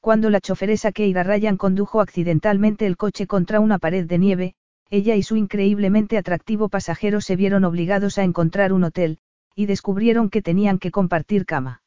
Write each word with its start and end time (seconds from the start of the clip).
Cuando 0.00 0.30
la 0.30 0.40
choferesa 0.40 0.92
Keira 0.92 1.22
Ryan 1.22 1.58
condujo 1.58 2.00
accidentalmente 2.00 2.86
el 2.86 2.96
coche 2.96 3.26
contra 3.26 3.60
una 3.60 3.78
pared 3.78 4.06
de 4.06 4.18
nieve, 4.18 4.54
ella 4.88 5.14
y 5.14 5.22
su 5.22 5.36
increíblemente 5.36 6.16
atractivo 6.16 6.70
pasajero 6.70 7.20
se 7.20 7.36
vieron 7.36 7.64
obligados 7.64 8.16
a 8.16 8.24
encontrar 8.24 8.72
un 8.72 8.84
hotel, 8.84 9.18
y 9.54 9.66
descubrieron 9.66 10.30
que 10.30 10.40
tenían 10.40 10.78
que 10.78 10.90
compartir 10.90 11.44
cama. 11.44 11.82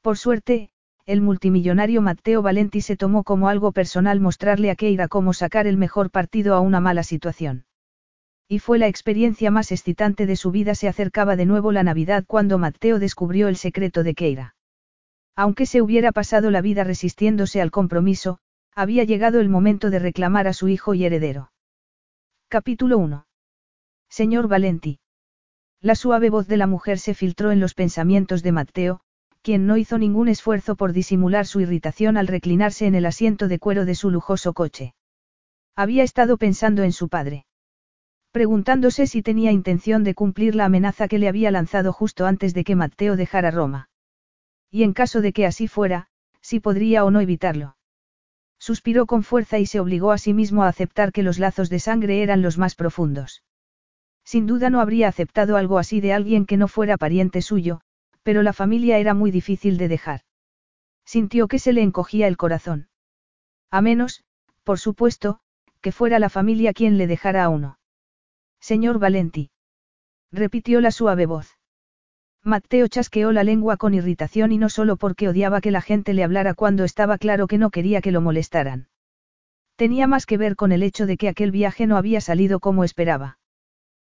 Por 0.00 0.16
suerte, 0.16 0.70
el 1.06 1.20
multimillonario 1.20 2.00
Matteo 2.02 2.40
Valenti 2.40 2.80
se 2.80 2.96
tomó 2.96 3.24
como 3.24 3.48
algo 3.48 3.72
personal 3.72 4.20
mostrarle 4.20 4.70
a 4.70 4.76
Keira 4.76 5.08
cómo 5.08 5.32
sacar 5.32 5.66
el 5.66 5.76
mejor 5.76 6.10
partido 6.10 6.54
a 6.54 6.60
una 6.60 6.80
mala 6.80 7.02
situación. 7.02 7.66
Y 8.48 8.60
fue 8.60 8.78
la 8.78 8.86
experiencia 8.86 9.50
más 9.50 9.72
excitante 9.72 10.26
de 10.26 10.36
su 10.36 10.50
vida. 10.50 10.74
Se 10.74 10.86
acercaba 10.86 11.34
de 11.34 11.46
nuevo 11.46 11.72
la 11.72 11.82
Navidad 11.82 12.24
cuando 12.26 12.58
Matteo 12.58 12.98
descubrió 12.98 13.48
el 13.48 13.56
secreto 13.56 14.02
de 14.02 14.14
Keira. 14.14 14.53
Aunque 15.36 15.66
se 15.66 15.82
hubiera 15.82 16.12
pasado 16.12 16.50
la 16.50 16.60
vida 16.60 16.84
resistiéndose 16.84 17.60
al 17.60 17.70
compromiso, 17.70 18.38
había 18.74 19.04
llegado 19.04 19.40
el 19.40 19.48
momento 19.48 19.90
de 19.90 19.98
reclamar 19.98 20.46
a 20.46 20.52
su 20.52 20.68
hijo 20.68 20.94
y 20.94 21.04
heredero. 21.04 21.50
Capítulo 22.48 22.98
1. 22.98 23.26
Señor 24.08 24.46
Valenti. 24.46 25.00
La 25.80 25.96
suave 25.96 26.30
voz 26.30 26.46
de 26.46 26.56
la 26.56 26.66
mujer 26.66 26.98
se 26.98 27.14
filtró 27.14 27.50
en 27.50 27.60
los 27.60 27.74
pensamientos 27.74 28.42
de 28.42 28.52
Matteo, 28.52 29.00
quien 29.42 29.66
no 29.66 29.76
hizo 29.76 29.98
ningún 29.98 30.28
esfuerzo 30.28 30.76
por 30.76 30.92
disimular 30.92 31.46
su 31.46 31.60
irritación 31.60 32.16
al 32.16 32.28
reclinarse 32.28 32.86
en 32.86 32.94
el 32.94 33.04
asiento 33.04 33.48
de 33.48 33.58
cuero 33.58 33.84
de 33.84 33.94
su 33.94 34.10
lujoso 34.10 34.52
coche. 34.54 34.94
Había 35.76 36.04
estado 36.04 36.38
pensando 36.38 36.84
en 36.84 36.92
su 36.92 37.08
padre. 37.08 37.44
Preguntándose 38.30 39.06
si 39.06 39.22
tenía 39.22 39.52
intención 39.52 40.04
de 40.04 40.14
cumplir 40.14 40.54
la 40.54 40.64
amenaza 40.64 41.08
que 41.08 41.18
le 41.18 41.28
había 41.28 41.50
lanzado 41.50 41.92
justo 41.92 42.24
antes 42.24 42.54
de 42.54 42.64
que 42.64 42.76
Matteo 42.76 43.16
dejara 43.16 43.50
Roma. 43.50 43.88
Y 44.74 44.82
en 44.82 44.92
caso 44.92 45.20
de 45.20 45.32
que 45.32 45.46
así 45.46 45.68
fuera, 45.68 46.08
si 46.40 46.58
podría 46.58 47.04
o 47.04 47.12
no 47.12 47.20
evitarlo. 47.20 47.76
Suspiró 48.58 49.06
con 49.06 49.22
fuerza 49.22 49.60
y 49.60 49.66
se 49.66 49.78
obligó 49.78 50.10
a 50.10 50.18
sí 50.18 50.34
mismo 50.34 50.64
a 50.64 50.68
aceptar 50.68 51.12
que 51.12 51.22
los 51.22 51.38
lazos 51.38 51.70
de 51.70 51.78
sangre 51.78 52.24
eran 52.24 52.42
los 52.42 52.58
más 52.58 52.74
profundos. 52.74 53.44
Sin 54.24 54.48
duda 54.48 54.70
no 54.70 54.80
habría 54.80 55.06
aceptado 55.06 55.56
algo 55.56 55.78
así 55.78 56.00
de 56.00 56.12
alguien 56.12 56.44
que 56.44 56.56
no 56.56 56.66
fuera 56.66 56.96
pariente 56.96 57.40
suyo, 57.40 57.82
pero 58.24 58.42
la 58.42 58.52
familia 58.52 58.98
era 58.98 59.14
muy 59.14 59.30
difícil 59.30 59.78
de 59.78 59.86
dejar. 59.86 60.22
Sintió 61.04 61.46
que 61.46 61.60
se 61.60 61.72
le 61.72 61.82
encogía 61.82 62.26
el 62.26 62.36
corazón. 62.36 62.88
A 63.70 63.80
menos, 63.80 64.24
por 64.64 64.80
supuesto, 64.80 65.38
que 65.82 65.92
fuera 65.92 66.18
la 66.18 66.30
familia 66.30 66.72
quien 66.72 66.98
le 66.98 67.06
dejara 67.06 67.44
a 67.44 67.48
uno. 67.48 67.78
Señor 68.58 68.98
Valenti. 68.98 69.52
Repitió 70.32 70.80
la 70.80 70.90
suave 70.90 71.26
voz. 71.26 71.60
Mateo 72.46 72.88
chasqueó 72.88 73.32
la 73.32 73.42
lengua 73.42 73.78
con 73.78 73.94
irritación 73.94 74.52
y 74.52 74.58
no 74.58 74.68
solo 74.68 74.96
porque 74.96 75.30
odiaba 75.30 75.62
que 75.62 75.70
la 75.70 75.80
gente 75.80 76.12
le 76.12 76.24
hablara 76.24 76.52
cuando 76.52 76.84
estaba 76.84 77.16
claro 77.16 77.46
que 77.46 77.56
no 77.56 77.70
quería 77.70 78.02
que 78.02 78.12
lo 78.12 78.20
molestaran. 78.20 78.88
Tenía 79.76 80.06
más 80.06 80.26
que 80.26 80.36
ver 80.36 80.54
con 80.54 80.70
el 80.70 80.82
hecho 80.82 81.06
de 81.06 81.16
que 81.16 81.28
aquel 81.28 81.50
viaje 81.50 81.86
no 81.86 81.96
había 81.96 82.20
salido 82.20 82.60
como 82.60 82.84
esperaba. 82.84 83.38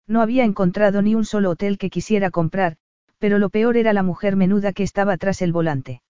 No 0.07 0.23
había 0.23 0.45
encontrado 0.45 1.03
ni 1.03 1.15
un 1.15 1.27
solo 1.27 1.51
hotel 1.51 1.77
que 1.77 1.91
quisiera 1.91 2.31
comprar, 2.31 2.79
pero 3.19 3.39
lo 3.39 3.51
peor 3.51 3.77
era 3.77 3.93
la 3.93 4.03
mujer 4.03 4.35
menuda 4.35 4.73
que 4.73 4.83
estaba 4.83 5.19
tras 5.19 5.43
el 5.43 5.53
volante. 5.53 6.03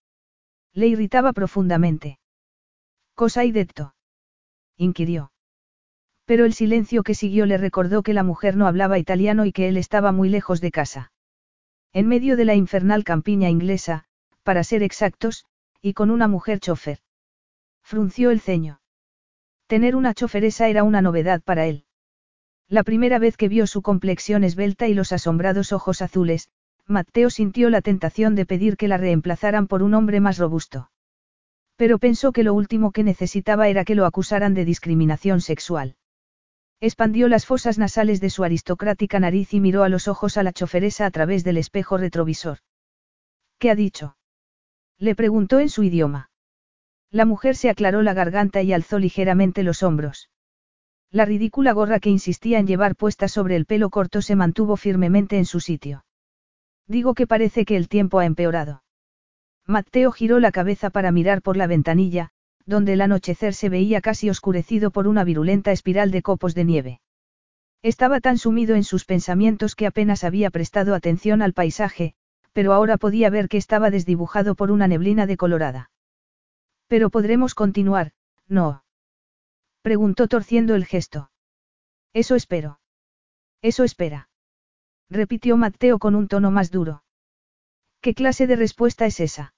Le 0.72 0.86
irritaba 0.86 1.32
profundamente. 1.32 2.20
¿Cosa 3.14 3.41
hay 3.41 3.50
detto? 3.50 3.94
inquirió. 4.76 5.32
Pero 6.24 6.44
el 6.44 6.54
silencio 6.54 7.02
que 7.02 7.14
siguió 7.14 7.47
le 7.47 7.58
recordó 7.58 8.04
que 8.04 8.14
la 8.14 8.22
mujer 8.22 8.56
no 8.56 8.68
hablaba 8.68 9.00
italiano 9.00 9.44
y 9.44 9.52
que 9.52 9.68
él 9.68 9.76
estaba 9.76 10.12
muy 10.12 10.28
lejos 10.28 10.60
de 10.60 10.70
casa. 10.70 11.12
En 11.94 12.08
medio 12.08 12.36
de 12.36 12.47
la 12.47 12.54
infernal 12.54 13.04
campiña 13.04 13.50
inglesa, 13.50 14.04
para 14.42 14.64
ser 14.64 14.82
exactos, 14.82 15.44
y 15.82 15.92
con 15.92 16.10
una 16.10 16.26
mujer 16.26 16.58
chofer. 16.58 16.98
Frunció 17.82 18.30
el 18.30 18.41
ceño. 18.41 18.80
Tener 19.66 19.94
una 19.94 20.14
choferesa 20.14 20.69
era 20.69 20.84
una 20.84 21.03
novedad 21.03 21.42
para 21.42 21.66
él. 21.66 21.84
La 22.69 22.82
primera 22.82 23.19
vez 23.19 23.36
que 23.36 23.48
vio 23.48 23.66
su 23.66 23.82
complexión 23.82 24.44
esbelta 24.44 24.88
y 24.88 24.94
los 24.94 25.12
asombrados 25.12 25.72
ojos 25.72 26.00
azules, 26.00 26.48
Mateo 26.86 27.28
sintió 27.28 27.69
la 27.69 27.82
tentación 27.82 28.34
de 28.34 28.47
pedir 28.47 28.76
que 28.76 28.88
la 28.88 28.97
reemplazaran 28.97 29.66
por 29.66 29.82
un 29.82 29.92
hombre 29.92 30.20
más 30.20 30.38
robusto. 30.38 30.91
Pero 31.76 31.98
pensó 31.98 32.32
que 32.32 32.42
lo 32.42 32.54
último 32.54 32.92
que 32.92 33.04
necesitaba 33.04 33.69
era 33.69 33.84
que 33.84 33.94
lo 33.94 34.06
acusaran 34.06 34.54
de 34.54 34.64
discriminación 34.64 35.41
sexual. 35.41 35.97
Expandió 36.84 37.28
las 37.28 37.47
fosas 37.47 37.78
nasales 37.78 38.20
de 38.20 38.28
su 38.28 38.43
aristocrática 38.43 39.20
nariz 39.20 39.54
y 39.54 39.60
miró 39.60 39.84
a 39.84 39.88
los 39.88 40.09
ojos 40.09 40.37
a 40.37 40.43
la 40.43 40.53
choferesa 40.53 41.06
a 41.06 41.12
través 41.12 41.44
del 41.44 41.56
espejo 41.56 41.97
retrovisor. 41.97 42.59
¿Qué 43.60 43.70
ha 43.70 43.76
dicho? 43.76 44.16
Le 44.98 45.15
preguntó 45.15 45.60
en 45.60 45.69
su 45.69 45.84
idioma. 45.84 46.32
La 47.09 47.25
mujer 47.25 47.54
se 47.54 47.71
aclaró 47.71 48.03
la 48.03 48.15
garganta 48.15 48.62
y 48.62 48.72
alzó 48.72 48.98
ligeramente 48.98 49.62
los 49.62 49.84
hombros. 49.84 50.28
La 51.12 51.25
ridícula 51.25 51.71
gorra 51.71 52.00
que 52.00 52.10
insistía 52.10 52.59
en 52.59 52.66
llevar 52.66 52.97
puesta 52.97 53.28
sobre 53.28 53.54
el 53.54 53.65
pelo 53.65 53.88
corto 53.88 54.21
se 54.21 54.34
mantuvo 54.34 54.76
firmemente 54.76 55.38
en 55.38 55.44
su 55.44 55.60
sitio. 55.60 56.04
Digo 56.88 57.15
que 57.15 57.28
parece 57.28 57.65
que 57.65 57.76
el 57.76 57.88
tiempo 57.88 58.19
ha 58.19 58.26
empeorado. 58.26 58.82
Mateo 59.69 60.10
giró 60.10 60.41
la 60.41 60.50
cabeza 60.50 60.91
para 60.91 61.12
mirar 61.12 61.42
por 61.42 61.56
la 61.56 61.69
ventanilla, 61.69 62.32
donde 62.66 62.94
el 62.94 63.00
anochecer 63.00 63.54
se 63.54 63.68
veía 63.68 64.00
casi 64.00 64.30
oscurecido 64.30 64.90
por 64.90 65.08
una 65.08 65.24
virulenta 65.24 65.72
espiral 65.72 66.10
de 66.10 66.22
copos 66.22 66.54
de 66.54 66.64
nieve. 66.64 67.00
Estaba 67.82 68.20
tan 68.20 68.38
sumido 68.38 68.76
en 68.76 68.84
sus 68.84 69.04
pensamientos 69.04 69.74
que 69.74 69.86
apenas 69.86 70.24
había 70.24 70.50
prestado 70.50 70.94
atención 70.94 71.42
al 71.42 71.52
paisaje, 71.52 72.14
pero 72.52 72.72
ahora 72.72 72.96
podía 72.96 73.30
ver 73.30 73.48
que 73.48 73.56
estaba 73.56 73.90
desdibujado 73.90 74.54
por 74.54 74.70
una 74.70 74.86
neblina 74.86 75.26
decolorada. 75.26 75.90
Pero 76.86 77.10
podremos 77.10 77.54
continuar, 77.54 78.12
¿no? 78.46 78.84
Preguntó 79.82 80.28
torciendo 80.28 80.74
el 80.74 80.84
gesto. 80.84 81.30
Eso 82.12 82.36
espero. 82.36 82.78
Eso 83.62 83.84
espera. 83.84 84.28
Repitió 85.08 85.56
Mateo 85.56 85.98
con 85.98 86.14
un 86.14 86.28
tono 86.28 86.50
más 86.50 86.70
duro. 86.70 87.02
¿Qué 88.00 88.14
clase 88.14 88.46
de 88.46 88.56
respuesta 88.56 89.06
es 89.06 89.20
esa? 89.20 89.54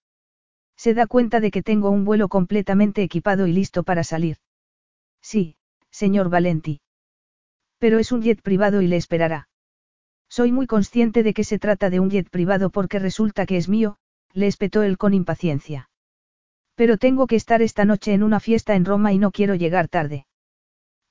Se 0.76 0.94
da 0.94 1.06
cuenta 1.06 1.40
de 1.40 1.50
que 1.50 1.62
tengo 1.62 1.90
un 1.90 2.04
vuelo 2.04 2.28
completamente 2.28 3.02
equipado 3.02 3.46
y 3.46 3.52
listo 3.52 3.82
para 3.82 4.04
salir. 4.04 4.38
Sí, 5.22 5.56
señor 5.90 6.28
Valenti. 6.28 6.80
Pero 7.78 7.98
es 7.98 8.12
un 8.12 8.22
jet 8.22 8.42
privado 8.42 8.82
y 8.82 8.86
le 8.86 8.96
esperará. 8.96 9.48
Soy 10.28 10.52
muy 10.52 10.66
consciente 10.66 11.22
de 11.22 11.34
que 11.34 11.44
se 11.44 11.58
trata 11.58 11.90
de 11.90 12.00
un 12.00 12.10
jet 12.10 12.28
privado 12.28 12.70
porque 12.70 12.98
resulta 12.98 13.46
que 13.46 13.56
es 13.56 13.68
mío, 13.68 13.98
le 14.32 14.46
espetó 14.46 14.82
él 14.82 14.98
con 14.98 15.14
impaciencia. 15.14 15.90
Pero 16.74 16.98
tengo 16.98 17.26
que 17.26 17.36
estar 17.36 17.62
esta 17.62 17.84
noche 17.84 18.12
en 18.14 18.22
una 18.22 18.40
fiesta 18.40 18.74
en 18.74 18.84
Roma 18.84 19.12
y 19.12 19.18
no 19.18 19.30
quiero 19.30 19.54
llegar 19.54 19.88
tarde. 19.88 20.26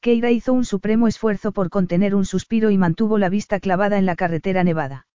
Keira 0.01 0.31
hizo 0.31 0.51
un 0.51 0.65
supremo 0.65 1.07
esfuerzo 1.07 1.53
por 1.53 1.69
contener 1.69 2.15
un 2.15 2.25
suspiro 2.25 2.69
y 2.69 2.77
mantuvo 2.77 3.17
la 3.17 3.29
vista 3.29 3.61
clavada 3.61 3.97
en 3.97 4.05
la 4.05 4.17
carretera 4.17 4.65
nevada. 4.65 5.07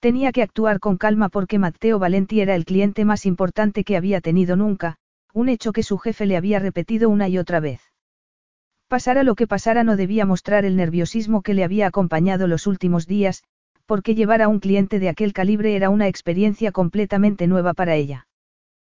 Tenía 0.00 0.32
que 0.32 0.42
actuar 0.42 0.80
con 0.80 0.96
calma 0.96 1.28
porque 1.28 1.58
Matteo 1.58 1.98
Valenti 1.98 2.40
era 2.40 2.54
el 2.54 2.64
cliente 2.64 3.04
más 3.04 3.26
importante 3.26 3.84
que 3.84 3.98
había 3.98 4.22
tenido 4.22 4.56
nunca, 4.56 4.96
un 5.34 5.50
hecho 5.50 5.72
que 5.72 5.82
su 5.82 5.98
jefe 5.98 6.24
le 6.24 6.38
había 6.38 6.58
repetido 6.58 7.10
una 7.10 7.28
y 7.28 7.36
otra 7.36 7.60
vez. 7.60 7.82
Pasara 8.88 9.22
lo 9.22 9.34
que 9.34 9.46
pasara 9.46 9.84
no 9.84 9.96
debía 9.96 10.24
mostrar 10.24 10.64
el 10.64 10.74
nerviosismo 10.74 11.42
que 11.42 11.54
le 11.54 11.64
había 11.64 11.86
acompañado 11.86 12.46
los 12.46 12.66
últimos 12.66 13.06
días, 13.06 13.44
porque 13.84 14.14
llevar 14.14 14.40
a 14.40 14.48
un 14.48 14.58
cliente 14.58 14.98
de 14.98 15.10
aquel 15.10 15.32
calibre 15.32 15.76
era 15.76 15.90
una 15.90 16.08
experiencia 16.08 16.72
completamente 16.72 17.46
nueva 17.46 17.74
para 17.74 17.94
ella. 17.94 18.26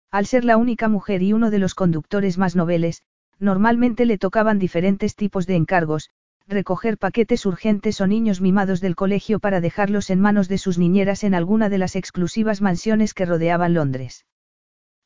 Al 0.09 0.25
ser 0.25 0.45
la 0.45 0.57
única 0.57 0.87
mujer 0.87 1.21
y 1.21 1.33
uno 1.33 1.51
de 1.51 1.59
los 1.59 1.75
conductores 1.75 2.37
más 2.37 2.55
noveles, 2.55 3.01
normalmente 3.39 4.05
le 4.05 4.17
tocaban 4.17 4.57
diferentes 4.57 5.15
tipos 5.15 5.47
de 5.47 5.55
encargos, 5.55 6.09
recoger 6.47 6.97
paquetes 6.97 7.45
urgentes 7.45 8.01
o 8.01 8.07
niños 8.07 8.41
mimados 8.41 8.81
del 8.81 8.95
colegio 8.95 9.39
para 9.39 9.61
dejarlos 9.61 10.09
en 10.09 10.19
manos 10.19 10.49
de 10.49 10.57
sus 10.57 10.77
niñeras 10.77 11.23
en 11.23 11.33
alguna 11.33 11.69
de 11.69 11.77
las 11.77 11.95
exclusivas 11.95 12.61
mansiones 12.61 13.13
que 13.13 13.25
rodeaban 13.25 13.73
Londres. 13.73 14.25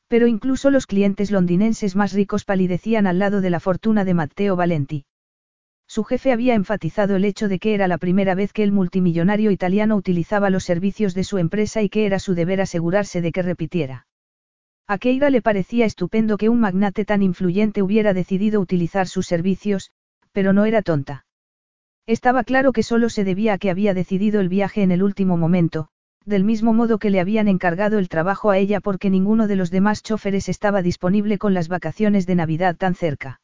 Pero 0.08 0.26
incluso 0.26 0.70
los 0.70 0.86
clientes 0.86 1.30
londinenses 1.30 1.94
más 1.94 2.12
ricos 2.12 2.44
palidecían 2.44 3.06
al 3.06 3.18
lado 3.18 3.40
de 3.40 3.50
la 3.50 3.60
fortuna 3.60 4.04
de 4.04 4.14
Matteo 4.14 4.56
Valenti. 4.56 5.04
Su 5.86 6.04
jefe 6.04 6.32
había 6.32 6.54
enfatizado 6.54 7.16
el 7.16 7.24
hecho 7.24 7.48
de 7.48 7.58
que 7.58 7.74
era 7.74 7.88
la 7.88 7.98
primera 7.98 8.34
vez 8.34 8.52
que 8.52 8.62
el 8.62 8.72
multimillonario 8.72 9.50
italiano 9.50 9.96
utilizaba 9.96 10.50
los 10.50 10.64
servicios 10.64 11.14
de 11.14 11.24
su 11.24 11.38
empresa 11.38 11.82
y 11.82 11.88
que 11.88 12.04
era 12.04 12.18
su 12.18 12.34
deber 12.34 12.60
asegurarse 12.60 13.22
de 13.22 13.32
que 13.32 13.42
repitiera. 13.42 14.06
A 14.86 14.98
Keira 14.98 15.30
le 15.30 15.42
parecía 15.42 15.86
estupendo 15.86 16.36
que 16.36 16.48
un 16.48 16.60
magnate 16.60 17.04
tan 17.04 17.22
influyente 17.22 17.82
hubiera 17.82 18.12
decidido 18.12 18.60
utilizar 18.60 19.06
sus 19.06 19.26
servicios, 19.26 19.90
pero 20.32 20.52
no 20.52 20.64
era 20.64 20.82
tonta. 20.82 21.26
Estaba 22.08 22.42
claro 22.42 22.72
que 22.72 22.82
solo 22.82 23.10
se 23.10 23.22
debía 23.22 23.52
a 23.52 23.58
que 23.58 23.68
había 23.68 23.92
decidido 23.92 24.40
el 24.40 24.48
viaje 24.48 24.82
en 24.82 24.92
el 24.92 25.02
último 25.02 25.36
momento, 25.36 25.88
del 26.24 26.42
mismo 26.42 26.72
modo 26.72 26.98
que 26.98 27.10
le 27.10 27.20
habían 27.20 27.48
encargado 27.48 27.98
el 27.98 28.08
trabajo 28.08 28.48
a 28.48 28.56
ella 28.56 28.80
porque 28.80 29.10
ninguno 29.10 29.46
de 29.46 29.56
los 29.56 29.70
demás 29.70 30.02
choferes 30.02 30.48
estaba 30.48 30.80
disponible 30.80 31.36
con 31.36 31.52
las 31.52 31.68
vacaciones 31.68 32.24
de 32.26 32.34
Navidad 32.34 32.76
tan 32.76 32.94
cerca. 32.94 33.42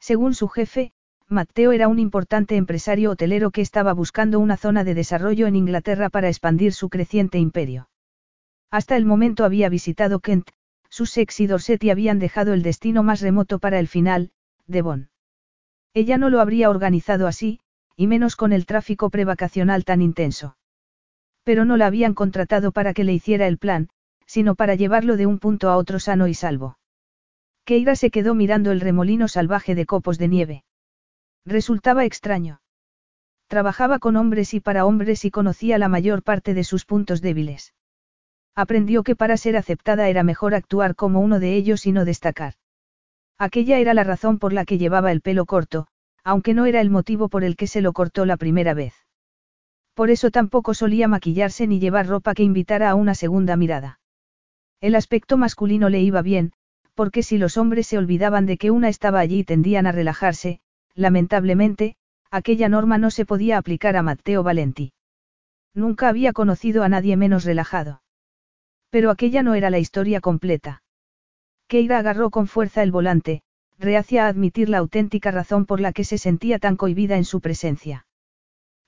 Según 0.00 0.34
su 0.34 0.48
jefe, 0.48 0.94
Matteo 1.28 1.70
era 1.70 1.86
un 1.86 2.00
importante 2.00 2.56
empresario 2.56 3.12
hotelero 3.12 3.52
que 3.52 3.60
estaba 3.60 3.92
buscando 3.92 4.40
una 4.40 4.56
zona 4.56 4.82
de 4.82 4.94
desarrollo 4.94 5.46
en 5.46 5.54
Inglaterra 5.54 6.10
para 6.10 6.26
expandir 6.26 6.72
su 6.72 6.88
creciente 6.88 7.38
imperio. 7.38 7.88
Hasta 8.68 8.96
el 8.96 9.06
momento 9.06 9.44
había 9.44 9.68
visitado 9.68 10.18
Kent, 10.18 10.50
Sussex 10.90 11.38
y 11.38 11.46
Dorset 11.46 11.84
y 11.84 11.90
habían 11.90 12.18
dejado 12.18 12.52
el 12.52 12.64
destino 12.64 13.04
más 13.04 13.20
remoto 13.20 13.60
para 13.60 13.78
el 13.78 13.86
final, 13.86 14.32
Devon. 14.66 15.10
Ella 15.94 16.18
no 16.18 16.30
lo 16.30 16.40
habría 16.40 16.68
organizado 16.68 17.28
así, 17.28 17.60
y 17.96 18.06
menos 18.06 18.36
con 18.36 18.52
el 18.52 18.66
tráfico 18.66 19.10
prevacacional 19.10 19.84
tan 19.84 20.02
intenso. 20.02 20.56
Pero 21.44 21.64
no 21.64 21.76
la 21.76 21.86
habían 21.86 22.14
contratado 22.14 22.72
para 22.72 22.92
que 22.92 23.04
le 23.04 23.14
hiciera 23.14 23.46
el 23.46 23.58
plan, 23.58 23.88
sino 24.26 24.54
para 24.54 24.74
llevarlo 24.74 25.16
de 25.16 25.26
un 25.26 25.38
punto 25.38 25.70
a 25.70 25.76
otro 25.76 25.98
sano 25.98 26.26
y 26.28 26.34
salvo. 26.34 26.78
Keira 27.64 27.96
se 27.96 28.10
quedó 28.10 28.34
mirando 28.34 28.70
el 28.70 28.80
remolino 28.80 29.28
salvaje 29.28 29.74
de 29.74 29.86
copos 29.86 30.18
de 30.18 30.28
nieve. 30.28 30.64
Resultaba 31.44 32.04
extraño. 32.04 32.60
Trabajaba 33.48 33.98
con 33.98 34.16
hombres 34.16 34.54
y 34.54 34.60
para 34.60 34.84
hombres 34.84 35.24
y 35.24 35.30
conocía 35.30 35.78
la 35.78 35.88
mayor 35.88 36.22
parte 36.22 36.54
de 36.54 36.64
sus 36.64 36.84
puntos 36.84 37.20
débiles. 37.20 37.74
Aprendió 38.54 39.04
que 39.04 39.14
para 39.14 39.36
ser 39.36 39.56
aceptada 39.56 40.08
era 40.08 40.22
mejor 40.22 40.54
actuar 40.54 40.96
como 40.96 41.20
uno 41.20 41.38
de 41.38 41.54
ellos 41.54 41.86
y 41.86 41.92
no 41.92 42.04
destacar. 42.04 42.54
Aquella 43.38 43.78
era 43.78 43.94
la 43.94 44.02
razón 44.02 44.38
por 44.38 44.52
la 44.52 44.64
que 44.64 44.78
llevaba 44.78 45.12
el 45.12 45.20
pelo 45.20 45.44
corto, 45.44 45.88
aunque 46.26 46.54
no 46.54 46.66
era 46.66 46.80
el 46.80 46.90
motivo 46.90 47.28
por 47.28 47.44
el 47.44 47.54
que 47.54 47.68
se 47.68 47.80
lo 47.80 47.92
cortó 47.92 48.26
la 48.26 48.36
primera 48.36 48.74
vez. 48.74 48.94
Por 49.94 50.10
eso 50.10 50.32
tampoco 50.32 50.74
solía 50.74 51.06
maquillarse 51.06 51.68
ni 51.68 51.78
llevar 51.78 52.08
ropa 52.08 52.34
que 52.34 52.42
invitara 52.42 52.90
a 52.90 52.96
una 52.96 53.14
segunda 53.14 53.54
mirada. 53.56 54.00
El 54.80 54.96
aspecto 54.96 55.36
masculino 55.36 55.88
le 55.88 56.00
iba 56.00 56.22
bien, 56.22 56.50
porque 56.94 57.22
si 57.22 57.38
los 57.38 57.56
hombres 57.56 57.86
se 57.86 57.96
olvidaban 57.96 58.44
de 58.44 58.58
que 58.58 58.72
una 58.72 58.88
estaba 58.88 59.20
allí 59.20 59.38
y 59.38 59.44
tendían 59.44 59.86
a 59.86 59.92
relajarse, 59.92 60.58
lamentablemente, 60.96 61.94
aquella 62.32 62.68
norma 62.68 62.98
no 62.98 63.12
se 63.12 63.24
podía 63.24 63.56
aplicar 63.56 63.96
a 63.96 64.02
Matteo 64.02 64.42
Valenti. 64.42 64.92
Nunca 65.74 66.08
había 66.08 66.32
conocido 66.32 66.82
a 66.82 66.88
nadie 66.88 67.16
menos 67.16 67.44
relajado. 67.44 68.02
Pero 68.90 69.12
aquella 69.12 69.44
no 69.44 69.54
era 69.54 69.70
la 69.70 69.78
historia 69.78 70.20
completa. 70.20 70.82
Keira 71.68 71.98
agarró 71.98 72.30
con 72.30 72.48
fuerza 72.48 72.82
el 72.82 72.90
volante, 72.90 73.42
reacia 73.78 74.24
a 74.24 74.28
admitir 74.28 74.68
la 74.68 74.78
auténtica 74.78 75.30
razón 75.30 75.66
por 75.66 75.80
la 75.80 75.92
que 75.92 76.04
se 76.04 76.18
sentía 76.18 76.58
tan 76.58 76.76
cohibida 76.76 77.16
en 77.16 77.24
su 77.24 77.40
presencia. 77.40 78.06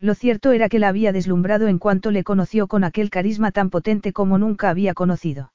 Lo 0.00 0.14
cierto 0.14 0.52
era 0.52 0.68
que 0.68 0.78
la 0.78 0.88
había 0.88 1.12
deslumbrado 1.12 1.66
en 1.66 1.78
cuanto 1.78 2.10
le 2.10 2.24
conoció 2.24 2.68
con 2.68 2.84
aquel 2.84 3.10
carisma 3.10 3.50
tan 3.50 3.68
potente 3.70 4.12
como 4.12 4.38
nunca 4.38 4.70
había 4.70 4.94
conocido. 4.94 5.52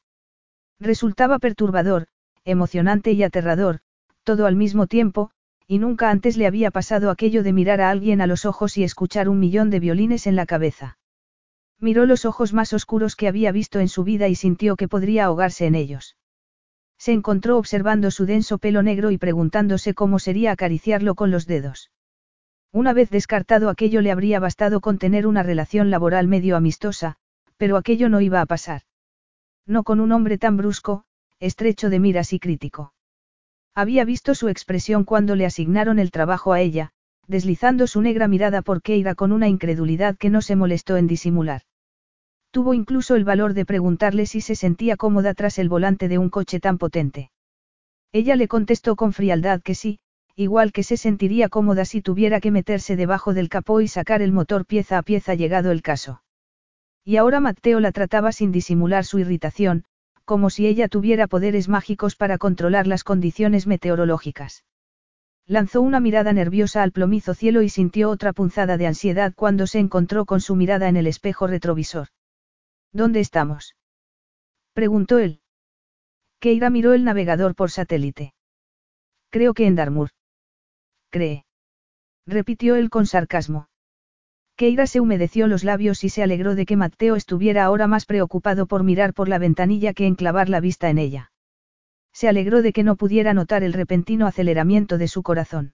Resultaba 0.80 1.40
perturbador, 1.40 2.08
emocionante 2.44 3.14
y 3.14 3.24
aterrador, 3.24 3.80
todo 4.24 4.46
al 4.46 4.56
mismo 4.56 4.88
tiempo, 4.88 5.32
y 5.66 5.80
nunca 5.80 6.10
antes 6.10 6.36
le 6.36 6.46
había 6.46 6.72
pasado 6.72 7.10
aquello 7.10 7.42
de 7.42 7.54
mirar 7.54 7.80
a 7.80 7.90
alguien 7.90 8.20
a 8.20 8.28
los 8.28 8.46
ojos 8.46 8.78
y 8.78 8.84
escuchar 8.84 9.30
un 9.30 9.40
millón 9.40 9.70
de 9.70 9.80
violines 9.80 10.28
en 10.28 10.36
la 10.36 10.46
cabeza. 10.46 10.98
Miró 11.80 12.06
los 12.06 12.26
ojos 12.26 12.54
más 12.54 12.74
oscuros 12.74 13.16
que 13.16 13.28
había 13.28 13.52
visto 13.52 13.80
en 13.80 13.88
su 13.88 14.04
vida 14.04 14.28
y 14.28 14.36
sintió 14.36 14.76
que 14.76 14.88
podría 14.88 15.26
ahogarse 15.26 15.66
en 15.66 15.76
ellos. 15.76 16.18
Se 17.04 17.12
encontró 17.12 17.58
observando 17.58 18.12
su 18.12 18.26
denso 18.26 18.60
pelo 18.60 18.82
negro 18.82 19.12
y 19.12 19.18
preguntándose 19.18 19.94
cómo 19.94 20.20
sería 20.20 20.54
acariciarlo 20.54 21.16
con 21.16 21.32
los 21.32 21.46
dedos. 21.46 21.92
Una 22.72 22.94
vez 22.94 23.10
descartado 23.10 23.68
aquello 23.68 24.00
le 24.00 24.10
habría 24.10 24.40
bastado 24.40 24.80
con 24.80 25.00
tener 25.00 25.28
una 25.28 25.44
relación 25.44 25.90
laboral 25.90 26.30
medio 26.30 26.56
amistosa, 26.56 27.18
pero 27.58 27.76
aquello 27.76 28.08
no 28.08 28.22
iba 28.22 28.40
a 28.40 28.46
pasar. 28.46 28.84
No 29.66 29.84
con 29.84 30.00
un 30.00 30.14
hombre 30.14 30.38
tan 30.38 30.56
brusco, 30.56 31.04
estrecho 31.42 31.90
de 31.90 32.00
miras 32.00 32.32
y 32.32 32.40
crítico. 32.40 32.94
Había 33.76 34.06
visto 34.06 34.34
su 34.34 34.48
expresión 34.48 35.04
cuando 35.04 35.36
le 35.36 35.46
asignaron 35.46 36.00
el 36.00 36.10
trabajo 36.10 36.54
a 36.54 36.62
ella, 36.62 36.92
deslizando 37.28 37.86
su 37.86 38.02
negra 38.02 38.30
mirada 38.30 38.62
por 38.62 38.82
Keira 38.82 39.14
con 39.14 39.34
una 39.34 39.50
incredulidad 39.50 40.16
que 40.16 40.30
no 40.30 40.42
se 40.42 40.56
molestó 40.56 40.96
en 40.96 41.08
disimular. 41.08 41.64
Tuvo 42.54 42.76
incluso 42.76 43.16
el 43.16 43.24
valor 43.24 43.56
de 43.56 43.66
preguntarle 43.66 44.28
si 44.28 44.40
se 44.40 44.54
sentía 44.54 44.96
cómoda 44.96 45.34
tras 45.34 45.58
el 45.58 45.70
volante 45.70 46.08
de 46.08 46.20
un 46.20 46.30
coche 46.30 46.60
tan 46.60 46.78
potente. 46.78 47.32
Ella 48.12 48.36
le 48.36 48.48
contestó 48.48 48.96
con 48.96 49.12
frialdad 49.12 49.64
que 49.64 49.74
sí, 49.74 49.98
igual 50.36 50.72
que 50.72 50.84
se 50.84 50.96
sentiría 50.96 51.50
cómoda 51.50 51.84
si 51.84 52.04
tuviera 52.04 52.40
que 52.40 52.52
meterse 52.52 52.96
debajo 52.96 53.34
del 53.34 53.50
capó 53.50 53.82
y 53.82 53.88
sacar 53.88 54.22
el 54.22 54.32
motor 54.32 54.68
pieza 54.68 55.00
a 55.00 55.02
pieza 55.02 55.34
llegado 55.34 55.72
el 55.72 55.82
caso. 55.82 56.22
Y 57.04 57.18
ahora 57.18 57.40
Matteo 57.40 57.80
la 57.80 57.92
trataba 57.92 58.32
sin 58.32 58.52
disimular 58.52 59.04
su 59.04 59.18
irritación, 59.18 59.86
como 60.24 60.52
si 60.52 60.68
ella 60.68 60.88
tuviera 60.88 61.26
poderes 61.26 61.68
mágicos 61.70 62.16
para 62.16 62.38
controlar 62.38 62.86
las 62.86 63.04
condiciones 63.04 63.66
meteorológicas. 63.66 64.64
Lanzó 65.48 65.82
una 65.82 66.00
mirada 66.00 66.34
nerviosa 66.34 66.84
al 66.84 66.92
plomizo 66.92 67.34
cielo 67.34 67.64
y 67.64 67.70
sintió 67.70 68.12
otra 68.12 68.32
punzada 68.32 68.78
de 68.78 68.86
ansiedad 68.86 69.34
cuando 69.36 69.66
se 69.66 69.80
encontró 69.80 70.26
con 70.26 70.40
su 70.40 70.56
mirada 70.56 70.88
en 70.88 70.98
el 70.98 71.08
espejo 71.08 71.48
retrovisor. 71.48 72.10
¿Dónde 72.94 73.20
estamos? 73.20 73.76
preguntó 74.74 75.18
él. 75.18 75.42
Keira 76.40 76.70
miró 76.70 76.94
el 76.94 77.04
navegador 77.04 77.56
por 77.56 77.72
satélite. 77.72 78.34
Creo 79.30 79.54
que 79.54 79.66
en 79.66 79.76
Darmur 79.76 80.12
cree. 81.10 81.46
Repitió 82.26 82.76
él 82.76 82.90
con 82.90 83.06
sarcasmo. 83.06 83.68
Keira 84.56 84.88
se 84.88 85.00
humedeció 85.00 85.48
los 85.48 85.64
labios 85.64 86.04
y 86.04 86.10
se 86.10 86.24
alegró 86.24 86.56
de 86.56 86.66
que 86.66 86.76
Mateo 86.76 87.16
estuviera 87.16 87.64
ahora 87.64 87.88
más 87.88 88.06
preocupado 88.06 88.68
por 88.68 88.84
mirar 88.84 89.14
por 89.14 89.30
la 89.30 89.40
ventanilla 89.40 89.94
que 89.94 90.06
en 90.06 90.16
clavar 90.16 90.50
la 90.50 90.60
vista 90.60 90.90
en 90.90 90.98
ella. 91.00 91.32
Se 92.14 92.28
alegró 92.28 92.62
de 92.62 92.74
que 92.74 92.84
no 92.84 92.96
pudiera 92.96 93.34
notar 93.34 93.64
el 93.64 93.74
repentino 93.74 94.28
aceleramiento 94.28 94.98
de 94.98 95.08
su 95.08 95.24
corazón. 95.24 95.74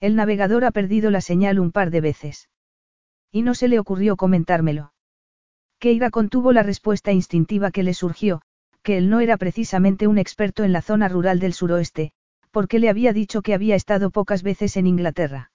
El 0.00 0.16
navegador 0.16 0.64
ha 0.64 0.70
perdido 0.70 1.10
la 1.10 1.22
señal 1.22 1.58
un 1.58 1.72
par 1.72 1.90
de 1.90 2.02
veces. 2.02 2.50
Y 3.32 3.42
no 3.42 3.54
se 3.54 3.68
le 3.68 3.78
ocurrió 3.78 4.16
comentármelo. 4.16 4.92
Keira 5.78 6.10
contuvo 6.10 6.52
la 6.52 6.62
respuesta 6.62 7.12
instintiva 7.12 7.70
que 7.70 7.82
le 7.82 7.94
surgió, 7.94 8.42
que 8.82 8.96
él 8.98 9.10
no 9.10 9.20
era 9.20 9.36
precisamente 9.36 10.06
un 10.06 10.18
experto 10.18 10.64
en 10.64 10.72
la 10.72 10.82
zona 10.82 11.08
rural 11.08 11.38
del 11.38 11.52
suroeste, 11.52 12.12
porque 12.50 12.78
le 12.78 12.88
había 12.88 13.12
dicho 13.12 13.42
que 13.42 13.52
había 13.52 13.74
estado 13.74 14.10
pocas 14.10 14.42
veces 14.42 14.76
en 14.76 14.86
Inglaterra. 14.86 15.50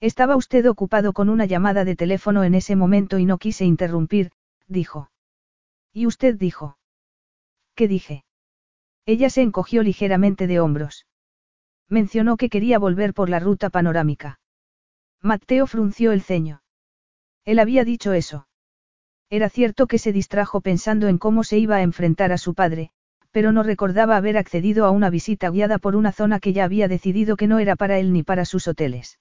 Estaba 0.00 0.36
usted 0.36 0.68
ocupado 0.68 1.12
con 1.12 1.28
una 1.28 1.44
llamada 1.46 1.84
de 1.84 1.96
teléfono 1.96 2.44
en 2.44 2.54
ese 2.54 2.76
momento 2.76 3.18
y 3.18 3.26
no 3.26 3.38
quise 3.38 3.64
interrumpir, 3.64 4.30
dijo. 4.66 5.10
¿Y 5.92 6.06
usted 6.06 6.36
dijo? 6.36 6.78
¿Qué 7.74 7.88
dije? 7.88 8.24
Ella 9.06 9.30
se 9.30 9.42
encogió 9.42 9.82
ligeramente 9.82 10.46
de 10.46 10.60
hombros. 10.60 11.06
Mencionó 11.88 12.36
que 12.36 12.48
quería 12.48 12.78
volver 12.78 13.14
por 13.14 13.28
la 13.28 13.40
ruta 13.40 13.68
panorámica. 13.68 14.40
Mateo 15.20 15.66
frunció 15.66 16.12
el 16.12 16.22
ceño. 16.22 16.62
Él 17.44 17.58
había 17.58 17.84
dicho 17.84 18.12
eso. 18.12 18.46
Era 19.34 19.48
cierto 19.48 19.88
que 19.88 19.98
se 19.98 20.12
distrajo 20.12 20.60
pensando 20.60 21.08
en 21.08 21.18
cómo 21.18 21.42
se 21.42 21.58
iba 21.58 21.74
a 21.74 21.82
enfrentar 21.82 22.30
a 22.30 22.38
su 22.38 22.54
padre, 22.54 22.90
pero 23.32 23.50
no 23.50 23.64
recordaba 23.64 24.16
haber 24.16 24.36
accedido 24.36 24.84
a 24.84 24.92
una 24.92 25.10
visita 25.10 25.50
guiada 25.50 25.78
por 25.78 25.96
una 25.96 26.12
zona 26.12 26.38
que 26.38 26.52
ya 26.52 26.62
había 26.62 26.86
decidido 26.86 27.34
que 27.34 27.48
no 27.48 27.58
era 27.58 27.74
para 27.74 27.98
él 27.98 28.12
ni 28.12 28.22
para 28.22 28.44
sus 28.44 28.68
hoteles. 28.68 29.18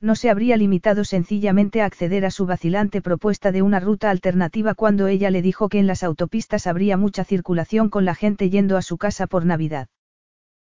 No 0.00 0.14
se 0.14 0.30
habría 0.30 0.56
limitado 0.56 1.02
sencillamente 1.04 1.82
a 1.82 1.86
acceder 1.86 2.24
a 2.24 2.30
su 2.30 2.46
vacilante 2.46 3.02
propuesta 3.02 3.50
de 3.50 3.62
una 3.62 3.80
ruta 3.80 4.08
alternativa 4.08 4.74
cuando 4.74 5.08
ella 5.08 5.32
le 5.32 5.42
dijo 5.42 5.68
que 5.68 5.80
en 5.80 5.88
las 5.88 6.04
autopistas 6.04 6.68
habría 6.68 6.96
mucha 6.96 7.24
circulación 7.24 7.90
con 7.90 8.04
la 8.04 8.14
gente 8.14 8.50
yendo 8.50 8.76
a 8.76 8.82
su 8.82 8.98
casa 8.98 9.26
por 9.26 9.44
Navidad. 9.44 9.88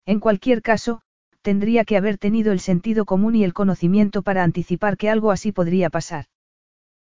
En 0.05 0.19
cualquier 0.19 0.61
caso, 0.61 1.03
tendría 1.41 1.85
que 1.85 1.95
haber 1.95 2.17
tenido 2.17 2.51
el 2.51 2.59
sentido 2.59 3.05
común 3.05 3.33
y 3.33 3.45
el 3.45 3.53
conocimiento 3.53 4.23
para 4.23 4.43
anticipar 4.43 4.97
que 4.97 5.09
algo 5.09 5.31
así 5.31 5.53
podría 5.53 5.89
pasar. 5.89 6.25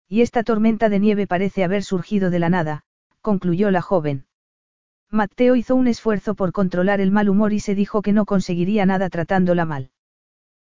Y 0.07 0.21
esta 0.21 0.43
tormenta 0.43 0.89
de 0.89 0.99
nieve 0.99 1.27
parece 1.27 1.63
haber 1.63 1.83
surgido 1.83 2.29
de 2.29 2.39
la 2.39 2.49
nada, 2.49 2.83
concluyó 3.21 3.71
la 3.71 3.81
joven. 3.81 4.25
Mateo 5.09 5.55
hizo 5.55 5.75
un 5.75 5.87
esfuerzo 5.87 6.35
por 6.35 6.51
controlar 6.51 7.01
el 7.01 7.11
mal 7.11 7.29
humor 7.29 7.53
y 7.53 7.59
se 7.59 7.75
dijo 7.75 8.01
que 8.01 8.13
no 8.13 8.25
conseguiría 8.25 8.85
nada 8.85 9.09
tratándola 9.09 9.65
mal. 9.65 9.91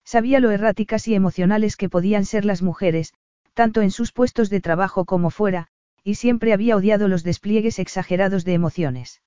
Sabía 0.06 0.39
lo 0.39 0.51
erráticas 0.51 1.08
y 1.08 1.15
emocionales 1.15 1.77
que 1.77 1.89
podían 1.89 2.25
ser 2.25 2.46
las 2.46 2.62
mujeres, 2.62 3.13
tanto 3.54 3.82
en 3.82 3.92
sus 3.92 4.12
puestos 4.12 4.50
de 4.50 4.62
trabajo 4.62 5.06
como 5.06 5.32
fuera, 5.32 5.68
y 6.04 6.15
siempre 6.15 6.54
había 6.54 6.75
odiado 6.75 7.08
los 7.08 7.24
despliegues 7.24 7.80
exagerados 7.80 8.46
de 8.46 8.54
emociones. 8.54 9.22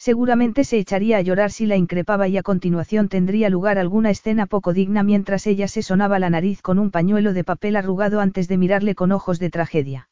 Seguramente 0.00 0.64
se 0.64 0.78
echaría 0.78 1.18
a 1.18 1.20
llorar 1.20 1.50
si 1.50 1.66
la 1.66 1.76
increpaba 1.76 2.26
y 2.26 2.38
a 2.38 2.42
continuación 2.42 3.10
tendría 3.10 3.50
lugar 3.50 3.76
alguna 3.76 4.08
escena 4.08 4.46
poco 4.46 4.72
digna 4.72 5.02
mientras 5.02 5.46
ella 5.46 5.68
se 5.68 5.82
sonaba 5.82 6.18
la 6.18 6.30
nariz 6.30 6.62
con 6.62 6.78
un 6.78 6.90
pañuelo 6.90 7.34
de 7.34 7.44
papel 7.44 7.76
arrugado 7.76 8.20
antes 8.20 8.48
de 8.48 8.56
mirarle 8.56 8.94
con 8.94 9.12
ojos 9.12 9.38
de 9.38 9.50
tragedia. 9.50 10.08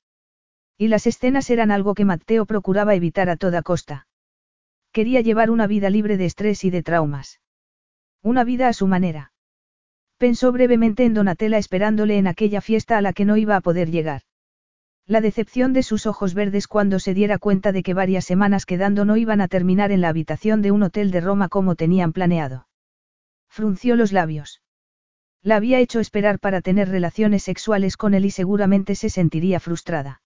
Y 0.76 0.88
las 0.88 1.07
escenas 1.07 1.49
eran 1.49 1.71
algo 1.71 1.95
que 1.95 2.04
Mateo 2.04 2.45
procuraba 2.45 2.95
evitar 2.95 3.30
a 3.30 3.37
toda 3.37 3.62
costa. 3.62 4.07
Quería 4.92 5.23
llevar 5.23 5.50
una 5.50 5.66
vida 5.66 5.88
libre 5.88 6.18
de 6.18 6.26
estrés 6.26 6.64
y 6.64 6.71
de 6.71 6.83
traumas. 6.83 7.40
Una 8.23 8.45
vida 8.45 8.68
a 8.68 8.75
su 8.75 8.88
manera. 8.88 9.33
Pensó 10.18 10.52
brevemente 10.52 11.07
en 11.07 11.14
Donatella 11.14 11.57
esperándole 11.57 12.18
en 12.18 12.26
aquella 12.26 12.61
fiesta 12.61 12.99
a 12.99 13.00
la 13.00 13.14
que 13.14 13.25
no 13.25 13.38
iba 13.38 13.57
a 13.57 13.62
poder 13.62 13.90
llegar. 13.90 14.21
La 15.08 15.22
decepción 15.22 15.72
de 15.72 15.82
sus 15.82 16.04
ojos 16.04 16.34
verdes 16.34 16.68
cuando 16.68 16.98
se 16.98 17.14
diera 17.14 17.38
cuenta 17.38 17.72
de 17.72 17.82
que 17.82 17.94
varias 17.94 18.26
semanas 18.26 18.66
quedando 18.66 19.06
no 19.06 19.16
iban 19.16 19.40
a 19.40 19.48
terminar 19.48 19.90
en 19.90 20.02
la 20.02 20.10
habitación 20.10 20.60
de 20.60 20.70
un 20.70 20.82
hotel 20.82 21.10
de 21.10 21.22
Roma 21.22 21.48
como 21.48 21.76
tenían 21.76 22.12
planeado. 22.12 22.68
Frunció 23.48 23.96
los 23.96 24.12
labios. 24.12 24.60
La 25.42 25.56
había 25.56 25.80
hecho 25.80 25.98
esperar 25.98 26.38
para 26.38 26.60
tener 26.60 26.90
relaciones 26.90 27.42
sexuales 27.42 27.96
con 27.96 28.12
él 28.12 28.26
y 28.26 28.30
seguramente 28.30 28.94
se 28.94 29.08
sentiría 29.08 29.60
frustrada. 29.60 30.20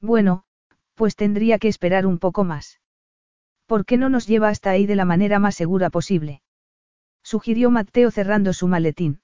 Bueno, 0.00 0.44
pues 0.94 1.16
tendría 1.16 1.58
que 1.58 1.66
esperar 1.66 2.06
un 2.06 2.20
poco 2.20 2.44
más. 2.44 2.80
¿Por 3.66 3.84
qué 3.84 3.96
no 3.96 4.08
nos 4.08 4.28
lleva 4.28 4.50
hasta 4.50 4.70
ahí 4.70 4.86
de 4.86 4.94
la 4.94 5.04
manera 5.04 5.40
más 5.40 5.56
segura 5.56 5.90
posible? 5.90 6.42
sugirió 7.24 7.72
Mateo 7.72 8.12
cerrando 8.12 8.52
su 8.52 8.68
maletín. 8.68 9.20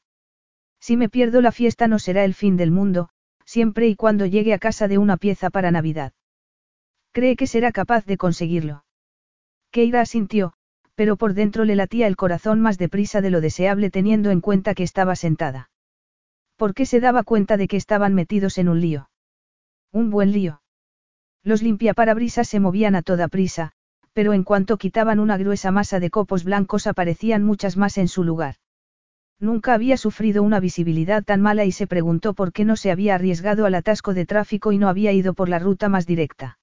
Si 0.81 0.97
me 0.97 1.09
pierdo 1.09 1.41
la 1.41 1.53
fiesta 1.53 1.87
no 1.87 2.01
será 2.01 2.25
el 2.25 2.35
fin 2.35 2.57
del 2.57 2.73
mundo, 2.73 3.11
siempre 3.45 3.89
y 3.89 3.97
cuando 3.97 4.27
llegue 4.27 4.55
a 4.55 4.59
casa 4.59 4.89
de 4.89 4.99
una 4.99 5.17
pieza 5.17 5.51
para 5.51 5.71
Navidad. 5.71 6.13
¿Cree 7.13 7.37
que 7.37 7.47
será 7.47 7.73
capaz 7.73 8.07
de 8.07 8.17
conseguirlo? 8.17 8.85
Keira 9.71 10.01
asintió, 10.01 10.55
pero 10.95 11.17
por 11.17 11.35
dentro 11.35 11.65
le 11.65 11.77
latía 11.77 12.07
el 12.07 12.17
corazón 12.17 12.61
más 12.61 12.79
deprisa 12.79 13.21
de 13.21 13.31
lo 13.31 13.41
deseable 13.41 13.91
teniendo 13.91 14.31
en 14.31 14.41
cuenta 14.41 14.75
que 14.75 14.83
estaba 14.83 15.17
sentada. 15.17 15.71
¿Por 16.57 16.75
qué 16.75 16.87
se 16.87 17.01
daba 17.01 17.23
cuenta 17.23 17.57
de 17.57 17.69
que 17.69 17.77
estaban 17.77 18.15
metidos 18.15 18.59
en 18.59 18.69
un 18.69 18.81
lío? 18.81 19.11
Un 19.91 20.11
buen 20.11 20.33
lío. 20.33 20.63
Los 21.43 21.63
limpiaparabrisas 21.63 22.49
se 22.49 22.61
movían 22.61 22.95
a 22.95 23.03
toda 23.03 23.29
prisa, 23.29 23.73
pero 24.13 24.33
en 24.33 24.45
cuanto 24.45 24.77
quitaban 24.77 25.19
una 25.19 25.37
gruesa 25.37 25.71
masa 25.71 25.99
de 25.99 26.11
copos 26.11 26.45
blancos 26.45 26.87
aparecían 26.87 27.43
muchas 27.43 27.77
más 27.77 27.99
en 27.99 28.09
su 28.09 28.23
lugar. 28.23 28.57
Nunca 29.43 29.75
había 29.75 29.97
sufrido 29.97 30.45
una 30.45 30.61
visibilidad 30.61 31.25
tan 31.25 31.41
mala 31.41 31.65
y 31.65 31.73
se 31.73 31.89
preguntó 31.89 32.33
por 32.33 32.53
qué 32.53 32.65
no 32.65 32.77
se 32.77 32.93
había 32.93 33.17
arriesgado 33.17 33.67
al 33.67 33.75
atasco 33.75 34.15
de 34.15 34.25
tráfico 34.25 34.71
y 34.71 34.79
no 34.79 34.89
había 34.89 35.11
ido 35.11 35.35
por 35.35 35.49
la 35.49 35.59
ruta 35.59 35.89
más 35.89 36.07
directa. 36.07 36.61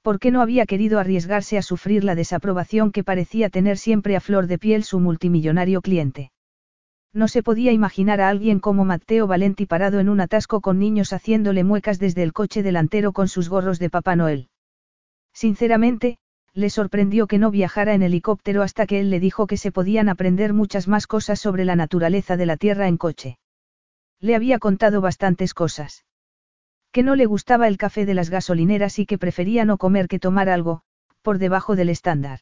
¿Por 0.00 0.18
qué 0.18 0.30
no 0.30 0.40
había 0.40 0.64
querido 0.64 0.98
arriesgarse 0.98 1.58
a 1.58 1.62
sufrir 1.62 2.02
la 2.02 2.14
desaprobación 2.14 2.90
que 2.90 3.04
parecía 3.04 3.50
tener 3.50 3.76
siempre 3.76 4.16
a 4.16 4.20
flor 4.20 4.46
de 4.46 4.58
piel 4.58 4.82
su 4.82 4.98
multimillonario 4.98 5.82
cliente? 5.82 6.32
No 7.12 7.28
se 7.28 7.42
podía 7.42 7.70
imaginar 7.70 8.22
a 8.22 8.30
alguien 8.30 8.60
como 8.60 8.86
Matteo 8.86 9.26
Valenti 9.26 9.66
parado 9.66 10.00
en 10.00 10.08
un 10.08 10.22
atasco 10.22 10.62
con 10.62 10.78
niños 10.78 11.12
haciéndole 11.12 11.64
muecas 11.64 11.98
desde 11.98 12.22
el 12.22 12.32
coche 12.32 12.62
delantero 12.62 13.12
con 13.12 13.28
sus 13.28 13.50
gorros 13.50 13.78
de 13.78 13.90
Papá 13.90 14.16
Noel. 14.16 14.48
Sinceramente, 15.34 16.16
le 16.52 16.70
sorprendió 16.70 17.26
que 17.26 17.38
no 17.38 17.50
viajara 17.50 17.94
en 17.94 18.02
helicóptero 18.02 18.62
hasta 18.62 18.86
que 18.86 19.00
él 19.00 19.10
le 19.10 19.20
dijo 19.20 19.46
que 19.46 19.56
se 19.56 19.72
podían 19.72 20.08
aprender 20.08 20.52
muchas 20.52 20.88
más 20.88 21.06
cosas 21.06 21.38
sobre 21.38 21.64
la 21.64 21.76
naturaleza 21.76 22.36
de 22.36 22.46
la 22.46 22.56
Tierra 22.56 22.88
en 22.88 22.96
coche. 22.96 23.38
Le 24.20 24.34
había 24.34 24.58
contado 24.58 25.00
bastantes 25.00 25.54
cosas. 25.54 26.04
Que 26.92 27.02
no 27.02 27.14
le 27.14 27.26
gustaba 27.26 27.68
el 27.68 27.78
café 27.78 28.04
de 28.04 28.14
las 28.14 28.30
gasolineras 28.30 28.98
y 28.98 29.06
que 29.06 29.18
prefería 29.18 29.64
no 29.64 29.78
comer 29.78 30.08
que 30.08 30.18
tomar 30.18 30.48
algo, 30.48 30.82
por 31.22 31.38
debajo 31.38 31.76
del 31.76 31.88
estándar. 31.88 32.40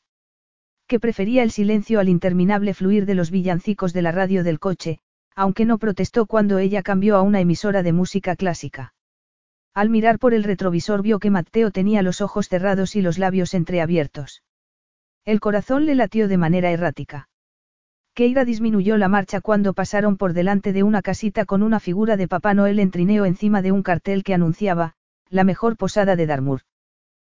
Que 0.87 0.99
prefería 0.99 1.43
el 1.43 1.51
silencio 1.51 2.01
al 2.01 2.09
interminable 2.09 2.73
fluir 2.73 3.05
de 3.05 3.15
los 3.15 3.31
villancicos 3.31 3.93
de 3.93 4.03
la 4.03 4.11
radio 4.11 4.43
del 4.43 4.59
coche, 4.59 5.01
aunque 5.37 5.67
no 5.67 5.79
protestó 5.79 6.27
cuando 6.27 6.59
ella 6.59 6.83
cambió 6.83 7.17
a 7.17 7.23
una 7.23 7.41
emisora 7.41 7.83
de 7.83 7.93
música 7.93 8.37
clásica. 8.37 8.95
Al 9.79 9.91
mirar 9.91 10.19
por 10.19 10.35
el 10.35 10.43
retrovisor 10.43 11.03
vio 11.03 11.21
que 11.21 11.31
Mateo 11.31 11.71
tenía 11.71 12.03
los 12.03 12.21
ojos 12.21 12.49
cerrados 12.49 12.97
y 12.97 13.01
los 13.01 13.17
labios 13.17 13.55
entreabiertos. 13.55 14.43
El 15.25 15.39
corazón 15.39 15.87
le 15.87 15.95
latió 15.95 16.27
de 16.27 16.37
manera 16.37 16.73
errática. 16.73 17.29
Keira 18.13 18.45
disminuyó 18.45 18.97
la 18.97 19.07
marcha 19.07 19.41
cuando 19.41 19.75
pasaron 19.75 20.17
por 20.17 20.33
delante 20.33 20.73
de 20.73 20.83
una 20.83 21.01
casita 21.01 21.45
con 21.45 21.63
una 21.63 21.79
figura 21.79 22.17
de 22.17 22.27
Papá 22.27 22.55
Noel 22.55 22.81
en 22.81 22.91
trineo 22.91 23.25
encima 23.25 23.63
de 23.63 23.71
un 23.71 23.85
cartel 23.85 24.25
que 24.25 24.35
anunciaba, 24.35 24.95
la 25.29 25.45
mejor 25.45 25.77
posada 25.77 26.17
de 26.17 26.27
Darmur. 26.27 26.63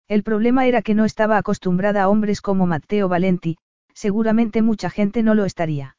El 0.09 0.23
problema 0.23 0.65
era 0.65 0.81
que 0.81 0.95
no 0.95 1.05
estaba 1.05 1.37
acostumbrada 1.37 2.05
a 2.05 2.09
hombres 2.09 2.41
como 2.41 2.65
Matteo 2.65 3.11
Valenti, 3.11 3.59
seguramente 3.93 4.63
mucha 4.63 4.89
gente 4.89 5.23
no 5.23 5.35
lo 5.35 5.45
estaría. 5.45 5.99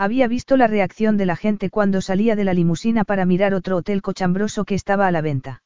Había 0.00 0.28
visto 0.28 0.56
la 0.56 0.66
reacción 0.66 1.18
de 1.18 1.26
la 1.26 1.36
gente 1.36 1.68
cuando 1.68 2.00
salía 2.00 2.34
de 2.34 2.44
la 2.44 2.54
limusina 2.54 3.04
para 3.04 3.26
mirar 3.26 3.52
otro 3.52 3.76
hotel 3.76 4.00
cochambroso 4.00 4.64
que 4.64 4.74
estaba 4.74 5.06
a 5.06 5.10
la 5.10 5.20
venta. 5.20 5.62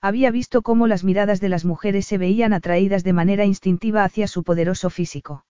Había 0.00 0.30
visto 0.30 0.62
cómo 0.62 0.86
las 0.86 1.02
miradas 1.02 1.40
de 1.40 1.48
las 1.48 1.64
mujeres 1.64 2.06
se 2.06 2.18
veían 2.18 2.52
atraídas 2.52 3.02
de 3.02 3.12
manera 3.12 3.44
instintiva 3.46 4.04
hacia 4.04 4.28
su 4.28 4.44
poderoso 4.44 4.90
físico. 4.90 5.44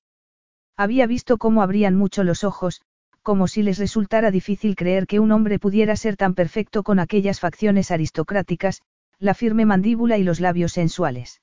Había 0.75 1.07
visto 1.07 1.37
cómo 1.37 1.61
abrían 1.61 1.97
mucho 1.97 2.25
los 2.25 2.45
ojos, 2.45 2.81
como 3.21 3.47
si 3.47 3.63
les 3.63 3.77
resultara 3.77 4.31
difícil 4.31 4.75
creer 4.75 5.07
que 5.07 5.21
un 5.21 5.31
hombre 5.31 5.59
pudiera 5.59 5.95
ser 5.95 6.17
tan 6.17 6.33
perfecto 6.33 6.83
con 6.85 7.01
aquellas 7.01 7.41
facciones 7.41 7.91
aristocráticas, 7.91 8.81
la 9.19 9.35
firme 9.35 9.67
mandíbula 9.67 10.17
y 10.17 10.25
los 10.25 10.41
labios 10.41 10.73
sensuales. 10.73 11.43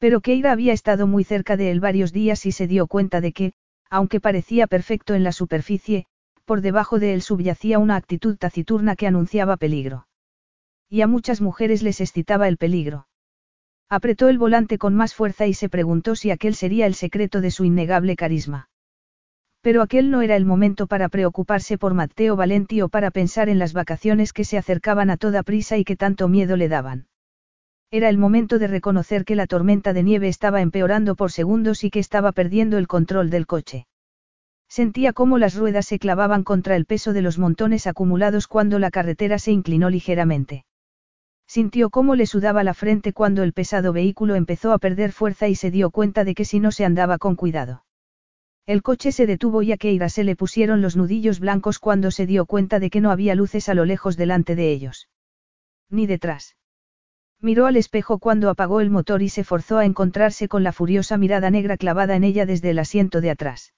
Pero 0.00 0.22
Keira 0.22 0.50
había 0.50 0.72
estado 0.72 1.06
muy 1.06 1.22
cerca 1.22 1.56
de 1.56 1.70
él 1.70 1.78
varios 1.78 2.12
días 2.12 2.46
y 2.46 2.50
se 2.50 2.66
dio 2.66 2.88
cuenta 2.88 3.20
de 3.20 3.32
que, 3.32 3.52
aunque 3.90 4.20
parecía 4.20 4.66
perfecto 4.66 5.14
en 5.14 5.24
la 5.24 5.32
superficie, 5.32 6.06
por 6.44 6.60
debajo 6.60 6.98
de 6.98 7.14
él 7.14 7.22
subyacía 7.22 7.78
una 7.78 7.96
actitud 7.96 8.36
taciturna 8.36 8.96
que 8.96 9.06
anunciaba 9.06 9.56
peligro. 9.56 10.06
Y 10.88 11.02
a 11.02 11.06
muchas 11.06 11.40
mujeres 11.40 11.82
les 11.82 12.00
excitaba 12.00 12.48
el 12.48 12.56
peligro. 12.56 13.06
Apretó 13.90 14.28
el 14.28 14.38
volante 14.38 14.78
con 14.78 14.94
más 14.94 15.14
fuerza 15.14 15.46
y 15.46 15.54
se 15.54 15.68
preguntó 15.68 16.14
si 16.14 16.30
aquel 16.30 16.54
sería 16.54 16.86
el 16.86 16.94
secreto 16.94 17.40
de 17.40 17.50
su 17.50 17.64
innegable 17.64 18.16
carisma. 18.16 18.68
Pero 19.60 19.82
aquel 19.82 20.10
no 20.10 20.22
era 20.22 20.36
el 20.36 20.44
momento 20.44 20.86
para 20.86 21.08
preocuparse 21.08 21.78
por 21.78 21.94
Matteo 21.94 22.36
Valenti 22.36 22.80
o 22.80 22.88
para 22.88 23.10
pensar 23.10 23.48
en 23.48 23.58
las 23.58 23.72
vacaciones 23.72 24.32
que 24.32 24.44
se 24.44 24.56
acercaban 24.56 25.10
a 25.10 25.16
toda 25.16 25.42
prisa 25.42 25.76
y 25.76 25.84
que 25.84 25.96
tanto 25.96 26.28
miedo 26.28 26.56
le 26.56 26.68
daban. 26.68 27.06
Era 27.90 28.10
el 28.10 28.18
momento 28.18 28.58
de 28.58 28.66
reconocer 28.66 29.24
que 29.24 29.34
la 29.34 29.46
tormenta 29.46 29.94
de 29.94 30.02
nieve 30.02 30.28
estaba 30.28 30.60
empeorando 30.60 31.16
por 31.16 31.32
segundos 31.32 31.84
y 31.84 31.90
que 31.90 32.00
estaba 32.00 32.32
perdiendo 32.32 32.76
el 32.76 32.86
control 32.86 33.30
del 33.30 33.46
coche. 33.46 33.86
Sentía 34.68 35.14
cómo 35.14 35.38
las 35.38 35.54
ruedas 35.54 35.86
se 35.86 35.98
clavaban 35.98 36.44
contra 36.44 36.76
el 36.76 36.84
peso 36.84 37.14
de 37.14 37.22
los 37.22 37.38
montones 37.38 37.86
acumulados 37.86 38.46
cuando 38.46 38.78
la 38.78 38.90
carretera 38.90 39.38
se 39.38 39.52
inclinó 39.52 39.88
ligeramente. 39.88 40.66
Sintió 41.46 41.88
cómo 41.88 42.14
le 42.14 42.26
sudaba 42.26 42.62
la 42.62 42.74
frente 42.74 43.14
cuando 43.14 43.42
el 43.42 43.54
pesado 43.54 43.94
vehículo 43.94 44.34
empezó 44.34 44.72
a 44.72 44.78
perder 44.78 45.12
fuerza 45.12 45.48
y 45.48 45.54
se 45.54 45.70
dio 45.70 45.90
cuenta 45.90 46.24
de 46.24 46.34
que 46.34 46.44
si 46.44 46.60
no 46.60 46.70
se 46.72 46.84
andaba 46.84 47.16
con 47.16 47.36
cuidado. 47.36 47.86
El 48.66 48.82
coche 48.82 49.12
se 49.12 49.24
detuvo 49.24 49.62
y 49.62 49.72
a 49.72 49.78
Keira 49.78 50.10
se 50.10 50.24
le 50.24 50.36
pusieron 50.36 50.82
los 50.82 50.94
nudillos 50.94 51.40
blancos 51.40 51.78
cuando 51.78 52.10
se 52.10 52.26
dio 52.26 52.44
cuenta 52.44 52.80
de 52.80 52.90
que 52.90 53.00
no 53.00 53.10
había 53.10 53.34
luces 53.34 53.70
a 53.70 53.74
lo 53.74 53.86
lejos 53.86 54.18
delante 54.18 54.56
de 54.56 54.70
ellos. 54.72 55.08
Ni 55.88 56.06
detrás. 56.06 56.57
Miró 57.40 57.66
al 57.66 57.76
espejo 57.76 58.18
cuando 58.18 58.50
apagó 58.50 58.80
el 58.80 58.90
motor 58.90 59.22
y 59.22 59.28
se 59.28 59.44
forzó 59.44 59.78
a 59.78 59.84
encontrarse 59.84 60.48
con 60.48 60.64
la 60.64 60.72
furiosa 60.72 61.16
mirada 61.16 61.50
negra 61.50 61.76
clavada 61.76 62.16
en 62.16 62.24
ella 62.24 62.46
desde 62.46 62.70
el 62.70 62.78
asiento 62.80 63.20
de 63.20 63.30
atrás. 63.30 63.74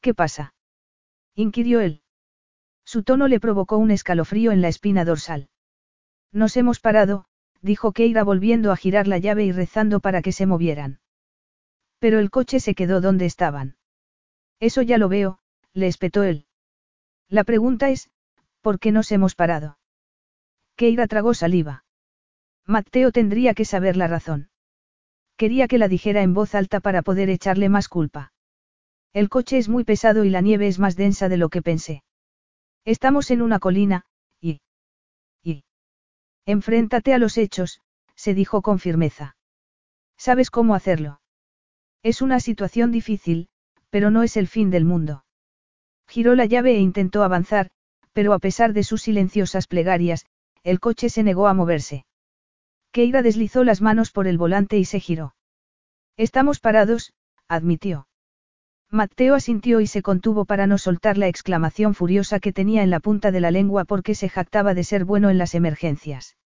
¿Qué 0.00 0.12
pasa? 0.12 0.54
inquirió 1.34 1.80
él. 1.80 2.02
Su 2.84 3.02
tono 3.02 3.26
le 3.28 3.40
provocó 3.40 3.78
un 3.78 3.90
escalofrío 3.90 4.52
en 4.52 4.60
la 4.60 4.68
espina 4.68 5.04
dorsal. 5.04 5.48
Nos 6.30 6.56
hemos 6.56 6.80
parado, 6.80 7.24
dijo 7.62 7.92
Keira 7.92 8.22
volviendo 8.22 8.70
a 8.70 8.76
girar 8.76 9.06
la 9.06 9.18
llave 9.18 9.44
y 9.44 9.52
rezando 9.52 10.00
para 10.00 10.20
que 10.20 10.32
se 10.32 10.46
movieran. 10.46 11.00
Pero 11.98 12.18
el 12.18 12.30
coche 12.30 12.60
se 12.60 12.74
quedó 12.74 13.00
donde 13.00 13.24
estaban. 13.26 13.76
Eso 14.60 14.82
ya 14.82 14.98
lo 14.98 15.08
veo, 15.08 15.40
le 15.72 15.86
espetó 15.86 16.22
él. 16.22 16.46
La 17.28 17.44
pregunta 17.44 17.90
es, 17.90 18.10
¿por 18.60 18.78
qué 18.78 18.92
nos 18.92 19.10
hemos 19.10 19.34
parado? 19.34 19.78
Keira 20.76 21.06
tragó 21.06 21.34
saliva. 21.34 21.84
Mateo 22.68 23.12
tendría 23.12 23.54
que 23.54 23.64
saber 23.64 23.96
la 23.96 24.08
razón. 24.08 24.50
Quería 25.38 25.68
que 25.68 25.78
la 25.78 25.88
dijera 25.88 26.22
en 26.22 26.34
voz 26.34 26.54
alta 26.54 26.80
para 26.80 27.00
poder 27.00 27.30
echarle 27.30 27.70
más 27.70 27.88
culpa. 27.88 28.32
El 29.14 29.30
coche 29.30 29.56
es 29.56 29.70
muy 29.70 29.84
pesado 29.84 30.24
y 30.24 30.30
la 30.30 30.42
nieve 30.42 30.68
es 30.68 30.78
más 30.78 30.94
densa 30.94 31.30
de 31.30 31.38
lo 31.38 31.48
que 31.48 31.62
pensé. 31.62 32.02
Estamos 32.84 33.30
en 33.30 33.40
una 33.40 33.58
colina, 33.58 34.04
y... 34.38 34.60
y... 35.42 35.64
Enfréntate 36.44 37.14
a 37.14 37.18
los 37.18 37.38
hechos, 37.38 37.80
se 38.14 38.34
dijo 38.34 38.60
con 38.60 38.78
firmeza. 38.78 39.36
¿Sabes 40.18 40.50
cómo 40.50 40.74
hacerlo? 40.74 41.22
Es 42.02 42.20
una 42.20 42.38
situación 42.38 42.92
difícil, 42.92 43.48
pero 43.88 44.10
no 44.10 44.22
es 44.24 44.36
el 44.36 44.46
fin 44.46 44.70
del 44.70 44.84
mundo. 44.84 45.24
Giró 46.06 46.34
la 46.34 46.44
llave 46.44 46.72
e 46.72 46.80
intentó 46.80 47.22
avanzar, 47.22 47.70
pero 48.12 48.34
a 48.34 48.38
pesar 48.38 48.74
de 48.74 48.82
sus 48.82 49.02
silenciosas 49.02 49.66
plegarias, 49.66 50.26
el 50.64 50.80
coche 50.80 51.08
se 51.08 51.22
negó 51.22 51.48
a 51.48 51.54
moverse. 51.54 52.04
Keira 52.92 53.22
deslizó 53.22 53.64
las 53.64 53.80
manos 53.80 54.10
por 54.10 54.26
el 54.26 54.38
volante 54.38 54.78
y 54.78 54.84
se 54.84 55.00
giró. 55.00 55.34
Estamos 56.16 56.60
parados, 56.60 57.12
admitió. 57.48 58.08
Mateo 58.90 59.34
asintió 59.34 59.80
y 59.80 59.86
se 59.86 60.00
contuvo 60.02 60.46
para 60.46 60.66
no 60.66 60.78
soltar 60.78 61.18
la 61.18 61.28
exclamación 61.28 61.94
furiosa 61.94 62.40
que 62.40 62.54
tenía 62.54 62.82
en 62.82 62.90
la 62.90 63.00
punta 63.00 63.30
de 63.30 63.40
la 63.40 63.50
lengua 63.50 63.84
porque 63.84 64.14
se 64.14 64.30
jactaba 64.30 64.72
de 64.72 64.82
ser 64.82 65.04
bueno 65.04 65.28
en 65.28 65.36
las 65.36 65.54
emergencias. 65.54 66.36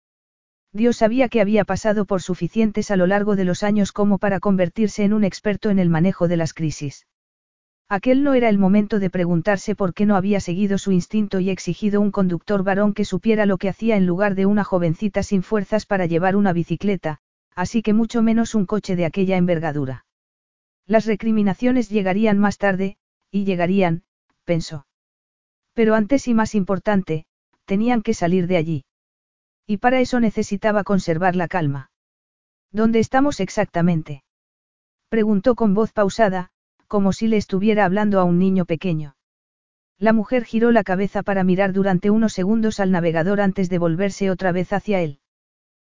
Dios 0.73 0.97
sabía 0.97 1.29
que 1.29 1.41
había 1.41 1.65
pasado 1.65 2.05
por 2.05 2.23
suficientes 2.23 2.91
a 2.91 2.97
lo 2.97 3.07
largo 3.07 3.37
de 3.37 3.45
los 3.45 3.63
años 3.63 3.93
como 3.93 4.19
para 4.19 4.41
convertirse 4.41 5.05
en 5.05 5.13
un 5.13 5.23
experto 5.23 5.71
en 5.71 5.79
el 5.79 5.89
manejo 5.89 6.29
de 6.29 6.37
las 6.37 6.55
crisis. 6.55 7.07
Aquel 7.89 8.23
no 8.23 8.35
era 8.35 8.49
el 8.49 8.59
momento 8.59 8.99
de 8.99 9.11
preguntarse 9.11 9.75
por 9.75 9.93
qué 9.93 10.07
no 10.07 10.17
había 10.17 10.41
seguido 10.41 10.79
su 10.79 10.93
instinto 10.93 11.41
y 11.41 11.51
exigido 11.51 12.01
un 12.01 12.11
conductor 12.11 12.63
varón 12.63 12.95
que 12.95 13.05
supiera 13.05 13.45
lo 13.45 13.59
que 13.59 13.69
hacía 13.69 13.97
en 13.97 14.07
lugar 14.07 14.35
de 14.35 14.47
una 14.47 14.65
jovencita 14.65 15.23
sin 15.23 15.43
fuerzas 15.43 15.85
para 15.85 16.07
llevar 16.07 16.37
una 16.37 16.53
bicicleta, 16.53 17.19
así 17.55 17.83
que 17.83 17.93
mucho 17.93 18.23
menos 18.23 18.55
un 18.55 18.67
coche 18.67 18.97
de 18.97 19.05
aquella 19.05 19.37
envergadura. 19.37 20.07
Las 20.87 21.07
recriminaciones 21.07 21.91
llegarían 21.91 22.39
más 22.39 22.59
tarde, 22.59 22.97
y 23.31 23.45
llegarían, 23.45 24.05
pensó. 24.45 24.87
Pero 25.75 25.95
antes 25.95 26.29
y 26.29 26.35
más 26.35 26.55
importante, 26.55 27.27
tenían 27.65 28.03
que 28.03 28.15
salir 28.15 28.47
de 28.47 28.57
allí. 28.57 28.85
Y 29.67 29.79
para 29.79 30.01
eso 30.01 30.21
necesitaba 30.21 30.85
conservar 30.85 31.37
la 31.37 31.49
calma. 31.49 31.91
¿Dónde 32.73 32.99
estamos 32.99 33.41
exactamente? 33.41 34.25
Preguntó 35.09 35.55
con 35.55 35.75
voz 35.75 35.93
pausada, 35.93 36.52
como 36.93 37.15
si 37.15 37.27
le 37.27 37.39
estuviera 37.39 37.87
hablando 37.87 38.21
a 38.21 38.25
un 38.25 38.39
niño 38.39 38.67
pequeño. 38.67 39.17
La 39.99 40.13
mujer 40.13 40.45
giró 40.45 40.73
la 40.73 40.85
cabeza 40.85 41.23
para 41.23 41.43
mirar 41.43 41.73
durante 41.73 42.11
unos 42.11 42.35
segundos 42.35 42.81
al 42.81 42.91
navegador 42.91 43.41
antes 43.41 43.71
de 43.71 43.79
volverse 43.79 44.31
otra 44.31 44.53
vez 44.53 44.75
hacia 44.75 45.01
él. 45.01 45.19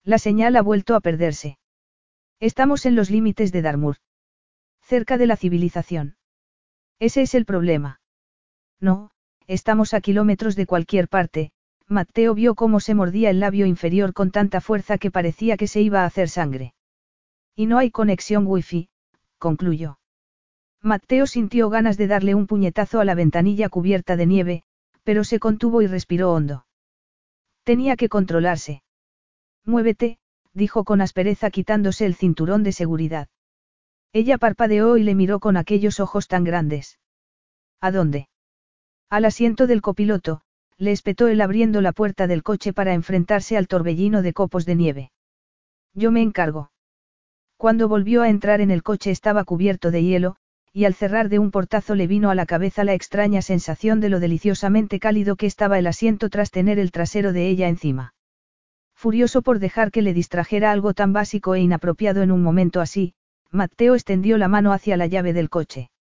La 0.03 0.19
señal 0.19 0.55
ha 0.55 0.61
vuelto 0.61 0.93
a 0.93 0.99
perderse. 0.99 1.57
Estamos 2.39 2.85
en 2.85 2.95
los 2.95 3.09
límites 3.09 3.51
de 3.51 3.63
Darmur. 3.63 3.95
Cerca 4.83 5.17
de 5.17 5.25
la 5.25 5.35
civilización. 5.35 6.15
Ese 6.99 7.23
es 7.23 7.33
el 7.33 7.45
problema. 7.45 7.99
No, 8.79 9.09
estamos 9.47 9.95
a 9.95 10.01
kilómetros 10.01 10.55
de 10.55 10.67
cualquier 10.67 11.07
parte. 11.07 11.53
Mateo 11.87 12.35
vio 12.35 12.53
cómo 12.53 12.79
se 12.79 12.93
mordía 12.93 13.31
el 13.31 13.39
labio 13.39 13.65
inferior 13.65 14.13
con 14.13 14.29
tanta 14.29 14.61
fuerza 14.61 14.99
que 14.99 15.09
parecía 15.09 15.57
que 15.57 15.65
se 15.65 15.81
iba 15.81 16.03
a 16.03 16.05
hacer 16.05 16.29
sangre. 16.29 16.75
Y 17.55 17.65
no 17.65 17.79
hay 17.79 17.89
conexión 17.89 18.45
wifi, 18.45 18.89
concluyó. 19.39 19.97
Mateo 20.83 21.27
sintió 21.27 21.69
ganas 21.69 21.95
de 21.97 22.07
darle 22.07 22.35
un 22.35 22.45
puñetazo 22.45 22.99
a 22.99 23.05
la 23.05 23.15
ventanilla 23.15 23.69
cubierta 23.69 24.17
de 24.17 24.25
nieve, 24.25 24.63
pero 25.03 25.23
se 25.23 25.39
contuvo 25.39 25.81
y 25.81 25.87
respiró 25.87 26.33
hondo. 26.33 26.65
Tenía 27.63 27.95
que 27.95 28.09
controlarse. 28.09 28.83
Muévete, 29.63 30.19
dijo 30.53 30.83
con 30.83 30.99
aspereza 30.99 31.51
quitándose 31.51 32.05
el 32.05 32.15
cinturón 32.15 32.63
de 32.63 32.73
seguridad. 32.73 33.29
Ella 34.11 34.37
parpadeó 34.37 34.97
y 34.97 35.03
le 35.03 35.15
miró 35.15 35.39
con 35.39 35.55
aquellos 35.55 36.01
ojos 36.01 36.27
tan 36.27 36.43
grandes. 36.43 36.99
¿A 37.79 37.89
dónde? 37.89 38.27
Al 39.09 39.23
asiento 39.23 39.67
del 39.67 39.81
copiloto, 39.81 40.41
le 40.77 40.91
espetó 40.91 41.29
él 41.29 41.39
abriendo 41.39 41.79
la 41.79 41.93
puerta 41.93 42.27
del 42.27 42.43
coche 42.43 42.73
para 42.73 42.93
enfrentarse 42.93 43.55
al 43.55 43.69
torbellino 43.69 44.21
de 44.21 44.33
copos 44.33 44.65
de 44.65 44.75
nieve. 44.75 45.11
Yo 45.93 46.11
me 46.11 46.21
encargo. 46.21 46.71
Cuando 47.55 47.87
volvió 47.87 48.21
a 48.21 48.29
entrar 48.29 48.59
en 48.59 48.69
el 48.69 48.83
coche 48.83 49.11
estaba 49.11 49.45
cubierto 49.45 49.89
de 49.89 50.03
hielo, 50.03 50.35
y 50.73 50.85
al 50.85 50.95
cerrar 50.95 51.29
de 51.29 51.37
un 51.37 51.51
portazo 51.51 51.93
le 51.93 52.07
vino 52.07 52.31
a 52.31 52.35
la 52.35 52.47
cabeza 52.47 52.83
la 52.83 52.95
extraña 52.95 53.43
sensación 53.43 53.99
de 53.99 54.09
lo 54.09 54.19
deliciosamente 54.19 54.99
cálido 54.99 55.35
que 55.35 55.45
estaba 55.45 55.77
el 55.77 55.85
asiento 55.85 56.29
tras 56.29 56.49
tener 56.49 56.79
el 56.79 56.91
trasero 56.91 57.31
de 57.31 57.47
ella 57.47 57.67
encima. 57.67 58.15
Furioso 58.95 59.43
por 59.43 59.59
dejar 59.59 59.91
que 59.91 60.01
le 60.01 60.13
distrajera 60.13 60.71
algo 60.71 60.95
tan 60.95 61.13
básico 61.13 61.53
e 61.53 61.61
inapropiado 61.61 62.23
en 62.23 62.31
un 62.31 62.41
momento 62.41 62.81
así, 62.81 63.13
Mateo 63.51 63.93
extendió 63.93 64.39
la 64.39 64.47
mano 64.47 64.73
hacia 64.73 64.97
la 64.97 65.05
llave 65.05 65.31
del 65.31 65.51
coche. 65.51 65.91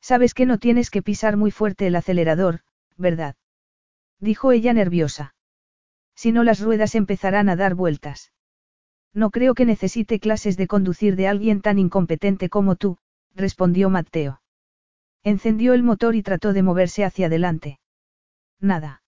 Sabes 0.00 0.34
que 0.34 0.46
no 0.46 0.58
tienes 0.58 0.90
que 0.90 1.02
pisar 1.02 1.36
muy 1.36 1.52
fuerte 1.52 1.86
el 1.86 1.94
acelerador, 1.94 2.60
¿verdad? 2.96 3.36
Dijo 4.18 4.50
ella 4.50 4.72
nerviosa. 4.72 5.34
Si 6.16 6.32
no 6.32 6.42
las 6.42 6.60
ruedas 6.60 6.96
empezarán 6.96 7.48
a 7.48 7.54
dar 7.54 7.76
vueltas. 7.76 8.32
No 9.14 9.30
creo 9.30 9.54
que 9.54 9.64
necesite 9.64 10.18
clases 10.18 10.56
de 10.56 10.66
conducir 10.66 11.14
de 11.14 11.28
alguien 11.28 11.60
tan 11.60 11.78
incompetente 11.78 12.48
como 12.48 12.74
tú, 12.74 12.98
respondió 13.34 13.90
Mateo. 13.90 14.42
Encendió 15.24 15.74
el 15.74 15.82
motor 15.82 16.14
y 16.14 16.22
trató 16.22 16.52
de 16.52 16.62
moverse 16.62 17.04
hacia 17.04 17.26
adelante. 17.26 17.78
Nada. 18.60 19.02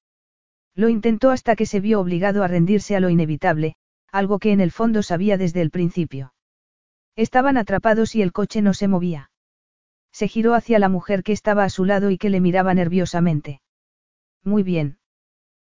Lo 0.74 0.88
intentó 0.88 1.30
hasta 1.30 1.56
que 1.56 1.66
se 1.66 1.80
vio 1.80 2.00
obligado 2.00 2.42
a 2.42 2.48
rendirse 2.48 2.96
a 2.96 3.00
lo 3.00 3.10
inevitable, 3.10 3.76
algo 4.10 4.38
que 4.38 4.52
en 4.52 4.60
el 4.60 4.70
fondo 4.70 5.02
sabía 5.02 5.36
desde 5.36 5.60
el 5.60 5.70
principio. 5.70 6.34
Estaban 7.16 7.56
atrapados 7.56 8.14
y 8.14 8.22
el 8.22 8.32
coche 8.32 8.62
no 8.62 8.74
se 8.74 8.88
movía. 8.88 9.30
Se 10.12 10.28
giró 10.28 10.54
hacia 10.54 10.78
la 10.78 10.88
mujer 10.88 11.22
que 11.22 11.32
estaba 11.32 11.64
a 11.64 11.70
su 11.70 11.84
lado 11.84 12.10
y 12.10 12.18
que 12.18 12.30
le 12.30 12.40
miraba 12.40 12.74
nerviosamente. 12.74 13.60
Muy 14.44 14.62
bien. 14.62 14.98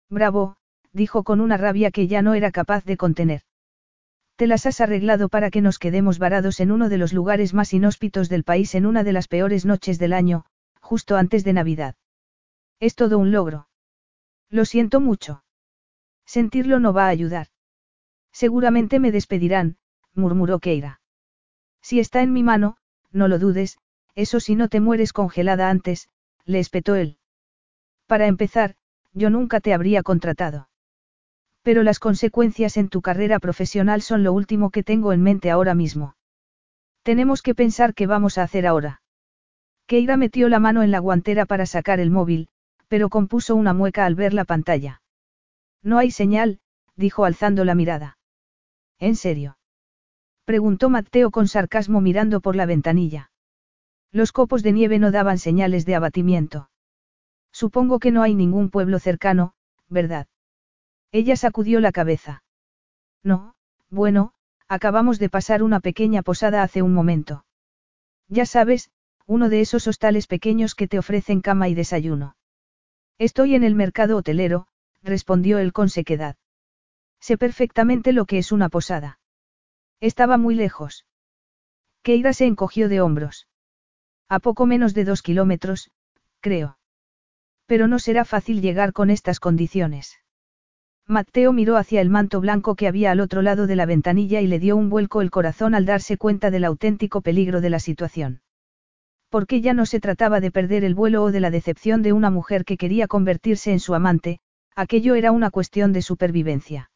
Bravo, 0.08 0.56
dijo 0.92 1.22
con 1.22 1.40
una 1.40 1.56
rabia 1.56 1.90
que 1.90 2.08
ya 2.08 2.22
no 2.22 2.34
era 2.34 2.50
capaz 2.50 2.84
de 2.84 2.96
contener. 2.96 3.42
Te 4.36 4.46
las 4.46 4.66
has 4.66 4.80
arreglado 4.80 5.28
para 5.28 5.50
que 5.50 5.60
nos 5.60 5.78
quedemos 5.78 6.18
varados 6.18 6.60
en 6.60 6.72
uno 6.72 6.88
de 6.88 6.98
los 6.98 7.12
lugares 7.12 7.54
más 7.54 7.72
inhóspitos 7.72 8.28
del 8.28 8.44
país 8.44 8.74
en 8.74 8.86
una 8.86 9.04
de 9.04 9.12
las 9.12 9.28
peores 9.28 9.64
noches 9.64 9.98
del 9.98 10.12
año, 10.12 10.44
justo 10.80 11.16
antes 11.16 11.44
de 11.44 11.52
Navidad. 11.52 11.94
Es 12.80 12.94
todo 12.94 13.18
un 13.18 13.30
logro. 13.30 13.68
Lo 14.48 14.64
siento 14.64 15.00
mucho. 15.00 15.44
Sentirlo 16.24 16.80
no 16.80 16.92
va 16.92 17.06
a 17.06 17.08
ayudar. 17.08 17.48
Seguramente 18.32 18.98
me 18.98 19.12
despedirán, 19.12 19.76
murmuró 20.14 20.58
Keira. 20.58 21.00
Si 21.80 22.00
está 22.00 22.22
en 22.22 22.32
mi 22.32 22.42
mano, 22.42 22.76
no 23.10 23.28
lo 23.28 23.38
dudes, 23.38 23.78
eso 24.14 24.40
si 24.40 24.54
no 24.54 24.68
te 24.68 24.80
mueres 24.80 25.12
congelada 25.12 25.68
antes, 25.68 26.08
le 26.44 26.58
espetó 26.58 26.94
él. 26.94 27.18
Para 28.06 28.26
empezar, 28.26 28.76
yo 29.12 29.30
nunca 29.30 29.60
te 29.60 29.74
habría 29.74 30.02
contratado. 30.02 30.68
Pero 31.62 31.82
las 31.82 31.98
consecuencias 31.98 32.76
en 32.76 32.88
tu 32.88 33.02
carrera 33.02 33.38
profesional 33.38 34.02
son 34.02 34.22
lo 34.22 34.32
último 34.32 34.70
que 34.70 34.82
tengo 34.82 35.12
en 35.12 35.22
mente 35.22 35.50
ahora 35.50 35.74
mismo. 35.74 36.16
Tenemos 37.02 37.42
que 37.42 37.54
pensar 37.54 37.94
qué 37.94 38.06
vamos 38.06 38.38
a 38.38 38.42
hacer 38.42 38.66
ahora. 38.66 39.02
Keira 39.86 40.16
metió 40.16 40.48
la 40.48 40.58
mano 40.58 40.82
en 40.82 40.90
la 40.90 40.98
guantera 40.98 41.46
para 41.46 41.66
sacar 41.66 42.00
el 42.00 42.10
móvil, 42.10 42.48
pero 42.88 43.08
compuso 43.08 43.54
una 43.56 43.72
mueca 43.72 44.06
al 44.06 44.14
ver 44.14 44.34
la 44.34 44.44
pantalla. 44.44 45.02
No 45.82 45.98
hay 45.98 46.10
señal, 46.10 46.60
dijo 46.96 47.24
alzando 47.24 47.64
la 47.64 47.74
mirada. 47.74 48.18
¿En 48.98 49.16
serio? 49.16 49.58
Preguntó 50.44 50.90
Mateo 50.90 51.30
con 51.30 51.48
sarcasmo 51.48 52.00
mirando 52.00 52.40
por 52.40 52.56
la 52.56 52.66
ventanilla. 52.66 53.30
Los 54.12 54.32
copos 54.32 54.62
de 54.62 54.72
nieve 54.72 54.98
no 54.98 55.10
daban 55.10 55.38
señales 55.38 55.86
de 55.86 55.94
abatimiento. 55.94 56.70
Supongo 57.52 57.98
que 57.98 58.10
no 58.10 58.22
hay 58.22 58.34
ningún 58.34 58.70
pueblo 58.70 58.98
cercano, 58.98 59.54
¿verdad? 59.88 60.26
Ella 61.12 61.36
sacudió 61.36 61.78
la 61.80 61.92
cabeza. 61.92 62.42
No, 63.22 63.54
bueno, 63.90 64.32
acabamos 64.66 65.18
de 65.18 65.28
pasar 65.28 65.62
una 65.62 65.80
pequeña 65.80 66.22
posada 66.22 66.62
hace 66.62 66.80
un 66.80 66.94
momento. 66.94 67.44
Ya 68.28 68.46
sabes, 68.46 68.90
uno 69.26 69.50
de 69.50 69.60
esos 69.60 69.86
hostales 69.86 70.26
pequeños 70.26 70.74
que 70.74 70.88
te 70.88 70.98
ofrecen 70.98 71.42
cama 71.42 71.68
y 71.68 71.74
desayuno. 71.74 72.36
Estoy 73.18 73.54
en 73.54 73.62
el 73.62 73.74
mercado 73.74 74.16
hotelero, 74.16 74.66
respondió 75.02 75.58
él 75.58 75.74
con 75.74 75.90
sequedad. 75.90 76.36
Sé 77.20 77.36
perfectamente 77.36 78.12
lo 78.12 78.24
que 78.24 78.38
es 78.38 78.50
una 78.50 78.70
posada. 78.70 79.20
Estaba 80.00 80.38
muy 80.38 80.54
lejos. 80.54 81.06
Keira 82.02 82.32
se 82.32 82.46
encogió 82.46 82.88
de 82.88 83.02
hombros. 83.02 83.48
A 84.28 84.40
poco 84.40 84.64
menos 84.64 84.94
de 84.94 85.04
dos 85.04 85.20
kilómetros, 85.20 85.90
creo. 86.40 86.78
Pero 87.66 87.86
no 87.86 87.98
será 87.98 88.24
fácil 88.24 88.62
llegar 88.62 88.94
con 88.94 89.10
estas 89.10 89.38
condiciones. 89.38 90.21
Mateo 91.08 91.52
miró 91.52 91.76
hacia 91.76 92.00
el 92.00 92.10
manto 92.10 92.40
blanco 92.40 92.74
que 92.74 92.86
había 92.86 93.10
al 93.10 93.20
otro 93.20 93.42
lado 93.42 93.66
de 93.66 93.76
la 93.76 93.86
ventanilla 93.86 94.40
y 94.40 94.46
le 94.46 94.58
dio 94.58 94.76
un 94.76 94.88
vuelco 94.88 95.20
el 95.20 95.30
corazón 95.30 95.74
al 95.74 95.84
darse 95.84 96.16
cuenta 96.16 96.50
del 96.50 96.64
auténtico 96.64 97.20
peligro 97.20 97.60
de 97.60 97.70
la 97.70 97.80
situación. 97.80 98.40
Porque 99.28 99.60
ya 99.60 99.74
no 99.74 99.84
se 99.84 99.98
trataba 99.98 100.40
de 100.40 100.50
perder 100.50 100.84
el 100.84 100.94
vuelo 100.94 101.24
o 101.24 101.32
de 101.32 101.40
la 101.40 101.50
decepción 101.50 102.02
de 102.02 102.12
una 102.12 102.30
mujer 102.30 102.64
que 102.64 102.76
quería 102.76 103.08
convertirse 103.08 103.72
en 103.72 103.80
su 103.80 103.94
amante, 103.94 104.38
aquello 104.76 105.14
era 105.14 105.32
una 105.32 105.50
cuestión 105.50 105.92
de 105.92 106.02
supervivencia. 106.02 106.90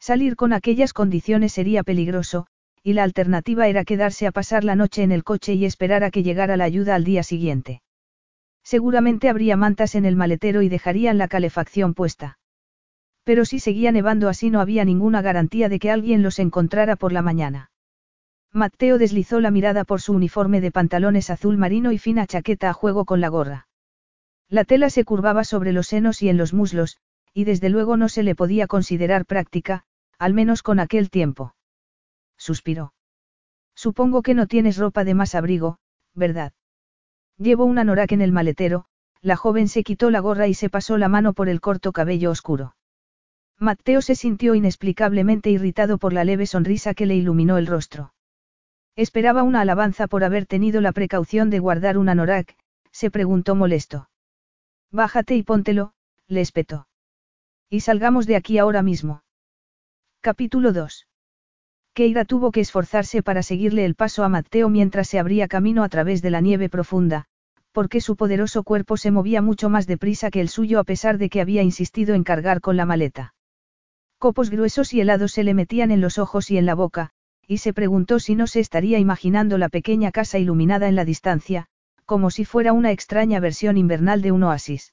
Salir 0.00 0.34
con 0.34 0.52
aquellas 0.52 0.92
condiciones 0.92 1.52
sería 1.52 1.82
peligroso, 1.82 2.46
y 2.82 2.94
la 2.94 3.04
alternativa 3.04 3.68
era 3.68 3.84
quedarse 3.84 4.26
a 4.26 4.32
pasar 4.32 4.64
la 4.64 4.74
noche 4.74 5.02
en 5.02 5.12
el 5.12 5.22
coche 5.22 5.52
y 5.54 5.66
esperar 5.66 6.02
a 6.02 6.10
que 6.10 6.22
llegara 6.22 6.56
la 6.56 6.64
ayuda 6.64 6.94
al 6.94 7.04
día 7.04 7.22
siguiente. 7.22 7.82
Seguramente 8.64 9.28
habría 9.28 9.56
mantas 9.56 9.94
en 9.94 10.04
el 10.04 10.16
maletero 10.16 10.62
y 10.62 10.68
dejarían 10.68 11.18
la 11.18 11.28
calefacción 11.28 11.94
puesta. 11.94 12.38
Pero 13.30 13.44
si 13.44 13.60
seguía 13.60 13.92
nevando 13.92 14.28
así 14.28 14.50
no 14.50 14.60
había 14.60 14.84
ninguna 14.84 15.22
garantía 15.22 15.68
de 15.68 15.78
que 15.78 15.92
alguien 15.92 16.20
los 16.20 16.40
encontrara 16.40 16.96
por 16.96 17.12
la 17.12 17.22
mañana. 17.22 17.70
Mateo 18.52 18.98
deslizó 18.98 19.38
la 19.38 19.52
mirada 19.52 19.84
por 19.84 20.00
su 20.00 20.14
uniforme 20.14 20.60
de 20.60 20.72
pantalones 20.72 21.30
azul 21.30 21.56
marino 21.56 21.92
y 21.92 21.98
fina 21.98 22.26
chaqueta 22.26 22.70
a 22.70 22.72
juego 22.72 23.04
con 23.04 23.20
la 23.20 23.28
gorra. 23.28 23.68
La 24.48 24.64
tela 24.64 24.90
se 24.90 25.04
curvaba 25.04 25.44
sobre 25.44 25.70
los 25.70 25.86
senos 25.86 26.22
y 26.22 26.28
en 26.28 26.38
los 26.38 26.52
muslos, 26.52 26.98
y 27.32 27.44
desde 27.44 27.68
luego 27.68 27.96
no 27.96 28.08
se 28.08 28.24
le 28.24 28.34
podía 28.34 28.66
considerar 28.66 29.26
práctica, 29.26 29.84
al 30.18 30.34
menos 30.34 30.64
con 30.64 30.80
aquel 30.80 31.08
tiempo. 31.08 31.54
Suspiró. 32.36 32.94
Supongo 33.76 34.22
que 34.22 34.34
no 34.34 34.48
tienes 34.48 34.76
ropa 34.76 35.04
de 35.04 35.14
más 35.14 35.36
abrigo, 35.36 35.78
¿verdad? 36.16 36.52
Llevo 37.38 37.64
una 37.64 37.84
norak 37.84 38.10
en 38.10 38.22
el 38.22 38.32
maletero, 38.32 38.86
la 39.22 39.36
joven 39.36 39.68
se 39.68 39.84
quitó 39.84 40.10
la 40.10 40.18
gorra 40.18 40.48
y 40.48 40.54
se 40.54 40.68
pasó 40.68 40.98
la 40.98 41.06
mano 41.06 41.32
por 41.32 41.48
el 41.48 41.60
corto 41.60 41.92
cabello 41.92 42.32
oscuro. 42.32 42.74
Mateo 43.62 44.00
se 44.00 44.14
sintió 44.14 44.54
inexplicablemente 44.54 45.50
irritado 45.50 45.98
por 45.98 46.14
la 46.14 46.24
leve 46.24 46.46
sonrisa 46.46 46.94
que 46.94 47.04
le 47.04 47.14
iluminó 47.14 47.58
el 47.58 47.66
rostro. 47.66 48.14
Esperaba 48.96 49.42
una 49.42 49.60
alabanza 49.60 50.06
por 50.06 50.24
haber 50.24 50.46
tenido 50.46 50.80
la 50.80 50.92
precaución 50.92 51.50
de 51.50 51.58
guardar 51.58 51.98
un 51.98 52.08
anorak, 52.08 52.56
se 52.90 53.10
preguntó 53.10 53.54
molesto. 53.54 54.08
Bájate 54.90 55.36
y 55.36 55.42
póntelo, 55.42 55.92
le 56.26 56.40
espetó. 56.40 56.88
Y 57.68 57.80
salgamos 57.80 58.26
de 58.26 58.36
aquí 58.36 58.56
ahora 58.56 58.80
mismo. 58.80 59.24
Capítulo 60.22 60.72
2. 60.72 61.06
Keira 61.92 62.24
tuvo 62.24 62.52
que 62.52 62.60
esforzarse 62.60 63.22
para 63.22 63.42
seguirle 63.42 63.84
el 63.84 63.94
paso 63.94 64.24
a 64.24 64.30
Mateo 64.30 64.70
mientras 64.70 65.06
se 65.06 65.18
abría 65.18 65.48
camino 65.48 65.84
a 65.84 65.90
través 65.90 66.22
de 66.22 66.30
la 66.30 66.40
nieve 66.40 66.70
profunda, 66.70 67.26
porque 67.72 68.00
su 68.00 68.16
poderoso 68.16 68.62
cuerpo 68.62 68.96
se 68.96 69.10
movía 69.10 69.42
mucho 69.42 69.68
más 69.68 69.86
deprisa 69.86 70.30
que 70.30 70.40
el 70.40 70.48
suyo 70.48 70.78
a 70.78 70.84
pesar 70.84 71.18
de 71.18 71.28
que 71.28 71.42
había 71.42 71.62
insistido 71.62 72.14
en 72.14 72.24
cargar 72.24 72.62
con 72.62 72.78
la 72.78 72.86
maleta. 72.86 73.34
Copos 74.20 74.50
gruesos 74.50 74.92
y 74.92 75.00
helados 75.00 75.32
se 75.32 75.44
le 75.44 75.54
metían 75.54 75.90
en 75.90 76.02
los 76.02 76.18
ojos 76.18 76.50
y 76.50 76.58
en 76.58 76.66
la 76.66 76.74
boca, 76.74 77.08
y 77.46 77.56
se 77.56 77.72
preguntó 77.72 78.20
si 78.20 78.34
no 78.34 78.46
se 78.46 78.60
estaría 78.60 78.98
imaginando 78.98 79.56
la 79.56 79.70
pequeña 79.70 80.12
casa 80.12 80.38
iluminada 80.38 80.88
en 80.88 80.94
la 80.94 81.06
distancia, 81.06 81.68
como 82.04 82.30
si 82.30 82.44
fuera 82.44 82.74
una 82.74 82.92
extraña 82.92 83.40
versión 83.40 83.78
invernal 83.78 84.20
de 84.20 84.30
un 84.30 84.42
oasis. 84.42 84.92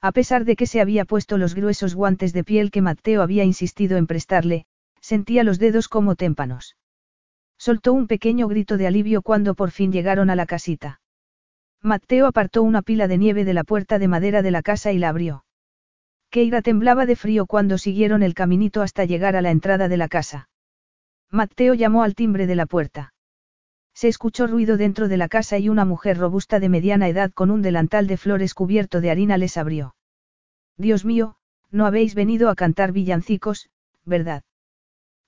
A 0.00 0.12
pesar 0.12 0.44
de 0.44 0.54
que 0.54 0.66
se 0.66 0.80
había 0.80 1.04
puesto 1.04 1.38
los 1.38 1.56
gruesos 1.56 1.96
guantes 1.96 2.32
de 2.32 2.44
piel 2.44 2.70
que 2.70 2.82
Mateo 2.82 3.20
había 3.20 3.42
insistido 3.42 3.96
en 3.96 4.06
prestarle, 4.06 4.66
sentía 5.00 5.42
los 5.42 5.58
dedos 5.58 5.88
como 5.88 6.14
témpanos. 6.14 6.76
Soltó 7.58 7.94
un 7.94 8.06
pequeño 8.06 8.46
grito 8.46 8.76
de 8.76 8.86
alivio 8.86 9.22
cuando 9.22 9.56
por 9.56 9.72
fin 9.72 9.90
llegaron 9.90 10.30
a 10.30 10.36
la 10.36 10.46
casita. 10.46 11.00
Mateo 11.82 12.28
apartó 12.28 12.62
una 12.62 12.82
pila 12.82 13.08
de 13.08 13.18
nieve 13.18 13.44
de 13.44 13.54
la 13.54 13.64
puerta 13.64 13.98
de 13.98 14.06
madera 14.06 14.42
de 14.42 14.52
la 14.52 14.62
casa 14.62 14.92
y 14.92 14.98
la 14.98 15.08
abrió. 15.08 15.45
Keira 16.36 16.60
temblaba 16.60 17.06
de 17.06 17.16
frío 17.16 17.46
cuando 17.46 17.78
siguieron 17.78 18.22
el 18.22 18.34
caminito 18.34 18.82
hasta 18.82 19.06
llegar 19.06 19.36
a 19.36 19.40
la 19.40 19.50
entrada 19.50 19.88
de 19.88 19.96
la 19.96 20.06
casa. 20.06 20.50
Mateo 21.30 21.72
llamó 21.72 22.02
al 22.02 22.14
timbre 22.14 22.46
de 22.46 22.54
la 22.54 22.66
puerta. 22.66 23.14
Se 23.94 24.08
escuchó 24.08 24.46
ruido 24.46 24.76
dentro 24.76 25.08
de 25.08 25.16
la 25.16 25.28
casa 25.28 25.56
y 25.56 25.70
una 25.70 25.86
mujer 25.86 26.18
robusta 26.18 26.60
de 26.60 26.68
mediana 26.68 27.08
edad 27.08 27.32
con 27.32 27.50
un 27.50 27.62
delantal 27.62 28.06
de 28.06 28.18
flores 28.18 28.52
cubierto 28.52 29.00
de 29.00 29.10
harina 29.10 29.38
les 29.38 29.56
abrió. 29.56 29.96
Dios 30.76 31.06
mío, 31.06 31.36
no 31.70 31.86
habéis 31.86 32.14
venido 32.14 32.50
a 32.50 32.54
cantar 32.54 32.92
villancicos, 32.92 33.70
¿verdad? 34.04 34.42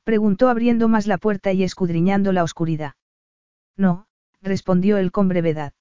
Preguntó 0.04 0.50
abriendo 0.50 0.88
más 0.88 1.06
la 1.06 1.16
puerta 1.16 1.54
y 1.54 1.64
escudriñando 1.64 2.32
la 2.32 2.44
oscuridad. 2.44 2.96
No, 3.78 4.08
respondió 4.42 4.98
él 4.98 5.10
con 5.10 5.28
brevedad. 5.28 5.72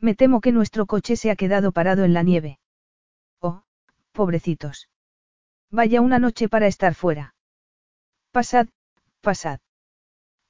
Me 0.00 0.16
temo 0.16 0.40
que 0.40 0.50
nuestro 0.50 0.86
coche 0.86 1.14
se 1.14 1.30
ha 1.30 1.36
quedado 1.36 1.70
parado 1.70 2.02
en 2.02 2.14
la 2.14 2.24
nieve. 2.24 2.58
Pobrecitos. 4.20 4.90
Vaya 5.70 6.02
una 6.02 6.18
noche 6.18 6.50
para 6.50 6.66
estar 6.66 6.94
fuera. 6.94 7.34
Pasad, 8.32 8.66
pasad. 9.22 9.60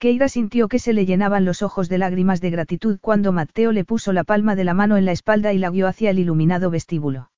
Keira 0.00 0.28
sintió 0.28 0.66
que 0.66 0.80
se 0.80 0.92
le 0.92 1.06
llenaban 1.06 1.44
los 1.44 1.62
ojos 1.62 1.88
de 1.88 1.98
lágrimas 1.98 2.40
de 2.40 2.50
gratitud 2.50 2.98
cuando 3.00 3.30
Mateo 3.30 3.70
le 3.70 3.84
puso 3.84 4.12
la 4.12 4.24
palma 4.24 4.56
de 4.56 4.64
la 4.64 4.74
mano 4.74 4.96
en 4.96 5.04
la 5.04 5.12
espalda 5.12 5.52
y 5.52 5.58
la 5.58 5.70
guió 5.70 5.86
hacia 5.86 6.10
el 6.10 6.18
iluminado 6.18 6.68
vestíbulo. 6.68 7.30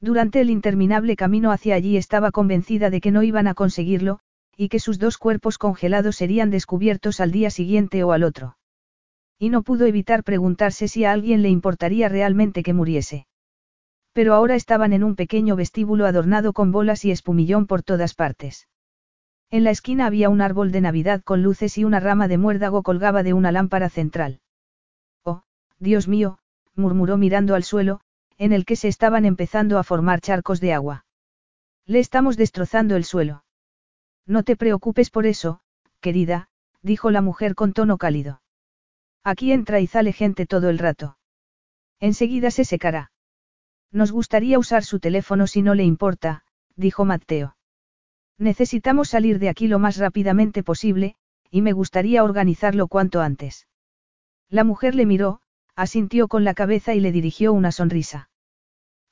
Durante 0.00 0.40
el 0.40 0.50
interminable 0.50 1.16
camino 1.16 1.50
hacia 1.50 1.74
allí 1.74 1.96
estaba 1.96 2.30
convencida 2.30 2.88
de 2.88 3.00
que 3.00 3.10
no 3.10 3.24
iban 3.24 3.48
a 3.48 3.54
conseguirlo, 3.54 4.20
y 4.56 4.68
que 4.68 4.78
sus 4.78 5.00
dos 5.00 5.18
cuerpos 5.18 5.58
congelados 5.58 6.14
serían 6.14 6.50
descubiertos 6.50 7.18
al 7.18 7.32
día 7.32 7.50
siguiente 7.50 8.04
o 8.04 8.12
al 8.12 8.22
otro. 8.22 8.56
Y 9.40 9.48
no 9.48 9.62
pudo 9.62 9.86
evitar 9.86 10.22
preguntarse 10.22 10.86
si 10.86 11.04
a 11.04 11.10
alguien 11.10 11.42
le 11.42 11.48
importaría 11.48 12.08
realmente 12.08 12.62
que 12.62 12.74
muriese. 12.74 13.26
Pero 14.18 14.34
ahora 14.34 14.56
estaban 14.56 14.92
en 14.92 15.04
un 15.04 15.14
pequeño 15.14 15.54
vestíbulo 15.54 16.04
adornado 16.04 16.52
con 16.52 16.72
bolas 16.72 17.04
y 17.04 17.12
espumillón 17.12 17.68
por 17.68 17.84
todas 17.84 18.14
partes. 18.14 18.66
En 19.48 19.62
la 19.62 19.70
esquina 19.70 20.06
había 20.06 20.28
un 20.28 20.40
árbol 20.40 20.72
de 20.72 20.80
Navidad 20.80 21.22
con 21.22 21.44
luces 21.44 21.78
y 21.78 21.84
una 21.84 22.00
rama 22.00 22.26
de 22.26 22.36
muérdago 22.36 22.82
colgaba 22.82 23.22
de 23.22 23.32
una 23.32 23.52
lámpara 23.52 23.88
central. 23.88 24.40
Oh, 25.22 25.44
Dios 25.78 26.08
mío, 26.08 26.40
murmuró 26.74 27.16
mirando 27.16 27.54
al 27.54 27.62
suelo, 27.62 28.00
en 28.38 28.52
el 28.52 28.64
que 28.64 28.74
se 28.74 28.88
estaban 28.88 29.24
empezando 29.24 29.78
a 29.78 29.84
formar 29.84 30.20
charcos 30.20 30.60
de 30.60 30.72
agua. 30.72 31.06
Le 31.86 32.00
estamos 32.00 32.36
destrozando 32.36 32.96
el 32.96 33.04
suelo. 33.04 33.44
No 34.26 34.42
te 34.42 34.56
preocupes 34.56 35.10
por 35.10 35.26
eso, 35.26 35.60
querida, 36.00 36.48
dijo 36.82 37.12
la 37.12 37.22
mujer 37.22 37.54
con 37.54 37.72
tono 37.72 37.98
cálido. 37.98 38.42
Aquí 39.22 39.52
entra 39.52 39.78
y 39.78 39.86
sale 39.86 40.12
gente 40.12 40.44
todo 40.44 40.70
el 40.70 40.78
rato. 40.78 41.18
Enseguida 42.00 42.50
se 42.50 42.64
secará. 42.64 43.12
Nos 43.90 44.12
gustaría 44.12 44.58
usar 44.58 44.84
su 44.84 45.00
teléfono 45.00 45.46
si 45.46 45.62
no 45.62 45.74
le 45.74 45.84
importa, 45.84 46.44
dijo 46.76 47.04
Mateo. 47.04 47.56
Necesitamos 48.38 49.08
salir 49.08 49.38
de 49.38 49.48
aquí 49.48 49.66
lo 49.66 49.78
más 49.78 49.96
rápidamente 49.96 50.62
posible, 50.62 51.16
y 51.50 51.62
me 51.62 51.72
gustaría 51.72 52.22
organizarlo 52.22 52.88
cuanto 52.88 53.20
antes. 53.20 53.66
La 54.48 54.64
mujer 54.64 54.94
le 54.94 55.06
miró, 55.06 55.40
asintió 55.74 56.28
con 56.28 56.44
la 56.44 56.54
cabeza 56.54 56.94
y 56.94 57.00
le 57.00 57.12
dirigió 57.12 57.52
una 57.52 57.72
sonrisa. 57.72 58.30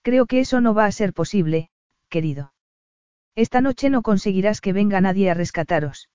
Creo 0.03 0.27
que 0.27 0.41
eso 0.41 0.61
no 0.61 0.75
va 0.75 0.85
a 0.85 0.93
ser 0.93 1.13
posible, 1.13 1.71
querido. 2.09 2.53
Esta 3.35 3.61
noche 3.61 3.91
no 3.91 4.03
conseguirás 4.03 4.61
que 4.61 4.73
venga 4.73 5.01
nadie 5.01 5.31
a 5.31 5.35
rescataros. 5.35 6.09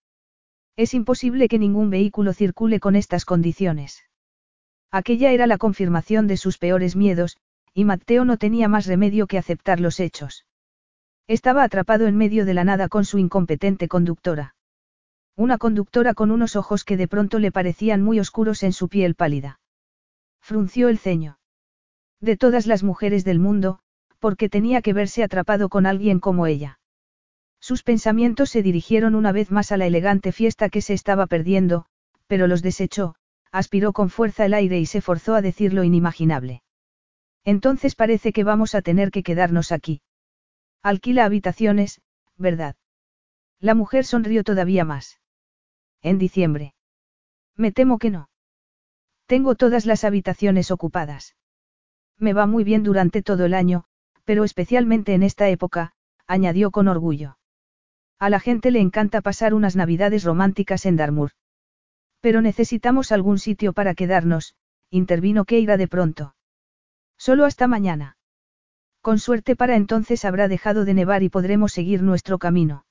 Es 0.76 0.93
imposible 0.93 1.47
que 1.47 1.60
ningún 1.60 1.89
vehículo 1.89 2.34
circule 2.34 2.80
con 2.80 2.95
estas 2.95 3.26
condiciones. 3.26 4.04
Aquella 4.91 5.32
era 5.32 5.47
la 5.47 5.58
confirmación 5.58 6.28
de 6.28 6.38
sus 6.38 6.58
peores 6.58 6.95
miedos, 6.95 7.38
y 7.74 7.86
Mateo 7.86 8.26
no 8.26 8.38
tenía 8.38 8.68
más 8.68 8.86
remedio 8.86 9.28
que 9.28 9.38
aceptar 9.38 9.80
los 9.80 10.00
hechos. 10.00 10.46
Estaba 11.28 11.64
atrapado 11.64 12.08
en 12.08 12.18
medio 12.18 12.46
de 12.46 12.54
la 12.54 12.64
nada 12.64 12.90
con 12.90 13.06
su 13.06 13.18
incompetente 13.18 13.88
conductora. 13.88 14.56
Una 15.36 15.58
conductora 15.58 16.14
con 16.14 16.32
unos 16.32 16.56
ojos 16.56 16.84
que 16.84 16.98
de 16.98 17.08
pronto 17.08 17.40
le 17.40 17.52
parecían 17.52 18.02
muy 18.02 18.20
oscuros 18.20 18.64
en 18.64 18.74
su 18.74 18.90
piel 18.90 19.16
pálida. 19.16 19.60
Frunció 20.42 20.90
el 20.90 20.98
ceño. 20.98 21.40
De 22.20 22.36
todas 22.36 22.68
las 22.68 22.84
mujeres 22.84 23.24
del 23.24 23.40
mundo, 23.40 23.80
porque 24.20 24.50
tenía 24.50 24.82
que 24.82 24.94
verse 24.94 25.24
atrapado 25.24 25.70
con 25.70 25.86
alguien 25.86 26.20
como 26.20 26.48
ella. 26.48 26.80
Sus 27.60 27.84
pensamientos 27.84 28.50
se 28.50 28.62
dirigieron 28.62 29.16
una 29.16 29.32
vez 29.32 29.52
más 29.52 29.72
a 29.72 29.78
la 29.78 29.86
elegante 29.86 30.32
fiesta 30.32 30.70
que 30.70 30.82
se 30.82 30.94
estaba 30.94 31.28
perdiendo, 31.28 31.86
pero 32.28 32.48
los 32.48 32.62
desechó, 32.62 33.16
aspiró 33.52 33.94
con 33.94 34.10
fuerza 34.10 34.46
el 34.46 34.54
aire 34.54 34.80
y 34.80 34.86
se 34.86 35.02
forzó 35.02 35.36
a 35.36 35.42
decir 35.42 35.74
lo 35.74 35.84
inimaginable. 35.84 36.62
Entonces 37.43 37.95
parece 37.95 38.34
que 38.34 38.43
vamos 38.43 38.75
a 38.75 38.82
tener 38.82 39.12
que 39.12 39.23
quedarnos 39.23 39.71
aquí. 39.71 40.01
Alquila 40.84 41.25
habitaciones, 41.25 42.01
¿verdad? 42.38 42.75
La 43.60 43.75
mujer 43.75 44.06
sonrió 44.06 44.43
todavía 44.43 44.86
más. 44.86 45.19
En 46.01 46.17
diciembre. 46.17 46.73
Me 47.56 47.71
temo 47.71 47.99
que 47.99 48.10
no. 48.10 48.30
Tengo 49.27 49.56
todas 49.56 49.86
las 49.86 50.04
habitaciones 50.04 50.71
ocupadas. 50.71 51.36
Me 52.17 52.34
va 52.34 52.47
muy 52.47 52.63
bien 52.63 52.84
durante 52.84 53.21
todo 53.21 53.45
el 53.45 53.54
año, 53.54 53.86
pero 54.25 54.43
especialmente 54.43 55.13
en 55.13 55.23
esta 55.23 55.49
época, 55.49 55.93
añadió 56.27 56.71
con 56.71 56.88
orgullo. 56.88 57.38
A 58.19 58.30
la 58.30 58.39
gente 58.39 58.71
le 58.71 58.80
encanta 58.80 59.21
pasar 59.21 59.54
unas 59.54 59.75
navidades 59.75 60.23
románticas 60.23 60.86
en 60.86 60.95
Darmur. 60.95 61.32
Pero 62.19 62.41
necesitamos 62.41 63.12
algún 63.12 63.39
sitio 63.39 63.73
para 63.73 63.95
quedarnos, 63.95 64.56
intervino 64.91 65.45
Keira 65.45 65.77
de 65.77 65.88
pronto. 65.88 66.36
Solo 67.22 67.46
hasta 67.46 67.68
mañana. 67.68 68.18
Con 69.04 69.20
suerte 69.20 69.56
para 69.56 69.76
entonces 69.76 70.26
habrá 70.26 70.48
dejado 70.48 70.86
de 70.86 70.96
nevar 70.96 71.22
y 71.22 71.30
podremos 71.30 71.72
seguir 71.72 72.02
nuestro 72.02 72.40
camino. 72.40 72.84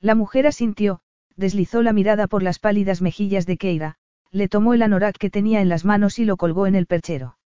La 0.00 0.16
mujer 0.16 0.48
asintió, 0.48 1.02
deslizó 1.36 1.80
la 1.80 1.92
mirada 1.92 2.26
por 2.26 2.42
las 2.42 2.58
pálidas 2.58 3.00
mejillas 3.00 3.46
de 3.46 3.56
Keira, 3.56 3.94
le 4.32 4.48
tomó 4.48 4.74
el 4.74 4.82
anorak 4.82 5.16
que 5.18 5.30
tenía 5.30 5.60
en 5.60 5.68
las 5.68 5.84
manos 5.84 6.18
y 6.18 6.24
lo 6.24 6.36
colgó 6.36 6.66
en 6.66 6.74
el 6.74 6.86
perchero. 6.86 7.38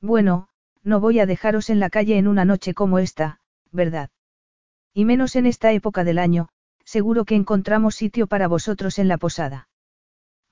Bueno, 0.00 0.48
no 0.82 1.00
voy 1.00 1.20
a 1.20 1.26
dejaros 1.26 1.68
en 1.68 1.80
la 1.80 1.90
calle 1.90 2.16
en 2.16 2.28
una 2.28 2.46
noche 2.46 2.72
como 2.72 2.98
esta, 2.98 3.38
¿verdad? 3.70 4.08
Y 4.94 5.04
menos 5.04 5.36
en 5.36 5.44
esta 5.44 5.70
época 5.70 6.02
del 6.02 6.18
año, 6.18 6.48
seguro 6.86 7.26
que 7.26 7.34
encontramos 7.34 7.94
sitio 7.94 8.26
para 8.26 8.48
vosotros 8.48 8.98
en 8.98 9.08
la 9.08 9.18
posada. 9.18 9.68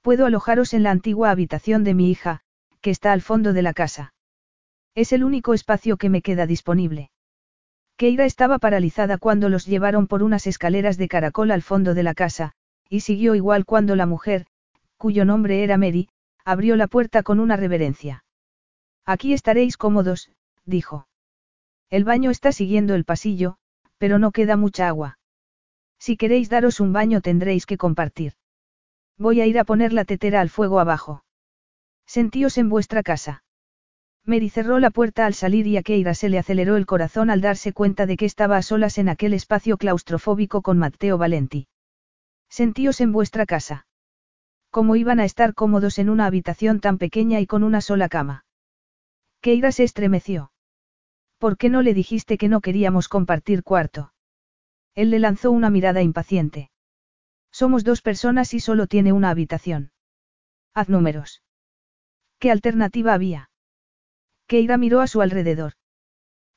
Puedo 0.03 0.27
alojaros 0.27 0.75
en 0.75 0.83
la 0.83 0.91
antigua 0.91 1.31
habitación 1.31 1.85
de 1.85 1.95
mi 1.95 2.11
hija, 2.11 2.43
que 2.83 2.91
está 2.91 3.13
al 3.13 3.23
fondo 3.23 3.55
de 3.55 3.63
la 3.63 3.73
casa. 3.73 4.14
Es 4.95 5.13
el 5.13 5.25
único 5.25 5.55
espacio 5.55 5.97
que 5.97 6.09
me 6.09 6.23
queda 6.23 6.47
disponible. 6.47 7.11
Keira 7.97 8.25
estaba 8.25 8.59
paralizada 8.59 9.19
cuando 9.19 9.49
los 9.49 9.67
llevaron 9.67 10.07
por 10.07 10.23
unas 10.23 10.47
escaleras 10.47 10.97
de 10.97 11.09
caracol 11.09 11.51
al 11.51 11.63
fondo 11.63 11.95
de 11.95 12.03
la 12.03 12.15
casa, 12.15 12.53
y 12.89 13.01
siguió 13.01 13.35
igual 13.35 13.65
cuando 13.65 13.97
la 13.97 14.07
mujer, 14.07 14.47
cuyo 14.97 15.25
nombre 15.25 15.63
era 15.63 15.79
Mary, 15.79 16.09
abrió 16.45 16.77
la 16.77 16.87
puerta 16.87 17.23
con 17.23 17.41
una 17.41 17.57
reverencia. 17.57 18.25
Aquí 19.05 19.33
estaréis 19.33 19.77
cómodos, 19.77 20.31
dijo. 20.65 21.07
El 21.91 22.05
baño 22.05 22.31
está 22.31 22.53
siguiendo 22.53 22.95
el 22.95 23.05
pasillo, 23.05 23.57
pero 23.99 24.19
no 24.19 24.33
queda 24.33 24.57
mucha 24.57 24.89
agua. 24.89 25.19
Si 25.99 26.17
queréis 26.17 26.51
daros 26.51 26.81
un 26.81 26.93
baño 26.93 27.21
tendréis 27.21 27.67
que 27.67 27.79
compartir. 27.79 28.35
Voy 29.17 29.41
a 29.41 29.47
ir 29.47 29.59
a 29.59 29.65
poner 29.65 29.93
la 29.93 30.05
tetera 30.05 30.41
al 30.41 30.51
fuego 30.51 30.81
abajo. 30.81 31.25
Sentíos 32.07 32.59
en 32.59 32.69
vuestra 32.69 33.03
casa. 33.03 33.44
Mary 34.27 34.49
cerró 34.49 34.79
la 34.79 34.91
puerta 34.91 35.27
al 35.27 35.35
salir 35.35 35.67
y 35.67 35.77
a 35.77 35.83
Keira 35.83 36.15
se 36.15 36.31
le 36.31 36.39
aceleró 36.39 36.77
el 36.77 36.87
corazón 36.87 37.29
al 37.29 37.43
darse 37.43 37.75
cuenta 37.75 38.07
de 38.07 38.17
que 38.17 38.25
estaba 38.25 38.57
a 38.57 38.63
solas 38.63 38.97
en 38.97 39.11
aquel 39.11 39.35
espacio 39.35 39.77
claustrofóbico 39.77 40.63
con 40.63 40.79
Matteo 40.79 41.19
Valenti. 41.19 41.69
Sentíos 42.49 43.03
en 43.03 43.13
vuestra 43.13 43.45
casa. 43.45 43.87
¿Cómo 44.71 44.97
iban 44.97 45.21
a 45.21 45.25
estar 45.25 45.55
cómodos 45.55 45.99
en 45.99 46.09
una 46.09 46.25
habitación 46.25 46.81
tan 46.81 46.97
pequeña 46.97 47.41
y 47.41 47.47
con 47.47 47.63
una 47.63 47.83
sola 47.83 48.09
cama? 48.09 48.47
Keira 49.43 49.73
se 49.73 49.85
estremeció. 49.85 50.53
¿Por 51.39 51.59
qué 51.59 51.69
no 51.69 51.83
le 51.83 51.93
dijiste 51.93 52.39
que 52.39 52.49
no 52.49 52.63
queríamos 52.63 53.09
compartir 53.09 53.63
cuarto? 53.63 54.15
Él 54.95 55.11
le 55.11 55.19
lanzó 55.19 55.51
una 55.51 55.69
mirada 55.69 56.01
impaciente. 56.01 56.71
Somos 57.53 57.85
dos 57.85 58.01
personas 58.01 58.55
y 58.55 58.61
solo 58.61 58.87
tiene 58.87 59.13
una 59.13 59.29
habitación. 59.29 59.93
Haz 60.73 60.89
números. 60.89 61.43
¿Qué 62.39 62.51
alternativa 62.51 63.13
había? 63.13 63.51
Keira 64.47 64.77
miró 64.77 65.01
a 65.01 65.07
su 65.07 65.21
alrededor. 65.21 65.73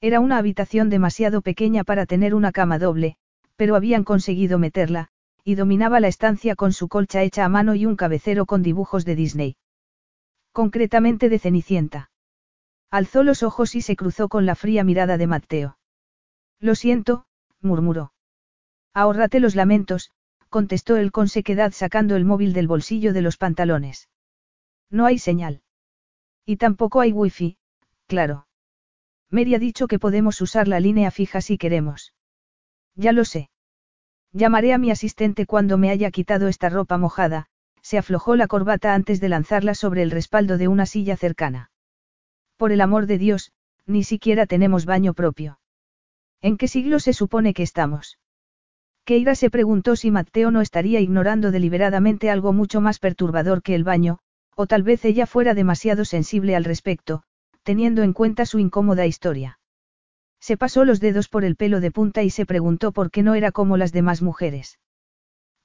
Era 0.01 0.19
una 0.19 0.37
habitación 0.37 0.89
demasiado 0.89 1.41
pequeña 1.41 1.83
para 1.83 2.05
tener 2.05 2.35
una 2.35 2.51
cama 2.51 2.77
doble, 2.79 3.17
pero 3.55 3.75
habían 3.75 4.03
conseguido 4.03 4.59
meterla, 4.59 5.09
y 5.43 5.55
dominaba 5.55 5.99
la 5.99 6.07
estancia 6.07 6.55
con 6.55 6.73
su 6.73 6.87
colcha 6.87 7.23
hecha 7.23 7.45
a 7.45 7.49
mano 7.49 7.73
y 7.73 7.85
un 7.85 7.95
cabecero 7.95 8.45
con 8.45 8.61
dibujos 8.61 9.05
de 9.05 9.15
Disney. 9.15 9.55
Concretamente 10.51 11.29
de 11.29 11.39
Cenicienta. 11.39 12.11
Alzó 12.91 13.23
los 13.23 13.43
ojos 13.43 13.75
y 13.75 13.81
se 13.81 13.95
cruzó 13.95 14.29
con 14.29 14.45
la 14.45 14.55
fría 14.55 14.83
mirada 14.83 15.17
de 15.17 15.27
Mateo. 15.27 15.77
Lo 16.59 16.75
siento, 16.75 17.25
murmuró. 17.61 18.13
Ahórrate 18.93 19.39
los 19.39 19.55
lamentos, 19.55 20.11
contestó 20.49 20.97
él 20.97 21.11
con 21.11 21.27
sequedad 21.27 21.71
sacando 21.71 22.15
el 22.15 22.25
móvil 22.25 22.53
del 22.53 22.67
bolsillo 22.67 23.13
de 23.13 23.21
los 23.21 23.37
pantalones. 23.37 24.09
No 24.89 25.05
hay 25.05 25.19
señal. 25.19 25.61
Y 26.45 26.57
tampoco 26.57 27.01
hay 27.01 27.11
wifi, 27.11 27.57
Claro. 28.07 28.47
Mary 29.29 29.55
ha 29.55 29.59
dicho 29.59 29.87
que 29.87 29.99
podemos 29.99 30.39
usar 30.41 30.67
la 30.67 30.79
línea 30.79 31.11
fija 31.11 31.41
si 31.41 31.57
queremos. 31.57 32.13
Ya 32.95 33.11
lo 33.11 33.25
sé. 33.25 33.49
Llamaré 34.31 34.73
a 34.73 34.77
mi 34.77 34.91
asistente 34.91 35.45
cuando 35.45 35.77
me 35.77 35.89
haya 35.89 36.11
quitado 36.11 36.47
esta 36.47 36.69
ropa 36.69 36.97
mojada, 36.97 37.47
se 37.81 37.97
aflojó 37.97 38.35
la 38.35 38.47
corbata 38.47 38.93
antes 38.93 39.19
de 39.19 39.29
lanzarla 39.29 39.73
sobre 39.73 40.01
el 40.03 40.11
respaldo 40.11 40.57
de 40.57 40.67
una 40.67 40.85
silla 40.85 41.17
cercana. 41.17 41.71
Por 42.57 42.71
el 42.71 42.81
amor 42.81 43.05
de 43.05 43.17
Dios, 43.17 43.51
ni 43.85 44.03
siquiera 44.03 44.45
tenemos 44.45 44.85
baño 44.85 45.13
propio. 45.13 45.59
¿En 46.41 46.57
qué 46.57 46.67
siglo 46.67 46.99
se 46.99 47.13
supone 47.13 47.53
que 47.53 47.63
estamos? 47.63 48.19
Keira 49.05 49.35
se 49.35 49.49
preguntó 49.49 49.95
si 49.95 50.11
Mateo 50.11 50.51
no 50.51 50.61
estaría 50.61 50.99
ignorando 50.99 51.51
deliberadamente 51.51 52.29
algo 52.29 52.51
mucho 52.51 52.81
más 52.81 52.99
perturbador 52.99 53.61
que 53.61 53.73
el 53.73 53.85
baño, 53.85 54.19
o 54.55 54.67
tal 54.67 54.83
vez 54.83 55.05
ella 55.05 55.25
fuera 55.25 55.53
demasiado 55.53 56.03
sensible 56.03 56.55
al 56.55 56.65
respecto, 56.65 57.23
teniendo 57.67 58.01
en 58.01 58.13
cuenta 58.13 58.45
su 58.45 58.59
incómoda 58.59 59.05
historia. 59.05 59.59
Se 60.39 60.55
pasó 60.55 60.85
los 60.85 61.01
dedos 61.01 61.27
por 61.27 61.43
el 61.43 61.57
pelo 61.57 61.81
de 61.81 61.91
punta 61.91 62.23
y 62.23 62.29
se 62.29 62.45
preguntó 62.45 62.93
por 62.93 63.11
qué 63.11 63.23
no 63.23 63.35
era 63.35 63.51
como 63.51 63.75
las 63.75 63.91
demás 63.91 64.21
mujeres. 64.21 64.79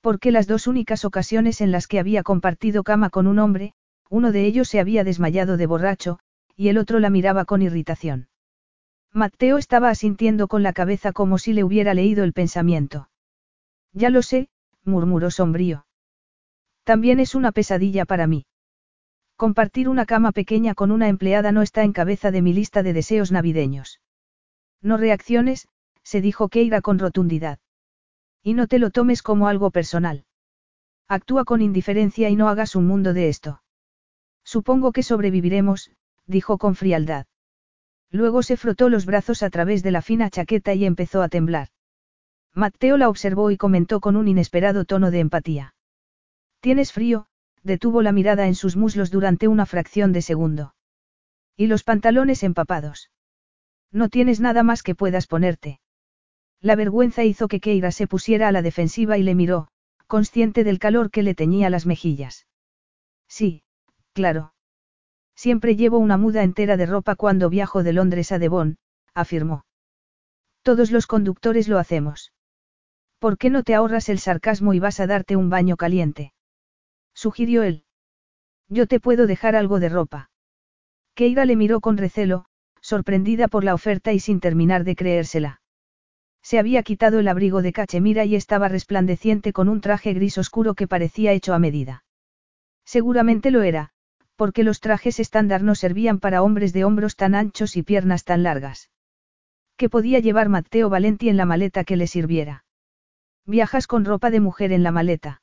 Porque 0.01 0.33
las 0.33 0.49
dos 0.49 0.67
únicas 0.67 1.05
ocasiones 1.05 1.61
en 1.61 1.71
las 1.71 1.87
que 1.87 2.01
había 2.01 2.25
compartido 2.25 2.83
cama 2.83 3.09
con 3.09 3.29
un 3.29 3.39
hombre, 3.39 3.75
uno 4.11 4.33
de 4.33 4.45
ellos 4.47 4.67
se 4.69 4.81
había 4.81 5.05
desmayado 5.05 5.57
de 5.57 5.67
borracho, 5.67 6.19
y 6.57 6.71
el 6.71 6.79
otro 6.79 6.99
la 6.99 7.09
miraba 7.09 7.45
con 7.45 7.63
irritación. 7.63 8.27
Mateo 9.13 9.57
estaba 9.57 9.89
asintiendo 9.89 10.49
con 10.49 10.65
la 10.65 10.73
cabeza 10.73 11.13
como 11.13 11.39
si 11.39 11.53
le 11.53 11.63
hubiera 11.63 11.95
leído 11.95 12.25
el 12.25 12.33
pensamiento. 12.33 13.11
Ya 13.93 14.11
lo 14.11 14.23
sé, 14.23 14.49
murmuró 14.83 15.31
sombrío. 15.31 15.87
También 16.83 17.21
es 17.21 17.37
una 17.37 17.53
pesadilla 17.53 18.07
para 18.07 18.27
mí. 18.27 18.45
Compartir 19.43 19.89
una 19.89 20.07
cama 20.07 20.31
pequeña 20.31 20.73
con 20.77 20.93
una 20.93 21.09
empleada 21.09 21.51
no 21.51 21.63
está 21.63 21.83
en 21.83 21.93
cabeza 21.93 22.31
de 22.31 22.43
mi 22.43 22.53
lista 22.53 22.85
de 22.85 22.93
deseos 22.93 23.33
navideños. 23.33 24.01
No 24.81 24.97
reacciones, 24.97 25.67
se 26.05 26.21
dijo 26.21 26.49
Keira 26.49 26.81
con 26.81 27.01
rotundidad. 27.01 27.59
Y 28.45 28.55
no 28.55 28.69
te 28.69 28.79
lo 28.79 28.91
tomes 28.91 29.21
como 29.21 29.49
algo 29.49 29.73
personal. 29.73 30.27
Actúa 31.09 31.45
con 31.45 31.61
indiferencia 31.61 32.31
y 32.31 32.37
no 32.37 32.49
hagas 32.49 32.77
un 32.77 32.87
mundo 32.87 33.15
de 33.15 33.29
esto. 33.29 33.65
Supongo 34.45 34.93
que 34.93 35.03
sobreviviremos, 35.03 35.91
dijo 36.25 36.57
con 36.57 36.77
frialdad. 36.77 37.27
Luego 38.13 38.45
se 38.45 38.57
frotó 38.57 38.91
los 38.91 39.07
brazos 39.07 39.43
a 39.43 39.51
través 39.51 39.83
de 39.83 39.91
la 39.91 40.03
fina 40.03 40.31
chaqueta 40.31 40.73
y 40.75 40.85
empezó 40.85 41.21
a 41.21 41.29
temblar. 41.29 41.67
Matteo 42.55 42.97
la 42.97 43.09
observó 43.09 43.51
y 43.51 43.57
comentó 43.57 43.99
con 43.99 44.15
un 44.15 44.29
inesperado 44.29 44.85
tono 44.85 45.11
de 45.11 45.19
empatía. 45.19 45.75
Tienes 46.61 46.93
frío, 46.93 47.27
detuvo 47.63 48.03
la 48.03 48.13
mirada 48.13 48.47
en 48.47 48.55
sus 48.55 48.77
muslos 48.77 49.11
durante 49.11 49.49
una 49.49 49.67
fracción 49.67 50.13
de 50.13 50.23
segundo. 50.23 50.75
Y 51.57 51.67
los 51.67 51.85
pantalones 51.85 52.43
empapados. 52.43 53.11
No 53.91 54.09
tienes 54.09 54.41
nada 54.41 54.63
más 54.63 54.83
que 54.83 54.95
puedas 54.95 55.27
ponerte. 55.27 55.81
La 56.61 56.77
vergüenza 56.77 57.25
hizo 57.25 57.49
que 57.49 57.61
Keira 57.61 57.91
se 57.91 58.07
pusiera 58.07 58.49
a 58.49 58.53
la 58.53 58.63
defensiva 58.63 59.19
y 59.19 59.23
le 59.23 59.35
miró, 59.35 59.69
consciente 60.07 60.65
del 60.65 60.79
calor 60.79 61.11
que 61.11 61.23
le 61.23 61.35
teñía 61.35 61.71
las 61.71 61.87
mejillas. 61.87 62.47
Sí, 63.29 63.63
claro. 64.13 64.55
Siempre 65.35 65.77
llevo 65.77 65.99
una 65.99 66.17
muda 66.17 66.43
entera 66.43 66.77
de 66.77 66.87
ropa 66.87 67.17
cuando 67.17 67.51
viajo 67.51 67.83
de 67.83 67.93
Londres 67.93 68.31
a 68.33 68.39
Devon, 68.39 68.77
afirmó. 69.15 69.65
Todos 70.63 70.91
los 70.91 71.07
conductores 71.07 71.69
lo 71.69 71.79
hacemos. 71.79 72.33
¿Por 73.19 73.39
qué 73.39 73.51
no 73.51 73.63
te 73.63 73.75
ahorras 73.75 74.09
el 74.09 74.19
sarcasmo 74.19 74.75
y 74.75 74.81
vas 74.81 75.01
a 75.01 75.07
darte 75.07 75.37
un 75.37 75.51
baño 75.51 75.77
caliente? 75.77 76.33
Sugirió 77.15 77.63
él. 77.63 77.85
Yo 78.69 78.87
te 78.87 79.01
puedo 79.01 79.27
dejar 79.27 79.57
algo 79.57 79.81
de 79.81 79.89
ropa. 79.89 80.31
Keira 81.15 81.45
le 81.45 81.57
miró 81.57 81.81
con 81.81 81.99
recelo, 81.99 82.47
sorprendida 82.81 83.49
por 83.49 83.65
la 83.65 83.75
oferta 83.75 84.13
y 84.13 84.21
sin 84.21 84.41
terminar 84.41 84.85
de 84.85 84.97
creérsela. 84.97 85.61
Se 86.43 86.59
había 86.59 86.83
quitado 86.83 87.21
el 87.21 87.29
abrigo 87.29 87.63
de 87.63 87.73
cachemira 87.73 88.25
y 88.25 88.35
estaba 88.35 88.69
resplandeciente 88.69 89.53
con 89.53 89.69
un 89.69 89.81
traje 89.81 90.13
gris 90.13 90.39
oscuro 90.39 90.75
que 90.75 90.89
parecía 90.89 91.33
hecho 91.33 91.55
a 91.55 91.59
medida. 91.59 92.05
Seguramente 92.85 93.51
lo 93.51 93.63
era, 93.63 93.91
porque 94.37 94.65
los 94.65 94.81
trajes 94.81 95.21
estándar 95.21 95.63
no 95.63 95.75
servían 95.75 96.19
para 96.19 96.43
hombres 96.43 96.73
de 96.73 96.85
hombros 96.85 97.15
tan 97.15 97.35
anchos 97.35 97.77
y 97.77 97.83
piernas 97.83 98.25
tan 98.25 98.43
largas. 98.43 98.91
¿Qué 99.77 99.89
podía 99.89 100.19
llevar 100.19 100.49
Matteo 100.49 100.89
Valenti 100.89 101.29
en 101.29 101.37
la 101.37 101.45
maleta 101.45 101.85
que 101.85 101.97
le 101.97 102.07
sirviera? 102.07 102.65
Viajas 103.47 103.87
con 103.87 104.05
ropa 104.05 104.31
de 104.31 104.41
mujer 104.41 104.73
en 104.73 104.83
la 104.83 104.91
maleta. 104.91 105.42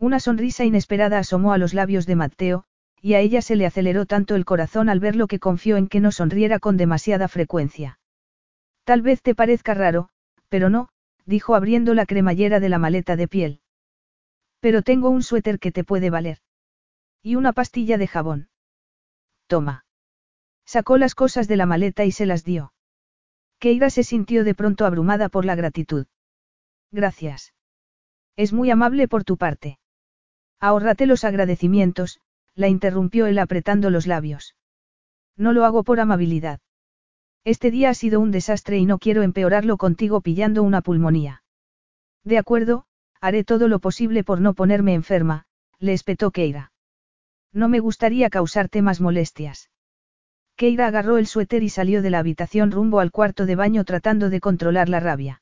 Una 0.00 0.20
sonrisa 0.20 0.64
inesperada 0.64 1.18
asomó 1.18 1.52
a 1.52 1.58
los 1.58 1.74
labios 1.74 2.06
de 2.06 2.14
Mateo, 2.14 2.64
y 3.00 3.14
a 3.14 3.20
ella 3.20 3.42
se 3.42 3.56
le 3.56 3.66
aceleró 3.66 4.06
tanto 4.06 4.36
el 4.36 4.44
corazón 4.44 4.88
al 4.88 5.00
verlo 5.00 5.26
que 5.26 5.38
confió 5.38 5.76
en 5.76 5.88
que 5.88 6.00
no 6.00 6.12
sonriera 6.12 6.58
con 6.58 6.76
demasiada 6.76 7.28
frecuencia. 7.28 7.98
Tal 8.84 9.02
vez 9.02 9.22
te 9.22 9.34
parezca 9.34 9.74
raro, 9.74 10.08
pero 10.48 10.70
no, 10.70 10.88
dijo 11.26 11.54
abriendo 11.54 11.94
la 11.94 12.06
cremallera 12.06 12.60
de 12.60 12.68
la 12.68 12.78
maleta 12.78 13.16
de 13.16 13.28
piel. 13.28 13.60
Pero 14.60 14.82
tengo 14.82 15.10
un 15.10 15.22
suéter 15.22 15.58
que 15.58 15.72
te 15.72 15.84
puede 15.84 16.10
valer. 16.10 16.38
Y 17.22 17.34
una 17.34 17.52
pastilla 17.52 17.98
de 17.98 18.06
jabón. 18.06 18.48
Toma. 19.46 19.84
Sacó 20.64 20.96
las 20.96 21.14
cosas 21.14 21.48
de 21.48 21.56
la 21.56 21.66
maleta 21.66 22.04
y 22.04 22.12
se 22.12 22.26
las 22.26 22.44
dio. 22.44 22.72
Keira 23.58 23.90
se 23.90 24.04
sintió 24.04 24.44
de 24.44 24.54
pronto 24.54 24.86
abrumada 24.86 25.28
por 25.28 25.44
la 25.44 25.56
gratitud. 25.56 26.06
Gracias. 26.92 27.52
Es 28.36 28.52
muy 28.52 28.70
amable 28.70 29.08
por 29.08 29.24
tu 29.24 29.36
parte. 29.36 29.78
Ahórrate 30.60 31.06
los 31.06 31.24
agradecimientos, 31.24 32.20
la 32.54 32.68
interrumpió 32.68 33.26
él 33.26 33.38
apretando 33.38 33.90
los 33.90 34.06
labios. 34.06 34.56
No 35.36 35.52
lo 35.52 35.64
hago 35.64 35.84
por 35.84 36.00
amabilidad. 36.00 36.60
Este 37.44 37.70
día 37.70 37.90
ha 37.90 37.94
sido 37.94 38.20
un 38.20 38.32
desastre 38.32 38.78
y 38.78 38.84
no 38.84 38.98
quiero 38.98 39.22
empeorarlo 39.22 39.76
contigo 39.76 40.20
pillando 40.20 40.62
una 40.62 40.82
pulmonía. 40.82 41.42
De 42.24 42.38
acuerdo, 42.38 42.84
haré 43.20 43.44
todo 43.44 43.68
lo 43.68 43.78
posible 43.78 44.24
por 44.24 44.40
no 44.40 44.54
ponerme 44.54 44.94
enferma, 44.94 45.46
le 45.78 45.92
espetó 45.92 46.30
Keira. 46.30 46.72
No 47.52 47.68
me 47.68 47.80
gustaría 47.80 48.28
causarte 48.28 48.82
más 48.82 49.00
molestias. 49.00 49.70
Keira 50.56 50.88
agarró 50.88 51.18
el 51.18 51.28
suéter 51.28 51.62
y 51.62 51.68
salió 51.68 52.02
de 52.02 52.10
la 52.10 52.18
habitación 52.18 52.72
rumbo 52.72 52.98
al 52.98 53.12
cuarto 53.12 53.46
de 53.46 53.54
baño 53.54 53.84
tratando 53.84 54.28
de 54.28 54.40
controlar 54.40 54.88
la 54.88 54.98
rabia. 54.98 55.40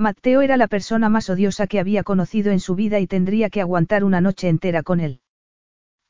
Mateo 0.00 0.40
era 0.40 0.56
la 0.56 0.66
persona 0.66 1.10
más 1.10 1.28
odiosa 1.28 1.66
que 1.66 1.78
había 1.78 2.02
conocido 2.04 2.52
en 2.52 2.60
su 2.60 2.74
vida 2.74 3.00
y 3.00 3.06
tendría 3.06 3.50
que 3.50 3.60
aguantar 3.60 4.02
una 4.02 4.22
noche 4.22 4.48
entera 4.48 4.82
con 4.82 4.98
él. 4.98 5.20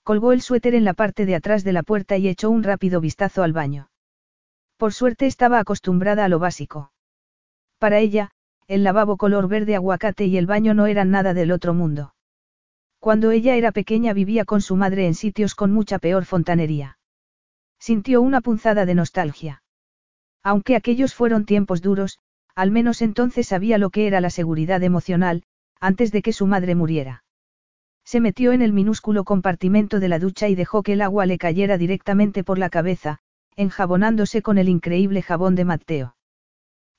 Colgó 0.05 0.31
el 0.31 0.43
suéter 0.43 0.77
en 0.77 0.85
la 0.85 0.95
parte 0.95 1.27
de 1.27 1.35
atrás 1.35 1.65
de 1.65 1.73
la 1.73 1.83
puerta 1.83 2.17
y 2.17 2.29
echó 2.29 2.51
un 2.51 2.63
rápido 2.63 3.01
vistazo 3.01 3.43
al 3.43 3.53
baño. 3.53 3.91
Por 4.77 4.93
suerte 4.93 5.27
estaba 5.27 5.59
acostumbrada 5.59 6.25
a 6.25 6.29
lo 6.29 6.39
básico. 6.39 6.93
Para 7.81 7.99
ella, 7.99 8.31
el 8.69 8.85
lavabo 8.85 9.17
color 9.17 9.49
verde 9.49 9.75
aguacate 9.75 10.25
y 10.27 10.37
el 10.37 10.47
baño 10.47 10.73
no 10.73 10.87
eran 10.87 11.11
nada 11.11 11.35
del 11.35 11.51
otro 11.51 11.75
mundo. 11.75 12.15
Cuando 13.01 13.33
ella 13.33 13.57
era 13.57 13.73
pequeña 13.73 14.13
vivía 14.13 14.45
con 14.45 14.61
su 14.61 14.77
madre 14.77 15.09
en 15.09 15.15
sitios 15.15 15.57
con 15.57 15.73
mucha 15.73 15.99
peor 15.99 16.27
fontanería. 16.27 16.97
Sintió 17.81 18.23
una 18.23 18.41
punzada 18.41 18.87
de 18.87 18.95
nostalgia. 18.95 19.65
Aunque 20.45 20.77
aquellos 20.77 21.13
fueron 21.13 21.45
tiempos 21.45 21.83
duros, 21.83 22.21
al 22.55 22.71
menos 22.71 23.03
entonces 23.03 23.49
sabía 23.49 23.79
lo 23.79 23.91
que 23.91 24.07
era 24.07 24.21
la 24.21 24.31
seguridad 24.31 24.83
emocional, 24.83 25.43
antes 25.81 26.13
de 26.13 26.23
que 26.23 26.33
su 26.33 26.47
madre 26.47 26.75
muriera. 26.75 27.25
Se 28.05 28.21
metió 28.21 28.53
en 28.53 28.63
el 28.63 28.73
minúsculo 28.73 29.25
compartimento 29.25 30.01
de 30.01 30.09
la 30.09 30.19
ducha 30.19 30.49
y 30.49 30.55
dejó 30.55 30.83
que 30.83 30.95
el 30.95 31.03
agua 31.03 31.27
le 31.27 31.39
cayera 31.39 31.79
directamente 31.79 32.43
por 32.43 32.59
la 32.59 32.71
cabeza, 32.71 33.21
enjabonándose 33.57 34.43
con 34.43 34.59
el 34.59 34.69
increíble 34.69 35.23
jabón 35.23 35.55
de 35.55 35.65
Mateo. 35.65 36.17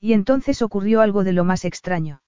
Y 0.00 0.14
entonces 0.14 0.62
ocurrió 0.62 1.00
algo 1.00 1.22
de 1.22 1.32
lo 1.32 1.44
más 1.44 1.64
extraño. 1.64 2.22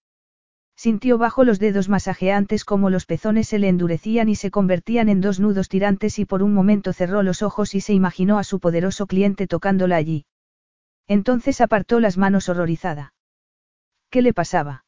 Sintió 0.77 1.19
bajo 1.19 1.45
los 1.45 1.61
dedos 1.61 1.89
masajeantes 1.89 2.65
como 2.65 2.91
los 2.91 3.07
pezones 3.07 3.49
se 3.49 3.59
le 3.59 3.69
endurecían 3.69 4.29
y 4.29 4.35
se 4.35 4.51
convertían 4.51 5.09
en 5.09 5.21
dos 5.21 5.39
nudos 5.39 5.69
tirantes 5.69 6.19
y 6.19 6.25
por 6.25 6.43
un 6.43 6.53
momento 6.53 6.93
cerró 6.93 7.23
los 7.23 7.43
ojos 7.43 7.75
y 7.75 7.81
se 7.81 7.95
imaginó 7.95 8.39
a 8.39 8.45
su 8.45 8.59
poderoso 8.61 9.07
cliente 9.07 9.47
tocándola 9.47 9.97
allí. 9.97 10.27
Entonces 11.07 11.61
apartó 11.61 12.01
las 12.01 12.19
manos 12.19 12.49
horrorizada. 12.49 13.13
¿Qué 14.14 14.22
le 14.22 14.33
pasaba? 14.33 14.85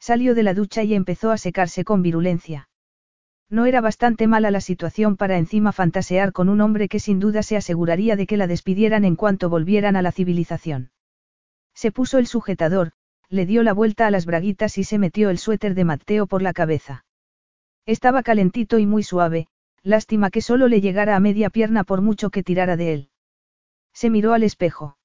Salió 0.00 0.34
de 0.34 0.42
la 0.42 0.54
ducha 0.54 0.82
y 0.82 0.94
empezó 0.94 1.32
a 1.32 1.36
secarse 1.36 1.84
con 1.84 2.00
virulencia. 2.00 2.70
No 3.50 3.66
era 3.66 3.82
bastante 3.82 4.26
mala 4.26 4.50
la 4.50 4.62
situación 4.62 5.18
para 5.18 5.36
encima 5.36 5.70
fantasear 5.70 6.32
con 6.32 6.48
un 6.48 6.62
hombre 6.62 6.88
que 6.88 6.98
sin 6.98 7.20
duda 7.20 7.42
se 7.42 7.58
aseguraría 7.58 8.16
de 8.16 8.26
que 8.26 8.38
la 8.38 8.46
despidieran 8.46 9.04
en 9.04 9.16
cuanto 9.16 9.50
volvieran 9.50 9.96
a 9.96 10.00
la 10.00 10.12
civilización. 10.12 10.92
Se 11.74 11.92
puso 11.92 12.16
el 12.16 12.26
sujetador, 12.26 12.92
le 13.28 13.44
dio 13.44 13.62
la 13.62 13.74
vuelta 13.74 14.06
a 14.06 14.10
las 14.10 14.24
braguitas 14.24 14.78
y 14.78 14.84
se 14.84 14.96
metió 14.96 15.28
el 15.28 15.36
suéter 15.36 15.74
de 15.74 15.84
Mateo 15.84 16.26
por 16.26 16.40
la 16.40 16.54
cabeza. 16.54 17.04
Estaba 17.84 18.22
calentito 18.22 18.78
y 18.78 18.86
muy 18.86 19.02
suave, 19.02 19.48
lástima 19.82 20.30
que 20.30 20.40
solo 20.40 20.68
le 20.68 20.80
llegara 20.80 21.16
a 21.16 21.20
media 21.20 21.50
pierna 21.50 21.84
por 21.84 22.00
mucho 22.00 22.30
que 22.30 22.42
tirara 22.42 22.78
de 22.78 22.94
él. 22.94 23.10
Se 23.92 24.08
miró 24.08 24.32
al 24.32 24.42
espejo. 24.42 24.96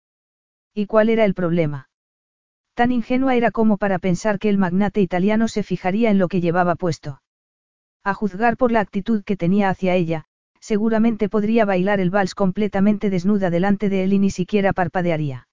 ¿Y 0.73 0.85
cuál 0.85 1.09
era 1.09 1.25
el 1.25 1.33
problema? 1.33 1.89
Tan 2.75 2.91
ingenua 2.91 3.35
era 3.35 3.51
como 3.51 3.77
para 3.77 3.99
pensar 3.99 4.39
que 4.39 4.49
el 4.49 4.57
magnate 4.57 5.01
italiano 5.01 5.47
se 5.47 5.63
fijaría 5.63 6.09
en 6.09 6.17
lo 6.17 6.27
que 6.27 6.41
llevaba 6.41 6.75
puesto. 6.75 7.21
A 8.03 8.13
juzgar 8.13 8.57
por 8.57 8.71
la 8.71 8.79
actitud 8.79 9.23
que 9.23 9.37
tenía 9.37 9.69
hacia 9.69 9.95
ella, 9.95 10.25
seguramente 10.59 11.29
podría 11.29 11.65
bailar 11.65 11.99
el 11.99 12.09
vals 12.09 12.35
completamente 12.35 13.09
desnuda 13.09 13.49
delante 13.49 13.89
de 13.89 14.03
él 14.03 14.13
y 14.13 14.19
ni 14.19 14.29
siquiera 14.29 14.73
parpadearía. 14.73 15.47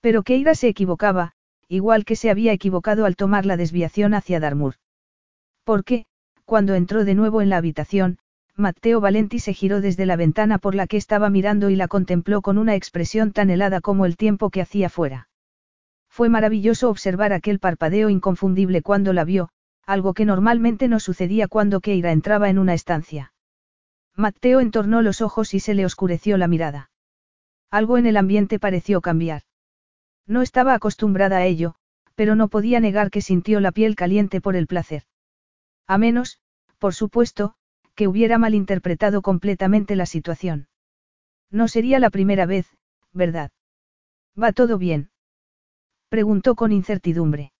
Pero 0.00 0.22
Keira 0.22 0.54
se 0.54 0.68
equivocaba, 0.68 1.32
igual 1.68 2.04
que 2.04 2.16
se 2.16 2.30
había 2.30 2.52
equivocado 2.52 3.04
al 3.04 3.16
tomar 3.16 3.44
la 3.44 3.56
desviación 3.56 4.14
hacia 4.14 4.40
Darmur. 4.40 4.74
Porque, 5.64 6.06
cuando 6.44 6.74
entró 6.74 7.04
de 7.04 7.14
nuevo 7.14 7.42
en 7.42 7.48
la 7.48 7.58
habitación, 7.58 8.18
Matteo 8.56 9.00
Valenti 9.00 9.38
se 9.38 9.54
giró 9.54 9.80
desde 9.80 10.06
la 10.06 10.16
ventana 10.16 10.58
por 10.58 10.74
la 10.74 10.86
que 10.86 10.96
estaba 10.96 11.30
mirando 11.30 11.70
y 11.70 11.76
la 11.76 11.88
contempló 11.88 12.42
con 12.42 12.58
una 12.58 12.74
expresión 12.74 13.32
tan 13.32 13.50
helada 13.50 13.80
como 13.80 14.06
el 14.06 14.16
tiempo 14.16 14.50
que 14.50 14.60
hacía 14.60 14.88
fuera. 14.88 15.29
Fue 16.20 16.28
maravilloso 16.28 16.90
observar 16.90 17.32
aquel 17.32 17.58
parpadeo 17.58 18.10
inconfundible 18.10 18.82
cuando 18.82 19.14
la 19.14 19.24
vio, 19.24 19.48
algo 19.86 20.12
que 20.12 20.26
normalmente 20.26 20.86
no 20.86 21.00
sucedía 21.00 21.48
cuando 21.48 21.80
Keira 21.80 22.12
entraba 22.12 22.50
en 22.50 22.58
una 22.58 22.74
estancia. 22.74 23.32
Matteo 24.16 24.60
entornó 24.60 25.00
los 25.00 25.22
ojos 25.22 25.54
y 25.54 25.60
se 25.60 25.72
le 25.72 25.86
oscureció 25.86 26.36
la 26.36 26.46
mirada. 26.46 26.90
Algo 27.70 27.96
en 27.96 28.04
el 28.04 28.18
ambiente 28.18 28.58
pareció 28.58 29.00
cambiar. 29.00 29.44
No 30.26 30.42
estaba 30.42 30.74
acostumbrada 30.74 31.38
a 31.38 31.46
ello, 31.46 31.76
pero 32.16 32.34
no 32.34 32.48
podía 32.48 32.80
negar 32.80 33.10
que 33.10 33.22
sintió 33.22 33.58
la 33.60 33.72
piel 33.72 33.96
caliente 33.96 34.42
por 34.42 34.56
el 34.56 34.66
placer. 34.66 35.04
A 35.86 35.96
menos, 35.96 36.38
por 36.78 36.92
supuesto, 36.92 37.54
que 37.94 38.08
hubiera 38.08 38.36
malinterpretado 38.36 39.22
completamente 39.22 39.96
la 39.96 40.04
situación. 40.04 40.68
No 41.50 41.66
sería 41.66 41.98
la 41.98 42.10
primera 42.10 42.44
vez, 42.44 42.66
¿verdad? 43.14 43.52
¿Va 44.38 44.52
todo 44.52 44.76
bien? 44.76 45.09
Preguntó 46.10 46.56
con 46.56 46.72
incertidumbre. 46.72 47.52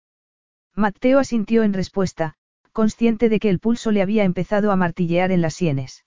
Mateo 0.75 1.21
asintió 1.21 1.63
en 1.63 1.73
respuesta, 1.73 2.35
consciente 2.73 3.29
de 3.29 3.39
que 3.39 3.49
el 3.49 3.61
pulso 3.61 3.93
le 3.93 4.03
había 4.03 4.25
empezado 4.25 4.73
a 4.73 4.77
martillear 4.77 5.31
en 5.31 5.41
las 5.41 5.55
sienes. 5.55 6.05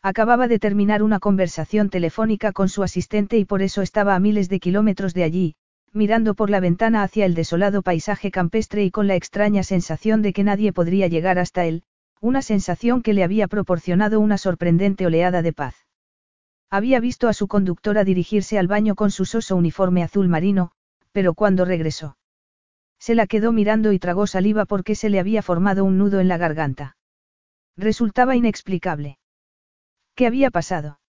Acababa 0.00 0.46
de 0.46 0.60
terminar 0.60 1.02
una 1.02 1.18
conversación 1.18 1.90
telefónica 1.90 2.52
con 2.52 2.68
su 2.68 2.84
asistente 2.84 3.36
y 3.36 3.44
por 3.44 3.62
eso 3.62 3.82
estaba 3.82 4.14
a 4.14 4.20
miles 4.20 4.48
de 4.48 4.60
kilómetros 4.60 5.12
de 5.12 5.24
allí, 5.24 5.56
mirando 5.92 6.34
por 6.34 6.50
la 6.50 6.60
ventana 6.60 7.02
hacia 7.02 7.26
el 7.26 7.34
desolado 7.34 7.82
paisaje 7.82 8.30
campestre 8.30 8.84
y 8.84 8.92
con 8.92 9.08
la 9.08 9.16
extraña 9.16 9.64
sensación 9.64 10.22
de 10.22 10.32
que 10.32 10.44
nadie 10.44 10.72
podría 10.72 11.08
llegar 11.08 11.40
hasta 11.40 11.64
él, 11.64 11.82
una 12.20 12.42
sensación 12.42 13.02
que 13.02 13.12
le 13.12 13.24
había 13.24 13.48
proporcionado 13.48 14.20
una 14.20 14.38
sorprendente 14.38 15.04
oleada 15.04 15.42
de 15.42 15.52
paz. 15.52 15.74
Había 16.70 17.00
visto 17.00 17.26
a 17.26 17.32
su 17.32 17.48
conductora 17.48 18.04
dirigirse 18.04 18.56
al 18.56 18.68
baño 18.68 18.94
con 18.94 19.10
su 19.10 19.24
soso 19.24 19.56
uniforme 19.56 20.04
azul 20.04 20.28
marino, 20.28 20.70
pero 21.16 21.32
cuando 21.32 21.64
regresó. 21.64 22.18
Se 22.98 23.14
la 23.14 23.26
quedó 23.26 23.50
mirando 23.50 23.92
y 23.92 23.98
tragó 23.98 24.26
saliva 24.26 24.66
porque 24.66 24.94
se 24.94 25.08
le 25.08 25.18
había 25.18 25.40
formado 25.40 25.82
un 25.82 25.96
nudo 25.96 26.20
en 26.20 26.28
la 26.28 26.36
garganta. 26.36 26.98
Resultaba 27.74 28.36
inexplicable. 28.36 29.16
¿Qué 30.14 30.26
había 30.26 30.50
pasado? 30.50 31.00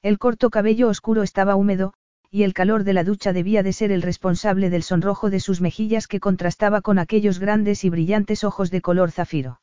El 0.00 0.16
corto 0.16 0.48
cabello 0.48 0.88
oscuro 0.88 1.22
estaba 1.22 1.54
húmedo, 1.54 1.92
y 2.30 2.44
el 2.44 2.54
calor 2.54 2.82
de 2.82 2.94
la 2.94 3.04
ducha 3.04 3.34
debía 3.34 3.62
de 3.62 3.74
ser 3.74 3.92
el 3.92 4.00
responsable 4.00 4.70
del 4.70 4.82
sonrojo 4.82 5.28
de 5.28 5.40
sus 5.40 5.60
mejillas 5.60 6.08
que 6.08 6.18
contrastaba 6.18 6.80
con 6.80 6.98
aquellos 6.98 7.38
grandes 7.38 7.84
y 7.84 7.90
brillantes 7.90 8.42
ojos 8.42 8.70
de 8.70 8.80
color 8.80 9.10
zafiro. 9.10 9.60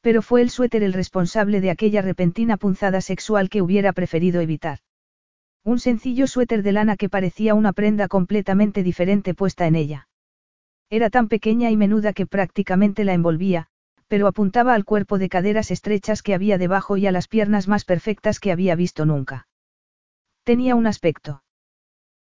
Pero 0.00 0.20
fue 0.20 0.42
el 0.42 0.50
suéter 0.50 0.82
el 0.82 0.94
responsable 0.94 1.60
de 1.60 1.70
aquella 1.70 2.02
repentina 2.02 2.56
punzada 2.56 3.00
sexual 3.02 3.50
que 3.50 3.62
hubiera 3.62 3.92
preferido 3.92 4.40
evitar. 4.40 4.80
Un 5.64 5.78
sencillo 5.78 6.26
suéter 6.26 6.62
de 6.62 6.72
lana 6.72 6.96
que 6.96 7.08
parecía 7.08 7.54
una 7.54 7.72
prenda 7.72 8.08
completamente 8.08 8.82
diferente 8.82 9.34
puesta 9.34 9.66
en 9.66 9.74
ella. 9.74 10.08
Era 10.88 11.10
tan 11.10 11.28
pequeña 11.28 11.70
y 11.70 11.76
menuda 11.76 12.12
que 12.12 12.26
prácticamente 12.26 13.04
la 13.04 13.12
envolvía, 13.12 13.68
pero 14.08 14.26
apuntaba 14.26 14.74
al 14.74 14.84
cuerpo 14.84 15.18
de 15.18 15.28
caderas 15.28 15.70
estrechas 15.70 16.22
que 16.22 16.34
había 16.34 16.58
debajo 16.58 16.96
y 16.96 17.06
a 17.06 17.12
las 17.12 17.28
piernas 17.28 17.68
más 17.68 17.84
perfectas 17.84 18.40
que 18.40 18.50
había 18.50 18.74
visto 18.74 19.06
nunca. 19.06 19.46
Tenía 20.42 20.74
un 20.74 20.86
aspecto. 20.86 21.44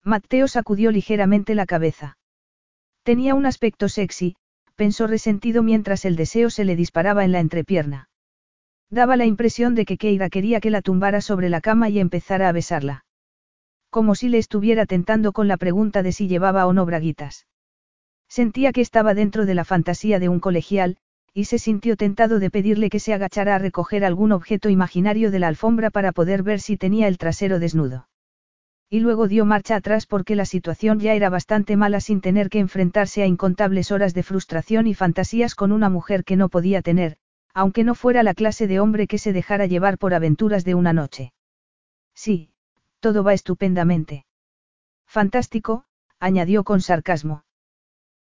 Mateo 0.03 0.47
sacudió 0.47 0.91
ligeramente 0.91 1.55
la 1.55 1.65
cabeza. 1.65 2.17
Tenía 3.03 3.35
un 3.35 3.45
aspecto 3.45 3.87
sexy, 3.87 4.35
pensó 4.75 5.07
resentido 5.07 5.63
mientras 5.63 6.03
el 6.03 6.17
deseo 6.17 6.49
se 6.49 6.65
le 6.65 6.75
disparaba 6.75 7.23
en 7.23 7.31
la 7.31 7.39
entrepierna. 7.39 8.09
Daba 8.89 9.15
la 9.15 9.25
impresión 9.25 9.75
de 9.75 9.85
que 9.85 9.97
Keira 9.97 10.29
quería 10.29 10.59
que 10.59 10.71
la 10.71 10.81
tumbara 10.81 11.21
sobre 11.21 11.49
la 11.49 11.61
cama 11.61 11.87
y 11.89 11.99
empezara 11.99 12.49
a 12.49 12.51
besarla. 12.51 13.05
Como 13.97 14.13
si 14.13 14.29
le 14.29 14.37
estuviera 14.37 14.85
tentando 14.85 15.33
con 15.33 15.47
la 15.47 15.57
pregunta 15.57 16.03
de 16.03 16.11
si 16.11 16.27
llevaba 16.27 16.67
o 16.67 16.71
no 16.71 16.85
braguitas. 16.85 17.47
Sentía 18.29 18.71
que 18.71 18.81
estaba 18.81 19.15
dentro 19.15 19.47
de 19.47 19.55
la 19.55 19.65
fantasía 19.65 20.19
de 20.19 20.29
un 20.29 20.39
colegial, 20.39 20.97
y 21.33 21.45
se 21.45 21.57
sintió 21.57 21.97
tentado 21.97 22.37
de 22.37 22.51
pedirle 22.51 22.91
que 22.91 22.99
se 22.99 23.15
agachara 23.15 23.55
a 23.55 23.57
recoger 23.57 24.05
algún 24.05 24.33
objeto 24.33 24.69
imaginario 24.69 25.31
de 25.31 25.39
la 25.39 25.47
alfombra 25.47 25.89
para 25.89 26.11
poder 26.11 26.43
ver 26.43 26.59
si 26.59 26.77
tenía 26.77 27.07
el 27.07 27.17
trasero 27.17 27.57
desnudo. 27.57 28.07
Y 28.87 28.99
luego 28.99 29.27
dio 29.27 29.45
marcha 29.45 29.77
atrás 29.77 30.05
porque 30.05 30.35
la 30.35 30.45
situación 30.45 30.99
ya 30.99 31.15
era 31.15 31.31
bastante 31.31 31.75
mala 31.75 31.99
sin 31.99 32.21
tener 32.21 32.49
que 32.51 32.59
enfrentarse 32.59 33.23
a 33.23 33.25
incontables 33.25 33.91
horas 33.91 34.13
de 34.13 34.21
frustración 34.21 34.85
y 34.85 34.93
fantasías 34.93 35.55
con 35.55 35.71
una 35.71 35.89
mujer 35.89 36.23
que 36.23 36.35
no 36.35 36.49
podía 36.49 36.83
tener, 36.83 37.17
aunque 37.51 37.83
no 37.83 37.95
fuera 37.95 38.21
la 38.21 38.35
clase 38.35 38.67
de 38.67 38.79
hombre 38.79 39.07
que 39.07 39.17
se 39.17 39.33
dejara 39.33 39.65
llevar 39.65 39.97
por 39.97 40.13
aventuras 40.13 40.65
de 40.65 40.75
una 40.75 40.93
noche. 40.93 41.33
Sí, 42.13 42.51
todo 43.07 43.23
va 43.23 43.33
estupendamente. 43.33 44.25
Fantástico, 45.07 45.85
añadió 46.19 46.65
con 46.65 46.81
sarcasmo. 46.81 47.45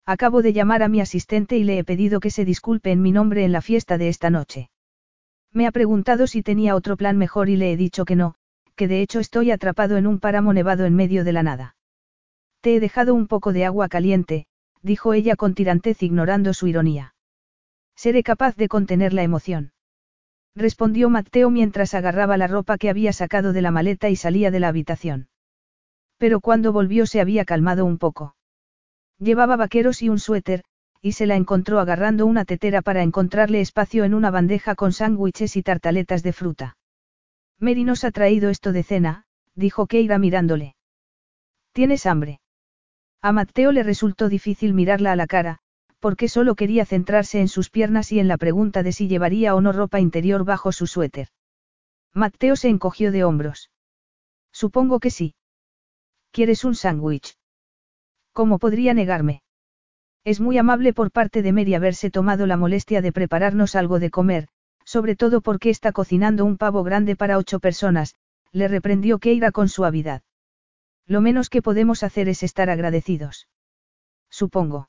Acabo 0.07 0.43
de 0.43 0.53
llamar 0.53 0.85
a 0.85 0.89
mi 0.89 1.01
asistente 1.01 1.57
y 1.57 1.65
le 1.65 1.79
he 1.79 1.83
pedido 1.83 2.21
que 2.21 2.31
se 2.31 2.45
disculpe 2.45 2.93
en 2.93 3.03
mi 3.03 3.11
nombre 3.11 3.45
en 3.45 3.51
la 3.51 3.63
fiesta 3.63 3.99
de 3.99 4.09
esta 4.09 4.31
noche. 4.31 4.71
Me 5.53 5.67
ha 5.67 5.73
preguntado 5.73 6.29
si 6.29 6.45
tenía 6.45 6.77
otro 6.77 6.97
plan 6.97 7.17
mejor 7.19 7.49
y 7.49 7.57
le 7.57 7.73
he 7.73 7.77
dicho 7.77 8.05
que 8.05 8.15
no, 8.15 8.37
que 8.77 8.87
de 8.87 9.03
hecho 9.03 9.19
estoy 9.19 9.51
atrapado 9.51 9.97
en 9.97 10.07
un 10.07 10.21
páramo 10.21 10.53
nevado 10.53 10.85
en 10.85 10.95
medio 10.95 11.25
de 11.25 11.33
la 11.33 11.43
nada. 11.43 11.75
Te 12.61 12.77
he 12.77 12.79
dejado 12.79 13.13
un 13.13 13.27
poco 13.27 13.53
de 13.53 13.65
agua 13.65 13.89
caliente, 13.89 14.47
dijo 14.83 15.15
ella 15.15 15.35
con 15.35 15.57
tirantez 15.57 16.01
ignorando 16.05 16.55
su 16.55 16.69
ironía. 16.69 17.17
Seré 17.97 18.23
capaz 18.23 18.55
de 18.55 18.69
contener 18.69 19.13
la 19.13 19.25
emoción. 19.25 19.73
Respondió 20.57 21.11
Mateo 21.11 21.51
mientras 21.51 21.93
agarraba 21.93 22.39
la 22.39 22.47
ropa 22.47 22.79
que 22.79 22.89
había 22.89 23.13
sacado 23.13 23.53
de 23.53 23.61
la 23.61 23.71
maleta 23.71 24.09
y 24.09 24.17
salía 24.17 24.51
de 24.51 24.59
la 24.59 24.69
habitación. 24.69 25.29
Pero 26.17 26.41
cuando 26.41 26.73
volvió 26.73 27.05
se 27.05 27.21
había 27.21 27.45
calmado 27.45 27.85
un 27.85 27.99
poco. 27.99 28.35
Llevaba 29.19 29.57
vaqueros 29.57 30.01
y 30.01 30.09
un 30.09 30.19
suéter, 30.19 30.65
y 31.03 31.13
se 31.13 31.27
la 31.27 31.37
encontró 31.37 31.79
agarrando 31.79 32.25
una 32.25 32.47
tetera 32.47 32.81
para 32.81 33.03
encontrarle 33.03 33.61
espacio 33.61 34.05
en 34.05 34.15
una 34.15 34.31
bandeja 34.31 34.75
con 34.75 34.93
sándwiches 34.93 35.57
y 35.57 35.63
tartaletas 35.63 36.23
de 36.23 36.33
fruta. 36.33 36.77
Mary 37.59 37.85
nos 37.85 38.05
ha 38.05 38.11
traído 38.11 38.49
esto 38.49 38.73
de 38.73 38.83
cena, 38.83 39.25
dijo 39.55 39.87
Keira 39.87 40.19
mirándole. 40.19 40.75
¿Tienes 41.73 42.07
hambre? 42.07 42.41
A 43.21 43.33
Mateo 43.33 43.73
le 43.73 43.83
resultó 43.83 44.31
difícil 44.31 44.73
mirarla 44.73 45.13
a 45.13 45.17
la 45.17 45.27
cara, 45.27 45.59
porque 45.99 46.29
solo 46.29 46.55
quería 46.55 46.85
centrarse 46.85 47.41
en 47.41 47.49
sus 47.49 47.71
piernas 47.71 48.13
y 48.13 48.21
en 48.21 48.29
la 48.29 48.37
pregunta 48.37 48.83
de 48.83 48.93
si 48.93 49.09
llevaría 49.09 49.55
o 49.55 49.61
no 49.61 49.73
ropa 49.73 50.01
interior 50.01 50.45
bajo 50.45 50.73
su 50.73 50.87
suéter. 50.87 51.29
Mateo 52.13 52.57
se 52.57 52.69
encogió 52.69 53.13
de 53.13 53.25
hombros. 53.25 53.71
Supongo 54.53 55.01
que 55.01 55.11
sí. 55.11 55.35
¿Quieres 56.31 56.65
un 56.65 56.75
sándwich? 56.75 57.37
¿Cómo 58.33 58.59
podría 58.59 58.95
negarme? 58.95 59.43
Es 60.25 60.41
muy 60.41 60.59
amable 60.59 60.93
por 60.93 61.11
parte 61.11 61.43
de 61.43 61.53
Mary 61.53 61.75
haberse 61.75 62.11
tomado 62.11 62.47
la 62.47 62.57
molestia 62.57 63.01
de 63.01 63.13
prepararnos 63.13 63.77
algo 63.77 63.99
de 63.99 64.11
comer, 64.11 64.49
sobre 64.85 65.17
todo 65.17 65.41
porque 65.41 65.71
está 65.71 65.93
cocinando 65.93 66.45
un 66.45 66.57
pavo 66.57 66.83
grande 66.83 67.17
para 67.17 67.39
ocho 67.39 67.61
personas, 67.61 68.15
le 68.53 68.69
reprendió 68.69 69.19
Keira 69.19 69.53
con 69.53 69.69
suavidad. 69.69 70.23
Lo 71.07 71.21
menos 71.21 71.49
que 71.51 71.63
podemos 71.63 72.03
hacer 72.03 72.29
es 72.29 72.43
estar 72.43 72.71
agradecidos. 72.71 73.49
Supongo. 74.31 74.89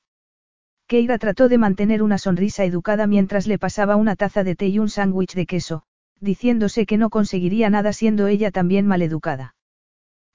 Keira 0.88 1.18
trató 1.18 1.50
de 1.50 1.58
mantener 1.58 2.02
una 2.02 2.18
sonrisa 2.18 2.64
educada 2.64 3.08
mientras 3.08 3.46
le 3.46 3.60
pasaba 3.60 3.98
una 3.98 4.16
taza 4.16 4.46
de 4.46 4.56
té 4.56 4.68
y 4.68 4.80
un 4.80 4.90
sándwich 4.90 5.36
de 5.36 5.46
queso, 5.46 5.84
diciéndose 6.22 6.86
que 6.86 6.98
no 6.98 7.10
conseguiría 7.10 7.70
nada 7.70 7.92
siendo 7.92 8.28
ella 8.28 8.52
también 8.52 8.88
maleducada. 8.88 9.56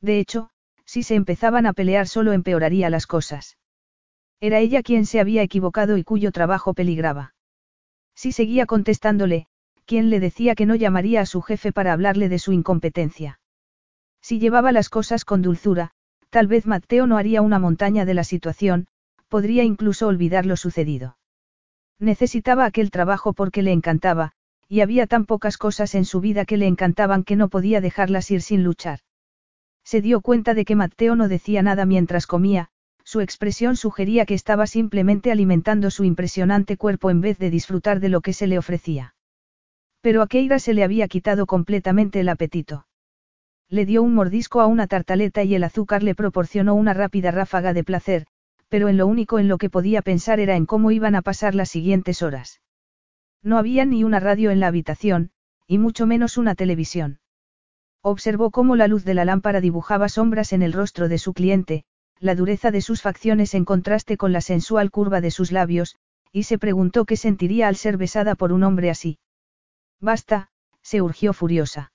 De 0.03 0.19
hecho, 0.19 0.51
si 0.85 1.03
se 1.03 1.15
empezaban 1.15 1.65
a 1.65 1.73
pelear 1.73 2.07
solo 2.07 2.33
empeoraría 2.33 2.91
las 2.91 3.07
cosas. 3.07 3.57
Era 4.41 4.59
ella 4.59 4.83
quien 4.83 5.07
se 5.07 5.21
había 5.21 5.43
equivocado 5.43 5.97
y 5.97 6.05
cuyo 6.05 6.33
trabajo 6.33 6.75
peligraba. 6.75 7.35
Si 8.15 8.33
seguía 8.33 8.67
contestándole, 8.67 9.47
quien 9.87 10.11
le 10.11 10.21
decía 10.21 10.55
que 10.55 10.67
no 10.67 10.75
llamaría 10.75 11.23
a 11.23 11.27
su 11.27 11.41
jefe 11.41 11.73
para 11.73 11.95
hablarle 11.95 12.29
de 12.29 12.39
su 12.39 12.53
incompetencia. 12.53 13.41
Si 14.21 14.39
llevaba 14.39 14.71
las 14.71 14.91
cosas 14.91 15.25
con 15.25 15.41
dulzura, 15.41 15.93
tal 16.29 16.47
vez 16.47 16.67
Mateo 16.67 17.07
no 17.07 17.17
haría 17.17 17.41
una 17.41 17.59
montaña 17.59 18.05
de 18.05 18.15
la 18.15 18.25
situación, 18.25 18.87
podría 19.33 19.65
incluso 19.65 20.09
olvidar 20.09 20.45
lo 20.45 20.59
sucedido. 20.59 21.17
Necesitaba 21.99 22.67
aquel 22.67 22.91
trabajo 22.91 23.33
porque 23.33 23.63
le 23.63 23.73
encantaba, 23.73 24.33
y 24.69 24.83
había 24.83 25.07
tan 25.07 25.25
pocas 25.25 25.57
cosas 25.57 25.95
en 25.95 26.05
su 26.05 26.21
vida 26.21 26.45
que 26.45 26.59
le 26.59 26.67
encantaban 26.67 27.25
que 27.25 27.35
no 27.35 27.49
podía 27.49 27.81
dejarlas 27.81 28.31
ir 28.31 28.43
sin 28.43 28.63
luchar. 28.63 28.99
Se 29.85 30.03
dio 30.03 30.21
cuenta 30.21 30.53
de 30.53 30.67
que 30.67 30.77
Mateo 30.77 31.17
no 31.17 31.29
decía 31.29 31.63
nada 31.63 31.87
mientras 31.87 32.27
comía, 32.27 32.69
su 33.05 33.23
expresión 33.23 33.77
sugería 33.77 34.27
que 34.27 34.35
estaba 34.35 34.67
simplemente 34.67 35.33
alimentando 35.33 35.91
su 35.91 36.05
impresionante 36.05 36.77
cuerpo 36.77 37.09
en 37.09 37.23
vez 37.23 37.39
de 37.39 37.49
disfrutar 37.49 38.01
de 38.01 38.11
lo 38.11 38.21
que 38.21 38.35
se 38.35 38.47
le 38.47 38.59
ofrecía. 38.59 39.15
Pero 40.03 40.21
a 40.21 40.27
Keira 40.27 40.59
se 40.59 40.75
le 40.75 40.85
había 40.85 41.09
quitado 41.09 41.47
completamente 41.47 42.21
el 42.21 42.29
apetito. 42.29 42.87
Le 43.71 43.87
dio 43.87 44.03
un 44.03 44.15
mordisco 44.15 44.61
a 44.61 44.67
una 44.67 44.89
tartaleta 44.89 45.43
y 45.43 45.55
el 45.55 45.65
azúcar 45.65 46.03
le 46.03 46.15
proporcionó 46.15 46.75
una 46.75 46.93
rápida 46.93 47.31
ráfaga 47.31 47.73
de 47.73 47.83
placer, 47.83 48.27
pero 48.73 48.89
en 48.89 48.97
lo 48.97 49.07
único 49.07 49.39
en 49.39 49.49
lo 49.49 49.59
que 49.59 49.69
podía 49.69 50.01
pensar 50.01 50.41
era 50.41 50.57
en 50.57 50.65
cómo 50.65 50.93
iban 50.93 51.15
a 51.15 51.21
pasar 51.21 51.55
las 51.55 51.69
siguientes 51.69 52.23
horas. 52.23 52.63
No 53.43 53.59
había 53.59 53.85
ni 53.85 54.03
una 54.03 54.19
radio 54.19 54.51
en 54.51 54.61
la 54.61 54.69
habitación, 54.69 55.31
y 55.67 55.77
mucho 55.77 56.07
menos 56.07 56.39
una 56.39 56.55
televisión. 56.55 57.21
Observó 58.01 58.51
cómo 58.51 58.75
la 58.75 58.89
luz 58.89 59.05
de 59.05 59.13
la 59.13 59.27
lámpara 59.27 59.61
dibujaba 59.61 60.09
sombras 60.09 60.55
en 60.55 60.63
el 60.63 60.73
rostro 60.73 61.11
de 61.11 61.19
su 61.19 61.35
cliente, 61.35 61.85
la 62.19 62.35
dureza 62.35 62.71
de 62.71 62.81
sus 62.81 63.03
facciones 63.03 63.53
en 63.53 63.67
contraste 63.67 64.17
con 64.17 64.33
la 64.33 64.41
sensual 64.41 64.91
curva 64.91 65.21
de 65.21 65.31
sus 65.31 65.53
labios, 65.53 65.97
y 66.33 66.45
se 66.45 66.57
preguntó 66.57 67.05
qué 67.05 67.19
sentiría 67.19 67.69
al 67.69 67.77
ser 67.77 67.99
besada 67.99 68.37
por 68.37 68.55
un 68.55 68.63
hombre 68.63 68.89
así. 68.89 69.19
Basta, 70.01 70.49
se 70.81 71.03
urgió 71.03 71.35
furiosa. 71.35 71.93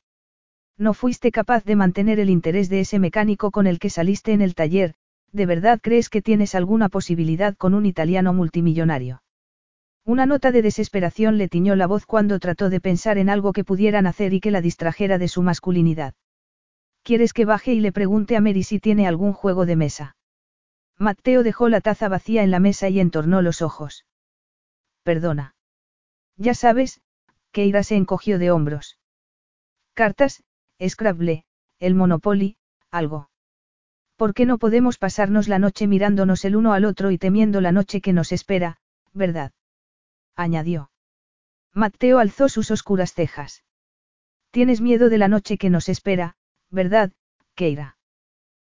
No 0.78 0.94
fuiste 0.94 1.32
capaz 1.32 1.64
de 1.64 1.76
mantener 1.76 2.20
el 2.20 2.30
interés 2.30 2.70
de 2.70 2.82
ese 2.82 3.00
mecánico 3.00 3.50
con 3.50 3.66
el 3.66 3.80
que 3.80 3.90
saliste 3.90 4.32
en 4.32 4.42
el 4.42 4.54
taller, 4.54 4.94
¿de 5.32 5.46
verdad 5.46 5.80
crees 5.82 6.10
que 6.10 6.22
tienes 6.22 6.56
alguna 6.56 6.90
posibilidad 6.90 7.56
con 7.56 7.74
un 7.74 7.86
italiano 7.86 8.34
multimillonario? 8.34 9.22
Una 10.06 10.26
nota 10.26 10.52
de 10.52 10.62
desesperación 10.62 11.38
le 11.38 11.50
tiñó 11.50 11.76
la 11.76 11.86
voz 11.86 12.06
cuando 12.06 12.40
trató 12.40 12.70
de 12.70 12.80
pensar 12.80 13.18
en 13.18 13.30
algo 13.30 13.52
que 13.52 13.66
pudieran 13.66 14.08
hacer 14.08 14.34
y 14.34 14.40
que 14.40 14.52
la 14.52 14.62
distrajera 14.62 15.18
de 15.18 15.28
su 15.28 15.42
masculinidad. 15.42 16.14
¿Quieres 17.04 17.34
que 17.34 17.46
baje 17.46 17.74
y 17.74 17.82
le 17.82 17.92
pregunte 17.92 18.38
a 18.38 18.42
Mary 18.42 18.64
si 18.64 18.80
tiene 18.80 19.08
algún 19.08 19.34
juego 19.34 19.66
de 19.66 19.76
mesa? 19.76 20.16
Mateo 20.98 21.44
dejó 21.44 21.70
la 21.70 21.82
taza 21.82 22.08
vacía 22.08 22.44
en 22.44 22.52
la 22.52 22.60
mesa 22.60 22.90
y 22.90 23.00
entornó 23.00 23.42
los 23.42 23.62
ojos. 23.62 24.06
Perdona. 25.04 25.56
Ya 26.38 26.54
sabes, 26.54 27.02
Keira 27.52 27.84
se 27.84 27.96
encogió 27.96 28.40
de 28.40 28.52
hombros. 28.52 28.98
Cartas, 29.94 30.44
Scrabble, 30.86 31.46
el 31.80 31.96
Monopoly, 31.96 32.58
algo. 32.92 33.30
¿Por 34.18 34.34
qué 34.34 34.48
no 34.48 34.58
podemos 34.58 34.98
pasarnos 34.98 35.48
la 35.48 35.60
noche 35.60 35.86
mirándonos 35.86 36.44
el 36.44 36.56
uno 36.56 36.74
al 36.74 36.86
otro 36.86 37.12
y 37.12 37.20
temiendo 37.20 37.62
la 37.62 37.72
noche 37.72 38.02
que 38.02 38.14
nos 38.14 38.32
espera, 38.32 38.80
verdad? 39.14 39.52
añadió. 40.36 40.90
Mateo 41.74 42.18
alzó 42.18 42.50
sus 42.50 42.72
oscuras 42.72 43.14
cejas. 43.14 43.64
Tienes 44.50 44.82
miedo 44.82 45.10
de 45.10 45.20
la 45.20 45.28
noche 45.28 45.60
que 45.60 45.70
nos 45.70 45.88
espera, 45.88 46.36
¿verdad, 46.72 47.12
Keira? 47.54 47.98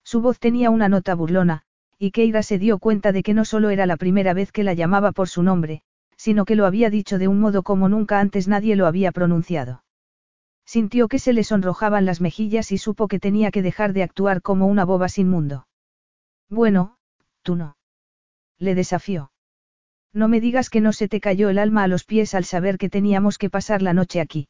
Su 0.04 0.22
voz 0.22 0.40
tenía 0.40 0.70
una 0.70 0.88
nota 0.88 1.14
burlona, 1.14 1.64
y 2.00 2.12
Keira 2.12 2.42
se 2.42 2.58
dio 2.58 2.80
cuenta 2.80 3.12
de 3.12 3.22
que 3.22 3.34
no 3.34 3.44
solo 3.44 3.70
era 3.70 3.86
la 3.86 3.98
primera 3.98 4.34
vez 4.34 4.54
que 4.54 4.64
la 4.64 4.74
llamaba 4.74 5.12
por 5.12 5.28
su 5.28 5.44
nombre, 5.44 5.82
sino 6.16 6.46
que 6.46 6.56
lo 6.56 6.66
había 6.66 6.90
dicho 6.90 7.18
de 7.18 7.28
un 7.28 7.42
modo 7.42 7.64
como 7.64 7.90
nunca 7.90 8.22
antes 8.22 8.48
nadie 8.48 8.78
lo 8.78 8.88
había 8.88 9.12
pronunciado. 9.12 9.83
Sintió 10.66 11.08
que 11.08 11.20
se 11.20 11.34
le 11.34 11.44
sonrojaban 11.44 12.06
las 12.06 12.22
mejillas 12.22 12.72
y 12.72 12.78
supo 12.78 13.08
que 13.08 13.20
tenía 13.20 13.52
que 13.52 13.62
dejar 13.62 13.94
de 13.94 14.04
actuar 14.04 14.42
como 14.42 14.68
una 14.68 14.86
boba 14.86 15.10
sin 15.10 15.30
mundo. 15.30 15.68
Bueno, 16.50 16.98
tú 17.42 17.56
no. 17.56 17.78
Le 18.58 18.76
desafió. 18.76 19.32
No 20.14 20.28
me 20.28 20.40
digas 20.40 20.70
que 20.70 20.82
no 20.82 20.94
se 20.94 21.08
te 21.08 21.20
cayó 21.20 21.50
el 21.50 21.58
alma 21.58 21.84
a 21.84 21.88
los 21.88 22.06
pies 22.06 22.36
al 22.36 22.46
saber 22.46 22.78
que 22.78 22.90
teníamos 22.90 23.38
que 23.38 23.50
pasar 23.50 23.82
la 23.82 23.94
noche 23.94 24.22
aquí. 24.22 24.48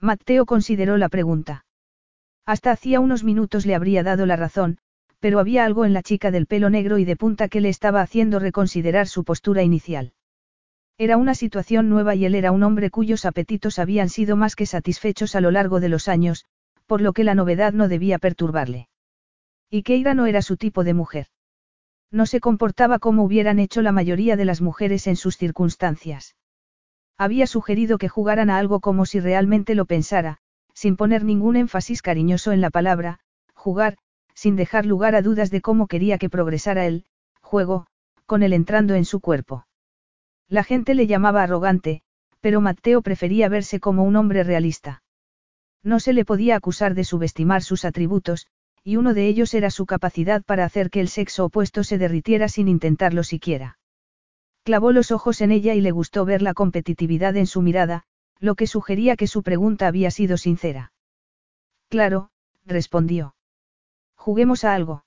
Mateo 0.00 0.44
consideró 0.44 0.96
la 0.96 1.08
pregunta. 1.08 1.64
Hasta 2.44 2.72
hacía 2.72 2.98
unos 2.98 3.22
minutos 3.22 3.66
le 3.66 3.76
habría 3.76 4.02
dado 4.02 4.26
la 4.26 4.34
razón, 4.34 4.78
pero 5.20 5.38
había 5.38 5.64
algo 5.64 5.84
en 5.84 5.92
la 5.92 6.02
chica 6.02 6.32
del 6.32 6.46
pelo 6.46 6.68
negro 6.68 6.98
y 6.98 7.04
de 7.04 7.16
punta 7.16 7.48
que 7.48 7.60
le 7.60 7.68
estaba 7.68 8.00
haciendo 8.00 8.40
reconsiderar 8.40 9.06
su 9.06 9.22
postura 9.22 9.62
inicial. 9.62 10.12
Era 10.98 11.16
una 11.16 11.34
situación 11.34 11.88
nueva 11.88 12.14
y 12.14 12.24
él 12.24 12.34
era 12.34 12.52
un 12.52 12.62
hombre 12.62 12.90
cuyos 12.90 13.24
apetitos 13.24 13.78
habían 13.78 14.08
sido 14.08 14.36
más 14.36 14.56
que 14.56 14.66
satisfechos 14.66 15.34
a 15.34 15.40
lo 15.40 15.50
largo 15.50 15.80
de 15.80 15.88
los 15.88 16.08
años, 16.08 16.44
por 16.86 17.00
lo 17.00 17.12
que 17.12 17.24
la 17.24 17.34
novedad 17.34 17.72
no 17.72 17.88
debía 17.88 18.18
perturbarle. 18.18 18.88
Y 19.70 19.82
Keira 19.82 20.14
no 20.14 20.26
era 20.26 20.42
su 20.42 20.56
tipo 20.56 20.84
de 20.84 20.94
mujer. 20.94 21.26
No 22.10 22.26
se 22.26 22.40
comportaba 22.40 22.98
como 22.98 23.24
hubieran 23.24 23.58
hecho 23.58 23.80
la 23.80 23.90
mayoría 23.90 24.36
de 24.36 24.44
las 24.44 24.60
mujeres 24.60 25.06
en 25.06 25.16
sus 25.16 25.38
circunstancias. 25.38 26.36
Había 27.16 27.46
sugerido 27.46 27.96
que 27.96 28.08
jugaran 28.08 28.50
a 28.50 28.58
algo 28.58 28.80
como 28.80 29.06
si 29.06 29.18
realmente 29.18 29.74
lo 29.74 29.86
pensara, 29.86 30.38
sin 30.74 30.96
poner 30.96 31.24
ningún 31.24 31.56
énfasis 31.56 32.02
cariñoso 32.02 32.52
en 32.52 32.60
la 32.60 32.70
palabra, 32.70 33.20
jugar, 33.54 33.96
sin 34.34 34.56
dejar 34.56 34.84
lugar 34.84 35.14
a 35.14 35.22
dudas 35.22 35.50
de 35.50 35.62
cómo 35.62 35.86
quería 35.86 36.18
que 36.18 36.28
progresara 36.28 36.86
el 36.86 37.06
juego, 37.40 37.86
con 38.26 38.42
él 38.42 38.52
entrando 38.52 38.94
en 38.94 39.04
su 39.04 39.20
cuerpo. 39.20 39.66
La 40.48 40.64
gente 40.64 40.94
le 40.94 41.06
llamaba 41.06 41.42
arrogante, 41.42 42.02
pero 42.40 42.60
Mateo 42.60 43.02
prefería 43.02 43.48
verse 43.48 43.80
como 43.80 44.04
un 44.04 44.16
hombre 44.16 44.42
realista. 44.42 45.02
No 45.82 46.00
se 46.00 46.12
le 46.12 46.24
podía 46.24 46.56
acusar 46.56 46.94
de 46.94 47.04
subestimar 47.04 47.62
sus 47.62 47.84
atributos, 47.84 48.46
y 48.84 48.96
uno 48.96 49.14
de 49.14 49.28
ellos 49.28 49.54
era 49.54 49.70
su 49.70 49.86
capacidad 49.86 50.42
para 50.42 50.64
hacer 50.64 50.90
que 50.90 51.00
el 51.00 51.08
sexo 51.08 51.44
opuesto 51.44 51.84
se 51.84 51.98
derritiera 51.98 52.48
sin 52.48 52.68
intentarlo 52.68 53.22
siquiera. 53.22 53.78
Clavó 54.64 54.92
los 54.92 55.10
ojos 55.10 55.40
en 55.40 55.50
ella 55.52 55.74
y 55.74 55.80
le 55.80 55.90
gustó 55.90 56.24
ver 56.24 56.42
la 56.42 56.54
competitividad 56.54 57.36
en 57.36 57.46
su 57.46 57.62
mirada, 57.62 58.04
lo 58.38 58.54
que 58.54 58.66
sugería 58.66 59.16
que 59.16 59.26
su 59.26 59.42
pregunta 59.42 59.86
había 59.86 60.10
sido 60.10 60.36
sincera. 60.36 60.92
Claro, 61.88 62.30
respondió. 62.64 63.34
Juguemos 64.16 64.64
a 64.64 64.74
algo. 64.74 65.04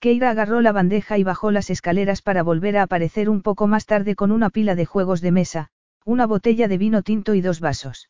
Keira 0.00 0.30
agarró 0.30 0.62
la 0.62 0.72
bandeja 0.72 1.18
y 1.18 1.24
bajó 1.24 1.50
las 1.50 1.68
escaleras 1.68 2.22
para 2.22 2.42
volver 2.42 2.78
a 2.78 2.82
aparecer 2.82 3.28
un 3.28 3.42
poco 3.42 3.66
más 3.66 3.84
tarde 3.84 4.16
con 4.16 4.32
una 4.32 4.48
pila 4.48 4.74
de 4.74 4.86
juegos 4.86 5.20
de 5.20 5.30
mesa, 5.30 5.68
una 6.06 6.26
botella 6.26 6.68
de 6.68 6.78
vino 6.78 7.02
tinto 7.02 7.34
y 7.34 7.42
dos 7.42 7.60
vasos. 7.60 8.08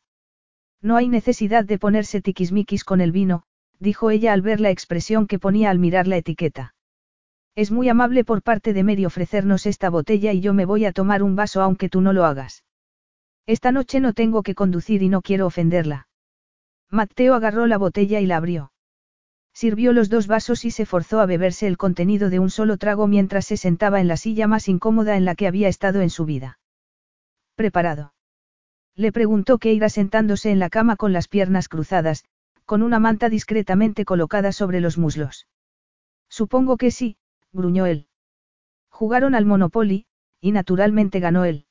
No 0.81 0.95
hay 0.95 1.09
necesidad 1.09 1.65
de 1.65 1.77
ponerse 1.77 2.21
tiquismiquis 2.21 2.85
con 2.85 3.01
el 3.01 3.11
vino, 3.11 3.43
dijo 3.79 4.09
ella 4.09 4.31
al 4.31 4.41
ver 4.41 4.61
la 4.61 4.69
expresión 4.69 5.27
que 5.27 5.37
ponía 5.37 5.69
al 5.69 5.79
mirar 5.79 6.07
la 6.07 6.15
etiqueta. 6.15 6.75
Es 7.55 7.71
muy 7.71 7.89
amable 7.89 8.23
por 8.23 8.41
parte 8.41 8.71
de 8.71 8.83
Mary 8.83 9.05
ofrecernos 9.05 9.65
esta 9.65 9.89
botella 9.89 10.31
y 10.31 10.39
yo 10.39 10.53
me 10.53 10.63
voy 10.63 10.85
a 10.85 10.93
tomar 10.93 11.21
un 11.21 11.35
vaso 11.35 11.61
aunque 11.61 11.89
tú 11.89 11.99
no 11.99 12.13
lo 12.13 12.23
hagas. 12.23 12.63
Esta 13.45 13.73
noche 13.73 13.99
no 13.99 14.13
tengo 14.13 14.43
que 14.43 14.55
conducir 14.55 15.03
y 15.03 15.09
no 15.09 15.21
quiero 15.21 15.45
ofenderla. 15.45 16.07
Mateo 16.89 17.33
agarró 17.33 17.67
la 17.67 17.77
botella 17.77 18.21
y 18.21 18.27
la 18.27 18.37
abrió. 18.37 18.71
Sirvió 19.53 19.93
los 19.93 20.09
dos 20.09 20.27
vasos 20.27 20.65
y 20.65 20.71
se 20.71 20.85
forzó 20.85 21.19
a 21.19 21.25
beberse 21.25 21.67
el 21.67 21.77
contenido 21.77 22.29
de 22.29 22.39
un 22.39 22.49
solo 22.49 22.77
trago 22.77 23.07
mientras 23.07 23.45
se 23.45 23.57
sentaba 23.57 23.99
en 23.99 24.07
la 24.07 24.17
silla 24.17 24.47
más 24.47 24.67
incómoda 24.67 25.17
en 25.17 25.25
la 25.25 25.35
que 25.35 25.47
había 25.47 25.67
estado 25.67 26.01
en 26.01 26.09
su 26.09 26.25
vida. 26.25 26.59
¿Preparado? 27.55 28.13
Le 28.95 29.11
preguntó 29.11 29.57
que 29.57 29.73
iba 29.73 29.89
sentándose 29.89 30.51
en 30.51 30.59
la 30.59 30.69
cama 30.69 30.95
con 30.95 31.13
las 31.13 31.27
piernas 31.27 31.67
cruzadas, 31.67 32.23
con 32.65 32.81
una 32.81 32.99
manta 32.99 33.29
discretamente 33.29 34.05
colocada 34.05 34.51
sobre 34.51 34.79
los 34.79 34.97
muslos. 34.97 35.47
Supongo 36.29 36.77
que 36.77 36.91
sí, 36.91 37.17
gruñó 37.51 37.85
él. 37.85 38.07
Jugaron 38.89 39.35
al 39.35 39.45
Monopoly, 39.45 40.05
y 40.39 40.51
naturalmente 40.51 41.19
ganó 41.19 41.45
él. 41.45 41.65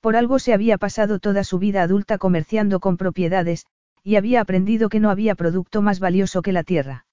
Por 0.00 0.16
algo 0.16 0.38
se 0.38 0.52
había 0.52 0.78
pasado 0.78 1.18
toda 1.18 1.44
su 1.44 1.58
vida 1.58 1.82
adulta 1.82 2.18
comerciando 2.18 2.80
con 2.80 2.96
propiedades, 2.96 3.66
y 4.02 4.16
había 4.16 4.40
aprendido 4.40 4.88
que 4.88 5.00
no 5.00 5.10
había 5.10 5.34
producto 5.34 5.82
más 5.82 6.00
valioso 6.00 6.42
que 6.42 6.52
la 6.52 6.62
tierra. 6.62 7.06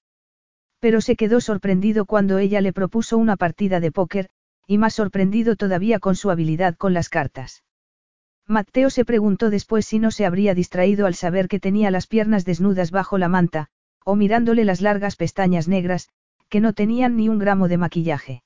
Pero 0.80 1.00
se 1.00 1.16
quedó 1.16 1.40
sorprendido 1.40 2.04
cuando 2.04 2.38
ella 2.38 2.60
le 2.60 2.72
propuso 2.72 3.18
una 3.18 3.36
partida 3.36 3.80
de 3.80 3.92
póker, 3.92 4.28
y 4.66 4.78
más 4.78 4.94
sorprendido 4.94 5.56
todavía 5.56 5.98
con 5.98 6.16
su 6.16 6.30
habilidad 6.30 6.76
con 6.76 6.92
las 6.92 7.08
cartas. 7.08 7.62
Mateo 8.46 8.90
se 8.90 9.04
preguntó 9.04 9.50
después 9.50 9.86
si 9.86 9.98
no 9.98 10.10
se 10.10 10.24
habría 10.24 10.54
distraído 10.54 11.06
al 11.06 11.14
saber 11.14 11.48
que 11.48 11.58
tenía 11.58 11.90
las 11.90 12.06
piernas 12.06 12.44
desnudas 12.44 12.92
bajo 12.92 13.18
la 13.18 13.28
manta, 13.28 13.68
o 14.04 14.14
mirándole 14.14 14.64
las 14.64 14.80
largas 14.80 15.16
pestañas 15.16 15.66
negras, 15.66 16.08
que 16.48 16.60
no 16.60 16.72
tenían 16.72 17.16
ni 17.16 17.28
un 17.28 17.38
gramo 17.38 17.66
de 17.66 17.76
maquillaje. 17.76 18.44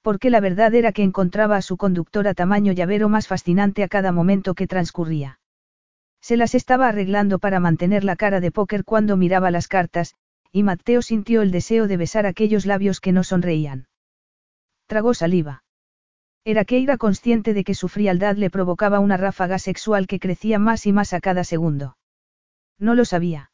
Porque 0.00 0.30
la 0.30 0.40
verdad 0.40 0.74
era 0.74 0.92
que 0.92 1.02
encontraba 1.02 1.56
a 1.56 1.62
su 1.62 1.76
conductora 1.76 2.32
tamaño 2.32 2.72
llavero 2.72 3.10
más 3.10 3.28
fascinante 3.28 3.82
a 3.82 3.88
cada 3.88 4.12
momento 4.12 4.54
que 4.54 4.66
transcurría. 4.66 5.38
Se 6.22 6.36
las 6.36 6.54
estaba 6.54 6.88
arreglando 6.88 7.40
para 7.40 7.58
mantener 7.58 8.04
la 8.04 8.14
cara 8.14 8.40
de 8.40 8.52
póker 8.52 8.84
cuando 8.84 9.16
miraba 9.16 9.50
las 9.50 9.66
cartas, 9.66 10.14
y 10.52 10.62
Mateo 10.62 11.02
sintió 11.02 11.42
el 11.42 11.50
deseo 11.50 11.88
de 11.88 11.96
besar 11.96 12.26
aquellos 12.26 12.64
labios 12.64 13.00
que 13.00 13.10
no 13.10 13.24
sonreían. 13.24 13.88
Tragó 14.86 15.14
saliva. 15.14 15.64
Era 16.44 16.64
Keira 16.64 16.96
consciente 16.96 17.54
de 17.54 17.64
que 17.64 17.74
su 17.74 17.88
frialdad 17.88 18.36
le 18.36 18.50
provocaba 18.50 19.00
una 19.00 19.16
ráfaga 19.16 19.58
sexual 19.58 20.06
que 20.06 20.20
crecía 20.20 20.60
más 20.60 20.86
y 20.86 20.92
más 20.92 21.12
a 21.12 21.20
cada 21.20 21.42
segundo. 21.42 21.96
No 22.78 22.94
lo 22.94 23.04
sabía. 23.04 23.50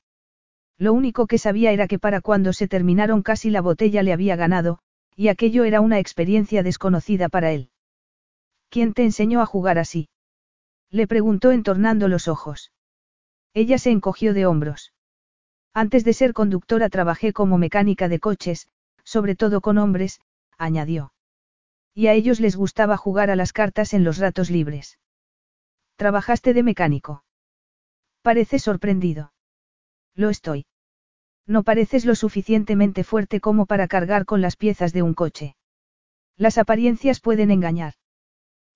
Lo 0.76 0.92
único 0.92 1.26
que 1.26 1.38
sabía 1.38 1.72
era 1.72 1.88
que 1.88 1.98
para 1.98 2.20
cuando 2.20 2.52
se 2.52 2.68
terminaron 2.68 3.22
casi 3.22 3.50
la 3.50 3.62
botella 3.62 4.02
le 4.02 4.12
había 4.12 4.36
ganado, 4.36 4.78
y 5.16 5.28
aquello 5.28 5.64
era 5.64 5.80
una 5.80 5.98
experiencia 5.98 6.62
desconocida 6.62 7.28
para 7.28 7.50
él. 7.50 7.70
¿Quién 8.68 8.92
te 8.92 9.04
enseñó 9.04 9.40
a 9.40 9.46
jugar 9.46 9.78
así? 9.78 10.08
Le 10.90 11.06
preguntó 11.06 11.52
entornando 11.52 12.08
los 12.08 12.28
ojos. 12.28 12.72
Ella 13.54 13.78
se 13.78 13.90
encogió 13.90 14.34
de 14.34 14.46
hombros. 14.46 14.92
Antes 15.74 16.04
de 16.04 16.12
ser 16.12 16.32
conductora 16.32 16.88
trabajé 16.88 17.32
como 17.32 17.58
mecánica 17.58 18.08
de 18.08 18.18
coches, 18.20 18.68
sobre 19.04 19.34
todo 19.34 19.60
con 19.60 19.78
hombres, 19.78 20.20
añadió. 20.56 21.12
Y 21.94 22.06
a 22.06 22.14
ellos 22.14 22.40
les 22.40 22.56
gustaba 22.56 22.96
jugar 22.96 23.30
a 23.30 23.36
las 23.36 23.52
cartas 23.52 23.92
en 23.94 24.04
los 24.04 24.18
ratos 24.18 24.50
libres. 24.50 24.98
¿Trabajaste 25.96 26.54
de 26.54 26.62
mecánico? 26.62 27.24
Parece 28.22 28.58
sorprendido. 28.58 29.32
Lo 30.14 30.30
estoy. 30.30 30.66
No 31.46 31.62
pareces 31.62 32.04
lo 32.04 32.14
suficientemente 32.14 33.04
fuerte 33.04 33.40
como 33.40 33.66
para 33.66 33.88
cargar 33.88 34.26
con 34.26 34.40
las 34.40 34.56
piezas 34.56 34.92
de 34.92 35.02
un 35.02 35.14
coche. 35.14 35.56
Las 36.36 36.58
apariencias 36.58 37.20
pueden 37.20 37.50
engañar. 37.50 37.94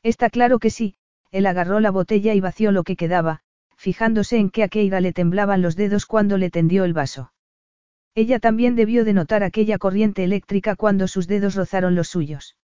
Está 0.03 0.31
claro 0.31 0.59
que 0.59 0.71
sí, 0.71 0.97
él 1.33 1.47
agarró 1.47 1.81
la 1.81 1.91
botella 1.91 2.35
y 2.35 2.41
vació 2.41 2.71
lo 2.71 2.85
que 2.85 2.95
quedaba, 2.95 3.41
fijándose 3.77 4.37
en 4.37 4.51
que 4.51 4.63
a 4.63 4.69
Keira 4.69 5.01
le 5.01 5.13
temblaban 5.13 5.63
los 5.63 5.75
dedos 5.75 6.07
cuando 6.07 6.39
le 6.39 6.51
tendió 6.51 6.85
el 6.85 6.93
vaso. 6.93 7.33
Ella 8.15 8.39
también 8.39 8.77
debió 8.77 9.05
de 9.05 9.15
notar 9.15 9.43
aquella 9.43 9.79
corriente 9.79 10.23
eléctrica 10.23 10.77
cuando 10.77 11.09
sus 11.09 11.27
dedos 11.27 11.55
rozaron 11.55 11.95
los 11.95 12.09
suyos. 12.09 12.57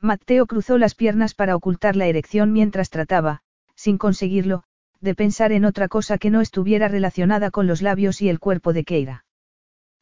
Mateo 0.00 0.46
cruzó 0.46 0.76
las 0.76 0.94
piernas 0.94 1.32
para 1.32 1.54
ocultar 1.56 1.94
la 1.96 2.06
erección 2.06 2.52
mientras 2.52 2.90
trataba, 2.90 3.40
sin 3.76 3.96
conseguirlo, 3.96 4.64
de 5.00 5.14
pensar 5.14 5.52
en 5.52 5.64
otra 5.64 5.86
cosa 5.88 6.18
que 6.18 6.30
no 6.30 6.40
estuviera 6.40 6.88
relacionada 6.88 7.50
con 7.50 7.66
los 7.66 7.80
labios 7.80 8.20
y 8.20 8.28
el 8.28 8.40
cuerpo 8.40 8.72
de 8.72 8.84
Keira. 8.84 9.24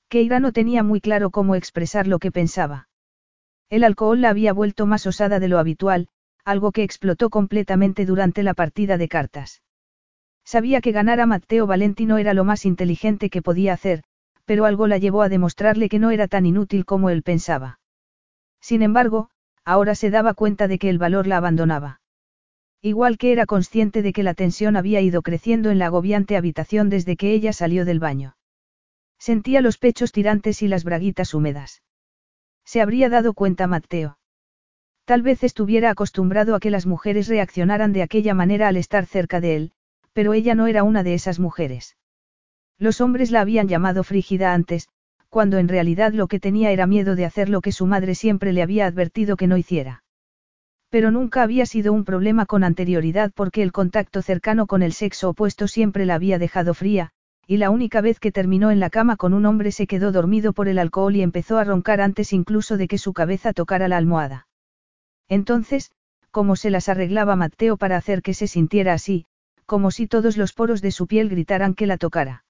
Keira 0.08 0.40
no 0.40 0.52
tenía 0.52 0.82
muy 0.82 1.00
claro 1.00 1.30
cómo 1.30 1.54
expresar 1.54 2.06
lo 2.06 2.18
que 2.18 2.32
pensaba. 2.32 2.88
El 3.68 3.84
alcohol 3.84 4.20
la 4.20 4.30
había 4.30 4.52
vuelto 4.52 4.86
más 4.86 5.06
osada 5.06 5.38
de 5.40 5.48
lo 5.48 5.58
habitual, 5.58 6.08
algo 6.44 6.72
que 6.72 6.82
explotó 6.82 7.30
completamente 7.30 8.04
durante 8.06 8.42
la 8.42 8.54
partida 8.54 8.98
de 8.98 9.08
cartas. 9.08 9.62
Sabía 10.44 10.80
que 10.80 10.92
ganar 10.92 11.20
a 11.20 11.26
Matteo 11.26 11.66
Valentino 11.66 12.18
era 12.18 12.34
lo 12.34 12.44
más 12.44 12.64
inteligente 12.66 13.30
que 13.30 13.42
podía 13.42 13.72
hacer, 13.72 14.02
pero 14.44 14.64
algo 14.64 14.86
la 14.86 14.98
llevó 14.98 15.22
a 15.22 15.28
demostrarle 15.28 15.88
que 15.88 15.98
no 15.98 16.10
era 16.10 16.26
tan 16.26 16.46
inútil 16.46 16.84
como 16.84 17.10
él 17.10 17.22
pensaba. 17.22 17.78
Sin 18.60 18.82
embargo, 18.82 19.30
ahora 19.64 19.94
se 19.94 20.10
daba 20.10 20.34
cuenta 20.34 20.66
de 20.66 20.78
que 20.78 20.90
el 20.90 20.98
valor 20.98 21.26
la 21.26 21.36
abandonaba. 21.36 22.00
Igual 22.80 23.18
que 23.18 23.30
era 23.30 23.46
consciente 23.46 24.02
de 24.02 24.12
que 24.12 24.24
la 24.24 24.34
tensión 24.34 24.76
había 24.76 25.00
ido 25.00 25.22
creciendo 25.22 25.70
en 25.70 25.78
la 25.78 25.86
agobiante 25.86 26.36
habitación 26.36 26.90
desde 26.90 27.16
que 27.16 27.32
ella 27.32 27.52
salió 27.52 27.84
del 27.84 28.00
baño. 28.00 28.36
Sentía 29.18 29.60
los 29.60 29.78
pechos 29.78 30.10
tirantes 30.10 30.62
y 30.62 30.68
las 30.68 30.82
braguitas 30.82 31.32
húmedas. 31.32 31.82
Se 32.64 32.80
habría 32.80 33.08
dado 33.08 33.34
cuenta 33.34 33.68
Matteo. 33.68 34.18
Tal 35.04 35.22
vez 35.22 35.42
estuviera 35.42 35.90
acostumbrado 35.90 36.54
a 36.54 36.60
que 36.60 36.70
las 36.70 36.86
mujeres 36.86 37.28
reaccionaran 37.28 37.92
de 37.92 38.02
aquella 38.02 38.34
manera 38.34 38.68
al 38.68 38.76
estar 38.76 39.06
cerca 39.06 39.40
de 39.40 39.56
él, 39.56 39.72
pero 40.12 40.32
ella 40.32 40.54
no 40.54 40.66
era 40.66 40.84
una 40.84 41.02
de 41.02 41.14
esas 41.14 41.40
mujeres. 41.40 41.96
Los 42.78 43.00
hombres 43.00 43.30
la 43.30 43.40
habían 43.40 43.68
llamado 43.68 44.04
frígida 44.04 44.54
antes, 44.54 44.88
cuando 45.28 45.58
en 45.58 45.68
realidad 45.68 46.12
lo 46.12 46.28
que 46.28 46.38
tenía 46.38 46.70
era 46.70 46.86
miedo 46.86 47.16
de 47.16 47.24
hacer 47.24 47.48
lo 47.48 47.62
que 47.62 47.72
su 47.72 47.86
madre 47.86 48.14
siempre 48.14 48.52
le 48.52 48.62
había 48.62 48.86
advertido 48.86 49.36
que 49.36 49.46
no 49.46 49.56
hiciera. 49.56 50.04
Pero 50.88 51.10
nunca 51.10 51.42
había 51.42 51.64
sido 51.64 51.92
un 51.92 52.04
problema 52.04 52.44
con 52.44 52.64
anterioridad 52.64 53.32
porque 53.34 53.62
el 53.62 53.72
contacto 53.72 54.20
cercano 54.20 54.66
con 54.66 54.82
el 54.82 54.92
sexo 54.92 55.30
opuesto 55.30 55.66
siempre 55.68 56.04
la 56.04 56.16
había 56.16 56.38
dejado 56.38 56.74
fría, 56.74 57.10
y 57.46 57.56
la 57.56 57.70
única 57.70 58.02
vez 58.02 58.20
que 58.20 58.30
terminó 58.30 58.70
en 58.70 58.78
la 58.78 58.90
cama 58.90 59.16
con 59.16 59.32
un 59.32 59.46
hombre 59.46 59.72
se 59.72 59.86
quedó 59.86 60.12
dormido 60.12 60.52
por 60.52 60.68
el 60.68 60.78
alcohol 60.78 61.16
y 61.16 61.22
empezó 61.22 61.58
a 61.58 61.64
roncar 61.64 62.00
antes 62.00 62.32
incluso 62.32 62.76
de 62.76 62.86
que 62.86 62.98
su 62.98 63.14
cabeza 63.14 63.52
tocara 63.52 63.88
la 63.88 63.96
almohada. 63.96 64.46
Entonces, 65.32 65.90
¿cómo 66.30 66.56
se 66.56 66.68
las 66.68 66.90
arreglaba 66.90 67.36
Mateo 67.36 67.78
para 67.78 67.96
hacer 67.96 68.20
que 68.20 68.34
se 68.34 68.46
sintiera 68.46 68.92
así, 68.92 69.24
como 69.64 69.90
si 69.90 70.06
todos 70.06 70.36
los 70.36 70.52
poros 70.52 70.82
de 70.82 70.90
su 70.90 71.06
piel 71.06 71.30
gritaran 71.30 71.72
que 71.72 71.86
la 71.86 71.96
tocara? 71.96 72.44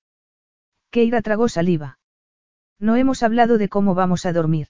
Keira 0.90 1.22
tragó 1.22 1.48
saliva. 1.48 2.00
No 2.80 2.96
hemos 2.96 3.22
hablado 3.22 3.56
de 3.56 3.68
cómo 3.68 3.94
vamos 3.94 4.26
a 4.26 4.32
dormir. 4.32 4.66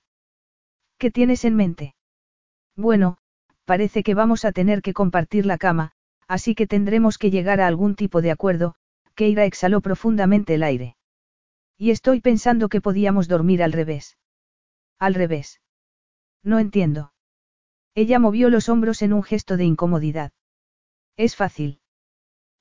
¿Qué 0.98 1.10
tienes 1.10 1.46
en 1.46 1.56
mente? 1.56 1.94
Bueno, 2.76 3.16
parece 3.64 4.02
que 4.02 4.12
vamos 4.12 4.44
a 4.44 4.52
tener 4.52 4.82
que 4.82 4.92
compartir 4.92 5.46
la 5.46 5.56
cama, 5.56 5.92
así 6.28 6.54
que 6.54 6.66
tendremos 6.66 7.16
que 7.16 7.30
llegar 7.30 7.62
a 7.62 7.66
algún 7.66 7.94
tipo 7.94 8.20
de 8.20 8.30
acuerdo, 8.30 8.74
Keira 9.14 9.46
exhaló 9.46 9.80
profundamente 9.80 10.52
el 10.56 10.64
aire. 10.64 10.96
Y 11.78 11.92
estoy 11.92 12.20
pensando 12.20 12.68
que 12.68 12.82
podíamos 12.82 13.26
dormir 13.26 13.62
al 13.62 13.72
revés. 13.72 14.18
Al 14.98 15.14
revés. 15.14 15.62
No 16.42 16.58
entiendo. 16.58 17.11
Ella 17.94 18.18
movió 18.18 18.48
los 18.48 18.68
hombros 18.68 19.02
en 19.02 19.12
un 19.12 19.22
gesto 19.22 19.56
de 19.56 19.64
incomodidad. 19.64 20.32
Es 21.16 21.36
fácil. 21.36 21.80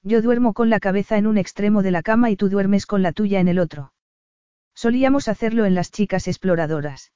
Yo 0.03 0.21
duermo 0.21 0.53
con 0.53 0.69
la 0.69 0.79
cabeza 0.79 1.17
en 1.17 1.27
un 1.27 1.37
extremo 1.37 1.83
de 1.83 1.91
la 1.91 2.01
cama 2.01 2.31
y 2.31 2.35
tú 2.35 2.49
duermes 2.49 2.85
con 2.85 3.01
la 3.01 3.11
tuya 3.11 3.39
en 3.39 3.47
el 3.47 3.59
otro. 3.59 3.93
Solíamos 4.73 5.27
hacerlo 5.27 5.65
en 5.65 5.75
las 5.75 5.91
chicas 5.91 6.27
exploradoras. 6.27 7.11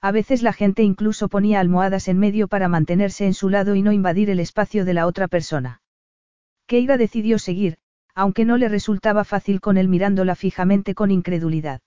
A 0.00 0.10
veces 0.10 0.42
la 0.42 0.52
gente 0.52 0.82
incluso 0.82 1.28
ponía 1.28 1.60
almohadas 1.60 2.08
en 2.08 2.18
medio 2.18 2.48
para 2.48 2.68
mantenerse 2.68 3.26
en 3.26 3.34
su 3.34 3.48
lado 3.48 3.74
y 3.74 3.82
no 3.82 3.92
invadir 3.92 4.30
el 4.30 4.40
espacio 4.40 4.84
de 4.84 4.94
la 4.94 5.06
otra 5.06 5.28
persona. 5.28 5.82
Keira 6.66 6.96
decidió 6.96 7.38
seguir, 7.38 7.78
aunque 8.14 8.44
no 8.44 8.56
le 8.56 8.68
resultaba 8.68 9.24
fácil 9.24 9.60
con 9.60 9.76
él 9.76 9.88
mirándola 9.88 10.34
fijamente 10.34 10.94
con 10.94 11.10
incredulidad. 11.10 11.82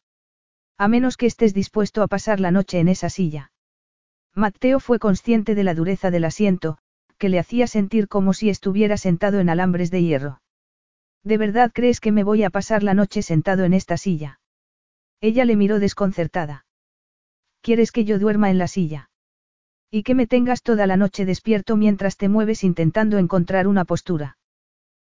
A 0.77 0.87
menos 0.87 1.17
que 1.17 1.25
estés 1.25 1.53
dispuesto 1.53 2.03
a 2.03 2.07
pasar 2.07 2.39
la 2.39 2.51
noche 2.51 2.79
en 2.79 2.87
esa 2.87 3.09
silla. 3.09 3.50
Mateo 4.35 4.79
fue 4.79 4.97
consciente 4.97 5.55
de 5.55 5.63
la 5.63 5.73
dureza 5.73 6.09
del 6.09 6.25
asiento, 6.25 6.77
que 7.17 7.29
le 7.29 7.39
hacía 7.39 7.67
sentir 7.67 8.07
como 8.07 8.33
si 8.33 8.49
estuviera 8.49 8.97
sentado 8.97 9.39
en 9.39 9.49
alambres 9.49 9.91
de 9.91 10.03
hierro. 10.03 10.41
¿De 11.23 11.37
verdad 11.37 11.71
crees 11.73 11.99
que 11.99 12.11
me 12.11 12.23
voy 12.23 12.43
a 12.43 12.49
pasar 12.49 12.81
la 12.81 12.93
noche 12.93 13.21
sentado 13.21 13.63
en 13.63 13.73
esta 13.73 13.97
silla? 13.97 14.39
Ella 15.19 15.45
le 15.45 15.55
miró 15.55 15.79
desconcertada. 15.79 16.65
¿Quieres 17.61 17.91
que 17.91 18.05
yo 18.05 18.17
duerma 18.17 18.49
en 18.49 18.57
la 18.57 18.67
silla? 18.67 19.09
Y 19.91 20.03
que 20.03 20.15
me 20.15 20.25
tengas 20.25 20.63
toda 20.63 20.87
la 20.87 20.97
noche 20.97 21.25
despierto 21.25 21.75
mientras 21.75 22.17
te 22.17 22.29
mueves 22.29 22.63
intentando 22.63 23.17
encontrar 23.19 23.67
una 23.67 23.85
postura. 23.85 24.37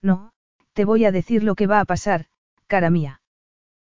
No, 0.01 0.33
te 0.73 0.85
voy 0.85 1.05
a 1.05 1.11
decir 1.11 1.43
lo 1.43 1.55
que 1.55 1.65
va 1.65 1.79
a 1.79 1.85
pasar, 1.85 2.27
cara 2.67 2.89
mía. 2.89 3.21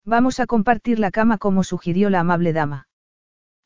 Vamos 0.05 0.39
a 0.39 0.45
compartir 0.45 0.99
la 0.99 1.11
cama 1.11 1.38
como 1.38 1.63
sugirió 1.63 2.09
la 2.09 2.22
amable 2.22 2.53
dama. 2.53 2.88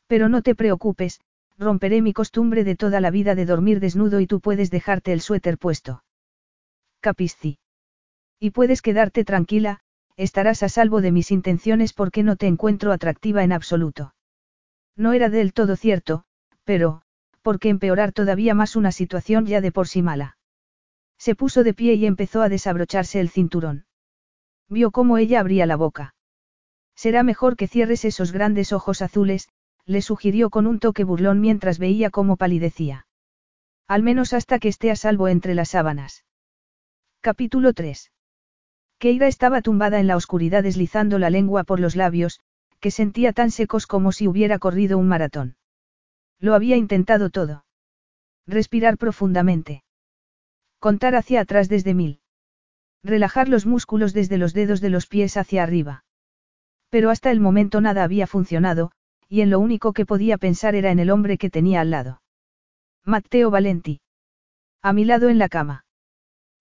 Pero 0.08 0.30
no 0.30 0.42
te 0.42 0.56
preocupes, 0.56 1.22
romperé 1.62 2.02
mi 2.02 2.12
costumbre 2.12 2.64
de 2.64 2.76
toda 2.76 3.00
la 3.00 3.12
vida 3.12 3.36
de 3.36 3.46
dormir 3.46 3.80
desnudo 3.80 4.20
y 4.20 4.28
tú 4.28 4.42
puedes 4.42 4.72
dejarte 4.72 5.14
el 5.14 5.22
suéter 5.22 5.58
puesto. 5.58 6.04
Capisci. 7.00 7.60
Y 8.40 8.50
puedes 8.50 8.82
quedarte 8.82 9.24
tranquila, 9.24 9.80
estarás 10.18 10.64
a 10.64 10.70
salvo 10.70 11.02
de 11.02 11.12
mis 11.12 11.32
intenciones 11.32 11.94
porque 11.94 12.24
no 12.24 12.36
te 12.36 12.48
encuentro 12.48 12.92
atractiva 12.92 13.44
en 13.44 13.52
absoluto. 13.52 14.16
No 14.98 15.14
era 15.14 15.30
del 15.30 15.54
todo 15.54 15.76
cierto, 15.76 16.26
pero, 16.64 17.04
porque 17.44 17.70
empeorar 17.70 18.12
todavía 18.12 18.56
más 18.56 18.76
una 18.76 18.92
situación 18.92 19.46
ya 19.46 19.62
de 19.62 19.72
por 19.72 19.88
sí 19.88 20.02
mala. 20.02 20.38
Se 21.20 21.36
puso 21.36 21.64
de 21.64 21.76
pie 21.76 21.94
y 21.94 22.08
empezó 22.08 22.42
a 22.42 22.50
desabrocharse 22.50 23.20
el 23.20 23.30
cinturón. 23.30 23.86
Vio 24.68 24.90
cómo 24.90 25.20
ella 25.20 25.40
abría 25.40 25.68
la 25.68 25.76
boca. 25.76 26.16
Será 26.96 27.22
mejor 27.22 27.56
que 27.56 27.68
cierres 27.68 28.06
esos 28.06 28.32
grandes 28.32 28.74
ojos 28.74 29.02
azules, 29.02 29.48
le 29.86 30.02
sugirió 30.02 30.50
con 30.50 30.68
un 30.68 30.80
toque 30.80 31.04
burlón 31.04 31.40
mientras 31.40 31.80
veía 31.80 32.10
cómo 32.10 32.38
palidecía. 32.38 33.08
Al 33.88 34.04
menos 34.04 34.34
hasta 34.34 34.60
que 34.60 34.70
esté 34.70 34.92
a 34.92 34.96
salvo 34.96 35.28
entre 35.28 35.56
las 35.56 35.70
sábanas. 35.70 36.24
Capítulo 37.22 37.74
3. 37.74 38.12
Keira 39.00 39.28
estaba 39.28 39.62
tumbada 39.62 40.00
en 40.00 40.08
la 40.08 40.16
oscuridad 40.16 40.64
deslizando 40.64 41.20
la 41.20 41.30
lengua 41.30 41.64
por 41.64 41.80
los 41.80 41.96
labios, 41.96 42.40
que 42.80 42.92
sentía 42.92 43.34
tan 43.34 43.52
secos 43.52 43.88
como 43.88 44.12
si 44.12 44.28
hubiera 44.28 44.60
corrido 44.60 44.98
un 44.98 45.08
maratón. 45.08 45.56
Lo 46.40 46.56
había 46.56 46.78
intentado 46.78 47.30
todo. 47.30 47.66
Respirar 48.48 48.98
profundamente. 48.98 49.84
Contar 50.80 51.16
hacia 51.16 51.42
atrás 51.42 51.70
desde 51.70 51.94
mil. 51.94 52.22
Relajar 53.04 53.50
los 53.50 53.66
músculos 53.66 54.14
desde 54.14 54.38
los 54.38 54.54
dedos 54.54 54.82
de 54.82 54.90
los 54.90 55.08
pies 55.08 55.38
hacia 55.38 55.64
arriba. 55.64 56.04
Pero 56.90 57.10
hasta 57.10 57.32
el 57.32 57.40
momento 57.40 57.82
nada 57.82 58.04
había 58.04 58.28
funcionado, 58.28 58.92
y 59.32 59.40
en 59.40 59.50
lo 59.50 59.62
único 59.62 59.94
que 59.94 60.06
podía 60.06 60.38
pensar 60.38 60.76
era 60.76 60.92
en 60.92 61.00
el 61.00 61.10
hombre 61.10 61.38
que 61.38 61.50
tenía 61.50 61.80
al 61.80 61.90
lado. 61.90 62.22
Matteo 63.06 63.50
Valenti. 63.50 64.02
A 64.82 64.92
mi 64.92 65.06
lado 65.06 65.30
en 65.30 65.38
la 65.38 65.48
cama. 65.48 65.86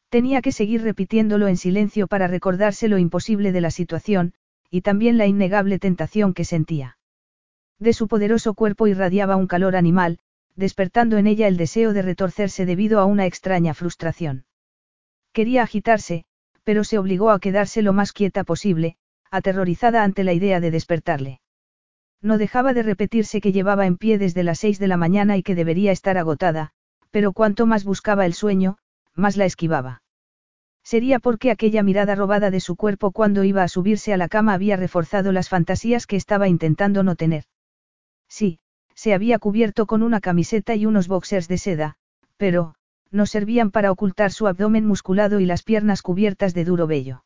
Tenía 0.08 0.40
que 0.40 0.52
seguir 0.52 0.82
repitiéndolo 0.82 1.48
en 1.48 1.56
silencio 1.56 2.06
para 2.06 2.28
recordarse 2.28 2.86
lo 2.86 2.98
imposible 2.98 3.50
de 3.50 3.60
la 3.60 3.72
situación, 3.72 4.34
y 4.70 4.82
también 4.82 5.18
la 5.18 5.26
innegable 5.26 5.80
tentación 5.80 6.32
que 6.32 6.44
sentía. 6.44 6.96
De 7.80 7.92
su 7.92 8.06
poderoso 8.06 8.54
cuerpo 8.54 8.86
irradiaba 8.86 9.34
un 9.34 9.48
calor 9.48 9.74
animal, 9.74 10.20
despertando 10.54 11.18
en 11.18 11.26
ella 11.26 11.48
el 11.48 11.56
deseo 11.56 11.92
de 11.92 12.02
retorcerse 12.02 12.66
debido 12.66 13.00
a 13.00 13.04
una 13.04 13.26
extraña 13.26 13.74
frustración. 13.74 14.44
Quería 15.32 15.64
agitarse, 15.64 16.24
pero 16.62 16.84
se 16.84 16.98
obligó 16.98 17.32
a 17.32 17.40
quedarse 17.40 17.82
lo 17.82 17.92
más 17.92 18.12
quieta 18.12 18.44
posible, 18.44 18.96
aterrorizada 19.28 20.04
ante 20.04 20.22
la 20.22 20.34
idea 20.34 20.60
de 20.60 20.70
despertarle. 20.70 21.39
No 22.22 22.38
dejaba 22.38 22.74
de 22.74 22.82
repetirse 22.82 23.40
que 23.40 23.52
llevaba 23.52 23.86
en 23.86 23.96
pie 23.96 24.18
desde 24.18 24.42
las 24.42 24.58
seis 24.58 24.78
de 24.78 24.88
la 24.88 24.96
mañana 24.96 25.36
y 25.36 25.42
que 25.42 25.54
debería 25.54 25.92
estar 25.92 26.18
agotada, 26.18 26.72
pero 27.10 27.32
cuanto 27.32 27.66
más 27.66 27.84
buscaba 27.84 28.26
el 28.26 28.34
sueño, 28.34 28.76
más 29.14 29.36
la 29.36 29.46
esquivaba. 29.46 30.02
Sería 30.82 31.18
porque 31.18 31.50
aquella 31.50 31.82
mirada 31.82 32.14
robada 32.14 32.50
de 32.50 32.60
su 32.60 32.76
cuerpo 32.76 33.12
cuando 33.12 33.44
iba 33.44 33.62
a 33.62 33.68
subirse 33.68 34.12
a 34.12 34.16
la 34.16 34.28
cama 34.28 34.54
había 34.54 34.76
reforzado 34.76 35.32
las 35.32 35.48
fantasías 35.48 36.06
que 36.06 36.16
estaba 36.16 36.48
intentando 36.48 37.02
no 37.02 37.16
tener. 37.16 37.44
Sí, 38.28 38.60
se 38.94 39.14
había 39.14 39.38
cubierto 39.38 39.86
con 39.86 40.02
una 40.02 40.20
camiseta 40.20 40.74
y 40.74 40.86
unos 40.86 41.08
boxers 41.08 41.48
de 41.48 41.58
seda, 41.58 41.96
pero, 42.36 42.74
no 43.10 43.26
servían 43.26 43.70
para 43.70 43.90
ocultar 43.90 44.30
su 44.32 44.46
abdomen 44.46 44.86
musculado 44.86 45.40
y 45.40 45.46
las 45.46 45.62
piernas 45.62 46.02
cubiertas 46.02 46.54
de 46.54 46.64
duro 46.64 46.86
vello. 46.86 47.24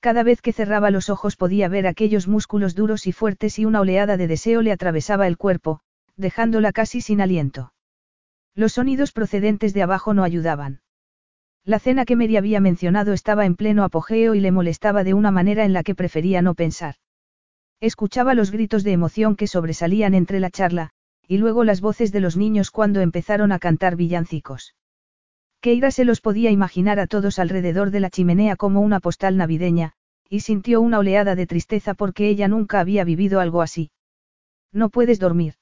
Cada 0.00 0.22
vez 0.22 0.40
que 0.40 0.54
cerraba 0.54 0.90
los 0.90 1.10
ojos 1.10 1.36
podía 1.36 1.68
ver 1.68 1.86
aquellos 1.86 2.26
músculos 2.26 2.74
duros 2.74 3.06
y 3.06 3.12
fuertes 3.12 3.58
y 3.58 3.66
una 3.66 3.80
oleada 3.80 4.16
de 4.16 4.26
deseo 4.26 4.62
le 4.62 4.72
atravesaba 4.72 5.26
el 5.26 5.36
cuerpo, 5.36 5.80
dejándola 6.16 6.72
casi 6.72 7.02
sin 7.02 7.20
aliento. 7.20 7.74
Los 8.54 8.72
sonidos 8.72 9.12
procedentes 9.12 9.74
de 9.74 9.82
abajo 9.82 10.14
no 10.14 10.24
ayudaban. 10.24 10.80
La 11.64 11.78
cena 11.78 12.06
que 12.06 12.16
Mary 12.16 12.38
había 12.38 12.60
mencionado 12.60 13.12
estaba 13.12 13.44
en 13.44 13.56
pleno 13.56 13.84
apogeo 13.84 14.34
y 14.34 14.40
le 14.40 14.50
molestaba 14.50 15.04
de 15.04 15.12
una 15.12 15.30
manera 15.30 15.64
en 15.64 15.74
la 15.74 15.82
que 15.82 15.94
prefería 15.94 16.40
no 16.40 16.54
pensar. 16.54 16.94
Escuchaba 17.80 18.34
los 18.34 18.50
gritos 18.50 18.84
de 18.84 18.92
emoción 18.92 19.36
que 19.36 19.46
sobresalían 19.46 20.14
entre 20.14 20.40
la 20.40 20.50
charla, 20.50 20.90
y 21.28 21.36
luego 21.36 21.62
las 21.62 21.82
voces 21.82 22.10
de 22.10 22.20
los 22.20 22.36
niños 22.36 22.70
cuando 22.70 23.00
empezaron 23.02 23.52
a 23.52 23.58
cantar 23.58 23.96
villancicos. 23.96 24.74
Keira 25.60 25.90
se 25.90 26.06
los 26.06 26.22
podía 26.22 26.50
imaginar 26.50 26.98
a 27.00 27.06
todos 27.06 27.38
alrededor 27.38 27.90
de 27.90 28.00
la 28.00 28.08
chimenea 28.08 28.56
como 28.56 28.80
una 28.80 28.98
postal 28.98 29.36
navideña, 29.36 29.92
y 30.28 30.40
sintió 30.40 30.80
una 30.80 30.98
oleada 30.98 31.34
de 31.34 31.46
tristeza 31.46 31.92
porque 31.92 32.28
ella 32.28 32.48
nunca 32.48 32.80
había 32.80 33.04
vivido 33.04 33.40
algo 33.40 33.60
así. 33.60 33.90
No 34.72 34.88
puedes 34.88 35.18
dormir. 35.18 35.54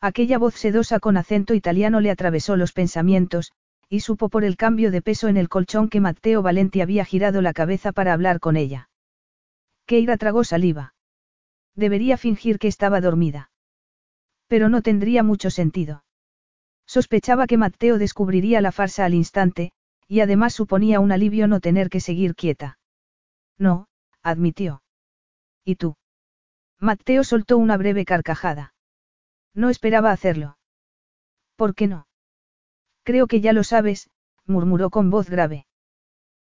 Aquella 0.00 0.38
voz 0.38 0.54
sedosa 0.54 0.98
con 0.98 1.16
acento 1.16 1.54
italiano 1.54 2.00
le 2.00 2.10
atravesó 2.10 2.56
los 2.56 2.72
pensamientos, 2.72 3.52
y 3.88 4.00
supo 4.00 4.28
por 4.28 4.42
el 4.42 4.56
cambio 4.56 4.90
de 4.90 5.02
peso 5.02 5.28
en 5.28 5.36
el 5.36 5.48
colchón 5.48 5.88
que 5.88 6.00
Matteo 6.00 6.42
Valenti 6.42 6.80
había 6.80 7.04
girado 7.04 7.42
la 7.42 7.52
cabeza 7.52 7.92
para 7.92 8.12
hablar 8.12 8.40
con 8.40 8.56
ella. 8.56 8.88
Keira 9.86 10.16
tragó 10.16 10.42
saliva. 10.42 10.94
Debería 11.76 12.16
fingir 12.16 12.58
que 12.58 12.68
estaba 12.68 13.00
dormida. 13.00 13.50
Pero 14.48 14.68
no 14.68 14.82
tendría 14.82 15.22
mucho 15.22 15.50
sentido. 15.50 16.01
Sospechaba 16.96 17.46
que 17.46 17.56
Matteo 17.56 17.96
descubriría 17.96 18.60
la 18.60 18.70
farsa 18.70 19.06
al 19.06 19.14
instante, 19.14 19.72
y 20.08 20.20
además 20.20 20.52
suponía 20.52 21.00
un 21.00 21.10
alivio 21.10 21.48
no 21.48 21.58
tener 21.58 21.88
que 21.88 22.00
seguir 22.00 22.34
quieta. 22.34 22.78
No, 23.56 23.86
admitió. 24.22 24.82
¿Y 25.64 25.76
tú? 25.76 25.96
Matteo 26.78 27.24
soltó 27.24 27.56
una 27.56 27.78
breve 27.78 28.04
carcajada. 28.04 28.74
No 29.54 29.70
esperaba 29.70 30.10
hacerlo. 30.10 30.58
¿Por 31.56 31.74
qué 31.74 31.86
no? 31.86 32.08
Creo 33.04 33.26
que 33.26 33.40
ya 33.40 33.54
lo 33.54 33.64
sabes, 33.64 34.10
murmuró 34.44 34.90
con 34.90 35.08
voz 35.08 35.30
grave. 35.30 35.64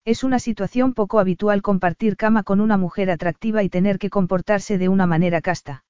Es 0.03 0.23
una 0.23 0.39
situación 0.39 0.95
poco 0.95 1.19
habitual 1.19 1.61
compartir 1.61 2.17
cama 2.17 2.41
con 2.41 2.59
una 2.59 2.75
mujer 2.75 3.11
atractiva 3.11 3.61
y 3.61 3.69
tener 3.69 3.99
que 3.99 4.09
comportarse 4.09 4.79
de 4.79 4.89
una 4.89 5.05
manera 5.05 5.41
casta. 5.41 5.83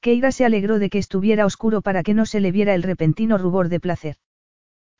Keira 0.00 0.32
se 0.32 0.44
alegró 0.44 0.78
de 0.78 0.88
que 0.88 0.98
estuviera 0.98 1.44
oscuro 1.44 1.82
para 1.82 2.02
que 2.02 2.14
no 2.14 2.24
se 2.24 2.40
le 2.40 2.52
viera 2.52 2.74
el 2.74 2.82
repentino 2.82 3.36
rubor 3.36 3.68
de 3.68 3.80
placer. 3.80 4.16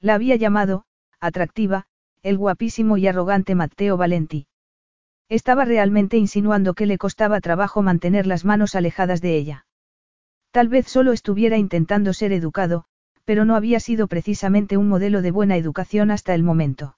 La 0.01 0.15
había 0.15 0.37
llamado, 0.37 0.85
atractiva, 1.21 1.87
el 2.23 2.37
guapísimo 2.37 2.99
y 2.99 3.07
arrogante 3.07 3.55
Matteo 3.55 3.97
Valenti. 3.97 4.47
Estaba 5.29 5.65
realmente 5.65 6.17
insinuando 6.17 6.75
que 6.75 6.87
le 6.87 6.99
costaba 6.99 7.41
trabajo 7.41 7.83
mantener 7.83 8.27
las 8.27 8.45
manos 8.45 8.75
alejadas 8.75 9.21
de 9.23 9.37
ella. 9.37 9.67
Tal 10.51 10.69
vez 10.69 10.89
solo 10.89 11.13
estuviera 11.13 11.57
intentando 11.57 12.13
ser 12.13 12.33
educado, 12.33 12.85
pero 13.25 13.45
no 13.45 13.55
había 13.55 13.81
sido 13.81 14.09
precisamente 14.09 14.77
un 14.77 14.89
modelo 14.89 15.23
de 15.23 15.31
buena 15.31 15.57
educación 15.57 16.11
hasta 16.11 16.35
el 16.35 16.43
momento. 16.43 16.97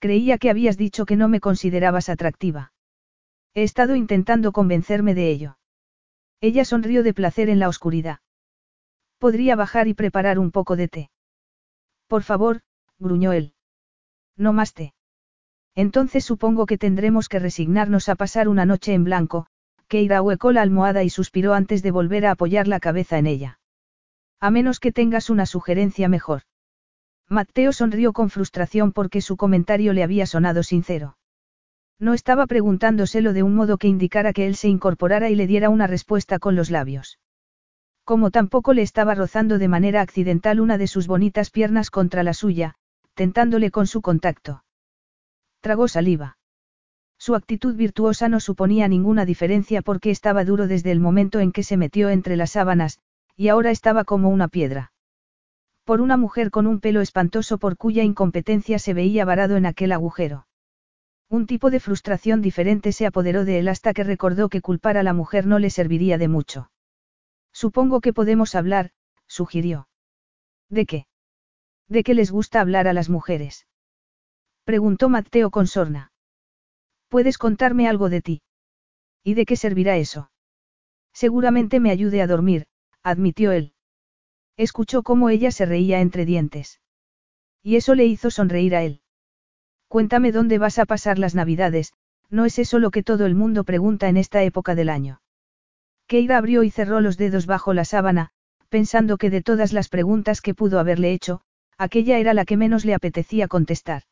Creía 0.00 0.38
que 0.38 0.50
habías 0.50 0.76
dicho 0.76 1.06
que 1.06 1.16
no 1.16 1.28
me 1.28 1.40
considerabas 1.40 2.08
atractiva. 2.08 2.72
He 3.54 3.62
estado 3.62 3.94
intentando 3.94 4.52
convencerme 4.52 5.14
de 5.14 5.30
ello. 5.30 5.58
Ella 6.40 6.64
sonrió 6.64 7.02
de 7.02 7.14
placer 7.14 7.48
en 7.48 7.58
la 7.58 7.68
oscuridad. 7.68 8.18
Podría 9.18 9.56
bajar 9.56 9.88
y 9.88 9.94
preparar 9.94 10.38
un 10.38 10.50
poco 10.50 10.76
de 10.76 10.88
té. 10.88 11.10
Por 12.06 12.22
favor, 12.22 12.60
gruñó 12.98 13.32
él. 13.32 13.54
No 14.36 14.52
más 14.52 14.74
té. 14.74 14.94
Entonces 15.74 16.24
supongo 16.24 16.66
que 16.66 16.78
tendremos 16.78 17.28
que 17.28 17.38
resignarnos 17.38 18.08
a 18.08 18.14
pasar 18.14 18.48
una 18.48 18.64
noche 18.64 18.94
en 18.94 19.04
blanco, 19.04 19.46
Keira 19.88 20.22
huecó 20.22 20.52
la 20.52 20.62
almohada 20.62 21.04
y 21.04 21.10
suspiró 21.10 21.54
antes 21.54 21.82
de 21.82 21.90
volver 21.90 22.26
a 22.26 22.32
apoyar 22.32 22.66
la 22.66 22.80
cabeza 22.80 23.18
en 23.18 23.26
ella. 23.26 23.60
A 24.40 24.50
menos 24.50 24.80
que 24.80 24.92
tengas 24.92 25.30
una 25.30 25.46
sugerencia 25.46 26.08
mejor. 26.08 26.42
Mateo 27.28 27.72
sonrió 27.72 28.12
con 28.12 28.30
frustración 28.30 28.92
porque 28.92 29.20
su 29.20 29.36
comentario 29.36 29.92
le 29.92 30.02
había 30.02 30.26
sonado 30.26 30.62
sincero. 30.62 31.16
No 31.98 32.12
estaba 32.12 32.46
preguntándoselo 32.46 33.32
de 33.32 33.42
un 33.42 33.54
modo 33.54 33.78
que 33.78 33.88
indicara 33.88 34.32
que 34.32 34.46
él 34.46 34.56
se 34.56 34.68
incorporara 34.68 35.30
y 35.30 35.34
le 35.34 35.46
diera 35.46 35.70
una 35.70 35.86
respuesta 35.86 36.38
con 36.38 36.54
los 36.54 36.70
labios. 36.70 37.18
Como 38.04 38.30
tampoco 38.30 38.74
le 38.74 38.82
estaba 38.82 39.14
rozando 39.14 39.58
de 39.58 39.68
manera 39.68 40.00
accidental 40.00 40.60
una 40.60 40.78
de 40.78 40.86
sus 40.86 41.06
bonitas 41.06 41.50
piernas 41.50 41.90
contra 41.90 42.22
la 42.22 42.34
suya, 42.34 42.74
tentándole 43.14 43.70
con 43.70 43.86
su 43.86 44.02
contacto. 44.02 44.62
Tragó 45.60 45.88
saliva. 45.88 46.36
Su 47.18 47.34
actitud 47.34 47.74
virtuosa 47.74 48.28
no 48.28 48.40
suponía 48.40 48.88
ninguna 48.88 49.24
diferencia 49.24 49.80
porque 49.80 50.10
estaba 50.10 50.44
duro 50.44 50.66
desde 50.66 50.92
el 50.92 51.00
momento 51.00 51.40
en 51.40 51.50
que 51.50 51.62
se 51.62 51.78
metió 51.78 52.10
entre 52.10 52.36
las 52.36 52.52
sábanas, 52.52 53.00
y 53.36 53.48
ahora 53.48 53.70
estaba 53.70 54.04
como 54.04 54.28
una 54.28 54.48
piedra. 54.48 54.92
Por 55.84 56.02
una 56.02 56.16
mujer 56.16 56.50
con 56.50 56.66
un 56.66 56.80
pelo 56.80 57.00
espantoso 57.00 57.58
por 57.58 57.76
cuya 57.76 58.02
incompetencia 58.02 58.78
se 58.78 58.92
veía 58.92 59.24
varado 59.24 59.56
en 59.56 59.64
aquel 59.64 59.92
agujero. 59.92 60.46
Un 61.28 61.46
tipo 61.46 61.70
de 61.70 61.80
frustración 61.80 62.40
diferente 62.40 62.92
se 62.92 63.06
apoderó 63.06 63.44
de 63.44 63.58
él 63.58 63.68
hasta 63.68 63.92
que 63.92 64.04
recordó 64.04 64.48
que 64.48 64.60
culpar 64.60 64.96
a 64.96 65.02
la 65.02 65.12
mujer 65.12 65.46
no 65.46 65.58
le 65.58 65.70
serviría 65.70 66.18
de 66.18 66.28
mucho. 66.28 66.70
Supongo 67.52 68.00
que 68.00 68.12
podemos 68.12 68.54
hablar, 68.54 68.92
sugirió. 69.26 69.88
¿De 70.68 70.86
qué? 70.86 71.06
¿De 71.88 72.04
qué 72.04 72.14
les 72.14 72.30
gusta 72.30 72.60
hablar 72.60 72.86
a 72.86 72.92
las 72.92 73.08
mujeres? 73.08 73.66
Preguntó 74.64 75.08
Mateo 75.08 75.50
con 75.50 75.66
sorna. 75.66 76.12
¿Puedes 77.08 77.38
contarme 77.38 77.88
algo 77.88 78.08
de 78.08 78.20
ti? 78.20 78.42
¿Y 79.22 79.34
de 79.34 79.46
qué 79.46 79.56
servirá 79.56 79.96
eso? 79.96 80.30
Seguramente 81.12 81.80
me 81.80 81.90
ayude 81.90 82.20
a 82.22 82.26
dormir, 82.26 82.66
admitió 83.02 83.52
él. 83.52 83.72
Escuchó 84.56 85.02
cómo 85.02 85.28
ella 85.28 85.50
se 85.50 85.66
reía 85.66 86.00
entre 86.00 86.24
dientes. 86.24 86.80
Y 87.62 87.76
eso 87.76 87.94
le 87.94 88.06
hizo 88.06 88.30
sonreír 88.30 88.76
a 88.76 88.82
él. 88.82 89.00
Cuéntame 89.88 90.32
dónde 90.32 90.58
vas 90.58 90.78
a 90.78 90.86
pasar 90.86 91.18
las 91.18 91.34
navidades, 91.34 91.92
no 92.28 92.44
es 92.44 92.58
eso 92.58 92.78
lo 92.78 92.90
que 92.90 93.02
todo 93.02 93.26
el 93.26 93.34
mundo 93.34 93.64
pregunta 93.64 94.08
en 94.08 94.16
esta 94.16 94.42
época 94.42 94.74
del 94.74 94.88
año. 94.88 95.20
Keira 96.06 96.38
abrió 96.38 96.62
y 96.62 96.70
cerró 96.70 97.00
los 97.00 97.16
dedos 97.16 97.46
bajo 97.46 97.72
la 97.72 97.84
sábana, 97.84 98.30
pensando 98.68 99.16
que 99.16 99.30
de 99.30 99.42
todas 99.42 99.72
las 99.72 99.88
preguntas 99.88 100.40
que 100.40 100.54
pudo 100.54 100.78
haberle 100.78 101.12
hecho, 101.12 101.40
aquella 101.78 102.18
era 102.18 102.34
la 102.34 102.44
que 102.44 102.56
menos 102.56 102.84
le 102.84 102.94
apetecía 102.94 103.48
contestar. 103.48 104.02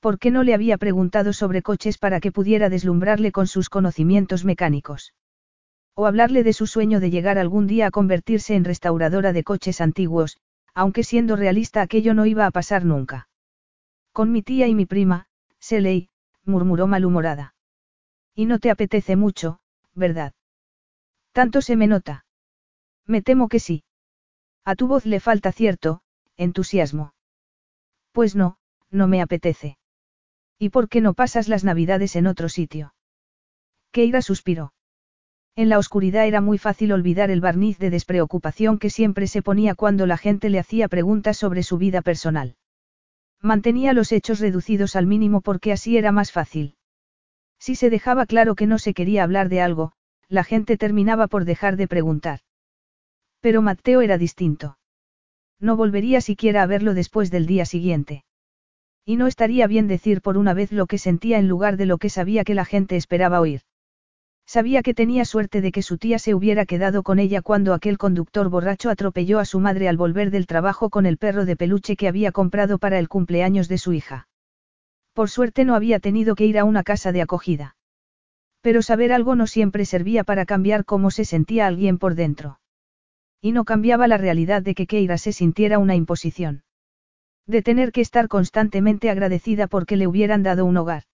¿Por 0.00 0.18
qué 0.18 0.30
no 0.30 0.42
le 0.42 0.54
había 0.54 0.76
preguntado 0.76 1.32
sobre 1.32 1.62
coches 1.62 1.98
para 1.98 2.20
que 2.20 2.30
pudiera 2.30 2.68
deslumbrarle 2.68 3.32
con 3.32 3.46
sus 3.46 3.70
conocimientos 3.70 4.44
mecánicos? 4.44 5.14
O 5.94 6.06
hablarle 6.06 6.42
de 6.42 6.52
su 6.52 6.66
sueño 6.66 7.00
de 7.00 7.10
llegar 7.10 7.38
algún 7.38 7.66
día 7.66 7.86
a 7.86 7.90
convertirse 7.90 8.54
en 8.54 8.64
restauradora 8.64 9.32
de 9.32 9.44
coches 9.44 9.80
antiguos, 9.80 10.36
aunque 10.74 11.04
siendo 11.04 11.36
realista 11.36 11.80
aquello 11.80 12.14
no 12.14 12.26
iba 12.26 12.46
a 12.46 12.50
pasar 12.50 12.84
nunca. 12.84 13.28
Con 14.14 14.30
mi 14.30 14.42
tía 14.42 14.68
y 14.68 14.76
mi 14.76 14.86
prima, 14.86 15.26
Seley, 15.58 16.08
murmuró 16.44 16.86
malhumorada. 16.86 17.56
Y 18.32 18.46
no 18.46 18.60
te 18.60 18.70
apetece 18.70 19.16
mucho, 19.16 19.58
¿verdad? 19.92 20.34
Tanto 21.32 21.60
se 21.60 21.74
me 21.74 21.88
nota. 21.88 22.24
Me 23.06 23.22
temo 23.22 23.48
que 23.48 23.58
sí. 23.58 23.82
A 24.64 24.76
tu 24.76 24.86
voz 24.86 25.04
le 25.04 25.18
falta 25.18 25.50
cierto, 25.50 26.00
entusiasmo. 26.36 27.12
Pues 28.12 28.36
no, 28.36 28.56
no 28.88 29.08
me 29.08 29.20
apetece. 29.20 29.78
¿Y 30.60 30.68
por 30.68 30.88
qué 30.88 31.00
no 31.00 31.14
pasas 31.14 31.48
las 31.48 31.64
navidades 31.64 32.14
en 32.14 32.28
otro 32.28 32.48
sitio? 32.48 32.94
Keira 33.90 34.22
suspiró. 34.22 34.74
En 35.56 35.68
la 35.68 35.78
oscuridad 35.80 36.24
era 36.24 36.40
muy 36.40 36.58
fácil 36.58 36.92
olvidar 36.92 37.32
el 37.32 37.40
barniz 37.40 37.80
de 37.80 37.90
despreocupación 37.90 38.78
que 38.78 38.90
siempre 38.90 39.26
se 39.26 39.42
ponía 39.42 39.74
cuando 39.74 40.06
la 40.06 40.18
gente 40.18 40.50
le 40.50 40.60
hacía 40.60 40.86
preguntas 40.86 41.36
sobre 41.36 41.64
su 41.64 41.78
vida 41.78 42.00
personal. 42.00 42.54
Mantenía 43.44 43.92
los 43.92 44.10
hechos 44.10 44.40
reducidos 44.40 44.96
al 44.96 45.06
mínimo 45.06 45.42
porque 45.42 45.70
así 45.70 45.98
era 45.98 46.12
más 46.12 46.32
fácil. 46.32 46.76
Si 47.58 47.74
se 47.74 47.90
dejaba 47.90 48.24
claro 48.24 48.54
que 48.54 48.66
no 48.66 48.78
se 48.78 48.94
quería 48.94 49.22
hablar 49.22 49.50
de 49.50 49.60
algo, 49.60 49.92
la 50.30 50.44
gente 50.44 50.78
terminaba 50.78 51.26
por 51.26 51.44
dejar 51.44 51.76
de 51.76 51.86
preguntar. 51.86 52.40
Pero 53.40 53.60
Mateo 53.60 54.00
era 54.00 54.16
distinto. 54.16 54.78
No 55.60 55.76
volvería 55.76 56.22
siquiera 56.22 56.62
a 56.62 56.66
verlo 56.66 56.94
después 56.94 57.30
del 57.30 57.44
día 57.44 57.66
siguiente. 57.66 58.24
Y 59.04 59.16
no 59.16 59.26
estaría 59.26 59.66
bien 59.66 59.88
decir 59.88 60.22
por 60.22 60.38
una 60.38 60.54
vez 60.54 60.72
lo 60.72 60.86
que 60.86 60.96
sentía 60.96 61.38
en 61.38 61.46
lugar 61.46 61.76
de 61.76 61.84
lo 61.84 61.98
que 61.98 62.08
sabía 62.08 62.44
que 62.44 62.54
la 62.54 62.64
gente 62.64 62.96
esperaba 62.96 63.40
oír. 63.40 63.60
Sabía 64.46 64.82
que 64.82 64.94
tenía 64.94 65.24
suerte 65.24 65.60
de 65.60 65.72
que 65.72 65.82
su 65.82 65.96
tía 65.98 66.18
se 66.18 66.34
hubiera 66.34 66.66
quedado 66.66 67.02
con 67.02 67.18
ella 67.18 67.40
cuando 67.40 67.72
aquel 67.72 67.98
conductor 67.98 68.50
borracho 68.50 68.90
atropelló 68.90 69.38
a 69.38 69.44
su 69.44 69.58
madre 69.58 69.88
al 69.88 69.96
volver 69.96 70.30
del 70.30 70.46
trabajo 70.46 70.90
con 70.90 71.06
el 71.06 71.16
perro 71.16 71.44
de 71.44 71.56
peluche 71.56 71.96
que 71.96 72.08
había 72.08 72.30
comprado 72.30 72.78
para 72.78 72.98
el 72.98 73.08
cumpleaños 73.08 73.68
de 73.68 73.78
su 73.78 73.92
hija. 73.92 74.28
Por 75.14 75.30
suerte 75.30 75.64
no 75.64 75.74
había 75.74 75.98
tenido 75.98 76.34
que 76.34 76.44
ir 76.44 76.58
a 76.58 76.64
una 76.64 76.82
casa 76.82 77.12
de 77.12 77.22
acogida. 77.22 77.76
Pero 78.60 78.82
saber 78.82 79.12
algo 79.12 79.34
no 79.34 79.46
siempre 79.46 79.84
servía 79.84 80.24
para 80.24 80.44
cambiar 80.44 80.84
cómo 80.84 81.10
se 81.10 81.24
sentía 81.24 81.66
alguien 81.66 81.98
por 81.98 82.14
dentro. 82.14 82.60
Y 83.40 83.52
no 83.52 83.64
cambiaba 83.64 84.08
la 84.08 84.18
realidad 84.18 84.62
de 84.62 84.74
que 84.74 84.86
Keira 84.86 85.18
se 85.18 85.32
sintiera 85.32 85.78
una 85.78 85.94
imposición. 85.94 86.64
De 87.46 87.62
tener 87.62 87.92
que 87.92 88.00
estar 88.00 88.28
constantemente 88.28 89.10
agradecida 89.10 89.66
porque 89.66 89.96
le 89.96 90.06
hubieran 90.06 90.42
dado 90.42 90.64
un 90.64 90.76
hogar. 90.78 91.04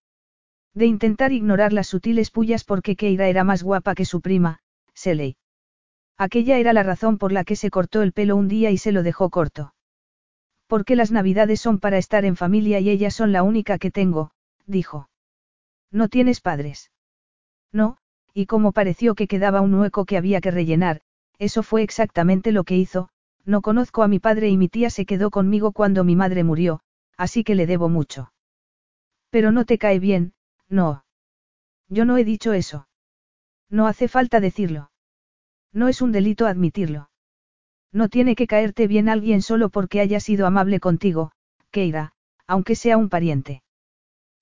De 0.75 0.87
intentar 0.87 1.33
ignorar 1.33 1.73
las 1.73 1.89
sutiles 1.89 2.31
pullas 2.31 2.65
porque 2.65 2.97
Keira 2.97 3.29
era 3.29 3.45
más 3.45 3.63
guapa 3.63 3.95
que 3.95 4.05
su 4.05 4.21
prima, 4.21 4.61
Seley. 4.95 5.37
Aquella 6.17 6.59
era 6.59 6.73
la 6.73 6.83
razón 6.83 7.19
por 7.19 7.33
la 7.33 7.45
que 7.45 7.57
se 7.57 7.71
cortó 7.71 8.03
el 8.03 8.13
pelo 8.13 8.37
un 8.37 8.47
día 8.47 8.71
y 8.71 8.79
se 8.79 8.93
lo 8.93 9.03
dejó 9.03 9.31
corto. 9.31 9.75
Porque 10.67 10.95
las 10.95 11.11
navidades 11.11 11.61
son 11.61 11.79
para 11.79 11.99
estar 11.99 12.25
en 12.25 12.37
familia 12.37 12.79
y 12.79 12.91
ellas 12.91 13.15
son 13.15 13.33
la 13.33 13.43
única 13.43 13.79
que 13.79 13.91
tengo, 13.91 14.31
dijo. 14.67 15.09
¿No 15.91 16.09
tienes 16.09 16.41
padres? 16.41 16.93
No, 17.73 17.97
y 18.35 18.47
como 18.47 18.73
pareció 18.73 19.15
que 19.15 19.27
quedaba 19.27 19.61
un 19.61 19.75
hueco 19.75 20.05
que 20.05 20.17
había 20.17 20.41
que 20.41 20.51
rellenar, 20.51 21.01
eso 21.39 21.63
fue 21.63 21.83
exactamente 21.83 22.53
lo 22.53 22.65
que 22.65 22.77
hizo, 22.77 23.09
no 23.45 23.63
conozco 23.63 24.03
a 24.03 24.09
mi 24.09 24.19
padre 24.19 24.49
y 24.49 24.57
mi 24.57 24.69
tía 24.69 24.91
se 24.91 25.07
quedó 25.07 25.31
conmigo 25.31 25.73
cuando 25.73 26.05
mi 26.05 26.15
madre 26.15 26.45
murió, 26.45 26.81
así 27.17 27.43
que 27.43 27.55
le 27.55 27.67
debo 27.67 27.89
mucho. 27.89 28.33
Pero 29.31 29.51
no 29.51 29.65
te 29.65 29.79
cae 29.79 29.99
bien, 29.99 30.35
no. 30.71 31.05
Yo 31.89 32.05
no 32.05 32.17
he 32.17 32.25
dicho 32.25 32.53
eso. 32.53 32.89
No 33.69 33.87
hace 33.87 34.09
falta 34.09 34.41
decirlo. 34.41 34.91
No 35.73 35.89
es 35.89 36.01
un 36.01 36.13
delito 36.13 36.47
admitirlo. 36.47 37.11
No 37.93 38.09
tiene 38.09 38.37
que 38.37 38.47
caerte 38.47 38.87
bien 38.87 39.09
alguien 39.09 39.43
solo 39.43 39.69
porque 39.69 40.01
haya 40.01 40.21
sido 40.21 40.47
amable 40.47 40.81
contigo, 40.81 41.33
Keira, 41.71 42.13
aunque 42.47 42.77
sea 42.77 42.97
un 42.97 43.09
pariente. 43.09 43.63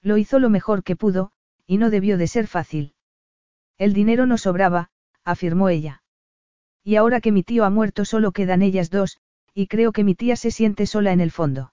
Lo 0.02 0.18
hizo 0.18 0.38
lo 0.38 0.50
mejor 0.50 0.84
que 0.84 0.96
pudo, 0.96 1.32
y 1.66 1.78
no 1.78 1.90
debió 1.90 2.18
de 2.18 2.26
ser 2.26 2.46
fácil. 2.46 2.94
El 3.78 3.92
dinero 3.92 4.26
no 4.26 4.38
sobraba, 4.38 4.90
afirmó 5.24 5.68
ella. 5.68 6.02
Y 6.84 6.96
ahora 6.96 7.20
que 7.20 7.32
mi 7.32 7.42
tío 7.42 7.64
ha 7.64 7.70
muerto 7.70 8.04
solo 8.04 8.32
quedan 8.32 8.62
ellas 8.62 8.90
dos, 8.90 9.18
y 9.54 9.66
creo 9.66 9.92
que 9.92 10.04
mi 10.04 10.14
tía 10.14 10.36
se 10.36 10.50
siente 10.50 10.86
sola 10.86 11.12
en 11.12 11.20
el 11.20 11.30
fondo. 11.30 11.72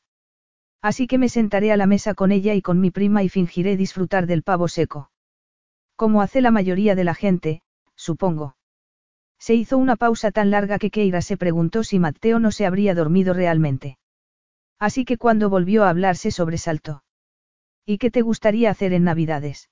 Así 0.86 1.08
que 1.08 1.18
me 1.18 1.30
sentaré 1.30 1.72
a 1.72 1.78
la 1.78 1.88
mesa 1.88 2.14
con 2.14 2.32
ella 2.32 2.54
y 2.54 2.62
con 2.62 2.80
mi 2.80 2.92
prima 2.92 3.24
y 3.24 3.30
fingiré 3.30 3.76
disfrutar 3.76 4.28
del 4.28 4.44
pavo 4.44 4.68
seco. 4.68 5.10
Como 5.96 6.22
hace 6.22 6.42
la 6.42 6.52
mayoría 6.52 6.94
de 6.94 7.04
la 7.04 7.16
gente, 7.16 7.64
supongo. 7.96 8.56
Se 9.40 9.56
hizo 9.56 9.80
una 9.80 9.96
pausa 9.96 10.30
tan 10.30 10.52
larga 10.52 10.78
que 10.78 10.92
Keira 10.92 11.24
se 11.24 11.38
preguntó 11.38 11.84
si 11.84 11.98
Mateo 11.98 12.38
no 12.38 12.52
se 12.52 12.68
habría 12.68 12.94
dormido 12.94 13.34
realmente. 13.34 13.98
Así 14.78 15.06
que 15.06 15.18
cuando 15.18 15.50
volvió 15.50 15.86
a 15.86 15.90
hablar 15.90 16.18
se 16.18 16.30
sobresaltó. 16.30 17.04
¿Y 17.84 17.98
qué 17.98 18.12
te 18.12 18.22
gustaría 18.22 18.70
hacer 18.70 18.94
en 18.94 19.06
Navidades? 19.06 19.72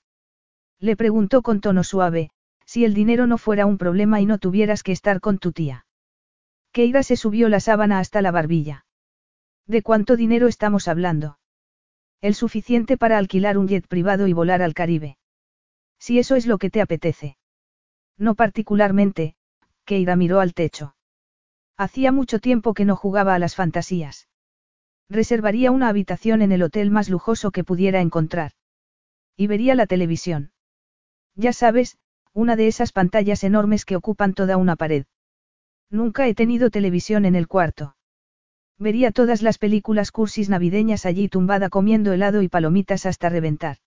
Le 0.80 0.96
preguntó 0.96 1.44
con 1.44 1.62
tono 1.62 1.84
suave, 1.84 2.32
si 2.66 2.86
el 2.86 2.96
dinero 2.96 3.28
no 3.28 3.38
fuera 3.38 3.68
un 3.68 3.78
problema 3.78 4.20
y 4.20 4.26
no 4.26 4.40
tuvieras 4.40 4.82
que 4.82 4.94
estar 4.94 5.20
con 5.20 5.38
tu 5.38 5.52
tía. 5.52 5.86
Keira 6.72 7.04
se 7.04 7.18
subió 7.18 7.50
la 7.50 7.60
sábana 7.60 8.00
hasta 8.00 8.24
la 8.24 8.32
barbilla. 8.32 8.88
¿De 9.68 9.82
cuánto 9.82 10.18
dinero 10.18 10.48
estamos 10.48 10.88
hablando? 10.88 11.40
El 12.22 12.36
suficiente 12.36 12.98
para 12.98 13.18
alquilar 13.18 13.58
un 13.58 13.68
jet 13.68 13.88
privado 13.88 14.28
y 14.28 14.34
volar 14.34 14.62
al 14.62 14.74
Caribe. 14.74 15.18
Si 16.00 16.20
eso 16.20 16.36
es 16.36 16.46
lo 16.46 16.58
que 16.58 16.70
te 16.70 16.82
apetece. 16.82 17.38
No 18.18 18.36
particularmente, 18.36 19.36
Keira 19.86 20.16
miró 20.16 20.40
al 20.40 20.54
techo. 20.54 20.96
Hacía 21.78 22.12
mucho 22.12 22.40
tiempo 22.40 22.74
que 22.74 22.86
no 22.86 22.96
jugaba 22.96 23.36
a 23.36 23.40
las 23.40 23.56
fantasías. 23.56 24.28
Reservaría 25.10 25.72
una 25.72 25.90
habitación 25.90 26.42
en 26.42 26.52
el 26.52 26.64
hotel 26.64 26.92
más 26.92 27.10
lujoso 27.10 27.52
que 27.52 27.64
pudiera 27.64 28.02
encontrar. 28.02 28.52
Y 29.36 29.48
vería 29.48 29.76
la 29.76 29.88
televisión. 29.88 30.52
Ya 31.36 31.54
sabes, 31.54 31.98
una 32.34 32.56
de 32.56 32.68
esas 32.68 32.92
pantallas 32.92 33.44
enormes 33.44 33.86
que 33.86 33.96
ocupan 33.96 34.34
toda 34.34 34.58
una 34.58 34.76
pared. 34.76 35.06
Nunca 35.90 36.28
he 36.28 36.36
tenido 36.36 36.70
televisión 36.70 37.26
en 37.26 37.36
el 37.36 37.48
cuarto. 37.48 37.96
Vería 38.80 39.12
todas 39.12 39.42
las 39.42 39.58
películas 39.58 40.12
cursis 40.12 40.50
navideñas 40.50 41.06
allí 41.06 41.30
tumbada 41.30 41.70
comiendo 41.70 42.12
helado 42.12 42.42
y 42.42 42.50
palomitas 42.50 43.06
hasta 43.06 43.30
reventar. 43.30 43.78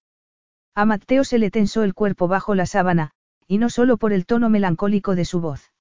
A 0.75 0.85
Mateo 0.85 1.25
se 1.25 1.39
le 1.39 1.51
tensó 1.51 1.83
el 1.83 1.95
cuerpo 1.95 2.29
bajo 2.29 2.55
la 2.55 2.67
sábana, 2.67 3.11
y 3.49 3.59
no 3.59 3.71
solo 3.71 3.97
por 3.97 4.13
el 4.13 4.27
tono 4.27 4.49
melancólico 4.49 5.15
de 5.15 5.25
su 5.25 5.41
voz. 5.41 5.73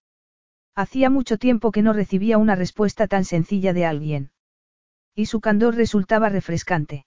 Hacía 0.75 1.09
mucho 1.09 1.37
tiempo 1.37 1.71
que 1.71 1.81
no 1.81 1.93
recibía 1.93 2.37
una 2.37 2.55
respuesta 2.55 3.07
tan 3.07 3.25
sencilla 3.25 3.73
de 3.73 3.85
alguien. 3.85 4.31
Y 5.15 5.27
su 5.27 5.39
candor 5.39 5.75
resultaba 5.75 6.29
refrescante. 6.29 7.05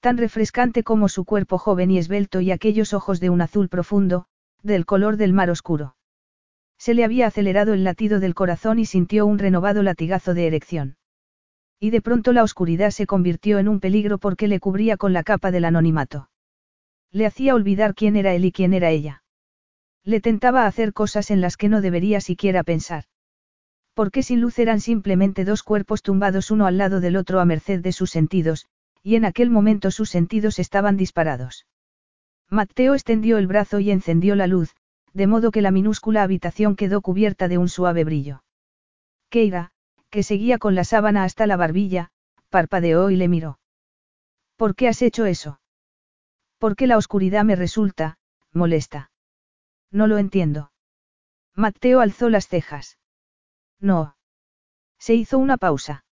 Tan 0.00 0.18
refrescante 0.18 0.82
como 0.82 1.08
su 1.08 1.24
cuerpo 1.24 1.56
joven 1.56 1.90
y 1.90 1.98
esbelto 1.98 2.40
y 2.40 2.50
aquellos 2.50 2.92
ojos 2.92 3.20
de 3.20 3.30
un 3.30 3.40
azul 3.40 3.70
profundo, 3.70 4.26
del 4.62 4.84
color 4.84 5.16
del 5.16 5.32
mar 5.32 5.48
oscuro. 5.48 5.96
Se 6.78 6.92
le 6.92 7.04
había 7.04 7.26
acelerado 7.26 7.72
el 7.72 7.84
latido 7.84 8.20
del 8.20 8.34
corazón 8.34 8.78
y 8.78 8.84
sintió 8.84 9.24
un 9.24 9.38
renovado 9.38 9.82
latigazo 9.82 10.34
de 10.34 10.46
erección. 10.46 10.96
Y 11.84 11.90
de 11.90 12.00
pronto 12.00 12.32
la 12.32 12.42
oscuridad 12.42 12.92
se 12.92 13.06
convirtió 13.06 13.58
en 13.58 13.68
un 13.68 13.78
peligro 13.78 14.16
porque 14.16 14.48
le 14.48 14.58
cubría 14.58 14.96
con 14.96 15.12
la 15.12 15.22
capa 15.22 15.50
del 15.50 15.66
anonimato. 15.66 16.30
Le 17.12 17.26
hacía 17.26 17.54
olvidar 17.54 17.94
quién 17.94 18.16
era 18.16 18.32
él 18.32 18.46
y 18.46 18.52
quién 18.52 18.72
era 18.72 18.88
ella. 18.88 19.22
Le 20.02 20.22
tentaba 20.22 20.64
hacer 20.64 20.94
cosas 20.94 21.30
en 21.30 21.42
las 21.42 21.58
que 21.58 21.68
no 21.68 21.82
debería 21.82 22.22
siquiera 22.22 22.62
pensar. 22.64 23.04
Porque 23.92 24.22
sin 24.22 24.40
luz 24.40 24.58
eran 24.58 24.80
simplemente 24.80 25.44
dos 25.44 25.62
cuerpos 25.62 26.00
tumbados 26.00 26.50
uno 26.50 26.64
al 26.64 26.78
lado 26.78 27.00
del 27.00 27.16
otro 27.16 27.38
a 27.38 27.44
merced 27.44 27.82
de 27.82 27.92
sus 27.92 28.10
sentidos, 28.10 28.64
y 29.02 29.16
en 29.16 29.26
aquel 29.26 29.50
momento 29.50 29.90
sus 29.90 30.08
sentidos 30.08 30.58
estaban 30.58 30.96
disparados. 30.96 31.66
Mateo 32.48 32.94
extendió 32.94 33.36
el 33.36 33.46
brazo 33.46 33.78
y 33.78 33.90
encendió 33.90 34.36
la 34.36 34.46
luz, 34.46 34.74
de 35.12 35.26
modo 35.26 35.50
que 35.50 35.60
la 35.60 35.70
minúscula 35.70 36.22
habitación 36.22 36.76
quedó 36.76 37.02
cubierta 37.02 37.46
de 37.46 37.58
un 37.58 37.68
suave 37.68 38.04
brillo. 38.04 38.42
Keira, 39.28 39.73
que 40.14 40.22
seguía 40.22 40.58
con 40.58 40.76
la 40.76 40.84
sábana 40.84 41.24
hasta 41.24 41.44
la 41.44 41.56
barbilla, 41.56 42.12
parpadeó 42.48 43.10
y 43.10 43.16
le 43.16 43.26
miró. 43.26 43.58
¿Por 44.54 44.76
qué 44.76 44.86
has 44.86 45.02
hecho 45.02 45.24
eso? 45.24 45.58
Porque 46.58 46.86
la 46.86 46.98
oscuridad 46.98 47.42
me 47.42 47.56
resulta, 47.56 48.16
molesta. 48.52 49.10
No 49.90 50.06
lo 50.06 50.18
entiendo. 50.18 50.70
Mateo 51.56 51.98
alzó 51.98 52.30
las 52.30 52.46
cejas. 52.46 52.96
No. 53.80 54.16
Se 55.00 55.14
hizo 55.14 55.36
una 55.36 55.56
pausa. 55.56 56.04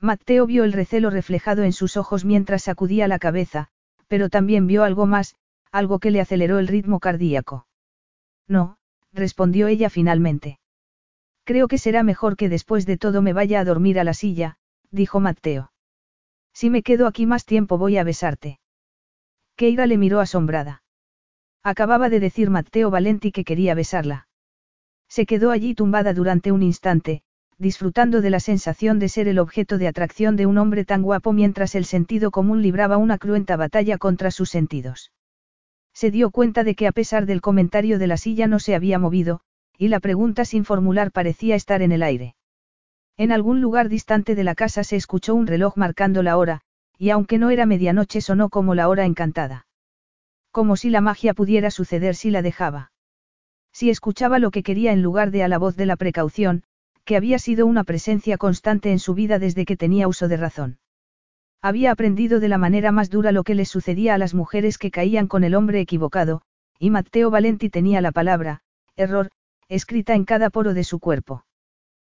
Mateo 0.00 0.46
vio 0.46 0.64
el 0.64 0.72
recelo 0.72 1.10
reflejado 1.10 1.64
en 1.64 1.74
sus 1.74 1.98
ojos 1.98 2.24
mientras 2.24 2.62
sacudía 2.62 3.08
la 3.08 3.18
cabeza, 3.18 3.68
pero 4.06 4.30
también 4.30 4.66
vio 4.66 4.84
algo 4.84 5.04
más, 5.04 5.36
algo 5.70 5.98
que 5.98 6.10
le 6.10 6.22
aceleró 6.22 6.58
el 6.58 6.66
ritmo 6.66 6.98
cardíaco. 6.98 7.66
No, 8.46 8.78
respondió 9.12 9.66
ella 9.66 9.90
finalmente. 9.90 10.60
Creo 11.48 11.66
que 11.66 11.78
será 11.78 12.02
mejor 12.02 12.36
que 12.36 12.50
después 12.50 12.84
de 12.84 12.98
todo 12.98 13.22
me 13.22 13.32
vaya 13.32 13.60
a 13.60 13.64
dormir 13.64 13.98
a 13.98 14.04
la 14.04 14.12
silla, 14.12 14.58
dijo 14.90 15.18
Mateo. 15.18 15.72
Si 16.52 16.68
me 16.68 16.82
quedo 16.82 17.06
aquí 17.06 17.24
más 17.24 17.46
tiempo 17.46 17.78
voy 17.78 17.96
a 17.96 18.04
besarte. 18.04 18.60
Keira 19.56 19.86
le 19.86 19.96
miró 19.96 20.20
asombrada. 20.20 20.82
Acababa 21.62 22.10
de 22.10 22.20
decir 22.20 22.50
Mateo 22.50 22.90
Valenti 22.90 23.32
que 23.32 23.44
quería 23.44 23.74
besarla. 23.74 24.28
Se 25.08 25.24
quedó 25.24 25.50
allí 25.50 25.74
tumbada 25.74 26.12
durante 26.12 26.52
un 26.52 26.62
instante, 26.62 27.22
disfrutando 27.56 28.20
de 28.20 28.28
la 28.28 28.40
sensación 28.40 28.98
de 28.98 29.08
ser 29.08 29.26
el 29.26 29.38
objeto 29.38 29.78
de 29.78 29.88
atracción 29.88 30.36
de 30.36 30.44
un 30.44 30.58
hombre 30.58 30.84
tan 30.84 31.00
guapo 31.00 31.32
mientras 31.32 31.74
el 31.74 31.86
sentido 31.86 32.30
común 32.30 32.60
libraba 32.60 32.98
una 32.98 33.16
cruenta 33.16 33.56
batalla 33.56 33.96
contra 33.96 34.30
sus 34.30 34.50
sentidos. 34.50 35.12
Se 35.94 36.10
dio 36.10 36.30
cuenta 36.30 36.62
de 36.62 36.74
que 36.74 36.86
a 36.86 36.92
pesar 36.92 37.24
del 37.24 37.40
comentario 37.40 37.98
de 37.98 38.06
la 38.06 38.18
silla 38.18 38.48
no 38.48 38.58
se 38.58 38.74
había 38.74 38.98
movido, 38.98 39.40
y 39.78 39.88
la 39.88 40.00
pregunta 40.00 40.44
sin 40.44 40.64
formular 40.64 41.12
parecía 41.12 41.54
estar 41.54 41.80
en 41.80 41.92
el 41.92 42.02
aire. 42.02 42.34
En 43.16 43.32
algún 43.32 43.60
lugar 43.60 43.88
distante 43.88 44.34
de 44.34 44.44
la 44.44 44.54
casa 44.54 44.84
se 44.84 44.96
escuchó 44.96 45.34
un 45.34 45.46
reloj 45.46 45.76
marcando 45.76 46.22
la 46.22 46.36
hora, 46.36 46.60
y 46.98 47.10
aunque 47.10 47.38
no 47.38 47.50
era 47.50 47.64
medianoche 47.64 48.20
sonó 48.20 48.48
como 48.48 48.74
la 48.74 48.88
hora 48.88 49.06
encantada. 49.06 49.66
Como 50.50 50.76
si 50.76 50.90
la 50.90 51.00
magia 51.00 51.32
pudiera 51.32 51.70
suceder 51.70 52.16
si 52.16 52.30
la 52.30 52.42
dejaba. 52.42 52.90
Si 53.72 53.90
escuchaba 53.90 54.40
lo 54.40 54.50
que 54.50 54.64
quería 54.64 54.92
en 54.92 55.02
lugar 55.02 55.30
de 55.30 55.44
a 55.44 55.48
la 55.48 55.58
voz 55.58 55.76
de 55.76 55.86
la 55.86 55.96
precaución, 55.96 56.64
que 57.04 57.16
había 57.16 57.38
sido 57.38 57.66
una 57.66 57.84
presencia 57.84 58.36
constante 58.36 58.90
en 58.90 58.98
su 58.98 59.14
vida 59.14 59.38
desde 59.38 59.64
que 59.64 59.76
tenía 59.76 60.08
uso 60.08 60.26
de 60.26 60.36
razón. 60.36 60.78
Había 61.62 61.92
aprendido 61.92 62.40
de 62.40 62.48
la 62.48 62.58
manera 62.58 62.92
más 62.92 63.10
dura 63.10 63.32
lo 63.32 63.44
que 63.44 63.54
les 63.54 63.68
sucedía 63.68 64.14
a 64.14 64.18
las 64.18 64.34
mujeres 64.34 64.78
que 64.78 64.90
caían 64.90 65.26
con 65.26 65.44
el 65.44 65.54
hombre 65.54 65.80
equivocado, 65.80 66.42
y 66.78 66.90
Matteo 66.90 67.30
Valenti 67.30 67.70
tenía 67.70 68.00
la 68.00 68.12
palabra, 68.12 68.60
error, 68.96 69.30
escrita 69.68 70.14
en 70.14 70.24
cada 70.24 70.50
poro 70.50 70.74
de 70.74 70.84
su 70.84 70.98
cuerpo. 70.98 71.44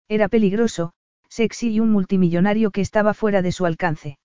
Era 0.07 0.27
peligroso, 0.27 0.93
sexy 1.29 1.71
y 1.71 1.79
un 1.79 1.91
multimillonario 1.91 2.71
que 2.71 2.81
estaba 2.81 3.13
fuera 3.13 3.41
de 3.41 3.51
su 3.51 3.65
alcance. 3.65 4.17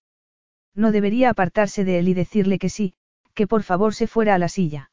No 0.75 0.93
debería 0.93 1.31
apartarse 1.31 1.85
de 1.85 1.99
él 1.99 2.09
y 2.09 2.14
decirle 2.14 2.59
que 2.59 2.68
sí, 2.68 2.95
que 3.35 3.47
por 3.47 3.62
favor 3.62 3.95
se 3.95 4.07
fuera 4.07 4.35
a 4.35 4.39
la 4.39 4.49
silla. 4.49 4.91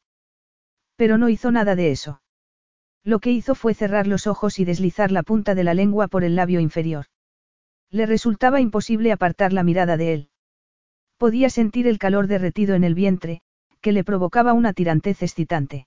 Pero 0.96 1.18
no 1.18 1.28
hizo 1.28 1.50
nada 1.50 1.74
de 1.74 1.90
eso. 1.90 2.22
Lo 3.04 3.18
que 3.18 3.32
hizo 3.32 3.54
fue 3.54 3.74
cerrar 3.74 4.06
los 4.06 4.26
ojos 4.26 4.58
y 4.58 4.64
deslizar 4.64 5.10
la 5.10 5.22
punta 5.22 5.54
de 5.54 5.64
la 5.64 5.74
lengua 5.74 6.06
por 6.08 6.22
el 6.22 6.36
labio 6.36 6.60
inferior. 6.60 7.06
Le 7.90 8.06
resultaba 8.06 8.60
imposible 8.60 9.12
apartar 9.12 9.52
la 9.52 9.64
mirada 9.64 9.96
de 9.96 10.14
él. 10.14 10.28
Podía 11.16 11.50
sentir 11.50 11.86
el 11.86 11.98
calor 11.98 12.26
derretido 12.26 12.74
en 12.74 12.84
el 12.84 12.94
vientre, 12.94 13.42
que 13.80 13.92
le 13.92 14.04
provocaba 14.04 14.52
una 14.52 14.72
tirantez 14.72 15.22
excitante. 15.22 15.86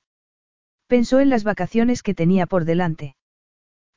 Pensó 0.88 1.20
en 1.20 1.30
las 1.30 1.44
vacaciones 1.44 2.04
que 2.04 2.14
tenía 2.14 2.46
por 2.46 2.66
delante. 2.66 3.16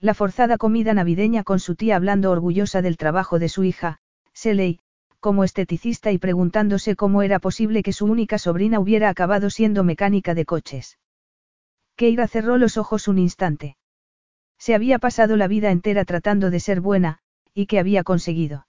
La 0.00 0.14
forzada 0.14 0.58
comida 0.58 0.94
navideña 0.94 1.44
con 1.44 1.60
su 1.60 1.74
tía 1.74 1.96
hablando 1.96 2.30
orgullosa 2.30 2.82
del 2.82 2.96
trabajo 2.96 3.38
de 3.38 3.48
su 3.48 3.64
hija, 3.64 3.98
Seley, 4.32 4.78
como 5.20 5.44
esteticista 5.44 6.12
y 6.12 6.18
preguntándose 6.18 6.94
cómo 6.94 7.22
era 7.22 7.40
posible 7.40 7.82
que 7.82 7.92
su 7.92 8.06
única 8.06 8.38
sobrina 8.38 8.78
hubiera 8.78 9.08
acabado 9.08 9.50
siendo 9.50 9.82
mecánica 9.84 10.34
de 10.34 10.44
coches. 10.44 10.98
Keira 11.96 12.28
cerró 12.28 12.58
los 12.58 12.76
ojos 12.76 13.08
un 13.08 13.18
instante. 13.18 13.76
Se 14.56 14.74
había 14.74 14.98
pasado 14.98 15.36
la 15.36 15.48
vida 15.48 15.72
entera 15.72 16.04
tratando 16.04 16.50
de 16.50 16.60
ser 16.60 16.80
buena, 16.80 17.18
y 17.52 17.66
que 17.66 17.80
había 17.80 18.04
conseguido. 18.04 18.68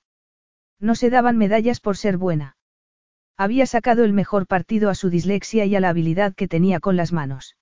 No 0.79 0.95
se 0.95 1.11
daban 1.11 1.37
medallas 1.37 1.79
por 1.79 1.95
ser 1.95 2.17
buena. 2.17 2.57
Había 3.37 3.67
sacado 3.67 4.03
el 4.03 4.13
mejor 4.13 4.47
partido 4.47 4.89
a 4.89 4.95
su 4.95 5.09
dislexia 5.09 5.65
y 5.65 5.75
a 5.75 5.79
la 5.79 5.89
habilidad 5.89 6.33
que 6.33 6.47
tenía 6.47 6.79
con 6.79 6.95
las 6.95 7.13
manos. 7.13 7.55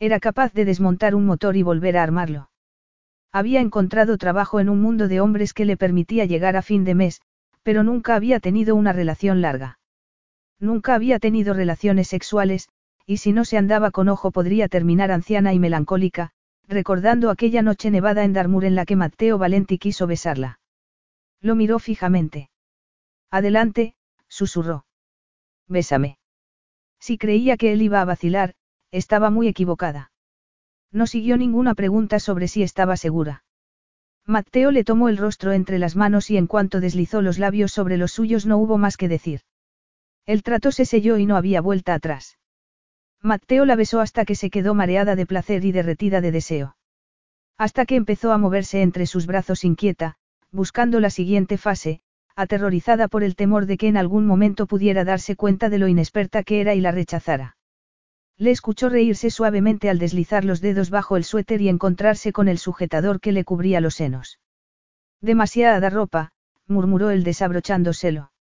Era 0.00 0.18
capaz 0.18 0.54
de 0.54 0.64
desmontar 0.64 1.14
un 1.14 1.26
motor 1.26 1.56
y 1.56 1.62
volver 1.62 1.98
a 1.98 2.02
armarlo. 2.02 2.50
Había 3.32 3.60
encontrado 3.60 4.16
trabajo 4.16 4.58
en 4.58 4.70
un 4.70 4.80
mundo 4.80 5.06
de 5.08 5.20
hombres 5.20 5.52
que 5.52 5.66
le 5.66 5.76
permitía 5.76 6.24
llegar 6.24 6.56
a 6.56 6.62
fin 6.62 6.84
de 6.84 6.94
mes, 6.94 7.20
pero 7.62 7.84
nunca 7.84 8.14
había 8.14 8.40
tenido 8.40 8.74
una 8.74 8.94
relación 8.94 9.42
larga. 9.42 9.78
Nunca 10.58 10.94
había 10.94 11.18
tenido 11.18 11.52
relaciones 11.52 12.08
sexuales, 12.08 12.68
y 13.04 13.18
si 13.18 13.32
no 13.32 13.44
se 13.44 13.58
andaba 13.58 13.90
con 13.90 14.08
ojo 14.08 14.30
podría 14.30 14.68
terminar 14.68 15.10
anciana 15.10 15.52
y 15.52 15.58
melancólica, 15.58 16.30
recordando 16.66 17.28
aquella 17.28 17.60
noche 17.60 17.90
nevada 17.90 18.24
en 18.24 18.32
Darmur 18.32 18.64
en 18.64 18.76
la 18.76 18.86
que 18.86 18.96
Matteo 18.96 19.36
Valenti 19.36 19.76
quiso 19.76 20.06
besarla. 20.06 20.60
Lo 21.42 21.54
miró 21.54 21.78
fijamente. 21.78 22.50
Adelante, 23.30 23.94
susurró. 24.28 24.86
Bésame. 25.68 26.18
Si 26.98 27.18
creía 27.18 27.56
que 27.56 27.72
él 27.72 27.82
iba 27.82 28.00
a 28.00 28.04
vacilar, 28.04 28.54
estaba 28.92 29.30
muy 29.30 29.48
equivocada. 29.48 30.12
No 30.92 31.06
siguió 31.06 31.36
ninguna 31.36 31.74
pregunta 31.74 32.18
sobre 32.18 32.48
si 32.48 32.62
estaba 32.62 32.96
segura. 32.96 33.44
Matteo 34.26 34.70
le 34.70 34.84
tomó 34.84 35.08
el 35.08 35.16
rostro 35.16 35.52
entre 35.52 35.78
las 35.78 35.96
manos 35.96 36.30
y 36.30 36.36
en 36.36 36.46
cuanto 36.46 36.80
deslizó 36.80 37.22
los 37.22 37.38
labios 37.38 37.72
sobre 37.72 37.96
los 37.96 38.12
suyos 38.12 38.46
no 38.46 38.58
hubo 38.58 38.78
más 38.78 38.96
que 38.96 39.08
decir. 39.08 39.40
El 40.26 40.42
trato 40.42 40.72
se 40.72 40.84
selló 40.84 41.16
y 41.16 41.26
no 41.26 41.36
había 41.36 41.60
vuelta 41.60 41.94
atrás. 41.94 42.38
Matteo 43.22 43.64
la 43.64 43.76
besó 43.76 44.00
hasta 44.00 44.24
que 44.24 44.34
se 44.34 44.50
quedó 44.50 44.74
mareada 44.74 45.16
de 45.16 45.26
placer 45.26 45.64
y 45.64 45.72
derretida 45.72 46.20
de 46.20 46.32
deseo. 46.32 46.76
Hasta 47.58 47.84
que 47.84 47.96
empezó 47.96 48.32
a 48.32 48.38
moverse 48.38 48.82
entre 48.82 49.06
sus 49.06 49.26
brazos 49.26 49.64
inquieta, 49.64 50.16
buscando 50.50 51.00
la 51.00 51.10
siguiente 51.10 51.58
fase, 51.58 52.00
aterrorizada 52.34 53.08
por 53.08 53.22
el 53.22 53.36
temor 53.36 53.66
de 53.66 53.76
que 53.76 53.88
en 53.88 53.96
algún 53.96 54.26
momento 54.26 54.66
pudiera 54.66 55.04
darse 55.04 55.36
cuenta 55.36 55.68
de 55.68 55.78
lo 55.78 55.88
inexperta 55.88 56.42
que 56.42 56.60
era 56.60 56.74
y 56.74 56.80
la 56.80 56.92
rechazara. 56.92 57.56
Le 58.40 58.50
escuchó 58.52 58.88
reírse 58.88 59.28
suavemente 59.28 59.90
al 59.90 59.98
deslizar 59.98 60.46
los 60.46 60.62
dedos 60.62 60.88
bajo 60.88 61.18
el 61.18 61.24
suéter 61.24 61.60
y 61.60 61.68
encontrarse 61.68 62.32
con 62.32 62.48
el 62.48 62.56
sujetador 62.56 63.20
que 63.20 63.32
le 63.32 63.44
cubría 63.44 63.82
los 63.82 63.96
senos. 63.96 64.40
Demasiada 65.20 65.90
ropa, 65.90 66.32
murmuró 66.66 67.10
él 67.10 67.22
desabrochándoselo. 67.22 68.32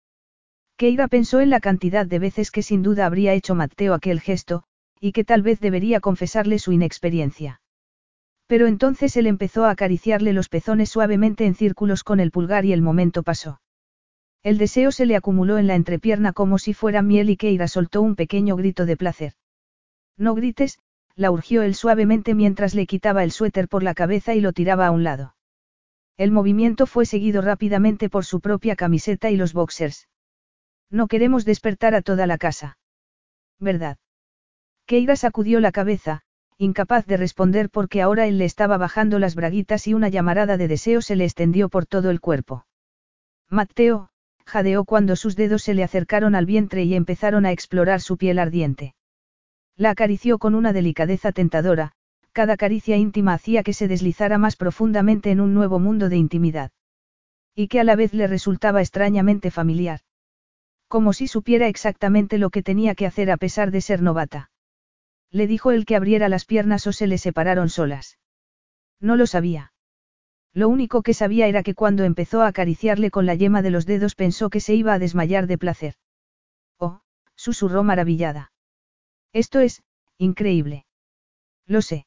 Keira 0.76 1.08
pensó 1.08 1.40
en 1.40 1.50
la 1.50 1.58
cantidad 1.58 2.06
de 2.06 2.20
veces 2.20 2.52
que 2.52 2.62
sin 2.62 2.84
duda 2.84 3.06
habría 3.06 3.32
hecho 3.32 3.56
Mateo 3.56 3.92
aquel 3.92 4.20
gesto, 4.20 4.62
y 5.00 5.10
que 5.10 5.24
tal 5.24 5.42
vez 5.42 5.58
debería 5.58 5.98
confesarle 5.98 6.60
su 6.60 6.70
inexperiencia. 6.70 7.60
Pero 8.46 8.68
entonces 8.68 9.16
él 9.16 9.26
empezó 9.26 9.64
a 9.64 9.70
acariciarle 9.70 10.32
los 10.32 10.48
pezones 10.48 10.90
suavemente 10.90 11.44
en 11.44 11.56
círculos 11.56 12.04
con 12.04 12.20
el 12.20 12.30
pulgar 12.30 12.64
y 12.64 12.72
el 12.72 12.82
momento 12.82 13.24
pasó. 13.24 13.60
El 14.44 14.58
deseo 14.58 14.92
se 14.92 15.06
le 15.06 15.16
acumuló 15.16 15.58
en 15.58 15.66
la 15.66 15.74
entrepierna 15.74 16.32
como 16.32 16.58
si 16.58 16.72
fuera 16.72 17.02
miel 17.02 17.30
y 17.30 17.36
Keira 17.36 17.66
soltó 17.66 18.00
un 18.00 18.14
pequeño 18.14 18.54
grito 18.54 18.86
de 18.86 18.96
placer. 18.96 19.32
No 20.18 20.34
grites, 20.34 20.78
la 21.14 21.30
urgió 21.30 21.62
él 21.62 21.74
suavemente 21.74 22.34
mientras 22.34 22.74
le 22.74 22.86
quitaba 22.86 23.24
el 23.24 23.30
suéter 23.30 23.68
por 23.68 23.82
la 23.82 23.94
cabeza 23.94 24.34
y 24.34 24.40
lo 24.40 24.52
tiraba 24.52 24.86
a 24.86 24.90
un 24.90 25.04
lado. 25.04 25.34
El 26.16 26.32
movimiento 26.32 26.86
fue 26.86 27.06
seguido 27.06 27.40
rápidamente 27.40 28.10
por 28.10 28.24
su 28.24 28.40
propia 28.40 28.74
camiseta 28.74 29.30
y 29.30 29.36
los 29.36 29.52
boxers. 29.52 30.08
No 30.90 31.06
queremos 31.06 31.44
despertar 31.44 31.94
a 31.94 32.02
toda 32.02 32.26
la 32.26 32.38
casa. 32.38 32.78
¿Verdad? 33.60 33.98
Keira 34.86 35.16
sacudió 35.16 35.60
la 35.60 35.70
cabeza, 35.70 36.22
incapaz 36.56 37.06
de 37.06 37.16
responder 37.16 37.70
porque 37.70 38.02
ahora 38.02 38.26
él 38.26 38.38
le 38.38 38.44
estaba 38.44 38.78
bajando 38.78 39.20
las 39.20 39.36
braguitas 39.36 39.86
y 39.86 39.94
una 39.94 40.08
llamarada 40.08 40.56
de 40.56 40.66
deseo 40.66 41.02
se 41.02 41.14
le 41.14 41.24
extendió 41.24 41.68
por 41.68 41.86
todo 41.86 42.10
el 42.10 42.20
cuerpo. 42.20 42.66
Mateo, 43.48 44.08
jadeó 44.44 44.84
cuando 44.84 45.14
sus 45.14 45.36
dedos 45.36 45.62
se 45.62 45.74
le 45.74 45.84
acercaron 45.84 46.34
al 46.34 46.46
vientre 46.46 46.82
y 46.82 46.94
empezaron 46.94 47.46
a 47.46 47.52
explorar 47.52 48.00
su 48.00 48.16
piel 48.16 48.40
ardiente. 48.40 48.94
La 49.78 49.90
acarició 49.90 50.38
con 50.38 50.56
una 50.56 50.72
delicadeza 50.72 51.30
tentadora, 51.30 51.92
cada 52.32 52.56
caricia 52.56 52.96
íntima 52.96 53.32
hacía 53.32 53.62
que 53.62 53.72
se 53.72 53.86
deslizara 53.86 54.36
más 54.36 54.56
profundamente 54.56 55.30
en 55.30 55.40
un 55.40 55.54
nuevo 55.54 55.78
mundo 55.78 56.08
de 56.08 56.16
intimidad. 56.16 56.72
Y 57.54 57.68
que 57.68 57.78
a 57.78 57.84
la 57.84 57.94
vez 57.94 58.12
le 58.12 58.26
resultaba 58.26 58.80
extrañamente 58.80 59.52
familiar. 59.52 60.00
Como 60.88 61.12
si 61.12 61.28
supiera 61.28 61.68
exactamente 61.68 62.38
lo 62.38 62.50
que 62.50 62.64
tenía 62.64 62.96
que 62.96 63.06
hacer 63.06 63.30
a 63.30 63.36
pesar 63.36 63.70
de 63.70 63.80
ser 63.80 64.02
novata. 64.02 64.50
Le 65.30 65.46
dijo 65.46 65.70
él 65.70 65.86
que 65.86 65.94
abriera 65.94 66.28
las 66.28 66.44
piernas 66.44 66.84
o 66.88 66.92
se 66.92 67.06
le 67.06 67.16
separaron 67.16 67.68
solas. 67.68 68.18
No 68.98 69.14
lo 69.14 69.28
sabía. 69.28 69.72
Lo 70.52 70.68
único 70.68 71.02
que 71.02 71.14
sabía 71.14 71.46
era 71.46 71.62
que 71.62 71.74
cuando 71.74 72.02
empezó 72.02 72.42
a 72.42 72.48
acariciarle 72.48 73.12
con 73.12 73.26
la 73.26 73.36
yema 73.36 73.62
de 73.62 73.70
los 73.70 73.86
dedos 73.86 74.16
pensó 74.16 74.50
que 74.50 74.58
se 74.58 74.74
iba 74.74 74.92
a 74.94 74.98
desmayar 74.98 75.46
de 75.46 75.56
placer. 75.56 75.94
Oh, 76.78 77.02
susurró 77.36 77.84
maravillada. 77.84 78.50
Esto 79.32 79.60
es, 79.60 79.82
increíble. 80.16 80.86
Lo 81.66 81.82
sé. 81.82 82.06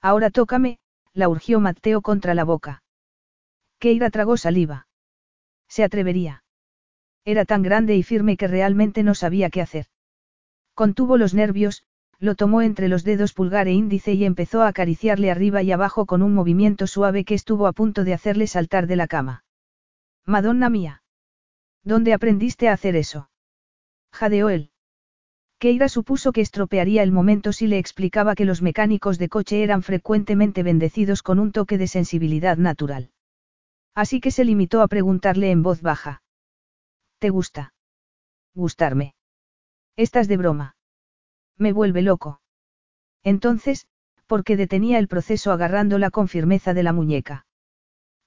Ahora 0.00 0.30
tócame, 0.30 0.78
la 1.12 1.28
urgió 1.28 1.60
Mateo 1.60 2.02
contra 2.02 2.34
la 2.34 2.44
boca. 2.44 2.82
Keira 3.78 4.10
tragó 4.10 4.36
saliva. 4.36 4.88
Se 5.68 5.84
atrevería. 5.84 6.44
Era 7.24 7.44
tan 7.44 7.62
grande 7.62 7.96
y 7.96 8.02
firme 8.02 8.36
que 8.36 8.48
realmente 8.48 9.02
no 9.02 9.14
sabía 9.14 9.50
qué 9.50 9.60
hacer. 9.60 9.86
Contuvo 10.74 11.16
los 11.16 11.34
nervios, 11.34 11.84
lo 12.18 12.34
tomó 12.34 12.62
entre 12.62 12.88
los 12.88 13.04
dedos 13.04 13.32
pulgar 13.32 13.68
e 13.68 13.72
índice 13.72 14.14
y 14.14 14.24
empezó 14.24 14.62
a 14.62 14.68
acariciarle 14.68 15.30
arriba 15.30 15.62
y 15.62 15.72
abajo 15.72 16.06
con 16.06 16.22
un 16.22 16.34
movimiento 16.34 16.86
suave 16.86 17.24
que 17.24 17.34
estuvo 17.34 17.66
a 17.66 17.72
punto 17.72 18.04
de 18.04 18.14
hacerle 18.14 18.46
saltar 18.46 18.86
de 18.86 18.96
la 18.96 19.06
cama. 19.06 19.44
Madonna 20.24 20.68
mía. 20.68 21.02
¿Dónde 21.84 22.12
aprendiste 22.12 22.68
a 22.68 22.72
hacer 22.72 22.96
eso? 22.96 23.28
Jadeó 24.12 24.50
él. 24.50 24.71
Keira 25.62 25.88
supuso 25.88 26.32
que 26.32 26.40
estropearía 26.40 27.04
el 27.04 27.12
momento 27.12 27.52
si 27.52 27.68
le 27.68 27.78
explicaba 27.78 28.34
que 28.34 28.44
los 28.44 28.62
mecánicos 28.62 29.16
de 29.16 29.28
coche 29.28 29.62
eran 29.62 29.84
frecuentemente 29.84 30.64
bendecidos 30.64 31.22
con 31.22 31.38
un 31.38 31.52
toque 31.52 31.78
de 31.78 31.86
sensibilidad 31.86 32.56
natural. 32.56 33.12
Así 33.94 34.20
que 34.20 34.32
se 34.32 34.44
limitó 34.44 34.82
a 34.82 34.88
preguntarle 34.88 35.52
en 35.52 35.62
voz 35.62 35.80
baja. 35.80 36.24
¿Te 37.20 37.30
gusta? 37.30 37.74
Gustarme. 38.56 39.14
Estás 39.94 40.26
de 40.26 40.36
broma. 40.36 40.74
Me 41.56 41.72
vuelve 41.72 42.02
loco. 42.02 42.40
Entonces, 43.22 43.86
¿por 44.26 44.42
qué 44.42 44.56
detenía 44.56 44.98
el 44.98 45.06
proceso 45.06 45.52
agarrándola 45.52 46.10
con 46.10 46.26
firmeza 46.26 46.74
de 46.74 46.82
la 46.82 46.92
muñeca? 46.92 47.46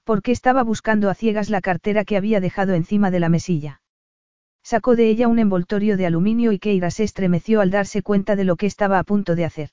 ¿Por 0.06 0.22
qué 0.22 0.32
estaba 0.32 0.64
buscando 0.64 1.10
a 1.10 1.16
ciegas 1.16 1.50
la 1.50 1.60
cartera 1.60 2.06
que 2.06 2.16
había 2.16 2.40
dejado 2.40 2.76
encima 2.76 3.12
de 3.12 3.20
la 3.20 3.28
mesilla? 3.28 3.82
Sacó 4.66 4.96
de 4.96 5.08
ella 5.08 5.28
un 5.28 5.38
envoltorio 5.38 5.96
de 5.96 6.08
aluminio 6.08 6.52
y 6.52 6.58
Keira 6.58 6.90
se 6.90 7.04
estremeció 7.04 7.62
al 7.62 7.70
darse 7.70 8.02
cuenta 8.02 8.36
de 8.36 8.46
lo 8.46 8.56
que 8.56 8.66
estaba 8.66 8.98
a 8.98 9.04
punto 9.04 9.36
de 9.36 9.46
hacer. 9.46 9.70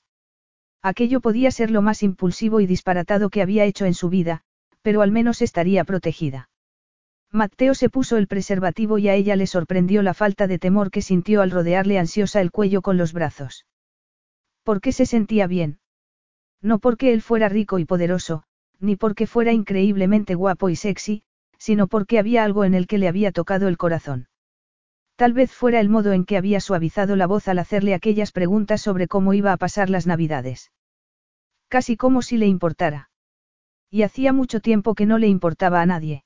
Aquello 0.83 1.19
podía 1.19 1.49
ser 1.49 1.71
lo 1.71 1.81
más 1.81 2.03
impulsivo 2.03 2.59
y 2.59 2.67
disparatado 2.67 3.31
que 3.31 3.41
había 3.41 3.65
hecho 3.65 3.85
en 3.85 3.95
su 3.95 4.09
vida, 4.09 4.43
pero 4.83 5.01
al 5.01 5.11
menos 5.11 5.41
estaría 5.41 5.83
protegida. 5.83 6.51
Mateo 7.31 7.73
se 7.73 7.89
puso 7.89 8.17
el 8.17 8.27
preservativo 8.27 8.99
y 8.99 9.09
a 9.09 9.15
ella 9.15 9.35
le 9.35 9.47
sorprendió 9.47 10.03
la 10.03 10.13
falta 10.13 10.45
de 10.45 10.59
temor 10.59 10.91
que 10.91 11.01
sintió 11.01 11.41
al 11.41 11.49
rodearle 11.49 11.97
ansiosa 11.97 12.39
el 12.39 12.51
cuello 12.51 12.83
con 12.83 12.95
los 12.95 13.13
brazos. 13.13 13.65
¿Por 14.61 14.79
qué 14.79 14.91
se 14.91 15.07
sentía 15.07 15.47
bien? 15.47 15.79
No 16.61 16.77
porque 16.77 17.13
él 17.13 17.23
fuera 17.23 17.49
rico 17.49 17.79
y 17.79 17.85
poderoso, 17.85 18.43
ni 18.79 18.95
porque 18.95 19.25
fuera 19.25 19.53
increíblemente 19.53 20.35
guapo 20.35 20.69
y 20.69 20.75
sexy, 20.75 21.23
sino 21.57 21.87
porque 21.87 22.19
había 22.19 22.43
algo 22.43 22.63
en 22.63 22.75
el 22.75 22.85
que 22.85 22.99
le 22.99 23.07
había 23.07 23.31
tocado 23.31 23.67
el 23.67 23.77
corazón. 23.77 24.27
Tal 25.15 25.33
vez 25.33 25.51
fuera 25.51 25.79
el 25.79 25.89
modo 25.89 26.11
en 26.13 26.25
que 26.25 26.37
había 26.37 26.59
suavizado 26.59 27.15
la 27.15 27.27
voz 27.27 27.47
al 27.47 27.59
hacerle 27.59 27.93
aquellas 27.93 28.31
preguntas 28.31 28.81
sobre 28.81 29.07
cómo 29.07 29.33
iba 29.33 29.51
a 29.51 29.57
pasar 29.57 29.89
las 29.89 30.07
navidades. 30.07 30.71
Casi 31.67 31.97
como 31.97 32.21
si 32.21 32.37
le 32.37 32.47
importara. 32.47 33.09
Y 33.89 34.01
hacía 34.01 34.33
mucho 34.33 34.59
tiempo 34.59 34.95
que 34.95 35.05
no 35.05 35.19
le 35.19 35.27
importaba 35.27 35.81
a 35.81 35.85
nadie. 35.85 36.23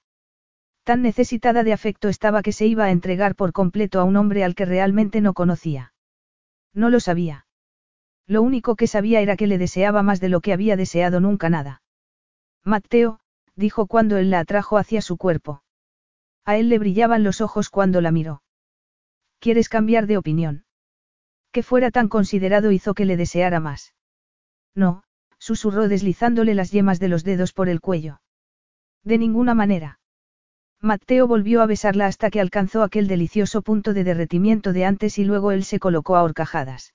Tan 0.83 1.01
necesitada 1.01 1.63
de 1.63 1.73
afecto 1.73 2.07
estaba 2.07 2.41
que 2.41 2.53
se 2.53 2.65
iba 2.65 2.85
a 2.85 2.91
entregar 2.91 3.35
por 3.35 3.51
completo 3.51 3.99
a 3.99 4.05
un 4.05 4.15
hombre 4.15 4.45
al 4.45 4.55
que 4.55 4.63
realmente 4.63 5.19
no 5.19 5.33
conocía. 5.33 5.93
No 6.73 6.89
lo 6.89 7.01
sabía. 7.01 7.45
Lo 8.25 8.41
único 8.41 8.77
que 8.77 8.87
sabía 8.87 9.19
era 9.19 9.35
que 9.35 9.47
le 9.47 9.57
deseaba 9.57 10.01
más 10.01 10.21
de 10.21 10.29
lo 10.29 10.39
que 10.39 10.53
había 10.53 10.77
deseado 10.77 11.19
nunca 11.19 11.49
nada. 11.49 11.81
Mateo, 12.63 13.19
dijo 13.55 13.87
cuando 13.87 14.17
él 14.17 14.29
la 14.29 14.39
atrajo 14.39 14.77
hacia 14.77 15.01
su 15.01 15.17
cuerpo. 15.17 15.61
A 16.45 16.55
él 16.55 16.69
le 16.69 16.79
brillaban 16.79 17.25
los 17.25 17.41
ojos 17.41 17.69
cuando 17.69 17.99
la 17.99 18.11
miró. 18.11 18.41
¿Quieres 19.39 19.69
cambiar 19.69 20.07
de 20.07 20.17
opinión? 20.17 20.65
Que 21.51 21.63
fuera 21.63 21.91
tan 21.91 22.09
considerado 22.09 22.71
hizo 22.71 22.93
que 22.93 23.05
le 23.05 23.17
deseara 23.17 23.59
más. 23.59 23.93
No, 24.75 25.03
susurró 25.39 25.87
deslizándole 25.87 26.53
las 26.53 26.71
yemas 26.71 26.99
de 26.99 27.07
los 27.07 27.23
dedos 27.23 27.53
por 27.53 27.69
el 27.69 27.81
cuello. 27.81 28.21
De 29.03 29.17
ninguna 29.17 29.53
manera. 29.53 29.99
Mateo 30.81 31.27
volvió 31.27 31.61
a 31.61 31.65
besarla 31.65 32.05
hasta 32.05 32.29
que 32.29 32.39
alcanzó 32.39 32.83
aquel 32.83 33.07
delicioso 33.07 33.61
punto 33.61 33.93
de 33.93 34.03
derretimiento 34.03 34.73
de 34.73 34.85
antes 34.85 35.17
y 35.17 35.23
luego 35.23 35.51
él 35.51 35.63
se 35.63 35.79
colocó 35.79 36.15
a 36.15 36.23
horcajadas. 36.23 36.93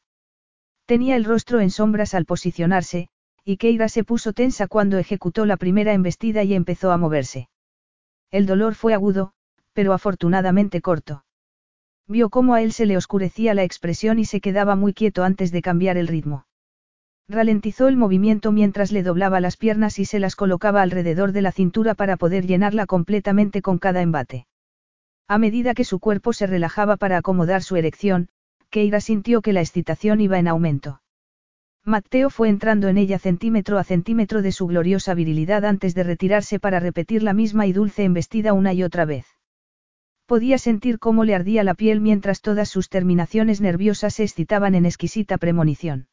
Tenía 0.86 1.16
el 1.16 1.24
rostro 1.24 1.60
en 1.60 1.70
sombras 1.70 2.14
al 2.14 2.24
posicionarse, 2.24 3.08
y 3.44 3.56
Keira 3.56 3.88
se 3.88 4.04
puso 4.04 4.32
tensa 4.32 4.68
cuando 4.68 4.98
ejecutó 4.98 5.46
la 5.46 5.56
primera 5.56 5.94
embestida 5.94 6.44
y 6.44 6.54
empezó 6.54 6.92
a 6.92 6.96
moverse. 6.96 7.48
El 8.30 8.46
dolor 8.46 8.74
fue 8.74 8.94
agudo, 8.94 9.32
pero 9.72 9.92
afortunadamente 9.92 10.80
corto. 10.80 11.24
Vio 12.12 12.28
cómo 12.28 12.52
a 12.52 12.60
él 12.60 12.72
se 12.72 12.84
le 12.84 12.98
oscurecía 12.98 13.54
la 13.54 13.62
expresión 13.62 14.18
y 14.18 14.26
se 14.26 14.42
quedaba 14.42 14.76
muy 14.76 14.92
quieto 14.92 15.24
antes 15.24 15.50
de 15.50 15.62
cambiar 15.62 15.96
el 15.96 16.08
ritmo. 16.08 16.44
Ralentizó 17.26 17.88
el 17.88 17.96
movimiento 17.96 18.52
mientras 18.52 18.92
le 18.92 19.02
doblaba 19.02 19.40
las 19.40 19.56
piernas 19.56 19.98
y 19.98 20.04
se 20.04 20.18
las 20.18 20.36
colocaba 20.36 20.82
alrededor 20.82 21.32
de 21.32 21.40
la 21.40 21.52
cintura 21.52 21.94
para 21.94 22.18
poder 22.18 22.46
llenarla 22.46 22.84
completamente 22.84 23.62
con 23.62 23.78
cada 23.78 24.02
embate. 24.02 24.46
A 25.26 25.38
medida 25.38 25.72
que 25.72 25.84
su 25.84 26.00
cuerpo 26.00 26.34
se 26.34 26.46
relajaba 26.46 26.98
para 26.98 27.16
acomodar 27.16 27.62
su 27.62 27.76
erección, 27.76 28.28
Keira 28.68 29.00
sintió 29.00 29.40
que 29.40 29.54
la 29.54 29.62
excitación 29.62 30.20
iba 30.20 30.38
en 30.38 30.48
aumento. 30.48 31.00
Mateo 31.82 32.28
fue 32.28 32.50
entrando 32.50 32.88
en 32.88 32.98
ella 32.98 33.18
centímetro 33.18 33.78
a 33.78 33.84
centímetro 33.84 34.42
de 34.42 34.52
su 34.52 34.66
gloriosa 34.66 35.14
virilidad 35.14 35.64
antes 35.64 35.94
de 35.94 36.02
retirarse 36.02 36.60
para 36.60 36.78
repetir 36.78 37.22
la 37.22 37.32
misma 37.32 37.66
y 37.66 37.72
dulce 37.72 38.04
embestida 38.04 38.52
una 38.52 38.74
y 38.74 38.82
otra 38.82 39.06
vez. 39.06 39.24
Podía 40.32 40.56
sentir 40.56 40.98
cómo 40.98 41.24
le 41.24 41.34
ardía 41.34 41.62
la 41.62 41.74
piel 41.74 42.00
mientras 42.00 42.40
todas 42.40 42.70
sus 42.70 42.88
terminaciones 42.88 43.60
nerviosas 43.60 44.14
se 44.14 44.22
excitaban 44.22 44.74
en 44.74 44.86
exquisita 44.86 45.36
premonición. 45.36 46.08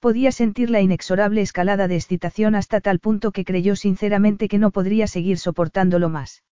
Podía 0.00 0.32
sentir 0.32 0.70
la 0.70 0.80
inexorable 0.80 1.42
escalada 1.42 1.86
de 1.86 1.96
excitación 1.96 2.54
hasta 2.54 2.80
tal 2.80 2.98
punto 2.98 3.32
que 3.32 3.44
creyó 3.44 3.76
sinceramente 3.76 4.48
que 4.48 4.56
no 4.56 4.70
podría 4.70 5.06
seguir 5.06 5.36
soportándolo 5.36 6.08
más. 6.08 6.44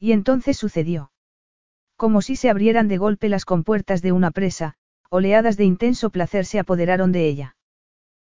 Y 0.00 0.10
entonces 0.10 0.56
sucedió. 0.56 1.12
Como 1.94 2.22
si 2.22 2.34
se 2.34 2.50
abrieran 2.50 2.88
de 2.88 2.98
golpe 2.98 3.28
las 3.28 3.44
compuertas 3.44 4.02
de 4.02 4.10
una 4.10 4.32
presa, 4.32 4.74
oleadas 5.10 5.56
de 5.56 5.64
intenso 5.64 6.10
placer 6.10 6.44
se 6.44 6.58
apoderaron 6.58 7.12
de 7.12 7.28
ella. 7.28 7.56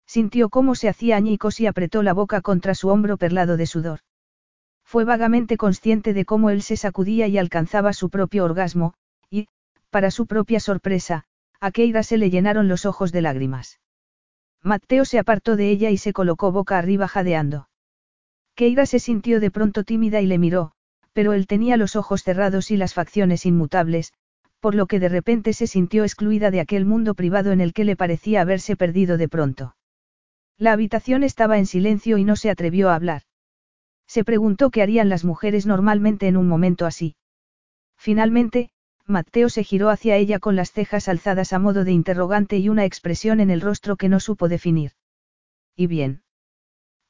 Sintió 0.06 0.50
cómo 0.50 0.76
se 0.76 0.90
hacía 0.90 1.16
añicos 1.16 1.62
y 1.62 1.66
apretó 1.66 2.04
la 2.04 2.12
boca 2.12 2.42
contra 2.42 2.76
su 2.76 2.90
hombro 2.90 3.16
perlado 3.16 3.56
de 3.56 3.68
sudor. 3.68 4.02
Fue 4.90 5.06
vagamente 5.06 5.56
consciente 5.56 6.16
de 6.16 6.26
cómo 6.26 6.50
él 6.50 6.64
se 6.64 6.76
sacudía 6.76 7.28
y 7.28 7.38
alcanzaba 7.38 7.94
su 7.94 8.10
propio 8.10 8.44
orgasmo, 8.44 8.96
y, 9.30 9.48
para 9.92 10.10
su 10.10 10.26
propia 10.26 10.60
sorpresa, 10.60 11.26
a 11.60 11.70
Keira 11.70 12.02
se 12.02 12.18
le 12.18 12.32
llenaron 12.32 12.68
los 12.68 12.88
ojos 12.88 13.12
de 13.12 13.22
lágrimas. 13.22 13.80
Mateo 14.64 15.06
se 15.06 15.20
apartó 15.20 15.56
de 15.56 15.70
ella 15.70 15.92
y 15.92 15.98
se 15.98 16.12
colocó 16.12 16.52
boca 16.52 16.80
arriba 16.80 17.08
jadeando. 17.08 17.70
Keira 18.56 18.88
se 18.88 18.98
sintió 18.98 19.40
de 19.40 19.52
pronto 19.52 19.84
tímida 19.84 20.22
y 20.22 20.26
le 20.26 20.40
miró, 20.40 20.72
pero 21.14 21.34
él 21.34 21.46
tenía 21.46 21.78
los 21.78 21.96
ojos 21.96 22.24
cerrados 22.24 22.72
y 22.72 22.76
las 22.76 22.96
facciones 22.96 23.46
inmutables, 23.46 24.12
por 24.60 24.74
lo 24.74 24.88
que 24.88 25.00
de 25.00 25.10
repente 25.10 25.54
se 25.54 25.68
sintió 25.68 26.04
excluida 26.04 26.50
de 26.50 26.62
aquel 26.62 26.86
mundo 26.86 27.14
privado 27.14 27.52
en 27.52 27.62
el 27.62 27.74
que 27.74 27.84
le 27.84 27.96
parecía 27.96 28.42
haberse 28.42 28.76
perdido 28.76 29.18
de 29.18 29.30
pronto. 29.30 29.76
La 30.58 30.72
habitación 30.72 31.22
estaba 31.22 31.60
en 31.60 31.68
silencio 31.68 32.18
y 32.18 32.24
no 32.24 32.36
se 32.36 32.50
atrevió 32.50 32.90
a 32.90 32.96
hablar. 32.96 33.22
Se 34.10 34.24
preguntó 34.24 34.72
qué 34.72 34.82
harían 34.82 35.08
las 35.08 35.24
mujeres 35.24 35.68
normalmente 35.68 36.28
en 36.28 36.36
un 36.36 36.48
momento 36.48 36.88
así. 36.88 37.16
Finalmente, 37.96 38.72
Mateo 39.06 39.50
se 39.50 39.64
giró 39.64 39.90
hacia 39.90 40.16
ella 40.16 40.40
con 40.40 40.56
las 40.56 40.72
cejas 40.72 41.08
alzadas 41.08 41.54
a 41.54 41.60
modo 41.60 41.84
de 41.84 41.92
interrogante 41.92 42.58
y 42.58 42.70
una 42.70 42.86
expresión 42.86 43.40
en 43.40 43.52
el 43.52 43.62
rostro 43.62 43.98
que 43.98 44.10
no 44.10 44.20
supo 44.20 44.48
definir. 44.48 44.94
¿Y 45.76 45.86
bien? 45.86 46.24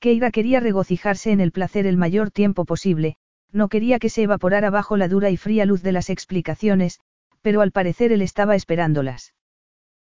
Keira 0.02 0.30
quería 0.30 0.60
regocijarse 0.60 1.32
en 1.32 1.40
el 1.40 1.54
placer 1.54 1.88
el 1.88 1.96
mayor 1.96 2.32
tiempo 2.32 2.66
posible, 2.66 3.16
no 3.50 3.70
quería 3.70 3.98
que 3.98 4.10
se 4.10 4.24
evaporara 4.24 4.70
bajo 4.70 4.98
la 4.98 5.08
dura 5.08 5.30
y 5.30 5.38
fría 5.38 5.66
luz 5.66 5.82
de 5.82 5.94
las 5.94 6.10
explicaciones, 6.10 7.00
pero 7.42 7.62
al 7.62 7.72
parecer 7.72 8.12
él 8.12 8.22
estaba 8.22 8.56
esperándolas. 8.56 9.34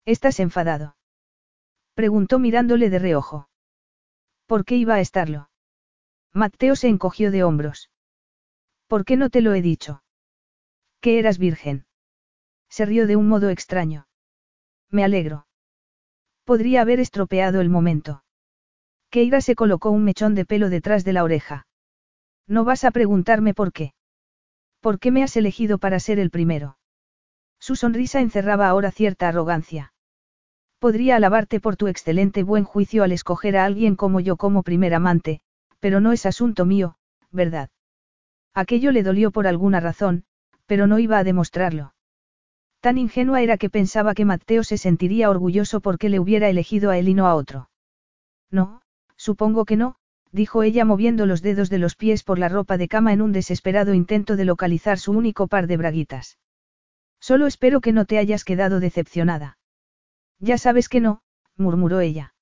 ¿Estás 0.07 0.41
enfadado? 0.41 0.97
Preguntó 1.93 2.39
mirándole 2.39 2.89
de 2.89 2.99
reojo. 2.99 3.51
¿Por 4.47 4.64
qué 4.64 4.76
iba 4.76 4.95
a 4.95 5.01
estarlo? 5.01 5.47
Mateo 6.33 6.76
se 6.76 6.89
encogió 6.89 7.31
de 7.31 7.45
hombros. 7.45 7.91
¿Por 8.87 9.05
qué 9.05 9.16
no 9.16 9.31
te 9.31 9.41
lo 9.41 9.55
he 9.55 9.62
dicho? 9.62 10.03
Que 11.01 11.18
eras 11.18 11.39
virgen. 11.39 11.87
Se 12.68 12.85
rió 12.85 13.07
de 13.07 13.16
un 13.16 13.29
modo 13.29 13.51
extraño. 13.51 14.09
Me 14.91 15.05
alegro. 15.05 15.47
Podría 16.45 16.83
haber 16.83 17.01
estropeado 17.01 17.61
el 17.61 17.68
momento. 17.68 18.24
Keira 19.11 19.41
se 19.41 19.55
colocó 19.55 19.91
un 19.91 20.05
mechón 20.05 20.35
de 20.35 20.45
pelo 20.45 20.68
detrás 20.70 21.05
de 21.05 21.12
la 21.12 21.24
oreja. 21.24 21.66
No 22.47 22.64
vas 22.64 22.85
a 22.85 22.91
preguntarme 22.91 23.55
por 23.55 23.72
qué. 23.72 23.93
¿Por 24.81 24.99
qué 24.99 25.11
me 25.11 25.22
has 25.22 25.37
elegido 25.37 25.79
para 25.79 26.01
ser 26.01 26.18
el 26.18 26.31
primero? 26.31 26.79
Su 27.59 27.76
sonrisa 27.76 28.20
encerraba 28.20 28.68
ahora 28.68 28.91
cierta 28.91 29.29
arrogancia. 29.29 29.93
Podría 30.79 31.16
alabarte 31.16 31.61
por 31.61 31.76
tu 31.76 31.89
excelente 31.89 32.43
buen 32.43 32.64
juicio 32.64 33.03
al 33.03 33.12
escoger 33.12 33.57
a 33.57 33.64
alguien 33.64 33.97
como 33.97 34.20
yo 34.20 34.37
como 34.37 34.62
primer 34.62 34.95
amante, 34.95 35.41
pero 35.81 36.01
no 36.01 36.12
es 36.12 36.26
asunto 36.26 36.64
mío, 36.64 36.97
¿verdad? 37.31 37.70
Aquello 38.55 38.93
le 38.93 39.03
dolió 39.03 39.31
por 39.31 39.47
alguna 39.47 39.81
razón, 39.81 40.24
pero 40.66 40.87
no 40.87 40.99
iba 40.99 41.18
a 41.18 41.24
demostrarlo. 41.24 41.95
Tan 42.81 42.99
ingenua 42.99 43.43
era 43.43 43.57
que 43.57 43.70
pensaba 43.70 44.14
que 44.14 44.24
Mateo 44.24 44.62
se 44.62 44.79
sentiría 44.79 45.31
orgulloso 45.31 45.81
porque 45.81 46.09
le 46.09 46.20
hubiera 46.20 46.49
elegido 46.49 46.91
a 46.91 46.99
él 46.99 47.09
y 47.09 47.14
no 47.14 47.26
a 47.26 47.35
otro. 47.35 47.70
No, 48.51 48.83
supongo 49.16 49.64
que 49.64 49.76
no, 49.76 49.97
dijo 50.31 50.62
ella 50.62 50.85
moviendo 50.85 51.26
los 51.26 51.43
dedos 51.43 51.70
de 51.70 51.79
los 51.79 51.97
pies 51.97 52.22
por 52.22 52.39
la 52.39 52.49
ropa 52.49 52.76
de 52.76 52.89
cama 52.89 53.12
en 53.12 53.22
un 53.22 53.33
desesperado 53.33 53.95
intento 53.95 54.37
de 54.37 54.45
localizar 54.45 54.99
su 54.99 55.12
único 55.12 55.49
par 55.49 55.66
de 55.66 55.76
braguitas. 55.76 56.39
Solo 57.20 57.47
espero 57.47 57.81
que 57.81 57.93
no 57.93 58.05
te 58.05 58.18
hayas 58.18 58.45
quedado 58.45 58.79
decepcionada. 58.79 59.59
Ya 60.39 60.57
sabes 60.57 60.89
que 60.89 61.01
no, 61.01 61.22
murmuró 61.57 62.01
ella. 62.01 62.35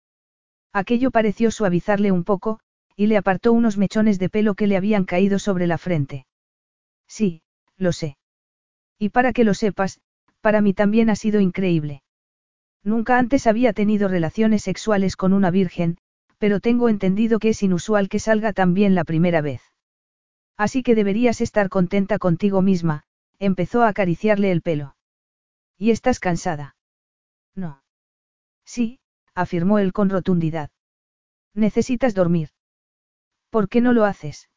Aquello 0.72 1.10
pareció 1.10 1.50
suavizarle 1.50 2.12
un 2.12 2.24
poco, 2.24 2.60
y 2.96 3.06
le 3.06 3.16
apartó 3.18 3.52
unos 3.52 3.76
mechones 3.76 4.18
de 4.18 4.28
pelo 4.30 4.54
que 4.54 4.66
le 4.66 4.76
habían 4.76 5.04
caído 5.04 5.38
sobre 5.38 5.66
la 5.66 5.78
frente. 5.78 6.26
Sí, 7.06 7.42
lo 7.76 7.92
sé. 7.92 8.16
Y 8.98 9.10
para 9.10 9.32
que 9.32 9.44
lo 9.44 9.54
sepas, 9.54 10.00
para 10.40 10.62
mí 10.62 10.72
también 10.72 11.10
ha 11.10 11.16
sido 11.16 11.40
increíble. 11.40 12.02
Nunca 12.82 13.18
antes 13.18 13.46
había 13.46 13.72
tenido 13.72 14.08
relaciones 14.08 14.62
sexuales 14.62 15.16
con 15.16 15.32
una 15.32 15.50
virgen, 15.50 15.98
pero 16.38 16.60
tengo 16.60 16.88
entendido 16.88 17.38
que 17.38 17.50
es 17.50 17.62
inusual 17.62 18.08
que 18.08 18.18
salga 18.18 18.52
tan 18.52 18.74
bien 18.74 18.94
la 18.94 19.04
primera 19.04 19.40
vez. 19.40 19.60
Así 20.56 20.82
que 20.82 20.94
deberías 20.94 21.40
estar 21.40 21.68
contenta 21.68 22.18
contigo 22.18 22.62
misma, 22.62 23.02
empezó 23.38 23.82
a 23.82 23.88
acariciarle 23.88 24.50
el 24.52 24.62
pelo. 24.62 24.96
¿Y 25.76 25.90
estás 25.90 26.18
cansada? 26.20 26.76
No. 27.54 27.82
Sí, 28.64 29.00
afirmó 29.34 29.78
él 29.78 29.92
con 29.92 30.08
rotundidad. 30.08 30.70
Necesitas 31.54 32.14
dormir. 32.14 32.50
¿Por 33.50 33.68
qué 33.68 33.80
no 33.80 33.92
lo 33.92 34.04
haces? 34.04 34.48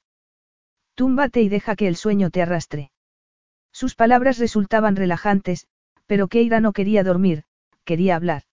Túmbate 0.95 1.41
y 1.41 1.49
deja 1.49 1.75
que 1.75 1.87
el 1.87 1.95
sueño 1.95 2.29
te 2.29 2.41
arrastre. 2.41 2.91
Sus 3.71 3.95
palabras 3.95 4.37
resultaban 4.39 4.95
relajantes, 4.95 5.67
pero 6.05 6.27
Keira 6.27 6.59
no 6.59 6.73
quería 6.73 7.03
dormir, 7.03 7.43
quería 7.85 8.15
hablar. 8.15 8.43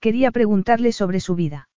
Quería 0.00 0.30
preguntarle 0.30 0.92
sobre 0.92 1.20
su 1.20 1.34
vida. 1.34 1.68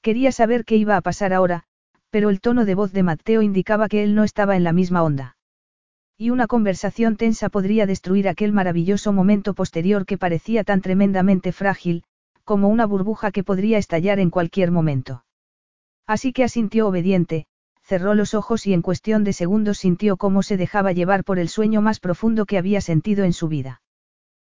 Quería 0.00 0.32
saber 0.32 0.64
qué 0.64 0.76
iba 0.76 0.96
a 0.96 1.00
pasar 1.00 1.32
ahora, 1.32 1.64
pero 2.10 2.30
el 2.30 2.40
tono 2.40 2.64
de 2.64 2.74
voz 2.74 2.92
de 2.92 3.02
Mateo 3.02 3.42
indicaba 3.42 3.88
que 3.88 4.04
él 4.04 4.14
no 4.14 4.24
estaba 4.24 4.56
en 4.56 4.64
la 4.64 4.72
misma 4.72 5.02
onda. 5.02 5.36
Y 6.16 6.30
una 6.30 6.46
conversación 6.46 7.16
tensa 7.16 7.48
podría 7.48 7.86
destruir 7.86 8.28
aquel 8.28 8.52
maravilloso 8.52 9.12
momento 9.12 9.52
posterior 9.54 10.06
que 10.06 10.16
parecía 10.16 10.62
tan 10.62 10.80
tremendamente 10.80 11.50
frágil, 11.50 12.04
como 12.44 12.68
una 12.68 12.86
burbuja 12.86 13.32
que 13.32 13.42
podría 13.42 13.78
estallar 13.78 14.20
en 14.20 14.30
cualquier 14.30 14.70
momento. 14.70 15.24
Así 16.06 16.32
que 16.32 16.44
asintió 16.44 16.88
obediente, 16.88 17.46
cerró 17.82 18.14
los 18.14 18.34
ojos 18.34 18.66
y 18.66 18.74
en 18.74 18.82
cuestión 18.82 19.24
de 19.24 19.32
segundos 19.32 19.78
sintió 19.78 20.16
cómo 20.16 20.42
se 20.42 20.56
dejaba 20.56 20.92
llevar 20.92 21.24
por 21.24 21.38
el 21.38 21.48
sueño 21.48 21.80
más 21.82 22.00
profundo 22.00 22.46
que 22.46 22.58
había 22.58 22.80
sentido 22.80 23.24
en 23.24 23.32
su 23.32 23.48
vida. 23.48 23.82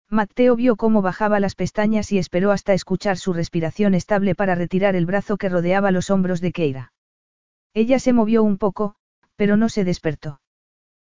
Mateo 0.09 0.57
vio 0.57 0.75
cómo 0.75 1.03
bajaba 1.03 1.39
las 1.39 1.55
pestañas 1.55 2.11
y 2.11 2.19
esperó 2.19 2.51
hasta 2.51 2.75
escuchar 2.75 3.17
su 3.17 3.33
respiración 3.33 3.95
estable 3.95 4.35
para 4.35 4.57
retirar 4.57 4.97
el 4.97 5.07
brazo 5.07 5.37
que 5.37 5.49
rodeaba 5.49 5.93
los 5.93 6.11
hombros 6.11 6.41
de 6.41 6.51
Keira. 6.51 6.93
Ella 7.75 8.01
se 8.01 8.13
movió 8.13 8.43
un 8.43 8.59
poco, 8.59 8.97
pero 9.37 9.57
no 9.57 9.69
se 9.69 9.85
despertó. 9.85 10.41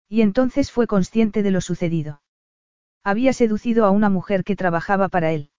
Y 0.08 0.22
entonces 0.22 0.72
fue 0.72 0.86
consciente 0.86 1.42
de 1.42 1.50
lo 1.50 1.60
sucedido. 1.60 2.22
Había 3.04 3.34
seducido 3.34 3.84
a 3.84 3.90
una 3.90 4.08
mujer 4.08 4.44
que 4.44 4.56
trabajaba 4.56 5.08
para 5.08 5.32
él. 5.32 5.50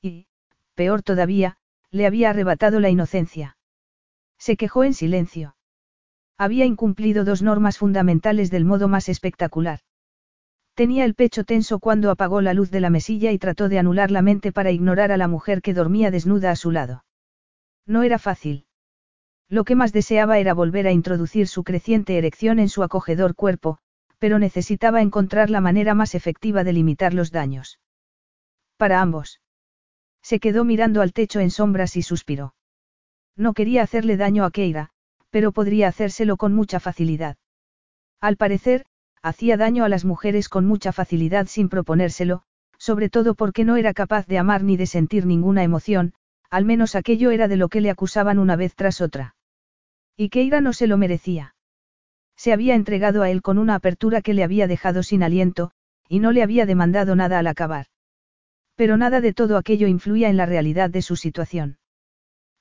Y, 0.00 0.26
peor 0.74 1.02
todavía, 1.02 1.58
le 1.90 2.06
había 2.06 2.30
arrebatado 2.30 2.80
la 2.80 2.88
inocencia. 2.88 3.58
Se 4.44 4.58
quejó 4.58 4.84
en 4.84 4.92
silencio. 4.92 5.56
Había 6.36 6.66
incumplido 6.66 7.24
dos 7.24 7.40
normas 7.40 7.78
fundamentales 7.78 8.50
del 8.50 8.66
modo 8.66 8.88
más 8.88 9.08
espectacular. 9.08 9.80
Tenía 10.74 11.06
el 11.06 11.14
pecho 11.14 11.44
tenso 11.44 11.78
cuando 11.78 12.10
apagó 12.10 12.42
la 12.42 12.52
luz 12.52 12.70
de 12.70 12.80
la 12.80 12.90
mesilla 12.90 13.32
y 13.32 13.38
trató 13.38 13.70
de 13.70 13.78
anular 13.78 14.10
la 14.10 14.20
mente 14.20 14.52
para 14.52 14.70
ignorar 14.70 15.12
a 15.12 15.16
la 15.16 15.28
mujer 15.28 15.62
que 15.62 15.72
dormía 15.72 16.10
desnuda 16.10 16.50
a 16.50 16.56
su 16.56 16.72
lado. 16.72 17.06
No 17.86 18.02
era 18.02 18.18
fácil. 18.18 18.66
Lo 19.48 19.64
que 19.64 19.76
más 19.76 19.94
deseaba 19.94 20.38
era 20.38 20.52
volver 20.52 20.86
a 20.88 20.92
introducir 20.92 21.48
su 21.48 21.64
creciente 21.64 22.18
erección 22.18 22.58
en 22.58 22.68
su 22.68 22.82
acogedor 22.82 23.34
cuerpo, 23.34 23.78
pero 24.18 24.38
necesitaba 24.38 25.00
encontrar 25.00 25.48
la 25.48 25.62
manera 25.62 25.94
más 25.94 26.14
efectiva 26.14 26.64
de 26.64 26.74
limitar 26.74 27.14
los 27.14 27.30
daños. 27.30 27.80
Para 28.76 29.00
ambos. 29.00 29.40
Se 30.20 30.38
quedó 30.38 30.66
mirando 30.66 31.00
al 31.00 31.14
techo 31.14 31.40
en 31.40 31.50
sombras 31.50 31.96
y 31.96 32.02
suspiró. 32.02 32.52
No 33.36 33.52
quería 33.52 33.82
hacerle 33.82 34.16
daño 34.16 34.44
a 34.44 34.50
Keira, 34.50 34.90
pero 35.30 35.52
podría 35.52 35.88
hacérselo 35.88 36.36
con 36.36 36.54
mucha 36.54 36.80
facilidad. 36.80 37.36
Al 38.20 38.36
parecer, 38.36 38.84
hacía 39.22 39.56
daño 39.56 39.84
a 39.84 39.88
las 39.88 40.04
mujeres 40.04 40.48
con 40.48 40.66
mucha 40.66 40.92
facilidad 40.92 41.46
sin 41.46 41.68
proponérselo, 41.68 42.42
sobre 42.78 43.10
todo 43.10 43.34
porque 43.34 43.64
no 43.64 43.76
era 43.76 43.94
capaz 43.94 44.26
de 44.26 44.38
amar 44.38 44.62
ni 44.62 44.76
de 44.76 44.86
sentir 44.86 45.26
ninguna 45.26 45.62
emoción, 45.62 46.14
al 46.50 46.64
menos 46.64 46.94
aquello 46.94 47.30
era 47.30 47.48
de 47.48 47.56
lo 47.56 47.68
que 47.68 47.80
le 47.80 47.90
acusaban 47.90 48.38
una 48.38 48.56
vez 48.56 48.74
tras 48.76 49.00
otra. 49.00 49.34
Y 50.16 50.28
Keira 50.28 50.60
no 50.60 50.72
se 50.72 50.86
lo 50.86 50.96
merecía. 50.96 51.56
Se 52.36 52.52
había 52.52 52.74
entregado 52.74 53.22
a 53.22 53.30
él 53.30 53.42
con 53.42 53.58
una 53.58 53.74
apertura 53.74 54.22
que 54.22 54.34
le 54.34 54.44
había 54.44 54.66
dejado 54.66 55.02
sin 55.02 55.22
aliento, 55.22 55.72
y 56.08 56.20
no 56.20 56.30
le 56.30 56.42
había 56.42 56.66
demandado 56.66 57.16
nada 57.16 57.38
al 57.38 57.46
acabar. 57.46 57.86
Pero 58.76 58.96
nada 58.96 59.20
de 59.20 59.32
todo 59.32 59.56
aquello 59.56 59.88
influía 59.88 60.28
en 60.28 60.36
la 60.36 60.46
realidad 60.46 60.90
de 60.90 61.02
su 61.02 61.16
situación. 61.16 61.78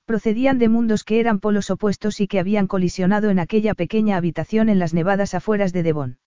Procedían 0.05 0.59
de 0.59 0.67
mundos 0.67 1.05
que 1.05 1.21
eran 1.21 1.39
polos 1.39 1.69
opuestos 1.69 2.19
y 2.19 2.27
que 2.27 2.39
habían 2.39 2.67
colisionado 2.67 3.29
en 3.29 3.39
aquella 3.39 3.73
pequeña 3.73 4.17
habitación 4.17 4.67
en 4.67 4.77
las 4.77 4.93
nevadas 4.93 5.33
afueras 5.33 5.71
de 5.71 5.83
Devon. 5.83 6.17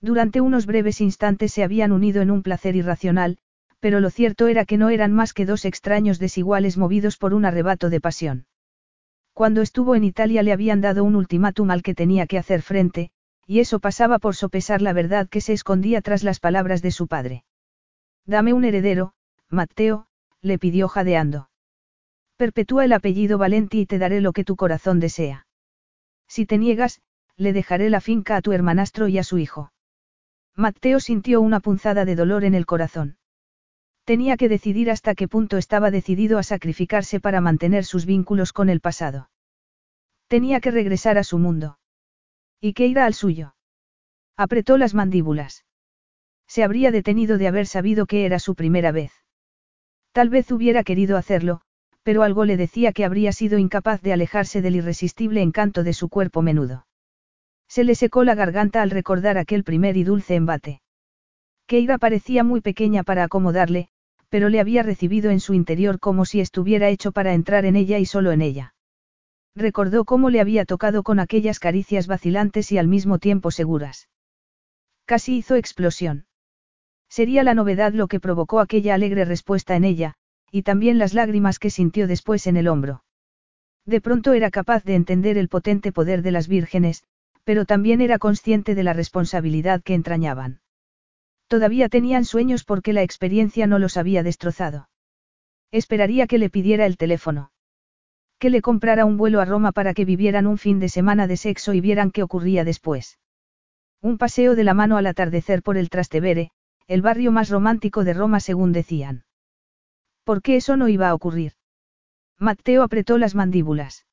Durante 0.00 0.40
unos 0.40 0.66
breves 0.66 1.00
instantes 1.00 1.52
se 1.52 1.64
habían 1.64 1.90
unido 1.90 2.22
en 2.22 2.30
un 2.30 2.42
placer 2.42 2.76
irracional, 2.76 3.38
pero 3.80 3.98
lo 3.98 4.10
cierto 4.10 4.46
era 4.46 4.64
que 4.64 4.76
no 4.76 4.90
eran 4.90 5.12
más 5.12 5.32
que 5.32 5.46
dos 5.46 5.64
extraños 5.64 6.20
desiguales 6.20 6.78
movidos 6.78 7.16
por 7.16 7.34
un 7.34 7.44
arrebato 7.44 7.90
de 7.90 8.00
pasión. 8.00 8.46
Cuando 9.32 9.62
estuvo 9.62 9.96
en 9.96 10.04
Italia 10.04 10.42
le 10.44 10.52
habían 10.52 10.80
dado 10.80 11.02
un 11.02 11.16
ultimátum 11.16 11.70
al 11.70 11.82
que 11.82 11.94
tenía 11.94 12.26
que 12.26 12.38
hacer 12.38 12.62
frente, 12.62 13.10
y 13.46 13.58
eso 13.58 13.80
pasaba 13.80 14.20
por 14.20 14.36
sopesar 14.36 14.82
la 14.82 14.92
verdad 14.92 15.28
que 15.28 15.40
se 15.40 15.52
escondía 15.52 16.02
tras 16.02 16.22
las 16.22 16.38
palabras 16.38 16.82
de 16.82 16.92
su 16.92 17.08
padre. 17.08 17.44
Dame 18.26 18.52
un 18.52 18.64
heredero, 18.64 19.14
Matteo, 19.48 20.06
le 20.40 20.58
pidió 20.58 20.86
jadeando. 20.86 21.48
Perpetúa 22.42 22.84
el 22.84 22.92
apellido 22.92 23.38
Valenti 23.38 23.82
y 23.82 23.86
te 23.86 24.00
daré 24.00 24.20
lo 24.20 24.32
que 24.32 24.42
tu 24.42 24.56
corazón 24.56 24.98
desea. 24.98 25.46
Si 26.26 26.44
te 26.44 26.58
niegas, 26.58 27.00
le 27.36 27.52
dejaré 27.52 27.88
la 27.88 28.00
finca 28.00 28.34
a 28.34 28.42
tu 28.42 28.50
hermanastro 28.50 29.06
y 29.06 29.18
a 29.18 29.22
su 29.22 29.38
hijo. 29.38 29.72
Matteo 30.56 30.98
sintió 30.98 31.40
una 31.40 31.60
punzada 31.60 32.04
de 32.04 32.16
dolor 32.16 32.42
en 32.42 32.54
el 32.54 32.66
corazón. 32.66 33.16
Tenía 34.02 34.36
que 34.36 34.48
decidir 34.48 34.90
hasta 34.90 35.14
qué 35.14 35.28
punto 35.28 35.56
estaba 35.56 35.92
decidido 35.92 36.36
a 36.36 36.42
sacrificarse 36.42 37.20
para 37.20 37.40
mantener 37.40 37.84
sus 37.84 38.06
vínculos 38.06 38.52
con 38.52 38.70
el 38.70 38.80
pasado. 38.80 39.30
Tenía 40.26 40.58
que 40.58 40.72
regresar 40.72 41.18
a 41.18 41.22
su 41.22 41.38
mundo. 41.38 41.78
Y 42.60 42.72
que 42.72 42.88
irá 42.88 43.06
al 43.06 43.14
suyo. 43.14 43.54
Apretó 44.36 44.78
las 44.78 44.94
mandíbulas. 44.94 45.64
Se 46.48 46.64
habría 46.64 46.90
detenido 46.90 47.38
de 47.38 47.46
haber 47.46 47.68
sabido 47.68 48.06
que 48.06 48.26
era 48.26 48.40
su 48.40 48.56
primera 48.56 48.90
vez. 48.90 49.12
Tal 50.10 50.28
vez 50.28 50.50
hubiera 50.50 50.82
querido 50.82 51.16
hacerlo, 51.16 51.62
pero 52.02 52.22
algo 52.22 52.44
le 52.44 52.56
decía 52.56 52.92
que 52.92 53.04
habría 53.04 53.32
sido 53.32 53.58
incapaz 53.58 54.02
de 54.02 54.12
alejarse 54.12 54.62
del 54.62 54.76
irresistible 54.76 55.42
encanto 55.42 55.82
de 55.82 55.92
su 55.92 56.08
cuerpo 56.08 56.42
menudo. 56.42 56.86
Se 57.68 57.84
le 57.84 57.94
secó 57.94 58.24
la 58.24 58.34
garganta 58.34 58.82
al 58.82 58.90
recordar 58.90 59.38
aquel 59.38 59.64
primer 59.64 59.96
y 59.96 60.04
dulce 60.04 60.34
embate. 60.34 60.82
Keira 61.66 61.98
parecía 61.98 62.44
muy 62.44 62.60
pequeña 62.60 63.02
para 63.02 63.24
acomodarle, 63.24 63.88
pero 64.28 64.48
le 64.48 64.60
había 64.60 64.82
recibido 64.82 65.30
en 65.30 65.40
su 65.40 65.54
interior 65.54 65.98
como 66.00 66.24
si 66.24 66.40
estuviera 66.40 66.88
hecho 66.88 67.12
para 67.12 67.34
entrar 67.34 67.64
en 67.64 67.76
ella 67.76 67.98
y 67.98 68.06
solo 68.06 68.32
en 68.32 68.42
ella. 68.42 68.74
Recordó 69.54 70.04
cómo 70.04 70.30
le 70.30 70.40
había 70.40 70.64
tocado 70.64 71.02
con 71.02 71.20
aquellas 71.20 71.58
caricias 71.58 72.06
vacilantes 72.06 72.72
y 72.72 72.78
al 72.78 72.88
mismo 72.88 73.18
tiempo 73.18 73.50
seguras. 73.50 74.08
Casi 75.04 75.36
hizo 75.36 75.56
explosión. 75.56 76.26
Sería 77.08 77.42
la 77.42 77.52
novedad 77.52 77.92
lo 77.92 78.08
que 78.08 78.20
provocó 78.20 78.60
aquella 78.60 78.94
alegre 78.94 79.26
respuesta 79.26 79.76
en 79.76 79.84
ella, 79.84 80.14
y 80.52 80.62
también 80.62 80.98
las 80.98 81.14
lágrimas 81.14 81.58
que 81.58 81.70
sintió 81.70 82.06
después 82.06 82.46
en 82.46 82.58
el 82.58 82.68
hombro. 82.68 83.02
De 83.86 84.02
pronto 84.02 84.34
era 84.34 84.50
capaz 84.50 84.84
de 84.84 84.94
entender 84.94 85.38
el 85.38 85.48
potente 85.48 85.90
poder 85.92 86.22
de 86.22 86.30
las 86.30 86.46
vírgenes, 86.46 87.02
pero 87.42 87.64
también 87.64 88.02
era 88.02 88.18
consciente 88.18 88.74
de 88.74 88.84
la 88.84 88.92
responsabilidad 88.92 89.82
que 89.82 89.94
entrañaban. 89.94 90.60
Todavía 91.48 91.88
tenían 91.88 92.24
sueños 92.26 92.64
porque 92.64 92.92
la 92.92 93.02
experiencia 93.02 93.66
no 93.66 93.78
los 93.78 93.96
había 93.96 94.22
destrozado. 94.22 94.88
Esperaría 95.70 96.26
que 96.26 96.38
le 96.38 96.50
pidiera 96.50 96.84
el 96.84 96.98
teléfono. 96.98 97.50
Que 98.38 98.50
le 98.50 98.60
comprara 98.60 99.06
un 99.06 99.16
vuelo 99.16 99.40
a 99.40 99.46
Roma 99.46 99.72
para 99.72 99.94
que 99.94 100.04
vivieran 100.04 100.46
un 100.46 100.58
fin 100.58 100.78
de 100.80 100.90
semana 100.90 101.26
de 101.26 101.38
sexo 101.38 101.72
y 101.72 101.80
vieran 101.80 102.10
qué 102.10 102.22
ocurría 102.22 102.64
después. 102.64 103.18
Un 104.02 104.18
paseo 104.18 104.54
de 104.54 104.64
la 104.64 104.74
mano 104.74 104.98
al 104.98 105.06
atardecer 105.06 105.62
por 105.62 105.78
el 105.78 105.88
Trastevere, 105.88 106.50
el 106.88 107.00
barrio 107.00 107.32
más 107.32 107.48
romántico 107.48 108.04
de 108.04 108.14
Roma 108.14 108.40
según 108.40 108.72
decían. 108.72 109.24
¿Por 110.24 110.42
qué 110.42 110.56
eso 110.56 110.76
no 110.76 110.88
iba 110.88 111.08
a 111.08 111.14
ocurrir? 111.14 111.52
Mateo 112.38 112.82
apretó 112.82 113.18
las 113.18 113.34
mandíbulas. 113.34 114.06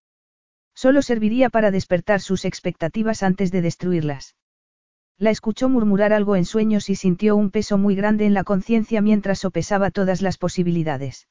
Solo 0.73 1.01
serviría 1.01 1.49
para 1.49 1.71
despertar 1.71 2.21
sus 2.21 2.45
expectativas 2.45 3.21
antes 3.21 3.51
de 3.51 3.61
destruirlas. 3.61 4.35
La 5.17 5.29
escuchó 5.31 5.67
murmurar 5.67 6.13
algo 6.13 6.35
en 6.37 6.45
sueños 6.45 6.89
y 6.89 6.95
sintió 6.95 7.35
un 7.35 7.51
peso 7.51 7.77
muy 7.77 7.95
grande 7.95 8.25
en 8.25 8.33
la 8.33 8.45
conciencia 8.45 9.01
mientras 9.01 9.39
sopesaba 9.39 9.91
todas 9.91 10.21
las 10.21 10.37
posibilidades. 10.37 11.27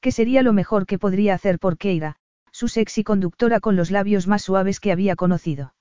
¿Qué 0.00 0.10
sería 0.10 0.42
lo 0.42 0.52
mejor 0.52 0.86
que 0.86 0.98
podría 0.98 1.34
hacer 1.34 1.58
por 1.58 1.78
Keira, 1.78 2.16
su 2.50 2.68
sexy 2.68 3.04
conductora 3.04 3.60
con 3.60 3.76
los 3.76 3.90
labios 3.90 4.26
más 4.26 4.42
suaves 4.42 4.80
que 4.80 4.90
había 4.90 5.14
conocido? 5.14 5.74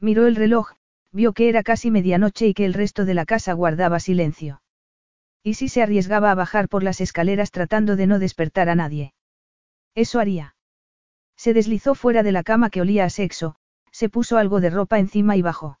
Miró 0.00 0.26
el 0.26 0.36
reloj, 0.36 0.72
vio 1.12 1.32
que 1.34 1.48
era 1.48 1.62
casi 1.62 1.90
medianoche 1.90 2.46
y 2.46 2.54
que 2.54 2.64
el 2.64 2.72
resto 2.72 3.04
de 3.04 3.14
la 3.14 3.26
casa 3.26 3.52
guardaba 3.52 4.00
silencio. 4.00 4.62
¿Y 5.48 5.54
si 5.54 5.70
se 5.70 5.82
arriesgaba 5.82 6.30
a 6.30 6.34
bajar 6.34 6.68
por 6.68 6.82
las 6.82 7.00
escaleras 7.00 7.50
tratando 7.52 7.96
de 7.96 8.06
no 8.06 8.18
despertar 8.18 8.68
a 8.68 8.74
nadie? 8.74 9.14
Eso 9.94 10.20
haría. 10.20 10.56
Se 11.38 11.54
deslizó 11.54 11.94
fuera 11.94 12.22
de 12.22 12.32
la 12.32 12.42
cama 12.42 12.68
que 12.68 12.82
olía 12.82 13.06
a 13.06 13.08
sexo, 13.08 13.56
se 13.90 14.10
puso 14.10 14.36
algo 14.36 14.60
de 14.60 14.68
ropa 14.68 14.98
encima 14.98 15.38
y 15.38 15.40
bajó. 15.40 15.78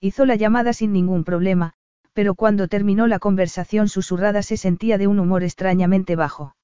Hizo 0.00 0.24
la 0.24 0.36
llamada 0.36 0.72
sin 0.72 0.94
ningún 0.94 1.24
problema, 1.24 1.74
pero 2.14 2.34
cuando 2.34 2.66
terminó 2.66 3.06
la 3.06 3.18
conversación 3.18 3.90
susurrada 3.90 4.40
se 4.42 4.56
sentía 4.56 4.96
de 4.96 5.06
un 5.06 5.18
humor 5.18 5.44
extrañamente 5.44 6.16
bajo. 6.16 6.56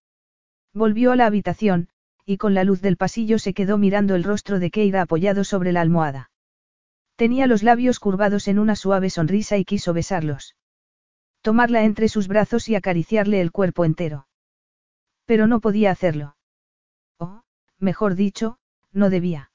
Volvió 0.73 1.13
a 1.13 1.17
la 1.17 1.27
habitación, 1.27 1.91
y 2.25 2.39
con 2.39 2.55
la 2.55 2.65
luz 2.65 2.81
del 2.81 2.97
pasillo 2.97 3.39
se 3.39 3.53
quedó 3.53 3.77
mirando 3.77 4.15
el 4.15 4.25
rostro 4.25 4.61
de 4.61 4.71
Keira 4.71 5.03
apoyado 5.03 5.45
sobre 5.45 5.73
la 5.73 5.83
almohada. 5.83 6.31
Tenía 7.17 7.47
los 7.47 7.63
labios 7.63 8.01
curvados 8.01 8.49
en 8.49 8.59
una 8.59 8.77
suave 8.77 9.11
sonrisa 9.11 9.59
y 9.59 9.67
quiso 9.67 9.93
besarlos. 9.93 10.55
Tomarla 11.45 11.85
entre 11.85 12.09
sus 12.09 12.27
brazos 12.27 12.71
y 12.71 12.75
acariciarle 12.75 13.43
el 13.43 13.53
cuerpo 13.53 13.85
entero. 13.85 14.27
Pero 15.27 15.47
no 15.47 15.61
podía 15.61 15.91
hacerlo. 15.91 16.37
O, 17.19 17.43
mejor 17.79 18.15
dicho, 18.15 18.57
no 18.93 19.11
debía. 19.11 19.51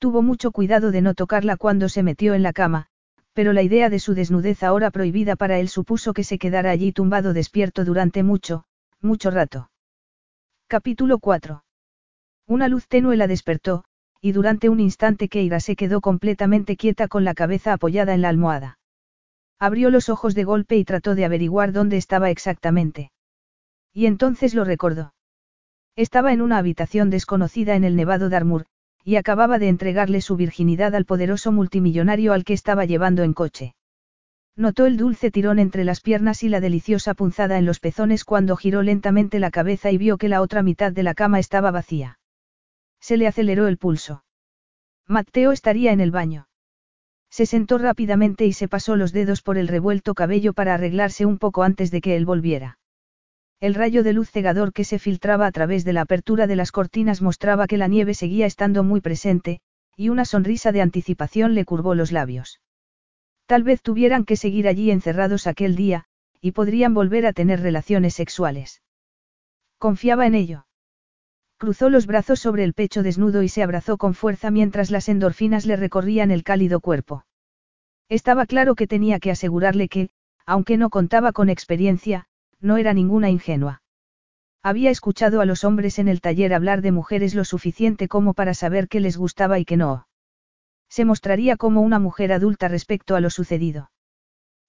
Tuvo 0.00 0.20
mucho 0.20 0.50
cuidado 0.50 0.90
de 0.90 1.02
no 1.02 1.14
tocarla 1.14 1.56
cuando 1.56 1.88
se 1.88 2.02
metió 2.02 2.34
en 2.34 2.42
la 2.42 2.52
cama, 2.52 2.88
pero 3.34 3.52
la 3.52 3.62
idea 3.62 3.88
de 3.88 4.00
su 4.00 4.14
desnudez 4.14 4.64
ahora 4.64 4.90
prohibida 4.90 5.36
para 5.36 5.60
él 5.60 5.68
supuso 5.68 6.12
que 6.12 6.24
se 6.24 6.38
quedara 6.38 6.72
allí 6.72 6.90
tumbado 6.90 7.32
despierto 7.32 7.84
durante 7.84 8.24
mucho, 8.24 8.64
mucho 9.00 9.30
rato. 9.30 9.70
Capítulo 10.66 11.20
4. 11.20 11.62
Una 12.48 12.66
luz 12.66 12.88
tenue 12.88 13.16
la 13.16 13.28
despertó, 13.28 13.84
y 14.20 14.32
durante 14.32 14.68
un 14.68 14.80
instante 14.80 15.28
Keira 15.28 15.60
se 15.60 15.76
quedó 15.76 16.00
completamente 16.00 16.76
quieta 16.76 17.06
con 17.06 17.22
la 17.22 17.34
cabeza 17.34 17.74
apoyada 17.74 18.12
en 18.12 18.22
la 18.22 18.28
almohada. 18.28 18.80
Abrió 19.58 19.90
los 19.90 20.08
ojos 20.08 20.34
de 20.34 20.44
golpe 20.44 20.76
y 20.76 20.84
trató 20.84 21.14
de 21.14 21.24
averiguar 21.24 21.72
dónde 21.72 21.96
estaba 21.96 22.30
exactamente. 22.30 23.10
Y 23.92 24.06
entonces 24.06 24.54
lo 24.54 24.64
recordó. 24.64 25.14
Estaba 25.96 26.32
en 26.32 26.42
una 26.42 26.58
habitación 26.58 27.08
desconocida 27.08 27.74
en 27.74 27.84
el 27.84 27.96
Nevado 27.96 28.28
Darmur, 28.28 28.66
y 29.02 29.16
acababa 29.16 29.58
de 29.58 29.68
entregarle 29.68 30.20
su 30.20 30.36
virginidad 30.36 30.94
al 30.94 31.06
poderoso 31.06 31.52
multimillonario 31.52 32.34
al 32.34 32.44
que 32.44 32.52
estaba 32.52 32.84
llevando 32.84 33.22
en 33.22 33.32
coche. 33.32 33.74
Notó 34.56 34.84
el 34.84 34.96
dulce 34.96 35.30
tirón 35.30 35.58
entre 35.58 35.84
las 35.84 36.00
piernas 36.00 36.42
y 36.42 36.48
la 36.48 36.60
deliciosa 36.60 37.14
punzada 37.14 37.56
en 37.56 37.66
los 37.66 37.78
pezones 37.78 38.24
cuando 38.24 38.56
giró 38.56 38.82
lentamente 38.82 39.38
la 39.38 39.50
cabeza 39.50 39.90
y 39.90 39.96
vio 39.96 40.18
que 40.18 40.28
la 40.28 40.42
otra 40.42 40.62
mitad 40.62 40.92
de 40.92 41.02
la 41.02 41.14
cama 41.14 41.38
estaba 41.38 41.70
vacía. 41.70 42.18
Se 43.00 43.16
le 43.16 43.26
aceleró 43.26 43.68
el 43.68 43.78
pulso. 43.78 44.24
Mateo 45.06 45.52
estaría 45.52 45.92
en 45.92 46.00
el 46.00 46.10
baño. 46.10 46.48
Se 47.36 47.44
sentó 47.44 47.76
rápidamente 47.76 48.46
y 48.46 48.54
se 48.54 48.66
pasó 48.66 48.96
los 48.96 49.12
dedos 49.12 49.42
por 49.42 49.58
el 49.58 49.68
revuelto 49.68 50.14
cabello 50.14 50.54
para 50.54 50.72
arreglarse 50.72 51.26
un 51.26 51.36
poco 51.36 51.64
antes 51.64 51.90
de 51.90 52.00
que 52.00 52.16
él 52.16 52.24
volviera. 52.24 52.78
El 53.60 53.74
rayo 53.74 54.02
de 54.02 54.14
luz 54.14 54.30
cegador 54.30 54.72
que 54.72 54.84
se 54.84 54.98
filtraba 54.98 55.46
a 55.46 55.52
través 55.52 55.84
de 55.84 55.92
la 55.92 56.00
apertura 56.00 56.46
de 56.46 56.56
las 56.56 56.72
cortinas 56.72 57.20
mostraba 57.20 57.66
que 57.66 57.76
la 57.76 57.88
nieve 57.88 58.14
seguía 58.14 58.46
estando 58.46 58.84
muy 58.84 59.02
presente, 59.02 59.60
y 59.98 60.08
una 60.08 60.24
sonrisa 60.24 60.72
de 60.72 60.80
anticipación 60.80 61.54
le 61.54 61.66
curvó 61.66 61.94
los 61.94 62.10
labios. 62.10 62.62
Tal 63.44 63.64
vez 63.64 63.82
tuvieran 63.82 64.24
que 64.24 64.36
seguir 64.36 64.66
allí 64.66 64.90
encerrados 64.90 65.46
aquel 65.46 65.76
día, 65.76 66.06
y 66.40 66.52
podrían 66.52 66.94
volver 66.94 67.26
a 67.26 67.34
tener 67.34 67.60
relaciones 67.60 68.14
sexuales. 68.14 68.80
Confiaba 69.76 70.26
en 70.26 70.36
ello. 70.36 70.66
Cruzó 71.58 71.90
los 71.90 72.06
brazos 72.06 72.40
sobre 72.40 72.64
el 72.64 72.72
pecho 72.72 73.02
desnudo 73.02 73.42
y 73.42 73.50
se 73.50 73.62
abrazó 73.62 73.98
con 73.98 74.14
fuerza 74.14 74.50
mientras 74.50 74.90
las 74.90 75.10
endorfinas 75.10 75.66
le 75.66 75.76
recorrían 75.76 76.30
el 76.30 76.42
cálido 76.42 76.80
cuerpo. 76.80 77.25
Estaba 78.08 78.46
claro 78.46 78.74
que 78.74 78.86
tenía 78.86 79.18
que 79.18 79.30
asegurarle 79.30 79.88
que, 79.88 80.10
aunque 80.46 80.76
no 80.76 80.90
contaba 80.90 81.32
con 81.32 81.48
experiencia, 81.48 82.26
no 82.60 82.76
era 82.76 82.94
ninguna 82.94 83.30
ingenua. 83.30 83.82
Había 84.62 84.90
escuchado 84.90 85.40
a 85.40 85.44
los 85.44 85.64
hombres 85.64 85.98
en 85.98 86.08
el 86.08 86.20
taller 86.20 86.54
hablar 86.54 86.82
de 86.82 86.92
mujeres 86.92 87.34
lo 87.34 87.44
suficiente 87.44 88.08
como 88.08 88.34
para 88.34 88.54
saber 88.54 88.88
qué 88.88 89.00
les 89.00 89.16
gustaba 89.16 89.58
y 89.58 89.64
qué 89.64 89.76
no. 89.76 90.08
Se 90.88 91.04
mostraría 91.04 91.56
como 91.56 91.82
una 91.82 91.98
mujer 91.98 92.32
adulta 92.32 92.68
respecto 92.68 93.14
a 93.16 93.20
lo 93.20 93.30
sucedido. 93.30 93.90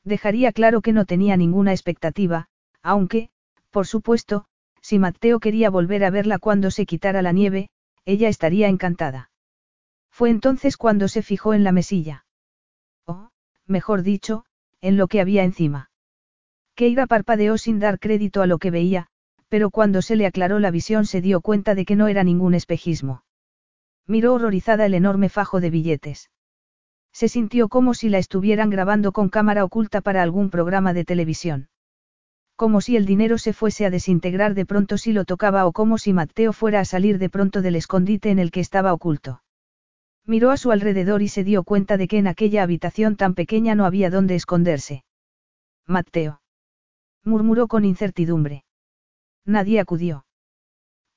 Dejaría 0.03 0.51
claro 0.51 0.81
que 0.81 0.93
no 0.93 1.05
tenía 1.05 1.35
ninguna 1.35 1.71
expectativa, 1.71 2.47
aunque, 2.81 3.29
por 3.71 3.87
supuesto, 3.87 4.45
si 4.81 4.99
Mateo 4.99 5.39
quería 5.39 5.69
volver 5.69 6.03
a 6.03 6.09
verla 6.09 6.39
cuando 6.39 6.71
se 6.71 6.85
quitara 6.85 7.21
la 7.21 7.31
nieve, 7.31 7.69
ella 8.05 8.29
estaría 8.29 8.67
encantada. 8.67 9.31
Fue 10.11 10.29
entonces 10.29 10.77
cuando 10.77 11.07
se 11.07 11.21
fijó 11.21 11.53
en 11.53 11.63
la 11.63 11.71
mesilla. 11.71 12.26
Mejor 13.67 14.01
dicho, 14.01 14.45
en 14.81 14.97
lo 14.97 15.07
que 15.07 15.21
había 15.21 15.43
encima. 15.43 15.91
Keira 16.75 17.07
parpadeó 17.07 17.57
sin 17.57 17.79
dar 17.79 17.99
crédito 17.99 18.41
a 18.41 18.47
lo 18.47 18.59
que 18.59 18.71
veía, 18.71 19.07
pero 19.49 19.69
cuando 19.69 20.01
se 20.01 20.15
le 20.15 20.25
aclaró 20.25 20.59
la 20.59 20.71
visión 20.71 21.05
se 21.05 21.21
dio 21.21 21.41
cuenta 21.41 21.75
de 21.75 21.85
que 21.85 21.95
no 21.95 22.07
era 22.07 22.23
ningún 22.23 22.53
espejismo. 22.53 23.23
Miró 24.05 24.33
horrorizada 24.33 24.85
el 24.85 24.93
enorme 24.93 25.29
fajo 25.29 25.59
de 25.59 25.69
billetes. 25.69 26.29
Se 27.11 27.27
sintió 27.27 27.67
como 27.67 27.93
si 27.93 28.09
la 28.09 28.19
estuvieran 28.19 28.69
grabando 28.69 29.11
con 29.11 29.29
cámara 29.29 29.63
oculta 29.63 30.01
para 30.01 30.21
algún 30.21 30.49
programa 30.49 30.93
de 30.93 31.03
televisión. 31.03 31.69
Como 32.55 32.79
si 32.79 32.95
el 32.95 33.05
dinero 33.05 33.37
se 33.37 33.53
fuese 33.53 33.85
a 33.85 33.89
desintegrar 33.89 34.53
de 34.53 34.65
pronto 34.65 34.97
si 34.97 35.13
lo 35.13 35.25
tocaba 35.25 35.65
o 35.65 35.71
como 35.71 35.97
si 35.97 36.13
Mateo 36.13 36.53
fuera 36.53 36.79
a 36.79 36.85
salir 36.85 37.17
de 37.17 37.29
pronto 37.29 37.61
del 37.61 37.75
escondite 37.75 38.29
en 38.29 38.39
el 38.39 38.51
que 38.51 38.59
estaba 38.59 38.93
oculto. 38.93 39.41
Miró 40.27 40.51
a 40.51 40.57
su 40.57 40.71
alrededor 40.71 41.21
y 41.21 41.29
se 41.29 41.43
dio 41.43 41.63
cuenta 41.63 41.97
de 41.97 42.07
que 42.07 42.17
en 42.17 42.27
aquella 42.27 42.61
habitación 42.61 43.15
tan 43.15 43.33
pequeña 43.33 43.73
no 43.73 43.85
había 43.85 44.09
dónde 44.09 44.35
esconderse. 44.35 45.05
Mateo 45.87 46.41
murmuró 47.23 47.67
con 47.67 47.85
incertidumbre. 47.85 48.63
Nadie 49.45 49.79
acudió. 49.79 50.25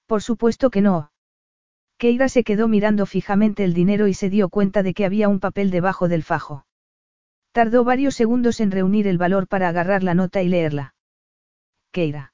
Por 0.06 0.22
supuesto 0.22 0.70
que 0.70 0.80
no. 0.80 1.12
Keira 1.98 2.28
se 2.28 2.44
quedó 2.44 2.68
mirando 2.68 3.06
fijamente 3.06 3.64
el 3.64 3.74
dinero 3.74 4.08
y 4.08 4.14
se 4.14 4.28
dio 4.28 4.48
cuenta 4.48 4.82
de 4.82 4.94
que 4.94 5.04
había 5.04 5.28
un 5.28 5.38
papel 5.38 5.70
debajo 5.70 6.08
del 6.08 6.24
fajo. 6.24 6.66
Tardó 7.52 7.84
varios 7.84 8.14
segundos 8.14 8.60
en 8.60 8.70
reunir 8.70 9.06
el 9.06 9.18
valor 9.18 9.46
para 9.46 9.68
agarrar 9.68 10.02
la 10.02 10.14
nota 10.14 10.42
y 10.42 10.48
leerla. 10.48 10.94
Keira. 11.92 12.32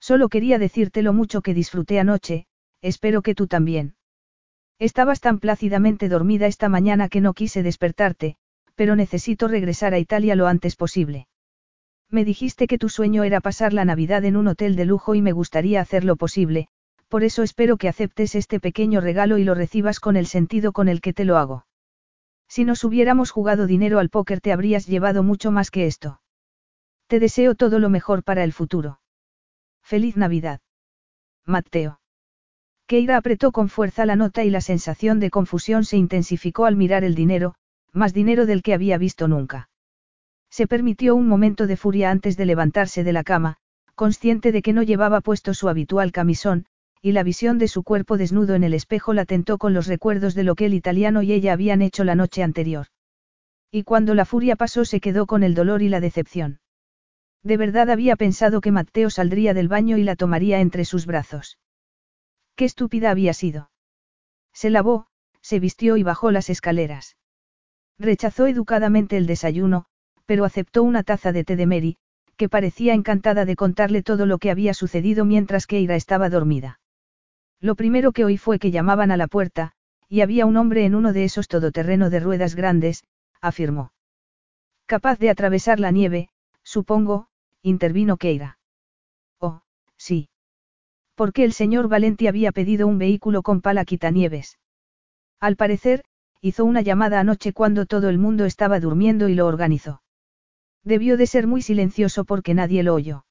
Solo 0.00 0.28
quería 0.28 0.58
decirte 0.58 1.02
lo 1.02 1.12
mucho 1.12 1.42
que 1.42 1.54
disfruté 1.54 1.98
anoche, 1.98 2.46
espero 2.80 3.22
que 3.22 3.34
tú 3.34 3.46
también. 3.46 3.94
Estabas 4.78 5.20
tan 5.20 5.38
plácidamente 5.38 6.08
dormida 6.08 6.46
esta 6.46 6.68
mañana 6.68 7.08
que 7.08 7.20
no 7.20 7.32
quise 7.32 7.62
despertarte, 7.62 8.36
pero 8.74 8.94
necesito 8.94 9.48
regresar 9.48 9.94
a 9.94 9.98
Italia 9.98 10.36
lo 10.36 10.46
antes 10.46 10.76
posible. 10.76 11.28
Me 12.10 12.24
dijiste 12.24 12.66
que 12.66 12.78
tu 12.78 12.88
sueño 12.88 13.24
era 13.24 13.40
pasar 13.40 13.72
la 13.72 13.84
Navidad 13.84 14.24
en 14.24 14.36
un 14.36 14.48
hotel 14.48 14.76
de 14.76 14.84
lujo 14.84 15.14
y 15.14 15.22
me 15.22 15.32
gustaría 15.32 15.80
hacer 15.80 16.04
lo 16.04 16.16
posible, 16.16 16.68
por 17.08 17.24
eso 17.24 17.42
espero 17.42 17.78
que 17.78 17.88
aceptes 17.88 18.34
este 18.34 18.60
pequeño 18.60 19.00
regalo 19.00 19.38
y 19.38 19.44
lo 19.44 19.54
recibas 19.54 19.98
con 19.98 20.16
el 20.16 20.26
sentido 20.26 20.72
con 20.72 20.88
el 20.88 21.00
que 21.00 21.12
te 21.12 21.24
lo 21.24 21.38
hago. 21.38 21.66
Si 22.48 22.64
nos 22.64 22.84
hubiéramos 22.84 23.30
jugado 23.30 23.66
dinero 23.66 23.98
al 23.98 24.10
póker 24.10 24.40
te 24.40 24.52
habrías 24.52 24.86
llevado 24.86 25.22
mucho 25.22 25.50
más 25.50 25.70
que 25.70 25.86
esto. 25.86 26.20
Te 27.06 27.18
deseo 27.18 27.54
todo 27.54 27.78
lo 27.78 27.88
mejor 27.88 28.22
para 28.22 28.44
el 28.44 28.52
futuro. 28.52 29.00
Feliz 29.82 30.16
Navidad. 30.16 30.60
Mateo. 31.44 32.00
Keira 32.86 33.16
apretó 33.16 33.50
con 33.50 33.68
fuerza 33.68 34.06
la 34.06 34.14
nota 34.14 34.44
y 34.44 34.50
la 34.50 34.60
sensación 34.60 35.18
de 35.18 35.30
confusión 35.30 35.84
se 35.84 35.96
intensificó 35.96 36.66
al 36.66 36.76
mirar 36.76 37.02
el 37.02 37.16
dinero, 37.16 37.56
más 37.92 38.14
dinero 38.14 38.46
del 38.46 38.62
que 38.62 38.74
había 38.74 38.96
visto 38.96 39.26
nunca. 39.26 39.68
Se 40.50 40.68
permitió 40.68 41.16
un 41.16 41.26
momento 41.26 41.66
de 41.66 41.76
furia 41.76 42.12
antes 42.12 42.36
de 42.36 42.46
levantarse 42.46 43.02
de 43.02 43.12
la 43.12 43.24
cama, 43.24 43.56
consciente 43.96 44.52
de 44.52 44.62
que 44.62 44.72
no 44.72 44.84
llevaba 44.84 45.20
puesto 45.20 45.52
su 45.52 45.68
habitual 45.68 46.12
camisón, 46.12 46.66
y 47.02 47.10
la 47.10 47.24
visión 47.24 47.58
de 47.58 47.66
su 47.66 47.82
cuerpo 47.82 48.16
desnudo 48.16 48.54
en 48.54 48.62
el 48.62 48.72
espejo 48.72 49.14
la 49.14 49.24
tentó 49.24 49.58
con 49.58 49.74
los 49.74 49.88
recuerdos 49.88 50.34
de 50.34 50.44
lo 50.44 50.54
que 50.54 50.66
el 50.66 50.74
italiano 50.74 51.22
y 51.22 51.32
ella 51.32 51.54
habían 51.54 51.82
hecho 51.82 52.04
la 52.04 52.14
noche 52.14 52.44
anterior. 52.44 52.86
Y 53.72 53.82
cuando 53.82 54.14
la 54.14 54.24
furia 54.24 54.54
pasó 54.54 54.84
se 54.84 55.00
quedó 55.00 55.26
con 55.26 55.42
el 55.42 55.54
dolor 55.54 55.82
y 55.82 55.88
la 55.88 56.00
decepción. 56.00 56.60
De 57.42 57.56
verdad 57.56 57.90
había 57.90 58.14
pensado 58.14 58.60
que 58.60 58.70
Mateo 58.70 59.10
saldría 59.10 59.54
del 59.54 59.68
baño 59.68 59.96
y 59.96 60.04
la 60.04 60.14
tomaría 60.14 60.60
entre 60.60 60.84
sus 60.84 61.06
brazos. 61.06 61.58
Qué 62.56 62.64
estúpida 62.64 63.10
había 63.10 63.34
sido. 63.34 63.70
Se 64.52 64.70
lavó, 64.70 65.06
se 65.42 65.60
vistió 65.60 65.96
y 65.96 66.02
bajó 66.02 66.30
las 66.30 66.48
escaleras. 66.48 67.16
Rechazó 67.98 68.46
educadamente 68.46 69.16
el 69.16 69.26
desayuno, 69.26 69.84
pero 70.24 70.44
aceptó 70.44 70.82
una 70.82 71.02
taza 71.02 71.32
de 71.32 71.44
té 71.44 71.56
de 71.56 71.66
Mary, 71.66 71.98
que 72.36 72.48
parecía 72.48 72.94
encantada 72.94 73.44
de 73.44 73.56
contarle 73.56 74.02
todo 74.02 74.26
lo 74.26 74.38
que 74.38 74.50
había 74.50 74.74
sucedido 74.74 75.24
mientras 75.24 75.66
Keira 75.66 75.96
estaba 75.96 76.28
dormida. 76.28 76.80
Lo 77.60 77.74
primero 77.74 78.12
que 78.12 78.24
oí 78.24 78.38
fue 78.38 78.58
que 78.58 78.70
llamaban 78.70 79.10
a 79.10 79.16
la 79.16 79.28
puerta, 79.28 79.72
y 80.08 80.20
había 80.20 80.46
un 80.46 80.56
hombre 80.56 80.84
en 80.84 80.94
uno 80.94 81.12
de 81.12 81.24
esos 81.24 81.48
todoterreno 81.48 82.10
de 82.10 82.20
ruedas 82.20 82.54
grandes, 82.54 83.04
afirmó. 83.40 83.92
Capaz 84.86 85.18
de 85.18 85.30
atravesar 85.30 85.80
la 85.80 85.90
nieve, 85.90 86.28
supongo, 86.62 87.28
intervino 87.62 88.16
Keira. 88.16 88.58
Oh, 89.40 89.62
sí. 89.96 90.28
Porque 91.16 91.44
el 91.44 91.52
señor 91.52 91.88
Valenti 91.88 92.28
había 92.28 92.52
pedido 92.52 92.86
un 92.86 92.98
vehículo 92.98 93.42
con 93.42 93.62
pala 93.62 93.84
quitanieves. 93.84 94.58
Al 95.40 95.56
parecer, 95.56 96.04
hizo 96.40 96.64
una 96.64 96.82
llamada 96.82 97.18
anoche 97.18 97.52
cuando 97.52 97.86
todo 97.86 98.10
el 98.10 98.18
mundo 98.18 98.44
estaba 98.44 98.78
durmiendo 98.80 99.28
y 99.28 99.34
lo 99.34 99.46
organizó. 99.46 100.02
Debió 100.84 101.16
de 101.16 101.26
ser 101.26 101.46
muy 101.46 101.62
silencioso 101.62 102.24
porque 102.24 102.54
nadie 102.54 102.82
lo 102.82 102.94
oyó. 102.94 103.24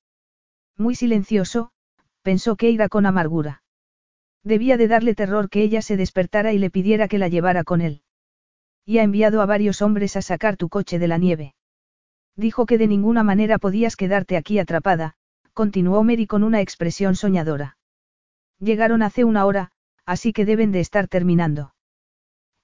Muy 0.78 0.96
silencioso, 0.96 1.70
pensó 2.24 2.56
Keira 2.56 2.90
con 2.90 3.06
amargura. 3.06 3.64
Debía 4.44 4.78
de 4.78 4.88
darle 4.88 5.16
terror 5.16 5.50
que 5.50 5.62
ella 5.62 5.82
se 5.82 5.96
despertara 5.96 6.54
y 6.54 6.58
le 6.58 6.70
pidiera 6.72 7.08
que 7.08 7.20
la 7.20 7.28
llevara 7.28 7.64
con 7.64 7.82
él. 7.82 8.02
Y 8.84 8.98
ha 8.98 9.04
enviado 9.04 9.42
a 9.42 9.46
varios 9.46 9.82
hombres 9.82 10.16
a 10.16 10.22
sacar 10.22 10.58
tu 10.58 10.70
coche 10.70 11.00
de 11.00 11.08
la 11.08 11.18
nieve. 11.18 11.56
Dijo 12.36 12.66
que 12.66 12.78
de 12.78 12.88
ninguna 12.88 13.24
manera 13.24 13.60
podías 13.60 13.96
quedarte 13.96 14.38
aquí 14.38 14.60
atrapada, 14.60 15.16
continuó 15.56 16.04
Mary 16.04 16.28
con 16.28 16.44
una 16.44 16.60
expresión 16.60 17.16
soñadora. 17.16 17.78
Llegaron 18.60 19.02
hace 19.02 19.24
una 19.24 19.46
hora, 19.46 19.72
así 20.06 20.34
que 20.34 20.44
deben 20.44 20.74
de 20.74 20.82
estar 20.82 21.08
terminando. 21.08 21.74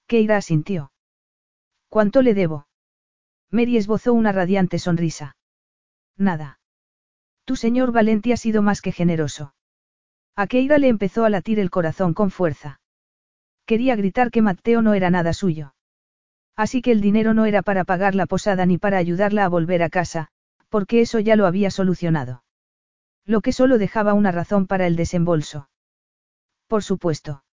Keira 0.07 0.35
asintió. 0.35 0.91
¿Cuánto 1.87 2.21
le 2.21 2.33
debo? 2.33 2.67
Mary 3.49 3.77
esbozó 3.77 4.13
una 4.13 4.33
radiante 4.33 4.77
sonrisa. 4.77 5.37
Nada. 6.17 6.59
Tu 7.45 7.55
señor 7.55 7.93
Valenti 7.93 8.33
ha 8.33 8.37
sido 8.37 8.61
más 8.61 8.81
que 8.81 8.91
generoso. 8.91 9.55
A 10.35 10.47
Keira 10.47 10.77
le 10.77 10.89
empezó 10.89 11.23
a 11.23 11.29
latir 11.29 11.61
el 11.61 11.69
corazón 11.69 12.13
con 12.13 12.29
fuerza. 12.29 12.81
Quería 13.65 13.95
gritar 13.95 14.31
que 14.31 14.41
Mateo 14.41 14.81
no 14.81 14.95
era 14.95 15.09
nada 15.09 15.31
suyo. 15.31 15.75
Así 16.57 16.81
que 16.81 16.91
el 16.91 16.99
dinero 16.99 17.33
no 17.33 17.45
era 17.45 17.61
para 17.61 17.85
pagar 17.85 18.15
la 18.15 18.25
posada 18.25 18.65
ni 18.65 18.77
para 18.77 18.97
ayudarla 18.97 19.45
a 19.45 19.49
volver 19.49 19.81
a 19.81 19.89
casa, 19.89 20.27
porque 20.67 20.99
eso 20.99 21.19
ya 21.19 21.37
lo 21.37 21.45
había 21.45 21.71
solucionado. 21.71 22.43
Lo 23.31 23.39
que 23.39 23.53
solo 23.53 23.77
dejaba 23.77 24.13
una 24.13 24.33
razón 24.33 24.67
para 24.67 24.85
el 24.87 24.97
desembolso. 24.97 25.69
Por 26.67 26.83
supuesto. 26.83 27.45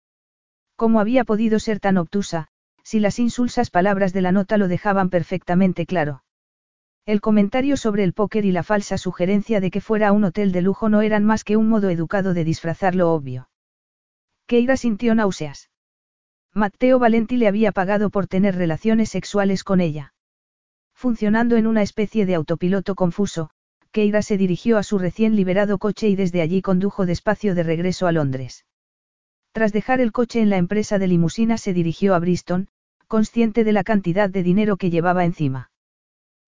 ¿Cómo 0.75 0.99
había 0.99 1.23
podido 1.23 1.61
ser 1.61 1.79
tan 1.79 1.99
obtusa, 1.99 2.49
si 2.83 2.99
las 2.99 3.21
insulsas 3.21 3.71
palabras 3.71 4.13
de 4.13 4.21
la 4.21 4.33
nota 4.33 4.59
lo 4.59 4.67
dejaban 4.67 5.09
perfectamente 5.09 5.87
claro? 5.87 6.25
El 7.07 7.21
comentario 7.21 7.77
sobre 7.77 8.03
el 8.03 8.13
póker 8.13 8.45
y 8.45 8.51
la 8.51 8.65
falsa 8.65 8.99
sugerencia 8.99 9.61
de 9.61 9.71
que 9.71 9.81
fuera 9.81 10.11
un 10.11 10.25
hotel 10.25 10.51
de 10.51 10.63
lujo 10.63 10.89
no 10.89 11.01
eran 11.01 11.25
más 11.25 11.45
que 11.45 11.57
un 11.57 11.69
modo 11.69 11.91
educado 11.91 12.35
de 12.35 12.43
disfrazar 12.43 12.97
lo 12.97 13.13
obvio. 13.13 13.49
Keira 14.49 14.77
sintió 14.77 15.15
náuseas. 15.15 15.71
Matteo 16.53 16.99
Valenti 16.99 17.37
le 17.37 17.47
había 17.47 17.71
pagado 17.71 18.11
por 18.11 18.27
tener 18.27 18.57
relaciones 18.57 19.11
sexuales 19.11 19.63
con 19.63 19.81
ella. 19.81 20.13
Funcionando 20.93 21.57
en 21.57 21.69
una 21.69 21.83
especie 21.83 22.27
de 22.27 22.35
autopiloto 22.35 22.97
confuso, 22.97 23.53
Keira 23.93 24.23
se 24.23 24.37
dirigió 24.37 24.79
a 24.79 24.83
su 24.83 24.99
recién 24.99 25.37
liberado 25.37 25.79
coche 25.79 26.09
y 26.09 26.17
desde 26.17 26.41
allí 26.41 26.63
condujo 26.63 27.07
despacio 27.07 27.55
de 27.55 27.63
regreso 27.63 28.07
a 28.07 28.13
Londres. 28.13 28.67
Tras 29.53 29.73
dejar 29.73 30.01
el 30.01 30.13
coche 30.13 30.41
en 30.41 30.51
la 30.51 30.57
empresa 30.57 30.99
de 30.99 31.09
limusina 31.09 31.59
se 31.59 31.73
dirigió 31.73 32.15
a 32.15 32.19
Bristol, 32.19 32.69
consciente 33.07 33.65
de 33.65 33.73
la 33.73 33.85
cantidad 33.85 34.29
de 34.29 34.43
dinero 34.43 34.77
que 34.77 34.91
llevaba 34.91 35.25
encima. 35.25 35.71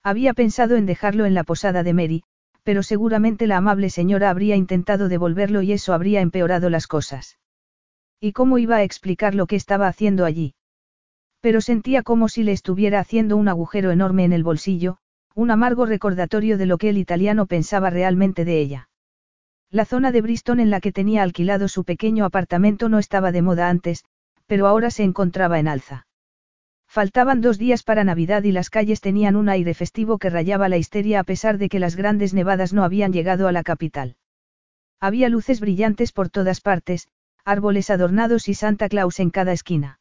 Había 0.03 0.35
pensado 0.35 0.77
en 0.77 0.87
dejarlo 0.87 1.27
en 1.27 1.35
la 1.35 1.45
posada 1.45 1.83
de 1.83 1.95
Mary, 1.95 2.23
pero 2.62 2.83
seguramente 2.83 3.47
la 3.47 3.57
amable 3.57 3.91
señora 3.91 4.31
habría 4.31 4.57
intentado 4.57 5.09
devolverlo 5.09 5.62
y 5.62 5.73
eso 5.73 5.95
habría 5.95 6.21
empeorado 6.21 6.71
las 6.71 6.87
cosas. 6.87 7.39
¿Y 8.21 8.33
cómo 8.33 8.59
iba 8.59 8.77
a 8.77 8.83
explicar 8.83 9.35
lo 9.35 9.47
que 9.47 9.57
estaba 9.57 9.89
haciendo 9.89 10.25
allí? 10.25 10.55
Pero 11.41 11.62
sentía 11.62 12.03
como 12.03 12.29
si 12.29 12.43
le 12.43 12.53
estuviera 12.53 13.01
haciendo 13.01 13.37
un 13.39 13.49
agujero 13.49 13.91
enorme 13.91 14.25
en 14.25 14.35
el 14.35 14.45
bolsillo, 14.45 14.99
un 15.35 15.51
amargo 15.51 15.86
recordatorio 15.86 16.59
de 16.59 16.66
lo 16.66 16.78
que 16.78 16.89
el 16.89 16.98
italiano 16.98 17.47
pensaba 17.47 17.90
realmente 17.90 18.44
de 18.44 18.61
ella. 18.61 18.89
La 19.70 19.85
zona 19.85 20.11
de 20.11 20.20
Bristol 20.20 20.59
en 20.59 20.70
la 20.70 20.81
que 20.81 20.90
tenía 20.90 21.23
alquilado 21.23 21.69
su 21.69 21.85
pequeño 21.85 22.24
apartamento 22.24 22.89
no 22.89 22.98
estaba 22.98 23.31
de 23.31 23.43
moda 23.43 23.69
antes, 23.69 24.05
pero 24.47 24.66
ahora 24.66 24.90
se 24.90 25.05
encontraba 25.05 25.61
en 25.61 25.69
alza. 25.69 26.07
Faltaban 26.89 27.40
dos 27.40 27.57
días 27.57 27.85
para 27.85 28.02
Navidad 28.02 28.43
y 28.43 28.51
las 28.51 28.69
calles 28.69 29.01
tenían 29.01 29.36
un 29.36 29.48
aire 29.48 29.74
festivo 29.74 30.19
que 30.19 30.28
rayaba 30.28 30.69
la 30.69 30.77
histeria 30.77 31.20
a 31.20 31.24
pesar 31.24 31.57
de 31.57 31.69
que 31.69 31.78
las 31.78 31.94
grandes 31.94 32.35
nevadas 32.35 32.73
no 32.73 32.82
habían 32.82 33.12
llegado 33.12 33.47
a 33.47 33.52
la 33.52 33.62
capital. 33.62 34.16
Había 34.98 35.28
luces 35.28 35.61
brillantes 35.61 36.11
por 36.11 36.31
todas 36.31 36.61
partes, 36.61 37.07
árboles 37.44 37.90
adornados 37.90 38.48
y 38.48 38.55
Santa 38.55 38.89
Claus 38.89 39.20
en 39.20 39.31
cada 39.31 39.52
esquina. 39.52 40.00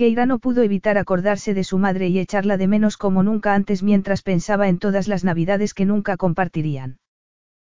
Keira 0.00 0.24
no 0.24 0.38
pudo 0.38 0.62
evitar 0.62 0.96
acordarse 0.96 1.52
de 1.52 1.62
su 1.62 1.76
madre 1.76 2.08
y 2.08 2.18
echarla 2.18 2.56
de 2.56 2.66
menos 2.66 2.96
como 2.96 3.22
nunca 3.22 3.52
antes 3.52 3.82
mientras 3.82 4.22
pensaba 4.22 4.66
en 4.68 4.78
todas 4.78 5.08
las 5.08 5.24
navidades 5.24 5.74
que 5.74 5.84
nunca 5.84 6.16
compartirían. 6.16 6.98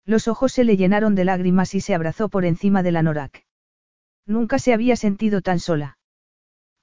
Los 0.05 0.29
ojos 0.29 0.53
se 0.53 0.63
le 0.63 0.77
llenaron 0.77 1.15
de 1.15 1.25
lágrimas 1.25 1.75
y 1.75 1.81
se 1.81 1.93
abrazó 1.93 2.29
por 2.29 2.45
encima 2.45 2.81
de 2.81 2.93
la 2.93 3.03
Norak. 3.03 3.45
Nunca 4.25 4.57
se 4.57 4.73
había 4.73 4.95
sentido 4.95 5.41
tan 5.41 5.59
sola. 5.59 5.97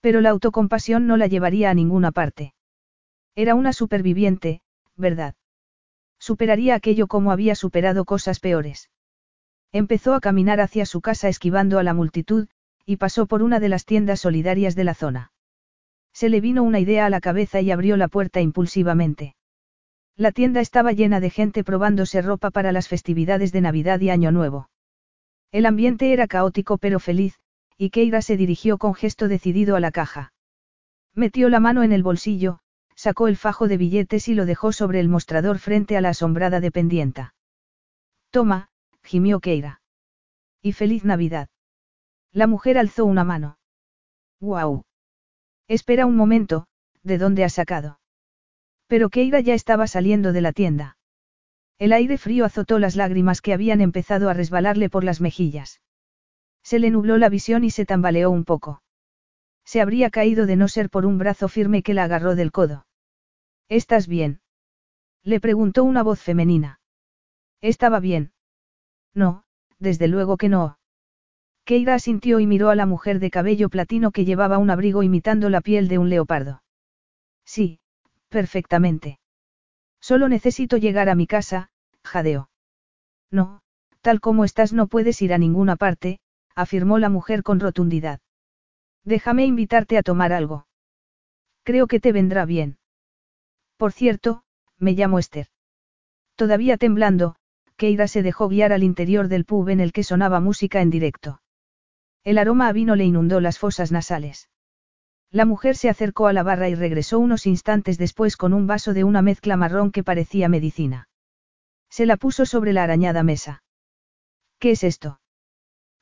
Pero 0.03 0.21
la 0.21 0.29
autocompasión 0.29 1.07
no 1.07 1.17
la 1.17 1.27
llevaría 1.27 1.71
a 1.71 1.75
ninguna 1.75 2.13
parte. 2.13 2.53
Era 3.35 3.55
una 3.55 3.73
superviviente, 3.73 4.61
¿verdad? 4.95 5.37
Superaría 6.19 6.75
aquello 6.75 7.07
como 7.07 7.33
había 7.33 7.55
superado 7.55 8.05
cosas 8.05 8.41
peores. 8.41 8.91
Empezó 9.73 10.13
a 10.13 10.21
caminar 10.21 10.61
hacia 10.61 10.85
su 10.85 11.01
casa 11.01 11.31
esquivando 11.31 11.79
a 11.79 11.83
la 11.83 11.95
multitud, 11.95 12.49
y 12.87 12.97
pasó 12.97 13.27
por 13.27 13.43
una 13.43 13.61
de 13.61 13.69
las 13.69 13.85
tiendas 13.85 14.21
solidarias 14.21 14.75
de 14.75 14.85
la 14.85 14.95
zona. 14.95 15.33
Se 16.13 16.29
le 16.29 16.41
vino 16.41 16.63
una 16.63 16.81
idea 16.81 17.07
a 17.07 17.11
la 17.11 17.21
cabeza 17.21 17.61
y 17.61 17.71
abrió 17.71 17.97
la 17.97 18.09
puerta 18.09 18.41
impulsivamente. 18.41 19.37
La 20.17 20.33
tienda 20.33 20.61
estaba 20.61 20.93
llena 20.93 21.21
de 21.21 21.31
gente 21.31 21.65
probándose 21.65 22.21
ropa 22.21 22.51
para 22.51 22.73
las 22.73 22.89
festividades 22.89 23.53
de 23.53 23.61
Navidad 23.61 24.01
y 24.01 24.11
Año 24.11 24.33
Nuevo. 24.33 24.69
El 25.53 25.67
ambiente 25.67 26.13
era 26.13 26.27
caótico 26.27 26.79
pero 26.79 27.01
feliz, 27.01 27.39
y 27.77 27.91
Keira 27.91 28.21
se 28.23 28.37
dirigió 28.37 28.77
con 28.77 28.95
gesto 28.95 29.29
decidido 29.29 29.77
a 29.77 29.81
la 29.81 29.91
caja. 29.91 30.33
Metió 31.15 31.49
la 31.49 31.61
mano 31.61 31.83
en 31.83 31.93
el 31.93 32.03
bolsillo, 32.03 32.61
sacó 32.95 33.29
el 33.29 33.37
fajo 33.37 33.67
de 33.67 33.79
billetes 33.79 34.29
y 34.29 34.35
lo 34.35 34.45
dejó 34.45 34.73
sobre 34.73 35.01
el 35.01 35.09
mostrador 35.09 35.59
frente 35.59 35.97
a 35.97 36.01
la 36.01 36.11
asombrada 36.11 36.61
dependienta. 36.61 37.35
Toma, 38.31 38.69
gimió 39.03 39.41
Keira. 39.41 39.81
Y 40.61 40.73
feliz 40.73 41.05
Navidad. 41.05 41.49
La 42.33 42.47
mujer 42.47 42.79
alzó 42.79 43.05
una 43.05 43.25
mano. 43.25 43.59
¡Guau! 44.41 44.85
Espera 45.69 46.07
un 46.07 46.17
momento, 46.17 46.67
¿de 47.03 47.19
dónde 47.19 47.45
has 47.45 47.55
sacado? 47.55 48.01
Pero 48.87 49.09
Keira 49.09 49.41
ya 49.41 49.55
estaba 49.55 49.87
saliendo 49.87 50.33
de 50.33 50.41
la 50.41 50.53
tienda. 50.53 50.97
El 51.79 51.93
aire 51.93 52.19
frío 52.19 52.45
azotó 52.45 52.79
las 52.79 52.97
lágrimas 52.97 53.41
que 53.41 53.53
habían 53.53 53.81
empezado 53.81 54.29
a 54.29 54.35
resbalarle 54.35 54.91
por 54.91 55.05
las 55.05 55.21
mejillas. 55.21 55.81
Se 56.63 56.79
le 56.79 56.91
nubló 56.91 57.17
la 57.19 57.29
visión 57.29 57.65
y 57.65 57.71
se 57.71 57.87
tambaleó 57.87 58.31
un 58.31 58.45
poco. 58.45 58.83
Se 59.65 59.81
habría 59.81 60.11
caído 60.11 60.47
de 60.47 60.57
no 60.57 60.69
ser 60.69 60.91
por 60.91 61.07
un 61.07 61.19
brazo 61.19 61.49
firme 61.49 61.83
que 61.83 61.95
la 61.95 62.05
agarró 62.05 62.35
del 62.35 62.53
codo. 62.53 62.87
¿Estás 63.69 64.09
bien? 64.09 64.41
Le 65.23 65.39
preguntó 65.39 65.85
una 65.85 66.03
voz 66.03 66.21
femenina. 66.21 66.81
Estaba 67.61 68.01
bien. 68.01 68.33
No, 69.15 69.45
desde 69.79 70.09
luego 70.09 70.37
que 70.37 70.49
no. 70.49 70.80
Keira 71.71 71.95
asintió 71.95 72.41
y 72.41 72.49
miró 72.49 72.71
a 72.71 72.75
la 72.75 72.85
mujer 72.85 73.21
de 73.21 73.31
cabello 73.31 73.69
platino 73.69 74.11
que 74.11 74.25
llevaba 74.25 74.59
un 74.59 74.71
abrigo 74.71 75.05
imitando 75.05 75.49
la 75.51 75.61
piel 75.61 75.87
de 75.87 75.99
un 75.99 76.11
leopardo. 76.11 76.65
Sí, 77.45 77.79
perfectamente. 78.29 79.21
Solo 80.01 80.29
necesito 80.29 80.79
llegar 80.79 81.09
a 81.09 81.15
mi 81.15 81.29
casa, 81.29 81.71
jadeó. 82.03 82.51
No, 83.31 83.61
tal 84.01 84.19
como 84.19 84.45
estás 84.45 84.73
no 84.73 84.89
puedes 84.89 85.23
ir 85.23 85.33
a 85.33 85.39
ninguna 85.39 85.77
parte, 85.77 86.19
afirmó 86.57 86.99
la 86.99 87.09
mujer 87.09 87.45
con 87.45 87.61
rotundidad. 87.61 88.19
Déjame 89.05 89.47
invitarte 89.47 89.97
a 89.97 90.03
tomar 90.03 90.33
algo. 90.33 90.67
Creo 91.63 91.87
que 91.87 92.01
te 92.01 92.11
vendrá 92.11 92.47
bien. 92.47 92.79
Por 93.77 93.93
cierto, 93.93 94.43
me 94.77 94.95
llamo 94.95 95.21
Esther. 95.21 95.47
Todavía 96.35 96.79
temblando, 96.79 97.37
Keira 97.77 98.09
se 98.09 98.25
dejó 98.25 98.49
guiar 98.49 98.73
al 98.73 98.83
interior 98.83 99.29
del 99.29 99.45
pub 99.45 99.69
en 99.69 99.79
el 99.79 99.93
que 99.93 100.03
sonaba 100.03 100.41
música 100.41 100.83
en 100.83 100.91
directo. 100.91 101.40
El 102.25 102.39
aroma 102.39 102.69
a 102.69 102.73
vino 102.73 102.97
le 102.97 103.05
inundó 103.05 103.41
las 103.41 103.59
fosas 103.59 103.93
nasales. 103.93 104.49
La 105.31 105.45
mujer 105.45 105.77
se 105.77 105.89
acercó 105.89 106.27
a 106.27 106.33
la 106.33 106.43
barra 106.43 106.69
y 106.69 106.75
regresó 106.75 107.19
unos 107.19 107.47
instantes 107.47 107.99
después 107.99 108.37
con 108.37 108.53
un 108.53 108.67
vaso 108.67 108.95
de 108.95 109.05
una 109.05 109.23
mezcla 109.23 109.57
marrón 109.57 109.93
que 109.93 110.03
parecía 110.03 110.49
medicina. 110.49 111.09
Se 111.89 112.05
la 112.05 112.17
puso 112.17 112.47
sobre 112.47 112.73
la 112.73 112.83
arañada 112.83 113.23
mesa. 113.23 113.63
¿Qué 114.59 114.73
es 114.73 114.85
esto? 114.85 115.21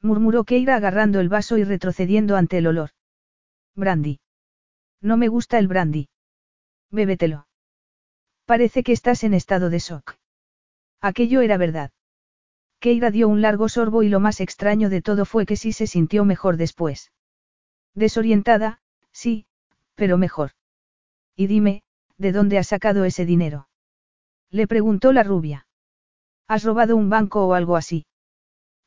murmuró 0.01 0.45
Keira 0.45 0.77
agarrando 0.77 1.21
el 1.21 1.29
vaso 1.29 1.59
y 1.59 1.65
retrocediendo 1.65 2.37
ante 2.37 2.59
el 2.59 2.67
olor. 2.67 2.91
Brandy. 3.75 4.21
No 5.01 5.17
me 5.17 5.29
gusta 5.29 5.59
el 5.59 5.69
brandy. 5.69 6.09
Bébetelo. 6.91 7.47
Parece 8.47 8.83
que 8.83 8.93
estás 8.93 9.25
en 9.25 9.35
estado 9.35 9.71
de 9.71 9.79
shock. 9.79 10.17
Aquello 11.01 11.43
era 11.43 11.59
verdad. 11.59 11.91
Keira 12.81 13.11
dio 13.11 13.29
un 13.29 13.43
largo 13.43 13.69
sorbo 13.69 14.03
y 14.03 14.09
lo 14.09 14.21
más 14.21 14.41
extraño 14.41 14.89
de 14.89 15.03
todo 15.03 15.25
fue 15.25 15.47
que 15.47 15.57
sí 15.57 15.73
se 15.73 15.87
sintió 15.87 16.25
mejor 16.25 16.57
después. 16.57 17.13
Desorientada, 17.95 18.81
sí, 19.13 19.47
pero 19.95 20.17
mejor. 20.17 20.53
Y 21.35 21.49
dime, 21.49 21.83
¿de 22.17 22.33
dónde 22.33 22.59
has 22.59 22.69
sacado 22.69 23.05
ese 23.05 23.27
dinero? 23.27 23.69
Le 24.51 24.67
preguntó 24.67 25.13
la 25.13 25.25
rubia. 25.25 25.67
¿Has 26.47 26.65
robado 26.65 26.97
un 26.97 27.11
banco 27.11 27.47
o 27.47 27.55
algo 27.55 27.77
así? 27.77 28.07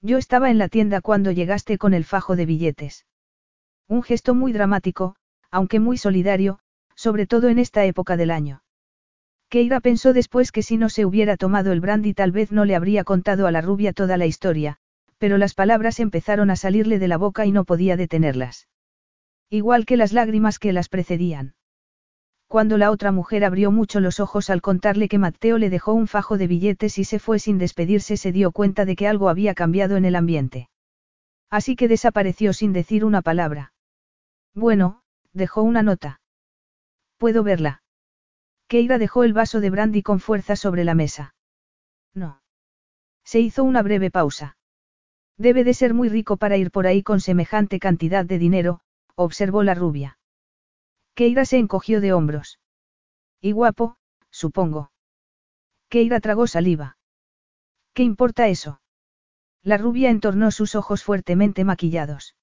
Yo 0.01 0.17
estaba 0.17 0.49
en 0.49 0.57
la 0.57 0.69
tienda 0.69 1.01
cuando 1.01 1.31
llegaste 1.31 1.77
con 1.77 1.93
el 1.93 2.05
fajo 2.05 2.35
de 2.35 2.45
billetes. 2.45 3.05
Un 3.87 4.03
gesto 4.03 4.33
muy 4.33 4.53
dramático, 4.53 5.15
aunque 5.51 5.79
muy 5.79 5.97
solidario, 5.97 6.59
sobre 6.95 7.27
todo 7.27 7.49
en 7.49 7.59
esta 7.59 7.85
época 7.85 8.17
del 8.17 8.31
año. 8.31 8.63
Keira 9.51 9.81
pensó 9.81 10.13
después 10.13 10.53
que 10.53 10.63
si 10.63 10.77
no 10.77 10.87
se 10.87 11.05
hubiera 11.05 11.35
tomado 11.35 11.73
el 11.73 11.81
brandy 11.81 12.13
tal 12.13 12.31
vez 12.31 12.53
no 12.53 12.63
le 12.63 12.73
habría 12.73 13.03
contado 13.03 13.47
a 13.47 13.51
la 13.51 13.59
rubia 13.59 13.91
toda 13.91 14.15
la 14.15 14.25
historia, 14.25 14.77
pero 15.17 15.37
las 15.37 15.55
palabras 15.55 15.99
empezaron 15.99 16.49
a 16.49 16.55
salirle 16.55 16.99
de 16.99 17.09
la 17.09 17.17
boca 17.17 17.45
y 17.45 17.51
no 17.51 17.65
podía 17.65 17.97
detenerlas. 17.97 18.69
Igual 19.49 19.85
que 19.85 19.97
las 19.97 20.13
lágrimas 20.13 20.57
que 20.57 20.71
las 20.71 20.87
precedían. 20.87 21.55
Cuando 22.47 22.77
la 22.77 22.91
otra 22.91 23.11
mujer 23.11 23.43
abrió 23.43 23.71
mucho 23.71 23.99
los 23.99 24.21
ojos 24.21 24.49
al 24.49 24.61
contarle 24.61 25.09
que 25.09 25.17
Matteo 25.17 25.57
le 25.57 25.69
dejó 25.69 25.91
un 25.91 26.07
fajo 26.07 26.37
de 26.37 26.47
billetes 26.47 26.97
y 26.97 27.03
se 27.03 27.19
fue 27.19 27.37
sin 27.37 27.57
despedirse 27.57 28.15
se 28.15 28.31
dio 28.31 28.53
cuenta 28.53 28.85
de 28.85 28.95
que 28.95 29.09
algo 29.09 29.27
había 29.27 29.53
cambiado 29.53 29.97
en 29.97 30.05
el 30.05 30.15
ambiente. 30.15 30.69
Así 31.49 31.75
que 31.75 31.89
desapareció 31.89 32.53
sin 32.53 32.71
decir 32.71 33.03
una 33.03 33.21
palabra. 33.21 33.73
Bueno, 34.55 35.01
dejó 35.33 35.61
una 35.61 35.83
nota. 35.83 36.21
¿Puedo 37.17 37.43
verla? 37.43 37.81
Keira 38.71 38.97
dejó 38.97 39.25
el 39.25 39.33
vaso 39.33 39.59
de 39.59 39.69
brandy 39.69 40.01
con 40.01 40.21
fuerza 40.21 40.55
sobre 40.55 40.85
la 40.85 40.95
mesa. 40.95 41.35
No. 42.13 42.41
Se 43.25 43.41
hizo 43.41 43.65
una 43.65 43.81
breve 43.81 44.11
pausa. 44.11 44.55
Debe 45.37 45.65
de 45.65 45.73
ser 45.73 45.93
muy 45.93 46.07
rico 46.07 46.37
para 46.37 46.55
ir 46.55 46.71
por 46.71 46.87
ahí 46.87 47.03
con 47.03 47.19
semejante 47.19 47.81
cantidad 47.81 48.23
de 48.23 48.39
dinero, 48.39 48.79
observó 49.15 49.63
la 49.63 49.73
rubia. 49.73 50.19
Keira 51.15 51.43
se 51.43 51.57
encogió 51.57 51.99
de 51.99 52.13
hombros. 52.13 52.61
Y 53.41 53.51
guapo, 53.51 53.97
supongo. 54.29 54.93
Keira 55.89 56.21
tragó 56.21 56.47
saliva. 56.47 56.95
¿Qué 57.93 58.03
importa 58.03 58.47
eso? 58.47 58.79
La 59.63 59.77
rubia 59.77 60.09
entornó 60.09 60.49
sus 60.49 60.75
ojos 60.75 61.03
fuertemente 61.03 61.65
maquillados. 61.65 62.37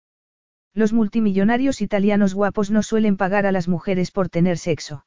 Los 0.75 0.93
multimillonarios 0.93 1.81
italianos 1.81 2.35
guapos 2.35 2.71
no 2.71 2.83
suelen 2.83 3.17
pagar 3.17 3.47
a 3.47 3.53
las 3.53 3.67
mujeres 3.67 4.11
por 4.11 4.29
tener 4.29 4.59
sexo. 4.59 5.07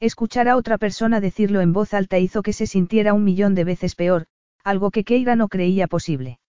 Escuchar 0.00 0.48
a 0.48 0.56
otra 0.56 0.78
persona 0.78 1.20
decirlo 1.20 1.60
en 1.60 1.74
voz 1.74 1.92
alta 1.92 2.18
hizo 2.18 2.42
que 2.42 2.54
se 2.54 2.66
sintiera 2.66 3.12
un 3.12 3.22
millón 3.22 3.54
de 3.54 3.64
veces 3.64 3.94
peor, 3.94 4.26
algo 4.64 4.90
que 4.90 5.04
Keira 5.04 5.36
no 5.36 5.48
creía 5.48 5.86
posible. 5.88 6.40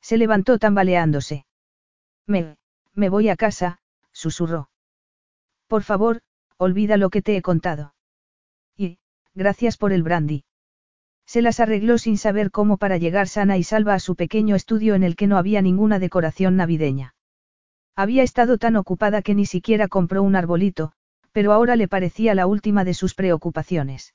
Se 0.00 0.16
levantó 0.16 0.58
tambaleándose. 0.58 1.44
Me, 2.26 2.56
me 2.94 3.10
voy 3.10 3.28
a 3.28 3.36
casa, 3.36 3.80
susurró. 4.12 4.70
Por 5.66 5.82
favor, 5.82 6.22
olvida 6.56 6.96
lo 6.96 7.10
que 7.10 7.20
te 7.20 7.36
he 7.36 7.42
contado. 7.42 7.94
Y, 8.78 8.98
gracias 9.34 9.76
por 9.76 9.92
el 9.92 10.02
brandy. 10.02 10.44
Se 11.26 11.42
las 11.42 11.60
arregló 11.60 11.98
sin 11.98 12.16
saber 12.16 12.50
cómo 12.50 12.78
para 12.78 12.96
llegar 12.96 13.28
sana 13.28 13.58
y 13.58 13.62
salva 13.62 13.94
a 13.94 14.00
su 14.00 14.16
pequeño 14.16 14.56
estudio 14.56 14.94
en 14.94 15.04
el 15.04 15.16
que 15.16 15.26
no 15.26 15.36
había 15.36 15.60
ninguna 15.60 15.98
decoración 15.98 16.56
navideña. 16.56 17.14
Había 17.94 18.22
estado 18.22 18.56
tan 18.56 18.76
ocupada 18.76 19.20
que 19.20 19.34
ni 19.34 19.44
siquiera 19.44 19.86
compró 19.86 20.22
un 20.22 20.34
arbolito, 20.34 20.92
pero 21.32 21.52
ahora 21.52 21.76
le 21.76 21.88
parecía 21.88 22.34
la 22.34 22.46
última 22.46 22.84
de 22.84 22.94
sus 22.94 23.14
preocupaciones. 23.14 24.14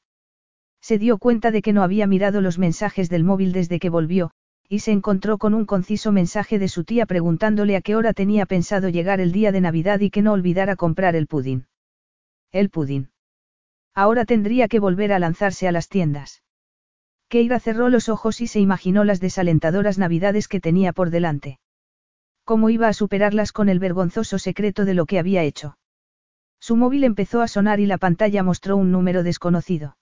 Se 0.82 0.98
dio 0.98 1.18
cuenta 1.18 1.52
de 1.52 1.62
que 1.62 1.74
no 1.74 1.84
había 1.84 2.08
mirado 2.08 2.42
los 2.42 2.60
mensajes 2.60 3.10
del 3.10 3.24
móvil 3.24 3.52
desde 3.54 3.80
que 3.80 3.90
volvió, 3.90 4.32
y 4.68 4.80
se 4.80 4.92
encontró 4.92 5.38
con 5.38 5.54
un 5.54 5.66
conciso 5.66 6.12
mensaje 6.12 6.60
de 6.60 6.68
su 6.68 6.84
tía 6.84 7.06
preguntándole 7.06 7.76
a 7.76 7.82
qué 7.82 7.96
hora 7.96 8.14
tenía 8.14 8.46
pensado 8.46 8.90
llegar 8.90 9.20
el 9.20 9.32
día 9.32 9.52
de 9.52 9.62
Navidad 9.62 10.00
y 10.00 10.10
que 10.10 10.22
no 10.22 10.34
olvidara 10.34 10.76
comprar 10.76 11.16
el 11.16 11.28
pudín. 11.28 11.68
El 12.52 12.70
pudín. 12.70 13.12
Ahora 13.94 14.26
tendría 14.26 14.68
que 14.68 14.80
volver 14.80 15.14
a 15.14 15.20
lanzarse 15.20 15.68
a 15.68 15.72
las 15.72 15.88
tiendas. 15.88 16.44
Keira 17.30 17.60
cerró 17.60 17.90
los 17.90 18.10
ojos 18.10 18.42
y 18.42 18.48
se 18.48 18.60
imaginó 18.60 19.04
las 19.04 19.20
desalentadoras 19.20 19.98
navidades 19.98 20.48
que 20.48 20.60
tenía 20.60 20.94
por 20.94 21.10
delante. 21.10 21.60
¿Cómo 22.44 22.70
iba 22.70 22.88
a 22.88 22.94
superarlas 22.94 23.52
con 23.52 23.70
el 23.70 23.80
vergonzoso 23.80 24.38
secreto 24.38 24.86
de 24.86 24.94
lo 24.94 25.06
que 25.06 25.18
había 25.18 25.44
hecho? 25.44 25.78
Su 26.60 26.76
móvil 26.76 27.03
empezó 27.03 27.41
a 27.41 27.48
sonar 27.48 27.80
y 27.80 27.86
la 27.86 27.98
pantalla 27.98 28.44
mostró 28.44 28.77
un 28.77 28.91
número 28.91 29.23
desconocido. 29.23 29.98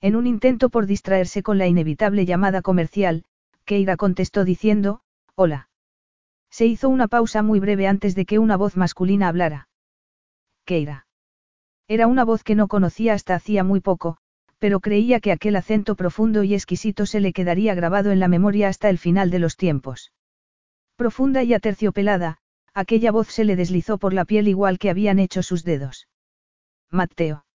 En 0.00 0.16
un 0.16 0.26
intento 0.26 0.68
por 0.68 0.86
distraerse 0.86 1.42
con 1.42 1.58
la 1.58 1.66
inevitable 1.66 2.26
llamada 2.26 2.62
comercial, 2.62 3.24
Keira 3.64 3.96
contestó 3.96 4.44
diciendo, 4.44 5.00
Hola. 5.34 5.68
Se 6.50 6.66
hizo 6.66 6.88
una 6.88 7.08
pausa 7.08 7.42
muy 7.42 7.60
breve 7.60 7.86
antes 7.86 8.14
de 8.14 8.24
que 8.24 8.38
una 8.38 8.56
voz 8.56 8.76
masculina 8.76 9.28
hablara. 9.28 9.68
Keira. 10.64 11.06
Era 11.88 12.06
una 12.06 12.24
voz 12.24 12.42
que 12.42 12.54
no 12.54 12.68
conocía 12.68 13.14
hasta 13.14 13.34
hacía 13.34 13.62
muy 13.62 13.80
poco, 13.80 14.18
pero 14.58 14.80
creía 14.80 15.20
que 15.20 15.32
aquel 15.32 15.56
acento 15.56 15.94
profundo 15.96 16.42
y 16.42 16.54
exquisito 16.54 17.06
se 17.06 17.20
le 17.20 17.32
quedaría 17.32 17.74
grabado 17.74 18.10
en 18.10 18.20
la 18.20 18.28
memoria 18.28 18.68
hasta 18.68 18.88
el 18.88 18.98
final 18.98 19.30
de 19.30 19.38
los 19.38 19.56
tiempos. 19.56 20.12
Profunda 20.96 21.42
y 21.42 21.52
aterciopelada, 21.54 22.38
aquella 22.76 23.10
voz 23.10 23.28
se 23.28 23.44
le 23.44 23.56
deslizó 23.56 23.96
por 23.96 24.12
la 24.12 24.26
piel 24.26 24.48
igual 24.48 24.78
que 24.78 24.90
habían 24.90 25.18
hecho 25.18 25.42
sus 25.42 25.64
dedos. 25.64 26.08
Mateo. 26.90 27.46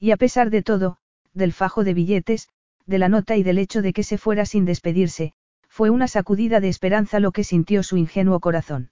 Y 0.00 0.10
a 0.12 0.16
pesar 0.16 0.48
de 0.48 0.62
todo, 0.62 0.96
del 1.34 1.52
fajo 1.52 1.84
de 1.84 1.92
billetes, 1.92 2.48
de 2.86 2.98
la 2.98 3.10
nota 3.10 3.36
y 3.36 3.42
del 3.42 3.58
hecho 3.58 3.82
de 3.82 3.92
que 3.92 4.02
se 4.02 4.16
fuera 4.16 4.46
sin 4.46 4.64
despedirse, 4.64 5.34
fue 5.68 5.90
una 5.90 6.08
sacudida 6.08 6.60
de 6.60 6.70
esperanza 6.70 7.20
lo 7.20 7.30
que 7.30 7.44
sintió 7.44 7.82
su 7.82 7.98
ingenuo 7.98 8.40
corazón. 8.40 8.90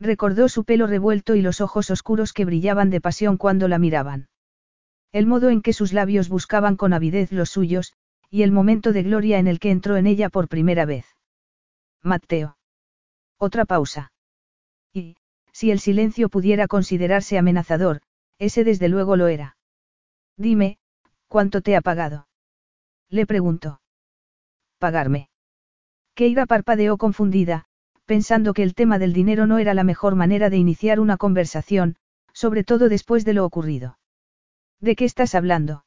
Recordó 0.00 0.48
su 0.48 0.64
pelo 0.64 0.88
revuelto 0.88 1.36
y 1.36 1.40
los 1.40 1.60
ojos 1.60 1.88
oscuros 1.90 2.32
que 2.32 2.44
brillaban 2.44 2.90
de 2.90 3.00
pasión 3.00 3.36
cuando 3.36 3.68
la 3.68 3.78
miraban. 3.78 4.28
El 5.12 5.26
modo 5.26 5.50
en 5.50 5.62
que 5.62 5.72
sus 5.72 5.92
labios 5.92 6.28
buscaban 6.28 6.76
con 6.76 6.92
avidez 6.92 7.30
los 7.30 7.48
suyos, 7.50 7.92
y 8.28 8.42
el 8.42 8.50
momento 8.50 8.92
de 8.92 9.04
gloria 9.04 9.38
en 9.38 9.46
el 9.46 9.60
que 9.60 9.70
entró 9.70 9.96
en 9.96 10.08
ella 10.08 10.30
por 10.30 10.48
primera 10.48 10.84
vez. 10.84 11.06
Mateo. 12.02 12.58
Otra 13.38 13.64
pausa. 13.66 14.10
Si 15.54 15.70
el 15.70 15.78
silencio 15.78 16.28
pudiera 16.28 16.66
considerarse 16.66 17.38
amenazador, 17.38 18.02
ese 18.38 18.64
desde 18.64 18.88
luego 18.88 19.16
lo 19.16 19.28
era. 19.28 19.56
Dime, 20.36 20.78
¿cuánto 21.28 21.62
te 21.62 21.76
ha 21.76 21.80
pagado? 21.80 22.26
Le 23.08 23.24
preguntó. 23.24 23.80
Pagarme. 24.78 25.30
Keira 26.14 26.46
parpadeó 26.46 26.98
confundida, 26.98 27.66
pensando 28.04 28.52
que 28.52 28.64
el 28.64 28.74
tema 28.74 28.98
del 28.98 29.12
dinero 29.12 29.46
no 29.46 29.58
era 29.58 29.74
la 29.74 29.84
mejor 29.84 30.16
manera 30.16 30.50
de 30.50 30.56
iniciar 30.56 30.98
una 30.98 31.16
conversación, 31.16 31.96
sobre 32.32 32.64
todo 32.64 32.88
después 32.88 33.24
de 33.24 33.34
lo 33.34 33.44
ocurrido. 33.44 33.98
¿De 34.80 34.96
qué 34.96 35.04
estás 35.04 35.36
hablando? 35.36 35.84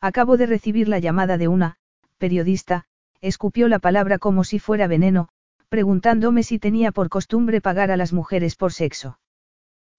Acabo 0.00 0.38
de 0.38 0.46
recibir 0.46 0.88
la 0.88 0.98
llamada 0.98 1.36
de 1.36 1.48
una, 1.48 1.76
periodista, 2.16 2.86
escupió 3.20 3.68
la 3.68 3.80
palabra 3.80 4.18
como 4.18 4.44
si 4.44 4.58
fuera 4.58 4.86
veneno, 4.86 5.28
preguntándome 5.68 6.42
si 6.42 6.58
tenía 6.58 6.92
por 6.92 7.08
costumbre 7.08 7.60
pagar 7.60 7.90
a 7.90 7.96
las 7.96 8.12
mujeres 8.12 8.56
por 8.56 8.72
sexo. 8.72 9.18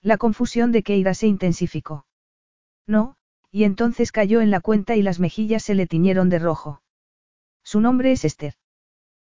La 0.01 0.17
confusión 0.17 0.71
de 0.71 0.83
Keira 0.83 1.13
se 1.13 1.27
intensificó. 1.27 2.05
No, 2.87 3.15
y 3.51 3.63
entonces 3.63 4.11
cayó 4.11 4.41
en 4.41 4.51
la 4.51 4.61
cuenta 4.61 4.95
y 4.95 5.01
las 5.01 5.19
mejillas 5.19 5.63
se 5.63 5.75
le 5.75 5.87
tiñeron 5.87 6.29
de 6.29 6.39
rojo. 6.39 6.81
Su 7.63 7.81
nombre 7.81 8.11
es 8.11 8.25
Esther. 8.25 8.55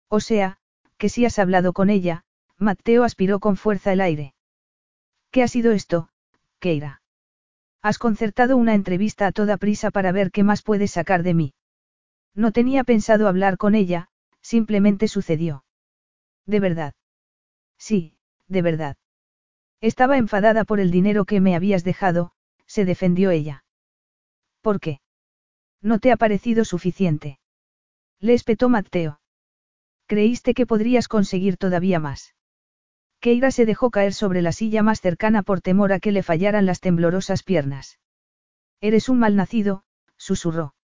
O 0.09 0.21
sea, 0.21 0.59
que 0.97 1.09
si 1.09 1.25
has 1.25 1.39
hablado 1.39 1.73
con 1.73 1.91
ella, 1.91 2.25
Mateo 2.59 3.05
aspiró 3.05 3.41
con 3.41 3.57
fuerza 3.57 3.93
el 3.93 4.01
aire. 4.01 4.35
¿Qué 5.31 5.43
ha 5.43 5.49
sido 5.49 5.73
esto, 5.73 6.09
Keira? 6.59 7.03
Has 7.83 7.99
concertado 7.99 8.57
una 8.57 8.75
entrevista 8.75 9.27
a 9.27 9.33
toda 9.33 9.57
prisa 9.57 9.91
para 9.91 10.12
ver 10.12 10.31
qué 10.31 10.43
más 10.43 10.62
puedes 10.62 10.91
sacar 10.91 11.23
de 11.23 11.35
mí. 11.35 11.55
No 12.35 12.53
tenía 12.53 12.85
pensado 12.85 13.29
hablar 13.29 13.57
con 13.57 13.75
ella, 13.75 14.09
simplemente 14.43 15.09
sucedió. 15.09 15.65
¿De 16.47 16.61
verdad? 16.61 16.95
Sí, 17.79 18.17
de 18.49 18.62
verdad. 18.62 18.97
Estaba 19.81 20.19
enfadada 20.19 20.65
por 20.65 20.81
el 20.81 20.91
dinero 20.91 21.25
que 21.25 21.41
me 21.41 21.55
habías 21.57 21.85
dejado, 21.85 22.33
se 22.67 22.85
defendió 22.85 23.31
ella. 23.31 23.65
¿Por 24.61 24.81
qué? 24.81 25.01
¿No 25.81 25.99
te 25.99 26.12
ha 26.12 26.17
parecido 26.17 26.65
suficiente? 26.65 27.39
Le 28.21 28.35
espetó 28.35 28.69
Mateo. 28.69 29.21
Creíste 30.07 30.55
que 30.55 30.67
podrías 30.67 31.09
conseguir 31.09 31.57
todavía 31.57 31.99
más. 31.99 32.35
Keira 33.21 33.51
se 33.51 33.65
dejó 33.65 33.91
caer 33.91 34.12
sobre 34.12 34.43
la 34.43 34.53
silla 34.53 34.83
más 34.83 35.01
cercana 35.01 35.43
por 35.43 35.61
temor 35.61 35.93
a 35.93 36.01
que 36.01 36.12
le 36.12 36.23
fallaran 36.23 36.67
las 36.67 36.81
temblorosas 36.81 37.43
piernas. 37.43 37.99
Eres 38.81 39.09
un 39.09 39.19
malnacido, 39.19 39.85
susurró. 40.17 40.75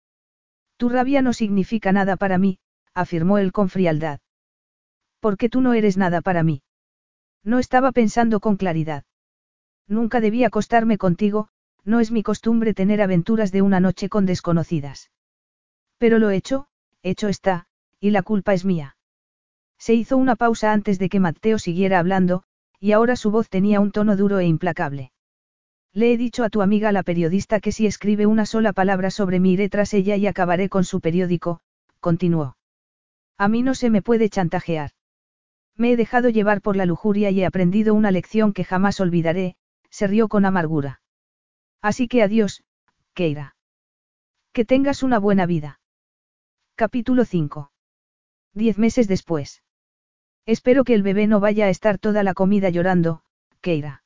Tu 0.77 0.89
rabia 0.89 1.23
no 1.23 1.33
significa 1.33 1.93
nada 1.93 2.17
para 2.17 2.39
mí, 2.39 2.59
afirmó 2.95 3.39
él 3.39 3.53
con 3.53 3.69
frialdad. 3.69 4.21
Porque 5.21 5.49
tú 5.49 5.61
no 5.61 5.73
eres 5.75 5.97
nada 5.97 6.21
para 6.21 6.43
mí. 6.43 6.63
No 7.43 7.59
estaba 7.59 7.93
pensando 7.93 8.41
con 8.41 8.57
claridad. 8.57 9.05
Nunca 9.89 10.21
debí 10.21 10.45
acostarme 10.45 10.99
contigo, 10.99 11.49
no 11.85 12.01
es 12.01 12.11
mi 12.11 12.23
costumbre 12.23 12.75
tener 12.75 13.01
aventuras 13.01 13.53
de 13.53 13.63
una 13.63 13.81
noche 13.81 14.09
con 14.09 14.27
desconocidas. 14.27 15.11
Pero 15.99 16.19
lo 16.19 16.31
hecho, 16.31 16.67
hecho 17.03 17.29
está, 17.29 17.67
y 18.01 18.11
la 18.11 18.23
culpa 18.23 18.53
es 18.53 18.65
mía. 18.65 18.97
Se 19.79 19.95
hizo 19.95 20.17
una 20.17 20.37
pausa 20.37 20.73
antes 20.73 20.99
de 20.99 21.09
que 21.09 21.21
Mateo 21.21 21.59
siguiera 21.59 21.99
hablando, 21.99 22.43
y 22.81 22.93
ahora 22.93 23.17
su 23.17 23.31
voz 23.31 23.49
tenía 23.49 23.81
un 23.81 23.93
tono 23.93 24.17
duro 24.17 24.39
e 24.39 24.47
implacable. 24.47 25.13
Le 25.93 26.13
he 26.13 26.17
dicho 26.19 26.45
a 26.45 26.51
tu 26.51 26.61
amiga 26.61 26.93
la 26.93 27.03
periodista 27.03 27.61
que 27.61 27.73
si 27.73 27.87
escribe 27.87 28.27
una 28.27 28.45
sola 28.45 28.73
palabra 28.73 29.11
sobre 29.11 29.41
mí 29.41 29.53
iré 29.53 29.69
tras 29.69 29.95
ella 29.95 30.17
y 30.17 30.27
acabaré 30.27 30.69
con 30.69 30.85
su 30.85 31.01
periódico, 31.01 31.61
continuó. 32.01 32.57
A 33.39 33.49
mí 33.49 33.63
no 33.63 33.75
se 33.75 33.89
me 33.89 34.03
puede 34.03 34.29
chantajear. 34.29 34.91
Me 35.77 35.93
he 35.93 35.97
dejado 35.97 36.31
llevar 36.31 36.63
por 36.63 36.77
la 36.77 36.87
lujuria 36.87 37.31
y 37.31 37.41
he 37.41 37.47
aprendido 37.47 37.95
una 37.95 38.11
lección 38.11 38.53
que 38.53 38.65
jamás 38.65 39.01
olvidaré, 39.01 39.57
se 39.91 40.07
rió 40.07 40.29
con 40.29 40.45
amargura. 40.45 41.01
Así 41.83 42.09
que 42.09 42.23
adiós, 42.23 42.65
Keira. 43.15 43.57
Que 44.53 44.65
tengas 44.65 45.03
una 45.03 45.19
buena 45.19 45.47
vida. 45.47 45.81
Capítulo 46.75 47.25
5. 47.25 47.71
Diez 48.55 48.79
meses 48.79 49.07
después. 49.07 49.63
Espero 50.47 50.85
que 50.85 50.95
el 50.95 51.03
bebé 51.03 51.27
no 51.27 51.41
vaya 51.41 51.67
a 51.67 51.69
estar 51.69 51.99
toda 51.99 52.23
la 52.23 52.33
comida 52.33 52.71
llorando, 52.71 53.23
Keira. 53.61 54.03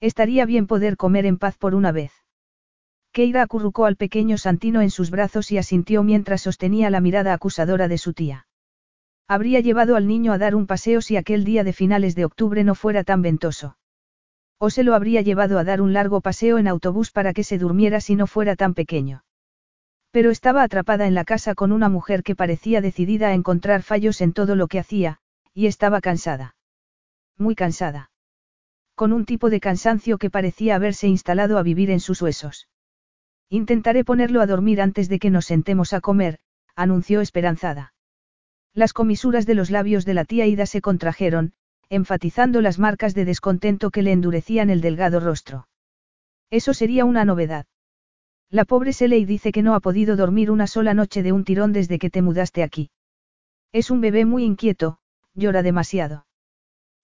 Estaría 0.00 0.44
bien 0.44 0.66
poder 0.66 0.96
comer 0.96 1.24
en 1.24 1.38
paz 1.38 1.56
por 1.56 1.74
una 1.74 1.92
vez. 1.92 2.12
Keira 3.12 3.42
acurrucó 3.42 3.86
al 3.86 3.96
pequeño 3.96 4.36
Santino 4.36 4.80
en 4.82 4.90
sus 4.90 5.10
brazos 5.10 5.52
y 5.52 5.58
asintió 5.58 6.02
mientras 6.02 6.42
sostenía 6.42 6.90
la 6.90 7.00
mirada 7.00 7.32
acusadora 7.32 7.88
de 7.88 7.98
su 7.98 8.12
tía. 8.12 8.46
Habría 9.32 9.60
llevado 9.60 9.96
al 9.96 10.06
niño 10.06 10.34
a 10.34 10.36
dar 10.36 10.54
un 10.54 10.66
paseo 10.66 11.00
si 11.00 11.16
aquel 11.16 11.42
día 11.42 11.64
de 11.64 11.72
finales 11.72 12.14
de 12.14 12.26
octubre 12.26 12.64
no 12.64 12.74
fuera 12.74 13.02
tan 13.02 13.22
ventoso. 13.22 13.78
O 14.58 14.68
se 14.68 14.84
lo 14.84 14.94
habría 14.94 15.22
llevado 15.22 15.58
a 15.58 15.64
dar 15.64 15.80
un 15.80 15.94
largo 15.94 16.20
paseo 16.20 16.58
en 16.58 16.68
autobús 16.68 17.10
para 17.10 17.32
que 17.32 17.42
se 17.42 17.56
durmiera 17.56 18.02
si 18.02 18.14
no 18.14 18.26
fuera 18.26 18.56
tan 18.56 18.74
pequeño. 18.74 19.24
Pero 20.10 20.30
estaba 20.30 20.62
atrapada 20.62 21.06
en 21.06 21.14
la 21.14 21.24
casa 21.24 21.54
con 21.54 21.72
una 21.72 21.88
mujer 21.88 22.22
que 22.22 22.36
parecía 22.36 22.82
decidida 22.82 23.28
a 23.28 23.32
encontrar 23.32 23.82
fallos 23.82 24.20
en 24.20 24.34
todo 24.34 24.54
lo 24.54 24.68
que 24.68 24.78
hacía, 24.78 25.16
y 25.54 25.64
estaba 25.64 26.02
cansada. 26.02 26.54
Muy 27.38 27.54
cansada. 27.54 28.10
Con 28.94 29.14
un 29.14 29.24
tipo 29.24 29.48
de 29.48 29.60
cansancio 29.60 30.18
que 30.18 30.28
parecía 30.28 30.74
haberse 30.74 31.08
instalado 31.08 31.56
a 31.56 31.62
vivir 31.62 31.90
en 31.90 32.00
sus 32.00 32.20
huesos. 32.20 32.68
Intentaré 33.48 34.04
ponerlo 34.04 34.42
a 34.42 34.46
dormir 34.46 34.82
antes 34.82 35.08
de 35.08 35.18
que 35.18 35.30
nos 35.30 35.46
sentemos 35.46 35.94
a 35.94 36.02
comer, 36.02 36.38
anunció 36.76 37.22
esperanzada. 37.22 37.94
Las 38.74 38.94
comisuras 38.94 39.44
de 39.44 39.54
los 39.54 39.70
labios 39.70 40.06
de 40.06 40.14
la 40.14 40.24
tía 40.24 40.46
Ida 40.46 40.64
se 40.64 40.80
contrajeron, 40.80 41.52
enfatizando 41.90 42.62
las 42.62 42.78
marcas 42.78 43.14
de 43.14 43.26
descontento 43.26 43.90
que 43.90 44.02
le 44.02 44.12
endurecían 44.12 44.70
el 44.70 44.80
delgado 44.80 45.20
rostro. 45.20 45.68
Eso 46.50 46.72
sería 46.72 47.04
una 47.04 47.26
novedad. 47.26 47.66
La 48.50 48.64
pobre 48.64 48.92
Seley 48.92 49.26
dice 49.26 49.52
que 49.52 49.62
no 49.62 49.74
ha 49.74 49.80
podido 49.80 50.16
dormir 50.16 50.50
una 50.50 50.66
sola 50.66 50.94
noche 50.94 51.22
de 51.22 51.32
un 51.32 51.44
tirón 51.44 51.72
desde 51.72 51.98
que 51.98 52.10
te 52.10 52.22
mudaste 52.22 52.62
aquí. 52.62 52.90
Es 53.72 53.90
un 53.90 54.00
bebé 54.00 54.24
muy 54.24 54.44
inquieto, 54.44 54.98
llora 55.34 55.62
demasiado. 55.62 56.26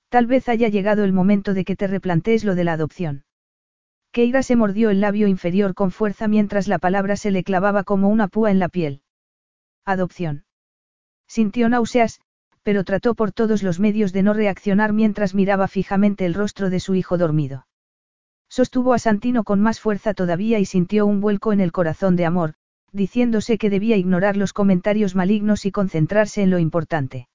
Tal 0.09 0.27
vez 0.27 0.49
haya 0.49 0.69
llegado 0.69 1.05
el 1.05 1.12
momento 1.12 1.53
de 1.53 1.65
que 1.65 1.77
te 1.77 1.86
replantees 1.86 2.45
lo 2.45 2.55
de 2.55 2.65
la 2.65 2.73
adopción. 2.73 3.24
Keira 4.11 4.43
se 4.43 4.57
mordió 4.57 4.89
el 4.89 5.03
labio 5.03 5.28
inferior 5.28 5.74
con 5.74 5.90
fuerza 5.90 6.28
mientras 6.28 6.66
la 6.66 6.78
palabra 6.78 7.16
se 7.16 7.31
le 7.31 7.45
clavaba 7.45 7.85
como 7.85 8.09
una 8.09 8.28
púa 8.28 8.51
en 8.51 8.59
la 8.59 8.70
piel. 8.70 9.03
Adopción. 9.85 10.45
Sintió 11.28 11.68
náuseas, 11.68 12.20
pero 12.62 12.84
trató 12.84 13.14
por 13.14 13.32
todos 13.32 13.62
los 13.62 13.78
medios 13.78 14.12
de 14.12 14.22
no 14.22 14.32
reaccionar 14.34 14.92
mientras 14.92 15.34
miraba 15.34 15.68
fijamente 15.68 16.26
el 16.26 16.34
rostro 16.34 16.70
de 16.70 16.80
su 16.80 16.94
hijo 16.94 17.18
dormido. 17.18 17.66
Sostuvo 18.48 18.94
a 18.94 18.98
Santino 18.98 19.44
con 19.44 19.60
más 19.60 19.78
fuerza 19.78 20.14
todavía 20.14 20.59
y 20.59 20.64
sintió 20.64 21.06
un 21.06 21.20
vuelco 21.20 21.52
en 21.52 21.60
el 21.60 21.70
corazón 21.70 22.16
de 22.16 22.24
amor, 22.24 22.55
diciéndose 22.92 23.59
que 23.59 23.70
debía 23.70 23.96
ignorar 23.96 24.36
los 24.36 24.52
comentarios 24.52 25.14
malignos 25.14 25.66
y 25.66 25.70
concentrarse 25.70 26.42
en 26.42 26.50
lo 26.50 26.59
importante. 26.59 27.28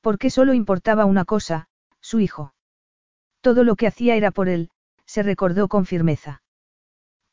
Porque 0.00 0.30
solo 0.30 0.52
importaba 0.52 1.04
una 1.04 1.24
cosa, 1.24 1.68
su 2.00 2.20
hijo. 2.20 2.52
Todo 3.40 3.62
lo 3.62 3.76
que 3.76 3.86
hacía 3.86 4.16
era 4.16 4.32
por 4.32 4.48
él, 4.48 4.70
se 5.06 5.22
recordó 5.22 5.68
con 5.68 5.86
firmeza. 5.86 6.42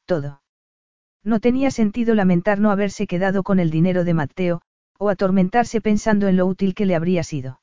Todo. 0.06 0.42
No 1.24 1.40
tenía 1.40 1.72
sentido 1.72 2.16
lamentar 2.16 2.60
no 2.60 2.72
haberse 2.72 3.08
quedado 3.08 3.44
con 3.44 3.60
el 3.60 3.70
dinero 3.72 4.04
de 4.04 4.14
Mateo, 4.14 4.62
o 5.02 5.10
atormentarse 5.10 5.82
pensando 5.82 6.28
en 6.28 6.38
lo 6.38 6.46
útil 6.46 6.76
que 6.76 6.86
le 6.86 6.94
habría 6.94 7.24
sido. 7.24 7.60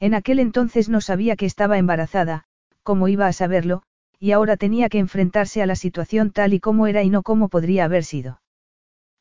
En 0.00 0.12
aquel 0.12 0.40
entonces 0.40 0.88
no 0.88 1.00
sabía 1.00 1.36
que 1.36 1.46
estaba 1.46 1.78
embarazada, 1.78 2.46
como 2.82 3.06
iba 3.06 3.28
a 3.28 3.32
saberlo, 3.32 3.84
y 4.18 4.32
ahora 4.32 4.56
tenía 4.56 4.88
que 4.88 4.98
enfrentarse 4.98 5.62
a 5.62 5.66
la 5.66 5.76
situación 5.76 6.32
tal 6.32 6.54
y 6.54 6.58
como 6.58 6.88
era 6.88 7.04
y 7.04 7.10
no 7.10 7.22
como 7.22 7.48
podría 7.48 7.84
haber 7.84 8.02
sido. 8.02 8.42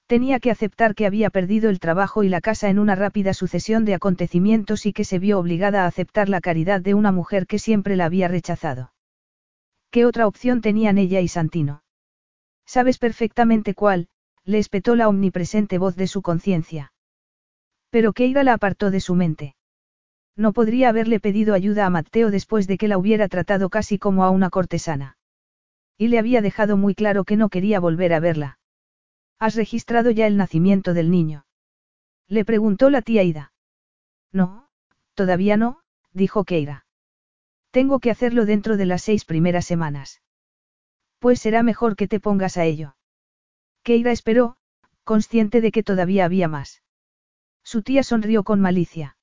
Tenía 0.07 0.39
que 0.39 0.49
aceptar 0.49 0.95
que 0.95 1.05
había 1.05 1.29
perdido 1.29 1.69
el 1.69 1.79
trabajo 1.79 2.23
y 2.23 2.29
la 2.29 2.41
casa 2.41 2.69
en 2.69 2.79
una 2.79 2.95
rápida 2.95 3.35
sucesión 3.35 3.85
de 3.85 3.93
acontecimientos 3.93 4.87
y 4.87 4.91
que 4.91 5.03
se 5.03 5.19
vio 5.19 5.37
obligada 5.37 5.83
a 5.83 5.87
aceptar 5.87 6.29
la 6.29 6.41
caridad 6.41 6.81
de 6.81 6.95
una 6.95 7.11
mujer 7.11 7.45
que 7.45 7.59
siempre 7.59 7.95
la 7.95 8.05
había 8.05 8.27
rechazado. 8.27 8.93
¿Qué 9.91 10.05
otra 10.05 10.25
opción 10.25 10.61
tenían 10.61 10.97
ella 10.97 11.21
y 11.21 11.27
Santino? 11.27 11.83
Sabes 12.65 12.97
perfectamente 12.97 13.75
cuál, 13.75 14.07
le 14.43 14.57
espetó 14.57 14.95
la 14.95 15.07
omnipresente 15.07 15.77
voz 15.77 15.95
de 15.95 16.07
su 16.07 16.23
conciencia. 16.23 16.93
Pero 17.89 18.13
Keira 18.13 18.43
la 18.43 18.53
apartó 18.53 18.91
de 18.91 18.99
su 18.99 19.15
mente. 19.15 19.55
No 20.35 20.53
podría 20.53 20.89
haberle 20.89 21.19
pedido 21.19 21.53
ayuda 21.53 21.85
a 21.85 21.89
Mateo 21.89 22.29
después 22.29 22.67
de 22.67 22.77
que 22.77 22.87
la 22.87 22.97
hubiera 22.97 23.27
tratado 23.27 23.69
casi 23.69 23.97
como 23.97 24.23
a 24.23 24.29
una 24.29 24.49
cortesana. 24.49 25.17
Y 25.97 26.09
le 26.09 26.19
había 26.19 26.41
dejado 26.41 26.77
muy 26.77 26.93
claro 26.93 27.23
que 27.23 27.37
no 27.37 27.49
quería 27.49 27.79
volver 27.79 28.13
a 28.13 28.19
verla. 28.19 28.59
¿Has 29.39 29.55
registrado 29.55 30.11
ya 30.11 30.27
el 30.27 30.37
nacimiento 30.37 30.93
del 30.93 31.09
niño? 31.09 31.45
Le 32.27 32.45
preguntó 32.45 32.89
la 32.89 33.01
tía 33.01 33.23
Ida. 33.23 33.53
No, 34.31 34.67
todavía 35.15 35.57
no, 35.57 35.81
dijo 36.11 36.43
Keira. 36.43 36.85
Tengo 37.71 37.99
que 37.99 38.11
hacerlo 38.11 38.45
dentro 38.45 38.77
de 38.77 38.85
las 38.85 39.01
seis 39.01 39.25
primeras 39.25 39.65
semanas. 39.65 40.21
Pues 41.19 41.39
será 41.39 41.63
mejor 41.63 41.95
que 41.95 42.07
te 42.07 42.19
pongas 42.19 42.57
a 42.57 42.65
ello. 42.65 42.95
Keira 43.83 44.11
esperó, 44.11 44.57
consciente 45.03 45.61
de 45.61 45.71
que 45.71 45.83
todavía 45.83 46.25
había 46.25 46.47
más. 46.47 46.83
Su 47.69 47.81
tía 47.81 48.01
sonrió 48.01 48.45
con 48.45 48.61
malicia. 48.61 49.17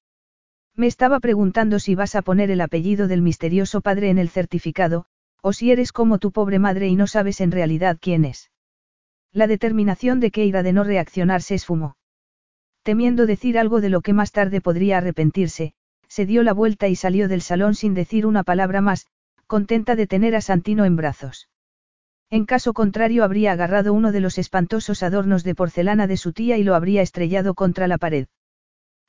Me 0.74 0.86
estaba 0.86 1.18
preguntando 1.18 1.78
si 1.78 1.94
vas 1.94 2.14
a 2.14 2.20
poner 2.20 2.50
el 2.50 2.60
apellido 2.60 3.08
del 3.08 3.22
misterioso 3.22 3.80
padre 3.80 4.10
en 4.10 4.18
el 4.18 4.28
certificado, 4.28 5.06
o 5.40 5.54
si 5.54 5.70
eres 5.70 5.92
como 5.92 6.18
tu 6.18 6.30
pobre 6.30 6.58
madre 6.58 6.88
y 6.88 6.94
no 6.94 7.06
sabes 7.06 7.40
en 7.40 7.50
realidad 7.50 7.96
quién 7.98 8.26
es. 8.26 8.50
La 9.32 9.46
determinación 9.46 10.20
de 10.20 10.30
Keira 10.30 10.62
de 10.62 10.74
no 10.74 10.84
reaccionar 10.84 11.40
se 11.40 11.54
esfumó. 11.54 11.96
Temiendo 12.82 13.24
decir 13.24 13.58
algo 13.58 13.80
de 13.80 13.88
lo 13.88 14.02
que 14.02 14.12
más 14.12 14.30
tarde 14.30 14.60
podría 14.60 14.98
arrepentirse, 14.98 15.72
se 16.06 16.26
dio 16.26 16.42
la 16.42 16.52
vuelta 16.52 16.88
y 16.88 16.96
salió 16.96 17.28
del 17.28 17.40
salón 17.40 17.74
sin 17.74 17.94
decir 17.94 18.26
una 18.26 18.42
palabra 18.42 18.82
más, 18.82 19.06
contenta 19.46 19.96
de 19.96 20.06
tener 20.06 20.36
a 20.36 20.42
Santino 20.42 20.84
en 20.84 20.96
brazos. 20.96 21.48
En 22.28 22.44
caso 22.44 22.74
contrario 22.74 23.24
habría 23.24 23.52
agarrado 23.52 23.94
uno 23.94 24.12
de 24.12 24.20
los 24.20 24.36
espantosos 24.36 25.02
adornos 25.02 25.44
de 25.44 25.54
porcelana 25.54 26.06
de 26.06 26.18
su 26.18 26.34
tía 26.34 26.58
y 26.58 26.64
lo 26.64 26.74
habría 26.74 27.00
estrellado 27.00 27.54
contra 27.54 27.88
la 27.88 27.96
pared. 27.96 28.26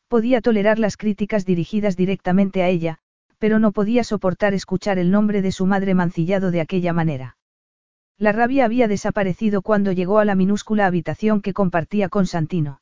Podía 0.07 0.41
tolerar 0.41 0.77
las 0.77 0.97
críticas 0.97 1.45
dirigidas 1.45 1.97
directamente 1.97 2.61
a 2.61 2.69
ella, 2.69 2.99
pero 3.39 3.59
no 3.59 3.71
podía 3.71 4.03
soportar 4.03 4.53
escuchar 4.53 4.99
el 4.99 5.11
nombre 5.11 5.41
de 5.41 5.51
su 5.51 5.65
madre 5.65 5.93
mancillado 5.93 6.51
de 6.51 6.61
aquella 6.61 6.93
manera. 6.93 7.37
La 8.17 8.31
rabia 8.31 8.65
había 8.65 8.87
desaparecido 8.87 9.61
cuando 9.61 9.91
llegó 9.91 10.19
a 10.19 10.25
la 10.25 10.35
minúscula 10.35 10.85
habitación 10.85 11.41
que 11.41 11.53
compartía 11.53 12.07
con 12.07 12.27
Santino. 12.27 12.81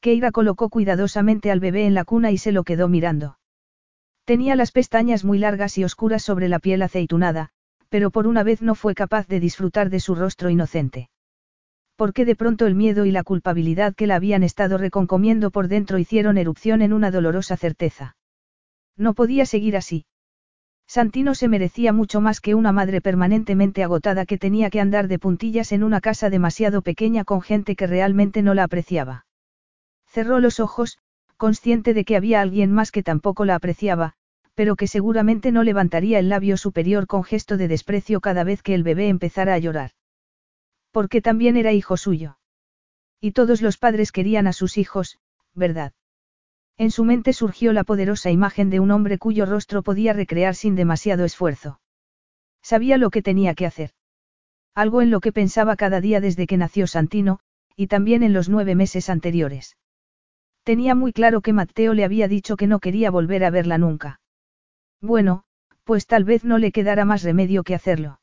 Keira 0.00 0.30
colocó 0.30 0.68
cuidadosamente 0.68 1.50
al 1.50 1.60
bebé 1.60 1.86
en 1.86 1.94
la 1.94 2.04
cuna 2.04 2.30
y 2.30 2.38
se 2.38 2.52
lo 2.52 2.62
quedó 2.62 2.88
mirando. 2.88 3.38
Tenía 4.24 4.54
las 4.54 4.70
pestañas 4.70 5.24
muy 5.24 5.38
largas 5.38 5.76
y 5.76 5.84
oscuras 5.84 6.22
sobre 6.22 6.48
la 6.48 6.60
piel 6.60 6.82
aceitunada, 6.82 7.50
pero 7.88 8.10
por 8.10 8.26
una 8.26 8.42
vez 8.42 8.62
no 8.62 8.74
fue 8.74 8.94
capaz 8.94 9.26
de 9.26 9.40
disfrutar 9.40 9.90
de 9.90 10.00
su 10.00 10.14
rostro 10.14 10.50
inocente 10.50 11.10
porque 11.98 12.24
de 12.24 12.36
pronto 12.36 12.68
el 12.68 12.76
miedo 12.76 13.06
y 13.06 13.10
la 13.10 13.24
culpabilidad 13.24 13.92
que 13.92 14.06
la 14.06 14.14
habían 14.14 14.44
estado 14.44 14.78
reconcomiendo 14.78 15.50
por 15.50 15.66
dentro 15.66 15.98
hicieron 15.98 16.38
erupción 16.38 16.80
en 16.80 16.92
una 16.92 17.10
dolorosa 17.10 17.56
certeza. 17.56 18.16
No 18.96 19.14
podía 19.14 19.44
seguir 19.46 19.76
así. 19.76 20.06
Santino 20.86 21.34
se 21.34 21.48
merecía 21.48 21.92
mucho 21.92 22.20
más 22.20 22.40
que 22.40 22.54
una 22.54 22.70
madre 22.70 23.00
permanentemente 23.00 23.82
agotada 23.82 24.26
que 24.26 24.38
tenía 24.38 24.70
que 24.70 24.80
andar 24.80 25.08
de 25.08 25.18
puntillas 25.18 25.72
en 25.72 25.82
una 25.82 26.00
casa 26.00 26.30
demasiado 26.30 26.82
pequeña 26.82 27.24
con 27.24 27.40
gente 27.40 27.74
que 27.74 27.88
realmente 27.88 28.42
no 28.42 28.54
la 28.54 28.62
apreciaba. 28.62 29.26
Cerró 30.06 30.38
los 30.38 30.60
ojos, 30.60 30.98
consciente 31.36 31.94
de 31.94 32.04
que 32.04 32.14
había 32.14 32.40
alguien 32.40 32.70
más 32.70 32.92
que 32.92 33.02
tampoco 33.02 33.44
la 33.44 33.56
apreciaba, 33.56 34.12
pero 34.54 34.76
que 34.76 34.86
seguramente 34.86 35.50
no 35.50 35.64
levantaría 35.64 36.20
el 36.20 36.28
labio 36.28 36.56
superior 36.56 37.08
con 37.08 37.24
gesto 37.24 37.56
de 37.56 37.66
desprecio 37.66 38.20
cada 38.20 38.44
vez 38.44 38.62
que 38.62 38.74
el 38.74 38.84
bebé 38.84 39.08
empezara 39.08 39.54
a 39.54 39.58
llorar. 39.58 39.90
Porque 40.90 41.20
también 41.20 41.56
era 41.56 41.72
hijo 41.72 41.96
suyo. 41.96 42.38
Y 43.20 43.32
todos 43.32 43.62
los 43.62 43.78
padres 43.78 44.12
querían 44.12 44.46
a 44.46 44.52
sus 44.52 44.78
hijos, 44.78 45.18
¿verdad? 45.54 45.92
En 46.76 46.90
su 46.90 47.04
mente 47.04 47.32
surgió 47.32 47.72
la 47.72 47.84
poderosa 47.84 48.30
imagen 48.30 48.70
de 48.70 48.78
un 48.78 48.92
hombre 48.92 49.18
cuyo 49.18 49.46
rostro 49.46 49.82
podía 49.82 50.12
recrear 50.12 50.54
sin 50.54 50.76
demasiado 50.76 51.24
esfuerzo. 51.24 51.80
Sabía 52.62 52.98
lo 52.98 53.10
que 53.10 53.22
tenía 53.22 53.54
que 53.54 53.66
hacer. 53.66 53.90
Algo 54.74 55.02
en 55.02 55.10
lo 55.10 55.20
que 55.20 55.32
pensaba 55.32 55.74
cada 55.74 56.00
día 56.00 56.20
desde 56.20 56.46
que 56.46 56.56
nació 56.56 56.86
Santino, 56.86 57.40
y 57.74 57.88
también 57.88 58.22
en 58.22 58.32
los 58.32 58.48
nueve 58.48 58.76
meses 58.76 59.10
anteriores. 59.10 59.76
Tenía 60.62 60.94
muy 60.94 61.12
claro 61.12 61.40
que 61.40 61.52
Mateo 61.52 61.94
le 61.94 62.04
había 62.04 62.28
dicho 62.28 62.56
que 62.56 62.66
no 62.66 62.78
quería 62.78 63.10
volver 63.10 63.44
a 63.44 63.50
verla 63.50 63.78
nunca. 63.78 64.20
Bueno, 65.00 65.44
pues 65.82 66.06
tal 66.06 66.24
vez 66.24 66.44
no 66.44 66.58
le 66.58 66.70
quedara 66.70 67.04
más 67.04 67.22
remedio 67.22 67.64
que 67.64 67.74
hacerlo. 67.74 68.20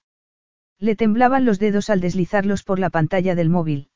Le 0.80 0.96
temblaban 0.96 1.46
los 1.46 1.60
dedos 1.60 1.90
al 1.90 2.02
deslizarlos 2.02 2.64
por 2.64 2.80
la 2.80 2.90
pantalla 2.90 3.36
del 3.36 3.50
móvil. 3.50 3.90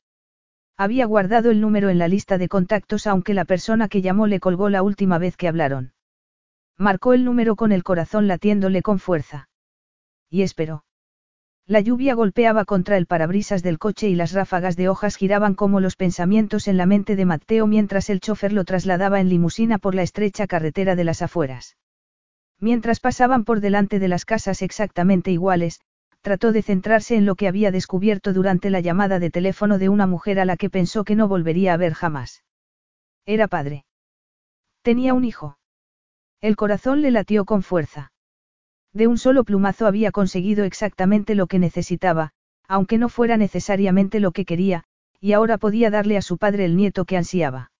Había 0.76 1.04
guardado 1.04 1.50
el 1.50 1.60
número 1.60 1.90
en 1.90 1.98
la 1.98 2.08
lista 2.08 2.38
de 2.38 2.48
contactos 2.48 3.06
aunque 3.06 3.34
la 3.34 3.44
persona 3.44 3.88
que 3.88 4.00
llamó 4.00 4.26
le 4.26 4.40
colgó 4.40 4.70
la 4.70 4.82
última 4.82 5.18
vez 5.18 5.36
que 5.36 5.46
hablaron. 5.46 5.92
Marcó 6.78 7.12
el 7.12 7.24
número 7.24 7.56
con 7.56 7.72
el 7.72 7.82
corazón 7.82 8.26
latiéndole 8.28 8.80
con 8.80 8.98
fuerza. 8.98 9.50
Y 10.30 10.40
esperó. 10.40 10.84
La 11.66 11.80
lluvia 11.80 12.14
golpeaba 12.14 12.64
contra 12.64 12.96
el 12.96 13.06
parabrisas 13.06 13.62
del 13.62 13.78
coche 13.78 14.08
y 14.08 14.14
las 14.14 14.32
ráfagas 14.32 14.74
de 14.76 14.88
hojas 14.88 15.16
giraban 15.16 15.54
como 15.54 15.80
los 15.80 15.96
pensamientos 15.96 16.66
en 16.66 16.78
la 16.78 16.86
mente 16.86 17.14
de 17.14 17.26
Mateo 17.26 17.66
mientras 17.66 18.08
el 18.08 18.20
chofer 18.20 18.52
lo 18.52 18.64
trasladaba 18.64 19.20
en 19.20 19.28
limusina 19.28 19.78
por 19.78 19.94
la 19.94 20.02
estrecha 20.02 20.46
carretera 20.46 20.96
de 20.96 21.04
las 21.04 21.20
afueras. 21.20 21.76
Mientras 22.58 23.00
pasaban 23.00 23.44
por 23.44 23.60
delante 23.60 23.98
de 23.98 24.08
las 24.08 24.24
casas 24.24 24.62
exactamente 24.62 25.30
iguales, 25.30 25.80
trató 26.20 26.52
de 26.52 26.62
centrarse 26.62 27.16
en 27.16 27.26
lo 27.26 27.34
que 27.34 27.48
había 27.48 27.70
descubierto 27.70 28.32
durante 28.32 28.70
la 28.70 28.80
llamada 28.80 29.18
de 29.18 29.30
teléfono 29.30 29.78
de 29.78 29.88
una 29.88 30.06
mujer 30.06 30.38
a 30.38 30.44
la 30.44 30.56
que 30.56 30.70
pensó 30.70 31.04
que 31.04 31.16
no 31.16 31.28
volvería 31.28 31.74
a 31.74 31.76
ver 31.76 31.94
jamás. 31.94 32.44
Era 33.26 33.48
padre. 33.48 33.84
Tenía 34.82 35.14
un 35.14 35.24
hijo. 35.24 35.58
El 36.40 36.56
corazón 36.56 37.02
le 37.02 37.10
latió 37.10 37.44
con 37.44 37.62
fuerza. 37.62 38.12
De 38.92 39.06
un 39.06 39.18
solo 39.18 39.44
plumazo 39.44 39.86
había 39.86 40.10
conseguido 40.10 40.64
exactamente 40.64 41.34
lo 41.34 41.46
que 41.46 41.58
necesitaba, 41.58 42.32
aunque 42.66 42.98
no 42.98 43.08
fuera 43.08 43.36
necesariamente 43.36 44.20
lo 44.20 44.32
que 44.32 44.44
quería, 44.44 44.84
y 45.20 45.32
ahora 45.32 45.58
podía 45.58 45.90
darle 45.90 46.16
a 46.16 46.22
su 46.22 46.38
padre 46.38 46.64
el 46.64 46.76
nieto 46.76 47.04
que 47.04 47.16
ansiaba. 47.16 47.72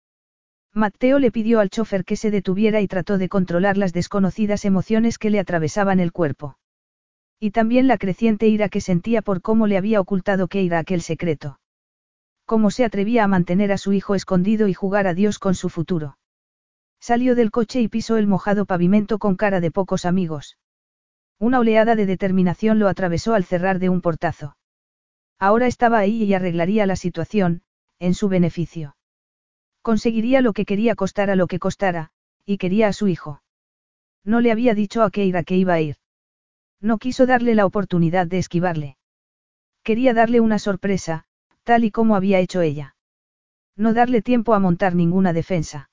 Mateo 0.72 1.18
le 1.18 1.32
pidió 1.32 1.58
al 1.58 1.70
chofer 1.70 2.04
que 2.04 2.16
se 2.16 2.30
detuviera 2.30 2.80
y 2.80 2.86
trató 2.86 3.18
de 3.18 3.28
controlar 3.28 3.76
las 3.76 3.92
desconocidas 3.92 4.64
emociones 4.64 5.18
que 5.18 5.30
le 5.30 5.40
atravesaban 5.40 5.98
el 5.98 6.12
cuerpo. 6.12 6.59
Y 7.42 7.52
también 7.52 7.88
la 7.88 7.96
creciente 7.96 8.48
ira 8.48 8.68
que 8.68 8.82
sentía 8.82 9.22
por 9.22 9.40
cómo 9.40 9.66
le 9.66 9.78
había 9.78 9.98
ocultado 9.98 10.46
Keira 10.46 10.78
aquel 10.78 11.00
secreto. 11.00 11.58
Cómo 12.44 12.70
se 12.70 12.84
atrevía 12.84 13.24
a 13.24 13.28
mantener 13.28 13.72
a 13.72 13.78
su 13.78 13.94
hijo 13.94 14.14
escondido 14.14 14.68
y 14.68 14.74
jugar 14.74 15.06
a 15.06 15.14
Dios 15.14 15.38
con 15.38 15.54
su 15.54 15.70
futuro. 15.70 16.18
Salió 17.00 17.34
del 17.34 17.50
coche 17.50 17.80
y 17.80 17.88
pisó 17.88 18.18
el 18.18 18.26
mojado 18.26 18.66
pavimento 18.66 19.18
con 19.18 19.36
cara 19.36 19.60
de 19.60 19.70
pocos 19.70 20.04
amigos. 20.04 20.58
Una 21.38 21.60
oleada 21.60 21.96
de 21.96 22.04
determinación 22.04 22.78
lo 22.78 22.88
atravesó 22.88 23.32
al 23.32 23.44
cerrar 23.44 23.78
de 23.78 23.88
un 23.88 24.02
portazo. 24.02 24.58
Ahora 25.38 25.66
estaba 25.66 25.96
ahí 25.96 26.22
y 26.22 26.34
arreglaría 26.34 26.84
la 26.84 26.96
situación, 26.96 27.62
en 27.98 28.12
su 28.12 28.28
beneficio. 28.28 28.96
Conseguiría 29.80 30.42
lo 30.42 30.52
que 30.52 30.66
quería 30.66 30.94
costara 30.94 31.36
lo 31.36 31.46
que 31.46 31.58
costara, 31.58 32.10
y 32.44 32.58
quería 32.58 32.88
a 32.88 32.92
su 32.92 33.08
hijo. 33.08 33.42
No 34.22 34.42
le 34.42 34.52
había 34.52 34.74
dicho 34.74 35.02
a 35.02 35.10
Keira 35.10 35.42
que 35.42 35.56
iba 35.56 35.72
a 35.72 35.80
ir. 35.80 35.96
No 36.80 36.98
quiso 36.98 37.26
darle 37.26 37.54
la 37.54 37.66
oportunidad 37.66 38.26
de 38.26 38.38
esquivarle. 38.38 38.96
Quería 39.82 40.14
darle 40.14 40.40
una 40.40 40.58
sorpresa, 40.58 41.24
tal 41.64 41.84
y 41.84 41.90
como 41.90 42.16
había 42.16 42.38
hecho 42.38 42.62
ella. 42.62 42.96
No 43.76 43.94
darle 43.94 44.22
tiempo 44.22 44.54
a 44.54 44.58
montar 44.58 44.94
ninguna 44.94 45.32
defensa. 45.32 45.90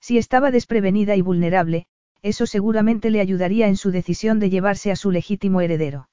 Si 0.00 0.18
estaba 0.18 0.50
desprevenida 0.50 1.16
y 1.16 1.22
vulnerable, 1.22 1.86
eso 2.22 2.46
seguramente 2.46 3.10
le 3.10 3.20
ayudaría 3.20 3.68
en 3.68 3.76
su 3.76 3.90
decisión 3.90 4.38
de 4.38 4.50
llevarse 4.50 4.90
a 4.90 4.96
su 4.96 5.10
legítimo 5.10 5.60
heredero. 5.60 6.08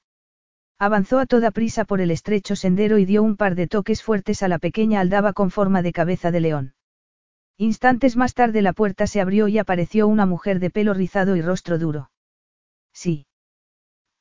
Avanzó 0.78 1.18
a 1.18 1.26
toda 1.26 1.50
prisa 1.50 1.84
por 1.84 2.00
el 2.00 2.10
estrecho 2.10 2.56
sendero 2.56 2.98
y 2.98 3.04
dio 3.04 3.22
un 3.22 3.36
par 3.36 3.54
de 3.54 3.66
toques 3.66 4.02
fuertes 4.02 4.42
a 4.42 4.48
la 4.48 4.58
pequeña 4.58 5.00
aldaba 5.00 5.32
con 5.32 5.50
forma 5.50 5.82
de 5.82 5.92
cabeza 5.92 6.30
de 6.30 6.40
león. 6.40 6.74
Instantes 7.56 8.16
más 8.16 8.34
tarde 8.34 8.62
la 8.62 8.72
puerta 8.72 9.08
se 9.08 9.20
abrió 9.20 9.48
y 9.48 9.58
apareció 9.58 10.06
una 10.06 10.26
mujer 10.26 10.60
de 10.60 10.70
pelo 10.70 10.94
rizado 10.94 11.34
y 11.34 11.42
rostro 11.42 11.78
duro. 11.78 12.10
Sí. 12.92 13.27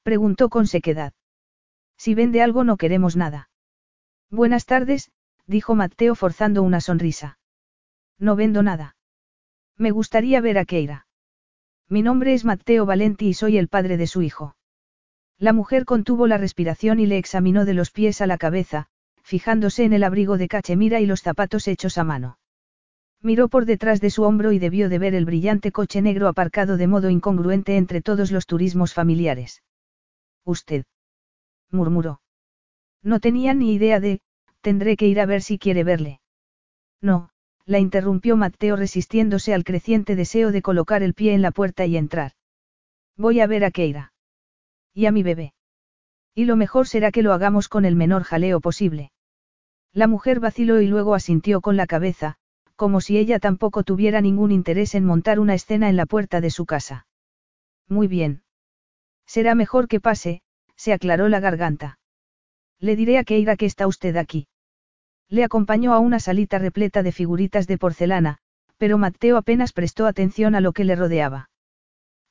Preguntó 0.08 0.48
con 0.48 0.68
sequedad. 0.68 1.12
Si 1.98 2.16
vende 2.16 2.42
algo 2.42 2.64
no 2.64 2.78
queremos 2.78 3.18
nada. 3.18 3.50
Buenas 4.32 4.66
tardes, 4.66 5.12
dijo 5.48 5.76
Mateo 5.76 6.16
forzando 6.16 6.64
una 6.64 6.80
sonrisa. 6.80 7.40
No 8.18 8.38
vendo 8.38 8.64
nada. 8.64 8.96
Me 9.76 9.92
gustaría 9.92 10.40
ver 10.40 10.60
a 10.60 10.64
Keira. 10.64 11.08
Mi 11.90 12.04
nombre 12.04 12.34
es 12.34 12.46
Matteo 12.46 12.86
Valenti 12.86 13.28
y 13.28 13.34
soy 13.34 13.58
el 13.58 13.68
padre 13.68 13.98
de 13.98 14.08
su 14.08 14.22
hijo. 14.22 14.56
La 15.38 15.52
mujer 15.52 15.84
contuvo 15.84 16.26
la 16.26 16.38
respiración 16.38 17.02
y 17.02 17.06
le 17.06 17.18
examinó 17.18 17.66
de 17.66 17.74
los 17.74 17.92
pies 17.92 18.22
a 18.22 18.28
la 18.28 18.38
cabeza, 18.38 18.88
fijándose 19.24 19.84
en 19.84 19.92
el 19.92 20.06
abrigo 20.06 20.38
de 20.38 20.48
cachemira 20.48 21.02
y 21.02 21.06
los 21.06 21.22
zapatos 21.22 21.68
hechos 21.68 21.98
a 21.98 22.06
mano. 22.06 22.40
Miró 23.22 23.50
por 23.50 23.66
detrás 23.66 24.00
de 24.00 24.10
su 24.10 24.24
hombro 24.24 24.54
y 24.54 24.60
debió 24.60 24.88
de 24.88 25.00
ver 25.00 25.16
el 25.16 25.26
brillante 25.26 25.74
coche 25.74 26.02
negro 26.02 26.30
aparcado 26.30 26.78
de 26.78 26.88
modo 26.88 27.10
incongruente 27.10 27.76
entre 27.76 28.02
todos 28.02 28.32
los 28.32 28.46
turismos 28.46 28.94
familiares. 28.94 29.64
Usted. 30.48 30.86
murmuró. 31.72 32.22
No 33.04 33.20
tenía 33.20 33.54
ni 33.54 33.74
idea 33.74 34.00
de, 34.00 34.22
tendré 34.62 34.96
que 34.96 35.06
ir 35.06 35.20
a 35.20 35.26
ver 35.26 35.42
si 35.42 35.60
quiere 35.60 35.84
verle. 35.84 36.22
No, 37.02 37.30
la 37.66 37.80
interrumpió 37.80 38.38
Mateo 38.38 38.78
resistiéndose 38.78 39.54
al 39.54 39.66
creciente 39.66 40.16
deseo 40.16 40.54
de 40.54 40.62
colocar 40.62 41.04
el 41.04 41.14
pie 41.14 41.34
en 41.34 41.42
la 41.42 41.52
puerta 41.52 41.86
y 41.86 41.98
entrar. 41.98 42.32
Voy 43.18 43.42
a 43.42 43.48
ver 43.48 43.66
a 43.66 43.72
Keira. 43.72 44.14
Y 44.94 45.06
a 45.08 45.12
mi 45.12 45.22
bebé. 45.22 45.54
Y 46.34 46.46
lo 46.46 46.56
mejor 46.56 46.88
será 46.88 47.12
que 47.12 47.24
lo 47.24 47.34
hagamos 47.34 47.68
con 47.68 47.84
el 47.84 47.98
menor 47.98 48.24
jaleo 48.24 48.62
posible. 48.62 49.12
La 49.92 50.08
mujer 50.08 50.40
vaciló 50.40 50.80
y 50.80 50.88
luego 50.88 51.14
asintió 51.14 51.60
con 51.60 51.76
la 51.76 51.88
cabeza, 51.88 52.38
como 52.78 53.02
si 53.02 53.18
ella 53.18 53.40
tampoco 53.40 53.84
tuviera 53.84 54.22
ningún 54.22 54.52
interés 54.52 54.96
en 54.96 55.04
montar 55.04 55.42
una 55.42 55.56
escena 55.56 55.90
en 55.90 55.98
la 55.98 56.06
puerta 56.06 56.40
de 56.40 56.52
su 56.52 56.66
casa. 56.66 57.06
Muy 57.90 58.08
bien. 58.08 58.44
Será 59.28 59.54
mejor 59.54 59.88
que 59.88 60.00
pase, 60.00 60.42
se 60.76 60.94
aclaró 60.94 61.30
la 61.30 61.40
garganta. 61.40 62.00
Le 62.80 62.96
diré 62.96 63.18
a 63.18 63.24
Keira 63.24 63.58
que 63.58 63.66
está 63.66 63.86
usted 63.86 64.16
aquí. 64.16 64.48
Le 65.30 65.44
acompañó 65.44 65.94
a 65.94 66.00
una 66.00 66.20
salita 66.20 66.58
repleta 66.58 67.04
de 67.04 67.12
figuritas 67.12 67.68
de 67.68 67.78
porcelana, 67.78 68.38
pero 68.78 68.98
Mateo 68.98 69.38
apenas 69.38 69.74
prestó 69.74 70.06
atención 70.06 70.56
a 70.56 70.62
lo 70.62 70.72
que 70.72 70.86
le 70.86 70.96
rodeaba. 70.96 71.50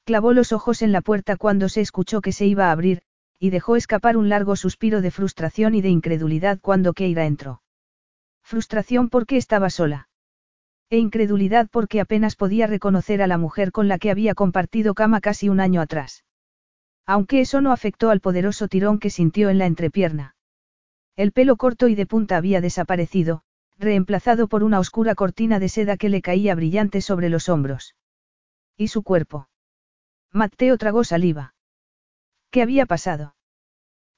Clavó 0.04 0.32
los 0.32 0.52
ojos 0.52 0.82
en 0.82 0.92
la 0.92 1.02
puerta 1.02 1.36
cuando 1.36 1.68
se 1.68 1.80
escuchó 1.80 2.20
que 2.20 2.32
se 2.32 2.46
iba 2.46 2.68
a 2.68 2.72
abrir, 2.72 3.02
y 3.38 3.50
dejó 3.50 3.76
escapar 3.76 4.16
un 4.16 4.28
largo 4.28 4.56
suspiro 4.56 5.02
de 5.02 5.10
frustración 5.10 5.74
y 5.74 5.82
de 5.82 5.90
incredulidad 5.90 6.58
cuando 6.60 6.94
Keira 6.94 7.26
entró. 7.26 7.60
Frustración 8.42 9.10
porque 9.10 9.36
estaba 9.36 9.68
sola. 9.68 10.08
E 10.88 10.98
incredulidad 10.98 11.68
porque 11.70 12.00
apenas 12.00 12.36
podía 12.36 12.68
reconocer 12.68 13.20
a 13.20 13.26
la 13.26 13.36
mujer 13.36 13.72
con 13.72 13.88
la 13.88 13.98
que 13.98 14.10
había 14.12 14.34
compartido 14.34 14.94
cama 14.94 15.20
casi 15.20 15.48
un 15.48 15.58
año 15.58 15.80
atrás. 15.80 16.22
Aunque 17.06 17.40
eso 17.40 17.60
no 17.60 17.72
afectó 17.72 18.10
al 18.10 18.20
poderoso 18.20 18.68
tirón 18.68 18.98
que 18.98 19.10
sintió 19.10 19.48
en 19.48 19.58
la 19.58 19.66
entrepierna. 19.66 20.34
El 21.14 21.32
pelo 21.32 21.56
corto 21.56 21.88
y 21.88 21.94
de 21.94 22.04
punta 22.04 22.36
había 22.36 22.60
desaparecido, 22.60 23.42
reemplazado 23.78 24.48
por 24.48 24.62
una 24.62 24.80
oscura 24.80 25.14
cortina 25.14 25.58
de 25.60 25.68
seda 25.68 25.96
que 25.96 26.08
le 26.08 26.20
caía 26.20 26.54
brillante 26.54 27.00
sobre 27.00 27.28
los 27.28 27.48
hombros. 27.48 27.94
¿Y 28.76 28.88
su 28.88 29.02
cuerpo? 29.02 29.48
Mateo 30.32 30.76
tragó 30.76 31.04
saliva. 31.04 31.54
¿Qué 32.50 32.62
había 32.62 32.86
pasado? 32.86 33.36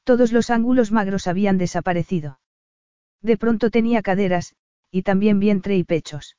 Todos 0.04 0.32
los 0.32 0.50
ángulos 0.50 0.90
magros 0.90 1.26
habían 1.26 1.58
desaparecido. 1.58 2.40
De 3.20 3.36
pronto 3.36 3.70
tenía 3.70 4.00
caderas, 4.02 4.54
y 4.90 5.02
también 5.02 5.38
vientre 5.38 5.76
y 5.76 5.84
pechos. 5.84 6.36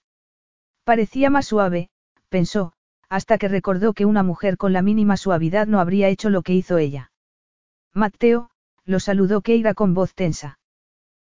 Parecía 0.84 1.30
más 1.30 1.46
suave, 1.46 1.90
pensó, 2.30 2.74
hasta 3.10 3.38
que 3.38 3.48
recordó 3.48 3.94
que 3.94 4.06
una 4.06 4.24
mujer 4.24 4.58
con 4.58 4.72
la 4.72 4.82
mínima 4.82 5.18
suavidad 5.18 5.68
no 5.68 5.80
habría 5.80 6.08
hecho 6.08 6.30
lo 6.30 6.44
que 6.44 6.54
hizo 6.54 6.78
ella. 6.78 7.12
Mateo, 7.94 8.52
lo 8.86 9.00
saludó 9.00 9.42
Keira 9.42 9.74
con 9.74 9.94
voz 9.94 10.14
tensa. 10.14 10.60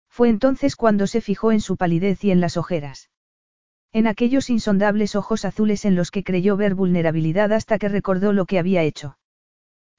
Fue 0.10 0.30
entonces 0.30 0.76
cuando 0.76 1.08
se 1.08 1.22
fijó 1.22 1.52
en 1.52 1.62
su 1.62 1.78
palidez 1.78 2.24
y 2.24 2.32
en 2.32 2.42
las 2.42 2.58
ojeras. 2.58 3.10
En 3.92 4.06
aquellos 4.06 4.50
insondables 4.50 5.16
ojos 5.16 5.46
azules 5.46 5.86
en 5.86 5.96
los 5.96 6.12
que 6.12 6.24
creyó 6.24 6.58
ver 6.58 6.76
vulnerabilidad 6.76 7.54
hasta 7.54 7.80
que 7.80 7.90
recordó 7.90 8.34
lo 8.34 8.46
que 8.46 8.60
había 8.60 8.84
hecho. 8.84 9.18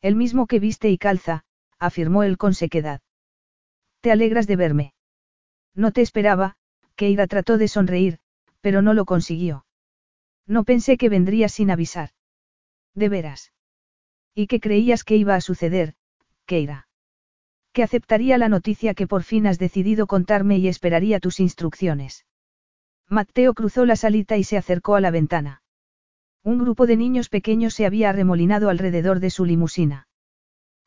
El 0.02 0.16
mismo 0.16 0.46
que 0.46 0.60
viste 0.60 0.90
y 0.90 0.98
calza, 0.98 1.44
afirmó 1.78 2.22
él 2.22 2.36
con 2.36 2.54
sequedad. 2.54 3.00
Te 4.00 4.12
alegras 4.12 4.46
de 4.46 4.56
verme. 4.56 4.94
No 5.74 5.92
te 5.92 6.02
esperaba, 6.02 6.56
Keira 6.94 7.26
trató 7.26 7.58
de 7.58 7.68
sonreír, 7.68 8.18
pero 8.60 8.82
no 8.82 8.94
lo 8.94 9.04
consiguió. 9.06 9.64
No 10.50 10.64
pensé 10.64 10.96
que 10.96 11.08
vendrías 11.08 11.52
sin 11.52 11.70
avisar. 11.70 12.10
De 12.96 13.08
veras. 13.08 13.52
¿Y 14.34 14.48
qué 14.48 14.58
creías 14.58 15.04
que 15.04 15.14
iba 15.14 15.36
a 15.36 15.40
suceder, 15.40 15.94
Keira? 16.44 16.88
Que 17.72 17.84
aceptaría 17.84 18.36
la 18.36 18.48
noticia 18.48 18.94
que 18.94 19.06
por 19.06 19.22
fin 19.22 19.46
has 19.46 19.60
decidido 19.60 20.08
contarme 20.08 20.58
y 20.58 20.66
esperaría 20.66 21.20
tus 21.20 21.38
instrucciones. 21.38 22.26
Mateo 23.08 23.54
cruzó 23.54 23.86
la 23.86 23.94
salita 23.94 24.38
y 24.38 24.42
se 24.42 24.56
acercó 24.56 24.96
a 24.96 25.00
la 25.00 25.12
ventana. 25.12 25.62
Un 26.42 26.58
grupo 26.58 26.88
de 26.88 26.96
niños 26.96 27.28
pequeños 27.28 27.74
se 27.74 27.86
había 27.86 28.10
arremolinado 28.10 28.70
alrededor 28.70 29.20
de 29.20 29.30
su 29.30 29.44
limusina. 29.44 30.08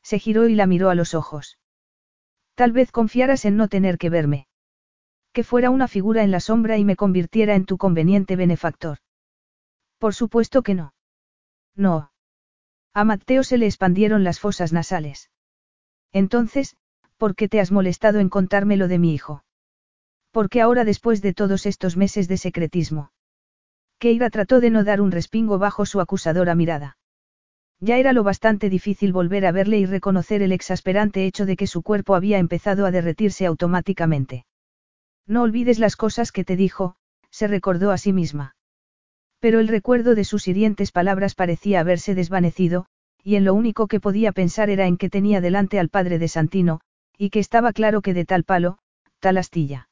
Se 0.02 0.18
giró 0.18 0.46
y 0.46 0.56
la 0.56 0.66
miró 0.66 0.90
a 0.90 0.94
los 0.94 1.14
ojos. 1.14 1.58
Tal 2.54 2.72
vez 2.72 2.92
confiaras 2.92 3.46
en 3.46 3.56
no 3.56 3.68
tener 3.68 3.96
que 3.96 4.10
verme. 4.10 4.46
Que 5.32 5.42
fuera 5.42 5.70
una 5.70 5.88
figura 5.88 6.22
en 6.22 6.30
la 6.30 6.40
sombra 6.40 6.76
y 6.76 6.84
me 6.84 6.96
convirtiera 6.96 7.54
en 7.54 7.64
tu 7.64 7.78
conveniente 7.78 8.36
benefactor. 8.36 8.98
Por 10.04 10.12
supuesto 10.12 10.62
que 10.62 10.74
no. 10.74 10.92
No. 11.74 12.12
A 12.92 13.04
Mateo 13.04 13.42
se 13.42 13.56
le 13.56 13.64
expandieron 13.64 14.22
las 14.22 14.38
fosas 14.38 14.70
nasales. 14.70 15.30
Entonces, 16.12 16.76
¿por 17.16 17.34
qué 17.34 17.48
te 17.48 17.58
has 17.58 17.72
molestado 17.72 18.18
en 18.18 18.28
contarme 18.28 18.76
lo 18.76 18.86
de 18.86 18.98
mi 18.98 19.14
hijo? 19.14 19.46
¿Por 20.30 20.50
qué 20.50 20.60
ahora 20.60 20.84
después 20.84 21.22
de 21.22 21.32
todos 21.32 21.64
estos 21.64 21.96
meses 21.96 22.28
de 22.28 22.36
secretismo? 22.36 23.12
Keira 23.98 24.28
trató 24.28 24.60
de 24.60 24.68
no 24.68 24.84
dar 24.84 25.00
un 25.00 25.10
respingo 25.10 25.58
bajo 25.58 25.86
su 25.86 26.02
acusadora 26.02 26.54
mirada. 26.54 26.98
Ya 27.80 27.96
era 27.96 28.12
lo 28.12 28.24
bastante 28.24 28.68
difícil 28.68 29.10
volver 29.10 29.46
a 29.46 29.52
verle 29.52 29.78
y 29.78 29.86
reconocer 29.86 30.42
el 30.42 30.52
exasperante 30.52 31.24
hecho 31.24 31.46
de 31.46 31.56
que 31.56 31.66
su 31.66 31.80
cuerpo 31.80 32.14
había 32.14 32.36
empezado 32.36 32.84
a 32.84 32.90
derretirse 32.90 33.46
automáticamente. 33.46 34.44
No 35.26 35.40
olvides 35.40 35.78
las 35.78 35.96
cosas 35.96 36.30
que 36.30 36.44
te 36.44 36.56
dijo, 36.56 36.96
se 37.30 37.46
recordó 37.46 37.90
a 37.90 37.96
sí 37.96 38.12
misma. 38.12 38.54
Pero 39.44 39.60
el 39.60 39.68
recuerdo 39.68 40.14
de 40.14 40.24
sus 40.24 40.48
hirientes 40.48 40.90
palabras 40.90 41.34
parecía 41.34 41.80
haberse 41.80 42.14
desvanecido, 42.14 42.86
y 43.22 43.36
en 43.36 43.44
lo 43.44 43.52
único 43.52 43.88
que 43.88 44.00
podía 44.00 44.32
pensar 44.32 44.70
era 44.70 44.86
en 44.86 44.96
que 44.96 45.10
tenía 45.10 45.42
delante 45.42 45.78
al 45.78 45.90
padre 45.90 46.18
de 46.18 46.28
Santino, 46.28 46.80
y 47.18 47.28
que 47.28 47.40
estaba 47.40 47.74
claro 47.74 48.00
que 48.00 48.14
de 48.14 48.24
tal 48.24 48.44
palo, 48.44 48.78
tal 49.18 49.36
astilla. 49.36 49.90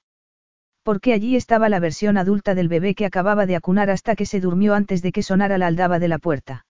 Porque 0.82 1.12
allí 1.12 1.36
estaba 1.36 1.68
la 1.68 1.80
versión 1.80 2.16
adulta 2.16 2.54
del 2.54 2.68
bebé 2.68 2.94
que 2.94 3.04
acababa 3.04 3.44
de 3.44 3.54
acunar 3.54 3.90
hasta 3.90 4.16
que 4.16 4.24
se 4.24 4.40
durmió 4.40 4.72
antes 4.72 5.02
de 5.02 5.12
que 5.12 5.22
sonara 5.22 5.58
la 5.58 5.66
aldaba 5.66 5.98
de 5.98 6.08
la 6.08 6.16
puerta. 6.16 6.64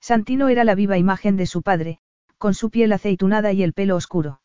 Santino 0.00 0.48
era 0.48 0.62
la 0.62 0.76
viva 0.76 0.98
imagen 0.98 1.36
de 1.36 1.46
su 1.46 1.62
padre, 1.62 1.98
con 2.38 2.54
su 2.54 2.70
piel 2.70 2.92
aceitunada 2.92 3.52
y 3.52 3.64
el 3.64 3.72
pelo 3.72 3.96
oscuro. 3.96 4.40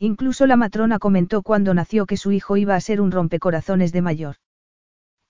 Incluso 0.00 0.48
la 0.48 0.56
matrona 0.56 0.98
comentó 0.98 1.42
cuando 1.42 1.74
nació 1.74 2.06
que 2.06 2.16
su 2.16 2.32
hijo 2.32 2.56
iba 2.56 2.74
a 2.74 2.80
ser 2.80 3.00
un 3.00 3.12
rompecorazones 3.12 3.92
de 3.92 4.02
mayor. 4.02 4.36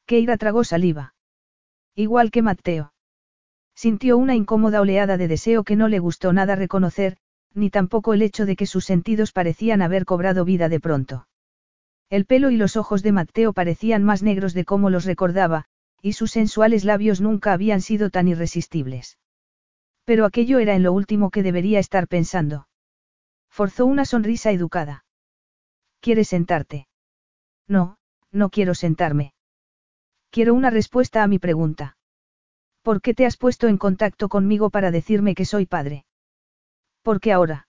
Keira 0.07 0.39
tragó 0.39 0.65
saliva. 0.65 1.13
Igual 1.95 2.31
que 2.31 2.43
Mateo. 2.43 2.93
Sintió 3.75 4.17
una 4.17 4.35
incómoda 4.35 4.81
oleada 4.81 5.17
de 5.17 5.29
deseo 5.29 5.65
que 5.65 5.77
no 5.77 5.89
le 5.89 5.99
gustó 5.99 6.33
nada 6.33 6.57
reconocer, 6.57 7.17
ni 7.55 7.71
tampoco 7.71 8.15
el 8.15 8.23
hecho 8.23 8.47
de 8.47 8.57
que 8.57 8.67
sus 8.67 8.85
sentidos 8.85 9.33
parecían 9.33 9.83
haber 9.83 10.05
cobrado 10.05 10.45
vida 10.45 10.69
de 10.69 10.81
pronto. 10.81 11.27
El 12.09 12.27
pelo 12.27 12.51
y 12.51 12.57
los 12.57 12.77
ojos 12.77 13.03
de 13.03 13.13
Mateo 13.13 13.53
parecían 13.53 14.05
más 14.05 14.23
negros 14.23 14.55
de 14.55 14.65
cómo 14.65 14.91
los 14.91 15.05
recordaba, 15.05 15.65
y 16.03 16.15
sus 16.15 16.31
sensuales 16.31 16.85
labios 16.85 17.21
nunca 17.21 17.53
habían 17.53 17.81
sido 17.81 18.11
tan 18.11 18.29
irresistibles. 18.29 19.19
Pero 20.05 20.25
aquello 20.25 20.59
era 20.59 20.75
en 20.75 20.83
lo 20.83 20.93
último 20.93 21.31
que 21.31 21.43
debería 21.43 21.79
estar 21.79 22.09
pensando. 22.09 22.69
Forzó 23.49 23.87
una 23.87 24.05
sonrisa 24.05 24.51
educada. 24.51 25.05
¿Quieres 26.01 26.29
sentarte? 26.29 26.89
No, 27.69 27.99
no 28.31 28.51
quiero 28.51 28.75
sentarme. 28.75 29.35
Quiero 30.33 30.55
una 30.55 30.71
respuesta 30.71 31.23
a 31.23 31.29
mi 31.29 31.39
pregunta. 31.39 31.99
¿Por 32.81 33.03
qué 33.03 33.13
te 33.13 33.27
has 33.27 33.37
puesto 33.37 33.69
en 33.69 33.77
contacto 33.77 34.31
conmigo 34.31 34.71
para 34.71 34.91
decirme 34.91 35.35
que 35.35 35.45
soy 35.45 35.67
padre? 35.67 36.07
¿Por 37.03 37.21
qué 37.21 37.33
ahora? 37.33 37.69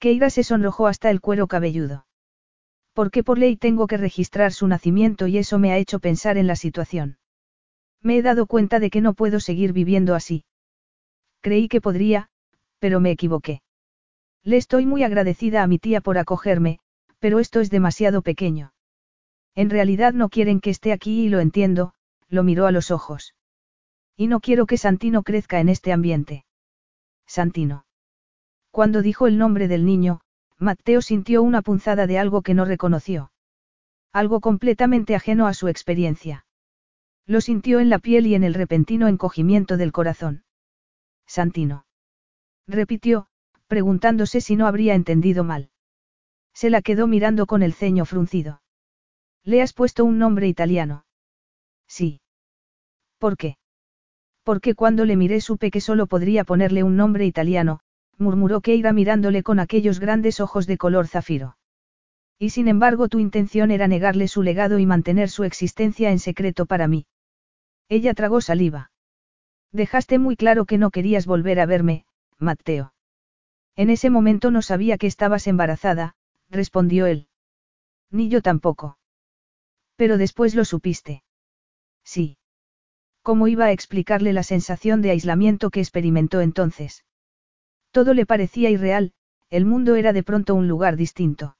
Keira 0.00 0.28
se 0.28 0.42
sonrojó 0.42 0.88
hasta 0.88 1.08
el 1.08 1.20
cuero 1.20 1.46
cabelludo. 1.46 2.04
Porque 2.94 3.22
por 3.22 3.38
ley 3.38 3.56
tengo 3.56 3.86
que 3.86 3.96
registrar 3.96 4.52
su 4.52 4.66
nacimiento 4.66 5.28
y 5.28 5.38
eso 5.38 5.60
me 5.60 5.70
ha 5.70 5.78
hecho 5.78 6.00
pensar 6.00 6.36
en 6.36 6.48
la 6.48 6.56
situación. 6.56 7.18
Me 8.02 8.16
he 8.16 8.22
dado 8.22 8.48
cuenta 8.48 8.80
de 8.80 8.90
que 8.90 9.00
no 9.00 9.14
puedo 9.14 9.38
seguir 9.38 9.72
viviendo 9.72 10.16
así. 10.16 10.44
Creí 11.42 11.68
que 11.68 11.80
podría, 11.80 12.28
pero 12.80 12.98
me 12.98 13.12
equivoqué. 13.12 13.62
Le 14.42 14.56
estoy 14.56 14.84
muy 14.84 15.04
agradecida 15.04 15.62
a 15.62 15.68
mi 15.68 15.78
tía 15.78 16.00
por 16.00 16.18
acogerme, 16.18 16.80
pero 17.20 17.38
esto 17.38 17.60
es 17.60 17.70
demasiado 17.70 18.22
pequeño. 18.22 18.72
En 19.58 19.70
realidad 19.70 20.12
no 20.12 20.28
quieren 20.28 20.60
que 20.60 20.70
esté 20.70 20.92
aquí 20.92 21.24
y 21.24 21.28
lo 21.28 21.40
entiendo, 21.40 21.92
lo 22.28 22.44
miró 22.44 22.68
a 22.68 22.70
los 22.70 22.92
ojos. 22.92 23.34
Y 24.16 24.28
no 24.28 24.38
quiero 24.38 24.66
que 24.66 24.76
Santino 24.76 25.24
crezca 25.24 25.58
en 25.58 25.68
este 25.68 25.92
ambiente. 25.92 26.44
Santino. 27.26 27.84
Cuando 28.70 29.02
dijo 29.02 29.26
el 29.26 29.36
nombre 29.36 29.66
del 29.66 29.84
niño, 29.84 30.20
Mateo 30.58 31.02
sintió 31.02 31.42
una 31.42 31.60
punzada 31.60 32.06
de 32.06 32.20
algo 32.20 32.42
que 32.42 32.54
no 32.54 32.66
reconoció. 32.66 33.32
Algo 34.12 34.38
completamente 34.38 35.16
ajeno 35.16 35.48
a 35.48 35.54
su 35.54 35.66
experiencia. 35.66 36.46
Lo 37.26 37.40
sintió 37.40 37.80
en 37.80 37.90
la 37.90 37.98
piel 37.98 38.28
y 38.28 38.36
en 38.36 38.44
el 38.44 38.54
repentino 38.54 39.08
encogimiento 39.08 39.76
del 39.76 39.90
corazón. 39.90 40.44
Santino. 41.26 41.84
Repitió, 42.68 43.26
preguntándose 43.66 44.40
si 44.40 44.54
no 44.54 44.68
habría 44.68 44.94
entendido 44.94 45.42
mal. 45.42 45.70
Se 46.54 46.70
la 46.70 46.80
quedó 46.80 47.08
mirando 47.08 47.46
con 47.46 47.64
el 47.64 47.72
ceño 47.72 48.04
fruncido. 48.04 48.60
¿Le 49.44 49.62
has 49.62 49.72
puesto 49.72 50.04
un 50.04 50.18
nombre 50.18 50.48
italiano? 50.48 51.04
Sí. 51.86 52.20
¿Por 53.18 53.36
qué? 53.36 53.56
Porque 54.42 54.74
cuando 54.74 55.04
le 55.04 55.16
miré 55.16 55.40
supe 55.40 55.70
que 55.70 55.80
solo 55.80 56.06
podría 56.06 56.44
ponerle 56.44 56.82
un 56.82 56.96
nombre 56.96 57.26
italiano, 57.26 57.80
murmuró 58.16 58.60
Keira 58.60 58.92
mirándole 58.92 59.42
con 59.42 59.60
aquellos 59.60 60.00
grandes 60.00 60.40
ojos 60.40 60.66
de 60.66 60.78
color 60.78 61.06
zafiro. 61.06 61.56
Y 62.38 62.50
sin 62.50 62.68
embargo 62.68 63.08
tu 63.08 63.18
intención 63.18 63.70
era 63.70 63.88
negarle 63.88 64.28
su 64.28 64.42
legado 64.42 64.78
y 64.78 64.86
mantener 64.86 65.28
su 65.28 65.44
existencia 65.44 66.10
en 66.10 66.18
secreto 66.18 66.66
para 66.66 66.86
mí. 66.86 67.06
Ella 67.88 68.14
tragó 68.14 68.40
saliva. 68.40 68.90
Dejaste 69.72 70.18
muy 70.18 70.36
claro 70.36 70.64
que 70.64 70.78
no 70.78 70.90
querías 70.90 71.26
volver 71.26 71.60
a 71.60 71.66
verme, 71.66 72.04
Mateo. 72.38 72.92
En 73.76 73.90
ese 73.90 74.10
momento 74.10 74.50
no 74.50 74.62
sabía 74.62 74.98
que 74.98 75.06
estabas 75.06 75.46
embarazada, 75.46 76.14
respondió 76.48 77.06
él. 77.06 77.28
Ni 78.10 78.28
yo 78.28 78.40
tampoco. 78.40 78.97
Pero 79.98 80.16
después 80.16 80.54
lo 80.54 80.64
supiste. 80.64 81.24
Sí. 82.04 82.38
¿Cómo 83.22 83.48
iba 83.48 83.64
a 83.64 83.72
explicarle 83.72 84.32
la 84.32 84.44
sensación 84.44 85.02
de 85.02 85.10
aislamiento 85.10 85.70
que 85.70 85.80
experimentó 85.80 86.40
entonces? 86.40 87.04
Todo 87.90 88.14
le 88.14 88.24
parecía 88.24 88.70
irreal, 88.70 89.12
el 89.50 89.64
mundo 89.64 89.96
era 89.96 90.12
de 90.12 90.22
pronto 90.22 90.54
un 90.54 90.68
lugar 90.68 90.96
distinto. 90.96 91.56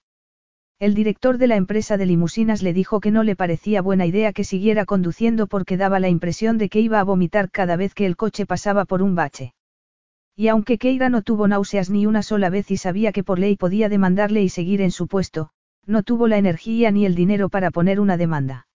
El 0.78 0.94
director 0.94 1.36
de 1.39 1.48
la 1.48 1.56
empresa 1.56 1.97
de 1.97 2.06
limusinas 2.06 2.62
le 2.62 2.73
dijo 2.73 3.01
que 3.01 3.10
no 3.10 3.24
le 3.24 3.35
parecía 3.35 3.82
buena 3.82 4.06
idea 4.06 4.32
que 4.32 4.44
siguiera 4.44 4.85
conduciendo 4.85 5.48
porque 5.48 5.77
daba 5.77 5.98
la 5.98 6.09
impresión 6.09 6.59
de 6.59 6.69
que 6.69 6.78
iba 6.78 7.01
a 7.01 7.05
vomitar 7.05 7.51
cada 7.51 7.74
vez 7.74 7.93
que 7.93 8.06
el 8.06 8.15
coche 8.15 8.47
pasaba 8.47 8.85
por 8.85 9.02
un 9.02 9.16
bache. 9.16 9.52
Y 10.36 10.47
aunque 10.47 10.78
Keira 10.78 11.09
no 11.09 11.23
tuvo 11.23 11.48
náuseas 11.48 11.90
ni 11.90 12.06
una 12.06 12.23
sola 12.23 12.51
vez 12.51 12.70
y 12.70 12.77
sabía 12.77 13.10
que 13.10 13.24
por 13.24 13.40
ley 13.40 13.56
podía 13.56 13.89
demandarle 13.89 14.44
y 14.44 14.48
seguir 14.48 14.81
en 14.81 14.93
su 14.93 15.09
puesto, 15.09 15.51
no 15.89 16.02
tuvo 16.02 16.28
la 16.28 16.36
energía 16.36 16.90
ni 16.90 17.06
el 17.06 17.15
dinero 17.15 17.48
para 17.48 17.70
poner 17.70 17.98
una 17.98 18.16
demanda. 18.16 18.69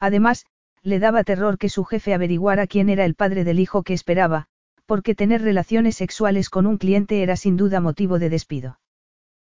Además, 0.00 0.46
le 0.82 0.98
daba 0.98 1.22
terror 1.22 1.58
que 1.58 1.68
su 1.68 1.84
jefe 1.84 2.14
averiguara 2.14 2.66
quién 2.66 2.88
era 2.88 3.04
el 3.04 3.14
padre 3.14 3.44
del 3.44 3.60
hijo 3.60 3.82
que 3.82 3.92
esperaba, 3.92 4.46
porque 4.86 5.14
tener 5.14 5.42
relaciones 5.42 5.96
sexuales 5.96 6.48
con 6.48 6.66
un 6.66 6.78
cliente 6.78 7.22
era 7.22 7.36
sin 7.36 7.56
duda 7.58 7.80
motivo 7.80 8.18
de 8.18 8.30
despido. 8.30 8.80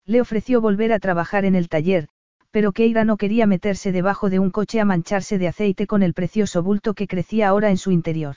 Le 0.04 0.20
ofreció 0.20 0.60
volver 0.60 0.92
a 0.92 0.98
trabajar 0.98 1.46
en 1.46 1.54
el 1.54 1.70
taller, 1.70 2.08
pero 2.50 2.72
Keira 2.72 3.04
no 3.04 3.16
quería 3.16 3.46
meterse 3.46 3.90
debajo 3.90 4.28
de 4.28 4.38
un 4.38 4.50
coche 4.50 4.78
a 4.78 4.84
mancharse 4.84 5.38
de 5.38 5.48
aceite 5.48 5.86
con 5.86 6.02
el 6.02 6.12
precioso 6.12 6.62
bulto 6.62 6.92
que 6.92 7.08
crecía 7.08 7.48
ahora 7.48 7.70
en 7.70 7.78
su 7.78 7.90
interior. 7.90 8.36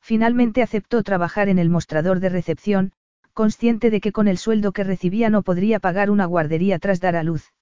Finalmente 0.00 0.62
aceptó 0.62 1.02
trabajar 1.02 1.48
en 1.48 1.58
el 1.58 1.70
mostrador 1.70 2.20
de 2.20 2.28
recepción, 2.28 2.92
consciente 3.34 3.90
de 3.90 4.00
que 4.00 4.12
con 4.12 4.28
el 4.28 4.38
sueldo 4.38 4.72
que 4.72 4.84
recibía 4.84 5.28
no 5.28 5.42
podría 5.42 5.80
pagar 5.80 6.10
una 6.10 6.24
guardería 6.24 6.78
tras 6.78 7.00
dar 7.00 7.16
a 7.16 7.22
luz. 7.22 7.52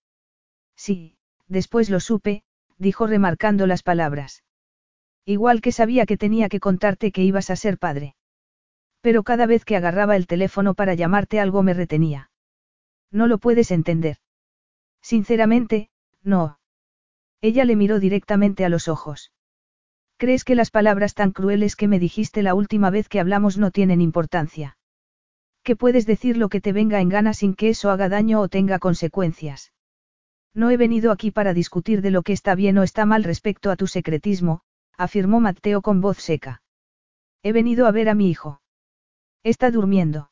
Sí, 0.76 1.16
después 1.48 1.90
lo 1.90 1.98
supe, 1.98 2.44
dijo 2.78 3.06
remarcando 3.06 3.66
las 3.66 3.82
palabras. 3.82 4.44
Igual 5.24 5.60
que 5.60 5.72
sabía 5.72 6.06
que 6.06 6.16
tenía 6.16 6.48
que 6.48 6.60
contarte 6.60 7.10
que 7.10 7.22
ibas 7.22 7.50
a 7.50 7.56
ser 7.56 7.78
padre. 7.78 8.14
Pero 9.00 9.22
cada 9.22 9.46
vez 9.46 9.64
que 9.64 9.76
agarraba 9.76 10.16
el 10.16 10.26
teléfono 10.26 10.74
para 10.74 10.94
llamarte 10.94 11.40
algo 11.40 11.62
me 11.62 11.74
retenía. 11.74 12.30
No 13.10 13.26
lo 13.26 13.38
puedes 13.38 13.70
entender. 13.70 14.18
Sinceramente, 15.00 15.90
no. 16.22 16.58
Ella 17.40 17.64
le 17.64 17.76
miró 17.76 17.98
directamente 17.98 18.64
a 18.64 18.68
los 18.68 18.88
ojos. 18.88 19.32
¿Crees 20.16 20.44
que 20.44 20.54
las 20.54 20.70
palabras 20.70 21.14
tan 21.14 21.32
crueles 21.32 21.74
que 21.74 21.88
me 21.88 21.98
dijiste 21.98 22.42
la 22.42 22.54
última 22.54 22.90
vez 22.90 23.08
que 23.08 23.18
hablamos 23.18 23.58
no 23.58 23.72
tienen 23.72 24.00
importancia? 24.00 24.76
¿Que 25.62 25.76
puedes 25.76 26.06
decir 26.06 26.36
lo 26.36 26.48
que 26.48 26.60
te 26.60 26.72
venga 26.72 27.00
en 27.00 27.08
gana 27.08 27.34
sin 27.34 27.54
que 27.54 27.68
eso 27.68 27.90
haga 27.90 28.08
daño 28.08 28.40
o 28.40 28.48
tenga 28.48 28.78
consecuencias? 28.78 29.72
No 30.54 30.70
he 30.70 30.76
venido 30.76 31.12
aquí 31.12 31.30
para 31.30 31.54
discutir 31.54 32.02
de 32.02 32.10
lo 32.10 32.22
que 32.22 32.32
está 32.32 32.54
bien 32.54 32.76
o 32.78 32.82
está 32.82 33.06
mal 33.06 33.24
respecto 33.24 33.70
a 33.70 33.76
tu 33.76 33.86
secretismo, 33.86 34.62
afirmó 34.98 35.40
Mateo 35.40 35.80
con 35.80 36.00
voz 36.00 36.18
seca. 36.18 36.62
He 37.42 37.52
venido 37.52 37.86
a 37.86 37.92
ver 37.92 38.08
a 38.08 38.14
mi 38.14 38.28
hijo. 38.28 38.60
Está 39.42 39.70
durmiendo. 39.70 40.30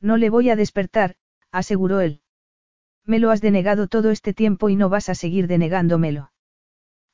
No 0.00 0.16
le 0.16 0.30
voy 0.30 0.50
a 0.50 0.56
despertar, 0.56 1.16
aseguró 1.50 2.00
él. 2.00 2.22
Me 3.04 3.18
lo 3.18 3.30
has 3.30 3.40
denegado 3.40 3.88
todo 3.88 4.10
este 4.10 4.34
tiempo 4.34 4.68
y 4.68 4.76
no 4.76 4.88
vas 4.88 5.08
a 5.08 5.14
seguir 5.14 5.46
denegándomelo. 5.46 6.32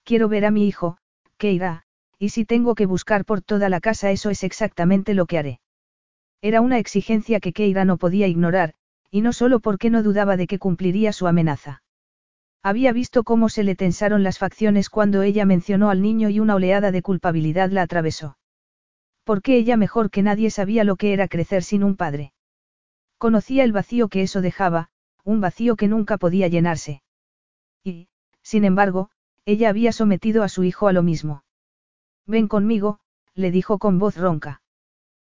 Quiero 0.05 0.29
ver 0.29 0.45
a 0.45 0.51
mi 0.51 0.67
hijo, 0.67 0.99
irá, 1.41 1.85
y 2.19 2.31
si 2.31 2.45
tengo 2.45 2.75
que 2.75 2.87
buscar 2.87 3.25
por 3.25 3.43
toda 3.43 3.69
la 3.69 3.81
casa 3.81 4.11
eso 4.11 4.31
es 4.31 4.43
exactamente 4.43 5.15
lo 5.15 5.27
que 5.27 5.39
haré. 5.39 5.61
Era 6.43 6.61
una 6.61 6.79
exigencia 6.79 7.41
que 7.41 7.53
Keira 7.53 7.85
no 7.85 7.97
podía 7.97 8.27
ignorar, 8.27 8.75
y 9.11 9.21
no 9.21 9.33
solo 9.33 9.61
porque 9.61 9.91
no 9.91 10.03
dudaba 10.03 10.37
de 10.37 10.47
que 10.47 10.59
cumpliría 10.59 11.13
su 11.13 11.27
amenaza. 11.27 11.83
Había 12.63 12.93
visto 12.93 13.23
cómo 13.23 13.49
se 13.49 13.63
le 13.63 13.77
tensaron 13.77 14.23
las 14.23 14.39
facciones 14.39 14.91
cuando 14.91 15.23
ella 15.23 15.45
mencionó 15.45 15.89
al 15.89 16.03
niño 16.03 16.29
y 16.31 16.41
una 16.41 16.57
oleada 16.57 16.91
de 16.91 17.03
culpabilidad 17.03 17.71
la 17.71 17.83
atravesó. 17.83 18.39
Porque 19.25 19.57
ella 19.57 19.77
mejor 19.77 20.11
que 20.11 20.23
nadie 20.23 20.51
sabía 20.51 20.85
lo 20.85 20.97
que 20.97 21.13
era 21.13 21.29
crecer 21.29 21.63
sin 21.63 21.85
un 21.85 21.97
padre. 21.97 22.33
Conocía 23.19 23.65
el 23.65 23.73
vacío 23.73 24.09
que 24.09 24.23
eso 24.23 24.41
dejaba, 24.41 24.91
un 25.25 25.41
vacío 25.41 25.77
que 25.77 25.89
nunca 25.89 26.19
podía 26.19 26.49
llenarse. 26.49 27.03
Y, 27.83 28.09
sin 28.43 28.65
embargo, 28.65 29.11
ella 29.45 29.69
había 29.69 29.93
sometido 29.93 30.43
a 30.43 30.49
su 30.49 30.65
hijo 30.65 30.89
a 30.89 30.93
lo 30.93 31.03
mismo. 31.03 31.45
Ven 32.27 32.49
conmigo, 32.49 32.99
le 33.35 33.51
dijo 33.51 33.79
con 33.79 33.99
voz 33.99 34.17
ronca. 34.17 34.61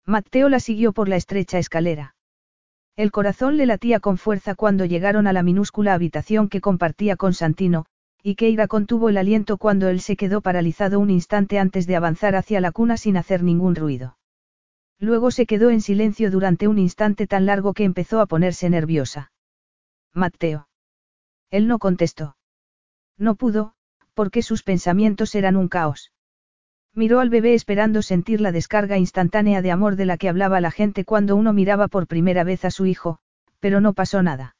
Mateo 0.08 0.48
la 0.48 0.58
siguió 0.58 0.94
por 0.94 1.06
la 1.06 1.16
estrecha 1.16 1.58
escalera. 1.58 2.14
El 2.96 3.10
corazón 3.10 3.58
le 3.58 3.66
latía 3.66 4.00
con 4.00 4.16
fuerza 4.16 4.54
cuando 4.54 4.86
llegaron 4.86 5.26
a 5.26 5.34
la 5.34 5.42
minúscula 5.42 5.92
habitación 5.92 6.48
que 6.48 6.62
compartía 6.62 7.16
con 7.16 7.34
Santino, 7.34 7.84
y 8.22 8.34
Keira 8.34 8.68
contuvo 8.68 9.10
el 9.10 9.18
aliento 9.18 9.58
cuando 9.58 9.88
él 9.88 10.00
se 10.00 10.16
quedó 10.16 10.40
paralizado 10.40 10.98
un 10.98 11.10
instante 11.10 11.58
antes 11.58 11.86
de 11.86 11.94
avanzar 11.94 12.36
hacia 12.36 12.62
la 12.62 12.72
cuna 12.72 12.96
sin 12.96 13.18
hacer 13.18 13.42
ningún 13.42 13.74
ruido. 13.74 14.16
Luego 14.98 15.30
se 15.30 15.44
quedó 15.44 15.68
en 15.68 15.82
silencio 15.82 16.30
durante 16.30 16.68
un 16.68 16.78
instante 16.78 17.26
tan 17.26 17.44
largo 17.44 17.74
que 17.74 17.84
empezó 17.84 18.22
a 18.22 18.26
ponerse 18.26 18.70
nerviosa. 18.70 19.30
Mateo. 20.14 20.70
Él 21.50 21.68
no 21.68 21.78
contestó. 21.78 22.38
No 23.18 23.34
pudo, 23.34 23.74
porque 24.14 24.40
sus 24.40 24.62
pensamientos 24.62 25.34
eran 25.34 25.54
un 25.54 25.68
caos. 25.68 26.12
Miró 26.94 27.20
al 27.20 27.30
bebé 27.30 27.54
esperando 27.54 28.02
sentir 28.02 28.40
la 28.40 28.52
descarga 28.52 28.98
instantánea 28.98 29.62
de 29.62 29.70
amor 29.70 29.96
de 29.96 30.06
la 30.06 30.16
que 30.16 30.28
hablaba 30.28 30.60
la 30.60 30.70
gente 30.70 31.04
cuando 31.04 31.36
uno 31.36 31.52
miraba 31.52 31.88
por 31.88 32.06
primera 32.06 32.44
vez 32.44 32.64
a 32.64 32.70
su 32.70 32.86
hijo, 32.86 33.18
pero 33.60 33.80
no 33.80 33.92
pasó 33.92 34.22
nada. 34.22 34.56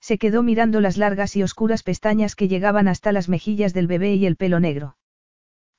Se 0.00 0.18
quedó 0.18 0.42
mirando 0.42 0.80
las 0.80 0.96
largas 0.96 1.36
y 1.36 1.42
oscuras 1.42 1.84
pestañas 1.84 2.34
que 2.34 2.48
llegaban 2.48 2.88
hasta 2.88 3.12
las 3.12 3.28
mejillas 3.28 3.72
del 3.72 3.86
bebé 3.86 4.14
y 4.14 4.26
el 4.26 4.36
pelo 4.36 4.58
negro. 4.58 4.96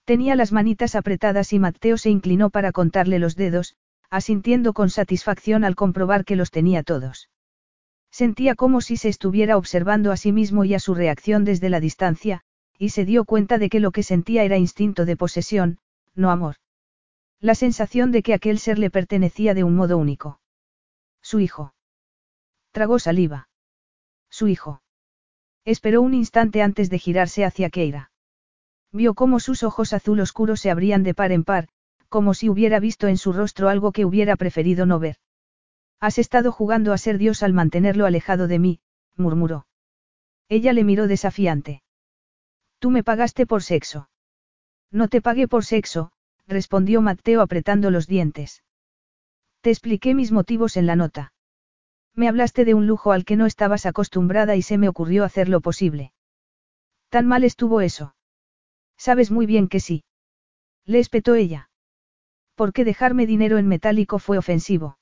Tenía 0.06 0.36
las 0.36 0.52
manitas 0.52 0.96
apretadas 0.96 1.54
y 1.54 1.60
Mateo 1.60 1.98
se 1.98 2.10
inclinó 2.10 2.50
para 2.50 2.72
contarle 2.72 3.20
los 3.20 3.36
dedos, 3.36 3.76
asintiendo 4.10 4.74
con 4.74 4.90
satisfacción 4.90 5.64
al 5.64 5.76
comprobar 5.76 6.24
que 6.24 6.36
los 6.36 6.52
tenía 6.52 6.84
todos. 6.84 7.30
Sentía 8.12 8.56
como 8.56 8.80
si 8.80 8.96
se 8.96 9.10
estuviera 9.10 9.58
observando 9.58 10.12
a 10.12 10.18
sí 10.18 10.32
mismo 10.32 10.66
y 10.66 10.74
a 10.74 10.80
su 10.80 10.94
reacción 10.94 11.46
desde 11.46 11.70
la 11.70 11.80
distancia, 11.80 12.44
y 12.78 12.90
se 12.90 13.06
dio 13.06 13.26
cuenta 13.26 13.58
de 13.58 13.70
que 13.70 13.80
lo 13.80 13.92
que 13.92 14.04
sentía 14.04 14.44
era 14.44 14.58
instinto 14.58 15.06
de 15.06 15.16
posesión, 15.16 15.80
no 16.16 16.32
amor. 16.32 16.56
La 17.40 17.56
sensación 17.56 18.12
de 18.12 18.24
que 18.24 18.34
aquel 18.34 18.60
ser 18.60 18.80
le 18.80 18.90
pertenecía 18.90 19.54
de 19.54 19.64
un 19.64 19.76
modo 19.76 19.98
único. 19.98 20.40
Su 21.22 21.40
hijo. 21.40 21.74
Tragó 22.72 23.00
saliva. 23.00 23.50
Su 24.30 24.48
hijo. 24.48 24.82
Esperó 25.66 26.02
un 26.02 26.14
instante 26.14 26.62
antes 26.62 26.90
de 26.90 27.00
girarse 27.00 27.46
hacia 27.46 27.70
Keira. 27.70 28.12
Vio 28.92 29.14
cómo 29.14 29.40
sus 29.40 29.64
ojos 29.64 29.94
azul 29.94 30.20
oscuro 30.20 30.56
se 30.56 30.72
abrían 30.72 31.04
de 31.04 31.14
par 31.14 31.32
en 31.32 31.44
par, 31.44 31.68
como 32.10 32.34
si 32.34 32.50
hubiera 32.50 32.80
visto 32.80 33.08
en 33.08 33.18
su 33.18 33.34
rostro 33.34 33.70
algo 33.70 33.92
que 33.92 34.06
hubiera 34.06 34.36
preferido 34.36 34.86
no 34.86 35.00
ver. 35.00 35.18
Has 36.00 36.18
estado 36.18 36.52
jugando 36.52 36.94
a 36.94 36.98
ser 36.98 37.18
Dios 37.18 37.44
al 37.44 37.54
mantenerlo 37.54 38.06
alejado 38.06 38.48
de 38.48 38.60
mí, 38.60 38.80
murmuró. 39.16 39.68
Ella 40.50 40.74
le 40.74 40.84
miró 40.84 41.08
desafiante. 41.08 41.83
Tú 42.84 42.92
me 42.92 43.02
pagaste 43.02 43.46
por 43.46 43.64
sexo. 43.64 44.10
No 44.92 45.08
te 45.08 45.22
pagué 45.22 45.48
por 45.48 45.64
sexo, 45.64 46.12
respondió 46.48 47.02
Mateo 47.02 47.40
apretando 47.40 47.90
los 47.92 48.08
dientes. 48.08 48.62
Te 49.62 49.70
expliqué 49.70 50.14
mis 50.14 50.34
motivos 50.34 50.76
en 50.76 50.86
la 50.86 50.98
nota. 50.98 51.32
Me 52.14 52.28
hablaste 52.28 52.66
de 52.66 52.74
un 52.74 52.86
lujo 52.86 53.14
al 53.14 53.24
que 53.24 53.38
no 53.38 53.46
estabas 53.46 53.86
acostumbrada 53.86 54.58
y 54.58 54.62
se 54.62 54.78
me 54.78 54.90
ocurrió 54.90 55.24
hacer 55.24 55.48
lo 55.48 55.62
posible. 55.62 56.12
¿Tan 57.08 57.26
mal 57.26 57.46
estuvo 57.46 57.80
eso? 57.80 58.18
Sabes 58.98 59.32
muy 59.32 59.46
bien 59.46 59.70
que 59.70 59.80
sí. 59.80 60.04
Le 60.84 61.00
espetó 61.00 61.36
ella. 61.36 61.70
¿Por 62.54 62.74
qué 62.74 62.84
dejarme 62.84 63.26
dinero 63.26 63.60
en 63.60 63.68
metálico 63.70 64.20
fue 64.20 64.38
ofensivo? 64.38 64.98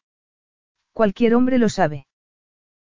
Cualquier 0.93 1.33
hombre 1.33 1.57
lo 1.57 1.67
sabe. 1.67 2.05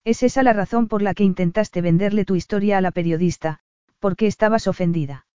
Es 0.04 0.24
esa 0.24 0.42
la 0.42 0.54
razón 0.54 0.88
por 0.88 1.04
la 1.04 1.14
que 1.14 1.24
intentaste 1.24 1.82
venderle 1.82 2.26
tu 2.26 2.34
historia 2.34 2.80
a 2.80 2.82
la 2.82 2.90
periodista, 2.90 3.62
porque 4.00 4.28
estabas 4.28 4.68
ofendida. 4.68 5.26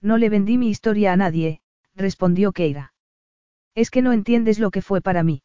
No 0.00 0.18
le 0.18 0.28
vendí 0.28 0.58
mi 0.58 0.68
historia 0.68 1.12
a 1.12 1.16
nadie, 1.16 1.60
respondió 1.94 2.52
Keira. 2.52 2.92
Es 3.74 3.90
que 3.90 4.02
no 4.02 4.12
entiendes 4.12 4.58
lo 4.58 4.70
que 4.70 4.82
fue 4.82 5.00
para 5.00 5.22
mí. 5.22 5.42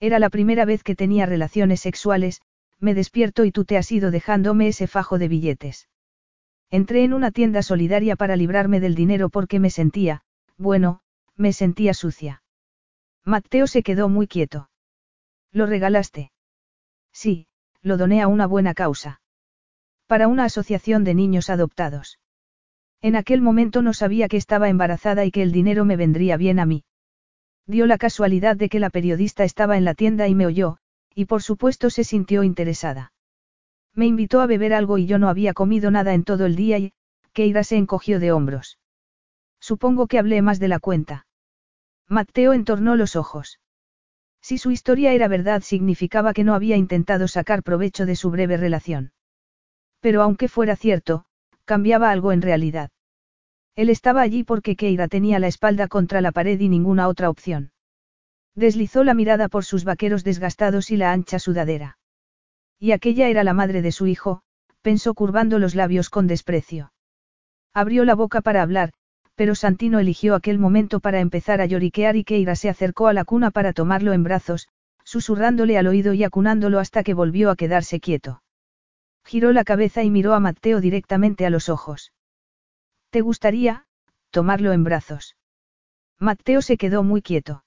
Era 0.00 0.18
la 0.18 0.30
primera 0.30 0.64
vez 0.64 0.82
que 0.82 0.94
tenía 0.94 1.26
relaciones 1.26 1.80
sexuales, 1.80 2.40
me 2.78 2.94
despierto 2.94 3.44
y 3.44 3.52
tú 3.52 3.64
te 3.64 3.76
has 3.76 3.90
ido 3.90 4.10
dejándome 4.10 4.68
ese 4.68 4.86
fajo 4.86 5.18
de 5.18 5.28
billetes. 5.28 5.88
Entré 6.70 7.02
en 7.04 7.14
una 7.14 7.30
tienda 7.30 7.62
solidaria 7.62 8.14
para 8.14 8.36
librarme 8.36 8.80
del 8.80 8.94
dinero 8.94 9.30
porque 9.30 9.58
me 9.58 9.70
sentía, 9.70 10.22
bueno, 10.56 11.00
me 11.36 11.52
sentía 11.52 11.94
sucia. 11.94 12.42
Mateo 13.24 13.66
se 13.66 13.82
quedó 13.82 14.08
muy 14.08 14.26
quieto. 14.26 14.70
¿Lo 15.50 15.66
regalaste? 15.66 16.30
Sí, 17.12 17.46
lo 17.80 17.96
doné 17.96 18.20
a 18.20 18.28
una 18.28 18.46
buena 18.46 18.74
causa. 18.74 19.20
Para 20.08 20.26
una 20.26 20.44
asociación 20.44 21.04
de 21.04 21.12
niños 21.12 21.50
adoptados. 21.50 22.18
En 23.02 23.14
aquel 23.14 23.42
momento 23.42 23.82
no 23.82 23.92
sabía 23.92 24.26
que 24.28 24.38
estaba 24.38 24.70
embarazada 24.70 25.26
y 25.26 25.30
que 25.30 25.42
el 25.42 25.52
dinero 25.52 25.84
me 25.84 25.96
vendría 25.96 26.38
bien 26.38 26.58
a 26.58 26.64
mí. 26.64 26.84
Dio 27.66 27.86
la 27.86 27.98
casualidad 27.98 28.56
de 28.56 28.70
que 28.70 28.80
la 28.80 28.88
periodista 28.88 29.44
estaba 29.44 29.76
en 29.76 29.84
la 29.84 29.92
tienda 29.92 30.26
y 30.26 30.34
me 30.34 30.46
oyó, 30.46 30.78
y 31.14 31.26
por 31.26 31.42
supuesto 31.42 31.90
se 31.90 32.04
sintió 32.04 32.42
interesada. 32.42 33.12
Me 33.94 34.06
invitó 34.06 34.40
a 34.40 34.46
beber 34.46 34.72
algo 34.72 34.96
y 34.96 35.04
yo 35.04 35.18
no 35.18 35.28
había 35.28 35.52
comido 35.52 35.90
nada 35.90 36.14
en 36.14 36.24
todo 36.24 36.46
el 36.46 36.56
día 36.56 36.78
y, 36.78 36.94
Keira 37.34 37.62
se 37.62 37.76
encogió 37.76 38.18
de 38.18 38.32
hombros. 38.32 38.78
Supongo 39.60 40.06
que 40.06 40.18
hablé 40.18 40.40
más 40.40 40.58
de 40.58 40.68
la 40.68 40.78
cuenta. 40.78 41.26
Mateo 42.08 42.54
entornó 42.54 42.96
los 42.96 43.14
ojos. 43.14 43.60
Si 44.40 44.56
su 44.56 44.70
historia 44.70 45.12
era 45.12 45.28
verdad 45.28 45.60
significaba 45.60 46.32
que 46.32 46.44
no 46.44 46.54
había 46.54 46.78
intentado 46.78 47.28
sacar 47.28 47.62
provecho 47.62 48.06
de 48.06 48.16
su 48.16 48.30
breve 48.30 48.56
relación. 48.56 49.12
Pero 50.00 50.22
aunque 50.22 50.48
fuera 50.48 50.76
cierto, 50.76 51.24
cambiaba 51.64 52.10
algo 52.10 52.32
en 52.32 52.42
realidad. 52.42 52.90
Él 53.76 53.90
estaba 53.90 54.22
allí 54.22 54.44
porque 54.44 54.76
Keira 54.76 55.08
tenía 55.08 55.38
la 55.38 55.46
espalda 55.46 55.86
contra 55.86 56.20
la 56.20 56.32
pared 56.32 56.58
y 56.58 56.68
ninguna 56.68 57.08
otra 57.08 57.30
opción. 57.30 57.72
Deslizó 58.54 59.04
la 59.04 59.14
mirada 59.14 59.48
por 59.48 59.64
sus 59.64 59.84
vaqueros 59.84 60.24
desgastados 60.24 60.90
y 60.90 60.96
la 60.96 61.12
ancha 61.12 61.38
sudadera. 61.38 61.98
Y 62.80 62.92
aquella 62.92 63.28
era 63.28 63.44
la 63.44 63.52
madre 63.54 63.82
de 63.82 63.92
su 63.92 64.06
hijo, 64.06 64.42
pensó 64.82 65.14
curvando 65.14 65.58
los 65.58 65.74
labios 65.74 66.10
con 66.10 66.26
desprecio. 66.26 66.92
Abrió 67.74 68.04
la 68.04 68.14
boca 68.14 68.40
para 68.40 68.62
hablar, 68.62 68.92
pero 69.36 69.54
Santino 69.54 70.00
eligió 70.00 70.34
aquel 70.34 70.58
momento 70.58 70.98
para 70.98 71.20
empezar 71.20 71.60
a 71.60 71.66
lloriquear 71.66 72.16
y 72.16 72.24
Keira 72.24 72.56
se 72.56 72.68
acercó 72.68 73.06
a 73.06 73.12
la 73.12 73.24
cuna 73.24 73.52
para 73.52 73.72
tomarlo 73.72 74.12
en 74.12 74.24
brazos, 74.24 74.68
susurrándole 75.04 75.78
al 75.78 75.86
oído 75.86 76.12
y 76.14 76.24
acunándolo 76.24 76.80
hasta 76.80 77.04
que 77.04 77.14
volvió 77.14 77.50
a 77.50 77.56
quedarse 77.56 78.00
quieto. 78.00 78.42
Giró 79.28 79.52
la 79.52 79.62
cabeza 79.62 80.02
y 80.02 80.10
miró 80.10 80.32
a 80.32 80.40
Mateo 80.40 80.80
directamente 80.80 81.44
a 81.44 81.50
los 81.50 81.68
ojos. 81.68 82.14
¿Te 83.10 83.20
gustaría, 83.20 83.84
tomarlo 84.30 84.72
en 84.72 84.84
brazos? 84.84 85.36
Mateo 86.18 86.62
se 86.62 86.78
quedó 86.78 87.02
muy 87.02 87.20
quieto. 87.20 87.62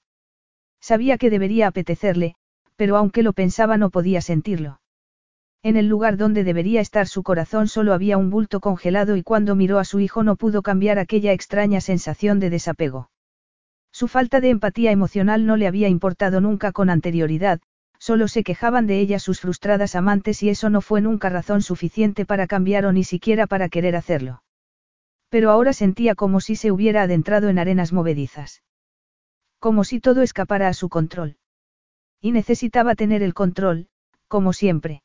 Sabía 0.80 1.18
que 1.18 1.30
debería 1.30 1.68
apetecerle, 1.68 2.34
pero 2.74 2.96
aunque 2.96 3.22
lo 3.22 3.32
pensaba 3.32 3.76
no 3.76 3.90
podía 3.90 4.20
sentirlo. 4.20 4.80
En 5.62 5.76
el 5.76 5.86
lugar 5.86 6.16
donde 6.16 6.42
debería 6.42 6.80
estar 6.80 7.06
su 7.06 7.22
corazón 7.22 7.68
solo 7.68 7.94
había 7.94 8.18
un 8.18 8.30
bulto 8.30 8.58
congelado 8.58 9.16
y 9.16 9.22
cuando 9.22 9.54
miró 9.54 9.78
a 9.78 9.84
su 9.84 10.00
hijo 10.00 10.24
no 10.24 10.34
pudo 10.34 10.62
cambiar 10.62 10.98
aquella 10.98 11.32
extraña 11.32 11.80
sensación 11.80 12.40
de 12.40 12.50
desapego. 12.50 13.08
Su 13.92 14.08
falta 14.08 14.40
de 14.40 14.50
empatía 14.50 14.90
emocional 14.90 15.46
no 15.46 15.56
le 15.56 15.68
había 15.68 15.86
importado 15.86 16.40
nunca 16.40 16.72
con 16.72 16.90
anterioridad, 16.90 17.60
solo 18.02 18.26
se 18.26 18.42
quejaban 18.42 18.88
de 18.88 18.98
ella 18.98 19.20
sus 19.20 19.38
frustradas 19.38 19.94
amantes 19.94 20.42
y 20.42 20.48
eso 20.48 20.70
no 20.70 20.80
fue 20.80 21.00
nunca 21.00 21.28
razón 21.28 21.62
suficiente 21.62 22.26
para 22.26 22.48
cambiar 22.48 22.84
o 22.84 22.92
ni 22.92 23.04
siquiera 23.04 23.46
para 23.46 23.68
querer 23.68 23.94
hacerlo. 23.94 24.42
Pero 25.28 25.52
ahora 25.52 25.72
sentía 25.72 26.16
como 26.16 26.40
si 26.40 26.56
se 26.56 26.72
hubiera 26.72 27.02
adentrado 27.02 27.48
en 27.48 27.60
arenas 27.60 27.92
movedizas. 27.92 28.64
Como 29.60 29.84
si 29.84 30.00
todo 30.00 30.22
escapara 30.22 30.66
a 30.66 30.74
su 30.74 30.88
control. 30.88 31.36
Y 32.20 32.32
necesitaba 32.32 32.96
tener 32.96 33.22
el 33.22 33.34
control, 33.34 33.86
como 34.26 34.52
siempre. 34.52 35.04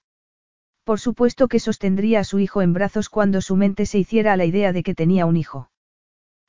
Por 0.83 0.99
supuesto 0.99 1.47
que 1.47 1.59
sostendría 1.59 2.21
a 2.21 2.23
su 2.23 2.39
hijo 2.39 2.63
en 2.63 2.73
brazos 2.73 3.09
cuando 3.09 3.41
su 3.41 3.55
mente 3.55 3.85
se 3.85 3.99
hiciera 3.99 4.33
a 4.33 4.37
la 4.37 4.45
idea 4.45 4.73
de 4.73 4.81
que 4.81 4.95
tenía 4.95 5.27
un 5.27 5.37
hijo. 5.37 5.69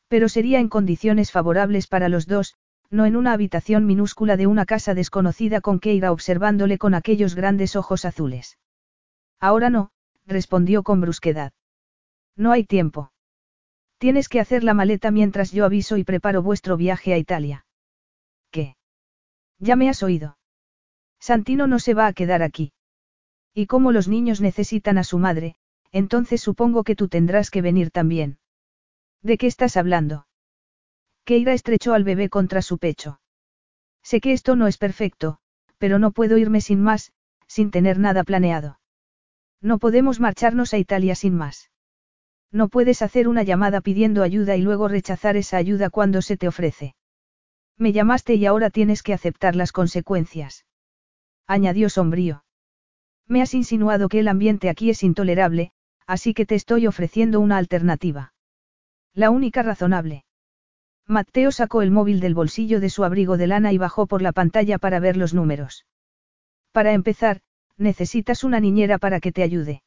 Pero 0.08 0.30
sería 0.30 0.60
en 0.60 0.70
condiciones 0.70 1.30
favorables 1.30 1.88
para 1.88 2.08
los 2.08 2.26
dos, 2.26 2.54
no 2.90 3.04
en 3.04 3.16
una 3.16 3.32
habitación 3.32 3.86
minúscula 3.86 4.36
de 4.36 4.46
una 4.46 4.64
casa 4.64 4.94
desconocida 4.94 5.60
con 5.60 5.78
Keira 5.78 6.12
observándole 6.12 6.78
con 6.78 6.94
aquellos 6.94 7.34
grandes 7.34 7.76
ojos 7.76 8.04
azules. 8.04 8.58
Ahora 9.40 9.70
no, 9.70 9.90
respondió 10.26 10.82
con 10.82 11.00
brusquedad. 11.00 11.52
No 12.36 12.52
hay 12.52 12.64
tiempo. 12.64 13.12
Tienes 13.98 14.28
que 14.28 14.40
hacer 14.40 14.62
la 14.62 14.74
maleta 14.74 15.10
mientras 15.10 15.50
yo 15.50 15.64
aviso 15.64 15.96
y 15.96 16.04
preparo 16.04 16.42
vuestro 16.42 16.76
viaje 16.76 17.12
a 17.12 17.18
Italia. 17.18 17.66
¿Qué? 18.50 18.76
Ya 19.58 19.74
me 19.74 19.88
has 19.88 20.02
oído. 20.02 20.38
Santino 21.18 21.66
no 21.66 21.80
se 21.80 21.94
va 21.94 22.06
a 22.06 22.12
quedar 22.12 22.42
aquí. 22.42 22.72
Y 23.52 23.66
como 23.66 23.90
los 23.90 24.06
niños 24.06 24.40
necesitan 24.40 24.98
a 24.98 25.04
su 25.04 25.18
madre, 25.18 25.56
entonces 25.90 26.40
supongo 26.40 26.84
que 26.84 26.94
tú 26.94 27.08
tendrás 27.08 27.50
que 27.50 27.60
venir 27.60 27.90
también. 27.90 28.38
¿De 29.20 29.36
qué 29.36 29.48
estás 29.48 29.76
hablando? 29.76 30.27
Keira 31.28 31.52
estrechó 31.52 31.92
al 31.92 32.04
bebé 32.04 32.30
contra 32.30 32.62
su 32.62 32.78
pecho. 32.78 33.20
Sé 34.02 34.18
que 34.22 34.32
esto 34.32 34.56
no 34.56 34.66
es 34.66 34.78
perfecto, 34.78 35.40
pero 35.76 35.98
no 35.98 36.10
puedo 36.12 36.38
irme 36.38 36.62
sin 36.62 36.80
más, 36.80 37.12
sin 37.46 37.70
tener 37.70 37.98
nada 37.98 38.24
planeado. 38.24 38.80
No 39.60 39.78
podemos 39.78 40.20
marcharnos 40.20 40.72
a 40.72 40.78
Italia 40.78 41.14
sin 41.14 41.34
más. 41.34 41.70
No 42.50 42.70
puedes 42.70 43.02
hacer 43.02 43.28
una 43.28 43.42
llamada 43.42 43.82
pidiendo 43.82 44.22
ayuda 44.22 44.56
y 44.56 44.62
luego 44.62 44.88
rechazar 44.88 45.36
esa 45.36 45.58
ayuda 45.58 45.90
cuando 45.90 46.22
se 46.22 46.38
te 46.38 46.48
ofrece. 46.48 46.94
Me 47.76 47.92
llamaste 47.92 48.36
y 48.36 48.46
ahora 48.46 48.70
tienes 48.70 49.02
que 49.02 49.12
aceptar 49.12 49.54
las 49.54 49.70
consecuencias. 49.70 50.64
Añadió 51.46 51.90
sombrío. 51.90 52.42
Me 53.26 53.42
has 53.42 53.52
insinuado 53.52 54.08
que 54.08 54.20
el 54.20 54.28
ambiente 54.28 54.70
aquí 54.70 54.88
es 54.88 55.02
intolerable, 55.02 55.72
así 56.06 56.32
que 56.32 56.46
te 56.46 56.54
estoy 56.54 56.86
ofreciendo 56.86 57.38
una 57.40 57.58
alternativa. 57.58 58.32
La 59.12 59.28
única 59.28 59.62
razonable. 59.62 60.24
Mateo 61.08 61.50
sacó 61.52 61.80
el 61.80 61.90
móvil 61.90 62.20
del 62.20 62.34
bolsillo 62.34 62.80
de 62.80 62.90
su 62.90 63.02
abrigo 63.02 63.38
de 63.38 63.46
lana 63.46 63.72
y 63.72 63.78
bajó 63.78 64.06
por 64.06 64.20
la 64.20 64.32
pantalla 64.32 64.76
para 64.76 65.00
ver 65.00 65.16
los 65.16 65.32
números. 65.32 65.86
Para 66.70 66.92
empezar, 66.92 67.40
necesitas 67.78 68.44
una 68.44 68.60
niñera 68.60 68.98
para 68.98 69.18
que 69.18 69.32
te 69.32 69.42
ayude. 69.42 69.82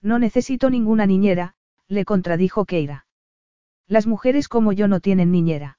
No 0.00 0.20
necesito 0.20 0.70
ninguna 0.70 1.04
niñera, 1.04 1.54
le 1.88 2.04
contradijo 2.04 2.64
Keira. 2.64 3.06
Las 3.88 4.06
mujeres 4.06 4.46
como 4.46 4.72
yo 4.72 4.86
no 4.86 5.00
tienen 5.00 5.32
niñera. 5.32 5.78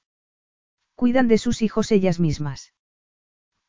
Cuidan 0.96 1.30
de 1.30 1.38
sus 1.38 1.62
hijos 1.62 1.90
ellas 1.94 2.20
mismas. 2.20 2.74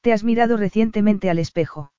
¿Te 0.01 0.13
has 0.13 0.25
mirado 0.25 0.57
recientemente 0.57 1.31
al 1.31 1.39
espejo? 1.39 1.93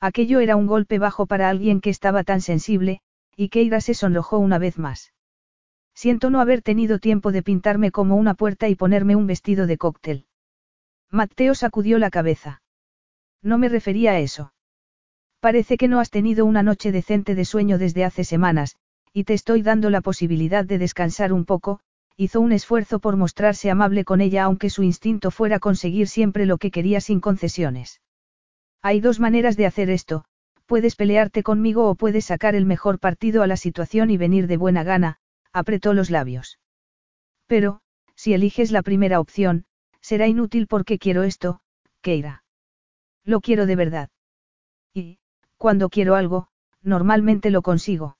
Aquello 0.00 0.40
era 0.40 0.56
un 0.56 0.66
golpe 0.66 0.98
bajo 0.98 1.26
para 1.26 1.50
alguien 1.50 1.82
que 1.82 1.90
estaba 1.90 2.24
tan 2.24 2.40
sensible, 2.40 3.00
y 3.36 3.50
Keira 3.50 3.82
se 3.82 3.92
sonrojó 3.92 4.38
una 4.38 4.58
vez 4.58 4.78
más. 4.78 5.12
Siento 5.94 6.30
no 6.30 6.40
haber 6.40 6.60
tenido 6.60 6.98
tiempo 6.98 7.32
de 7.32 7.42
pintarme 7.42 7.90
como 7.90 8.16
una 8.16 8.34
puerta 8.34 8.68
y 8.68 8.74
ponerme 8.74 9.16
un 9.16 9.26
vestido 9.26 9.66
de 9.66 9.78
cóctel. 9.78 10.26
Mateo 11.10 11.54
sacudió 11.54 11.98
la 11.98 12.10
cabeza. 12.10 12.62
No 13.42 13.58
me 13.58 13.68
refería 13.68 14.12
a 14.12 14.18
eso. 14.18 14.52
Parece 15.40 15.76
que 15.76 15.88
no 15.88 16.00
has 16.00 16.10
tenido 16.10 16.44
una 16.46 16.62
noche 16.62 16.90
decente 16.90 17.34
de 17.34 17.44
sueño 17.44 17.78
desde 17.78 18.04
hace 18.04 18.24
semanas, 18.24 18.76
y 19.12 19.24
te 19.24 19.34
estoy 19.34 19.62
dando 19.62 19.90
la 19.90 20.00
posibilidad 20.00 20.64
de 20.64 20.78
descansar 20.78 21.32
un 21.32 21.44
poco, 21.44 21.80
hizo 22.16 22.40
un 22.40 22.52
esfuerzo 22.52 22.98
por 22.98 23.16
mostrarse 23.16 23.70
amable 23.70 24.04
con 24.04 24.20
ella 24.20 24.44
aunque 24.44 24.70
su 24.70 24.82
instinto 24.82 25.30
fuera 25.30 25.58
conseguir 25.58 26.08
siempre 26.08 26.46
lo 26.46 26.58
que 26.58 26.70
quería 26.70 27.00
sin 27.00 27.20
concesiones. 27.20 28.00
Hay 28.82 29.00
dos 29.00 29.20
maneras 29.20 29.56
de 29.56 29.66
hacer 29.66 29.90
esto, 29.90 30.24
puedes 30.66 30.96
pelearte 30.96 31.42
conmigo 31.42 31.88
o 31.88 31.94
puedes 31.94 32.24
sacar 32.24 32.54
el 32.54 32.66
mejor 32.66 32.98
partido 32.98 33.42
a 33.42 33.46
la 33.46 33.56
situación 33.56 34.10
y 34.10 34.16
venir 34.16 34.46
de 34.46 34.56
buena 34.56 34.82
gana, 34.82 35.18
apretó 35.54 35.94
los 35.94 36.10
labios. 36.10 36.58
Pero, 37.46 37.80
si 38.14 38.34
eliges 38.34 38.70
la 38.70 38.82
primera 38.82 39.20
opción, 39.20 39.64
será 40.00 40.26
inútil 40.26 40.66
porque 40.66 40.98
quiero 40.98 41.22
esto, 41.22 41.60
Keira. 42.02 42.44
Lo 43.24 43.40
quiero 43.40 43.64
de 43.64 43.76
verdad. 43.76 44.10
Y, 44.92 45.18
cuando 45.56 45.88
quiero 45.88 46.16
algo, 46.16 46.48
normalmente 46.82 47.50
lo 47.50 47.62
consigo. 47.62 48.18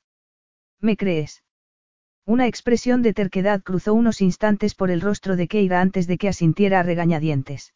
¿Me 0.80 0.96
crees? 0.96 1.42
Una 2.24 2.46
expresión 2.46 3.02
de 3.02 3.12
terquedad 3.12 3.62
cruzó 3.62 3.92
unos 3.92 4.22
instantes 4.22 4.74
por 4.74 4.90
el 4.90 5.02
rostro 5.02 5.36
de 5.36 5.46
Keira 5.48 5.80
antes 5.80 6.06
de 6.06 6.16
que 6.16 6.28
asintiera 6.28 6.80
a 6.80 6.82
regañadientes. 6.82 7.74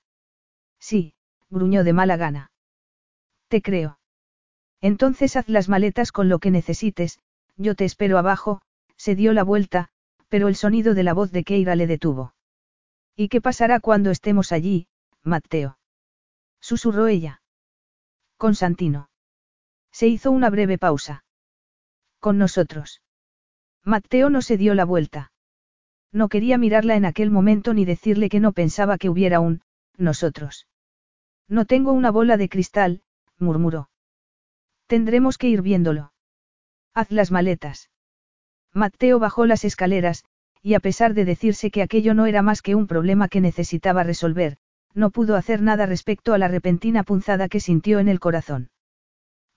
Sí, 0.78 1.14
gruñó 1.50 1.84
de 1.84 1.92
mala 1.92 2.16
gana. 2.16 2.50
Te 3.48 3.60
creo. 3.60 3.98
Entonces 4.80 5.36
haz 5.36 5.48
las 5.48 5.68
maletas 5.68 6.12
con 6.12 6.28
lo 6.28 6.38
que 6.38 6.50
necesites, 6.50 7.18
yo 7.56 7.74
te 7.74 7.84
espero 7.84 8.16
abajo, 8.16 8.62
se 8.98 9.14
dio 9.14 9.32
la 9.32 9.44
vuelta, 9.44 9.88
pero 10.28 10.48
el 10.48 10.56
sonido 10.56 10.92
de 10.92 11.04
la 11.04 11.14
voz 11.14 11.32
de 11.32 11.44
Keira 11.44 11.74
le 11.76 11.86
detuvo. 11.86 12.34
¿Y 13.16 13.28
qué 13.28 13.40
pasará 13.40 13.80
cuando 13.80 14.10
estemos 14.10 14.52
allí, 14.52 14.88
Mateo? 15.22 15.78
Susurró 16.60 17.06
ella. 17.06 17.40
Con 18.36 18.54
Santino. 18.54 19.08
Se 19.90 20.06
hizo 20.06 20.30
una 20.30 20.50
breve 20.50 20.78
pausa. 20.78 21.24
Con 22.20 22.36
nosotros. 22.36 23.00
Mateo 23.84 24.28
no 24.28 24.42
se 24.42 24.56
dio 24.56 24.74
la 24.74 24.84
vuelta. 24.84 25.32
No 26.12 26.28
quería 26.28 26.58
mirarla 26.58 26.96
en 26.96 27.04
aquel 27.04 27.30
momento 27.30 27.74
ni 27.74 27.84
decirle 27.84 28.28
que 28.28 28.40
no 28.40 28.52
pensaba 28.52 28.98
que 28.98 29.08
hubiera 29.08 29.40
un, 29.40 29.62
nosotros. 29.96 30.66
No 31.48 31.64
tengo 31.64 31.92
una 31.92 32.10
bola 32.10 32.36
de 32.36 32.48
cristal, 32.48 33.02
murmuró. 33.38 33.90
Tendremos 34.86 35.38
que 35.38 35.48
ir 35.48 35.62
viéndolo. 35.62 36.12
Haz 36.94 37.10
las 37.10 37.30
maletas. 37.30 37.90
Mateo 38.78 39.18
bajó 39.18 39.44
las 39.44 39.64
escaleras, 39.64 40.24
y 40.62 40.74
a 40.74 40.80
pesar 40.80 41.12
de 41.12 41.24
decirse 41.24 41.70
que 41.70 41.82
aquello 41.82 42.14
no 42.14 42.26
era 42.26 42.42
más 42.42 42.62
que 42.62 42.74
un 42.74 42.86
problema 42.86 43.28
que 43.28 43.40
necesitaba 43.40 44.04
resolver, 44.04 44.56
no 44.94 45.10
pudo 45.10 45.36
hacer 45.36 45.60
nada 45.60 45.84
respecto 45.84 46.32
a 46.32 46.38
la 46.38 46.48
repentina 46.48 47.02
punzada 47.02 47.48
que 47.48 47.60
sintió 47.60 47.98
en 47.98 48.08
el 48.08 48.20
corazón. 48.20 48.70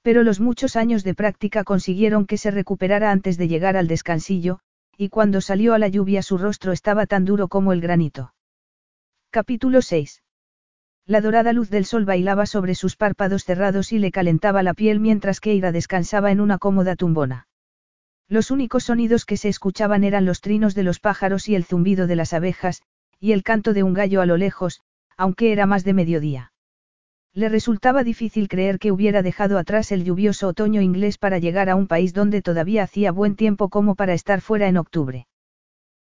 Pero 0.02 0.23
los 0.23 0.39
muchos 0.39 0.76
años 0.76 1.03
de 1.03 1.14
práctica 1.14 1.64
consiguieron 1.64 2.26
que 2.26 2.38
se 2.38 2.52
recuperara 2.52 3.11
antes 3.11 3.38
de 3.38 3.48
llegar 3.48 3.77
al 3.77 3.88
descansillo, 3.88 4.60
y 4.98 5.10
cuando 5.10 5.39
salió 5.39 5.73
a 5.73 5.80
la 5.80 5.88
lluvia 5.88 6.23
su 6.23 6.38
rostro 6.38 6.72
estaba 6.72 7.06
tan 7.06 7.23
duro 7.23 7.48
como 7.48 7.73
el 7.73 7.81
granito. 7.81 8.34
Capítulo 9.30 9.81
6. 9.81 10.23
La 11.06 11.22
dorada 11.22 11.53
luz 11.53 11.69
del 11.69 11.85
sol 11.85 12.06
bailaba 12.06 12.45
sobre 12.45 12.76
sus 12.76 12.95
párpados 12.95 13.43
cerrados 13.43 13.91
y 13.91 13.99
le 13.99 14.11
calentaba 14.11 14.64
la 14.64 14.73
piel 14.73 14.99
mientras 14.99 15.39
Keira 15.39 15.72
descansaba 15.72 16.31
en 16.31 16.41
una 16.41 16.57
cómoda 16.57 16.95
tumbona. 16.95 17.48
Los 18.27 18.52
únicos 18.52 18.85
sonidos 18.85 19.26
que 19.26 19.38
se 19.38 19.49
escuchaban 19.49 20.03
eran 20.03 20.26
los 20.26 20.41
trinos 20.41 20.76
de 20.76 20.84
los 20.84 20.99
pájaros 20.99 21.49
y 21.49 21.56
el 21.56 21.65
zumbido 21.65 22.07
de 22.07 22.15
las 22.15 22.34
abejas, 22.34 22.81
y 23.19 23.34
el 23.34 23.43
canto 23.43 23.73
de 23.73 23.84
un 23.84 23.93
gallo 23.93 24.22
a 24.22 24.26
lo 24.26 24.38
lejos, 24.38 24.81
aunque 25.18 25.52
era 25.52 25.65
más 25.65 25.84
de 25.84 25.93
mediodía. 25.93 26.52
Le 27.34 27.48
resultaba 27.48 28.03
difícil 28.03 28.49
creer 28.49 28.77
que 28.77 28.91
hubiera 28.91 29.22
dejado 29.22 29.57
atrás 29.57 29.93
el 29.93 30.03
lluvioso 30.03 30.49
otoño 30.49 30.81
inglés 30.81 31.18
para 31.18 31.39
llegar 31.39 31.69
a 31.69 31.76
un 31.76 31.88
país 31.88 32.14
donde 32.14 32.41
todavía 32.41 32.84
hacía 32.84 33.14
buen 33.14 33.35
tiempo 33.35 33.69
como 33.69 33.95
para 33.95 34.14
estar 34.14 34.41
fuera 34.41 34.68
en 34.68 34.76
octubre. 34.76 35.27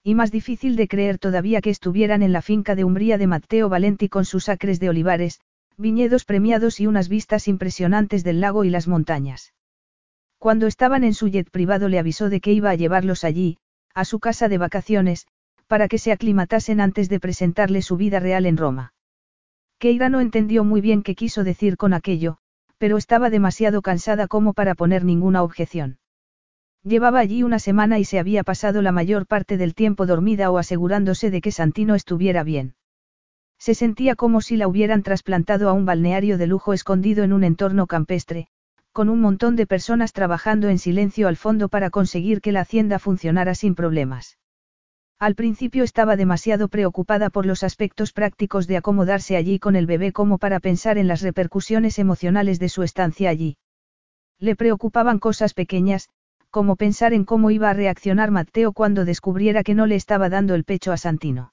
Y 0.05 0.15
más 0.15 0.31
difícil 0.31 0.77
de 0.77 0.87
creer 0.87 1.19
todavía 1.19 1.61
que 1.61 1.71
estuvieran 1.71 2.23
en 2.23 2.33
la 2.33 2.43
finca 2.43 2.77
de 2.77 2.85
Umbría 2.85 3.19
de 3.19 3.27
Matteo 3.27 3.69
Valenti 3.69 4.09
con 4.09 4.25
sus 4.25 4.49
acres 4.49 4.79
de 4.79 4.89
olivares, 4.89 5.41
viñedos 5.77 6.25
premiados 6.25 6.79
y 6.79 6.87
unas 6.87 7.09
vistas 7.09 7.49
impresionantes 7.49 8.23
del 8.23 8.41
lago 8.41 8.63
y 8.63 8.71
las 8.71 8.87
montañas. 8.87 9.53
Cuando 10.39 10.67
estaban 10.67 11.05
en 11.05 11.15
su 11.15 11.29
jet 11.29 11.51
privado 11.51 11.89
le 11.89 11.99
avisó 11.99 12.29
de 12.29 12.41
que 12.41 12.53
iba 12.53 12.71
a 12.71 12.75
llevarlos 12.75 13.25
allí, 13.25 13.59
a 13.95 14.05
su 14.05 14.21
casa 14.21 14.49
de 14.49 14.59
vacaciones, 14.59 15.27
para 15.67 15.89
que 15.89 15.99
se 15.99 16.13
aclimatasen 16.13 16.81
antes 16.81 17.09
de 17.09 17.21
presentarle 17.21 17.83
su 17.83 17.97
vida 17.97 18.21
real 18.21 18.47
en 18.47 18.57
Roma. 18.57 18.93
Keira 19.79 20.09
no 20.09 20.21
entendió 20.21 20.65
muy 20.65 20.81
bien 20.81 21.03
qué 21.03 21.15
quiso 21.15 21.45
decir 21.45 21.77
con 21.77 21.93
aquello, 21.93 22.39
pero 22.79 22.97
estaba 22.97 23.31
demasiado 23.31 23.83
cansada 23.83 24.29
como 24.29 24.53
para 24.53 24.75
poner 24.75 25.05
ninguna 25.05 25.43
objeción. 25.43 25.99
Llevaba 26.83 27.19
allí 27.19 27.43
una 27.43 27.59
semana 27.59 27.99
y 27.99 28.05
se 28.05 28.19
había 28.19 28.45
pasado 28.45 28.81
la 28.81 28.93
mayor 28.93 29.27
parte 29.27 29.57
del 29.57 29.75
tiempo 29.75 30.07
dormida 30.07 30.51
o 30.51 30.59
asegurándose 30.59 31.31
de 31.31 31.41
que 31.41 31.51
Santino 31.51 31.95
estuviera 31.95 32.45
bien. 32.45 32.75
Se 33.59 33.75
sentía 33.75 34.15
como 34.15 34.41
si 34.41 34.57
la 34.57 34.69
hubieran 34.69 35.03
trasplantado 35.03 35.69
a 35.69 35.73
un 35.73 35.85
balneario 35.85 36.39
de 36.39 36.47
lujo 36.47 36.73
escondido 36.75 37.25
en 37.25 37.33
un 37.33 37.43
entorno 37.43 37.87
campestre, 37.87 38.49
con 38.97 39.11
un 39.11 39.21
montón 39.21 39.57
de 39.57 39.67
personas 39.67 40.15
trabajando 40.15 40.71
en 40.71 40.79
silencio 40.79 41.29
al 41.29 41.37
fondo 41.37 41.69
para 41.69 41.91
conseguir 41.91 42.41
que 42.41 42.51
la 42.51 42.63
hacienda 42.63 42.99
funcionara 42.99 43.55
sin 43.55 43.75
problemas. 43.75 44.39
Al 45.19 45.35
principio 45.35 45.85
estaba 45.85 46.17
demasiado 46.17 46.69
preocupada 46.69 47.29
por 47.29 47.45
los 47.45 47.63
aspectos 47.63 48.15
prácticos 48.15 48.67
de 48.67 48.79
acomodarse 48.79 49.37
allí 49.37 49.59
con 49.59 49.77
el 49.77 49.85
bebé 49.85 50.13
como 50.13 50.39
para 50.39 50.61
pensar 50.61 50.97
en 50.97 51.09
las 51.09 51.21
repercusiones 51.21 51.99
emocionales 51.99 52.59
de 52.59 52.71
su 52.71 52.83
estancia 52.83 53.29
allí. 53.29 53.59
Le 54.39 54.57
preocupaban 54.57 55.19
cosas 55.19 55.53
pequeñas, 55.53 56.09
como 56.49 56.77
pensar 56.77 57.13
en 57.13 57.27
cómo 57.27 57.51
iba 57.51 57.69
a 57.69 57.75
reaccionar 57.75 58.31
Mateo 58.31 58.73
cuando 58.73 59.05
descubriera 59.05 59.63
que 59.63 59.75
no 59.75 59.85
le 59.85 59.97
estaba 59.97 60.31
dando 60.31 60.55
el 60.55 60.65
pecho 60.65 60.91
a 60.93 60.97
Santino. 60.97 61.53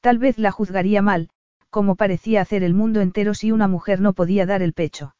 Tal 0.00 0.18
vez 0.18 0.38
la 0.38 0.50
juzgaría 0.50 1.02
mal, 1.02 1.30
como 1.70 1.94
parecía 1.94 2.40
hacer 2.40 2.64
el 2.64 2.74
mundo 2.74 3.00
entero 3.00 3.32
si 3.34 3.52
una 3.52 3.68
mujer 3.68 4.00
no 4.00 4.12
podía 4.12 4.44
dar 4.44 4.60
el 4.60 4.72
pecho. 4.72 5.14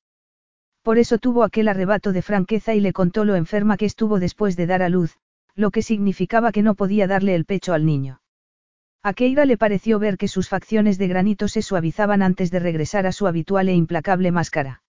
Por 0.88 0.96
eso 0.96 1.18
tuvo 1.18 1.44
aquel 1.44 1.68
arrebato 1.68 2.14
de 2.14 2.22
franqueza 2.22 2.74
y 2.74 2.80
le 2.80 2.94
contó 2.94 3.26
lo 3.26 3.34
enferma 3.34 3.76
que 3.76 3.84
estuvo 3.84 4.18
después 4.18 4.56
de 4.56 4.66
dar 4.66 4.80
a 4.80 4.88
luz, 4.88 5.18
lo 5.54 5.70
que 5.70 5.82
significaba 5.82 6.50
que 6.50 6.62
no 6.62 6.76
podía 6.76 7.06
darle 7.06 7.34
el 7.34 7.44
pecho 7.44 7.74
al 7.74 7.84
niño. 7.84 8.22
A 9.02 9.12
Keira 9.12 9.44
le 9.44 9.58
pareció 9.58 9.98
ver 9.98 10.16
que 10.16 10.28
sus 10.28 10.48
facciones 10.48 10.96
de 10.96 11.06
granito 11.06 11.46
se 11.46 11.60
suavizaban 11.60 12.22
antes 12.22 12.50
de 12.50 12.60
regresar 12.60 13.06
a 13.06 13.12
su 13.12 13.26
habitual 13.26 13.68
e 13.68 13.74
implacable 13.74 14.32
máscara. 14.32 14.82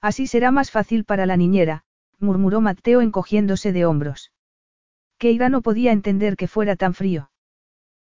Así 0.00 0.28
será 0.28 0.52
más 0.52 0.70
fácil 0.70 1.04
para 1.04 1.26
la 1.26 1.36
niñera, 1.36 1.82
murmuró 2.20 2.60
Mateo 2.60 3.00
encogiéndose 3.00 3.72
de 3.72 3.84
hombros. 3.84 4.30
Keira 5.18 5.48
no 5.48 5.60
podía 5.60 5.90
entender 5.90 6.36
que 6.36 6.46
fuera 6.46 6.76
tan 6.76 6.94
frío. 6.94 7.32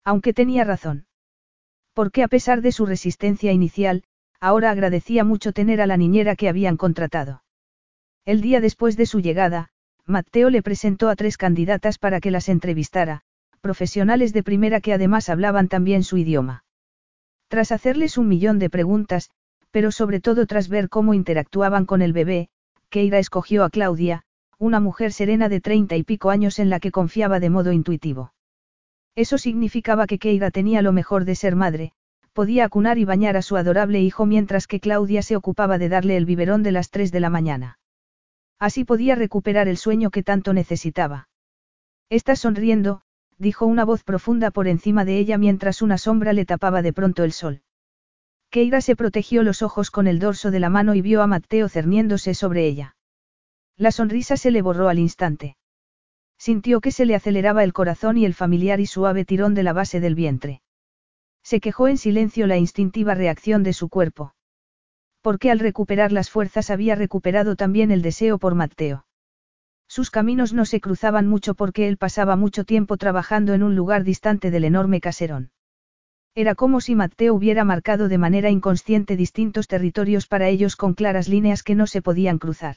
Aunque 0.04 0.32
tenía 0.32 0.62
razón. 0.62 1.06
Porque 1.94 2.22
a 2.22 2.28
pesar 2.28 2.62
de 2.62 2.70
su 2.70 2.86
resistencia 2.86 3.50
inicial, 3.50 4.04
ahora 4.40 4.70
agradecía 4.70 5.24
mucho 5.24 5.52
tener 5.52 5.80
a 5.80 5.86
la 5.86 5.96
niñera 5.96 6.36
que 6.36 6.48
habían 6.48 6.76
contratado. 6.76 7.42
El 8.24 8.40
día 8.40 8.60
después 8.60 8.96
de 8.96 9.06
su 9.06 9.20
llegada, 9.20 9.70
Matteo 10.06 10.50
le 10.50 10.62
presentó 10.62 11.08
a 11.08 11.16
tres 11.16 11.36
candidatas 11.36 11.98
para 11.98 12.20
que 12.20 12.30
las 12.30 12.48
entrevistara, 12.48 13.22
profesionales 13.60 14.32
de 14.32 14.42
primera 14.42 14.80
que 14.80 14.92
además 14.92 15.28
hablaban 15.28 15.68
también 15.68 16.02
su 16.02 16.16
idioma. 16.16 16.64
Tras 17.48 17.72
hacerles 17.72 18.18
un 18.18 18.28
millón 18.28 18.58
de 18.58 18.70
preguntas, 18.70 19.30
pero 19.70 19.90
sobre 19.90 20.20
todo 20.20 20.46
tras 20.46 20.68
ver 20.68 20.88
cómo 20.88 21.14
interactuaban 21.14 21.84
con 21.86 22.02
el 22.02 22.12
bebé, 22.12 22.48
Keira 22.90 23.18
escogió 23.18 23.64
a 23.64 23.70
Claudia, 23.70 24.22
una 24.58 24.80
mujer 24.80 25.12
serena 25.12 25.48
de 25.48 25.60
treinta 25.60 25.96
y 25.96 26.04
pico 26.04 26.30
años 26.30 26.58
en 26.58 26.70
la 26.70 26.80
que 26.80 26.90
confiaba 26.90 27.38
de 27.40 27.50
modo 27.50 27.72
intuitivo. 27.72 28.32
Eso 29.14 29.36
significaba 29.36 30.06
que 30.06 30.18
Keira 30.18 30.50
tenía 30.50 30.80
lo 30.80 30.92
mejor 30.92 31.24
de 31.24 31.34
ser 31.34 31.56
madre, 31.56 31.92
podía 32.38 32.66
acunar 32.66 32.98
y 32.98 33.04
bañar 33.04 33.36
a 33.36 33.42
su 33.42 33.56
adorable 33.56 34.00
hijo 34.00 34.24
mientras 34.24 34.68
que 34.68 34.78
Claudia 34.78 35.22
se 35.22 35.34
ocupaba 35.34 35.76
de 35.76 35.88
darle 35.88 36.16
el 36.16 36.24
biberón 36.24 36.62
de 36.62 36.70
las 36.70 36.88
tres 36.90 37.10
de 37.10 37.18
la 37.18 37.30
mañana. 37.30 37.80
Así 38.60 38.84
podía 38.84 39.16
recuperar 39.16 39.66
el 39.66 39.76
sueño 39.76 40.10
que 40.10 40.22
tanto 40.22 40.52
necesitaba. 40.52 41.28
Estás 42.10 42.38
sonriendo, 42.38 43.00
dijo 43.38 43.66
una 43.66 43.84
voz 43.84 44.04
profunda 44.04 44.52
por 44.52 44.68
encima 44.68 45.04
de 45.04 45.18
ella 45.18 45.36
mientras 45.36 45.82
una 45.82 45.98
sombra 45.98 46.32
le 46.32 46.44
tapaba 46.44 46.80
de 46.80 46.92
pronto 46.92 47.24
el 47.24 47.32
sol. 47.32 47.62
Keira 48.50 48.82
se 48.82 48.94
protegió 48.94 49.42
los 49.42 49.62
ojos 49.62 49.90
con 49.90 50.06
el 50.06 50.20
dorso 50.20 50.52
de 50.52 50.60
la 50.60 50.70
mano 50.70 50.94
y 50.94 51.00
vio 51.02 51.22
a 51.22 51.26
Mateo 51.26 51.68
cerniéndose 51.68 52.34
sobre 52.34 52.68
ella. 52.68 52.94
La 53.76 53.90
sonrisa 53.90 54.36
se 54.36 54.52
le 54.52 54.62
borró 54.62 54.88
al 54.88 55.00
instante. 55.00 55.56
Sintió 56.38 56.80
que 56.80 56.92
se 56.92 57.04
le 57.04 57.16
aceleraba 57.16 57.64
el 57.64 57.72
corazón 57.72 58.16
y 58.16 58.24
el 58.24 58.34
familiar 58.34 58.78
y 58.78 58.86
suave 58.86 59.24
tirón 59.24 59.54
de 59.54 59.64
la 59.64 59.72
base 59.72 59.98
del 59.98 60.14
vientre. 60.14 60.62
Se 61.42 61.60
quejó 61.60 61.88
en 61.88 61.98
silencio 61.98 62.46
la 62.46 62.56
instintiva 62.56 63.14
reacción 63.14 63.62
de 63.62 63.72
su 63.72 63.88
cuerpo 63.88 64.34
porque 65.28 65.50
al 65.50 65.58
recuperar 65.58 66.10
las 66.10 66.30
fuerzas 66.30 66.70
había 66.70 66.94
recuperado 66.94 67.56
también 67.56 67.90
el 67.90 68.00
deseo 68.00 68.38
por 68.38 68.54
Mateo. 68.54 69.04
Sus 69.86 70.10
caminos 70.10 70.52
no 70.52 70.64
se 70.64 70.80
cruzaban 70.80 71.26
mucho 71.26 71.54
porque 71.54 71.88
él 71.88 71.98
pasaba 71.98 72.36
mucho 72.36 72.64
tiempo 72.64 72.96
trabajando 72.96 73.54
en 73.54 73.62
un 73.62 73.74
lugar 73.74 74.04
distante 74.04 74.50
del 74.50 74.64
enorme 74.64 75.00
caserón. 75.00 75.50
Era 76.34 76.54
como 76.54 76.80
si 76.80 76.94
Mateo 76.94 77.34
hubiera 77.34 77.64
marcado 77.64 78.08
de 78.08 78.16
manera 78.18 78.50
inconsciente 78.50 79.16
distintos 79.16 79.66
territorios 79.66 80.26
para 80.26 80.48
ellos 80.48 80.76
con 80.76 80.94
claras 80.94 81.28
líneas 81.28 81.62
que 81.62 81.74
no 81.74 81.86
se 81.86 82.00
podían 82.00 82.38
cruzar. 82.38 82.76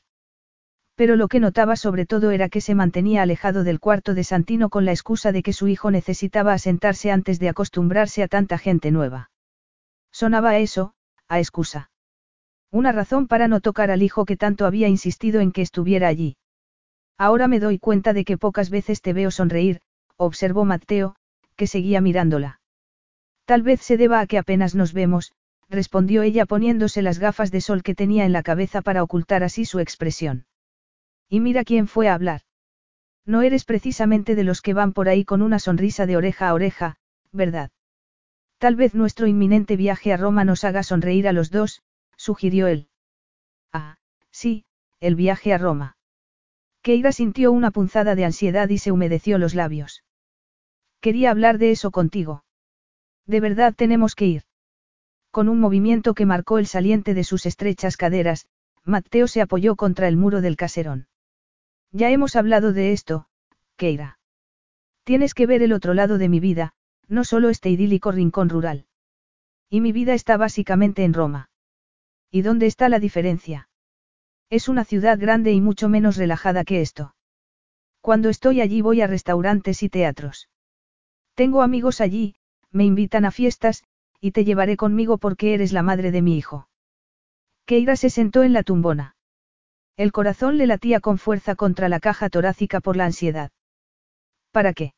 Pero 0.95 1.15
lo 1.15 1.27
que 1.27 1.39
notaba 1.39 1.75
sobre 1.75 2.05
todo 2.05 2.31
era 2.31 2.49
que 2.49 2.61
se 2.61 2.75
mantenía 2.75 3.21
alejado 3.21 3.63
del 3.63 3.79
cuarto 3.79 4.13
de 4.13 4.23
Santino 4.23 4.69
con 4.69 4.85
la 4.85 4.91
excusa 4.91 5.31
de 5.31 5.41
que 5.41 5.53
su 5.53 5.67
hijo 5.67 5.89
necesitaba 5.91 6.53
asentarse 6.53 7.11
antes 7.11 7.39
de 7.39 7.49
acostumbrarse 7.49 8.23
a 8.23 8.27
tanta 8.27 8.57
gente 8.57 8.91
nueva. 8.91 9.31
Sonaba 10.11 10.57
eso, 10.57 10.93
a 11.27 11.39
excusa. 11.39 11.89
Una 12.71 12.91
razón 12.91 13.27
para 13.27 13.47
no 13.47 13.61
tocar 13.61 13.91
al 13.91 14.01
hijo 14.01 14.25
que 14.25 14.37
tanto 14.37 14.65
había 14.65 14.87
insistido 14.87 15.41
en 15.41 15.51
que 15.51 15.61
estuviera 15.61 16.07
allí. 16.07 16.37
Ahora 17.17 17.47
me 17.47 17.59
doy 17.59 17.79
cuenta 17.79 18.13
de 18.13 18.25
que 18.25 18.37
pocas 18.37 18.69
veces 18.69 19.01
te 19.01 19.13
veo 19.13 19.31
sonreír, 19.31 19.81
observó 20.17 20.65
Mateo, 20.65 21.15
que 21.55 21.67
seguía 21.67 22.01
mirándola. 22.01 22.59
Tal 23.45 23.61
vez 23.61 23.81
se 23.81 23.97
deba 23.97 24.19
a 24.19 24.27
que 24.27 24.37
apenas 24.37 24.75
nos 24.75 24.93
vemos, 24.93 25.33
respondió 25.69 26.21
ella 26.21 26.45
poniéndose 26.45 27.01
las 27.01 27.19
gafas 27.19 27.51
de 27.51 27.61
sol 27.61 27.83
que 27.83 27.95
tenía 27.95 28.25
en 28.25 28.33
la 28.33 28.43
cabeza 28.43 28.81
para 28.81 29.03
ocultar 29.03 29.43
así 29.43 29.65
su 29.65 29.79
expresión. 29.79 30.45
Y 31.33 31.39
mira 31.39 31.63
quién 31.63 31.87
fue 31.87 32.09
a 32.09 32.13
hablar. 32.13 32.41
No 33.25 33.41
eres 33.41 33.63
precisamente 33.63 34.35
de 34.35 34.43
los 34.43 34.61
que 34.61 34.73
van 34.73 34.91
por 34.91 35.07
ahí 35.07 35.23
con 35.23 35.41
una 35.41 35.59
sonrisa 35.59 36.05
de 36.05 36.17
oreja 36.17 36.49
a 36.49 36.53
oreja, 36.53 36.97
¿verdad? 37.31 37.71
Tal 38.57 38.75
vez 38.75 38.95
nuestro 38.95 39.27
inminente 39.27 39.77
viaje 39.77 40.11
a 40.11 40.17
Roma 40.17 40.43
nos 40.43 40.65
haga 40.65 40.83
sonreír 40.83 41.29
a 41.29 41.31
los 41.31 41.49
dos, 41.49 41.83
sugirió 42.17 42.67
él. 42.67 42.89
Ah, 43.71 43.95
sí, 44.29 44.65
el 44.99 45.15
viaje 45.15 45.53
a 45.53 45.57
Roma. 45.57 45.95
Keira 46.81 47.13
sintió 47.13 47.53
una 47.53 47.71
punzada 47.71 48.13
de 48.15 48.25
ansiedad 48.25 48.67
y 48.67 48.77
se 48.77 48.91
humedeció 48.91 49.37
los 49.37 49.55
labios. 49.55 50.03
Quería 50.99 51.31
hablar 51.31 51.59
de 51.59 51.71
eso 51.71 51.91
contigo. 51.91 52.43
De 53.25 53.39
verdad 53.39 53.73
tenemos 53.73 54.15
que 54.15 54.25
ir. 54.25 54.43
Con 55.31 55.47
un 55.47 55.61
movimiento 55.61 56.13
que 56.13 56.25
marcó 56.25 56.57
el 56.57 56.67
saliente 56.67 57.13
de 57.13 57.23
sus 57.23 57.45
estrechas 57.45 57.95
caderas, 57.95 58.47
Mateo 58.83 59.27
se 59.27 59.39
apoyó 59.41 59.77
contra 59.77 60.09
el 60.09 60.17
muro 60.17 60.41
del 60.41 60.57
caserón. 60.57 61.07
Ya 61.91 62.09
hemos 62.09 62.35
hablado 62.35 62.73
de 62.73 62.93
esto, 62.93 63.27
Keira. 63.75 64.19
Tienes 65.03 65.33
que 65.33 65.45
ver 65.45 65.61
el 65.61 65.73
otro 65.73 65.93
lado 65.93 66.17
de 66.17 66.29
mi 66.29 66.39
vida, 66.39 66.73
no 67.07 67.23
solo 67.23 67.49
este 67.49 67.69
idílico 67.69 68.11
rincón 68.11 68.49
rural. 68.49 68.85
Y 69.69 69.81
mi 69.81 69.91
vida 69.91 70.13
está 70.13 70.37
básicamente 70.37 71.03
en 71.03 71.13
Roma. 71.13 71.49
¿Y 72.29 72.43
dónde 72.43 72.65
está 72.67 72.87
la 72.87 72.99
diferencia? 72.99 73.69
Es 74.49 74.69
una 74.69 74.85
ciudad 74.85 75.19
grande 75.19 75.51
y 75.51 75.61
mucho 75.61 75.89
menos 75.89 76.17
relajada 76.17 76.63
que 76.63 76.81
esto. 76.81 77.15
Cuando 77.99 78.29
estoy 78.29 78.61
allí 78.61 78.81
voy 78.81 79.01
a 79.01 79.07
restaurantes 79.07 79.83
y 79.83 79.89
teatros. 79.89 80.49
Tengo 81.35 81.61
amigos 81.61 82.01
allí, 82.01 82.35
me 82.71 82.85
invitan 82.85 83.25
a 83.25 83.31
fiestas, 83.31 83.83
y 84.19 84.31
te 84.31 84.45
llevaré 84.45 84.77
conmigo 84.77 85.17
porque 85.17 85.53
eres 85.53 85.73
la 85.73 85.83
madre 85.83 86.11
de 86.11 86.21
mi 86.21 86.37
hijo. 86.37 86.69
Keira 87.65 87.95
se 87.95 88.09
sentó 88.09 88.43
en 88.43 88.53
la 88.53 88.63
tumbona. 88.63 89.15
El 89.97 90.11
corazón 90.11 90.57
le 90.57 90.67
latía 90.67 90.99
con 90.99 91.17
fuerza 91.17 91.55
contra 91.55 91.89
la 91.89 91.99
caja 91.99 92.29
torácica 92.29 92.79
por 92.79 92.95
la 92.97 93.05
ansiedad. 93.05 93.51
¿Para 94.51 94.73
qué? 94.73 94.93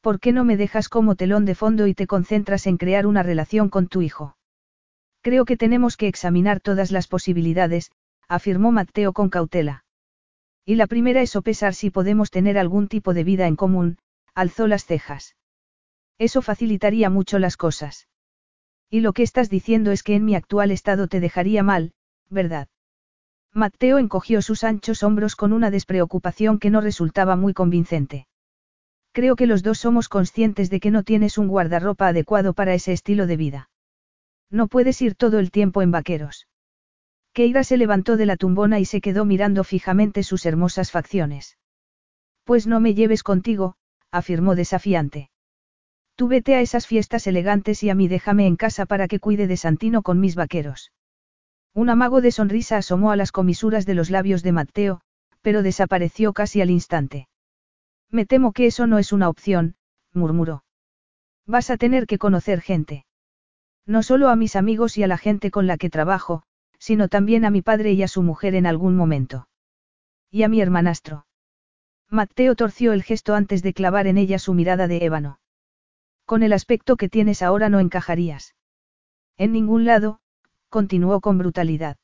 ¿Por 0.00 0.20
qué 0.20 0.32
no 0.32 0.44
me 0.44 0.56
dejas 0.56 0.88
como 0.88 1.14
telón 1.14 1.44
de 1.44 1.54
fondo 1.54 1.86
y 1.86 1.94
te 1.94 2.06
concentras 2.06 2.66
en 2.66 2.76
crear 2.76 3.06
una 3.06 3.22
relación 3.22 3.68
con 3.68 3.88
tu 3.88 4.02
hijo? 4.02 4.36
Creo 5.20 5.44
que 5.44 5.56
tenemos 5.56 5.96
que 5.96 6.08
examinar 6.08 6.60
todas 6.60 6.90
las 6.90 7.06
posibilidades, 7.06 7.92
afirmó 8.28 8.72
Mateo 8.72 9.12
con 9.12 9.30
cautela. 9.30 9.84
Y 10.64 10.74
la 10.74 10.86
primera 10.86 11.22
es 11.22 11.30
sopesar 11.30 11.74
si 11.74 11.90
podemos 11.90 12.30
tener 12.30 12.58
algún 12.58 12.88
tipo 12.88 13.14
de 13.14 13.24
vida 13.24 13.46
en 13.46 13.56
común, 13.56 13.98
alzó 14.34 14.66
las 14.66 14.84
cejas. 14.84 15.36
Eso 16.18 16.42
facilitaría 16.42 17.10
mucho 17.10 17.38
las 17.38 17.56
cosas. 17.56 18.08
Y 18.90 19.00
lo 19.00 19.12
que 19.12 19.22
estás 19.22 19.48
diciendo 19.48 19.90
es 19.92 20.02
que 20.02 20.14
en 20.14 20.24
mi 20.24 20.34
actual 20.34 20.70
estado 20.70 21.08
te 21.08 21.20
dejaría 21.20 21.62
mal, 21.62 21.92
¿verdad? 22.28 22.68
Mateo 23.54 23.98
encogió 23.98 24.40
sus 24.40 24.64
anchos 24.64 25.02
hombros 25.02 25.36
con 25.36 25.52
una 25.52 25.70
despreocupación 25.70 26.58
que 26.58 26.70
no 26.70 26.80
resultaba 26.80 27.36
muy 27.36 27.52
convincente. 27.52 28.26
Creo 29.12 29.36
que 29.36 29.46
los 29.46 29.62
dos 29.62 29.78
somos 29.78 30.08
conscientes 30.08 30.70
de 30.70 30.80
que 30.80 30.90
no 30.90 31.02
tienes 31.02 31.36
un 31.36 31.48
guardarropa 31.48 32.08
adecuado 32.08 32.54
para 32.54 32.72
ese 32.72 32.94
estilo 32.94 33.26
de 33.26 33.36
vida. 33.36 33.70
No 34.50 34.68
puedes 34.68 35.02
ir 35.02 35.14
todo 35.14 35.38
el 35.38 35.50
tiempo 35.50 35.82
en 35.82 35.90
vaqueros. 35.90 36.48
Keira 37.34 37.62
se 37.62 37.76
levantó 37.76 38.16
de 38.16 38.24
la 38.24 38.36
tumbona 38.36 38.80
y 38.80 38.86
se 38.86 39.02
quedó 39.02 39.26
mirando 39.26 39.64
fijamente 39.64 40.22
sus 40.22 40.46
hermosas 40.46 40.90
facciones. 40.90 41.58
Pues 42.44 42.66
no 42.66 42.80
me 42.80 42.94
lleves 42.94 43.22
contigo, 43.22 43.76
afirmó 44.10 44.54
desafiante. 44.54 45.30
Tú 46.14 46.28
vete 46.28 46.54
a 46.54 46.62
esas 46.62 46.86
fiestas 46.86 47.26
elegantes 47.26 47.82
y 47.82 47.90
a 47.90 47.94
mí 47.94 48.08
déjame 48.08 48.46
en 48.46 48.56
casa 48.56 48.86
para 48.86 49.08
que 49.08 49.20
cuide 49.20 49.46
de 49.46 49.56
Santino 49.58 50.02
con 50.02 50.20
mis 50.20 50.36
vaqueros. 50.36 50.90
Un 51.74 51.88
amago 51.88 52.20
de 52.20 52.32
sonrisa 52.32 52.76
asomó 52.76 53.10
a 53.10 53.16
las 53.16 53.32
comisuras 53.32 53.86
de 53.86 53.94
los 53.94 54.10
labios 54.10 54.42
de 54.42 54.52
Mateo, 54.52 55.00
pero 55.40 55.62
desapareció 55.62 56.32
casi 56.32 56.60
al 56.60 56.70
instante. 56.70 57.28
Me 58.10 58.26
temo 58.26 58.52
que 58.52 58.66
eso 58.66 58.86
no 58.86 58.98
es 58.98 59.12
una 59.12 59.28
opción, 59.28 59.76
murmuró. 60.12 60.64
Vas 61.46 61.70
a 61.70 61.76
tener 61.78 62.06
que 62.06 62.18
conocer 62.18 62.60
gente. 62.60 63.06
No 63.86 64.02
solo 64.02 64.28
a 64.28 64.36
mis 64.36 64.54
amigos 64.54 64.98
y 64.98 65.02
a 65.02 65.08
la 65.08 65.18
gente 65.18 65.50
con 65.50 65.66
la 65.66 65.76
que 65.76 65.90
trabajo, 65.90 66.42
sino 66.78 67.08
también 67.08 67.44
a 67.44 67.50
mi 67.50 67.62
padre 67.62 67.92
y 67.92 68.02
a 68.02 68.08
su 68.08 68.22
mujer 68.22 68.54
en 68.54 68.66
algún 68.66 68.96
momento. 68.96 69.48
Y 70.30 70.42
a 70.42 70.48
mi 70.48 70.60
hermanastro. 70.60 71.26
Mateo 72.08 72.54
torció 72.54 72.92
el 72.92 73.02
gesto 73.02 73.34
antes 73.34 73.62
de 73.62 73.72
clavar 73.72 74.06
en 74.06 74.18
ella 74.18 74.38
su 74.38 74.52
mirada 74.52 74.86
de 74.86 75.04
ébano. 75.04 75.40
Con 76.26 76.42
el 76.42 76.52
aspecto 76.52 76.96
que 76.96 77.08
tienes 77.08 77.42
ahora 77.42 77.68
no 77.70 77.80
encajarías. 77.80 78.54
En 79.38 79.52
ningún 79.52 79.84
lado, 79.86 80.20
continuó 80.72 81.20
con 81.20 81.36
brutalidad. 81.36 81.98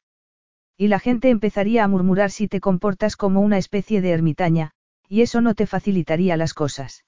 Y 0.76 0.88
la 0.88 1.00
gente 1.00 1.30
empezaría 1.30 1.82
a 1.82 1.88
murmurar 1.88 2.30
si 2.30 2.48
te 2.48 2.60
comportas 2.60 3.16
como 3.16 3.40
una 3.40 3.56
especie 3.56 4.02
de 4.02 4.10
ermitaña, 4.10 4.72
y 5.08 5.22
eso 5.22 5.40
no 5.40 5.54
te 5.54 5.66
facilitaría 5.66 6.36
las 6.36 6.52
cosas. 6.52 7.06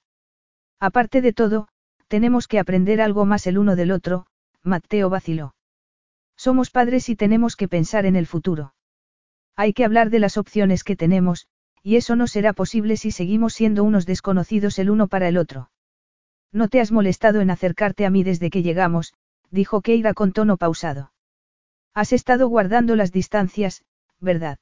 Aparte 0.79 1.21
de 1.21 1.33
todo, 1.33 1.67
tenemos 2.07 2.47
que 2.47 2.57
aprender 2.57 2.99
algo 2.99 3.25
más 3.25 3.45
el 3.45 3.59
uno 3.59 3.75
del 3.75 3.91
otro, 3.91 4.25
Mateo 4.63 5.09
vaciló. 5.11 5.53
Somos 6.35 6.71
padres 6.71 7.09
y 7.09 7.15
tenemos 7.15 7.55
que 7.55 7.67
pensar 7.67 8.07
en 8.07 8.15
el 8.15 8.25
futuro. 8.25 8.73
Hay 9.55 9.73
que 9.73 9.85
hablar 9.85 10.09
de 10.09 10.19
las 10.19 10.37
opciones 10.37 10.83
que 10.83 10.95
tenemos, 10.95 11.45
y 11.83 11.97
eso 11.97 12.15
no 12.15 12.25
será 12.25 12.53
posible 12.53 12.97
si 12.97 13.11
seguimos 13.11 13.53
siendo 13.53 13.83
unos 13.83 14.07
desconocidos 14.07 14.79
el 14.79 14.89
uno 14.89 15.07
para 15.07 15.27
el 15.27 15.37
otro. 15.37 15.69
No 16.51 16.69
te 16.69 16.81
has 16.81 16.91
molestado 16.91 17.39
en 17.39 17.51
acercarte 17.51 18.07
a 18.07 18.09
mí 18.09 18.23
desde 18.23 18.49
que 18.49 18.63
llegamos, 18.63 19.13
dijo 19.51 19.81
Keira 19.81 20.15
con 20.15 20.31
tono 20.31 20.57
pausado. 20.57 21.11
Has 21.93 22.13
estado 22.13 22.47
guardando 22.47 22.95
las 22.95 23.11
distancias, 23.11 23.83
¿verdad? 24.19 24.59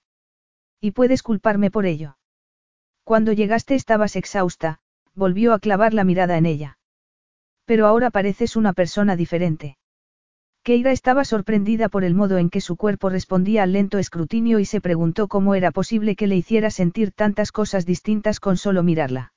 Y 0.82 0.92
puedes 0.92 1.22
culparme 1.22 1.70
por 1.70 1.86
ello. 1.86 2.18
Cuando 3.04 3.34
llegaste 3.34 3.76
estabas 3.76 4.16
exhausta, 4.16 4.80
volvió 5.14 5.54
a 5.54 5.60
clavar 5.60 5.94
la 5.94 6.04
mirada 6.04 6.38
en 6.38 6.46
ella. 6.46 6.78
Pero 7.66 7.86
ahora 7.86 8.10
pareces 8.10 8.56
una 8.56 8.74
persona 8.74 9.16
diferente. 9.16 9.78
Keira 10.64 10.92
estaba 10.92 11.24
sorprendida 11.24 11.90
por 11.90 12.04
el 12.04 12.16
modo 12.16 12.38
en 12.38 12.50
que 12.50 12.62
su 12.62 12.76
cuerpo 12.76 13.10
respondía 13.10 13.64
al 13.64 13.74
lento 13.74 13.98
escrutinio 13.98 14.60
y 14.60 14.66
se 14.66 14.82
preguntó 14.82 15.28
cómo 15.28 15.56
era 15.56 15.72
posible 15.72 16.16
que 16.16 16.28
le 16.28 16.36
hiciera 16.36 16.70
sentir 16.70 17.12
tantas 17.12 17.52
cosas 17.52 17.86
distintas 17.86 18.40
con 18.40 18.58
solo 18.58 18.84
mirarla. 18.84 19.34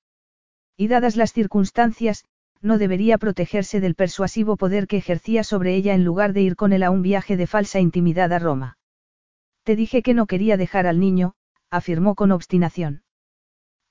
Y 0.77 0.89
dadas 0.89 1.17
las 1.17 1.33
circunstancias, 1.33 2.25
no 2.63 2.79
debería 2.79 3.19
protegerse 3.19 3.81
del 3.81 3.95
persuasivo 3.95 4.57
poder 4.57 4.87
que 4.87 4.97
ejercía 4.97 5.45
sobre 5.45 5.75
ella 5.75 5.95
en 5.95 6.05
lugar 6.05 6.33
de 6.33 6.43
ir 6.43 6.57
con 6.57 6.73
él 6.73 6.83
a 6.85 6.91
un 6.91 7.03
viaje 7.03 7.37
de 7.37 7.47
falsa 7.47 7.81
intimidad 7.81 8.33
a 8.33 8.39
Roma. 8.39 8.79
Te 9.65 9.77
dije 9.77 10.03
que 10.03 10.15
no 10.15 10.27
quería 10.27 10.57
dejar 10.57 10.87
al 10.87 11.01
niño, 11.01 11.35
afirmó 11.71 12.15
con 12.15 12.33
obstinación. 12.33 13.03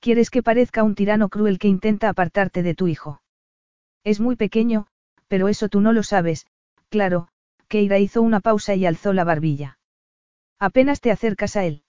Quieres 0.00 0.30
que 0.30 0.42
parezca 0.42 0.82
un 0.82 0.94
tirano 0.94 1.28
cruel 1.28 1.58
que 1.58 1.68
intenta 1.68 2.08
apartarte 2.08 2.62
de 2.62 2.74
tu 2.74 2.88
hijo. 2.88 3.22
Es 4.04 4.20
muy 4.20 4.36
pequeño, 4.36 4.86
pero 5.28 5.48
eso 5.48 5.68
tú 5.68 5.80
no 5.80 5.92
lo 5.92 6.02
sabes, 6.02 6.46
claro, 6.88 7.28
Keira 7.68 7.98
hizo 7.98 8.20
una 8.20 8.40
pausa 8.40 8.74
y 8.74 8.84
alzó 8.84 9.12
la 9.12 9.24
barbilla. 9.24 9.78
Apenas 10.58 11.00
te 11.00 11.10
acercas 11.10 11.56
a 11.56 11.64
él. 11.64 11.84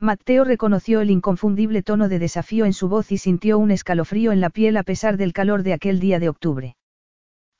Mateo 0.00 0.44
reconoció 0.44 1.00
el 1.00 1.10
inconfundible 1.10 1.82
tono 1.82 2.08
de 2.08 2.18
desafío 2.18 2.64
en 2.64 2.72
su 2.72 2.88
voz 2.88 3.12
y 3.12 3.18
sintió 3.18 3.58
un 3.58 3.70
escalofrío 3.70 4.32
en 4.32 4.40
la 4.40 4.50
piel 4.50 4.76
a 4.76 4.82
pesar 4.82 5.16
del 5.16 5.32
calor 5.32 5.62
de 5.62 5.72
aquel 5.72 6.00
día 6.00 6.18
de 6.18 6.28
octubre. 6.28 6.76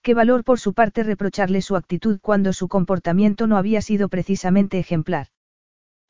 Qué 0.02 0.12
valor 0.12 0.44
por 0.44 0.60
su 0.60 0.74
parte 0.74 1.02
reprocharle 1.02 1.62
su 1.62 1.76
actitud 1.76 2.18
cuando 2.20 2.52
su 2.52 2.68
comportamiento 2.68 3.46
no 3.46 3.56
había 3.56 3.80
sido 3.80 4.08
precisamente 4.08 4.78
ejemplar. 4.78 5.28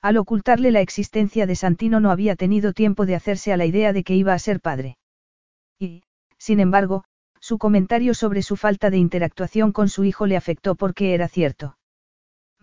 Al 0.03 0.17
ocultarle 0.17 0.71
la 0.71 0.81
existencia 0.81 1.47
de 1.47 1.55
Santino 1.55 2.01
no 2.01 2.11
había 2.11 2.37
tenido 2.37 2.73
tiempo 2.73 3.07
de 3.07 3.15
hacerse 3.15 3.53
a 3.53 3.57
la 3.57 3.67
idea 3.67 3.93
de 3.93 4.03
que 4.03 4.17
iba 4.17 4.35
a 4.35 4.39
ser 4.39 4.61
padre. 4.61 4.97
Y, 5.79 6.03
sin 6.39 6.61
embargo, 6.61 7.05
su 7.41 7.59
comentario 7.59 8.15
sobre 8.15 8.43
su 8.43 8.57
falta 8.57 8.91
de 8.91 8.99
interactuación 8.99 9.73
con 9.73 9.89
su 9.89 10.05
hijo 10.05 10.27
le 10.27 10.37
afectó 10.37 10.75
porque 10.75 11.15
era 11.15 11.29
cierto. 11.29 11.77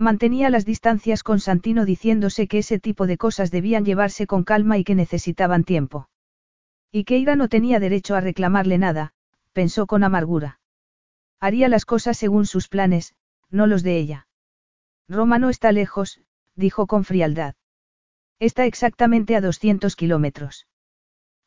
Mantenía 0.02 0.50
las 0.50 0.66
distancias 0.66 1.22
con 1.22 1.40
Santino 1.40 1.86
diciéndose 1.86 2.48
que 2.48 2.58
ese 2.58 2.80
tipo 2.80 3.06
de 3.06 3.20
cosas 3.20 3.52
debían 3.52 3.86
llevarse 3.86 4.26
con 4.26 4.44
calma 4.44 4.80
y 4.80 4.84
que 4.84 4.96
necesitaban 4.96 5.64
tiempo. 5.64 6.10
Y 6.92 7.04
que 7.04 7.20
Ira 7.20 7.36
no 7.36 7.50
tenía 7.50 7.80
derecho 7.80 8.16
a 8.16 8.20
reclamarle 8.20 8.80
nada, 8.80 9.14
pensó 9.54 9.86
con 9.86 10.04
amargura. 10.04 10.60
Haría 11.40 11.70
las 11.70 11.86
cosas 11.86 12.18
según 12.18 12.48
sus 12.48 12.68
planes, 12.68 13.14
no 13.52 13.68
los 13.68 13.84
de 13.84 14.00
ella. 14.00 14.28
Roma 15.08 15.38
no 15.38 15.52
está 15.52 15.72
lejos, 15.72 16.20
dijo 16.56 16.88
con 16.88 17.04
frialdad. 17.04 17.54
Está 18.40 18.66
exactamente 18.66 19.36
a 19.36 19.42
200 19.42 19.96
kilómetros. 19.96 20.66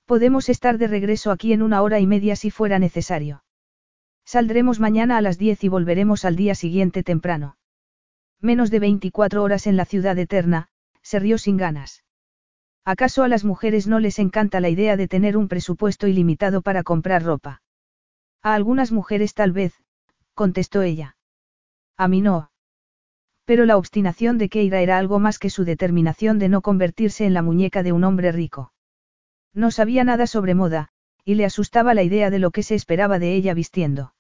Podemos 0.05 0.49
estar 0.49 0.79
de 0.79 0.87
regreso 0.87 1.33
aquí 1.33 1.53
en 1.53 1.61
una 1.61 1.83
hora 1.83 1.99
y 1.99 2.07
media 2.07 2.37
si 2.37 2.53
fuera 2.53 2.79
necesario. 2.79 3.43
Saldremos 4.25 4.79
mañana 4.79 5.17
a 5.17 5.23
las 5.23 5.39
10 5.39 5.65
y 5.65 5.69
volveremos 5.69 6.25
al 6.25 6.37
día 6.37 6.55
siguiente 6.55 7.03
temprano. 7.03 7.57
Menos 8.45 8.71
de 8.71 8.79
24 8.79 9.43
horas 9.43 9.67
en 9.67 9.79
la 9.79 9.87
ciudad 9.87 10.19
eterna, 10.19 10.69
se 11.01 11.19
rió 11.19 11.39
sin 11.39 11.57
ganas. 11.57 12.05
¿Acaso 12.85 13.23
a 13.23 13.29
las 13.29 13.43
mujeres 13.43 13.87
no 13.87 14.01
les 14.01 14.19
encanta 14.19 14.61
la 14.61 14.69
idea 14.69 14.99
de 14.99 15.09
tener 15.09 15.39
un 15.39 15.49
presupuesto 15.49 16.09
ilimitado 16.09 16.61
para 16.61 16.83
comprar 16.83 17.23
ropa? 17.23 17.63
A 18.43 18.53
algunas 18.53 18.93
mujeres 18.93 19.33
tal 19.33 19.53
vez, 19.53 19.73
contestó 20.35 20.83
ella. 20.83 21.17
A 21.97 22.07
mí 22.07 22.21
no. 22.21 22.51
Pero 23.47 23.65
la 23.65 23.79
obstinación 23.79 24.37
de 24.37 24.51
Keira 24.51 24.83
era 24.83 24.99
algo 24.99 25.19
más 25.19 25.39
que 25.39 25.49
su 25.49 25.65
determinación 25.65 26.39
de 26.39 26.51
no 26.51 26.61
convertirse 26.61 27.25
en 27.25 27.33
la 27.33 27.41
muñeca 27.41 27.83
de 27.83 27.93
un 27.93 28.05
hombre 28.05 28.31
rico. 28.31 28.75
No 29.55 29.71
sabía 29.71 30.05
nada 30.05 30.27
sobre 30.27 30.55
moda, 30.55 30.91
y 31.25 31.37
le 31.37 31.47
asustaba 31.47 31.95
la 31.95 32.03
idea 32.03 32.29
de 32.29 32.41
lo 32.41 32.51
que 32.51 32.63
se 32.63 32.75
esperaba 32.75 33.19
de 33.19 33.37
ella 33.37 33.55
vistiendo. 33.55 34.13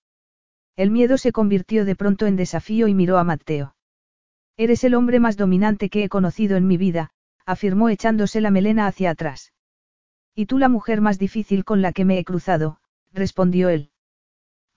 El 0.76 0.90
miedo 0.90 1.18
se 1.18 1.30
convirtió 1.30 1.84
de 1.84 1.94
pronto 1.94 2.24
en 2.24 2.36
desafío 2.36 2.88
y 2.88 2.94
miró 2.94 3.18
a 3.18 3.24
Mateo. 3.24 3.73
Eres 4.56 4.84
el 4.84 4.94
hombre 4.94 5.18
más 5.18 5.36
dominante 5.36 5.90
que 5.90 6.04
he 6.04 6.08
conocido 6.08 6.56
en 6.56 6.66
mi 6.66 6.76
vida, 6.76 7.10
afirmó 7.44 7.88
echándose 7.88 8.40
la 8.40 8.50
melena 8.50 8.86
hacia 8.86 9.10
atrás. 9.10 9.52
Y 10.34 10.46
tú 10.46 10.58
la 10.58 10.68
mujer 10.68 11.00
más 11.00 11.18
difícil 11.18 11.64
con 11.64 11.82
la 11.82 11.92
que 11.92 12.04
me 12.04 12.18
he 12.18 12.24
cruzado, 12.24 12.78
respondió 13.12 13.68
él. 13.68 13.90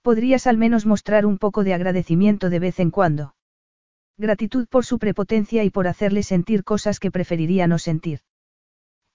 Podrías 0.02 0.48
al 0.48 0.58
menos 0.58 0.86
mostrar 0.86 1.26
un 1.26 1.38
poco 1.38 1.64
de 1.64 1.74
agradecimiento 1.74 2.50
de 2.50 2.60
vez 2.60 2.80
en 2.80 2.92
cuando. 2.92 3.36
Gratitud 4.18 4.68
por 4.68 4.86
su 4.86 4.98
prepotencia 4.98 5.64
y 5.64 5.70
por 5.70 5.88
hacerle 5.88 6.24
sentir 6.24 6.64
cosas 6.64 7.00
que 7.00 7.12
preferiría 7.12 7.68
no 7.68 7.78
sentir. 7.78 8.22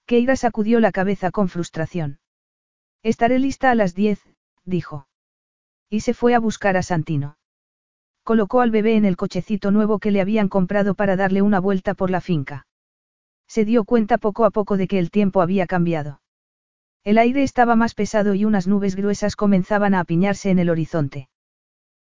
Keira 0.05 0.35
sacudió 0.35 0.79
la 0.79 0.91
cabeza 0.91 1.31
con 1.31 1.49
frustración. 1.49 2.19
Estaré 3.03 3.39
lista 3.39 3.71
a 3.71 3.75
las 3.75 3.95
diez, 3.95 4.21
dijo. 4.63 5.07
Y 5.89 6.01
se 6.01 6.13
fue 6.13 6.35
a 6.35 6.39
buscar 6.39 6.77
a 6.77 6.83
Santino. 6.83 7.37
Colocó 8.23 8.61
al 8.61 8.71
bebé 8.71 8.95
en 8.95 9.03
el 9.03 9.17
cochecito 9.17 9.71
nuevo 9.71 9.99
que 9.99 10.11
le 10.11 10.21
habían 10.21 10.47
comprado 10.47 10.95
para 10.95 11.15
darle 11.15 11.41
una 11.41 11.59
vuelta 11.59 11.93
por 11.93 12.09
la 12.09 12.21
finca. 12.21 12.67
Se 13.47 13.65
dio 13.65 13.83
cuenta 13.83 14.17
poco 14.17 14.45
a 14.45 14.51
poco 14.51 14.77
de 14.77 14.87
que 14.87 14.97
el 14.97 15.11
tiempo 15.11 15.41
había 15.41 15.67
cambiado. 15.67 16.21
El 17.03 17.17
aire 17.17 17.43
estaba 17.43 17.75
más 17.75 17.95
pesado 17.95 18.33
y 18.33 18.45
unas 18.45 18.65
nubes 18.65 18.95
gruesas 18.95 19.35
comenzaban 19.35 19.93
a 19.93 19.99
apiñarse 19.99 20.49
en 20.51 20.59
el 20.59 20.69
horizonte. 20.69 21.27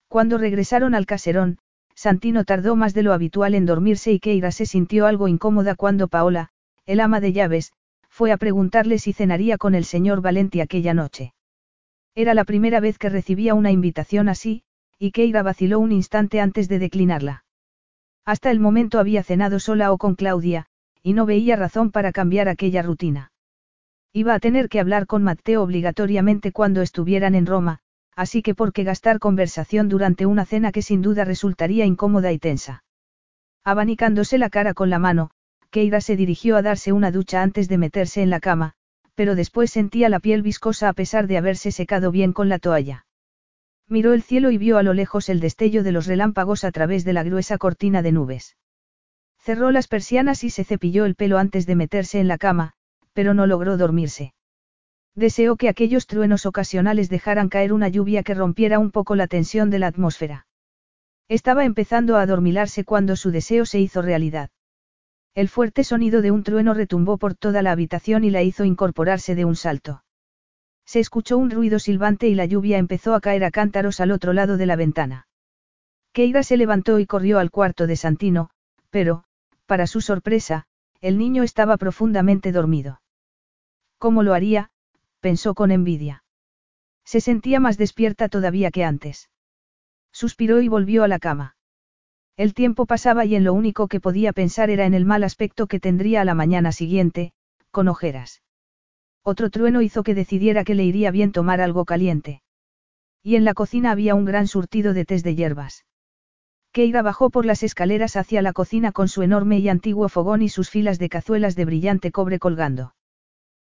Cuando 0.09 0.39
regresaron 0.39 0.97
al 0.97 1.07
caserón, 1.07 1.59
Santino 1.95 2.45
tardó 2.45 2.75
más 2.75 2.95
de 2.95 3.05
lo 3.05 3.13
habitual 3.13 3.55
en 3.55 3.67
dormirse 3.67 4.13
y 4.13 4.19
Keira 4.19 4.51
se 4.51 4.67
sintió 4.67 5.07
algo 5.07 5.29
incómoda 5.29 5.77
cuando 5.77 6.09
Paola, 6.09 6.49
el 6.85 6.99
ama 6.99 7.21
de 7.21 7.33
llaves, 7.33 7.73
fue 8.09 8.33
a 8.33 8.37
preguntarle 8.37 8.99
si 8.99 9.13
cenaría 9.13 9.57
con 9.57 9.77
el 9.77 9.85
señor 9.85 10.21
Valenti 10.21 10.61
aquella 10.61 10.95
noche. 10.95 11.33
Era 12.17 12.35
la 12.35 12.45
primera 12.45 12.81
vez 12.81 12.99
que 12.99 13.09
recibía 13.09 13.55
una 13.55 13.71
invitación 13.71 14.29
así, 14.29 14.65
y 14.99 15.13
Keira 15.13 15.43
vaciló 15.43 15.79
un 15.79 15.93
instante 15.93 16.41
antes 16.41 16.69
de 16.69 16.79
declinarla. 16.79 17.45
Hasta 18.25 18.51
el 18.51 18.61
momento 18.61 18.99
había 18.99 19.23
cenado 19.23 19.59
sola 19.61 19.93
o 19.93 19.99
con 19.99 20.15
Claudia, 20.15 20.67
y 21.03 21.13
no 21.13 21.25
veía 21.25 21.57
razón 21.57 21.91
para 21.91 22.13
cambiar 22.13 22.49
aquella 22.49 22.83
rutina. 22.83 23.33
Iba 24.13 24.35
a 24.35 24.41
tener 24.41 24.69
que 24.69 24.81
hablar 24.81 25.07
con 25.07 25.23
Matteo 25.23 25.63
obligatoriamente 25.63 26.53
cuando 26.53 26.83
estuvieran 26.83 27.35
en 27.35 27.47
Roma, 27.47 27.81
así 28.17 28.43
que 28.43 28.55
por 28.55 28.73
qué 28.73 28.85
gastar 28.85 29.19
conversación 29.19 29.89
durante 29.89 30.27
una 30.27 30.45
cena 30.45 30.73
que 30.73 30.83
sin 30.83 31.03
duda 31.03 31.25
resultaría 31.25 31.87
incómoda 31.87 32.33
y 32.33 32.39
tensa. 32.39 32.85
Abanicándose 33.65 34.39
la 34.39 34.51
cara 34.51 34.75
con 34.75 34.91
la 34.91 34.99
mano, 34.99 35.31
Keira 35.71 36.01
se 36.01 36.17
dirigió 36.17 36.57
a 36.57 36.63
darse 36.63 36.93
una 36.93 37.11
ducha 37.11 37.43
antes 37.43 37.69
de 37.69 37.79
meterse 37.79 38.23
en 38.23 38.31
la 38.31 38.41
cama, 38.41 38.73
pero 39.15 39.35
después 39.35 39.71
sentía 39.71 40.09
la 40.09 40.21
piel 40.21 40.43
viscosa 40.43 40.89
a 40.89 40.95
pesar 40.95 41.27
de 41.27 41.37
haberse 41.37 41.71
secado 41.71 42.11
bien 42.11 42.33
con 42.33 42.49
la 42.49 42.59
toalla. 42.59 43.07
Miró 43.89 44.13
el 44.13 44.23
cielo 44.23 44.51
y 44.51 44.59
vio 44.59 44.77
a 44.77 44.83
lo 44.83 44.93
lejos 44.93 45.29
el 45.29 45.41
destello 45.41 45.83
de 45.83 45.93
los 45.93 46.07
relámpagos 46.07 46.65
a 46.65 46.73
través 46.73 47.05
de 47.05 47.15
la 47.15 47.23
gruesa 47.23 47.57
cortina 47.57 48.03
de 48.03 48.13
nubes. 48.13 48.57
Cerró 49.39 49.71
las 49.71 49.89
persianas 49.89 50.45
y 50.45 50.51
se 50.51 50.65
cepilló 50.65 51.07
el 51.07 51.15
pelo 51.15 51.39
antes 51.39 51.65
de 51.65 51.75
meterse 51.75 52.21
en 52.21 52.29
la 52.29 52.37
cama, 52.37 52.75
pero 53.15 53.33
no 53.33 53.47
logró 53.47 53.79
dormirse. 53.79 54.35
Deseó 55.15 55.57
que 55.57 55.71
aquellos 55.71 56.07
truenos 56.07 56.45
ocasionales 56.45 57.09
dejaran 57.09 57.49
caer 57.49 57.73
una 57.73 57.89
lluvia 57.89 58.23
que 58.23 58.35
rompiera 58.35 58.79
un 58.79 58.91
poco 58.91 59.17
la 59.17 59.27
tensión 59.27 59.71
de 59.71 59.79
la 59.79 59.87
atmósfera. 59.87 60.47
Estaba 61.29 61.65
empezando 61.65 62.17
a 62.17 62.23
adormilarse 62.23 62.85
cuando 62.85 63.17
su 63.17 63.31
deseo 63.31 63.65
se 63.65 63.81
hizo 63.81 64.03
realidad. 64.03 64.51
El 65.35 65.49
fuerte 65.49 65.83
sonido 65.83 66.21
de 66.21 66.31
un 66.31 66.43
trueno 66.43 66.75
retumbó 66.75 67.17
por 67.17 67.35
toda 67.35 67.63
la 67.63 67.73
habitación 67.73 68.25
y 68.25 68.31
la 68.31 68.43
hizo 68.43 68.65
incorporarse 68.65 69.35
de 69.35 69.45
un 69.45 69.57
salto. 69.57 70.03
Se 70.89 71.01
escuchó 71.01 71.37
un 71.37 71.51
ruido 71.51 71.79
silbante 71.79 72.29
y 72.29 72.35
la 72.35 72.47
lluvia 72.47 72.79
empezó 72.79 73.15
a 73.15 73.21
caer 73.21 73.45
a 73.45 73.51
cántaros 73.51 74.01
al 74.01 74.11
otro 74.11 74.33
lado 74.33 74.57
de 74.57 74.65
la 74.65 74.75
ventana. 74.75 75.29
Keira 76.15 76.43
se 76.43 76.57
levantó 76.57 76.99
y 76.99 77.05
corrió 77.05 77.39
al 77.41 77.51
cuarto 77.51 77.87
de 77.87 77.95
Santino, 77.95 78.49
pero, 78.89 79.25
para 79.67 79.87
su 79.87 80.01
sorpresa, 80.01 80.65
el 81.03 81.19
niño 81.19 81.43
estaba 81.43 81.77
profundamente 81.77 82.53
dormido. 82.53 83.03
¿Cómo 83.99 84.23
lo 84.23 84.33
haría? 84.33 84.71
pensó 85.21 85.53
con 85.55 85.73
envidia. 85.73 86.25
Se 87.05 87.21
sentía 87.21 87.61
más 87.61 87.77
despierta 87.77 88.31
todavía 88.31 88.71
que 88.71 88.85
antes. 88.85 89.29
Suspiró 90.11 90.63
y 90.63 90.69
volvió 90.69 91.05
a 91.05 91.09
la 91.09 91.19
cama. 91.19 91.59
El 92.35 92.55
tiempo 92.55 92.87
pasaba 92.87 93.27
y 93.27 93.35
en 93.35 93.45
lo 93.45 93.53
único 93.53 93.89
que 93.89 94.01
podía 94.01 94.33
pensar 94.33 94.71
era 94.71 94.87
en 94.87 94.95
el 94.95 95.05
mal 95.05 95.23
aspecto 95.23 95.67
que 95.67 95.81
tendría 95.81 96.23
a 96.23 96.25
la 96.25 96.35
mañana 96.35 96.73
siguiente, 96.73 97.35
con 97.71 97.89
ojeras. 97.89 98.41
Otro 99.23 99.51
trueno 99.51 99.83
hizo 99.83 100.03
que 100.03 100.15
decidiera 100.15 100.65
que 100.65 100.75
le 100.75 100.85
iría 100.85 101.11
bien 101.11 101.33
tomar 101.33 101.61
algo 101.61 101.85
caliente. 101.85 102.43
Y 103.23 103.37
en 103.37 103.45
la 103.45 103.55
cocina 103.55 103.91
había 103.91 104.15
un 104.15 104.25
gran 104.25 104.47
surtido 104.47 104.95
de 104.95 105.05
tés 105.05 105.23
de 105.23 105.35
hierbas. 105.35 105.85
Keira 106.73 107.03
bajó 107.03 107.31
por 107.31 107.45
las 107.47 107.63
escaleras 107.63 108.17
hacia 108.17 108.43
la 108.43 108.53
cocina 108.53 108.93
con 108.93 109.09
su 109.09 109.23
enorme 109.23 109.59
y 109.59 109.69
antiguo 109.69 110.09
fogón 110.09 110.43
y 110.43 110.49
sus 110.49 110.71
filas 110.71 110.99
de 110.99 111.09
cazuelas 111.09 111.57
de 111.57 111.65
brillante 111.65 112.13
cobre 112.13 112.39
colgando. 112.39 112.95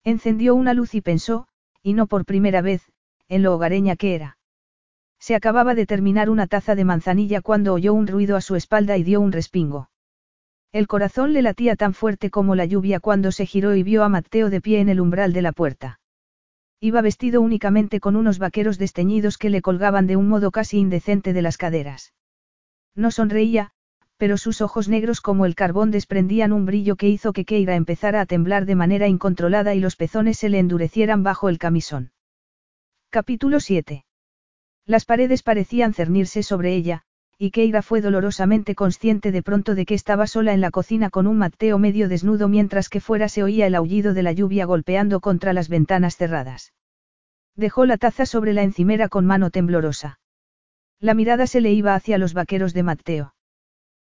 Encendió 0.04 0.56
una 0.56 0.74
luz 0.74 0.96
y 0.96 1.02
pensó, 1.02 1.48
y 1.84 1.94
no 1.94 2.08
por 2.08 2.26
primera 2.26 2.62
vez, 2.62 2.92
en 3.28 3.44
lo 3.44 3.54
hogareña 3.54 3.96
que 3.96 4.16
era. 4.16 4.38
Se 5.20 5.36
acababa 5.36 5.76
de 5.76 5.86
terminar 5.86 6.30
una 6.30 6.48
taza 6.48 6.76
de 6.76 6.86
manzanilla 6.86 7.42
cuando 7.42 7.74
oyó 7.74 7.94
un 7.94 8.08
ruido 8.08 8.36
a 8.36 8.42
su 8.42 8.56
espalda 8.56 8.98
y 8.98 9.04
dio 9.04 9.22
un 9.22 9.32
respingo. 9.32 9.90
El 10.76 10.88
corazón 10.88 11.32
le 11.32 11.42
latía 11.42 11.78
tan 11.78 11.94
fuerte 11.94 12.30
como 12.30 12.54
la 12.54 12.66
lluvia 12.66 13.00
cuando 13.00 13.32
se 13.32 13.46
giró 13.46 13.76
y 13.76 13.84
vio 13.84 14.04
a 14.04 14.10
Mateo 14.10 14.50
de 14.50 14.60
pie 14.60 14.82
en 14.82 14.90
el 14.90 15.00
umbral 15.00 15.32
de 15.32 15.42
la 15.42 15.54
puerta. 15.54 16.02
Iba 16.82 17.00
vestido 17.00 17.40
únicamente 17.40 18.02
con 18.02 18.18
unos 18.18 18.40
vaqueros 18.40 18.78
desteñidos 18.78 19.38
que 19.38 19.50
le 19.50 19.62
colgaban 19.62 20.06
de 20.06 20.18
un 20.18 20.28
modo 20.28 20.52
casi 20.52 20.78
indecente 20.78 21.32
de 21.32 21.42
las 21.42 21.56
caderas. 21.56 22.14
No 22.94 23.10
sonreía, 23.10 23.72
pero 24.18 24.36
sus 24.36 24.60
ojos 24.60 24.90
negros 24.90 25.22
como 25.22 25.46
el 25.46 25.56
carbón 25.56 25.92
desprendían 25.92 26.52
un 26.52 26.66
brillo 26.66 26.98
que 26.98 27.08
hizo 27.08 27.32
que 27.32 27.46
Keira 27.46 27.76
empezara 27.78 28.20
a 28.20 28.26
temblar 28.26 28.66
de 28.66 28.76
manera 28.76 29.08
incontrolada 29.08 29.76
y 29.76 29.80
los 29.80 29.96
pezones 29.96 30.40
se 30.40 30.50
le 30.50 30.60
endurecieran 30.60 31.24
bajo 31.24 31.48
el 31.48 31.58
camisón. 31.58 32.12
Capítulo 33.10 33.62
7. 33.62 34.04
Las 34.86 35.06
paredes 35.06 35.42
parecían 35.42 35.94
cernirse 35.94 36.44
sobre 36.44 36.76
ella, 36.76 37.06
y 37.38 37.52
Keira 37.52 37.82
fue 37.82 38.00
dolorosamente 38.00 38.76
consciente 38.76 39.32
de 39.32 39.44
pronto 39.44 39.76
de 39.76 39.86
que 39.86 39.94
estaba 39.94 40.26
sola 40.26 40.54
en 40.54 40.62
la 40.62 40.72
cocina 40.72 41.10
con 41.10 41.28
un 41.28 41.38
Mateo 41.38 41.78
medio 41.78 42.08
desnudo 42.08 42.48
mientras 42.48 42.88
que 42.88 43.02
fuera 43.02 43.28
se 43.28 43.44
oía 43.44 43.68
el 43.68 43.76
aullido 43.76 44.14
de 44.14 44.24
la 44.24 44.32
lluvia 44.32 44.66
golpeando 44.66 45.20
contra 45.20 45.52
las 45.52 45.68
ventanas 45.68 46.16
cerradas. 46.16 46.74
Dejó 47.56 47.86
la 47.86 47.98
taza 47.98 48.26
sobre 48.26 48.54
la 48.54 48.64
encimera 48.64 49.10
con 49.10 49.26
mano 49.26 49.50
temblorosa. 49.50 50.20
La 51.00 51.14
mirada 51.14 51.46
se 51.46 51.60
le 51.60 51.74
iba 51.74 51.94
hacia 51.94 52.18
los 52.18 52.34
vaqueros 52.34 52.74
de 52.74 52.84
Mateo. 52.84 53.36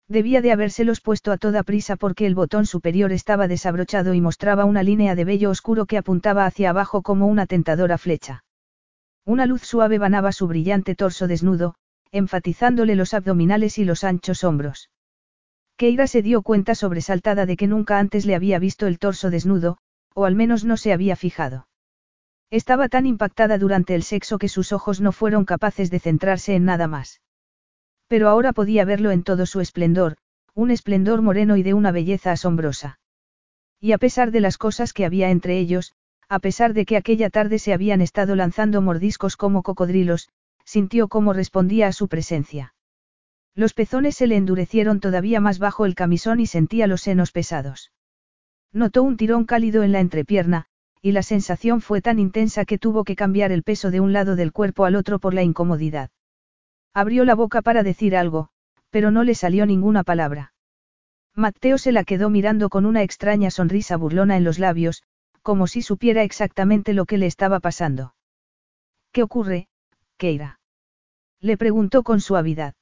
Debía 0.08 0.42
de 0.42 0.54
habérselos 0.54 1.02
puesto 1.02 1.34
a 1.34 1.38
toda 1.38 1.64
prisa 1.64 1.98
porque 1.98 2.26
el 2.28 2.36
botón 2.36 2.66
superior 2.66 3.12
estaba 3.12 3.50
desabrochado 3.50 4.14
y 4.14 4.22
mostraba 4.22 4.64
una 4.64 4.84
línea 4.84 5.16
de 5.16 5.26
vello 5.26 5.50
oscuro 5.50 5.86
que 5.86 5.98
apuntaba 5.98 6.46
hacia 6.46 6.70
abajo 6.70 7.02
como 7.02 7.28
una 7.28 7.46
tentadora 7.46 7.98
flecha. 7.98 8.46
Una 9.26 9.46
luz 9.46 9.64
suave 9.64 9.98
banaba 9.98 10.32
su 10.32 10.48
brillante 10.48 10.96
torso 10.96 11.28
desnudo, 11.28 11.76
enfatizándole 12.12 12.96
los 12.96 13.14
abdominales 13.14 13.78
y 13.78 13.86
los 13.86 14.04
anchos 14.04 14.44
hombros. 14.44 14.90
Keira 15.78 16.08
se 16.08 16.22
dio 16.22 16.42
cuenta 16.42 16.74
sobresaltada 16.74 17.46
de 17.46 17.56
que 17.56 17.68
nunca 17.68 18.00
antes 18.00 18.26
le 18.26 18.36
había 18.36 18.60
visto 18.60 18.88
el 18.88 18.98
torso 18.98 19.30
desnudo, 19.30 19.78
o 20.16 20.26
al 20.26 20.36
menos 20.36 20.66
no 20.66 20.76
se 20.78 20.92
había 20.92 21.16
fijado. 21.16 21.68
Estaba 22.50 22.90
tan 22.90 23.06
impactada 23.06 23.58
durante 23.58 23.94
el 23.94 24.04
sexo 24.04 24.38
que 24.38 24.50
sus 24.50 24.72
ojos 24.72 25.02
no 25.02 25.12
fueron 25.12 25.46
capaces 25.46 25.92
de 25.92 26.00
centrarse 26.00 26.56
en 26.56 26.66
nada 26.66 26.88
más. 26.88 27.22
Pero 28.08 28.30
ahora 28.30 28.54
podía 28.54 28.86
verlo 28.86 29.12
en 29.12 29.24
todo 29.24 29.46
su 29.46 29.60
esplendor, 29.60 30.18
un 30.54 30.72
esplendor 30.72 31.22
moreno 31.22 31.58
y 31.58 31.64
de 31.64 31.74
una 31.74 31.92
belleza 31.92 32.32
asombrosa. 32.32 33.00
Y 33.80 33.92
a 33.92 33.98
pesar 33.98 34.32
de 34.32 34.40
las 34.40 34.58
cosas 34.58 34.94
que 34.94 35.06
había 35.06 35.30
entre 35.30 35.60
ellos, 35.60 35.94
a 36.30 36.40
pesar 36.40 36.74
de 36.74 36.86
que 36.86 36.98
aquella 36.98 37.30
tarde 37.30 37.60
se 37.60 37.74
habían 37.74 38.02
estado 38.02 38.36
lanzando 38.36 38.82
mordiscos 38.82 39.38
como 39.38 39.62
cocodrilos, 39.62 40.30
sintió 40.68 41.08
cómo 41.08 41.32
respondía 41.32 41.88
a 41.88 41.94
su 41.94 42.10
presencia. 42.10 42.74
Los 43.56 43.74
pezones 43.74 44.18
se 44.18 44.28
le 44.28 44.36
endurecieron 44.36 45.00
todavía 45.00 45.40
más 45.40 45.60
bajo 45.60 45.86
el 45.86 45.96
camisón 45.96 46.42
y 46.42 46.46
sentía 46.46 46.88
los 46.88 47.02
senos 47.02 47.32
pesados. 47.32 47.92
Notó 48.74 49.02
un 49.02 49.16
tirón 49.16 49.46
cálido 49.46 49.82
en 49.84 49.94
la 49.94 50.02
entrepierna, 50.02 50.66
y 51.02 51.14
la 51.14 51.24
sensación 51.24 51.80
fue 51.80 52.02
tan 52.02 52.20
intensa 52.20 52.66
que 52.66 52.78
tuvo 52.78 53.06
que 53.06 53.16
cambiar 53.16 53.54
el 53.54 53.64
peso 53.64 53.92
de 53.92 54.02
un 54.02 54.12
lado 54.12 54.36
del 54.36 54.52
cuerpo 54.52 54.84
al 54.84 54.96
otro 54.96 55.20
por 55.20 55.34
la 55.34 55.42
incomodidad. 55.42 56.10
Abrió 56.94 57.24
la 57.24 57.34
boca 57.34 57.62
para 57.62 57.82
decir 57.82 58.18
algo, 58.18 58.50
pero 58.90 59.10
no 59.10 59.24
le 59.24 59.36
salió 59.36 59.66
ninguna 59.66 60.04
palabra. 60.04 60.54
Mateo 61.34 61.78
se 61.78 61.94
la 61.94 62.04
quedó 62.04 62.30
mirando 62.30 62.68
con 62.70 62.86
una 62.86 63.04
extraña 63.04 63.52
sonrisa 63.52 63.96
burlona 63.96 64.36
en 64.36 64.44
los 64.44 64.60
labios, 64.60 65.04
como 65.42 65.68
si 65.68 65.82
supiera 65.82 66.24
exactamente 66.24 66.94
lo 66.94 67.06
que 67.06 67.18
le 67.18 67.26
estaba 67.26 67.62
pasando. 67.62 68.16
¿Qué 69.14 69.24
ocurre, 69.24 69.70
Keira? 70.18 70.57
Le 71.42 71.58
preguntó 71.58 72.04
con 72.04 72.20
suavidad. 72.20 72.76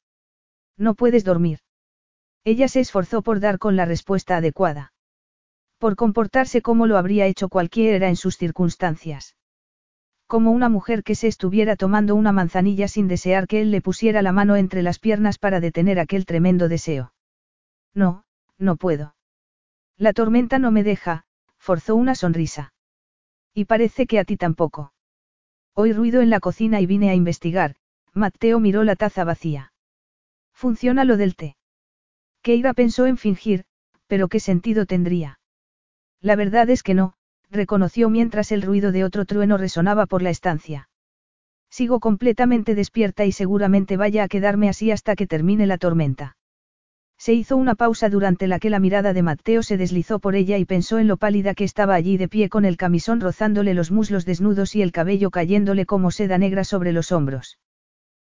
No 0.76 0.94
puedes 0.94 1.24
dormir. 1.24 1.60
Ella 2.44 2.68
se 2.68 2.80
esforzó 2.80 3.22
por 3.22 3.40
dar 3.40 3.58
con 3.58 3.76
la 3.76 3.84
respuesta 3.84 4.36
adecuada. 4.36 4.92
Por 5.78 5.96
comportarse 5.96 6.62
como 6.62 6.86
lo 6.86 6.96
habría 6.96 7.26
hecho 7.26 7.48
cualquiera 7.48 8.08
en 8.08 8.16
sus 8.16 8.36
circunstancias. 8.36 9.36
Como 10.26 10.50
una 10.50 10.68
mujer 10.68 11.02
que 11.02 11.14
se 11.14 11.28
estuviera 11.28 11.76
tomando 11.76 12.14
una 12.14 12.32
manzanilla 12.32 12.88
sin 12.88 13.08
desear 13.08 13.46
que 13.46 13.60
él 13.60 13.70
le 13.70 13.80
pusiera 13.80 14.22
la 14.22 14.32
mano 14.32 14.56
entre 14.56 14.82
las 14.82 14.98
piernas 14.98 15.38
para 15.38 15.60
detener 15.60 16.00
aquel 16.00 16.24
tremendo 16.24 16.68
deseo. 16.68 17.12
No, 17.94 18.24
no 18.58 18.76
puedo. 18.76 19.14
La 19.96 20.12
tormenta 20.12 20.58
no 20.58 20.70
me 20.70 20.82
deja, 20.82 21.24
forzó 21.58 21.94
una 21.94 22.14
sonrisa. 22.14 22.72
Y 23.54 23.64
parece 23.64 24.06
que 24.06 24.18
a 24.18 24.24
ti 24.24 24.36
tampoco. 24.36 24.92
Oí 25.74 25.92
ruido 25.92 26.20
en 26.22 26.30
la 26.30 26.40
cocina 26.40 26.80
y 26.80 26.86
vine 26.86 27.10
a 27.10 27.14
investigar, 27.14 27.76
Mateo 28.16 28.60
miró 28.60 28.82
la 28.82 28.96
taza 28.96 29.24
vacía. 29.24 29.72
Funciona 30.54 31.04
lo 31.04 31.18
del 31.18 31.36
té. 31.36 31.54
Keira 32.40 32.72
pensó 32.72 33.04
en 33.04 33.18
fingir, 33.18 33.64
pero 34.06 34.28
¿qué 34.28 34.40
sentido 34.40 34.86
tendría? 34.86 35.38
La 36.22 36.34
verdad 36.34 36.70
es 36.70 36.82
que 36.82 36.94
no, 36.94 37.12
reconoció 37.50 38.08
mientras 38.08 38.52
el 38.52 38.62
ruido 38.62 38.90
de 38.90 39.04
otro 39.04 39.26
trueno 39.26 39.58
resonaba 39.58 40.06
por 40.06 40.22
la 40.22 40.30
estancia. 40.30 40.88
Sigo 41.68 42.00
completamente 42.00 42.74
despierta 42.74 43.26
y 43.26 43.32
seguramente 43.32 43.98
vaya 43.98 44.24
a 44.24 44.28
quedarme 44.28 44.70
así 44.70 44.90
hasta 44.90 45.14
que 45.14 45.26
termine 45.26 45.66
la 45.66 45.76
tormenta. 45.76 46.38
Se 47.18 47.34
hizo 47.34 47.58
una 47.58 47.74
pausa 47.74 48.08
durante 48.08 48.46
la 48.46 48.58
que 48.58 48.70
la 48.70 48.78
mirada 48.78 49.12
de 49.12 49.22
Mateo 49.22 49.62
se 49.62 49.76
deslizó 49.76 50.20
por 50.20 50.36
ella 50.36 50.56
y 50.56 50.64
pensó 50.64 50.98
en 50.98 51.06
lo 51.06 51.18
pálida 51.18 51.54
que 51.54 51.64
estaba 51.64 51.94
allí 51.94 52.16
de 52.16 52.28
pie 52.28 52.48
con 52.48 52.64
el 52.64 52.78
camisón 52.78 53.20
rozándole 53.20 53.74
los 53.74 53.90
muslos 53.90 54.24
desnudos 54.24 54.74
y 54.74 54.80
el 54.80 54.92
cabello 54.92 55.30
cayéndole 55.30 55.84
como 55.84 56.10
seda 56.10 56.38
negra 56.38 56.64
sobre 56.64 56.92
los 56.92 57.12
hombros. 57.12 57.58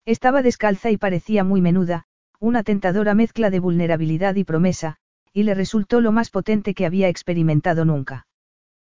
Estaba 0.05 0.41
descalza 0.41 0.89
y 0.89 0.97
parecía 0.97 1.43
muy 1.43 1.61
menuda, 1.61 2.05
una 2.39 2.63
tentadora 2.63 3.13
mezcla 3.13 3.49
de 3.49 3.59
vulnerabilidad 3.59 4.35
y 4.35 4.43
promesa, 4.43 4.97
y 5.31 5.43
le 5.43 5.53
resultó 5.53 6.01
lo 6.01 6.11
más 6.11 6.29
potente 6.29 6.73
que 6.73 6.85
había 6.85 7.07
experimentado 7.07 7.85
nunca. 7.85 8.27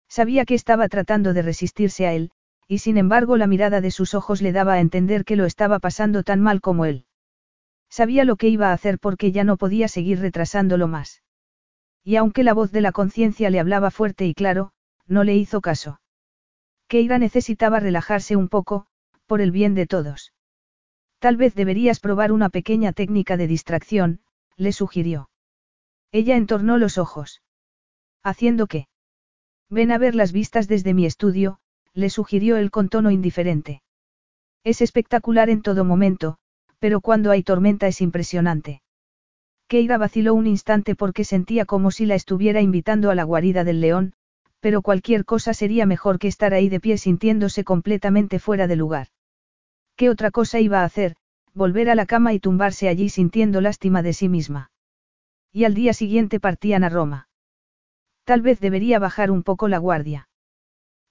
Sabía 0.08 0.44
que 0.44 0.54
estaba 0.54 0.88
tratando 0.88 1.32
de 1.32 1.42
resistirse 1.42 2.06
a 2.06 2.12
él, 2.12 2.30
y 2.68 2.78
sin 2.78 2.98
embargo 2.98 3.36
la 3.36 3.46
mirada 3.46 3.80
de 3.80 3.90
sus 3.90 4.14
ojos 4.14 4.42
le 4.42 4.52
daba 4.52 4.74
a 4.74 4.80
entender 4.80 5.24
que 5.24 5.36
lo 5.36 5.44
estaba 5.44 5.78
pasando 5.80 6.22
tan 6.22 6.40
mal 6.40 6.60
como 6.60 6.84
él. 6.84 7.06
Sabía 7.90 8.24
lo 8.24 8.36
que 8.36 8.48
iba 8.48 8.68
a 8.68 8.72
hacer 8.72 8.98
porque 8.98 9.32
ya 9.32 9.44
no 9.44 9.56
podía 9.56 9.88
seguir 9.88 10.20
retrasándolo 10.20 10.86
más. 10.86 11.22
Y 12.04 12.16
aunque 12.16 12.44
la 12.44 12.54
voz 12.54 12.72
de 12.72 12.80
la 12.80 12.92
conciencia 12.92 13.50
le 13.50 13.60
hablaba 13.60 13.90
fuerte 13.90 14.24
y 14.26 14.34
claro, 14.34 14.72
no 15.06 15.24
le 15.24 15.36
hizo 15.36 15.60
caso. 15.60 16.00
Keira 16.88 17.18
necesitaba 17.18 17.80
relajarse 17.80 18.36
un 18.36 18.48
poco, 18.48 18.86
por 19.26 19.40
el 19.40 19.50
bien 19.50 19.74
de 19.74 19.86
todos. 19.86 20.32
Tal 21.22 21.36
vez 21.36 21.54
deberías 21.54 22.00
probar 22.00 22.32
una 22.32 22.48
pequeña 22.48 22.92
técnica 22.92 23.36
de 23.36 23.46
distracción, 23.46 24.18
le 24.56 24.72
sugirió. 24.72 25.30
Ella 26.10 26.36
entornó 26.36 26.78
los 26.78 26.98
ojos. 26.98 27.42
¿Haciendo 28.24 28.66
qué? 28.66 28.88
Ven 29.70 29.92
a 29.92 29.98
ver 29.98 30.16
las 30.16 30.32
vistas 30.32 30.66
desde 30.66 30.94
mi 30.94 31.06
estudio, 31.06 31.60
le 31.94 32.10
sugirió 32.10 32.56
él 32.56 32.72
con 32.72 32.88
tono 32.88 33.12
indiferente. 33.12 33.82
Es 34.64 34.80
espectacular 34.80 35.48
en 35.48 35.62
todo 35.62 35.84
momento, 35.84 36.38
pero 36.80 37.00
cuando 37.00 37.30
hay 37.30 37.44
tormenta 37.44 37.86
es 37.86 38.00
impresionante. 38.00 38.82
Keira 39.68 39.98
vaciló 39.98 40.34
un 40.34 40.48
instante 40.48 40.96
porque 40.96 41.22
sentía 41.22 41.66
como 41.66 41.92
si 41.92 42.04
la 42.04 42.16
estuviera 42.16 42.60
invitando 42.60 43.12
a 43.12 43.14
la 43.14 43.22
guarida 43.22 43.62
del 43.62 43.80
león, 43.80 44.14
pero 44.58 44.82
cualquier 44.82 45.24
cosa 45.24 45.54
sería 45.54 45.86
mejor 45.86 46.18
que 46.18 46.26
estar 46.26 46.52
ahí 46.52 46.68
de 46.68 46.80
pie 46.80 46.98
sintiéndose 46.98 47.62
completamente 47.62 48.40
fuera 48.40 48.66
de 48.66 48.74
lugar. 48.74 49.06
¿Qué 50.02 50.10
otra 50.10 50.32
cosa 50.32 50.58
iba 50.58 50.80
a 50.80 50.84
hacer? 50.84 51.14
Volver 51.54 51.88
a 51.88 51.94
la 51.94 52.06
cama 52.06 52.32
y 52.32 52.40
tumbarse 52.40 52.88
allí 52.88 53.08
sintiendo 53.08 53.60
lástima 53.60 54.02
de 54.02 54.12
sí 54.12 54.28
misma. 54.28 54.72
Y 55.52 55.62
al 55.62 55.74
día 55.74 55.92
siguiente 55.92 56.40
partían 56.40 56.82
a 56.82 56.88
Roma. 56.88 57.28
Tal 58.24 58.42
vez 58.42 58.58
debería 58.58 58.98
bajar 58.98 59.30
un 59.30 59.44
poco 59.44 59.68
la 59.68 59.78
guardia. 59.78 60.28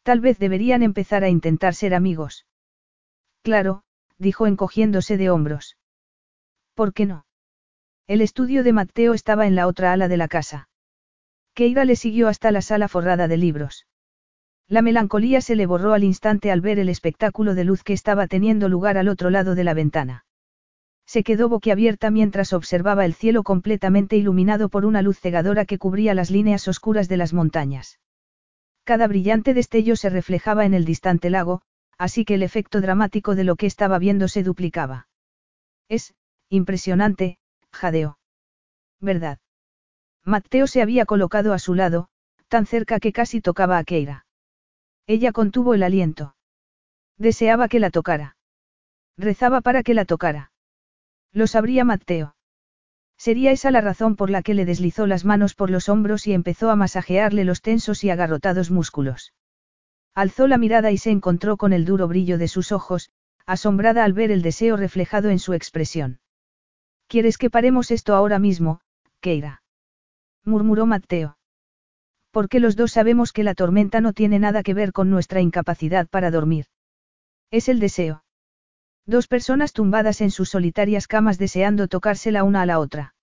Tal 0.04 0.20
vez 0.20 0.40
deberían 0.40 0.84
empezar 0.84 1.24
a 1.24 1.30
intentar 1.30 1.74
ser 1.74 1.94
amigos. 1.94 2.46
Claro, 3.44 3.84
dijo 4.18 4.46
encogiéndose 4.46 5.16
de 5.16 5.30
hombros. 5.30 5.78
¿Por 6.74 6.94
qué 6.94 7.06
no? 7.06 7.26
El 8.08 8.20
estudio 8.20 8.62
de 8.62 8.74
Mateo 8.74 9.14
estaba 9.14 9.48
en 9.48 9.56
la 9.56 9.68
otra 9.68 9.94
ala 9.94 10.10
de 10.10 10.18
la 10.18 10.28
casa. 10.28 10.68
Keira 11.54 11.86
le 11.86 11.96
siguió 11.96 12.28
hasta 12.28 12.52
la 12.52 12.62
sala 12.62 12.90
forrada 12.90 13.30
de 13.30 13.38
libros. 13.38 13.88
La 14.72 14.82
melancolía 14.82 15.42
se 15.42 15.58
le 15.58 15.66
borró 15.66 15.92
al 15.92 16.06
instante 16.06 16.50
al 16.50 16.62
ver 16.62 16.80
el 16.80 16.88
espectáculo 16.88 17.56
de 17.56 17.66
luz 17.66 17.84
que 17.84 17.92
estaba 17.92 18.28
teniendo 18.28 18.70
lugar 18.70 18.98
al 18.98 19.10
otro 19.10 19.30
lado 19.30 19.54
de 19.54 19.66
la 19.66 19.74
ventana. 19.74 20.24
Se 21.06 21.24
quedó 21.24 21.50
boquiabierta 21.50 22.10
mientras 22.10 22.54
observaba 22.54 23.04
el 23.04 23.14
cielo 23.14 23.44
completamente 23.44 24.16
iluminado 24.16 24.70
por 24.70 24.86
una 24.86 25.02
luz 25.02 25.20
cegadora 25.20 25.66
que 25.66 25.78
cubría 25.78 26.14
las 26.14 26.32
líneas 26.32 26.70
oscuras 26.70 27.10
de 27.10 27.18
las 27.18 27.34
montañas. 27.34 28.00
Cada 28.86 29.08
brillante 29.08 29.54
destello 29.54 29.98
se 29.98 30.10
reflejaba 30.10 30.66
en 30.66 30.74
el 30.74 30.86
distante 30.86 31.30
lago, 31.30 31.64
así 31.98 32.24
que 32.24 32.36
el 32.36 32.42
efecto 32.42 32.80
dramático 32.80 33.36
de 33.36 33.44
lo 33.44 33.58
que 33.58 33.66
estaba 33.66 34.00
viendo 34.00 34.30
se 34.30 34.42
duplicaba. 34.42 35.10
Es, 35.90 36.14
impresionante, 36.48 37.40
jadeó. 37.74 38.20
¿Verdad? 39.02 39.40
Mateo 40.24 40.66
se 40.66 40.82
había 40.82 41.06
colocado 41.06 41.52
a 41.52 41.60
su 41.60 41.76
lado, 41.76 42.08
tan 42.48 42.66
cerca 42.66 43.02
que 43.02 43.12
casi 43.12 43.42
tocaba 43.42 43.78
a 43.78 43.84
Keira. 43.84 44.26
Ella 45.14 45.34
contuvo 45.34 45.74
el 45.74 45.84
aliento. 45.84 46.36
Deseaba 47.18 47.68
que 47.68 47.82
la 47.82 47.90
tocara. 47.90 48.38
Rezaba 49.18 49.60
para 49.60 49.84
que 49.84 49.94
la 49.94 50.06
tocara. 50.06 50.54
Lo 51.34 51.48
sabría 51.48 51.84
Mateo. 51.84 52.38
Sería 53.18 53.52
esa 53.52 53.72
la 53.72 53.82
razón 53.82 54.16
por 54.16 54.30
la 54.30 54.42
que 54.42 54.54
le 54.54 54.64
deslizó 54.64 55.08
las 55.08 55.26
manos 55.26 55.54
por 55.54 55.70
los 55.70 55.90
hombros 55.90 56.28
y 56.28 56.34
empezó 56.34 56.70
a 56.70 56.78
masajearle 56.78 57.44
los 57.44 57.62
tensos 57.62 58.06
y 58.06 58.10
agarrotados 58.10 58.72
músculos. 58.72 59.34
Alzó 60.16 60.48
la 60.48 60.58
mirada 60.58 60.92
y 60.92 60.98
se 60.98 61.12
encontró 61.12 61.58
con 61.58 61.74
el 61.74 61.84
duro 61.84 62.08
brillo 62.08 62.38
de 62.38 62.48
sus 62.48 62.72
ojos, 62.72 63.12
asombrada 63.46 64.06
al 64.06 64.14
ver 64.14 64.32
el 64.32 64.42
deseo 64.42 64.78
reflejado 64.78 65.30
en 65.30 65.40
su 65.40 65.52
expresión. 65.52 66.22
¿Quieres 67.08 67.38
que 67.38 67.50
paremos 67.50 67.92
esto 67.92 68.16
ahora 68.16 68.40
mismo, 68.40 68.80
Keira? 69.20 69.62
murmuró 70.46 70.86
Mateo. 70.86 71.38
Porque 72.32 72.60
los 72.60 72.76
dos 72.76 72.94
sabemos 72.94 73.34
que 73.34 73.44
la 73.44 73.56
tormenta 73.56 74.02
no 74.02 74.14
tiene 74.14 74.40
nada 74.40 74.64
que 74.64 74.74
ver 74.74 74.94
con 74.94 75.10
nuestra 75.10 75.42
incapacidad 75.42 76.08
para 76.08 76.32
dormir. 76.32 76.66
Es 77.52 77.68
el 77.68 77.80
deseo. 77.80 78.24
Dos 79.06 79.28
personas 79.28 79.74
tumbadas 79.74 80.22
en 80.22 80.32
sus 80.32 80.50
solitarias 80.50 81.08
camas 81.08 81.38
deseando 81.38 81.88
tocarse 81.88 82.32
la 82.32 82.44
una 82.44 82.62
a 82.62 82.66
la 82.66 82.80
otra. 82.80 83.14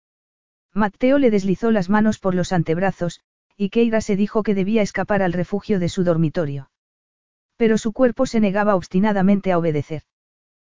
Mateo 0.74 1.18
le 1.18 1.30
deslizó 1.30 1.70
las 1.70 1.88
manos 1.88 2.18
por 2.18 2.34
los 2.34 2.52
antebrazos, 2.52 3.20
y 3.56 3.70
Keira 3.70 4.00
se 4.00 4.16
dijo 4.16 4.42
que 4.42 4.54
debía 4.54 4.82
escapar 4.82 5.22
al 5.22 5.32
refugio 5.32 5.78
de 5.78 5.88
su 5.88 6.04
dormitorio. 6.04 6.70
Pero 7.56 7.78
su 7.78 7.92
cuerpo 7.92 8.26
se 8.26 8.40
negaba 8.40 8.76
obstinadamente 8.76 9.50
a 9.50 9.58
obedecer. 9.58 10.02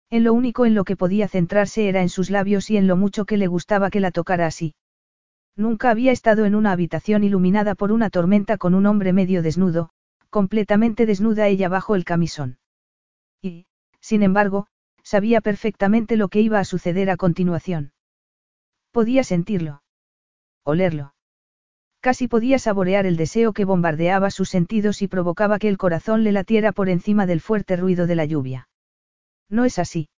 En 0.09 0.23
lo 0.23 0.33
único 0.33 0.65
en 0.65 0.73
lo 0.73 0.83
que 0.83 0.95
podía 0.95 1.27
centrarse 1.27 1.87
era 1.87 2.01
en 2.01 2.09
sus 2.09 2.29
labios 2.29 2.69
y 2.69 2.77
en 2.77 2.87
lo 2.87 2.95
mucho 2.95 3.25
que 3.25 3.37
le 3.37 3.47
gustaba 3.47 3.89
que 3.89 3.99
la 3.99 4.11
tocara 4.11 4.45
así. 4.47 4.73
Nunca 5.55 5.89
había 5.89 6.11
estado 6.11 6.45
en 6.45 6.55
una 6.55 6.71
habitación 6.71 7.23
iluminada 7.23 7.75
por 7.75 7.91
una 7.91 8.09
tormenta 8.09 8.57
con 8.57 8.73
un 8.73 8.85
hombre 8.85 9.13
medio 9.13 9.41
desnudo, 9.41 9.89
completamente 10.29 11.05
desnuda 11.05 11.47
ella 11.47 11.69
bajo 11.69 11.95
el 11.95 12.05
camisón. 12.05 12.57
Y, 13.41 13.65
sin 13.99 14.23
embargo, 14.23 14.67
sabía 15.03 15.41
perfectamente 15.41 16.15
lo 16.15 16.29
que 16.29 16.41
iba 16.41 16.59
a 16.59 16.65
suceder 16.65 17.09
a 17.09 17.17
continuación. 17.17 17.93
Podía 18.91 19.23
sentirlo. 19.23 19.83
Olerlo. 20.63 21.13
Casi 22.01 22.27
podía 22.27 22.57
saborear 22.57 23.05
el 23.05 23.15
deseo 23.15 23.53
que 23.53 23.65
bombardeaba 23.65 24.31
sus 24.31 24.49
sentidos 24.49 25.01
y 25.01 25.07
provocaba 25.07 25.59
que 25.59 25.69
el 25.69 25.77
corazón 25.77 26.23
le 26.23 26.31
latiera 26.31 26.71
por 26.71 26.89
encima 26.89 27.25
del 27.25 27.41
fuerte 27.41 27.75
ruido 27.75 28.07
de 28.07 28.15
la 28.15 28.25
lluvia. 28.25 28.69
No 29.49 29.65
es 29.65 29.77
así. 29.77 30.09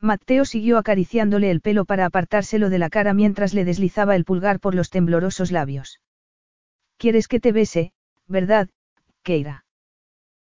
Mateo 0.00 0.46
siguió 0.46 0.78
acariciándole 0.78 1.50
el 1.50 1.60
pelo 1.60 1.84
para 1.84 2.06
apartárselo 2.06 2.70
de 2.70 2.78
la 2.78 2.88
cara 2.88 3.12
mientras 3.12 3.52
le 3.52 3.64
deslizaba 3.64 4.16
el 4.16 4.24
pulgar 4.24 4.58
por 4.58 4.74
los 4.74 4.88
temblorosos 4.88 5.52
labios. 5.52 6.00
Quieres 6.96 7.28
que 7.28 7.40
te 7.40 7.52
bese, 7.52 7.92
¿verdad, 8.26 8.68
Keira? 9.22 9.64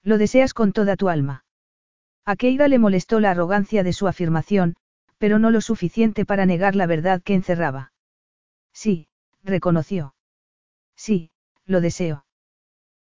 Lo 0.03 0.17
deseas 0.17 0.53
con 0.53 0.73
toda 0.73 0.95
tu 0.95 1.09
alma. 1.09 1.43
A 2.23 2.35
Keira 2.35 2.67
le 2.67 2.77
molestó 2.77 3.19
la 3.19 3.31
arrogancia 3.31 3.83
de 3.83 3.93
su 3.93 4.07
afirmación, 4.07 4.75
pero 5.17 5.39
no 5.39 5.49
lo 5.49 5.61
suficiente 5.61 6.25
para 6.25 6.45
negar 6.45 6.75
la 6.75 6.85
verdad 6.85 7.21
que 7.23 7.33
encerraba. 7.33 7.93
Sí, 8.73 9.07
reconoció. 9.43 10.13
Sí, 10.95 11.31
lo 11.65 11.81
deseo. 11.81 12.25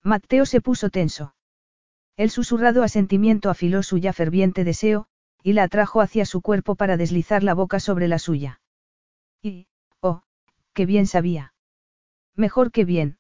Mateo 0.03 0.45
se 0.45 0.61
puso 0.61 0.91
tenso. 0.91 1.35
El 2.17 2.31
susurrado 2.31 2.83
asentimiento 2.83 3.49
afiló 3.49 3.83
su 3.83 3.99
ya 3.99 4.13
ferviente 4.13 4.65
deseo, 4.65 5.07
y 5.43 5.53
la 5.53 5.65
atrajo 5.65 6.01
hacia 6.01 6.25
su 6.25 6.41
cuerpo 6.41 6.75
para 6.75 6.97
deslizar 6.97 7.43
la 7.43 7.55
boca 7.55 7.81
sobre 7.81 8.09
la 8.09 8.19
suya. 8.19 8.61
Y, 9.43 9.67
oh, 10.01 10.23
qué 10.73 10.87
bien 10.87 11.07
sabía. 11.07 11.55
Mejor 12.37 12.71
que 12.73 12.85
bien. 12.85 13.19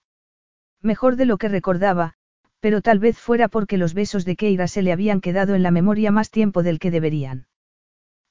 Mejor 0.81 1.16
de 1.16 1.27
lo 1.27 1.39
que 1.39 1.49
recordaba, 1.49 2.15
pero 2.61 2.81
tal 2.81 2.99
vez 2.99 3.19
fuera 3.19 3.49
porque 3.49 3.77
los 3.77 3.94
besos 3.94 4.24
de 4.24 4.36
Keira 4.36 4.69
se 4.69 4.82
le 4.82 4.93
habían 4.93 5.20
quedado 5.20 5.55
en 5.55 5.62
la 5.62 5.70
memoria 5.70 6.11
más 6.11 6.31
tiempo 6.31 6.62
del 6.62 6.78
que 6.78 6.90
deberían. 6.90 7.47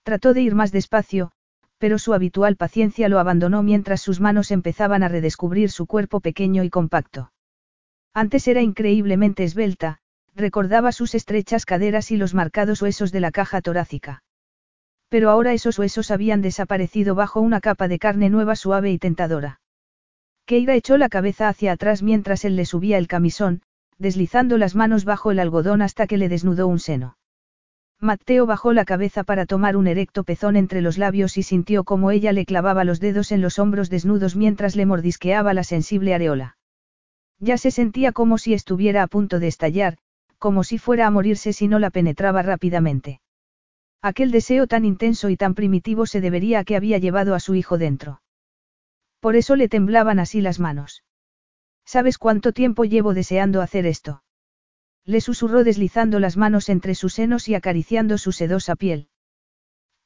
Trató 0.04 0.34
de 0.34 0.42
ir 0.42 0.56
más 0.56 0.72
despacio, 0.72 1.32
pero 1.78 1.98
su 1.98 2.14
habitual 2.14 2.56
paciencia 2.58 3.10
lo 3.10 3.20
abandonó 3.20 3.64
mientras 3.64 4.02
sus 4.02 4.20
manos 4.20 4.52
empezaban 4.52 5.04
a 5.04 5.08
redescubrir 5.08 5.72
su 5.72 5.86
cuerpo 5.86 6.20
pequeño 6.20 6.64
y 6.64 6.70
compacto. 6.70 7.32
Antes 8.14 8.48
era 8.48 8.62
increíblemente 8.62 9.44
esbelta, 9.44 10.01
recordaba 10.36 10.92
sus 10.92 11.16
estrechas 11.16 11.66
caderas 11.66 12.12
y 12.12 12.18
los 12.18 12.34
marcados 12.34 12.82
huesos 12.82 13.12
de 13.12 13.20
la 13.20 13.32
caja 13.32 13.62
torácica. 13.62 14.24
Pero 15.10 15.30
ahora 15.30 15.54
esos 15.54 15.78
huesos 15.78 16.10
habían 16.10 16.42
desaparecido 16.42 17.16
bajo 17.16 17.42
una 17.42 17.60
capa 17.60 17.88
de 17.88 18.00
carne 18.00 18.30
nueva 18.30 18.56
suave 18.56 18.92
y 18.92 18.98
tentadora. 18.98 19.60
Keira 20.46 20.76
echó 20.76 20.98
la 20.98 21.10
cabeza 21.10 21.50
hacia 21.50 21.74
atrás 21.74 22.02
mientras 22.02 22.46
él 22.46 22.56
le 22.56 22.66
subía 22.66 22.98
el 22.98 23.08
camisón, 23.08 23.62
deslizando 23.98 24.58
las 24.58 24.76
manos 24.76 25.06
bajo 25.06 25.32
el 25.32 25.40
algodón 25.40 25.82
hasta 25.82 26.08
que 26.08 26.18
le 26.18 26.30
desnudó 26.30 26.68
un 26.68 26.80
seno. 26.80 27.18
Mateo 28.00 28.48
bajó 28.48 28.74
la 28.74 28.84
cabeza 28.84 29.24
para 29.24 29.46
tomar 29.46 29.78
un 29.78 29.86
erecto 29.86 30.24
pezón 30.24 30.56
entre 30.56 30.82
los 30.82 30.98
labios 30.98 31.38
y 31.38 31.44
sintió 31.44 31.84
como 31.84 32.10
ella 32.10 32.32
le 32.32 32.46
clavaba 32.46 32.84
los 32.84 33.00
dedos 33.00 33.32
en 33.32 33.42
los 33.42 33.60
hombros 33.60 33.92
desnudos 33.92 34.36
mientras 34.36 34.76
le 34.76 34.88
mordisqueaba 34.88 35.54
la 35.54 35.64
sensible 35.64 36.16
areola. 36.16 36.58
Ya 37.40 37.58
se 37.58 37.70
sentía 37.70 38.12
como 38.12 38.40
si 38.40 38.56
estuviera 38.56 39.04
a 39.04 39.08
punto 39.08 39.40
de 39.40 39.48
estallar, 39.48 39.98
como 40.42 40.64
si 40.64 40.80
fuera 40.80 41.06
a 41.06 41.12
morirse 41.12 41.54
si 41.54 41.68
no 41.68 41.78
la 41.78 41.92
penetraba 41.92 42.42
rápidamente. 42.42 43.22
Aquel 44.02 44.32
deseo 44.32 44.66
tan 44.66 44.86
intenso 44.86 45.30
y 45.30 45.38
tan 45.38 45.54
primitivo 45.54 46.08
se 46.08 46.20
debería 46.20 46.58
a 46.58 46.64
que 46.64 46.76
había 46.76 46.98
llevado 46.98 47.36
a 47.36 47.40
su 47.40 47.54
hijo 47.54 47.78
dentro. 47.78 48.24
Por 49.20 49.36
eso 49.36 49.56
le 49.56 49.70
temblaban 49.70 50.18
así 50.18 50.42
las 50.42 50.60
manos. 50.60 51.04
¿Sabes 51.86 52.18
cuánto 52.18 52.54
tiempo 52.54 52.86
llevo 52.86 53.14
deseando 53.14 53.62
hacer 53.62 53.86
esto? 53.86 54.24
Le 55.06 55.22
susurró 55.22 55.64
deslizando 55.64 56.20
las 56.20 56.38
manos 56.38 56.70
entre 56.70 56.96
sus 56.96 57.14
senos 57.14 57.48
y 57.48 57.54
acariciando 57.54 58.18
su 58.18 58.32
sedosa 58.32 58.76
piel. 58.76 59.10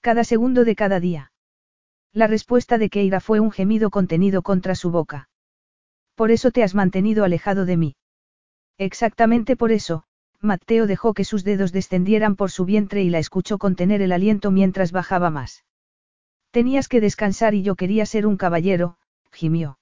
Cada 0.02 0.26
segundo 0.26 0.66
de 0.66 0.76
cada 0.76 1.00
día. 1.00 1.32
La 2.12 2.28
respuesta 2.28 2.78
de 2.78 2.90
Keira 2.90 3.22
fue 3.22 3.40
un 3.40 3.52
gemido 3.52 3.90
contenido 3.90 4.42
contra 4.42 4.76
su 4.76 4.92
boca. 4.92 5.30
Por 6.14 6.32
eso 6.32 6.52
te 6.52 6.62
has 6.62 6.76
mantenido 6.76 7.24
alejado 7.24 7.64
de 7.64 7.78
mí. 7.78 7.96
Exactamente 8.78 9.56
por 9.56 9.72
eso, 9.72 10.04
Mateo 10.46 10.88
dejó 10.88 11.14
que 11.14 11.26
sus 11.26 11.44
dedos 11.44 11.72
descendieran 11.72 12.36
por 12.36 12.52
su 12.52 12.66
vientre 12.66 13.04
y 13.04 13.10
la 13.10 13.20
escuchó 13.20 13.58
contener 13.58 14.02
el 14.02 14.12
aliento 14.12 14.52
mientras 14.52 14.92
bajaba 14.92 15.30
más. 15.30 15.66
Tenías 16.52 16.88
que 16.88 17.02
descansar 17.02 17.54
y 17.54 17.64
yo 17.64 17.76
quería 17.76 18.06
ser 18.06 18.26
un 18.26 18.38
caballero, 18.38 18.98
gimió. 19.32 19.78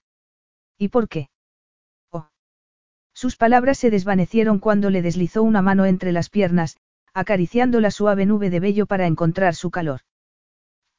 ¿Y 0.77 0.89
por 0.89 1.07
qué? 1.07 1.29
Sus 3.13 3.35
palabras 3.35 3.77
se 3.77 3.91
desvanecieron 3.91 4.57
cuando 4.57 4.89
le 4.89 5.03
deslizó 5.03 5.43
una 5.43 5.61
mano 5.61 5.85
entre 5.85 6.11
las 6.11 6.29
piernas, 6.29 6.77
acariciando 7.13 7.79
la 7.79 7.91
suave 7.91 8.25
nube 8.25 8.49
de 8.49 8.59
vello 8.59 8.87
para 8.87 9.05
encontrar 9.05 9.53
su 9.53 9.69
calor. 9.69 10.01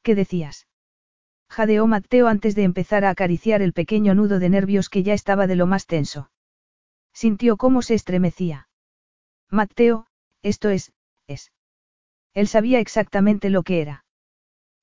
¿Qué 0.01 0.15
decías? 0.15 0.67
Jadeó 1.49 1.87
Mateo 1.87 2.27
antes 2.27 2.55
de 2.55 2.63
empezar 2.63 3.05
a 3.05 3.09
acariciar 3.09 3.61
el 3.61 3.73
pequeño 3.73 4.15
nudo 4.15 4.39
de 4.39 4.49
nervios 4.49 4.89
que 4.89 5.03
ya 5.03 5.13
estaba 5.13 5.45
de 5.45 5.55
lo 5.55 5.67
más 5.67 5.87
tenso. 5.87 6.31
Sintió 7.13 7.57
cómo 7.57 7.81
se 7.81 7.95
estremecía. 7.95 8.64
Mateo, 9.51 10.07
esto 10.41 10.69
es, 10.69 10.91
es. 11.27 11.51
Él 12.33 12.47
sabía 12.47 12.79
exactamente 12.79 13.49
lo 13.49 13.63
que 13.63 13.81
era. 13.81 14.05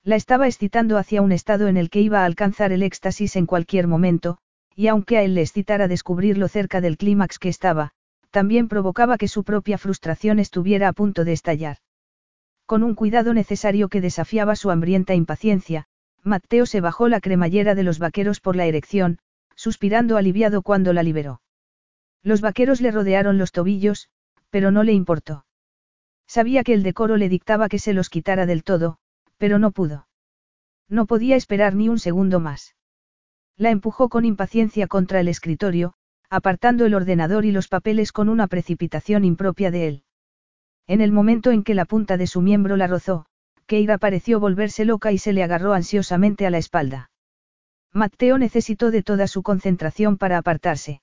La 0.03 0.15
estaba 0.15 0.47
excitando 0.47 0.97
hacia 0.97 1.21
un 1.21 1.31
estado 1.31 1.67
en 1.67 1.77
el 1.77 1.89
que 1.89 2.01
iba 2.01 2.21
a 2.21 2.25
alcanzar 2.25 2.71
el 2.71 2.83
éxtasis 2.83 3.35
en 3.35 3.45
cualquier 3.45 3.87
momento, 3.87 4.37
y 4.75 4.87
aunque 4.87 5.17
a 5.17 5.23
él 5.23 5.35
le 5.35 5.41
excitara 5.41 5.87
descubrirlo 5.87 6.47
cerca 6.47 6.81
del 6.81 6.97
clímax 6.97 7.39
que 7.39 7.49
estaba, 7.49 7.91
también 8.31 8.67
provocaba 8.67 9.17
que 9.17 9.27
su 9.27 9.43
propia 9.43 9.77
frustración 9.77 10.39
estuviera 10.39 10.87
a 10.87 10.93
punto 10.93 11.23
de 11.23 11.33
estallar. 11.33 11.77
Con 12.65 12.83
un 12.83 12.95
cuidado 12.95 13.33
necesario 13.33 13.89
que 13.89 14.01
desafiaba 14.01 14.55
su 14.55 14.71
hambrienta 14.71 15.13
impaciencia, 15.13 15.85
Mateo 16.23 16.65
se 16.65 16.81
bajó 16.81 17.09
la 17.09 17.19
cremallera 17.19 17.75
de 17.75 17.83
los 17.83 17.99
vaqueros 17.99 18.39
por 18.39 18.55
la 18.55 18.65
erección, 18.65 19.19
suspirando 19.55 20.17
aliviado 20.17 20.63
cuando 20.63 20.93
la 20.93 21.03
liberó. 21.03 21.41
Los 22.23 22.41
vaqueros 22.41 22.81
le 22.81 22.91
rodearon 22.91 23.37
los 23.37 23.51
tobillos, 23.51 24.09
pero 24.53 24.69
no 24.69 24.83
le 24.83 24.93
importó. 24.93 25.47
Sabía 26.27 26.63
que 26.63 26.75
el 26.75 26.83
decoro 26.83 27.17
le 27.17 27.27
dictaba 27.27 27.69
que 27.69 27.79
se 27.79 27.91
los 27.91 28.11
quitara 28.11 28.45
del 28.45 28.63
todo, 28.63 28.99
pero 29.39 29.57
no 29.57 29.71
pudo. 29.71 30.07
No 30.87 31.07
podía 31.07 31.35
esperar 31.35 31.73
ni 31.73 31.89
un 31.89 31.97
segundo 31.97 32.39
más. 32.39 32.75
La 33.57 33.71
empujó 33.71 34.09
con 34.09 34.25
impaciencia 34.25 34.85
contra 34.85 35.19
el 35.19 35.27
escritorio, 35.27 35.95
apartando 36.29 36.85
el 36.85 36.93
ordenador 36.93 37.45
y 37.45 37.51
los 37.51 37.67
papeles 37.67 38.11
con 38.11 38.29
una 38.29 38.45
precipitación 38.45 39.25
impropia 39.25 39.71
de 39.71 39.87
él. 39.87 40.03
En 40.85 41.01
el 41.01 41.11
momento 41.11 41.49
en 41.49 41.63
que 41.63 41.73
la 41.73 41.85
punta 41.85 42.15
de 42.17 42.27
su 42.27 42.39
miembro 42.39 42.77
la 42.77 42.85
rozó, 42.85 43.25
Keira 43.65 43.97
pareció 43.97 44.39
volverse 44.39 44.85
loca 44.85 45.11
y 45.11 45.17
se 45.17 45.33
le 45.33 45.41
agarró 45.41 45.73
ansiosamente 45.73 46.45
a 46.45 46.51
la 46.51 46.59
espalda. 46.59 47.09
Mateo 47.91 48.37
necesitó 48.37 48.91
de 48.91 49.01
toda 49.01 49.25
su 49.25 49.41
concentración 49.41 50.17
para 50.17 50.37
apartarse. 50.37 51.01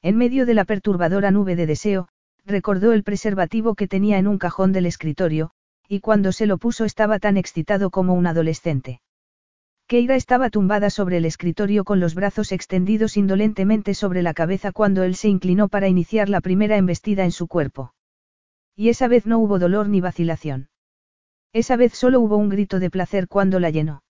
En 0.00 0.16
medio 0.16 0.46
de 0.46 0.54
la 0.54 0.64
perturbadora 0.64 1.30
nube 1.30 1.54
de 1.54 1.66
deseo, 1.66 2.08
recordó 2.44 2.92
el 2.92 3.02
preservativo 3.02 3.74
que 3.74 3.88
tenía 3.88 4.18
en 4.18 4.26
un 4.26 4.38
cajón 4.38 4.72
del 4.72 4.86
escritorio, 4.86 5.50
y 5.88 6.00
cuando 6.00 6.32
se 6.32 6.46
lo 6.46 6.58
puso 6.58 6.84
estaba 6.84 7.18
tan 7.18 7.36
excitado 7.36 7.90
como 7.90 8.14
un 8.14 8.26
adolescente. 8.26 9.00
Keira 9.86 10.16
estaba 10.16 10.48
tumbada 10.48 10.90
sobre 10.90 11.18
el 11.18 11.24
escritorio 11.24 11.84
con 11.84 12.00
los 12.00 12.14
brazos 12.14 12.52
extendidos 12.52 13.16
indolentemente 13.16 13.94
sobre 13.94 14.22
la 14.22 14.32
cabeza 14.32 14.72
cuando 14.72 15.02
él 15.02 15.16
se 15.16 15.28
inclinó 15.28 15.68
para 15.68 15.88
iniciar 15.88 16.28
la 16.28 16.40
primera 16.40 16.76
embestida 16.76 17.24
en 17.24 17.32
su 17.32 17.46
cuerpo. 17.46 17.92
Y 18.74 18.88
esa 18.88 19.06
vez 19.06 19.26
no 19.26 19.38
hubo 19.38 19.58
dolor 19.58 19.88
ni 19.88 20.00
vacilación. 20.00 20.70
Esa 21.52 21.76
vez 21.76 21.92
solo 21.92 22.20
hubo 22.20 22.38
un 22.38 22.48
grito 22.48 22.78
de 22.78 22.88
placer 22.88 23.28
cuando 23.28 23.60
la 23.60 23.68
llenó. 23.68 24.02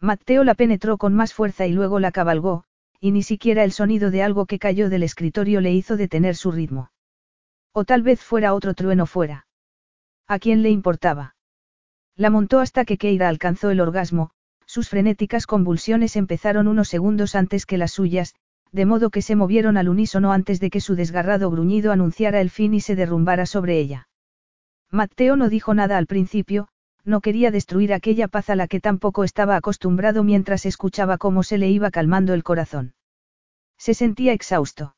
Mateo 0.00 0.42
la 0.42 0.54
penetró 0.54 0.98
con 0.98 1.14
más 1.14 1.32
fuerza 1.32 1.66
y 1.66 1.72
luego 1.72 2.00
la 2.00 2.10
cabalgó, 2.10 2.64
y 3.00 3.12
ni 3.12 3.22
siquiera 3.22 3.62
el 3.62 3.70
sonido 3.70 4.10
de 4.10 4.22
algo 4.22 4.46
que 4.46 4.58
cayó 4.58 4.90
del 4.90 5.04
escritorio 5.04 5.60
le 5.60 5.72
hizo 5.72 5.96
detener 5.96 6.34
su 6.34 6.50
ritmo. 6.50 6.90
O 7.78 7.84
tal 7.84 8.02
vez 8.02 8.22
fuera 8.22 8.54
otro 8.54 8.72
trueno 8.72 9.04
fuera. 9.04 9.46
¿A 10.26 10.38
quién 10.38 10.62
le 10.62 10.70
importaba? 10.70 11.36
La 12.16 12.30
montó 12.30 12.60
hasta 12.60 12.86
que 12.86 12.96
Keira 12.96 13.28
alcanzó 13.28 13.68
el 13.68 13.82
orgasmo, 13.82 14.30
sus 14.64 14.88
frenéticas 14.88 15.46
convulsiones 15.46 16.16
empezaron 16.16 16.68
unos 16.68 16.88
segundos 16.88 17.34
antes 17.34 17.66
que 17.66 17.76
las 17.76 17.92
suyas, 17.92 18.34
de 18.72 18.86
modo 18.86 19.10
que 19.10 19.20
se 19.20 19.36
movieron 19.36 19.76
al 19.76 19.90
unísono 19.90 20.32
antes 20.32 20.58
de 20.58 20.70
que 20.70 20.80
su 20.80 20.94
desgarrado 20.94 21.50
gruñido 21.50 21.92
anunciara 21.92 22.40
el 22.40 22.48
fin 22.48 22.72
y 22.72 22.80
se 22.80 22.96
derrumbara 22.96 23.44
sobre 23.44 23.78
ella. 23.78 24.08
Mateo 24.90 25.36
no 25.36 25.50
dijo 25.50 25.74
nada 25.74 25.98
al 25.98 26.06
principio, 26.06 26.68
no 27.04 27.20
quería 27.20 27.50
destruir 27.50 27.92
aquella 27.92 28.26
paz 28.26 28.48
a 28.48 28.56
la 28.56 28.68
que 28.68 28.80
tampoco 28.80 29.22
estaba 29.22 29.54
acostumbrado 29.54 30.24
mientras 30.24 30.64
escuchaba 30.64 31.18
cómo 31.18 31.42
se 31.42 31.58
le 31.58 31.68
iba 31.68 31.90
calmando 31.90 32.32
el 32.32 32.42
corazón. 32.42 32.94
Se 33.76 33.92
sentía 33.92 34.32
exhausto. 34.32 34.95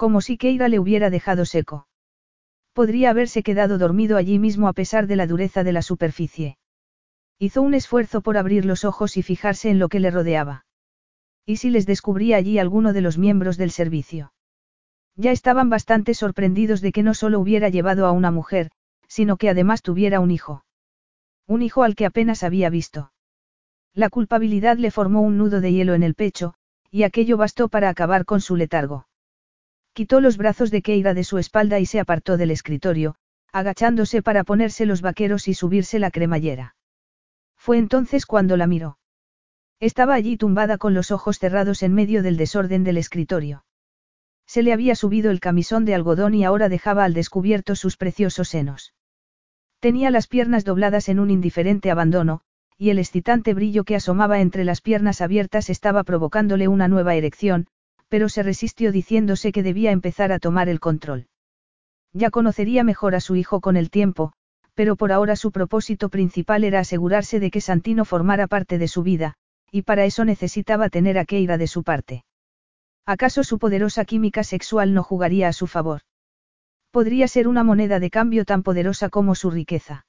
Como 0.00 0.22
si 0.22 0.38
Keira 0.38 0.68
le 0.68 0.78
hubiera 0.78 1.10
dejado 1.10 1.44
seco. 1.44 1.86
Podría 2.72 3.10
haberse 3.10 3.42
quedado 3.42 3.76
dormido 3.76 4.16
allí 4.16 4.38
mismo 4.38 4.66
a 4.66 4.72
pesar 4.72 5.06
de 5.06 5.14
la 5.14 5.26
dureza 5.26 5.62
de 5.62 5.74
la 5.74 5.82
superficie. 5.82 6.56
Hizo 7.38 7.60
un 7.60 7.74
esfuerzo 7.74 8.22
por 8.22 8.38
abrir 8.38 8.64
los 8.64 8.86
ojos 8.86 9.18
y 9.18 9.22
fijarse 9.22 9.68
en 9.68 9.78
lo 9.78 9.90
que 9.90 10.00
le 10.00 10.10
rodeaba. 10.10 10.64
¿Y 11.44 11.56
si 11.56 11.68
les 11.68 11.84
descubría 11.84 12.38
allí 12.38 12.58
alguno 12.58 12.94
de 12.94 13.02
los 13.02 13.18
miembros 13.18 13.58
del 13.58 13.70
servicio? 13.70 14.32
Ya 15.16 15.32
estaban 15.32 15.68
bastante 15.68 16.14
sorprendidos 16.14 16.80
de 16.80 16.92
que 16.92 17.02
no 17.02 17.12
solo 17.12 17.38
hubiera 17.38 17.68
llevado 17.68 18.06
a 18.06 18.12
una 18.12 18.30
mujer, 18.30 18.70
sino 19.06 19.36
que 19.36 19.50
además 19.50 19.82
tuviera 19.82 20.20
un 20.20 20.30
hijo. 20.30 20.64
Un 21.46 21.60
hijo 21.60 21.82
al 21.82 21.94
que 21.94 22.06
apenas 22.06 22.42
había 22.42 22.70
visto. 22.70 23.12
La 23.92 24.08
culpabilidad 24.08 24.78
le 24.78 24.90
formó 24.90 25.20
un 25.20 25.36
nudo 25.36 25.60
de 25.60 25.74
hielo 25.74 25.92
en 25.92 26.04
el 26.04 26.14
pecho, 26.14 26.54
y 26.90 27.02
aquello 27.02 27.36
bastó 27.36 27.68
para 27.68 27.90
acabar 27.90 28.24
con 28.24 28.40
su 28.40 28.56
letargo. 28.56 29.09
Quitó 29.92 30.20
los 30.20 30.36
brazos 30.36 30.70
de 30.70 30.82
Keira 30.82 31.14
de 31.14 31.24
su 31.24 31.38
espalda 31.38 31.78
y 31.80 31.86
se 31.86 32.00
apartó 32.00 32.36
del 32.36 32.50
escritorio, 32.50 33.16
agachándose 33.52 34.22
para 34.22 34.44
ponerse 34.44 34.86
los 34.86 35.02
vaqueros 35.02 35.48
y 35.48 35.54
subirse 35.54 35.98
la 35.98 36.10
cremallera. 36.10 36.76
Fue 37.56 37.78
entonces 37.78 38.24
cuando 38.24 38.56
la 38.56 38.66
miró. 38.66 38.98
Estaba 39.80 40.14
allí 40.14 40.36
tumbada 40.36 40.78
con 40.78 40.94
los 40.94 41.10
ojos 41.10 41.38
cerrados 41.38 41.82
en 41.82 41.94
medio 41.94 42.22
del 42.22 42.36
desorden 42.36 42.84
del 42.84 42.98
escritorio. 42.98 43.64
Se 44.46 44.62
le 44.62 44.72
había 44.72 44.94
subido 44.94 45.30
el 45.30 45.40
camisón 45.40 45.84
de 45.84 45.94
algodón 45.94 46.34
y 46.34 46.44
ahora 46.44 46.68
dejaba 46.68 47.04
al 47.04 47.14
descubierto 47.14 47.76
sus 47.76 47.96
preciosos 47.96 48.48
senos. 48.48 48.94
Tenía 49.80 50.10
las 50.10 50.26
piernas 50.26 50.64
dobladas 50.64 51.08
en 51.08 51.18
un 51.18 51.30
indiferente 51.30 51.90
abandono, 51.90 52.42
y 52.76 52.90
el 52.90 52.98
excitante 52.98 53.54
brillo 53.54 53.84
que 53.84 53.96
asomaba 53.96 54.40
entre 54.40 54.64
las 54.64 54.80
piernas 54.80 55.20
abiertas 55.20 55.70
estaba 55.70 56.04
provocándole 56.04 56.68
una 56.68 56.88
nueva 56.88 57.14
erección, 57.14 57.66
pero 58.10 58.28
se 58.28 58.42
resistió 58.42 58.92
diciéndose 58.92 59.52
que 59.52 59.62
debía 59.62 59.92
empezar 59.92 60.32
a 60.32 60.40
tomar 60.40 60.68
el 60.68 60.80
control. 60.80 61.28
Ya 62.12 62.30
conocería 62.30 62.82
mejor 62.82 63.14
a 63.14 63.20
su 63.20 63.36
hijo 63.36 63.60
con 63.60 63.76
el 63.76 63.88
tiempo, 63.88 64.32
pero 64.74 64.96
por 64.96 65.12
ahora 65.12 65.36
su 65.36 65.52
propósito 65.52 66.08
principal 66.08 66.64
era 66.64 66.80
asegurarse 66.80 67.38
de 67.38 67.52
que 67.52 67.60
Santino 67.60 68.04
formara 68.04 68.48
parte 68.48 68.78
de 68.78 68.88
su 68.88 69.04
vida, 69.04 69.34
y 69.70 69.82
para 69.82 70.04
eso 70.04 70.24
necesitaba 70.24 70.88
tener 70.88 71.18
a 71.18 71.24
Keira 71.24 71.56
de 71.56 71.68
su 71.68 71.84
parte. 71.84 72.24
¿Acaso 73.06 73.44
su 73.44 73.58
poderosa 73.58 74.04
química 74.04 74.42
sexual 74.42 74.92
no 74.92 75.04
jugaría 75.04 75.46
a 75.46 75.52
su 75.52 75.68
favor? 75.68 76.00
Podría 76.90 77.28
ser 77.28 77.46
una 77.46 77.62
moneda 77.62 78.00
de 78.00 78.10
cambio 78.10 78.44
tan 78.44 78.64
poderosa 78.64 79.08
como 79.08 79.36
su 79.36 79.50
riqueza. 79.50 80.06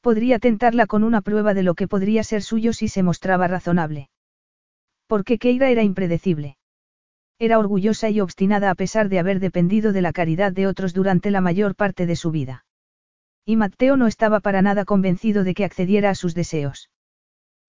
Podría 0.00 0.38
tentarla 0.38 0.86
con 0.86 1.04
una 1.04 1.20
prueba 1.20 1.52
de 1.52 1.62
lo 1.62 1.74
que 1.74 1.86
podría 1.86 2.24
ser 2.24 2.42
suyo 2.42 2.72
si 2.72 2.88
se 2.88 3.02
mostraba 3.02 3.46
razonable. 3.46 4.08
Porque 5.06 5.38
Keira 5.38 5.68
era 5.68 5.82
impredecible. 5.82 6.56
Era 7.42 7.58
orgullosa 7.58 8.10
y 8.10 8.20
obstinada 8.20 8.70
a 8.70 8.74
pesar 8.74 9.08
de 9.08 9.18
haber 9.18 9.40
dependido 9.40 9.94
de 9.94 10.02
la 10.02 10.12
caridad 10.12 10.52
de 10.52 10.66
otros 10.66 10.92
durante 10.92 11.30
la 11.30 11.40
mayor 11.40 11.74
parte 11.74 12.04
de 12.04 12.14
su 12.14 12.30
vida. 12.30 12.66
Y 13.46 13.56
Matteo 13.56 13.96
no 13.96 14.06
estaba 14.06 14.40
para 14.40 14.60
nada 14.60 14.84
convencido 14.84 15.42
de 15.42 15.54
que 15.54 15.64
accediera 15.64 16.10
a 16.10 16.14
sus 16.14 16.34
deseos. 16.34 16.90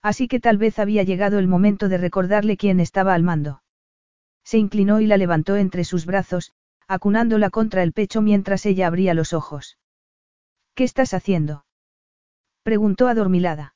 Así 0.02 0.28
que 0.28 0.42
tal 0.42 0.58
vez 0.58 0.78
había 0.78 1.04
llegado 1.04 1.40
el 1.40 1.48
momento 1.48 1.88
de 1.88 1.98
recordarle 1.98 2.58
quién 2.58 2.82
estaba 2.82 3.14
al 3.14 3.24
mando. 3.24 3.64
Se 4.44 4.58
inclinó 4.58 5.00
y 5.00 5.08
la 5.08 5.16
levantó 5.16 5.56
entre 5.56 5.86
sus 5.86 6.06
brazos, 6.06 6.52
acunándola 6.90 7.50
contra 7.50 7.82
el 7.82 7.94
pecho 7.94 8.22
mientras 8.22 8.66
ella 8.66 8.88
abría 8.88 9.14
los 9.14 9.32
ojos. 9.32 9.78
¿Qué 10.76 10.84
estás 10.84 11.14
haciendo? 11.14 11.64
preguntó 12.64 13.08
adormilada. 13.08 13.74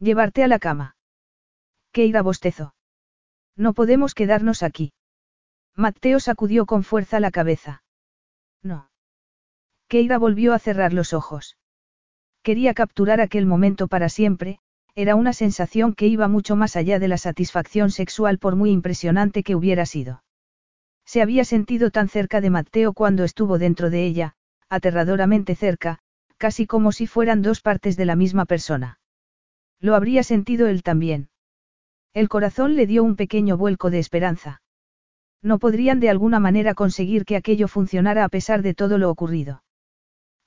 Llevarte 0.00 0.42
a 0.42 0.48
la 0.48 0.58
cama. 0.58 0.96
¿Qué 1.92 2.04
irá 2.04 2.20
bostezo? 2.20 2.74
No 3.56 3.74
podemos 3.74 4.14
quedarnos 4.14 4.64
aquí. 4.64 4.92
Mateo 5.76 6.20
sacudió 6.20 6.66
con 6.66 6.84
fuerza 6.84 7.18
la 7.20 7.30
cabeza. 7.30 7.82
No. 8.62 8.90
Keira 9.88 10.18
volvió 10.18 10.54
a 10.54 10.58
cerrar 10.58 10.92
los 10.92 11.12
ojos. 11.12 11.56
Quería 12.42 12.74
capturar 12.74 13.20
aquel 13.20 13.46
momento 13.46 13.88
para 13.88 14.08
siempre, 14.08 14.60
era 14.94 15.16
una 15.16 15.32
sensación 15.32 15.94
que 15.94 16.06
iba 16.06 16.28
mucho 16.28 16.54
más 16.54 16.76
allá 16.76 16.98
de 16.98 17.08
la 17.08 17.18
satisfacción 17.18 17.90
sexual 17.90 18.38
por 18.38 18.54
muy 18.54 18.70
impresionante 18.70 19.42
que 19.42 19.56
hubiera 19.56 19.86
sido. 19.86 20.22
Se 21.04 21.20
había 21.20 21.44
sentido 21.44 21.90
tan 21.90 22.08
cerca 22.08 22.40
de 22.40 22.50
Mateo 22.50 22.92
cuando 22.92 23.24
estuvo 23.24 23.58
dentro 23.58 23.90
de 23.90 24.06
ella, 24.06 24.36
aterradoramente 24.68 25.54
cerca, 25.56 25.98
casi 26.38 26.66
como 26.66 26.92
si 26.92 27.06
fueran 27.06 27.42
dos 27.42 27.60
partes 27.60 27.96
de 27.96 28.04
la 28.04 28.16
misma 28.16 28.44
persona. 28.44 29.00
Lo 29.80 29.96
habría 29.96 30.22
sentido 30.22 30.68
él 30.68 30.82
también. 30.82 31.28
El 32.12 32.28
corazón 32.28 32.76
le 32.76 32.86
dio 32.86 33.02
un 33.02 33.16
pequeño 33.16 33.56
vuelco 33.56 33.90
de 33.90 33.98
esperanza. 33.98 34.62
No 35.44 35.58
podrían 35.58 36.00
de 36.00 36.08
alguna 36.08 36.40
manera 36.40 36.72
conseguir 36.72 37.26
que 37.26 37.36
aquello 37.36 37.68
funcionara 37.68 38.24
a 38.24 38.30
pesar 38.30 38.62
de 38.62 38.72
todo 38.72 38.96
lo 38.96 39.10
ocurrido. 39.10 39.62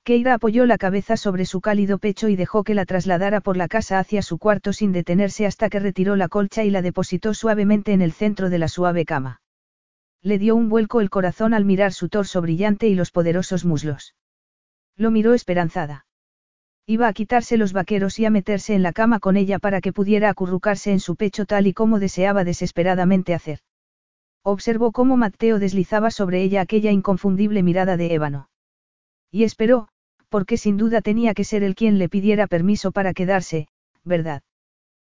Keira 0.02 0.34
apoyó 0.34 0.66
la 0.66 0.76
cabeza 0.76 1.16
sobre 1.16 1.44
su 1.44 1.60
cálido 1.60 1.98
pecho 1.98 2.28
y 2.28 2.34
dejó 2.34 2.64
que 2.64 2.74
la 2.74 2.84
trasladara 2.84 3.40
por 3.40 3.56
la 3.56 3.68
casa 3.68 4.00
hacia 4.00 4.22
su 4.22 4.38
cuarto 4.38 4.72
sin 4.72 4.90
detenerse 4.90 5.46
hasta 5.46 5.68
que 5.68 5.78
retiró 5.78 6.16
la 6.16 6.26
colcha 6.26 6.64
y 6.64 6.70
la 6.70 6.82
depositó 6.82 7.32
suavemente 7.32 7.92
en 7.92 8.02
el 8.02 8.10
centro 8.10 8.50
de 8.50 8.58
la 8.58 8.66
suave 8.66 9.04
cama. 9.04 9.40
Le 10.20 10.36
dio 10.36 10.56
un 10.56 10.68
vuelco 10.68 11.00
el 11.00 11.10
corazón 11.10 11.54
al 11.54 11.64
mirar 11.64 11.92
su 11.92 12.08
torso 12.08 12.42
brillante 12.42 12.88
y 12.88 12.96
los 12.96 13.12
poderosos 13.12 13.64
muslos. 13.64 14.16
Lo 14.96 15.12
miró 15.12 15.32
esperanzada. 15.32 16.06
Iba 16.86 17.06
a 17.06 17.12
quitarse 17.12 17.56
los 17.56 17.72
vaqueros 17.72 18.18
y 18.18 18.24
a 18.24 18.30
meterse 18.30 18.74
en 18.74 18.82
la 18.82 18.92
cama 18.92 19.20
con 19.20 19.36
ella 19.36 19.60
para 19.60 19.80
que 19.80 19.92
pudiera 19.92 20.28
acurrucarse 20.28 20.90
en 20.90 20.98
su 20.98 21.14
pecho 21.14 21.44
tal 21.44 21.68
y 21.68 21.72
como 21.72 22.00
deseaba 22.00 22.42
desesperadamente 22.42 23.32
hacer. 23.32 23.60
Observó 24.42 24.92
cómo 24.92 25.16
Mateo 25.16 25.58
deslizaba 25.58 26.10
sobre 26.10 26.42
ella 26.42 26.60
aquella 26.60 26.90
inconfundible 26.90 27.62
mirada 27.62 27.96
de 27.96 28.14
ébano. 28.14 28.48
Y 29.30 29.44
esperó, 29.44 29.88
porque 30.28 30.56
sin 30.56 30.76
duda 30.76 31.00
tenía 31.00 31.34
que 31.34 31.44
ser 31.44 31.62
él 31.62 31.74
quien 31.74 31.98
le 31.98 32.08
pidiera 32.08 32.46
permiso 32.46 32.92
para 32.92 33.14
quedarse, 33.14 33.68
¿verdad? 34.04 34.42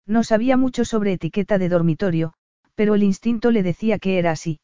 No 0.06 0.24
sabía 0.24 0.56
mucho 0.56 0.84
sobre 0.84 1.12
etiqueta 1.12 1.58
de 1.58 1.68
dormitorio, 1.68 2.32
pero 2.74 2.94
el 2.94 3.02
instinto 3.02 3.50
le 3.50 3.62
decía 3.62 3.98
que 3.98 4.18
era 4.18 4.30
así. 4.30 4.60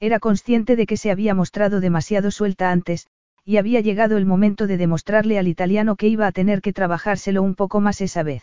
Era 0.00 0.18
consciente 0.18 0.76
de 0.76 0.86
que 0.86 0.96
se 0.96 1.10
había 1.10 1.34
mostrado 1.34 1.80
demasiado 1.80 2.30
suelta 2.30 2.70
antes, 2.70 3.06
y 3.44 3.58
había 3.58 3.80
llegado 3.80 4.16
el 4.16 4.26
momento 4.26 4.66
de 4.66 4.76
demostrarle 4.76 5.38
al 5.38 5.46
italiano 5.46 5.96
que 5.96 6.08
iba 6.08 6.26
a 6.26 6.32
tener 6.32 6.60
que 6.60 6.72
trabajárselo 6.72 7.42
un 7.42 7.54
poco 7.54 7.80
más 7.80 8.00
esa 8.00 8.22
vez. 8.22 8.42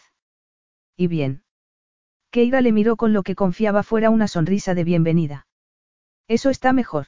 ¿Y 0.95 1.07
bien? 1.07 1.43
Keira 2.34 2.61
le 2.61 2.72
miró 2.72 2.95
con 2.95 3.14
lo 3.14 3.22
que 3.22 3.35
confiaba 3.35 3.84
fuera 3.84 4.10
una 4.10 4.27
sonrisa 4.27 4.73
de 4.73 4.84
bienvenida. 4.84 5.45
Eso 6.27 6.49
está 6.49 6.73
mejor. 6.73 7.05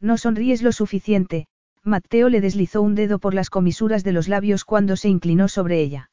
No 0.00 0.18
sonríes 0.18 0.62
lo 0.62 0.72
suficiente, 0.72 1.46
Matteo 1.84 2.28
le 2.28 2.40
deslizó 2.40 2.82
un 2.82 2.96
dedo 2.96 3.20
por 3.20 3.34
las 3.34 3.50
comisuras 3.50 4.02
de 4.02 4.10
los 4.10 4.26
labios 4.26 4.64
cuando 4.64 4.96
se 4.96 5.08
inclinó 5.08 5.46
sobre 5.46 5.80
ella. 5.80 6.10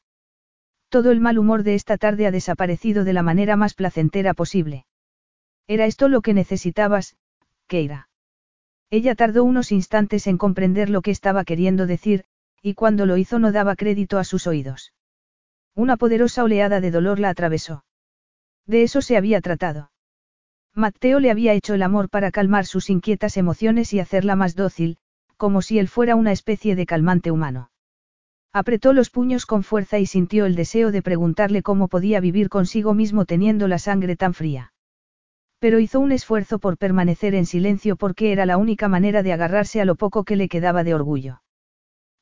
Todo 0.90 1.10
el 1.10 1.18
mal 1.18 1.40
humor 1.40 1.64
de 1.64 1.74
esta 1.74 1.98
tarde 1.98 2.24
ha 2.24 2.30
desaparecido 2.30 3.02
de 3.02 3.14
la 3.14 3.24
manera 3.24 3.56
más 3.56 3.74
placentera 3.74 4.32
posible. 4.32 4.86
Era 5.66 5.86
esto 5.86 6.08
lo 6.08 6.20
que 6.20 6.32
necesitabas, 6.32 7.16
Keira. 7.66 8.10
Ella 8.90 9.16
tardó 9.16 9.42
unos 9.42 9.72
instantes 9.72 10.28
en 10.28 10.38
comprender 10.38 10.88
lo 10.88 11.02
que 11.02 11.10
estaba 11.10 11.42
queriendo 11.42 11.88
decir, 11.88 12.26
y 12.62 12.74
cuando 12.74 13.06
lo 13.06 13.16
hizo 13.16 13.40
no 13.40 13.50
daba 13.50 13.74
crédito 13.74 14.18
a 14.18 14.24
sus 14.24 14.46
oídos. 14.46 14.92
Una 15.74 15.96
poderosa 15.96 16.44
oleada 16.44 16.80
de 16.80 16.92
dolor 16.92 17.18
la 17.18 17.30
atravesó. 17.30 17.82
De 18.70 18.84
eso 18.84 19.02
se 19.02 19.16
había 19.16 19.40
tratado. 19.40 19.90
Matteo 20.76 21.18
le 21.18 21.32
había 21.32 21.54
hecho 21.54 21.74
el 21.74 21.82
amor 21.82 22.08
para 22.08 22.30
calmar 22.30 22.66
sus 22.66 22.88
inquietas 22.88 23.36
emociones 23.36 23.92
y 23.92 23.98
hacerla 23.98 24.36
más 24.36 24.54
dócil, 24.54 24.96
como 25.36 25.60
si 25.60 25.80
él 25.80 25.88
fuera 25.88 26.14
una 26.14 26.30
especie 26.30 26.76
de 26.76 26.86
calmante 26.86 27.32
humano. 27.32 27.72
Apretó 28.52 28.92
los 28.92 29.10
puños 29.10 29.44
con 29.44 29.64
fuerza 29.64 29.98
y 29.98 30.06
sintió 30.06 30.46
el 30.46 30.54
deseo 30.54 30.92
de 30.92 31.02
preguntarle 31.02 31.64
cómo 31.64 31.88
podía 31.88 32.20
vivir 32.20 32.48
consigo 32.48 32.94
mismo 32.94 33.24
teniendo 33.24 33.66
la 33.66 33.80
sangre 33.80 34.14
tan 34.14 34.34
fría. 34.34 34.72
Pero 35.58 35.80
hizo 35.80 35.98
un 35.98 36.12
esfuerzo 36.12 36.60
por 36.60 36.78
permanecer 36.78 37.34
en 37.34 37.46
silencio 37.46 37.96
porque 37.96 38.30
era 38.30 38.46
la 38.46 38.56
única 38.56 38.86
manera 38.86 39.24
de 39.24 39.32
agarrarse 39.32 39.80
a 39.80 39.84
lo 39.84 39.96
poco 39.96 40.22
que 40.22 40.36
le 40.36 40.48
quedaba 40.48 40.84
de 40.84 40.94
orgullo. 40.94 41.42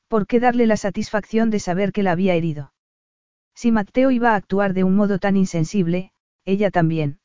¿Por 0.07 0.25
qué 0.25 0.39
darle 0.39 0.65
la 0.65 0.77
satisfacción 0.77 1.51
de 1.51 1.59
saber 1.59 1.91
que 1.91 2.01
la 2.01 2.13
había 2.13 2.33
herido? 2.33 2.73
Si 3.53 3.71
Mateo 3.71 4.09
iba 4.09 4.31
a 4.31 4.35
actuar 4.35 4.73
de 4.73 4.83
un 4.83 4.95
modo 4.95 5.19
tan 5.19 5.37
insensible, 5.37 6.11
ella 6.49 6.71
también. 6.71 7.19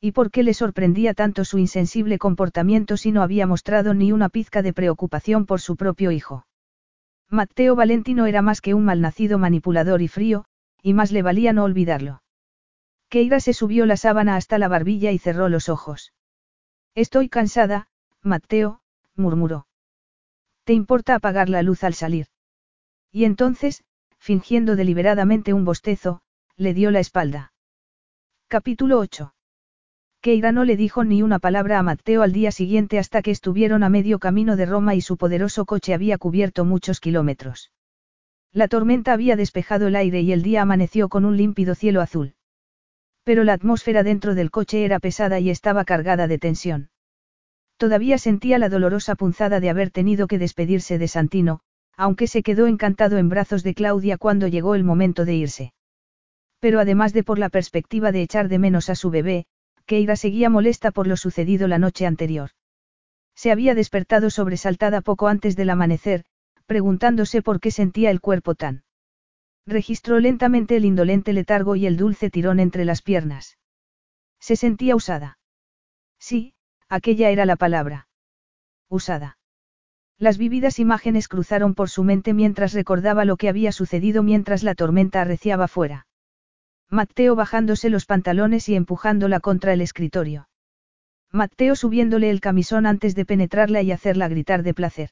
¿Y 0.00 0.12
por 0.12 0.30
qué 0.30 0.42
le 0.42 0.54
sorprendía 0.54 1.12
tanto 1.12 1.44
su 1.44 1.58
insensible 1.58 2.18
comportamiento 2.18 2.96
si 2.96 3.10
no 3.12 3.22
había 3.22 3.46
mostrado 3.46 3.94
ni 3.94 4.12
una 4.12 4.28
pizca 4.28 4.62
de 4.62 4.72
preocupación 4.72 5.44
por 5.44 5.60
su 5.60 5.76
propio 5.76 6.12
hijo? 6.12 6.46
Mateo 7.28 7.74
Valentino 7.74 8.26
era 8.26 8.40
más 8.40 8.60
que 8.60 8.74
un 8.74 8.84
malnacido 8.84 9.38
manipulador 9.38 10.00
y 10.00 10.08
frío, 10.08 10.44
y 10.82 10.94
más 10.94 11.12
le 11.12 11.22
valía 11.22 11.52
no 11.52 11.64
olvidarlo. 11.64 12.22
Keira 13.10 13.40
se 13.40 13.52
subió 13.52 13.86
la 13.86 13.96
sábana 13.96 14.36
hasta 14.36 14.58
la 14.58 14.68
barbilla 14.68 15.12
y 15.12 15.18
cerró 15.18 15.48
los 15.48 15.68
ojos. 15.68 16.12
Estoy 16.94 17.28
cansada, 17.28 17.88
Mateo, 18.22 18.80
murmuró. 19.14 19.66
¿Te 20.64 20.74
importa 20.74 21.14
apagar 21.14 21.48
la 21.48 21.62
luz 21.62 21.84
al 21.84 21.94
salir? 21.94 22.26
Y 23.10 23.24
entonces, 23.24 23.84
fingiendo 24.18 24.76
deliberadamente 24.76 25.52
un 25.52 25.64
bostezo, 25.64 26.20
le 26.56 26.74
dio 26.74 26.90
la 26.90 27.00
espalda. 27.00 27.52
Capítulo 28.50 28.98
8. 28.98 29.34
Keira 30.22 30.52
no 30.52 30.64
le 30.64 30.78
dijo 30.78 31.04
ni 31.04 31.22
una 31.22 31.38
palabra 31.38 31.78
a 31.78 31.82
Mateo 31.82 32.22
al 32.22 32.32
día 32.32 32.50
siguiente 32.50 32.98
hasta 32.98 33.20
que 33.20 33.30
estuvieron 33.30 33.82
a 33.82 33.90
medio 33.90 34.18
camino 34.18 34.56
de 34.56 34.64
Roma 34.64 34.94
y 34.94 35.02
su 35.02 35.18
poderoso 35.18 35.66
coche 35.66 35.92
había 35.92 36.16
cubierto 36.16 36.64
muchos 36.64 36.98
kilómetros. 36.98 37.72
La 38.50 38.66
tormenta 38.66 39.12
había 39.12 39.36
despejado 39.36 39.88
el 39.88 39.96
aire 39.96 40.22
y 40.22 40.32
el 40.32 40.42
día 40.42 40.62
amaneció 40.62 41.10
con 41.10 41.26
un 41.26 41.36
límpido 41.36 41.74
cielo 41.74 42.00
azul. 42.00 42.36
Pero 43.22 43.44
la 43.44 43.52
atmósfera 43.52 44.02
dentro 44.02 44.34
del 44.34 44.50
coche 44.50 44.82
era 44.82 44.98
pesada 44.98 45.38
y 45.40 45.50
estaba 45.50 45.84
cargada 45.84 46.26
de 46.26 46.38
tensión. 46.38 46.88
Todavía 47.76 48.16
sentía 48.16 48.58
la 48.58 48.70
dolorosa 48.70 49.14
punzada 49.14 49.60
de 49.60 49.68
haber 49.68 49.90
tenido 49.90 50.26
que 50.26 50.38
despedirse 50.38 50.96
de 50.96 51.08
Santino, 51.08 51.60
aunque 51.98 52.26
se 52.26 52.42
quedó 52.42 52.66
encantado 52.66 53.18
en 53.18 53.28
brazos 53.28 53.62
de 53.62 53.74
Claudia 53.74 54.16
cuando 54.16 54.48
llegó 54.48 54.74
el 54.74 54.84
momento 54.84 55.26
de 55.26 55.34
irse. 55.34 55.72
Pero 56.60 56.80
además 56.80 57.12
de 57.12 57.22
por 57.22 57.38
la 57.38 57.48
perspectiva 57.48 58.12
de 58.12 58.22
echar 58.22 58.48
de 58.48 58.58
menos 58.58 58.90
a 58.90 58.94
su 58.94 59.10
bebé, 59.10 59.46
Keira 59.86 60.16
seguía 60.16 60.50
molesta 60.50 60.90
por 60.90 61.06
lo 61.06 61.16
sucedido 61.16 61.68
la 61.68 61.78
noche 61.78 62.06
anterior. 62.06 62.50
Se 63.34 63.52
había 63.52 63.74
despertado 63.74 64.30
sobresaltada 64.30 65.00
poco 65.00 65.28
antes 65.28 65.54
del 65.56 65.70
amanecer, 65.70 66.24
preguntándose 66.66 67.40
por 67.40 67.60
qué 67.60 67.70
sentía 67.70 68.10
el 68.10 68.20
cuerpo 68.20 68.54
tan 68.54 68.82
Registró 69.68 70.18
lentamente 70.18 70.76
el 70.76 70.86
indolente 70.86 71.34
letargo 71.34 71.76
y 71.76 71.86
el 71.86 71.98
dulce 71.98 72.30
tirón 72.30 72.58
entre 72.58 72.86
las 72.86 73.02
piernas. 73.02 73.58
Se 74.40 74.56
sentía 74.56 74.96
usada. 74.96 75.38
Sí, 76.18 76.54
aquella 76.88 77.28
era 77.28 77.44
la 77.44 77.56
palabra. 77.56 78.08
Usada. 78.88 79.38
Las 80.18 80.38
vividas 80.38 80.78
imágenes 80.78 81.28
cruzaron 81.28 81.74
por 81.74 81.90
su 81.90 82.02
mente 82.02 82.32
mientras 82.32 82.72
recordaba 82.72 83.26
lo 83.26 83.36
que 83.36 83.50
había 83.50 83.70
sucedido 83.70 84.22
mientras 84.22 84.62
la 84.62 84.74
tormenta 84.74 85.20
arreciaba 85.20 85.68
fuera. 85.68 86.07
Mateo 86.90 87.34
bajándose 87.34 87.90
los 87.90 88.06
pantalones 88.06 88.68
y 88.68 88.74
empujándola 88.74 89.40
contra 89.40 89.74
el 89.74 89.82
escritorio. 89.82 90.48
Mateo 91.30 91.76
subiéndole 91.76 92.30
el 92.30 92.40
camisón 92.40 92.86
antes 92.86 93.14
de 93.14 93.26
penetrarla 93.26 93.82
y 93.82 93.92
hacerla 93.92 94.28
gritar 94.28 94.62
de 94.62 94.72
placer. 94.72 95.10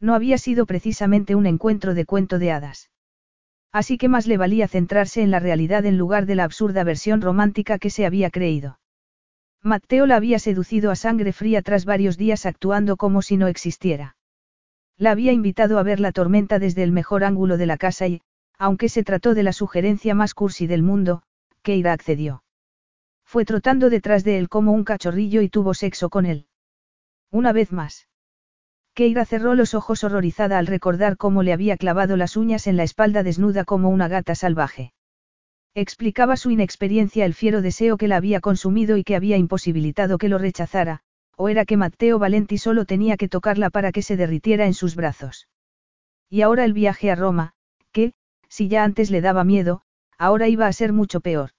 No 0.00 0.14
había 0.14 0.38
sido 0.38 0.66
precisamente 0.66 1.34
un 1.34 1.46
encuentro 1.46 1.94
de 1.94 2.04
cuento 2.04 2.38
de 2.38 2.52
hadas. 2.52 2.90
Así 3.72 3.98
que 3.98 4.08
más 4.08 4.28
le 4.28 4.36
valía 4.36 4.68
centrarse 4.68 5.22
en 5.22 5.32
la 5.32 5.40
realidad 5.40 5.84
en 5.84 5.98
lugar 5.98 6.26
de 6.26 6.36
la 6.36 6.44
absurda 6.44 6.84
versión 6.84 7.20
romántica 7.20 7.80
que 7.80 7.90
se 7.90 8.06
había 8.06 8.30
creído. 8.30 8.78
Mateo 9.62 10.06
la 10.06 10.14
había 10.14 10.38
seducido 10.38 10.92
a 10.92 10.96
sangre 10.96 11.32
fría 11.32 11.62
tras 11.62 11.84
varios 11.84 12.16
días 12.16 12.46
actuando 12.46 12.96
como 12.96 13.22
si 13.22 13.36
no 13.36 13.48
existiera. 13.48 14.16
La 14.96 15.10
había 15.10 15.32
invitado 15.32 15.80
a 15.80 15.82
ver 15.82 15.98
la 15.98 16.12
tormenta 16.12 16.60
desde 16.60 16.84
el 16.84 16.92
mejor 16.92 17.24
ángulo 17.24 17.56
de 17.56 17.66
la 17.66 17.76
casa 17.76 18.06
y, 18.06 18.20
aunque 18.58 18.88
se 18.88 19.04
trató 19.04 19.34
de 19.34 19.42
la 19.42 19.52
sugerencia 19.52 20.14
más 20.14 20.34
cursi 20.34 20.66
del 20.66 20.82
mundo, 20.82 21.22
Keira 21.62 21.92
accedió. 21.92 22.44
Fue 23.24 23.44
trotando 23.44 23.90
detrás 23.90 24.24
de 24.24 24.38
él 24.38 24.48
como 24.48 24.72
un 24.72 24.84
cachorrillo 24.84 25.42
y 25.42 25.48
tuvo 25.48 25.74
sexo 25.74 26.10
con 26.10 26.26
él. 26.26 26.46
Una 27.30 27.52
vez 27.52 27.72
más. 27.72 28.08
Keira 28.94 29.24
cerró 29.24 29.54
los 29.54 29.74
ojos 29.74 30.04
horrorizada 30.04 30.58
al 30.58 30.68
recordar 30.68 31.16
cómo 31.16 31.42
le 31.42 31.52
había 31.52 31.76
clavado 31.76 32.16
las 32.16 32.36
uñas 32.36 32.68
en 32.68 32.76
la 32.76 32.84
espalda 32.84 33.24
desnuda 33.24 33.64
como 33.64 33.88
una 33.88 34.06
gata 34.06 34.36
salvaje. 34.36 34.92
Explicaba 35.74 36.36
su 36.36 36.52
inexperiencia 36.52 37.24
el 37.24 37.34
fiero 37.34 37.60
deseo 37.60 37.96
que 37.96 38.06
la 38.06 38.16
había 38.16 38.40
consumido 38.40 38.96
y 38.96 39.02
que 39.02 39.16
había 39.16 39.36
imposibilitado 39.36 40.18
que 40.18 40.28
lo 40.28 40.38
rechazara, 40.38 41.00
o 41.36 41.48
era 41.48 41.64
que 41.64 41.76
Matteo 41.76 42.20
Valenti 42.20 42.58
solo 42.58 42.84
tenía 42.84 43.16
que 43.16 43.28
tocarla 43.28 43.70
para 43.70 43.90
que 43.90 44.02
se 44.02 44.16
derritiera 44.16 44.66
en 44.66 44.74
sus 44.74 44.94
brazos. 44.94 45.48
Y 46.30 46.42
ahora 46.42 46.64
el 46.64 46.72
viaje 46.72 47.10
a 47.10 47.16
Roma, 47.16 47.54
que, 47.90 48.12
si 48.54 48.68
ya 48.68 48.84
antes 48.84 49.10
le 49.10 49.20
daba 49.20 49.42
miedo, 49.42 49.82
ahora 50.16 50.46
iba 50.46 50.68
a 50.68 50.72
ser 50.72 50.92
mucho 50.92 51.18
peor. 51.18 51.50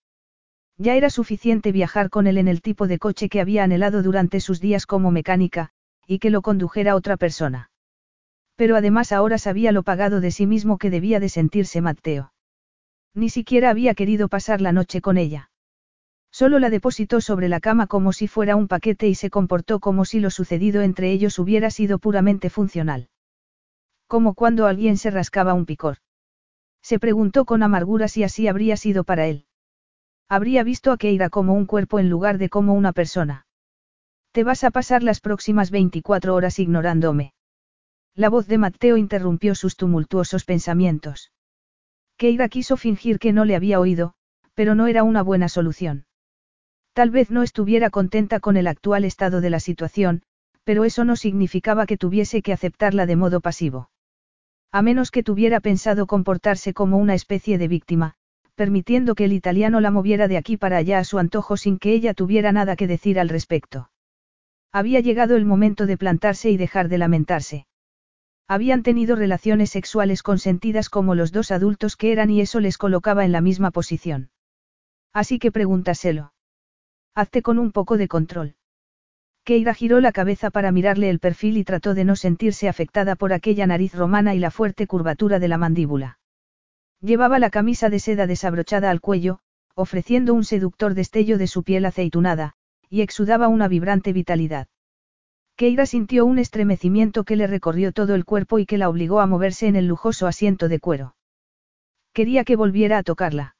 Ya 0.77 0.95
era 0.95 1.09
suficiente 1.09 1.73
viajar 1.73 2.09
con 2.09 2.25
él 2.25 2.37
en 2.37 2.47
el 2.47 2.61
tipo 2.61 2.87
de 2.87 2.99
coche 2.99 3.27
que 3.27 3.41
había 3.41 3.65
anhelado 3.65 4.01
durante 4.01 4.39
sus 4.39 4.61
días 4.61 4.85
como 4.85 5.11
mecánica, 5.11 5.71
y 6.07 6.19
que 6.19 6.29
lo 6.29 6.41
condujera 6.41 6.95
otra 6.95 7.17
persona. 7.17 7.69
Pero 8.55 8.77
además 8.77 9.11
ahora 9.11 9.37
sabía 9.37 9.73
lo 9.73 9.83
pagado 9.83 10.21
de 10.21 10.31
sí 10.31 10.47
mismo 10.47 10.77
que 10.77 10.89
debía 10.89 11.19
de 11.19 11.27
sentirse 11.27 11.81
Mateo. 11.81 12.31
Ni 13.13 13.27
siquiera 13.27 13.71
había 13.71 13.93
querido 13.93 14.29
pasar 14.29 14.61
la 14.61 14.71
noche 14.71 15.01
con 15.01 15.17
ella. 15.17 15.49
Solo 16.31 16.59
la 16.59 16.69
depositó 16.69 17.19
sobre 17.19 17.49
la 17.49 17.59
cama 17.59 17.87
como 17.87 18.13
si 18.13 18.29
fuera 18.29 18.55
un 18.55 18.69
paquete 18.69 19.09
y 19.09 19.15
se 19.15 19.29
comportó 19.29 19.81
como 19.81 20.05
si 20.05 20.21
lo 20.21 20.29
sucedido 20.29 20.81
entre 20.81 21.11
ellos 21.11 21.39
hubiera 21.39 21.71
sido 21.71 21.99
puramente 21.99 22.49
funcional. 22.49 23.09
Como 24.07 24.33
cuando 24.33 24.65
alguien 24.65 24.95
se 24.95 25.11
rascaba 25.11 25.53
un 25.53 25.65
picor. 25.65 25.97
Se 26.85 26.99
preguntó 26.99 27.45
con 27.45 27.63
amargura 27.63 28.07
si 28.07 28.21
así 28.21 28.47
habría 28.47 28.77
sido 28.77 29.03
para 29.05 29.25
él. 29.25 29.47
Habría 30.29 30.63
visto 30.63 30.91
a 30.91 30.97
Keira 30.97 31.31
como 31.31 31.55
un 31.55 31.65
cuerpo 31.65 31.97
en 31.97 32.11
lugar 32.11 32.37
de 32.37 32.47
como 32.47 32.75
una 32.75 32.93
persona. 32.93 33.47
Te 34.31 34.43
vas 34.43 34.63
a 34.63 34.69
pasar 34.69 35.01
las 35.01 35.19
próximas 35.19 35.71
24 35.71 36.35
horas 36.35 36.59
ignorándome. 36.59 37.33
La 38.13 38.29
voz 38.29 38.45
de 38.45 38.59
Mateo 38.59 38.97
interrumpió 38.97 39.55
sus 39.55 39.75
tumultuosos 39.77 40.45
pensamientos. 40.45 41.31
Keira 42.17 42.49
quiso 42.49 42.77
fingir 42.77 43.17
que 43.17 43.33
no 43.33 43.45
le 43.45 43.55
había 43.55 43.79
oído, 43.79 44.13
pero 44.53 44.75
no 44.75 44.85
era 44.85 45.01
una 45.01 45.23
buena 45.23 45.49
solución. 45.49 46.05
Tal 46.93 47.09
vez 47.09 47.31
no 47.31 47.41
estuviera 47.41 47.89
contenta 47.89 48.39
con 48.39 48.57
el 48.57 48.67
actual 48.67 49.05
estado 49.05 49.41
de 49.41 49.49
la 49.49 49.59
situación, 49.59 50.21
pero 50.63 50.85
eso 50.85 51.03
no 51.03 51.15
significaba 51.15 51.87
que 51.87 51.97
tuviese 51.97 52.43
que 52.43 52.53
aceptarla 52.53 53.07
de 53.07 53.15
modo 53.15 53.41
pasivo. 53.41 53.89
A 54.71 54.81
menos 54.81 55.11
que 55.11 55.23
tuviera 55.23 55.59
pensado 55.59 56.07
comportarse 56.07 56.73
como 56.73 56.97
una 56.97 57.13
especie 57.13 57.57
de 57.57 57.67
víctima, 57.67 58.15
permitiendo 58.55 59.15
que 59.15 59.25
el 59.25 59.33
italiano 59.33 59.79
la 59.81 59.91
moviera 59.91 60.27
de 60.27 60.37
aquí 60.37 60.57
para 60.57 60.77
allá 60.77 60.99
a 60.99 61.03
su 61.03 61.19
antojo 61.19 61.57
sin 61.57 61.77
que 61.77 61.93
ella 61.93 62.13
tuviera 62.13 62.51
nada 62.51 62.75
que 62.75 62.87
decir 62.87 63.19
al 63.19 63.29
respecto. 63.29 63.89
Había 64.71 64.99
llegado 64.99 65.35
el 65.35 65.45
momento 65.45 65.85
de 65.85 65.97
plantarse 65.97 66.49
y 66.49 66.57
dejar 66.57 66.89
de 66.89 66.97
lamentarse. 66.97 67.67
Habían 68.47 68.83
tenido 68.83 69.15
relaciones 69.15 69.71
sexuales 69.71 70.21
consentidas 70.21 70.89
como 70.89 71.15
los 71.15 71.31
dos 71.31 71.51
adultos 71.51 71.95
que 71.95 72.11
eran 72.11 72.29
y 72.29 72.41
eso 72.41 72.59
les 72.59 72.77
colocaba 72.77 73.25
en 73.25 73.31
la 73.31 73.41
misma 73.41 73.71
posición. 73.71 74.29
Así 75.13 75.39
que 75.39 75.51
pregúntaselo. 75.51 76.33
Hazte 77.15 77.41
con 77.41 77.57
un 77.57 77.71
poco 77.71 77.97
de 77.97 78.07
control. 78.07 78.55
Keira 79.45 79.75
giró 79.75 80.01
la 80.01 80.11
cabeza 80.11 80.49
para 80.49 80.71
mirarle 80.71 81.07
el 81.11 81.19
perfil 81.19 81.57
y 81.57 81.63
trató 81.63 81.93
de 81.93 82.03
no 82.03 82.15
sentirse 82.15 82.67
afectada 82.67 83.15
por 83.15 83.31
aquella 83.31 83.67
nariz 83.67 83.93
romana 83.93 84.33
y 84.33 84.39
la 84.39 84.49
fuerte 84.49 84.87
curvatura 84.87 85.37
de 85.37 85.47
la 85.47 85.59
mandíbula. 85.59 86.17
Llevaba 86.99 87.37
la 87.37 87.51
camisa 87.51 87.91
de 87.91 87.99
seda 87.99 88.25
desabrochada 88.25 88.89
al 88.89 89.01
cuello, 89.01 89.37
ofreciendo 89.75 90.33
un 90.33 90.45
seductor 90.45 90.95
destello 90.95 91.37
de 91.37 91.45
su 91.45 91.61
piel 91.61 91.85
aceitunada, 91.85 92.53
y 92.89 93.01
exudaba 93.01 93.47
una 93.47 93.67
vibrante 93.67 94.13
vitalidad. 94.13 94.67
Keira 95.55 95.85
sintió 95.85 96.25
un 96.25 96.39
estremecimiento 96.39 97.23
que 97.23 97.35
le 97.35 97.45
recorrió 97.45 97.91
todo 97.91 98.15
el 98.15 98.25
cuerpo 98.25 98.57
y 98.57 98.65
que 98.65 98.79
la 98.79 98.89
obligó 98.89 99.19
a 99.19 99.27
moverse 99.27 99.67
en 99.67 99.75
el 99.75 99.85
lujoso 99.85 100.25
asiento 100.25 100.69
de 100.69 100.79
cuero. 100.79 101.15
Quería 102.13 102.45
que 102.45 102.55
volviera 102.55 102.97
a 102.97 103.03
tocarla. 103.03 103.57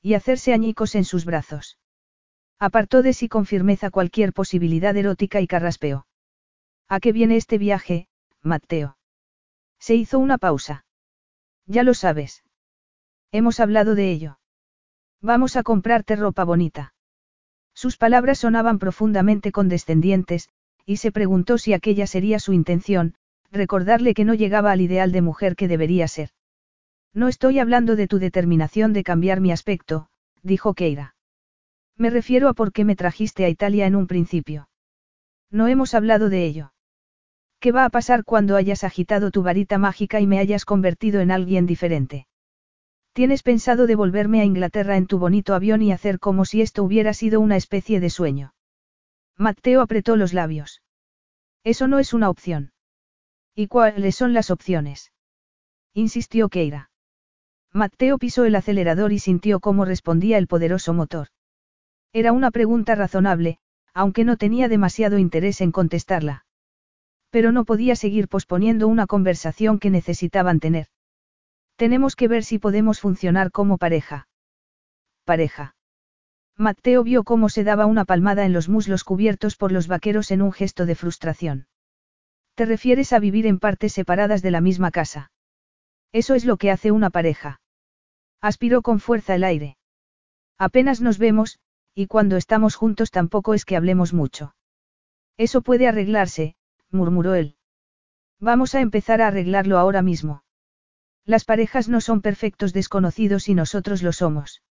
Y 0.00 0.14
hacerse 0.14 0.52
añicos 0.52 0.94
en 0.94 1.04
sus 1.04 1.24
brazos. 1.24 1.79
Apartó 2.62 3.00
de 3.00 3.14
sí 3.14 3.26
con 3.26 3.46
firmeza 3.46 3.90
cualquier 3.90 4.34
posibilidad 4.34 4.94
erótica 4.94 5.40
y 5.40 5.46
carraspeó. 5.46 6.06
¿A 6.88 7.00
qué 7.00 7.10
viene 7.10 7.36
este 7.36 7.56
viaje, 7.56 8.06
Mateo? 8.42 8.98
Se 9.78 9.94
hizo 9.94 10.18
una 10.18 10.36
pausa. 10.36 10.84
Ya 11.64 11.84
lo 11.84 11.94
sabes. 11.94 12.44
Hemos 13.32 13.60
hablado 13.60 13.94
de 13.94 14.10
ello. 14.10 14.38
Vamos 15.22 15.56
a 15.56 15.62
comprarte 15.62 16.16
ropa 16.16 16.44
bonita. 16.44 16.92
Sus 17.72 17.96
palabras 17.96 18.40
sonaban 18.40 18.78
profundamente 18.78 19.52
condescendientes, 19.52 20.50
y 20.84 20.98
se 20.98 21.12
preguntó 21.12 21.56
si 21.56 21.72
aquella 21.72 22.06
sería 22.06 22.38
su 22.40 22.52
intención, 22.52 23.14
recordarle 23.50 24.12
que 24.12 24.26
no 24.26 24.34
llegaba 24.34 24.70
al 24.70 24.82
ideal 24.82 25.12
de 25.12 25.22
mujer 25.22 25.56
que 25.56 25.66
debería 25.66 26.08
ser. 26.08 26.30
No 27.14 27.28
estoy 27.28 27.58
hablando 27.58 27.96
de 27.96 28.06
tu 28.06 28.18
determinación 28.18 28.92
de 28.92 29.02
cambiar 29.02 29.40
mi 29.40 29.50
aspecto, 29.50 30.10
dijo 30.42 30.74
Keira. 30.74 31.14
Me 32.00 32.08
refiero 32.08 32.48
a 32.48 32.54
por 32.54 32.72
qué 32.72 32.86
me 32.86 32.96
trajiste 32.96 33.44
a 33.44 33.50
Italia 33.50 33.86
en 33.86 33.94
un 33.94 34.06
principio. 34.06 34.70
No 35.50 35.68
hemos 35.68 35.92
hablado 35.92 36.30
de 36.30 36.46
ello. 36.46 36.72
¿Qué 37.58 37.72
va 37.72 37.84
a 37.84 37.90
pasar 37.90 38.24
cuando 38.24 38.56
hayas 38.56 38.84
agitado 38.84 39.30
tu 39.30 39.42
varita 39.42 39.76
mágica 39.76 40.18
y 40.18 40.26
me 40.26 40.38
hayas 40.38 40.64
convertido 40.64 41.20
en 41.20 41.30
alguien 41.30 41.66
diferente? 41.66 42.26
¿Tienes 43.12 43.42
pensado 43.42 43.86
devolverme 43.86 44.40
a 44.40 44.46
Inglaterra 44.46 44.96
en 44.96 45.06
tu 45.06 45.18
bonito 45.18 45.52
avión 45.52 45.82
y 45.82 45.92
hacer 45.92 46.18
como 46.18 46.46
si 46.46 46.62
esto 46.62 46.82
hubiera 46.82 47.12
sido 47.12 47.38
una 47.38 47.56
especie 47.58 48.00
de 48.00 48.08
sueño? 48.08 48.54
Mateo 49.36 49.82
apretó 49.82 50.16
los 50.16 50.32
labios. 50.32 50.80
Eso 51.64 51.86
no 51.86 51.98
es 51.98 52.14
una 52.14 52.30
opción. 52.30 52.72
¿Y 53.54 53.66
cuáles 53.66 54.16
son 54.16 54.32
las 54.32 54.50
opciones? 54.50 55.12
insistió 55.92 56.48
Keira. 56.48 56.90
Mateo 57.74 58.16
pisó 58.16 58.46
el 58.46 58.54
acelerador 58.54 59.12
y 59.12 59.18
sintió 59.18 59.60
cómo 59.60 59.84
respondía 59.84 60.38
el 60.38 60.46
poderoso 60.46 60.94
motor. 60.94 61.28
Era 62.12 62.32
una 62.32 62.50
pregunta 62.50 62.94
razonable, 62.94 63.58
aunque 63.94 64.24
no 64.24 64.36
tenía 64.36 64.68
demasiado 64.68 65.18
interés 65.18 65.60
en 65.60 65.72
contestarla. 65.72 66.44
Pero 67.30 67.52
no 67.52 67.64
podía 67.64 67.94
seguir 67.94 68.28
posponiendo 68.28 68.88
una 68.88 69.06
conversación 69.06 69.78
que 69.78 69.90
necesitaban 69.90 70.58
tener. 70.58 70.88
Tenemos 71.76 72.16
que 72.16 72.28
ver 72.28 72.44
si 72.44 72.58
podemos 72.58 73.00
funcionar 73.00 73.52
como 73.52 73.78
pareja. 73.78 74.28
Pareja. 75.24 75.76
Mateo 76.56 77.04
vio 77.04 77.24
cómo 77.24 77.48
se 77.48 77.64
daba 77.64 77.86
una 77.86 78.04
palmada 78.04 78.44
en 78.44 78.52
los 78.52 78.68
muslos 78.68 79.04
cubiertos 79.04 79.56
por 79.56 79.72
los 79.72 79.86
vaqueros 79.86 80.30
en 80.30 80.42
un 80.42 80.52
gesto 80.52 80.86
de 80.86 80.94
frustración. 80.94 81.68
¿Te 82.54 82.66
refieres 82.66 83.12
a 83.12 83.18
vivir 83.18 83.46
en 83.46 83.58
partes 83.58 83.92
separadas 83.92 84.42
de 84.42 84.50
la 84.50 84.60
misma 84.60 84.90
casa? 84.90 85.30
Eso 86.12 86.34
es 86.34 86.44
lo 86.44 86.56
que 86.56 86.70
hace 86.70 86.90
una 86.90 87.08
pareja. 87.08 87.60
Aspiró 88.42 88.82
con 88.82 89.00
fuerza 89.00 89.34
el 89.34 89.44
aire. 89.44 89.78
Apenas 90.58 91.00
nos 91.00 91.16
vemos, 91.16 91.58
y 91.94 92.06
cuando 92.06 92.36
estamos 92.36 92.74
juntos 92.74 93.10
tampoco 93.10 93.54
es 93.54 93.64
que 93.64 93.76
hablemos 93.76 94.12
mucho. 94.12 94.54
Eso 95.36 95.62
puede 95.62 95.88
arreglarse, 95.88 96.54
murmuró 96.90 97.34
él. 97.34 97.56
Vamos 98.38 98.74
a 98.74 98.80
empezar 98.80 99.20
a 99.20 99.28
arreglarlo 99.28 99.78
ahora 99.78 100.02
mismo. 100.02 100.44
Las 101.24 101.44
parejas 101.44 101.88
no 101.88 102.00
son 102.00 102.22
perfectos 102.22 102.72
desconocidos 102.72 103.48
y 103.48 103.54
nosotros 103.54 104.02
lo 104.02 104.12
somos. 104.12 104.62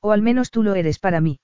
O 0.00 0.12
al 0.12 0.22
menos 0.22 0.50
tú 0.50 0.62
lo 0.62 0.74
eres 0.74 0.98
para 0.98 1.20
mí. 1.20 1.40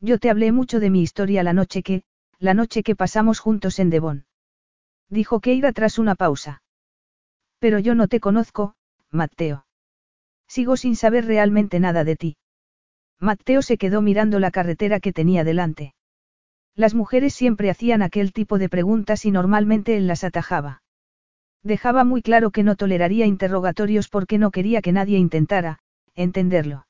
Yo 0.00 0.18
te 0.18 0.30
hablé 0.30 0.52
mucho 0.52 0.80
de 0.80 0.90
mi 0.90 1.02
historia 1.02 1.42
la 1.42 1.52
noche 1.52 1.82
que, 1.82 2.02
la 2.38 2.54
noche 2.54 2.82
que 2.82 2.96
pasamos 2.96 3.38
juntos 3.40 3.78
en 3.78 3.90
Devon. 3.90 4.26
Dijo 5.08 5.40
Keira 5.40 5.72
tras 5.72 5.98
una 5.98 6.14
pausa. 6.14 6.62
Pero 7.58 7.78
yo 7.78 7.94
no 7.94 8.08
te 8.08 8.20
conozco, 8.20 8.74
Mateo. 9.10 9.66
Sigo 10.46 10.76
sin 10.76 10.96
saber 10.96 11.24
realmente 11.24 11.80
nada 11.80 12.04
de 12.04 12.16
ti. 12.16 12.36
Mateo 13.20 13.62
se 13.62 13.78
quedó 13.78 14.02
mirando 14.02 14.38
la 14.38 14.50
carretera 14.50 15.00
que 15.00 15.12
tenía 15.12 15.44
delante. 15.44 15.94
Las 16.74 16.94
mujeres 16.94 17.32
siempre 17.32 17.70
hacían 17.70 18.02
aquel 18.02 18.32
tipo 18.32 18.58
de 18.58 18.68
preguntas 18.68 19.24
y 19.24 19.30
normalmente 19.30 19.96
él 19.96 20.06
las 20.06 20.24
atajaba. 20.24 20.82
Dejaba 21.62 22.04
muy 22.04 22.20
claro 22.20 22.50
que 22.50 22.62
no 22.62 22.76
toleraría 22.76 23.26
interrogatorios 23.26 24.08
porque 24.08 24.38
no 24.38 24.50
quería 24.50 24.82
que 24.82 24.92
nadie 24.92 25.18
intentara, 25.18 25.78
entenderlo. 26.14 26.86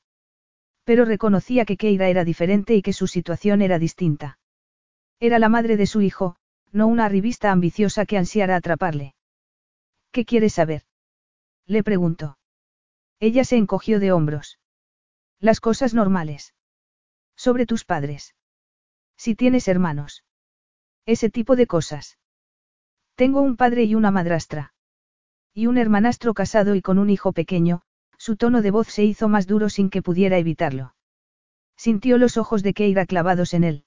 Pero 0.83 1.05
reconocía 1.05 1.65
que 1.65 1.77
Keira 1.77 2.09
era 2.09 2.25
diferente 2.25 2.75
y 2.75 2.81
que 2.81 2.93
su 2.93 3.07
situación 3.07 3.61
era 3.61 3.79
distinta. 3.79 4.39
Era 5.19 5.39
la 5.39 5.49
madre 5.49 5.77
de 5.77 5.87
su 5.87 6.01
hijo, 6.01 6.35
no 6.71 6.87
una 6.87 7.09
revista 7.09 7.51
ambiciosa 7.51 8.05
que 8.05 8.17
ansiara 8.17 8.55
atraparle. 8.55 9.15
¿Qué 10.11 10.25
quieres 10.25 10.53
saber? 10.53 10.83
Le 11.65 11.83
preguntó. 11.83 12.37
Ella 13.19 13.43
se 13.45 13.57
encogió 13.57 13.99
de 13.99 14.11
hombros. 14.11 14.59
Las 15.39 15.59
cosas 15.59 15.93
normales. 15.93 16.55
Sobre 17.35 17.67
tus 17.67 17.85
padres. 17.85 18.35
Si 19.17 19.35
tienes 19.35 19.67
hermanos. 19.67 20.23
Ese 21.05 21.29
tipo 21.29 21.55
de 21.55 21.67
cosas. 21.67 22.17
Tengo 23.15 23.41
un 23.41 23.55
padre 23.55 23.83
y 23.83 23.93
una 23.93 24.09
madrastra. 24.09 24.73
Y 25.53 25.67
un 25.67 25.77
hermanastro 25.77 26.33
casado 26.33 26.73
y 26.73 26.81
con 26.81 26.97
un 26.97 27.11
hijo 27.11 27.33
pequeño, 27.33 27.83
su 28.17 28.35
tono 28.35 28.63
de 28.63 28.71
voz 28.71 28.87
se 28.87 29.03
hizo 29.03 29.27
más 29.27 29.45
duro 29.45 29.69
sin 29.69 29.91
que 29.91 30.01
pudiera 30.01 30.39
evitarlo. 30.39 30.95
Sintió 31.75 32.17
los 32.17 32.37
ojos 32.37 32.63
de 32.63 32.73
Keira 32.73 33.05
clavados 33.05 33.53
en 33.53 33.63
él. 33.63 33.85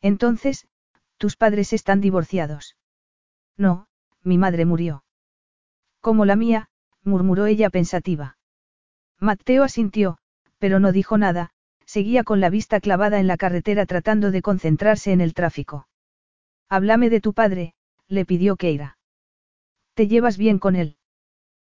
Entonces, 0.00 0.68
tus 1.16 1.36
padres 1.36 1.72
están 1.72 2.00
divorciados. 2.00 2.76
No, 3.56 3.88
mi 4.22 4.38
madre 4.38 4.64
murió. 4.66 5.04
Como 6.00 6.24
la 6.24 6.36
mía, 6.36 6.70
murmuró 7.02 7.46
ella 7.46 7.70
pensativa. 7.70 8.38
Mateo 9.18 9.64
asintió, 9.64 10.18
pero 10.60 10.78
no 10.78 10.92
dijo 10.92 11.18
nada, 11.18 11.50
seguía 11.86 12.22
con 12.22 12.38
la 12.40 12.50
vista 12.50 12.78
clavada 12.78 13.18
en 13.18 13.26
la 13.26 13.36
carretera 13.36 13.86
tratando 13.86 14.30
de 14.30 14.42
concentrarse 14.42 15.10
en 15.10 15.20
el 15.20 15.34
tráfico. 15.34 15.88
Háblame 16.68 17.10
de 17.10 17.20
tu 17.20 17.32
padre, 17.32 17.74
le 18.06 18.24
pidió 18.24 18.54
Keira. 18.54 18.98
¿Te 19.94 20.06
llevas 20.06 20.36
bien 20.36 20.60
con 20.60 20.76
él? 20.76 20.96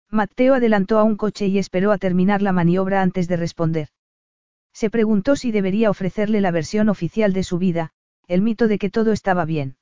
Mateo 0.10 0.56
adelantó 0.56 0.98
a 0.98 1.04
un 1.04 1.16
coche 1.16 1.48
y 1.48 1.60
esperó 1.60 1.92
a 1.92 2.00
terminar 2.00 2.42
la 2.42 2.52
maniobra 2.52 3.02
antes 3.02 3.28
de 3.28 3.38
responder. 3.38 3.90
Se 4.74 4.90
preguntó 4.90 5.36
si 5.36 5.52
debería 5.52 5.90
ofrecerle 5.90 6.42
la 6.42 6.52
versión 6.52 6.90
oficial 6.90 7.32
de 7.32 7.44
su 7.44 7.60
vida, 7.60 7.92
el 8.28 8.42
mito 8.42 8.68
de 8.68 8.80
que 8.80 8.90
todo 8.90 9.12
estaba 9.12 9.46
bien. 9.46 9.78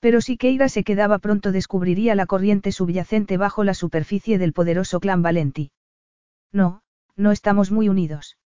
Pero 0.00 0.20
si 0.20 0.36
Keira 0.36 0.68
se 0.68 0.82
quedaba 0.82 1.18
pronto 1.18 1.52
descubriría 1.52 2.14
la 2.14 2.26
corriente 2.26 2.72
subyacente 2.72 3.36
bajo 3.36 3.64
la 3.64 3.74
superficie 3.74 4.38
del 4.38 4.52
poderoso 4.52 4.98
clan 5.00 5.22
Valenti. 5.22 5.72
No, 6.52 6.82
no 7.16 7.32
estamos 7.32 7.70
muy 7.70 7.88
unidos. 7.88 8.38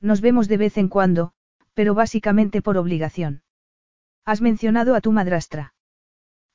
Nos 0.00 0.20
vemos 0.20 0.48
de 0.48 0.56
vez 0.56 0.76
en 0.78 0.88
cuando, 0.88 1.32
pero 1.74 1.94
básicamente 1.94 2.62
por 2.62 2.76
obligación. 2.76 3.42
Has 4.24 4.40
mencionado 4.40 4.94
a 4.94 5.00
tu 5.00 5.12
madrastra. 5.12 5.74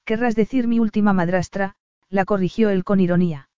Querrás 0.05 0.35
decir 0.35 0.67
mi 0.67 0.79
última 0.79 1.13
madrastra, 1.13 1.75
la 2.09 2.25
corrigió 2.25 2.69
él 2.69 2.83
con 2.83 2.99
ironía. 2.99 3.49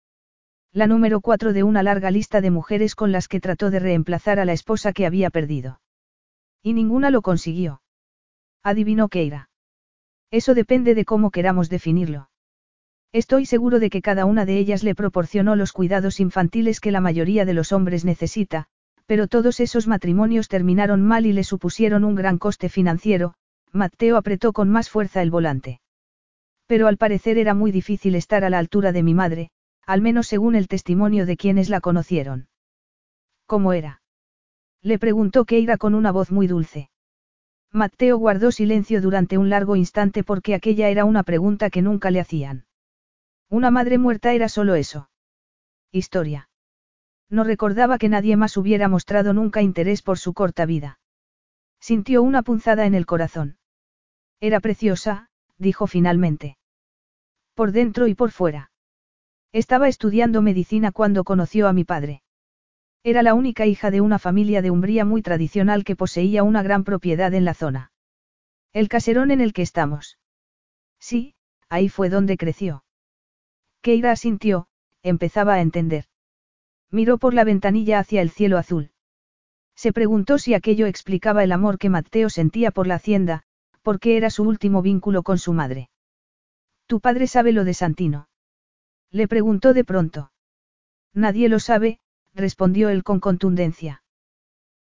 La 0.72 0.88
número 0.88 1.22
cuatro 1.22 1.54
de 1.54 1.64
una 1.64 1.84
larga 1.84 2.12
lista 2.12 2.42
de 2.42 2.52
mujeres 2.52 2.96
con 2.96 3.12
las 3.12 3.28
que 3.28 3.40
trató 3.40 3.70
de 3.70 3.80
reemplazar 3.80 4.40
a 4.40 4.46
la 4.46 4.54
esposa 4.54 4.94
que 4.94 5.06
había 5.06 5.30
perdido. 5.30 5.82
Y 6.62 6.74
ninguna 6.74 7.12
lo 7.12 7.22
consiguió. 7.22 7.82
Adivinó 8.64 9.10
Keira. 9.10 9.50
Eso 10.32 10.56
depende 10.56 10.96
de 10.96 11.06
cómo 11.06 11.30
queramos 11.30 11.70
definirlo. 11.70 12.30
Estoy 13.14 13.46
seguro 13.46 13.80
de 13.80 13.92
que 13.92 14.02
cada 14.02 14.26
una 14.26 14.44
de 14.44 14.58
ellas 14.58 14.84
le 14.84 14.96
proporcionó 14.96 15.56
los 15.56 15.72
cuidados 15.72 16.20
infantiles 16.20 16.80
que 16.80 16.92
la 16.92 17.00
mayoría 17.00 17.46
de 17.46 17.54
los 17.54 17.72
hombres 17.72 18.06
necesita, 18.06 18.66
pero 19.06 19.28
todos 19.28 19.60
esos 19.60 19.88
matrimonios 19.88 20.48
terminaron 20.48 21.04
mal 21.04 21.28
y 21.28 21.32
le 21.34 21.44
supusieron 21.44 22.06
un 22.06 22.16
gran 22.16 22.40
coste 22.40 22.70
financiero, 22.70 23.36
Mateo 23.72 24.18
apretó 24.18 24.52
con 24.52 24.70
más 24.70 24.90
fuerza 24.90 25.22
el 25.22 25.30
volante. 25.30 25.80
Pero 26.66 26.88
al 26.88 26.98
parecer 26.98 27.38
era 27.38 27.54
muy 27.54 27.72
difícil 27.72 28.16
estar 28.16 28.44
a 28.44 28.50
la 28.50 28.58
altura 28.58 28.92
de 28.92 29.04
mi 29.04 29.14
madre, 29.14 29.52
al 29.86 30.02
menos 30.02 30.26
según 30.26 30.56
el 30.56 30.68
testimonio 30.68 31.28
de 31.28 31.38
quienes 31.38 31.70
la 31.70 31.82
conocieron. 31.82 32.48
¿Cómo 33.46 33.74
era? 33.74 34.02
Le 34.82 34.98
preguntó 34.98 35.46
Keira 35.46 35.78
con 35.78 35.94
una 35.94 36.12
voz 36.12 36.32
muy 36.32 36.48
dulce. 36.48 36.90
Mateo 37.72 38.18
guardó 38.18 38.52
silencio 38.52 39.02
durante 39.02 39.38
un 39.38 39.50
largo 39.50 39.76
instante 39.76 40.24
porque 40.24 40.56
aquella 40.56 40.90
era 40.90 41.06
una 41.06 41.22
pregunta 41.22 41.70
que 41.70 41.84
nunca 41.84 42.10
le 42.10 42.20
hacían. 42.20 42.66
Una 43.54 43.70
madre 43.70 44.00
muerta 44.00 44.34
era 44.34 44.50
solo 44.50 44.74
eso. 44.74 45.12
Historia. 45.92 46.50
No 47.30 47.44
recordaba 47.44 48.00
que 48.00 48.10
nadie 48.10 48.36
más 48.36 48.58
hubiera 48.58 48.88
mostrado 48.88 49.32
nunca 49.32 49.62
interés 49.62 50.02
por 50.02 50.18
su 50.18 50.34
corta 50.34 50.66
vida. 50.66 50.98
Sintió 51.80 52.24
una 52.24 52.42
punzada 52.42 52.88
en 52.88 52.96
el 52.96 53.06
corazón. 53.06 53.60
Era 54.40 54.60
preciosa, 54.60 55.30
dijo 55.60 55.86
finalmente. 55.86 56.58
Por 57.54 57.74
dentro 57.74 58.08
y 58.08 58.16
por 58.16 58.32
fuera. 58.32 58.72
Estaba 59.52 59.88
estudiando 59.88 60.42
medicina 60.42 60.92
cuando 60.92 61.24
conoció 61.24 61.68
a 61.68 61.74
mi 61.74 61.84
padre. 61.84 62.24
Era 63.04 63.22
la 63.22 63.36
única 63.36 63.68
hija 63.68 63.92
de 63.92 64.02
una 64.02 64.18
familia 64.18 64.64
de 64.64 64.72
Umbría 64.72 65.06
muy 65.06 65.22
tradicional 65.22 65.84
que 65.84 65.96
poseía 65.96 66.42
una 66.42 66.64
gran 66.64 66.84
propiedad 66.84 67.32
en 67.36 67.46
la 67.46 67.54
zona. 67.54 67.92
El 68.72 68.90
caserón 68.90 69.30
en 69.30 69.42
el 69.42 69.54
que 69.54 69.62
estamos. 69.62 70.18
Sí, 71.00 71.36
ahí 71.70 71.88
fue 71.88 72.10
donde 72.10 72.36
creció. 72.36 72.83
Keira 73.84 74.12
asintió, 74.12 74.68
empezaba 75.04 75.56
a 75.56 75.62
entender. 75.62 76.06
Miró 76.90 77.18
por 77.18 77.34
la 77.34 77.44
ventanilla 77.44 78.00
hacia 78.00 78.22
el 78.22 78.30
cielo 78.30 78.58
azul. 78.58 78.92
Se 79.76 79.92
preguntó 79.92 80.38
si 80.38 80.54
aquello 80.54 80.88
explicaba 80.88 81.44
el 81.44 81.52
amor 81.52 81.78
que 81.78 81.90
Mateo 81.90 82.30
sentía 82.30 82.72
por 82.72 82.88
la 82.88 82.96
hacienda, 82.96 83.44
porque 83.82 84.16
era 84.16 84.30
su 84.30 84.44
último 84.44 84.82
vínculo 84.82 85.22
con 85.22 85.38
su 85.38 85.52
madre. 85.52 85.90
¿Tu 86.88 87.02
padre 87.02 87.28
sabe 87.28 87.52
lo 87.52 87.66
de 87.66 87.74
Santino? 87.74 88.30
Le 89.12 89.28
preguntó 89.28 89.74
de 89.74 89.84
pronto. 89.84 90.32
Nadie 91.14 91.50
lo 91.50 91.60
sabe, 91.60 92.00
respondió 92.34 92.88
él 92.88 93.04
con 93.04 93.20
contundencia. 93.20 94.02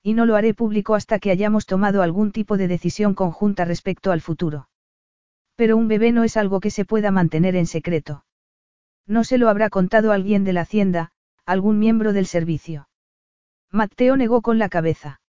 Y 0.01 0.15
no 0.15 0.27
lo 0.27 0.37
haré 0.37 0.55
público 0.55 0.95
hasta 0.95 1.19
que 1.19 1.33
hayamos 1.33 1.67
tomado 1.67 2.03
algún 2.03 2.31
tipo 2.31 2.57
de 2.57 2.69
decisión 2.69 3.15
conjunta 3.15 3.65
respecto 3.65 4.13
al 4.13 4.21
futuro. 4.21 4.69
Pero 5.57 5.77
un 5.77 5.89
bebé 5.89 6.13
no 6.13 6.23
es 6.23 6.37
algo 6.37 6.61
que 6.61 6.71
se 6.71 6.85
pueda 6.85 7.11
mantener 7.11 7.57
en 7.57 7.67
secreto. 7.67 8.25
No 9.07 9.25
se 9.25 9.39
lo 9.39 9.49
habrá 9.49 9.71
contado 9.71 10.13
alguien 10.13 10.45
de 10.45 10.53
la 10.53 10.63
hacienda, 10.63 11.13
algún 11.45 11.79
miembro 11.79 12.13
del 12.13 12.27
servicio. 12.27 12.89
Mateo 13.71 14.17
negó 14.17 14.43
con 14.43 14.59
la 14.59 14.69
cabeza. 14.69 15.21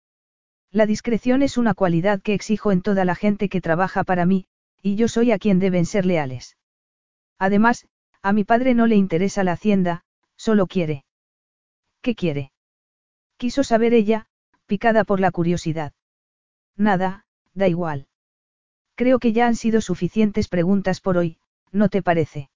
La 0.71 0.87
discreción 0.87 1.43
es 1.43 1.57
una 1.59 1.75
cualidad 1.75 2.21
que 2.21 2.35
exijo 2.35 2.73
en 2.73 2.83
toda 2.83 3.05
la 3.05 3.15
gente 3.15 3.49
que 3.49 3.61
trabaja 3.61 4.05
para 4.05 4.27
mí, 4.27 4.47
y 4.83 4.97
yo 4.97 5.09
soy 5.09 5.31
a 5.33 5.39
quien 5.39 5.59
deben 5.59 5.87
ser 5.87 6.07
leales. 6.07 6.57
Además, 7.39 7.87
a 8.23 8.33
mi 8.33 8.45
padre 8.45 8.75
no 8.75 8.87
le 8.87 8.97
interesa 8.97 9.45
la 9.45 9.53
hacienda, 9.53 10.05
solo 10.37 10.67
quiere. 10.67 11.05
¿Qué 12.01 12.15
quiere? 12.15 12.53
Quiso 13.37 13.65
saber 13.65 13.95
ella, 13.95 14.27
picada 14.67 15.05
por 15.05 15.21
la 15.21 15.31
curiosidad. 15.31 15.93
Nada, 16.77 17.27
da 17.55 17.69
igual. 17.69 18.07
Creo 18.95 19.19
que 19.19 19.33
ya 19.33 19.47
han 19.47 19.57
sido 19.57 19.81
suficientes 19.81 20.49
preguntas 20.49 21.01
por 21.01 21.17
hoy, 21.17 21.39
¿no 21.71 21.89
te 21.89 22.03
parece? 22.03 22.51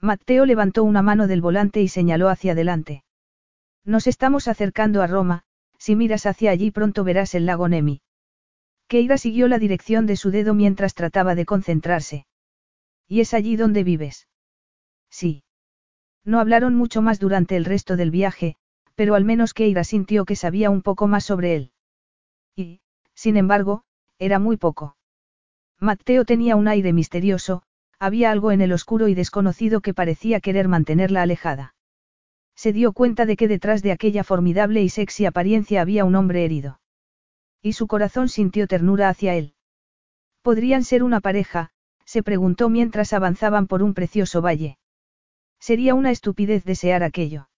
Mateo 0.00 0.46
levantó 0.46 0.82
una 0.84 1.02
mano 1.02 1.26
del 1.26 1.42
volante 1.42 1.82
y 1.82 1.88
señaló 1.88 2.28
hacia 2.28 2.52
adelante. 2.52 3.04
Nos 3.84 4.06
estamos 4.06 4.48
acercando 4.48 5.02
a 5.02 5.06
Roma, 5.06 5.42
si 5.78 5.96
miras 5.96 6.26
hacia 6.26 6.50
allí 6.50 6.70
pronto 6.70 7.04
verás 7.04 7.34
el 7.34 7.46
lago 7.46 7.68
Nemi. 7.68 8.00
Keira 8.88 9.18
siguió 9.18 9.46
la 9.46 9.58
dirección 9.58 10.06
de 10.06 10.16
su 10.16 10.30
dedo 10.30 10.54
mientras 10.54 10.94
trataba 10.94 11.34
de 11.34 11.44
concentrarse. 11.44 12.26
¿Y 13.06 13.20
es 13.20 13.34
allí 13.34 13.56
donde 13.56 13.84
vives? 13.84 14.26
Sí. 15.10 15.44
No 16.24 16.40
hablaron 16.40 16.74
mucho 16.74 17.02
más 17.02 17.18
durante 17.18 17.56
el 17.56 17.64
resto 17.64 17.96
del 17.96 18.10
viaje, 18.10 18.56
pero 18.94 19.14
al 19.14 19.24
menos 19.24 19.54
Keira 19.54 19.84
sintió 19.84 20.24
que 20.24 20.36
sabía 20.36 20.70
un 20.70 20.82
poco 20.82 21.06
más 21.06 21.24
sobre 21.24 21.56
él. 21.56 21.72
Y, 22.56 22.80
sin 23.14 23.36
embargo, 23.36 23.84
era 24.18 24.38
muy 24.38 24.56
poco. 24.56 24.96
Mateo 25.78 26.24
tenía 26.24 26.56
un 26.56 26.68
aire 26.68 26.92
misterioso, 26.92 27.62
había 28.00 28.30
algo 28.30 28.50
en 28.50 28.62
el 28.62 28.72
oscuro 28.72 29.08
y 29.08 29.14
desconocido 29.14 29.82
que 29.82 29.94
parecía 29.94 30.40
querer 30.40 30.68
mantenerla 30.68 31.20
alejada. 31.22 31.74
Se 32.56 32.72
dio 32.72 32.92
cuenta 32.92 33.26
de 33.26 33.36
que 33.36 33.46
detrás 33.46 33.82
de 33.82 33.92
aquella 33.92 34.24
formidable 34.24 34.82
y 34.82 34.88
sexy 34.88 35.26
apariencia 35.26 35.82
había 35.82 36.06
un 36.06 36.14
hombre 36.14 36.44
herido. 36.44 36.80
Y 37.62 37.74
su 37.74 37.86
corazón 37.86 38.30
sintió 38.30 38.66
ternura 38.66 39.10
hacia 39.10 39.34
él. 39.34 39.54
¿Podrían 40.42 40.82
ser 40.82 41.02
una 41.02 41.20
pareja? 41.20 41.70
se 42.06 42.22
preguntó 42.22 42.70
mientras 42.70 43.12
avanzaban 43.12 43.66
por 43.66 43.82
un 43.82 43.92
precioso 43.92 44.40
valle. 44.40 44.78
Sería 45.60 45.94
una 45.94 46.10
estupidez 46.10 46.64
desear 46.64 47.02
aquello. 47.02 47.48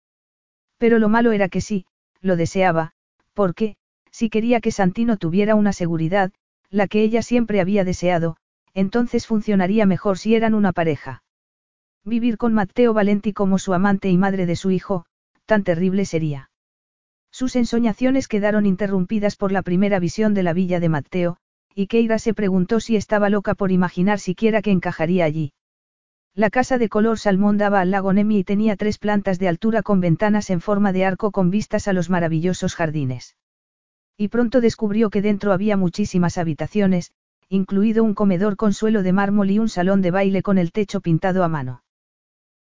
Pero 0.77 0.99
lo 0.99 1.09
malo 1.09 1.31
era 1.31 1.49
que 1.49 1.61
sí, 1.61 1.87
lo 2.21 2.37
deseaba, 2.37 2.93
porque, 3.33 3.77
si 4.11 4.29
quería 4.29 4.61
que 4.61 4.73
Santino 4.73 5.17
tuviera 5.17 5.55
una 5.55 5.73
seguridad, 5.73 6.33
la 6.69 6.89
que 6.89 7.03
ella 7.03 7.23
siempre 7.23 7.61
había 7.61 7.85
deseado, 7.85 8.37
entonces 8.75 9.26
funcionaría 9.26 9.86
mejor 9.86 10.18
si 10.18 10.34
eran 10.34 10.55
una 10.55 10.73
pareja. 10.73 11.23
Vivir 12.05 12.36
con 12.36 12.52
Matteo 12.52 12.94
Valenti 12.94 13.33
como 13.33 13.59
su 13.59 13.75
amante 13.75 14.09
y 14.10 14.18
madre 14.18 14.47
de 14.47 14.57
su 14.57 14.70
hijo, 14.70 15.05
tan 15.47 15.62
terrible 15.62 16.05
sería. 16.05 16.51
Sus 17.31 17.57
ensoñaciones 17.57 18.28
quedaron 18.28 18.67
interrumpidas 18.67 19.36
por 19.36 19.52
la 19.52 19.62
primera 19.62 19.99
visión 19.99 20.34
de 20.34 20.42
la 20.42 20.52
villa 20.52 20.81
de 20.81 20.89
Matteo, 20.89 21.36
y 21.75 21.86
Keira 21.86 22.18
se 22.18 22.34
preguntó 22.34 22.81
si 22.81 22.97
estaba 22.97 23.31
loca 23.31 23.55
por 23.55 23.73
imaginar 23.73 24.18
siquiera 24.18 24.62
que 24.62 24.70
encajaría 24.70 25.25
allí. 25.25 25.52
La 26.34 26.51
casa 26.51 26.78
de 26.78 26.89
color 26.89 27.18
salmón 27.18 27.59
daba 27.59 27.81
al 27.81 27.91
lago 27.91 28.12
Nemi 28.12 28.39
y 28.39 28.44
tenía 28.44 28.76
tres 28.76 28.99
plantas 28.99 29.39
de 29.39 29.49
altura 29.49 29.83
con 29.83 30.01
ventanas 30.01 30.51
en 30.51 30.60
forma 30.60 30.92
de 30.92 31.05
arco 31.05 31.31
con 31.31 31.51
vistas 31.51 31.89
a 31.89 31.92
los 31.92 32.10
maravillosos 32.10 32.75
jardines. 32.75 33.36
Y 34.17 34.28
pronto 34.28 34.60
descubrió 34.60 35.10
que 35.10 35.23
dentro 35.23 35.52
había 35.52 35.76
muchísimas 35.76 36.39
habitaciones, 36.39 37.12
incluido 37.53 38.03
un 38.03 38.15
comedor 38.15 38.57
con 38.57 38.73
suelo 38.73 39.03
de 39.03 39.13
mármol 39.13 39.51
y 39.51 39.59
un 39.59 39.69
salón 39.69 40.01
de 40.01 40.11
baile 40.11 40.43
con 40.43 40.57
el 40.57 40.73
techo 40.73 41.03
pintado 41.03 41.45
a 41.45 41.49
mano. 41.49 41.83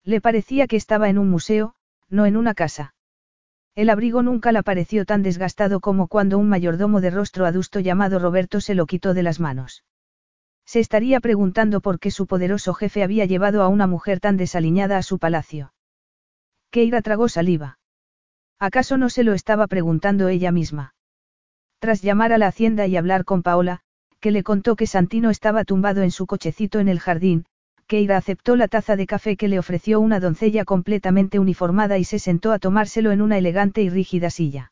Le 0.04 0.20
parecía 0.20 0.68
que 0.68 0.76
estaba 0.76 1.08
en 1.08 1.18
un 1.18 1.30
museo, 1.30 1.76
no 2.10 2.26
en 2.26 2.36
una 2.36 2.54
casa. 2.54 2.94
El 3.74 3.90
abrigo 3.90 4.22
nunca 4.22 4.52
la 4.52 4.64
pareció 4.64 5.06
tan 5.06 5.24
desgastado 5.24 5.80
como 5.80 6.10
cuando 6.10 6.38
un 6.38 6.50
mayordomo 6.50 7.00
de 7.00 7.10
rostro 7.10 7.46
adusto 7.46 7.80
llamado 7.80 8.20
Roberto 8.20 8.60
se 8.60 8.76
lo 8.76 8.86
quitó 8.86 9.14
de 9.14 9.24
las 9.24 9.40
manos. 9.40 9.86
Se 10.66 10.82
estaría 10.82 11.22
preguntando 11.22 11.80
por 11.80 11.98
qué 11.98 12.12
su 12.12 12.28
poderoso 12.28 12.74
jefe 12.74 13.02
había 13.02 13.24
llevado 13.24 13.64
a 13.64 13.70
una 13.70 13.88
mujer 13.88 14.20
tan 14.20 14.36
desaliñada 14.36 14.98
a 14.98 15.04
su 15.04 15.20
palacio. 15.20 15.74
Keira 16.70 17.02
tragó 17.02 17.30
saliva. 17.30 17.80
¿Acaso 18.60 18.98
no 18.98 19.10
se 19.10 19.24
lo 19.24 19.32
estaba 19.32 19.68
preguntando 19.68 20.28
ella 20.28 20.52
misma? 20.52 20.96
Tras 21.80 22.02
llamar 22.02 22.34
a 22.34 22.38
la 22.38 22.48
hacienda 22.48 22.88
y 22.88 22.98
hablar 22.98 23.24
con 23.24 23.42
Paola, 23.42 23.84
que 24.22 24.32
le 24.32 24.44
contó 24.44 24.76
que 24.76 24.88
Santino 24.88 25.32
estaba 25.32 25.66
tumbado 25.66 26.04
en 26.04 26.12
su 26.12 26.28
cochecito 26.28 26.80
en 26.80 26.88
el 26.88 27.00
jardín, 27.00 27.46
Keira 27.88 28.16
aceptó 28.16 28.56
la 28.56 28.70
taza 28.70 28.96
de 28.96 29.08
café 29.08 29.36
que 29.36 29.50
le 29.50 29.60
ofreció 29.60 30.00
una 30.00 30.22
doncella 30.22 30.64
completamente 30.64 31.40
uniformada 31.40 31.98
y 31.98 32.06
se 32.06 32.20
sentó 32.20 32.54
a 32.54 32.60
tomárselo 32.60 33.12
en 33.12 33.22
una 33.22 33.38
elegante 33.38 33.82
y 33.82 33.90
rígida 33.90 34.30
silla. 34.30 34.72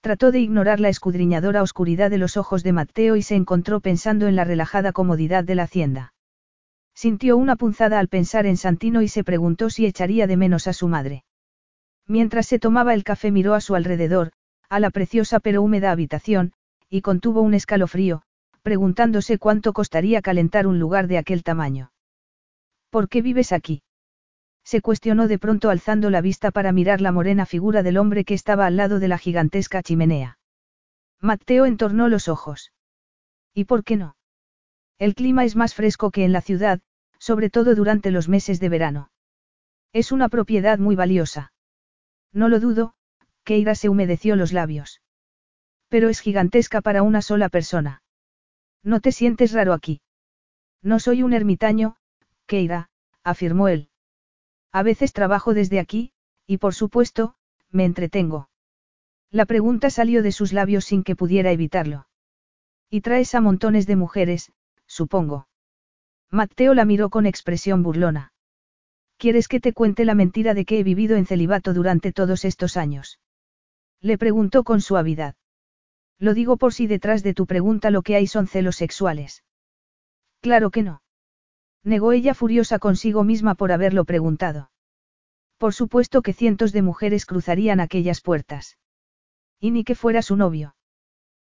Trató 0.00 0.32
de 0.32 0.40
ignorar 0.40 0.80
la 0.80 0.88
escudriñadora 0.88 1.62
oscuridad 1.62 2.10
de 2.10 2.18
los 2.18 2.36
ojos 2.36 2.62
de 2.64 2.72
Mateo 2.72 3.16
y 3.16 3.22
se 3.22 3.36
encontró 3.36 3.80
pensando 3.80 4.26
en 4.26 4.34
la 4.34 4.44
relajada 4.44 4.92
comodidad 4.92 5.44
de 5.44 5.54
la 5.54 5.62
hacienda. 5.62 6.12
Sintió 6.94 7.36
una 7.36 7.56
punzada 7.56 7.98
al 7.98 8.08
pensar 8.08 8.46
en 8.46 8.56
Santino 8.56 9.02
y 9.02 9.08
se 9.08 9.24
preguntó 9.24 9.70
si 9.70 9.86
echaría 9.86 10.26
de 10.26 10.36
menos 10.36 10.66
a 10.66 10.72
su 10.72 10.88
madre. 10.88 11.24
Mientras 12.06 12.46
se 12.46 12.58
tomaba 12.58 12.94
el 12.94 13.04
café 13.04 13.30
miró 13.30 13.54
a 13.54 13.60
su 13.60 13.74
alrededor, 13.74 14.32
a 14.68 14.80
la 14.80 14.90
preciosa 14.90 15.38
pero 15.38 15.62
húmeda 15.62 15.90
habitación, 15.90 16.52
y 16.90 17.00
contuvo 17.00 17.40
un 17.42 17.54
escalofrío, 17.54 18.22
preguntándose 18.64 19.36
cuánto 19.38 19.74
costaría 19.74 20.22
calentar 20.22 20.66
un 20.66 20.78
lugar 20.78 21.06
de 21.06 21.18
aquel 21.18 21.42
tamaño. 21.42 21.92
¿Por 22.88 23.10
qué 23.10 23.20
vives 23.20 23.52
aquí? 23.52 23.82
Se 24.64 24.80
cuestionó 24.80 25.28
de 25.28 25.38
pronto 25.38 25.68
alzando 25.68 26.08
la 26.08 26.22
vista 26.22 26.50
para 26.50 26.72
mirar 26.72 27.02
la 27.02 27.12
morena 27.12 27.44
figura 27.44 27.82
del 27.82 27.98
hombre 27.98 28.24
que 28.24 28.32
estaba 28.32 28.64
al 28.64 28.78
lado 28.78 29.00
de 29.00 29.08
la 29.08 29.18
gigantesca 29.18 29.82
chimenea. 29.82 30.38
Mateo 31.20 31.66
entornó 31.66 32.08
los 32.08 32.26
ojos. 32.28 32.72
¿Y 33.52 33.66
por 33.66 33.84
qué 33.84 33.96
no? 33.96 34.16
El 34.98 35.14
clima 35.14 35.44
es 35.44 35.56
más 35.56 35.74
fresco 35.74 36.10
que 36.10 36.24
en 36.24 36.32
la 36.32 36.40
ciudad, 36.40 36.80
sobre 37.18 37.50
todo 37.50 37.74
durante 37.74 38.10
los 38.10 38.30
meses 38.30 38.60
de 38.60 38.70
verano. 38.70 39.10
Es 39.92 40.10
una 40.10 40.30
propiedad 40.30 40.78
muy 40.78 40.96
valiosa. 40.96 41.52
No 42.32 42.48
lo 42.48 42.60
dudo, 42.60 42.94
Keira 43.42 43.74
se 43.74 43.90
humedeció 43.90 44.36
los 44.36 44.54
labios. 44.54 45.02
Pero 45.90 46.08
es 46.08 46.20
gigantesca 46.20 46.80
para 46.80 47.02
una 47.02 47.20
sola 47.20 47.50
persona. 47.50 48.03
No 48.84 49.00
te 49.00 49.10
sientes 49.10 49.52
raro 49.52 49.72
aquí. 49.72 50.02
No 50.82 51.00
soy 51.00 51.22
un 51.22 51.32
ermitaño, 51.32 51.96
Keira, 52.46 52.90
afirmó 53.24 53.68
él. 53.68 53.88
A 54.70 54.82
veces 54.82 55.14
trabajo 55.14 55.54
desde 55.54 55.80
aquí, 55.80 56.12
y 56.46 56.58
por 56.58 56.74
supuesto, 56.74 57.34
me 57.70 57.86
entretengo. 57.86 58.50
La 59.30 59.46
pregunta 59.46 59.88
salió 59.88 60.22
de 60.22 60.30
sus 60.30 60.52
labios 60.52 60.84
sin 60.84 61.02
que 61.02 61.16
pudiera 61.16 61.50
evitarlo. 61.50 62.06
Y 62.90 63.00
traes 63.00 63.34
a 63.34 63.40
montones 63.40 63.86
de 63.86 63.96
mujeres, 63.96 64.52
supongo. 64.86 65.48
Mateo 66.30 66.74
la 66.74 66.84
miró 66.84 67.08
con 67.08 67.24
expresión 67.24 67.82
burlona. 67.82 68.32
¿Quieres 69.16 69.48
que 69.48 69.60
te 69.60 69.72
cuente 69.72 70.04
la 70.04 70.14
mentira 70.14 70.52
de 70.52 70.66
que 70.66 70.78
he 70.78 70.82
vivido 70.82 71.16
en 71.16 71.24
celibato 71.24 71.72
durante 71.72 72.12
todos 72.12 72.44
estos 72.44 72.76
años? 72.76 73.18
Le 74.00 74.18
preguntó 74.18 74.64
con 74.64 74.82
suavidad. 74.82 75.36
Lo 76.18 76.34
digo 76.34 76.56
por 76.56 76.72
si 76.72 76.86
detrás 76.86 77.22
de 77.22 77.34
tu 77.34 77.46
pregunta 77.46 77.90
lo 77.90 78.02
que 78.02 78.16
hay 78.16 78.26
son 78.26 78.46
celos 78.46 78.76
sexuales. 78.76 79.44
Claro 80.40 80.70
que 80.70 80.82
no. 80.82 81.02
Negó 81.82 82.12
ella 82.12 82.34
furiosa 82.34 82.78
consigo 82.78 83.24
misma 83.24 83.54
por 83.54 83.72
haberlo 83.72 84.04
preguntado. 84.04 84.70
Por 85.58 85.74
supuesto 85.74 86.22
que 86.22 86.32
cientos 86.32 86.72
de 86.72 86.82
mujeres 86.82 87.26
cruzarían 87.26 87.80
aquellas 87.80 88.20
puertas. 88.20 88.78
Y 89.60 89.70
ni 89.70 89.84
que 89.84 89.94
fuera 89.94 90.22
su 90.22 90.36
novio. 90.36 90.76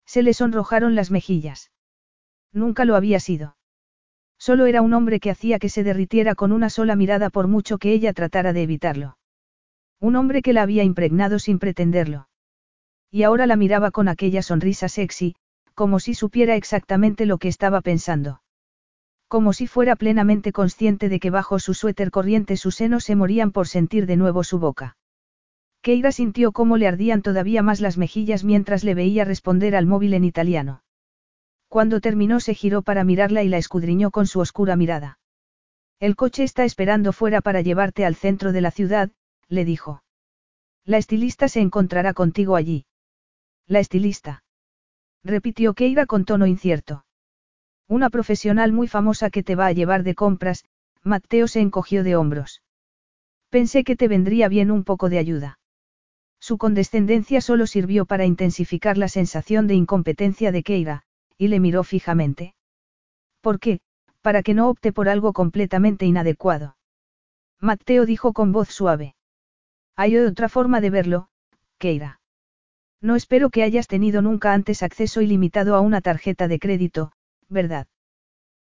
Se 0.07 0.23
le 0.23 0.35
sonrojaron 0.35 0.95
las 0.95 1.11
mejillas. 1.11 1.71
Nunca 2.53 2.85
lo 2.85 2.97
había 2.97 3.21
sido. 3.21 3.57
Solo 4.39 4.67
era 4.67 4.83
un 4.83 4.93
hombre 4.93 5.21
que 5.21 5.31
hacía 5.31 5.59
que 5.59 5.69
se 5.69 5.85
derritiera 5.85 6.35
con 6.35 6.53
una 6.53 6.69
sola 6.69 6.97
mirada 6.97 7.31
por 7.31 7.47
mucho 7.47 7.79
que 7.79 7.93
ella 7.93 8.13
tratara 8.13 8.53
de 8.53 8.63
evitarlo. 8.63 9.17
Un 10.01 10.17
hombre 10.17 10.43
que 10.43 10.53
la 10.53 10.63
había 10.63 10.83
impregnado 10.83 11.39
sin 11.39 11.59
pretenderlo. 11.59 12.29
Y 13.15 13.25
ahora 13.25 13.47
la 13.47 13.57
miraba 13.57 13.91
con 13.91 14.09
aquella 14.09 14.43
sonrisa 14.43 14.89
sexy, 14.89 15.37
como 15.75 16.01
si 16.01 16.15
supiera 16.15 16.57
exactamente 16.57 17.27
lo 17.27 17.37
que 17.37 17.49
estaba 17.49 17.83
pensando. 17.83 18.43
Como 19.29 19.53
si 19.53 19.67
fuera 19.67 19.97
plenamente 19.97 20.51
consciente 20.51 21.11
de 21.11 21.21
que 21.21 21.29
bajo 21.29 21.59
su 21.59 21.75
suéter 21.75 22.11
corriente 22.11 22.57
sus 22.57 22.77
senos 22.77 23.05
se 23.05 23.15
morían 23.15 23.53
por 23.53 23.69
sentir 23.69 24.07
de 24.07 24.17
nuevo 24.17 24.45
su 24.45 24.59
boca. 24.59 24.97
Keira 25.83 26.11
sintió 26.11 26.53
cómo 26.53 26.79
le 26.79 26.89
ardían 26.89 27.21
todavía 27.21 27.63
más 27.63 27.83
las 27.83 27.99
mejillas 27.99 28.45
mientras 28.45 28.83
le 28.83 28.95
veía 28.95 29.27
responder 29.27 29.77
al 29.77 29.85
móvil 29.85 30.15
en 30.15 30.25
italiano. 30.25 30.83
Cuando 31.69 32.01
terminó 32.01 32.41
se 32.41 32.55
giró 32.55 32.81
para 32.81 33.05
mirarla 33.05 33.43
y 33.43 33.49
la 33.49 33.59
escudriñó 33.59 34.11
con 34.11 34.27
su 34.27 34.41
oscura 34.41 34.75
mirada. 34.75 35.19
El 36.01 36.17
coche 36.17 36.45
está 36.45 36.65
esperando 36.65 37.13
fuera 37.13 37.43
para 37.43 37.61
llevarte 37.61 38.07
al 38.07 38.15
centro 38.15 38.53
de 38.53 38.61
la 38.63 38.71
ciudad, 38.71 39.11
le 39.49 39.67
dijo. 39.67 40.03
La 40.87 40.97
estilista 40.97 41.49
se 41.49 41.61
encontrará 41.61 42.15
contigo 42.15 42.57
allí. 42.57 42.87
La 43.67 43.81
estilista. 43.81 44.43
Repitió 45.25 45.75
Keira 45.75 46.07
con 46.07 46.25
tono 46.25 46.47
incierto. 46.47 47.05
Una 47.89 48.11
profesional 48.11 48.73
muy 48.73 48.89
famosa 48.89 49.31
que 49.31 49.43
te 49.43 49.55
va 49.55 49.67
a 49.67 49.73
llevar 49.73 50.03
de 50.03 50.15
compras, 50.15 50.65
Mateo 51.03 51.47
se 51.47 51.61
encogió 51.61 52.05
de 52.05 52.17
hombros. 52.17 52.63
Pensé 53.51 53.85
que 53.85 53.97
te 53.97 54.09
vendría 54.09 54.49
bien 54.49 54.71
un 54.71 54.83
poco 54.83 55.09
de 55.09 55.19
ayuda. 55.19 55.59
Su 56.41 56.59
condescendencia 56.59 57.41
solo 57.41 57.67
sirvió 57.67 58.07
para 58.07 58.25
intensificar 58.25 58.99
la 58.99 59.09
sensación 59.09 59.67
de 59.67 59.75
incompetencia 59.75 60.51
de 60.53 60.63
Keira, 60.63 61.03
y 61.37 61.49
le 61.49 61.61
miró 61.61 61.85
fijamente. 61.85 62.55
¿Por 63.41 63.61
qué? 63.61 63.81
Para 64.23 64.43
que 64.43 64.55
no 64.55 64.69
opte 64.69 64.93
por 64.93 65.09
algo 65.09 65.33
completamente 65.33 66.07
inadecuado. 66.07 66.77
Mateo 67.61 68.07
dijo 68.07 68.33
con 68.33 68.53
voz 68.53 68.71
suave. 68.71 69.15
Hay 69.95 70.17
otra 70.17 70.49
forma 70.49 70.81
de 70.81 70.91
verlo, 70.91 71.29
Keira. 71.79 72.22
No 73.03 73.17
espero 73.17 73.51
que 73.51 73.65
hayas 73.65 73.89
tenido 73.89 74.23
nunca 74.23 74.55
antes 74.55 74.85
acceso 74.85 75.21
ilimitado 75.21 75.75
a 75.75 75.81
una 75.81 76.01
tarjeta 76.01 76.47
de 76.47 76.61
crédito, 76.61 77.13
¿verdad? 77.49 77.89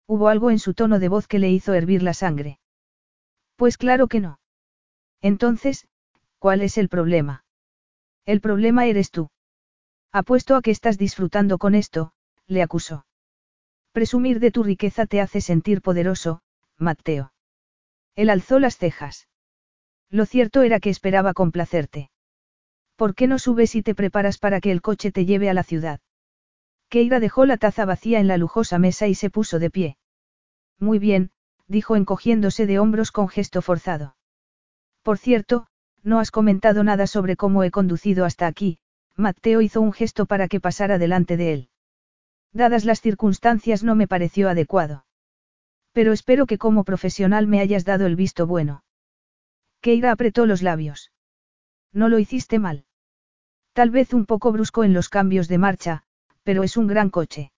Hubo 0.06 0.28
algo 0.28 0.52
en 0.52 0.60
su 0.60 0.74
tono 0.74 1.00
de 1.00 1.08
voz 1.08 1.26
que 1.26 1.40
le 1.40 1.50
hizo 1.50 1.74
hervir 1.74 2.04
la 2.04 2.14
sangre. 2.14 2.60
Pues 3.56 3.76
claro 3.76 4.06
que 4.06 4.20
no. 4.20 4.38
Entonces, 5.20 5.88
¿cuál 6.38 6.62
es 6.62 6.78
el 6.78 6.88
problema? 6.88 7.44
El 8.24 8.40
problema 8.40 8.86
eres 8.86 9.10
tú. 9.10 9.28
Apuesto 10.12 10.54
a 10.54 10.62
que 10.62 10.70
estás 10.70 10.98
disfrutando 10.98 11.58
con 11.58 11.74
esto, 11.74 12.12
le 12.46 12.62
acusó. 12.62 13.06
Presumir 13.90 14.38
de 14.38 14.52
tu 14.52 14.62
riqueza 14.62 15.06
te 15.06 15.20
hace 15.20 15.40
sentir 15.40 15.82
poderoso, 15.82 16.42
Mateo. 16.76 17.32
Él 18.14 18.30
alzó 18.30 18.60
las 18.60 18.76
cejas. 18.76 19.26
Lo 20.08 20.26
cierto 20.26 20.62
era 20.62 20.78
que 20.78 20.90
esperaba 20.90 21.34
complacerte. 21.34 22.10
¿Por 22.98 23.14
qué 23.14 23.28
no 23.28 23.38
subes 23.38 23.76
y 23.76 23.82
te 23.84 23.94
preparas 23.94 24.38
para 24.38 24.60
que 24.60 24.72
el 24.72 24.82
coche 24.82 25.12
te 25.12 25.24
lleve 25.24 25.48
a 25.48 25.54
la 25.54 25.62
ciudad? 25.62 26.00
Keira 26.88 27.20
dejó 27.20 27.46
la 27.46 27.56
taza 27.56 27.84
vacía 27.84 28.18
en 28.18 28.26
la 28.26 28.38
lujosa 28.38 28.80
mesa 28.80 29.06
y 29.06 29.14
se 29.14 29.30
puso 29.30 29.60
de 29.60 29.70
pie. 29.70 29.96
Muy 30.80 30.98
bien, 30.98 31.30
dijo 31.68 31.94
encogiéndose 31.94 32.66
de 32.66 32.80
hombros 32.80 33.12
con 33.12 33.28
gesto 33.28 33.62
forzado. 33.62 34.16
Por 35.04 35.16
cierto, 35.16 35.68
no 36.02 36.18
has 36.18 36.32
comentado 36.32 36.82
nada 36.82 37.06
sobre 37.06 37.36
cómo 37.36 37.62
he 37.62 37.70
conducido 37.70 38.24
hasta 38.24 38.48
aquí, 38.48 38.80
Mateo 39.14 39.60
hizo 39.60 39.80
un 39.80 39.92
gesto 39.92 40.26
para 40.26 40.48
que 40.48 40.58
pasara 40.58 40.98
delante 40.98 41.36
de 41.36 41.52
él. 41.52 41.68
Dadas 42.52 42.84
las 42.84 43.00
circunstancias 43.00 43.84
no 43.84 43.94
me 43.94 44.08
pareció 44.08 44.48
adecuado. 44.48 45.06
Pero 45.92 46.12
espero 46.12 46.46
que 46.46 46.58
como 46.58 46.82
profesional 46.82 47.46
me 47.46 47.60
hayas 47.60 47.84
dado 47.84 48.06
el 48.06 48.16
visto 48.16 48.48
bueno. 48.48 48.82
Keira 49.82 50.10
apretó 50.10 50.46
los 50.46 50.62
labios. 50.62 51.12
No 51.92 52.08
lo 52.08 52.18
hiciste 52.18 52.58
mal. 52.58 52.86
Tal 53.78 53.90
vez 53.90 54.12
un 54.12 54.26
poco 54.26 54.50
brusco 54.50 54.82
en 54.82 54.92
los 54.92 55.08
cambios 55.08 55.46
de 55.46 55.56
marcha, 55.56 56.02
pero 56.42 56.64
es 56.64 56.76
un 56.76 56.88
gran 56.88 57.10
coche. 57.10 57.52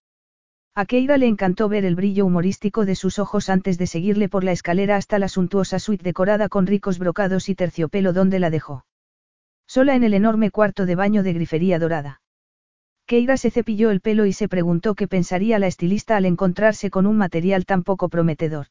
A 0.74 0.84
Keira 0.84 1.16
le 1.16 1.26
encantó 1.26 1.70
ver 1.70 1.86
el 1.86 1.94
brillo 1.94 2.26
humorístico 2.26 2.84
de 2.84 2.94
sus 2.94 3.18
ojos 3.18 3.48
antes 3.48 3.78
de 3.78 3.86
seguirle 3.86 4.28
por 4.28 4.44
la 4.44 4.52
escalera 4.52 4.96
hasta 4.96 5.18
la 5.18 5.28
suntuosa 5.28 5.78
suite 5.78 6.04
decorada 6.04 6.50
con 6.50 6.66
ricos 6.66 6.98
brocados 6.98 7.48
y 7.48 7.54
terciopelo 7.54 8.12
donde 8.12 8.38
la 8.38 8.50
dejó. 8.50 8.84
Sola 9.66 9.94
en 9.94 10.04
el 10.04 10.12
enorme 10.12 10.50
cuarto 10.50 10.84
de 10.84 10.94
baño 10.94 11.22
de 11.22 11.32
grifería 11.32 11.78
dorada. 11.78 12.20
Keira 13.06 13.38
se 13.38 13.50
cepilló 13.50 13.90
el 13.90 14.02
pelo 14.02 14.26
y 14.26 14.34
se 14.34 14.46
preguntó 14.46 14.94
qué 14.94 15.08
pensaría 15.08 15.58
la 15.58 15.68
estilista 15.68 16.18
al 16.18 16.26
encontrarse 16.26 16.90
con 16.90 17.06
un 17.06 17.16
material 17.16 17.64
tan 17.64 17.82
poco 17.82 18.10
prometedor. 18.10 18.66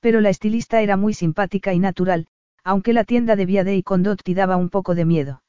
Pero 0.00 0.22
la 0.22 0.30
estilista 0.30 0.80
era 0.80 0.96
muy 0.96 1.12
simpática 1.12 1.74
y 1.74 1.78
natural, 1.78 2.26
aunque 2.62 2.94
la 2.94 3.04
tienda 3.04 3.36
de 3.36 3.44
Viade 3.44 3.76
y 3.76 3.82
Condotti 3.82 4.32
daba 4.32 4.56
un 4.56 4.70
poco 4.70 4.94
de 4.94 5.04
miedo. 5.04 5.43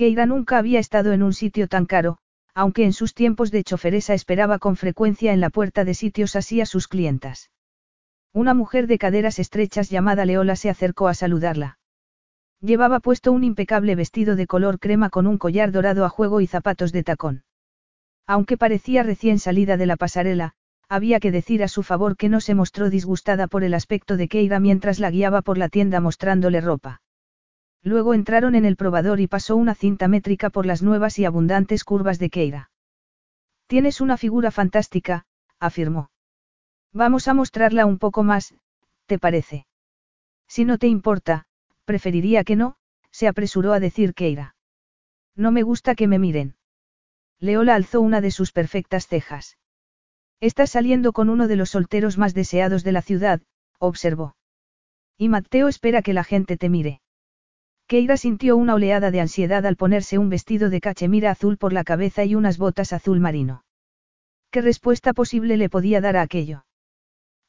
Keira 0.00 0.24
nunca 0.24 0.56
había 0.56 0.78
estado 0.78 1.12
en 1.12 1.22
un 1.22 1.34
sitio 1.34 1.68
tan 1.68 1.84
caro, 1.84 2.16
aunque 2.54 2.86
en 2.86 2.94
sus 2.94 3.12
tiempos 3.12 3.50
de 3.50 3.62
choferesa 3.62 4.14
esperaba 4.14 4.58
con 4.58 4.76
frecuencia 4.76 5.34
en 5.34 5.40
la 5.40 5.50
puerta 5.50 5.84
de 5.84 5.92
sitios 5.92 6.36
así 6.36 6.62
a 6.62 6.64
sus 6.64 6.88
clientas. 6.88 7.50
Una 8.32 8.54
mujer 8.54 8.86
de 8.86 8.96
caderas 8.96 9.38
estrechas 9.38 9.90
llamada 9.90 10.24
Leola 10.24 10.56
se 10.56 10.70
acercó 10.70 11.06
a 11.06 11.12
saludarla. 11.12 11.78
Llevaba 12.62 13.00
puesto 13.00 13.30
un 13.30 13.44
impecable 13.44 13.94
vestido 13.94 14.36
de 14.36 14.46
color 14.46 14.78
crema 14.78 15.10
con 15.10 15.26
un 15.26 15.36
collar 15.36 15.70
dorado 15.70 16.06
a 16.06 16.08
juego 16.08 16.40
y 16.40 16.46
zapatos 16.46 16.92
de 16.92 17.02
tacón. 17.02 17.44
Aunque 18.26 18.56
parecía 18.56 19.02
recién 19.02 19.38
salida 19.38 19.76
de 19.76 19.84
la 19.84 19.96
pasarela, 19.96 20.54
había 20.88 21.20
que 21.20 21.30
decir 21.30 21.62
a 21.62 21.68
su 21.68 21.82
favor 21.82 22.16
que 22.16 22.30
no 22.30 22.40
se 22.40 22.54
mostró 22.54 22.88
disgustada 22.88 23.48
por 23.48 23.64
el 23.64 23.74
aspecto 23.74 24.16
de 24.16 24.28
Keira 24.28 24.60
mientras 24.60 24.98
la 24.98 25.10
guiaba 25.10 25.42
por 25.42 25.58
la 25.58 25.68
tienda 25.68 26.00
mostrándole 26.00 26.62
ropa. 26.62 27.02
Luego 27.82 28.14
entraron 28.14 28.54
en 28.54 28.64
el 28.64 28.76
probador 28.76 29.20
y 29.20 29.26
pasó 29.26 29.56
una 29.56 29.74
cinta 29.74 30.06
métrica 30.08 30.50
por 30.50 30.66
las 30.66 30.82
nuevas 30.82 31.18
y 31.18 31.24
abundantes 31.24 31.84
curvas 31.84 32.18
de 32.18 32.30
Keira. 32.30 32.70
Tienes 33.66 34.00
una 34.00 34.16
figura 34.16 34.50
fantástica, 34.50 35.24
afirmó. 35.58 36.10
Vamos 36.92 37.28
a 37.28 37.34
mostrarla 37.34 37.86
un 37.86 37.98
poco 37.98 38.22
más, 38.22 38.54
¿te 39.06 39.18
parece? 39.18 39.66
Si 40.48 40.64
no 40.64 40.76
te 40.76 40.88
importa, 40.88 41.46
preferiría 41.84 42.44
que 42.44 42.56
no, 42.56 42.76
se 43.10 43.28
apresuró 43.28 43.72
a 43.72 43.80
decir 43.80 44.14
Keira. 44.14 44.56
No 45.36 45.52
me 45.52 45.62
gusta 45.62 45.94
que 45.94 46.08
me 46.08 46.18
miren. 46.18 46.56
Leola 47.38 47.74
alzó 47.74 48.00
una 48.00 48.20
de 48.20 48.30
sus 48.30 48.52
perfectas 48.52 49.06
cejas. 49.06 49.56
Estás 50.40 50.70
saliendo 50.70 51.12
con 51.12 51.30
uno 51.30 51.48
de 51.48 51.56
los 51.56 51.70
solteros 51.70 52.18
más 52.18 52.34
deseados 52.34 52.84
de 52.84 52.92
la 52.92 53.02
ciudad, 53.02 53.40
observó. 53.78 54.36
Y 55.16 55.28
Mateo 55.28 55.68
espera 55.68 56.02
que 56.02 56.12
la 56.12 56.24
gente 56.24 56.56
te 56.56 56.68
mire. 56.68 57.00
Keira 57.90 58.16
sintió 58.16 58.56
una 58.56 58.76
oleada 58.76 59.10
de 59.10 59.20
ansiedad 59.20 59.66
al 59.66 59.74
ponerse 59.74 60.16
un 60.16 60.28
vestido 60.28 60.70
de 60.70 60.80
cachemira 60.80 61.32
azul 61.32 61.56
por 61.56 61.72
la 61.72 61.82
cabeza 61.82 62.24
y 62.24 62.36
unas 62.36 62.56
botas 62.56 62.92
azul 62.92 63.18
marino. 63.18 63.64
¿Qué 64.52 64.60
respuesta 64.60 65.12
posible 65.12 65.56
le 65.56 65.68
podía 65.68 66.00
dar 66.00 66.16
a 66.16 66.22
aquello? 66.22 66.64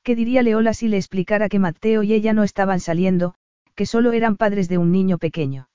¿Qué 0.02 0.16
diría 0.16 0.42
Leola 0.42 0.74
si 0.74 0.88
le 0.88 0.98
explicara 0.98 1.48
que 1.48 1.60
Mateo 1.60 2.02
y 2.02 2.14
ella 2.14 2.34
no 2.34 2.42
estaban 2.42 2.80
saliendo, 2.80 3.36
que 3.76 3.86
solo 3.86 4.14
eran 4.14 4.36
padres 4.36 4.68
de 4.68 4.80
un 4.80 4.92
niño 4.92 5.20
pequeño? 5.20 5.70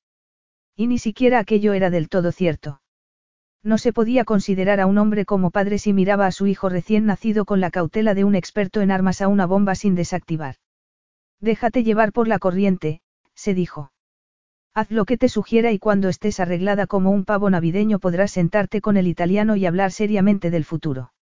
Y 0.75 0.89
ni 0.89 0.99
siquiera 0.99 1.39
aquello 1.39 1.73
era 1.73 1.89
del 1.89 2.09
todo 2.09 2.33
cierto. 2.33 2.81
No 3.63 3.79
se 3.79 3.93
podía 3.93 4.25
considerar 4.25 4.81
a 4.81 4.87
un 4.87 4.99
hombre 4.99 5.27
como 5.27 5.53
padre 5.53 5.79
si 5.79 5.93
miraba 5.93 6.27
a 6.27 6.33
su 6.33 6.49
hijo 6.49 6.69
recién 6.69 7.07
nacido 7.07 7.45
con 7.45 7.61
la 7.61 7.71
cautela 7.71 8.15
de 8.15 8.25
un 8.25 8.35
experto 8.35 8.81
en 8.81 8.91
armas 8.91 9.23
a 9.23 9.29
una 9.29 9.47
bomba 9.47 9.77
sin 9.77 9.95
desactivar. 9.95 10.57
Déjate 11.39 11.85
llevar 11.85 12.11
por 12.11 12.27
la 12.27 12.41
corriente, 12.41 13.01
se 13.37 13.55
dijo. 13.55 13.93
Haz 14.77 14.91
lo 14.91 15.07
que 15.07 15.17
te 15.17 15.31
sugiera 15.31 15.73
y 15.73 15.79
cuando 15.79 16.11
estés 16.11 16.39
arreglada 16.39 16.87
como 16.87 17.11
un 17.11 17.25
pavo 17.25 17.49
navideño 17.49 17.99
podrás 17.99 18.33
sentarte 18.33 18.83
con 18.83 18.99
el 18.99 19.07
italiano 19.07 19.57
y 19.57 19.65
hablar 19.65 19.91
seriamente 19.91 20.51
del 20.51 20.67
futuro. 20.67 21.15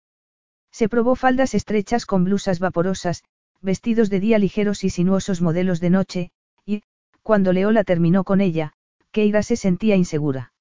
Se 0.72 0.90
probó 0.90 1.16
faldas 1.16 1.54
estrechas 1.54 2.08
con 2.08 2.24
blusas 2.24 2.58
vaporosas, 2.58 3.24
vestidos 3.62 4.10
de 4.10 4.20
día 4.20 4.40
ligeros 4.40 4.84
y 4.84 4.90
sinuosos 4.90 5.40
modelos 5.44 5.80
de 5.80 5.92
noche, 5.92 6.32
y, 6.66 6.82
cuando 7.22 7.54
Leola 7.54 7.84
terminó 7.84 8.24
con 8.24 8.42
ella, 8.42 8.74
Keira 9.12 9.44
se 9.44 9.56
sentía 9.56 9.96
insegura. 9.96 10.52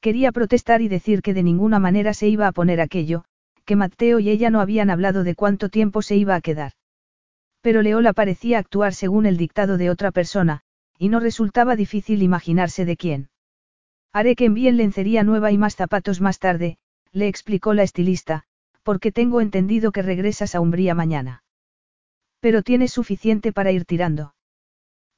Quería 0.00 0.32
protestar 0.32 0.80
y 0.80 0.88
decir 0.88 1.20
que 1.20 1.34
de 1.34 1.42
ninguna 1.42 1.80
manera 1.80 2.14
se 2.14 2.28
iba 2.28 2.46
a 2.46 2.52
poner 2.52 2.80
aquello, 2.80 3.26
que 3.66 3.76
Mateo 3.76 4.20
y 4.20 4.30
ella 4.30 4.48
no 4.48 4.62
habían 4.62 4.88
hablado 4.88 5.22
de 5.22 5.34
cuánto 5.34 5.68
tiempo 5.68 6.00
se 6.00 6.16
iba 6.16 6.34
a 6.34 6.40
quedar. 6.40 6.72
Pero 7.60 7.82
Leola 7.82 8.14
parecía 8.14 8.58
actuar 8.58 8.94
según 8.94 9.26
el 9.26 9.36
dictado 9.36 9.76
de 9.76 9.90
otra 9.90 10.12
persona, 10.12 10.62
y 10.98 11.08
no 11.08 11.20
resultaba 11.20 11.76
difícil 11.76 12.22
imaginarse 12.22 12.84
de 12.84 12.96
quién. 12.96 13.30
Haré 14.12 14.34
que 14.34 14.46
envíen 14.46 14.76
lencería 14.76 15.22
nueva 15.22 15.52
y 15.52 15.58
más 15.58 15.76
zapatos 15.76 16.20
más 16.20 16.38
tarde, 16.38 16.78
le 17.12 17.28
explicó 17.28 17.74
la 17.74 17.82
estilista, 17.82 18.44
porque 18.82 19.12
tengo 19.12 19.40
entendido 19.40 19.92
que 19.92 20.02
regresas 20.02 20.54
a 20.54 20.60
Umbría 20.60 20.94
mañana. 20.94 21.42
Pero 22.40 22.62
tienes 22.62 22.92
suficiente 22.92 23.52
para 23.52 23.72
ir 23.72 23.84
tirando. 23.84 24.34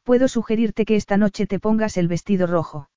Puedo 0.03 0.27
sugerirte 0.29 0.85
que 0.85 0.97
esta 0.97 1.17
noche 1.17 1.47
te 1.47 1.61
pongas 1.61 1.97
el 1.97 2.09
vestido 2.09 2.47
rojo. 2.47 2.89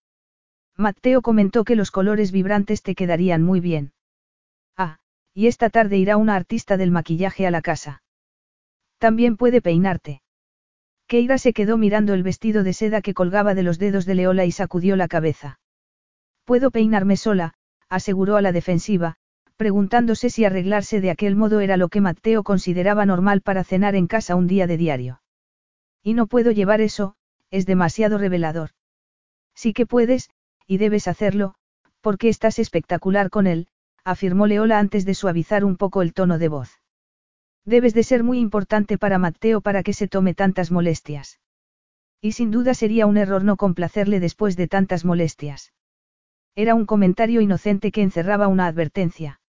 Mateo 0.78 1.22
comentó 1.22 1.66
que 1.66 1.76
los 1.76 1.92
colores 1.92 2.32
vibrantes 2.32 2.82
te 2.82 2.96
quedarían 2.96 3.44
muy 3.44 3.60
bien. 3.60 3.94
Ah, 4.78 5.00
y 5.34 5.48
esta 5.48 5.70
tarde 5.70 5.98
irá 5.98 6.18
una 6.18 6.36
artista 6.36 6.78
del 6.78 6.92
maquillaje 6.92 7.46
a 7.46 7.52
la 7.52 7.62
casa. 7.62 8.02
También 8.98 9.36
puede 9.36 9.62
peinarte. 9.62 10.22
Keira 11.12 11.38
se 11.38 11.52
quedó 11.52 11.76
mirando 11.76 12.14
el 12.14 12.24
vestido 12.24 12.64
de 12.64 12.72
seda 12.72 13.02
que 13.02 13.14
colgaba 13.14 13.54
de 13.54 13.64
los 13.64 13.78
dedos 13.78 14.06
de 14.06 14.16
Leola 14.16 14.46
y 14.46 14.54
sacudió 14.54 14.96
la 14.96 15.10
cabeza. 15.10 15.60
Puedo 16.46 16.72
peinarme 16.72 17.18
sola, 17.18 17.54
aseguró 17.90 18.38
a 18.38 18.42
la 18.42 18.54
defensiva, 18.54 19.18
preguntándose 19.58 20.30
si 20.30 20.46
arreglarse 20.46 21.02
de 21.02 21.12
aquel 21.12 21.36
modo 21.36 21.60
era 21.60 21.76
lo 21.76 21.90
que 21.90 22.00
Mateo 22.00 22.44
consideraba 22.44 23.06
normal 23.06 23.42
para 23.42 23.66
cenar 23.66 23.94
en 23.96 24.08
casa 24.08 24.38
un 24.38 24.48
día 24.48 24.68
de 24.68 24.78
diario. 24.78 25.22
Y 26.02 26.14
no 26.14 26.28
puedo 26.28 26.50
llevar 26.52 26.80
eso, 26.80 27.16
es 27.50 27.66
demasiado 27.66 28.18
revelador. 28.18 28.70
Sí 29.54 29.74
que 29.74 29.86
puedes, 29.86 30.30
y 30.66 30.78
debes 30.78 31.10
hacerlo, 31.10 31.56
porque 32.00 32.30
estás 32.30 32.58
espectacular 32.58 33.30
con 33.30 33.48
él, 33.48 33.68
afirmó 34.06 34.48
Leola 34.48 34.80
antes 34.80 35.04
de 35.04 35.14
suavizar 35.14 35.66
un 35.66 35.76
poco 35.76 36.04
el 36.04 36.14
tono 36.14 36.38
de 36.38 36.48
voz. 36.48 36.81
Debes 37.66 37.94
de 37.94 38.04
ser 38.04 38.24
muy 38.24 38.40
importante 38.40 38.98
para 38.98 39.20
Mateo 39.20 39.62
para 39.62 39.84
que 39.84 39.94
se 39.94 40.08
tome 40.08 40.34
tantas 40.34 40.72
molestias. 40.72 41.40
Y 42.20 42.34
sin 42.34 42.52
duda 42.52 42.74
sería 42.74 43.06
un 43.06 43.18
error 43.18 43.44
no 43.44 43.58
complacerle 43.58 44.20
después 44.20 44.56
de 44.56 44.68
tantas 44.68 45.06
molestias. 45.06 45.74
Era 46.56 46.76
un 46.76 46.86
comentario 46.86 47.42
inocente 47.42 47.92
que 47.92 48.02
encerraba 48.02 48.48
una 48.48 48.68
advertencia. 48.68 49.40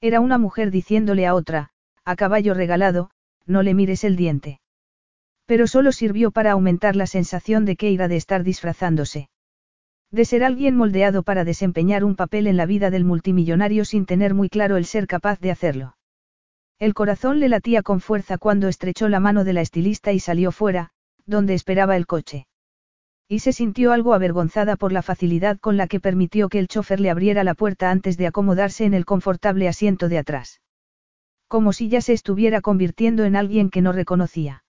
Era 0.00 0.20
una 0.20 0.38
mujer 0.38 0.70
diciéndole 0.70 1.26
a 1.26 1.34
otra, 1.34 1.70
a 2.04 2.16
caballo 2.16 2.54
regalado, 2.54 3.10
no 3.46 3.62
le 3.62 3.74
mires 3.74 4.04
el 4.04 4.16
diente. 4.16 4.60
Pero 5.46 5.66
solo 5.66 5.92
sirvió 5.92 6.30
para 6.30 6.52
aumentar 6.52 6.94
la 6.94 7.06
sensación 7.06 7.64
de 7.64 7.76
que 7.76 7.90
iba 7.90 8.06
de 8.06 8.16
estar 8.16 8.44
disfrazándose. 8.44 9.28
De 10.10 10.24
ser 10.24 10.44
alguien 10.44 10.76
moldeado 10.76 11.22
para 11.22 11.44
desempeñar 11.44 12.04
un 12.04 12.16
papel 12.16 12.46
en 12.46 12.56
la 12.56 12.66
vida 12.66 12.90
del 12.90 13.04
multimillonario 13.04 13.84
sin 13.84 14.06
tener 14.06 14.34
muy 14.34 14.48
claro 14.48 14.76
el 14.76 14.84
ser 14.84 15.06
capaz 15.06 15.40
de 15.40 15.50
hacerlo. 15.50 15.96
El 16.80 16.94
corazón 16.94 17.40
le 17.40 17.50
latía 17.50 17.82
con 17.82 18.00
fuerza 18.00 18.38
cuando 18.38 18.66
estrechó 18.66 19.10
la 19.10 19.20
mano 19.20 19.44
de 19.44 19.52
la 19.52 19.60
estilista 19.60 20.14
y 20.14 20.18
salió 20.18 20.50
fuera, 20.50 20.92
donde 21.26 21.52
esperaba 21.52 21.94
el 21.94 22.06
coche. 22.06 22.46
Y 23.28 23.40
se 23.40 23.52
sintió 23.52 23.92
algo 23.92 24.14
avergonzada 24.14 24.76
por 24.76 24.90
la 24.90 25.02
facilidad 25.02 25.58
con 25.58 25.76
la 25.76 25.86
que 25.88 26.00
permitió 26.00 26.48
que 26.48 26.58
el 26.58 26.68
chofer 26.68 26.98
le 26.98 27.10
abriera 27.10 27.44
la 27.44 27.52
puerta 27.52 27.90
antes 27.90 28.16
de 28.16 28.26
acomodarse 28.26 28.86
en 28.86 28.94
el 28.94 29.04
confortable 29.04 29.68
asiento 29.68 30.08
de 30.08 30.16
atrás. 30.16 30.62
Como 31.48 31.74
si 31.74 31.90
ya 31.90 32.00
se 32.00 32.14
estuviera 32.14 32.62
convirtiendo 32.62 33.24
en 33.24 33.36
alguien 33.36 33.68
que 33.68 33.82
no 33.82 33.92
reconocía. 33.92 34.64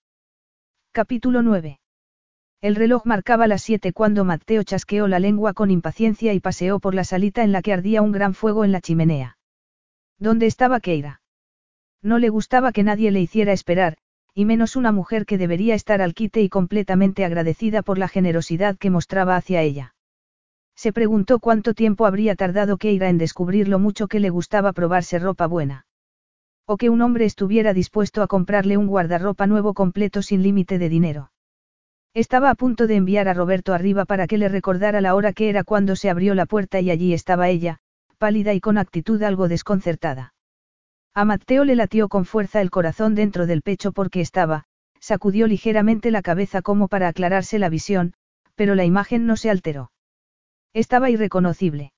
Capítulo 0.92 1.40
9. 1.40 1.80
El 2.60 2.76
reloj 2.76 3.06
marcaba 3.06 3.46
las 3.46 3.62
siete 3.62 3.94
cuando 3.94 4.26
Mateo 4.26 4.64
chasqueó 4.64 5.08
la 5.08 5.18
lengua 5.18 5.54
con 5.54 5.70
impaciencia 5.70 6.34
y 6.34 6.40
paseó 6.40 6.78
por 6.78 6.94
la 6.94 7.04
salita 7.04 7.42
en 7.42 7.52
la 7.52 7.62
que 7.62 7.72
ardía 7.72 8.02
un 8.02 8.12
gran 8.12 8.34
fuego 8.34 8.66
en 8.66 8.72
la 8.72 8.82
chimenea. 8.82 9.38
¿Dónde 10.18 10.44
estaba 10.44 10.78
Keira? 10.78 11.21
No 12.02 12.18
le 12.18 12.28
gustaba 12.28 12.72
que 12.72 12.82
nadie 12.82 13.10
le 13.10 13.20
hiciera 13.20 13.52
esperar, 13.52 13.96
y 14.34 14.44
menos 14.44 14.76
una 14.76 14.92
mujer 14.92 15.24
que 15.26 15.38
debería 15.38 15.74
estar 15.74 16.02
al 16.02 16.14
quite 16.14 16.42
y 16.42 16.48
completamente 16.48 17.24
agradecida 17.24 17.82
por 17.82 17.98
la 17.98 18.08
generosidad 18.08 18.76
que 18.76 18.90
mostraba 18.90 19.36
hacia 19.36 19.62
ella. 19.62 19.94
Se 20.74 20.92
preguntó 20.92 21.38
cuánto 21.38 21.74
tiempo 21.74 22.06
habría 22.06 22.34
tardado 22.34 22.76
Keira 22.76 23.08
en 23.08 23.18
descubrir 23.18 23.68
lo 23.68 23.78
mucho 23.78 24.08
que 24.08 24.20
le 24.20 24.30
gustaba 24.30 24.72
probarse 24.72 25.18
ropa 25.18 25.46
buena. 25.46 25.86
O 26.66 26.76
que 26.76 26.90
un 26.90 27.02
hombre 27.02 27.24
estuviera 27.24 27.74
dispuesto 27.74 28.22
a 28.22 28.26
comprarle 28.26 28.76
un 28.76 28.86
guardarropa 28.86 29.46
nuevo 29.46 29.74
completo 29.74 30.22
sin 30.22 30.42
límite 30.42 30.78
de 30.78 30.88
dinero. 30.88 31.30
Estaba 32.14 32.50
a 32.50 32.54
punto 32.54 32.86
de 32.86 32.96
enviar 32.96 33.28
a 33.28 33.34
Roberto 33.34 33.74
arriba 33.74 34.04
para 34.04 34.26
que 34.26 34.38
le 34.38 34.48
recordara 34.48 35.00
la 35.00 35.14
hora 35.14 35.32
que 35.32 35.48
era 35.48 35.64
cuando 35.64 35.96
se 35.96 36.10
abrió 36.10 36.34
la 36.34 36.46
puerta 36.46 36.80
y 36.80 36.90
allí 36.90 37.14
estaba 37.14 37.48
ella, 37.48 37.78
pálida 38.18 38.54
y 38.54 38.60
con 38.60 38.78
actitud 38.78 39.22
algo 39.22 39.48
desconcertada. 39.48 40.34
A 41.14 41.26
Mateo 41.26 41.64
le 41.64 41.76
latió 41.76 42.08
con 42.08 42.24
fuerza 42.24 42.62
el 42.62 42.70
corazón 42.70 43.14
dentro 43.14 43.46
del 43.46 43.60
pecho 43.60 43.92
porque 43.92 44.20
estaba, 44.20 44.64
sacudió 44.98 45.46
ligeramente 45.46 46.10
la 46.10 46.22
cabeza 46.22 46.62
como 46.62 46.88
para 46.88 47.08
aclararse 47.08 47.58
la 47.58 47.68
visión, 47.68 48.14
pero 48.54 48.74
la 48.74 48.84
imagen 48.84 49.26
no 49.26 49.36
se 49.36 49.50
alteró. 49.50 49.92
Estaba 50.72 51.10
irreconocible. 51.10 51.92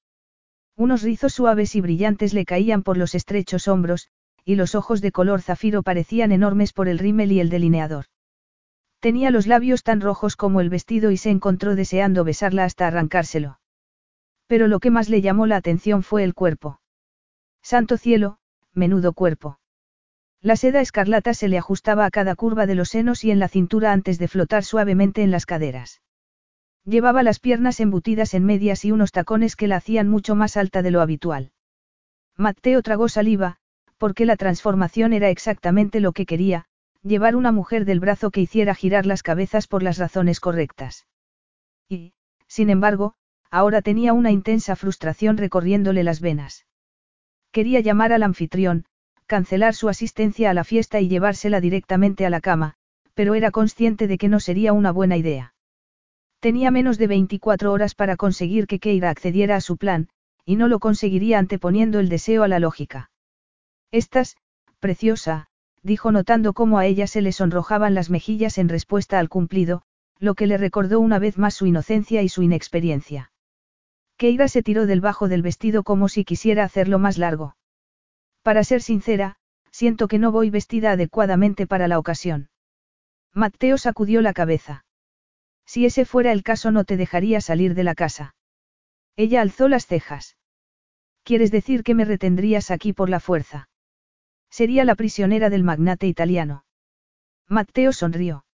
Unos 0.76 1.02
rizos 1.02 1.32
suaves 1.32 1.76
y 1.76 1.80
brillantes 1.80 2.34
le 2.34 2.44
caían 2.44 2.82
por 2.82 2.96
los 2.96 3.14
estrechos 3.14 3.68
hombros, 3.68 4.08
y 4.44 4.56
los 4.56 4.74
ojos 4.74 5.00
de 5.00 5.12
color 5.12 5.42
zafiro 5.42 5.84
parecían 5.84 6.32
enormes 6.32 6.72
por 6.72 6.88
el 6.88 6.98
rímel 6.98 7.30
y 7.30 7.38
el 7.38 7.50
delineador. 7.50 8.06
Tenía 8.98 9.30
los 9.30 9.46
labios 9.46 9.84
tan 9.84 10.00
rojos 10.00 10.34
como 10.34 10.60
el 10.60 10.70
vestido 10.70 11.12
y 11.12 11.18
se 11.18 11.30
encontró 11.30 11.76
deseando 11.76 12.24
besarla 12.24 12.64
hasta 12.64 12.88
arrancárselo. 12.88 13.60
Pero 14.48 14.66
lo 14.66 14.80
que 14.80 14.90
más 14.90 15.08
le 15.08 15.20
llamó 15.20 15.46
la 15.46 15.56
atención 15.56 16.02
fue 16.02 16.24
el 16.24 16.34
cuerpo. 16.34 16.80
Santo 17.62 17.96
cielo, 17.96 18.38
menudo 18.74 19.12
cuerpo. 19.12 19.58
La 20.40 20.56
seda 20.56 20.80
escarlata 20.80 21.32
se 21.32 21.48
le 21.48 21.56
ajustaba 21.56 22.04
a 22.04 22.10
cada 22.10 22.34
curva 22.34 22.66
de 22.66 22.74
los 22.74 22.90
senos 22.90 23.24
y 23.24 23.30
en 23.30 23.38
la 23.38 23.48
cintura 23.48 23.92
antes 23.92 24.18
de 24.18 24.28
flotar 24.28 24.62
suavemente 24.62 25.22
en 25.22 25.30
las 25.30 25.46
caderas. 25.46 26.02
Llevaba 26.84 27.22
las 27.22 27.40
piernas 27.40 27.80
embutidas 27.80 28.34
en 28.34 28.44
medias 28.44 28.84
y 28.84 28.92
unos 28.92 29.10
tacones 29.10 29.56
que 29.56 29.68
la 29.68 29.76
hacían 29.76 30.08
mucho 30.08 30.34
más 30.34 30.58
alta 30.58 30.82
de 30.82 30.90
lo 30.90 31.00
habitual. 31.00 31.52
Mateo 32.36 32.82
tragó 32.82 33.08
saliva, 33.08 33.56
porque 33.96 34.26
la 34.26 34.36
transformación 34.36 35.14
era 35.14 35.30
exactamente 35.30 36.00
lo 36.00 36.12
que 36.12 36.26
quería, 36.26 36.66
llevar 37.02 37.36
una 37.36 37.52
mujer 37.52 37.86
del 37.86 38.00
brazo 38.00 38.30
que 38.30 38.42
hiciera 38.42 38.74
girar 38.74 39.06
las 39.06 39.22
cabezas 39.22 39.66
por 39.66 39.82
las 39.82 39.96
razones 39.96 40.40
correctas. 40.40 41.06
Y, 41.88 42.12
sin 42.46 42.68
embargo, 42.68 43.14
ahora 43.50 43.80
tenía 43.80 44.12
una 44.12 44.30
intensa 44.30 44.76
frustración 44.76 45.38
recorriéndole 45.38 46.02
las 46.02 46.20
venas. 46.20 46.66
Quería 47.54 47.78
llamar 47.78 48.12
al 48.12 48.24
anfitrión, 48.24 48.84
cancelar 49.26 49.76
su 49.76 49.88
asistencia 49.88 50.50
a 50.50 50.54
la 50.54 50.64
fiesta 50.64 51.00
y 51.00 51.06
llevársela 51.06 51.60
directamente 51.60 52.26
a 52.26 52.30
la 52.30 52.40
cama, 52.40 52.74
pero 53.14 53.36
era 53.36 53.52
consciente 53.52 54.08
de 54.08 54.18
que 54.18 54.28
no 54.28 54.40
sería 54.40 54.72
una 54.72 54.90
buena 54.90 55.16
idea. 55.16 55.54
Tenía 56.40 56.72
menos 56.72 56.98
de 56.98 57.06
24 57.06 57.70
horas 57.70 57.94
para 57.94 58.16
conseguir 58.16 58.66
que 58.66 58.80
Keira 58.80 59.08
accediera 59.08 59.54
a 59.54 59.60
su 59.60 59.76
plan, 59.76 60.08
y 60.44 60.56
no 60.56 60.66
lo 60.66 60.80
conseguiría 60.80 61.38
anteponiendo 61.38 62.00
el 62.00 62.08
deseo 62.08 62.42
a 62.42 62.48
la 62.48 62.58
lógica. 62.58 63.12
Estás, 63.92 64.36
preciosa, 64.80 65.46
dijo 65.80 66.10
notando 66.10 66.54
cómo 66.54 66.78
a 66.78 66.86
ella 66.86 67.06
se 67.06 67.22
le 67.22 67.30
sonrojaban 67.30 67.94
las 67.94 68.10
mejillas 68.10 68.58
en 68.58 68.68
respuesta 68.68 69.20
al 69.20 69.28
cumplido, 69.28 69.82
lo 70.18 70.34
que 70.34 70.48
le 70.48 70.58
recordó 70.58 70.98
una 70.98 71.20
vez 71.20 71.38
más 71.38 71.54
su 71.54 71.66
inocencia 71.66 72.20
y 72.22 72.28
su 72.28 72.42
inexperiencia. 72.42 73.30
Keira 74.16 74.48
se 74.48 74.62
tiró 74.62 74.86
del 74.86 75.00
bajo 75.00 75.28
del 75.28 75.42
vestido 75.42 75.82
como 75.82 76.08
si 76.08 76.24
quisiera 76.24 76.64
hacerlo 76.64 76.98
más 76.98 77.18
largo. 77.18 77.56
Para 78.42 78.62
ser 78.64 78.82
sincera, 78.82 79.36
siento 79.70 80.06
que 80.06 80.18
no 80.18 80.30
voy 80.30 80.50
vestida 80.50 80.92
adecuadamente 80.92 81.66
para 81.66 81.88
la 81.88 81.98
ocasión. 81.98 82.50
Mateo 83.32 83.78
sacudió 83.78 84.20
la 84.22 84.32
cabeza. 84.32 84.84
Si 85.66 85.86
ese 85.86 86.04
fuera 86.04 86.30
el 86.30 86.42
caso 86.42 86.70
no 86.70 86.84
te 86.84 86.96
dejaría 86.96 87.40
salir 87.40 87.74
de 87.74 87.84
la 87.84 87.94
casa. 87.94 88.36
Ella 89.16 89.40
alzó 89.40 89.68
las 89.68 89.86
cejas. 89.86 90.36
¿Quieres 91.24 91.50
decir 91.50 91.82
que 91.82 91.94
me 91.94 92.04
retendrías 92.04 92.70
aquí 92.70 92.92
por 92.92 93.08
la 93.08 93.18
fuerza? 93.18 93.68
Sería 94.50 94.84
la 94.84 94.94
prisionera 94.94 95.50
del 95.50 95.64
magnate 95.64 96.06
italiano. 96.06 96.64
Mateo 97.48 97.92
sonrió. 97.92 98.44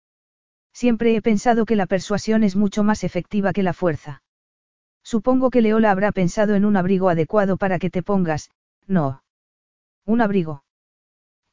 Siempre 0.72 1.14
he 1.14 1.20
pensado 1.20 1.66
que 1.66 1.76
la 1.76 1.86
persuasión 1.86 2.44
es 2.44 2.56
mucho 2.56 2.84
más 2.84 3.04
efectiva 3.04 3.52
que 3.52 3.62
la 3.62 3.74
fuerza. 3.74 4.22
Supongo 5.02 5.50
que 5.50 5.62
Leola 5.62 5.90
habrá 5.90 6.12
pensado 6.12 6.54
en 6.54 6.64
un 6.64 6.76
abrigo 6.76 7.08
adecuado 7.08 7.56
para 7.56 7.78
que 7.78 7.90
te 7.90 8.02
pongas, 8.02 8.50
no. 8.86 9.22
Un 10.04 10.20
abrigo. 10.20 10.64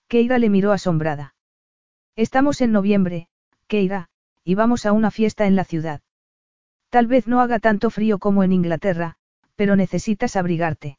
Keira 0.08 0.38
le 0.38 0.50
miró 0.50 0.72
asombrada. 0.72 1.35
Estamos 2.16 2.61
en 2.61 2.72
noviembre, 2.72 3.27
Keira, 3.67 4.09
y 4.43 4.56
vamos 4.56 4.85
a 4.85 4.92
una 4.92 5.11
fiesta 5.11 5.45
en 5.45 5.56
la 5.56 5.64
ciudad. 5.64 6.01
Tal 6.90 7.08
vez 7.08 7.27
no 7.27 7.42
haga 7.42 7.59
tanto 7.59 7.90
frío 7.90 8.17
como 8.17 8.43
en 8.43 8.53
Inglaterra, 8.53 9.17
pero 9.56 9.76
necesitas 9.76 10.35
abrigarte. 10.35 10.98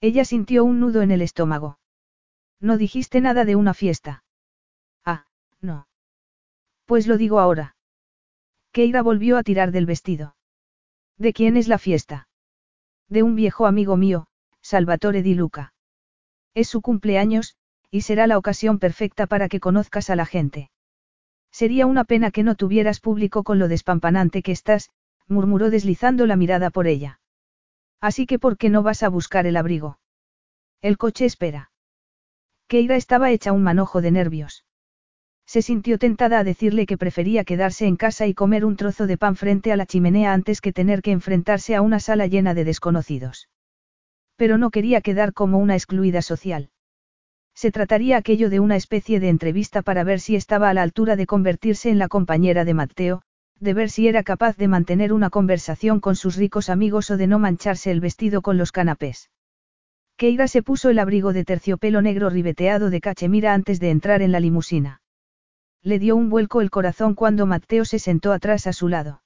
Ella 0.00 0.24
sintió 0.24 0.64
un 0.64 0.80
nudo 0.80 1.02
en 1.02 1.10
el 1.10 1.22
estómago. 1.22 1.78
No 2.60 2.76
dijiste 2.76 3.20
nada 3.20 3.44
de 3.44 3.56
una 3.56 3.74
fiesta. 3.74 4.24
Ah, 5.04 5.26
no. 5.60 5.88
Pues 6.86 7.06
lo 7.06 7.16
digo 7.16 7.40
ahora. 7.40 7.76
Keira 8.72 9.02
volvió 9.02 9.38
a 9.38 9.42
tirar 9.42 9.72
del 9.72 9.86
vestido. 9.86 10.36
¿De 11.18 11.32
quién 11.32 11.56
es 11.56 11.66
la 11.66 11.78
fiesta? 11.78 12.28
De 13.08 13.24
un 13.24 13.34
viejo 13.34 13.66
amigo 13.66 13.96
mío, 13.96 14.28
Salvatore 14.62 15.22
Di 15.22 15.34
Luca. 15.34 15.74
Es 16.54 16.68
su 16.68 16.80
cumpleaños, 16.80 17.56
y 17.90 18.02
será 18.02 18.26
la 18.28 18.38
ocasión 18.38 18.78
perfecta 18.78 19.26
para 19.26 19.48
que 19.48 19.58
conozcas 19.58 20.10
a 20.10 20.16
la 20.16 20.26
gente. 20.26 20.70
Sería 21.50 21.86
una 21.86 22.04
pena 22.04 22.30
que 22.30 22.44
no 22.44 22.54
tuvieras 22.54 23.00
público 23.00 23.42
con 23.42 23.58
lo 23.58 23.66
despampanante 23.66 24.42
que 24.42 24.52
estás, 24.52 24.90
murmuró 25.26 25.70
deslizando 25.70 26.26
la 26.26 26.36
mirada 26.36 26.70
por 26.70 26.86
ella. 26.86 27.20
Así 28.00 28.26
que 28.26 28.38
¿por 28.38 28.56
qué 28.56 28.70
no 28.70 28.84
vas 28.84 29.02
a 29.02 29.08
buscar 29.08 29.46
el 29.46 29.56
abrigo? 29.56 29.98
El 30.82 30.98
coche 30.98 31.24
espera. 31.24 31.72
Keira 32.68 32.94
estaba 32.94 33.30
hecha 33.32 33.52
un 33.52 33.64
manojo 33.64 34.00
de 34.02 34.12
nervios. 34.12 34.64
Se 35.48 35.62
sintió 35.62 35.96
tentada 35.98 36.40
a 36.40 36.44
decirle 36.44 36.84
que 36.84 36.98
prefería 36.98 37.42
quedarse 37.42 37.86
en 37.86 37.96
casa 37.96 38.26
y 38.26 38.34
comer 38.34 38.66
un 38.66 38.76
trozo 38.76 39.06
de 39.06 39.16
pan 39.16 39.34
frente 39.34 39.72
a 39.72 39.76
la 39.76 39.86
chimenea 39.86 40.34
antes 40.34 40.60
que 40.60 40.74
tener 40.74 41.00
que 41.00 41.10
enfrentarse 41.10 41.74
a 41.74 41.80
una 41.80 42.00
sala 42.00 42.26
llena 42.26 42.52
de 42.52 42.64
desconocidos. 42.64 43.48
Pero 44.36 44.58
no 44.58 44.70
quería 44.70 45.00
quedar 45.00 45.32
como 45.32 45.56
una 45.56 45.74
excluida 45.74 46.20
social. 46.20 46.68
Se 47.54 47.70
trataría 47.70 48.18
aquello 48.18 48.50
de 48.50 48.60
una 48.60 48.76
especie 48.76 49.20
de 49.20 49.30
entrevista 49.30 49.80
para 49.80 50.04
ver 50.04 50.20
si 50.20 50.36
estaba 50.36 50.68
a 50.68 50.74
la 50.74 50.82
altura 50.82 51.16
de 51.16 51.24
convertirse 51.24 51.88
en 51.88 51.98
la 51.98 52.08
compañera 52.08 52.66
de 52.66 52.74
Mateo, 52.74 53.22
de 53.58 53.72
ver 53.72 53.88
si 53.88 54.06
era 54.06 54.24
capaz 54.24 54.58
de 54.58 54.68
mantener 54.68 55.14
una 55.14 55.30
conversación 55.30 55.98
con 56.00 56.14
sus 56.14 56.36
ricos 56.36 56.68
amigos 56.68 57.10
o 57.10 57.16
de 57.16 57.26
no 57.26 57.38
mancharse 57.38 57.90
el 57.90 58.00
vestido 58.00 58.42
con 58.42 58.58
los 58.58 58.70
canapés. 58.70 59.30
Keira 60.18 60.46
se 60.46 60.62
puso 60.62 60.90
el 60.90 60.98
abrigo 60.98 61.32
de 61.32 61.46
terciopelo 61.46 62.02
negro 62.02 62.28
ribeteado 62.28 62.90
de 62.90 63.00
cachemira 63.00 63.54
antes 63.54 63.80
de 63.80 63.88
entrar 63.88 64.20
en 64.20 64.30
la 64.30 64.40
limusina. 64.40 65.00
Le 65.82 65.98
dio 65.98 66.16
un 66.16 66.28
vuelco 66.28 66.60
el 66.60 66.70
corazón 66.70 67.14
cuando 67.14 67.46
Mateo 67.46 67.84
se 67.84 67.98
sentó 67.98 68.32
atrás 68.32 68.66
a 68.66 68.72
su 68.72 68.88
lado. 68.88 69.22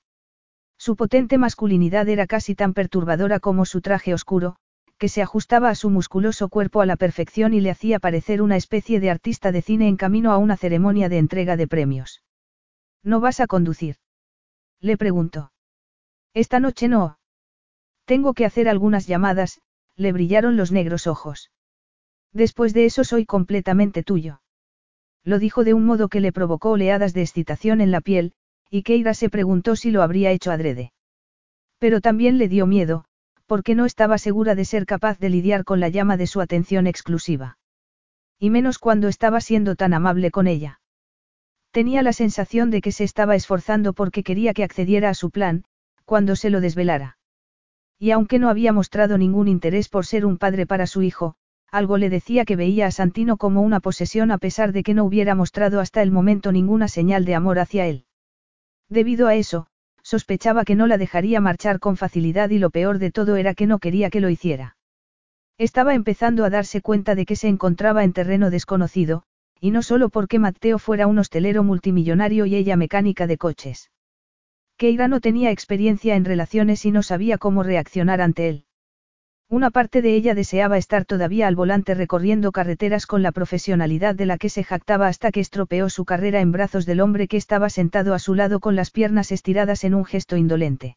Su 0.77 0.97
potente 0.97 1.39
masculinidad 1.39 2.09
era 2.09 2.27
casi 2.27 2.55
tan 2.55 2.75
perturbadora 2.75 3.41
como 3.41 3.65
su 3.65 3.81
traje 3.81 4.13
oscuro, 4.13 4.57
que 4.99 5.09
se 5.09 5.23
ajustaba 5.23 5.71
a 5.71 5.75
su 5.75 5.91
musculoso 5.91 6.49
cuerpo 6.49 6.81
a 6.81 6.87
la 6.87 6.97
perfección 6.97 7.55
y 7.55 7.61
le 7.61 7.71
hacía 7.71 7.99
parecer 7.99 8.43
una 8.43 8.57
especie 8.57 9.01
de 9.01 9.11
artista 9.11 9.51
de 9.51 9.63
cine 9.63 9.89
en 9.89 9.97
camino 9.97 10.33
a 10.33 10.39
una 10.39 10.57
ceremonia 10.57 11.09
de 11.09 11.19
entrega 11.19 11.57
de 11.57 11.67
premios. 11.67 12.23
¿No 13.03 13.21
vas 13.21 13.41
a 13.41 13.47
conducir? 13.47 13.97
Le 14.81 14.97
preguntó. 14.97 15.53
Esta 16.35 16.61
noche 16.61 16.89
no. 16.89 17.19
Tengo 18.05 18.35
que 18.35 18.45
hacer 18.45 18.69
algunas 18.69 19.07
llamadas, 19.07 19.61
le 19.97 20.13
brillaron 20.13 20.57
los 20.57 20.73
negros 20.73 21.07
ojos. 21.07 21.51
Después 22.33 22.75
de 22.75 22.85
eso 22.85 23.05
soy 23.05 23.27
completamente 23.27 24.03
tuyo. 24.03 24.42
Lo 25.25 25.39
dijo 25.39 25.65
de 25.65 25.75
un 25.75 25.85
modo 25.85 26.09
que 26.09 26.21
le 26.21 26.33
provocó 26.33 26.71
oleadas 26.73 27.15
de 27.15 27.23
excitación 27.23 27.81
en 27.81 27.91
la 27.91 28.01
piel, 28.01 28.33
y 28.71 28.83
Keira 28.83 29.15
se 29.15 29.29
preguntó 29.29 29.77
si 29.77 29.91
lo 29.91 30.03
habría 30.03 30.31
hecho 30.31 30.51
adrede. 30.51 30.93
Pero 31.79 32.01
también 32.01 32.39
le 32.39 32.49
dio 32.49 32.67
miedo, 32.67 33.05
porque 33.47 33.75
no 33.75 33.85
estaba 33.85 34.19
segura 34.19 34.55
de 34.55 34.65
ser 34.65 34.87
capaz 34.87 35.19
de 35.19 35.29
lidiar 35.29 35.65
con 35.65 35.79
la 35.79 35.89
llama 35.89 36.17
de 36.17 36.27
su 36.27 36.41
atención 36.41 36.87
exclusiva. 36.87 37.59
Y 38.39 38.51
menos 38.51 38.79
cuando 38.79 39.09
estaba 39.09 39.41
siendo 39.41 39.77
tan 39.77 39.95
amable 39.95 40.31
con 40.31 40.47
ella. 40.47 40.81
Tenía 41.71 42.03
la 42.03 42.13
sensación 42.13 42.71
de 42.71 42.81
que 42.81 42.93
se 42.93 43.05
estaba 43.05 43.37
esforzando 43.37 43.93
porque 43.93 44.23
quería 44.23 44.55
que 44.55 44.65
accediera 44.65 45.11
a 45.11 45.15
su 45.15 45.31
plan, 45.31 45.65
cuando 46.05 46.35
se 46.35 46.51
lo 46.51 46.61
desvelara. 46.61 47.19
Y 47.99 48.11
aunque 48.11 48.39
no 48.39 48.49
había 48.49 48.73
mostrado 48.73 49.17
ningún 49.17 49.49
interés 49.49 49.89
por 49.89 50.07
ser 50.07 50.27
un 50.27 50.39
padre 50.39 50.67
para 50.67 50.87
su 50.87 51.03
hijo, 51.03 51.37
algo 51.73 51.97
le 51.97 52.11
decía 52.11 52.45
que 52.45 52.55
veía 52.55 52.87
a 52.87 52.91
Santino 52.91 53.39
como 53.39 53.63
una 53.63 53.81
posesión 53.81 54.31
a 54.31 54.37
pesar 54.37 54.73
de 54.73 54.83
que 54.83 54.93
no 54.93 55.05
hubiera 55.05 55.35
mostrado 55.35 55.81
hasta 55.81 56.03
el 56.03 56.11
momento 56.11 56.53
ninguna 56.53 56.87
señal 56.87 57.25
de 57.25 57.35
amor 57.35 57.59
hacia 57.59 57.87
él. 57.87 58.05
Debido 58.91 59.27
a 59.27 59.35
eso, 59.35 59.69
sospechaba 60.03 60.65
que 60.65 60.75
no 60.75 60.87
la 60.87 60.99
dejaría 60.99 61.41
marchar 61.41 61.79
con 61.79 61.97
facilidad 61.97 62.51
y 62.51 62.59
lo 62.59 62.69
peor 62.69 62.99
de 62.99 63.11
todo 63.11 63.37
era 63.37 63.55
que 63.55 63.67
no 63.67 63.79
quería 63.79 64.11
que 64.11 64.21
lo 64.21 64.29
hiciera. 64.29 64.77
Estaba 65.57 65.95
empezando 65.95 66.45
a 66.45 66.51
darse 66.51 66.83
cuenta 66.83 67.15
de 67.15 67.25
que 67.25 67.37
se 67.37 67.49
encontraba 67.49 68.05
en 68.05 68.13
terreno 68.13 68.51
desconocido, 68.51 69.23
y 69.59 69.71
no 69.71 69.83
solo 69.83 70.11
porque 70.11 70.39
Mateo 70.39 70.79
fuera 70.79 71.07
un 71.07 71.19
hostelero 71.19 71.63
multimillonario 71.63 72.45
y 72.45 72.55
ella 72.55 72.77
mecánica 72.77 73.27
de 73.27 73.39
coches. 73.39 73.91
Keira 74.77 75.09
no 75.09 75.21
tenía 75.21 75.51
experiencia 75.51 76.17
en 76.17 76.27
relaciones 76.27 76.85
y 76.85 76.91
no 76.91 77.03
sabía 77.03 77.39
cómo 77.39 77.63
reaccionar 77.63 78.21
ante 78.21 78.49
él. 78.49 78.65
Una 79.53 79.71
parte 79.71 80.01
de 80.01 80.15
ella 80.15 80.35
deseaba 80.35 80.79
estar 80.79 81.05
todavía 81.05 81.47
al 81.47 81.57
volante 81.57 81.93
recorriendo 81.93 82.53
carreteras 82.53 83.05
con 83.05 83.23
la 83.23 83.33
profesionalidad 83.33 84.15
de 84.15 84.25
la 84.25 84.39
que 84.39 84.49
se 84.49 84.65
jactaba 84.65 85.09
hasta 85.09 85.31
que 85.31 85.41
estropeó 85.41 85.91
su 85.91 86.07
carrera 86.07 86.41
en 86.41 86.53
brazos 86.53 86.87
del 86.87 87.03
hombre 87.03 87.29
que 87.29 87.37
estaba 87.37 87.69
sentado 87.69 88.15
a 88.15 88.19
su 88.19 88.35
lado 88.35 88.61
con 88.61 88.77
las 88.77 88.91
piernas 88.91 89.31
estiradas 89.31 89.85
en 89.85 89.93
un 89.93 90.07
gesto 90.07 90.39
indolente. 90.39 90.97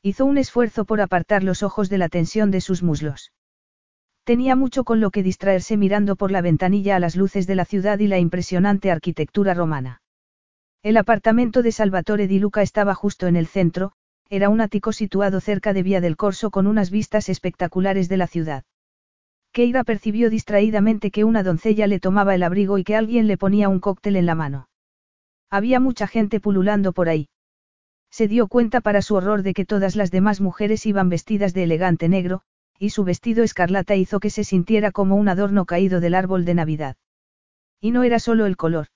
Hizo 0.00 0.24
un 0.24 0.38
esfuerzo 0.38 0.86
por 0.86 1.02
apartar 1.02 1.44
los 1.44 1.62
ojos 1.62 1.90
de 1.90 1.98
la 1.98 2.08
tensión 2.08 2.50
de 2.50 2.62
sus 2.62 2.82
muslos. 2.82 3.34
Tenía 4.24 4.56
mucho 4.56 4.82
con 4.84 5.00
lo 5.00 5.10
que 5.10 5.22
distraerse 5.22 5.76
mirando 5.76 6.16
por 6.16 6.30
la 6.30 6.40
ventanilla 6.40 6.96
a 6.96 6.98
las 6.98 7.14
luces 7.14 7.46
de 7.46 7.56
la 7.56 7.66
ciudad 7.66 7.98
y 7.98 8.06
la 8.06 8.18
impresionante 8.18 8.90
arquitectura 8.90 9.52
romana. 9.52 10.00
El 10.82 10.96
apartamento 10.96 11.60
de 11.60 11.72
Salvatore 11.72 12.26
di 12.26 12.38
Luca 12.38 12.62
estaba 12.62 12.94
justo 12.94 13.26
en 13.26 13.36
el 13.36 13.46
centro, 13.46 13.92
era 14.28 14.48
un 14.48 14.60
ático 14.60 14.92
situado 14.92 15.40
cerca 15.40 15.72
de 15.72 15.82
Vía 15.82 16.00
del 16.00 16.16
Corso 16.16 16.50
con 16.50 16.66
unas 16.66 16.90
vistas 16.90 17.28
espectaculares 17.28 18.08
de 18.08 18.16
la 18.16 18.26
ciudad. 18.26 18.64
Keira 19.52 19.84
percibió 19.84 20.28
distraídamente 20.28 21.10
que 21.10 21.24
una 21.24 21.42
doncella 21.42 21.86
le 21.86 22.00
tomaba 22.00 22.34
el 22.34 22.42
abrigo 22.42 22.78
y 22.78 22.84
que 22.84 22.96
alguien 22.96 23.26
le 23.26 23.38
ponía 23.38 23.68
un 23.68 23.80
cóctel 23.80 24.16
en 24.16 24.26
la 24.26 24.34
mano. 24.34 24.68
Había 25.48 25.80
mucha 25.80 26.06
gente 26.06 26.40
pululando 26.40 26.92
por 26.92 27.08
ahí. 27.08 27.28
Se 28.10 28.28
dio 28.28 28.48
cuenta 28.48 28.80
para 28.80 29.02
su 29.02 29.14
horror 29.14 29.42
de 29.42 29.54
que 29.54 29.64
todas 29.64 29.96
las 29.96 30.10
demás 30.10 30.40
mujeres 30.40 30.86
iban 30.86 31.08
vestidas 31.08 31.54
de 31.54 31.62
elegante 31.62 32.08
negro, 32.08 32.42
y 32.78 32.90
su 32.90 33.04
vestido 33.04 33.44
escarlata 33.44 33.94
hizo 33.94 34.20
que 34.20 34.30
se 34.30 34.44
sintiera 34.44 34.90
como 34.90 35.16
un 35.16 35.28
adorno 35.28 35.64
caído 35.64 36.00
del 36.00 36.14
árbol 36.14 36.44
de 36.44 36.54
Navidad. 36.54 36.96
Y 37.80 37.90
no 37.92 38.02
era 38.02 38.18
solo 38.18 38.46
el 38.46 38.56
color. 38.56 38.88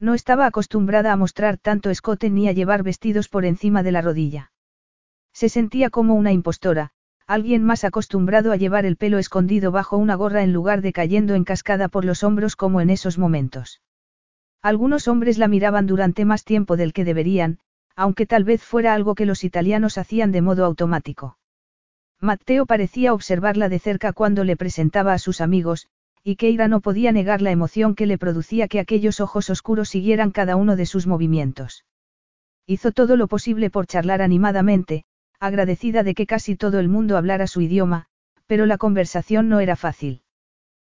No 0.00 0.14
estaba 0.14 0.46
acostumbrada 0.46 1.12
a 1.12 1.16
mostrar 1.16 1.56
tanto 1.58 1.90
escote 1.90 2.30
ni 2.30 2.48
a 2.48 2.52
llevar 2.52 2.82
vestidos 2.82 3.28
por 3.28 3.44
encima 3.44 3.82
de 3.82 3.92
la 3.92 4.02
rodilla. 4.02 4.52
Se 5.32 5.48
sentía 5.48 5.90
como 5.90 6.14
una 6.14 6.32
impostora, 6.32 6.90
alguien 7.26 7.64
más 7.64 7.84
acostumbrado 7.84 8.52
a 8.52 8.56
llevar 8.56 8.84
el 8.86 8.96
pelo 8.96 9.18
escondido 9.18 9.72
bajo 9.72 9.96
una 9.96 10.14
gorra 10.14 10.42
en 10.42 10.52
lugar 10.52 10.82
de 10.82 10.92
cayendo 10.92 11.34
en 11.34 11.44
cascada 11.44 11.88
por 11.88 12.04
los 12.04 12.22
hombros 12.22 12.54
como 12.54 12.80
en 12.80 12.90
esos 12.90 13.18
momentos. 13.18 13.80
Algunos 14.62 15.08
hombres 15.08 15.38
la 15.38 15.48
miraban 15.48 15.86
durante 15.86 16.24
más 16.24 16.44
tiempo 16.44 16.76
del 16.76 16.92
que 16.92 17.04
deberían, 17.04 17.58
aunque 17.96 18.26
tal 18.26 18.44
vez 18.44 18.62
fuera 18.62 18.94
algo 18.94 19.14
que 19.14 19.26
los 19.26 19.44
italianos 19.44 19.98
hacían 19.98 20.32
de 20.32 20.42
modo 20.42 20.64
automático. 20.64 21.38
Matteo 22.20 22.66
parecía 22.66 23.12
observarla 23.12 23.68
de 23.68 23.78
cerca 23.78 24.12
cuando 24.12 24.44
le 24.44 24.56
presentaba 24.56 25.12
a 25.12 25.18
sus 25.18 25.40
amigos, 25.40 25.88
y 26.24 26.36
Keira 26.36 26.68
no 26.68 26.80
podía 26.80 27.12
negar 27.12 27.42
la 27.42 27.50
emoción 27.50 27.94
que 27.94 28.06
le 28.06 28.16
producía 28.16 28.66
que 28.66 28.80
aquellos 28.80 29.20
ojos 29.20 29.50
oscuros 29.50 29.90
siguieran 29.90 30.30
cada 30.30 30.56
uno 30.56 30.74
de 30.74 30.86
sus 30.86 31.06
movimientos. 31.06 31.84
Hizo 32.66 32.92
todo 32.92 33.18
lo 33.18 33.28
posible 33.28 33.68
por 33.68 33.86
charlar 33.86 34.22
animadamente, 34.22 35.04
agradecida 35.38 36.02
de 36.02 36.14
que 36.14 36.26
casi 36.26 36.56
todo 36.56 36.78
el 36.78 36.88
mundo 36.88 37.18
hablara 37.18 37.46
su 37.46 37.60
idioma, 37.60 38.06
pero 38.46 38.64
la 38.64 38.78
conversación 38.78 39.50
no 39.50 39.60
era 39.60 39.76
fácil. 39.76 40.22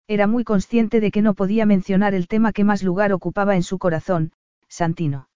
Era 0.08 0.28
muy 0.28 0.44
consciente 0.44 1.00
de 1.00 1.10
que 1.10 1.24
no 1.24 1.34
podía 1.34 1.66
mencionar 1.66 2.14
el 2.14 2.28
tema 2.28 2.54
que 2.54 2.64
más 2.64 2.84
lugar 2.84 3.12
ocupaba 3.12 3.56
en 3.56 3.64
su 3.64 3.80
corazón, 3.80 4.32
Santino. 4.68 5.28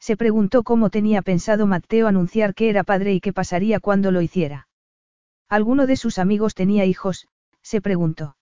Se 0.00 0.16
preguntó 0.16 0.64
cómo 0.64 0.90
tenía 0.90 1.22
pensado 1.22 1.68
Matteo 1.68 2.08
anunciar 2.08 2.54
que 2.54 2.68
era 2.68 2.82
padre 2.82 3.14
y 3.14 3.20
qué 3.20 3.32
pasaría 3.32 3.78
cuando 3.78 4.10
lo 4.10 4.22
hiciera. 4.22 4.66
¿Alguno 5.48 5.86
de 5.86 5.96
sus 5.96 6.18
amigos 6.18 6.56
tenía 6.56 6.84
hijos? 6.84 7.28
se 7.62 7.80
preguntó. 7.80 8.34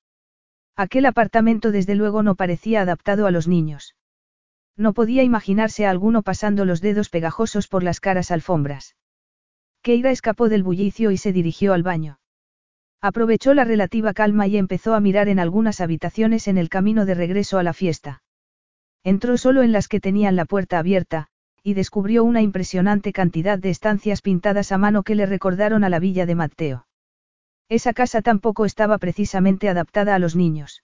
Aquel 0.76 1.07
apartamento 1.07 1.70
desde 1.70 1.94
luego 1.94 2.23
no 2.23 2.34
parecía 2.34 2.81
adaptado 2.83 3.26
a 3.26 3.31
los 3.31 3.47
niños. 3.47 3.94
No 4.76 4.94
podía 4.94 5.23
imaginarse 5.23 5.86
a 5.86 5.91
alguno 5.91 6.23
pasando 6.23 6.65
los 6.65 6.81
dedos 6.81 7.10
pegajosos 7.10 7.68
por 7.68 7.83
las 7.83 8.01
caras 8.01 8.31
alfombras. 8.31 8.97
Keira 9.83 10.10
escapó 10.10 10.49
del 10.49 10.62
bullicio 10.62 11.10
y 11.10 11.18
se 11.18 11.33
dirigió 11.33 11.75
al 11.75 11.83
baño. 11.83 12.18
Aprovechó 13.01 13.52
la 13.52 13.65
relativa 13.65 14.15
calma 14.15 14.47
y 14.47 14.57
empezó 14.57 14.94
a 14.94 15.01
mirar 15.01 15.28
en 15.28 15.41
algunas 15.41 15.81
habitaciones 15.81 16.47
en 16.49 16.57
el 16.57 16.68
camino 16.68 17.05
de 17.05 17.15
regreso 17.15 17.59
a 17.59 17.65
la 17.65 17.73
fiesta. 17.73 18.23
Entró 19.02 19.36
solo 19.36 19.62
en 19.62 19.73
las 19.73 19.89
que 19.89 20.01
tenían 20.01 20.36
la 20.36 20.44
puerta 20.44 20.78
abierta, 20.78 21.26
y 21.65 21.75
descubrió 21.75 22.23
una 22.25 22.42
impresionante 22.42 23.12
cantidad 23.12 23.59
de 23.59 23.70
estancias 23.70 24.23
pintadas 24.23 24.73
a 24.73 24.78
mano 24.78 25.02
que 25.02 25.17
le 25.17 25.26
recordaron 25.26 25.83
a 25.83 25.89
la 25.89 25.99
villa 25.99 26.26
de 26.26 26.34
Matteo. 26.36 26.86
Esa 27.68 27.92
casa 27.92 28.23
tampoco 28.23 28.65
estaba 28.65 28.99
precisamente 28.99 29.68
adaptada 29.68 30.15
a 30.15 30.18
los 30.18 30.36
niños. 30.36 30.82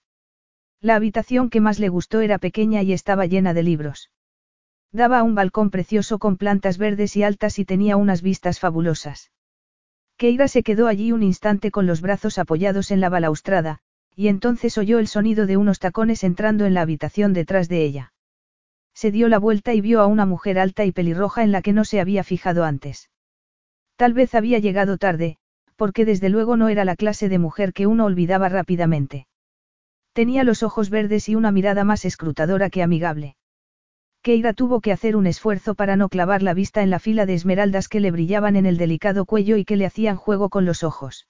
La 0.80 0.94
habitación 0.94 1.50
que 1.50 1.60
más 1.60 1.78
le 1.78 1.88
gustó 1.88 2.20
era 2.20 2.38
pequeña 2.38 2.82
y 2.82 2.92
estaba 2.92 3.26
llena 3.26 3.52
de 3.52 3.62
libros. 3.62 4.10
Daba 4.92 5.18
a 5.18 5.22
un 5.22 5.34
balcón 5.34 5.70
precioso 5.70 6.18
con 6.18 6.36
plantas 6.36 6.78
verdes 6.78 7.16
y 7.16 7.22
altas 7.22 7.58
y 7.58 7.64
tenía 7.64 7.96
unas 7.96 8.22
vistas 8.22 8.60
fabulosas. 8.60 9.32
Keira 10.16 10.48
se 10.48 10.62
quedó 10.62 10.86
allí 10.86 11.12
un 11.12 11.22
instante 11.22 11.70
con 11.70 11.86
los 11.86 12.00
brazos 12.00 12.38
apoyados 12.38 12.90
en 12.90 13.00
la 13.00 13.08
balaustrada, 13.08 13.80
y 14.16 14.28
entonces 14.28 14.78
oyó 14.78 14.98
el 14.98 15.06
sonido 15.06 15.46
de 15.46 15.56
unos 15.56 15.78
tacones 15.78 16.24
entrando 16.24 16.64
en 16.64 16.74
la 16.74 16.80
habitación 16.80 17.32
detrás 17.32 17.68
de 17.68 17.84
ella. 17.84 18.12
Se 18.94 19.12
dio 19.12 19.28
la 19.28 19.38
vuelta 19.38 19.74
y 19.74 19.80
vio 19.80 20.00
a 20.00 20.06
una 20.06 20.26
mujer 20.26 20.58
alta 20.58 20.84
y 20.84 20.90
pelirroja 20.90 21.44
en 21.44 21.52
la 21.52 21.62
que 21.62 21.72
no 21.72 21.84
se 21.84 22.00
había 22.00 22.24
fijado 22.24 22.64
antes. 22.64 23.10
Tal 23.94 24.14
vez 24.14 24.34
había 24.34 24.58
llegado 24.58 24.98
tarde, 24.98 25.38
porque 25.78 26.04
desde 26.04 26.28
luego 26.28 26.56
no 26.56 26.68
era 26.68 26.84
la 26.84 26.96
clase 26.96 27.28
de 27.28 27.38
mujer 27.38 27.72
que 27.72 27.86
uno 27.86 28.04
olvidaba 28.04 28.48
rápidamente. 28.48 29.28
Tenía 30.12 30.42
los 30.42 30.64
ojos 30.64 30.90
verdes 30.90 31.28
y 31.28 31.36
una 31.36 31.52
mirada 31.52 31.84
más 31.84 32.04
escrutadora 32.04 32.68
que 32.68 32.82
amigable. 32.82 33.36
Keira 34.20 34.54
tuvo 34.54 34.80
que 34.80 34.90
hacer 34.90 35.14
un 35.14 35.28
esfuerzo 35.28 35.76
para 35.76 35.94
no 35.94 36.08
clavar 36.08 36.42
la 36.42 36.52
vista 36.52 36.82
en 36.82 36.90
la 36.90 36.98
fila 36.98 37.26
de 37.26 37.34
esmeraldas 37.34 37.88
que 37.88 38.00
le 38.00 38.10
brillaban 38.10 38.56
en 38.56 38.66
el 38.66 38.76
delicado 38.76 39.24
cuello 39.24 39.56
y 39.56 39.64
que 39.64 39.76
le 39.76 39.86
hacían 39.86 40.16
juego 40.16 40.48
con 40.48 40.64
los 40.64 40.82
ojos. 40.82 41.28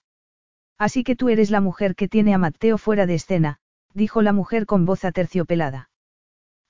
Así 0.78 1.04
que 1.04 1.14
tú 1.14 1.28
eres 1.28 1.50
la 1.50 1.60
mujer 1.60 1.94
que 1.94 2.08
tiene 2.08 2.32
a 2.32 2.38
Matteo 2.38 2.78
fuera 2.78 3.04
de 3.04 3.16
escena, 3.16 3.58
dijo 3.92 4.22
la 4.22 4.32
mujer 4.32 4.64
con 4.64 4.86
voz 4.86 5.04
aterciopelada. 5.04 5.90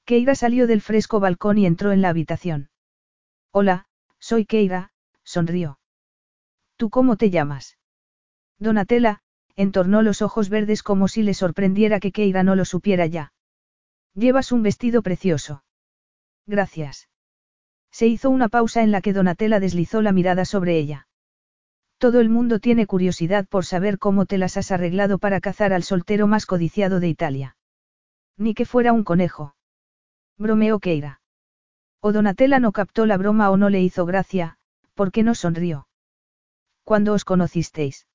Keira 0.04 0.34
salió 0.34 0.66
del 0.66 0.80
fresco 0.80 1.20
balcón 1.20 1.58
y 1.58 1.66
entró 1.66 1.92
en 1.92 2.02
la 2.02 2.08
habitación. 2.08 2.70
Hola, 3.52 3.86
soy 4.18 4.46
Keira, 4.46 4.90
sonrió. 5.22 5.78
¿Tú 6.78 6.90
cómo 6.90 7.16
te 7.16 7.30
llamas? 7.30 7.76
Donatella, 8.60 9.20
entornó 9.56 10.02
los 10.02 10.22
ojos 10.22 10.48
verdes 10.48 10.84
como 10.84 11.08
si 11.08 11.24
le 11.24 11.34
sorprendiera 11.34 11.98
que 11.98 12.12
Keira 12.12 12.44
no 12.44 12.54
lo 12.54 12.64
supiera 12.64 13.04
ya. 13.06 13.32
Llevas 14.14 14.52
un 14.52 14.62
vestido 14.62 15.02
precioso. 15.02 15.64
Gracias. 16.46 17.08
Se 17.90 18.06
hizo 18.06 18.30
una 18.30 18.48
pausa 18.48 18.84
en 18.84 18.92
la 18.92 19.00
que 19.00 19.12
Donatella 19.12 19.58
deslizó 19.58 20.02
la 20.02 20.12
mirada 20.12 20.44
sobre 20.44 20.78
ella. 20.78 21.08
Todo 21.98 22.20
el 22.20 22.28
mundo 22.28 22.60
tiene 22.60 22.86
curiosidad 22.86 23.48
por 23.48 23.64
saber 23.64 23.98
cómo 23.98 24.24
te 24.24 24.38
las 24.38 24.56
has 24.56 24.70
arreglado 24.70 25.18
para 25.18 25.40
cazar 25.40 25.72
al 25.72 25.82
soltero 25.82 26.28
más 26.28 26.46
codiciado 26.46 27.00
de 27.00 27.08
Italia. 27.08 27.56
Ni 28.36 28.54
que 28.54 28.66
fuera 28.66 28.92
un 28.92 29.02
conejo. 29.02 29.56
Bromeó 30.36 30.78
Keira. 30.78 31.20
O 32.00 32.12
Donatella 32.12 32.60
no 32.60 32.70
captó 32.70 33.04
la 33.04 33.16
broma 33.16 33.50
o 33.50 33.56
no 33.56 33.68
le 33.68 33.82
hizo 33.82 34.06
gracia, 34.06 34.58
porque 34.94 35.24
no 35.24 35.34
sonrió. 35.34 35.87
¿Cuándo 36.88 37.12
os 37.12 37.26
conocisteis? 37.26 38.06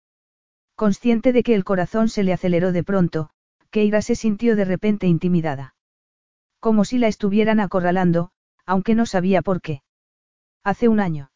Consciente 0.74 1.32
de 1.32 1.43
que 1.43 1.53
el 1.53 1.64
corazón 1.64 2.10
se 2.10 2.24
le 2.24 2.34
aceleró 2.34 2.72
de 2.72 2.84
pronto, 2.84 3.30
Keira 3.69 4.02
se 4.02 4.16
sintió 4.16 4.56
de 4.56 4.66
repente 4.66 5.06
intimidada. 5.06 5.76
Como 6.60 6.84
si 6.84 6.98
la 6.98 7.08
estuvieran 7.08 7.60
acorralando, 7.60 8.32
aunque 8.66 8.95
no 8.95 9.06
sabía 9.06 9.43
por 9.43 9.61
qué. 9.61 9.84
Hace 10.64 10.88
un 10.88 11.00
año. 11.00 11.30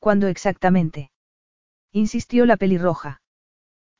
¿Cuándo 0.00 0.26
exactamente? 0.28 1.10
Insistió 1.92 2.44
la 2.44 2.58
pelirroja. 2.58 3.22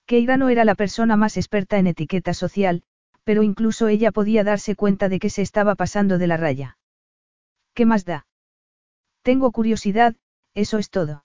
Keira 0.04 0.36
no 0.36 0.50
era 0.50 0.66
la 0.66 0.74
persona 0.74 1.16
más 1.16 1.38
experta 1.38 1.78
en 1.78 1.86
etiqueta 1.86 2.34
social, 2.34 2.82
pero 3.22 3.42
incluso 3.42 3.88
ella 3.88 4.12
podía 4.12 4.44
darse 4.44 4.76
cuenta 4.76 5.08
de 5.08 5.18
que 5.18 5.30
se 5.30 5.40
estaba 5.40 5.76
pasando 5.76 6.18
de 6.18 6.26
la 6.26 6.36
raya. 6.36 6.76
¿Qué 7.72 7.86
más 7.86 8.04
da? 8.04 8.26
Tengo 9.22 9.50
curiosidad, 9.50 10.14
eso 10.52 10.76
es 10.76 10.90
todo. 10.90 11.23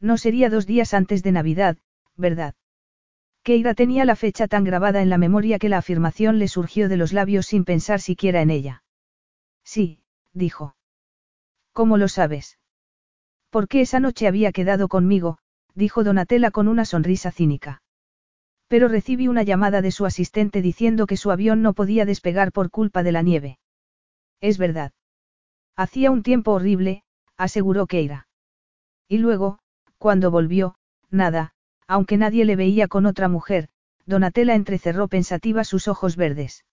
No 0.00 0.16
sería 0.16 0.50
dos 0.50 0.66
días 0.66 0.94
antes 0.94 1.22
de 1.22 1.32
Navidad, 1.32 1.76
¿verdad? 2.16 2.54
Keira 3.42 3.74
tenía 3.74 4.04
la 4.04 4.16
fecha 4.16 4.46
tan 4.46 4.64
grabada 4.64 5.02
en 5.02 5.08
la 5.08 5.18
memoria 5.18 5.58
que 5.58 5.68
la 5.68 5.78
afirmación 5.78 6.38
le 6.38 6.48
surgió 6.48 6.88
de 6.88 6.96
los 6.96 7.12
labios 7.12 7.46
sin 7.46 7.64
pensar 7.64 8.00
siquiera 8.00 8.42
en 8.42 8.50
ella. 8.50 8.84
Sí, 9.64 10.02
dijo. 10.32 10.76
¿Cómo 11.72 11.96
lo 11.96 12.08
sabes? 12.08 12.58
Porque 13.50 13.80
esa 13.80 14.00
noche 14.00 14.26
había 14.26 14.52
quedado 14.52 14.88
conmigo, 14.88 15.38
dijo 15.74 16.04
Donatella 16.04 16.50
con 16.50 16.68
una 16.68 16.84
sonrisa 16.84 17.30
cínica. 17.30 17.82
Pero 18.68 18.88
recibí 18.88 19.28
una 19.28 19.42
llamada 19.42 19.80
de 19.80 19.90
su 19.90 20.04
asistente 20.04 20.60
diciendo 20.60 21.06
que 21.06 21.16
su 21.16 21.30
avión 21.30 21.62
no 21.62 21.72
podía 21.72 22.04
despegar 22.04 22.52
por 22.52 22.70
culpa 22.70 23.02
de 23.02 23.12
la 23.12 23.22
nieve. 23.22 23.58
Es 24.40 24.58
verdad. 24.58 24.92
Hacía 25.74 26.10
un 26.10 26.22
tiempo 26.22 26.52
horrible, 26.52 27.02
aseguró 27.36 27.86
Keira. 27.86 28.28
Y 29.08 29.18
luego, 29.18 29.60
cuando 29.98 30.30
volvió, 30.30 30.76
nada, 31.10 31.52
aunque 31.86 32.16
nadie 32.16 32.44
le 32.44 32.56
veía 32.56 32.88
con 32.88 33.06
otra 33.06 33.28
mujer, 33.28 33.68
Donatella 34.06 34.54
entrecerró 34.54 35.08
pensativa 35.08 35.64
sus 35.64 35.88
ojos 35.88 36.16
verdes. 36.16 36.64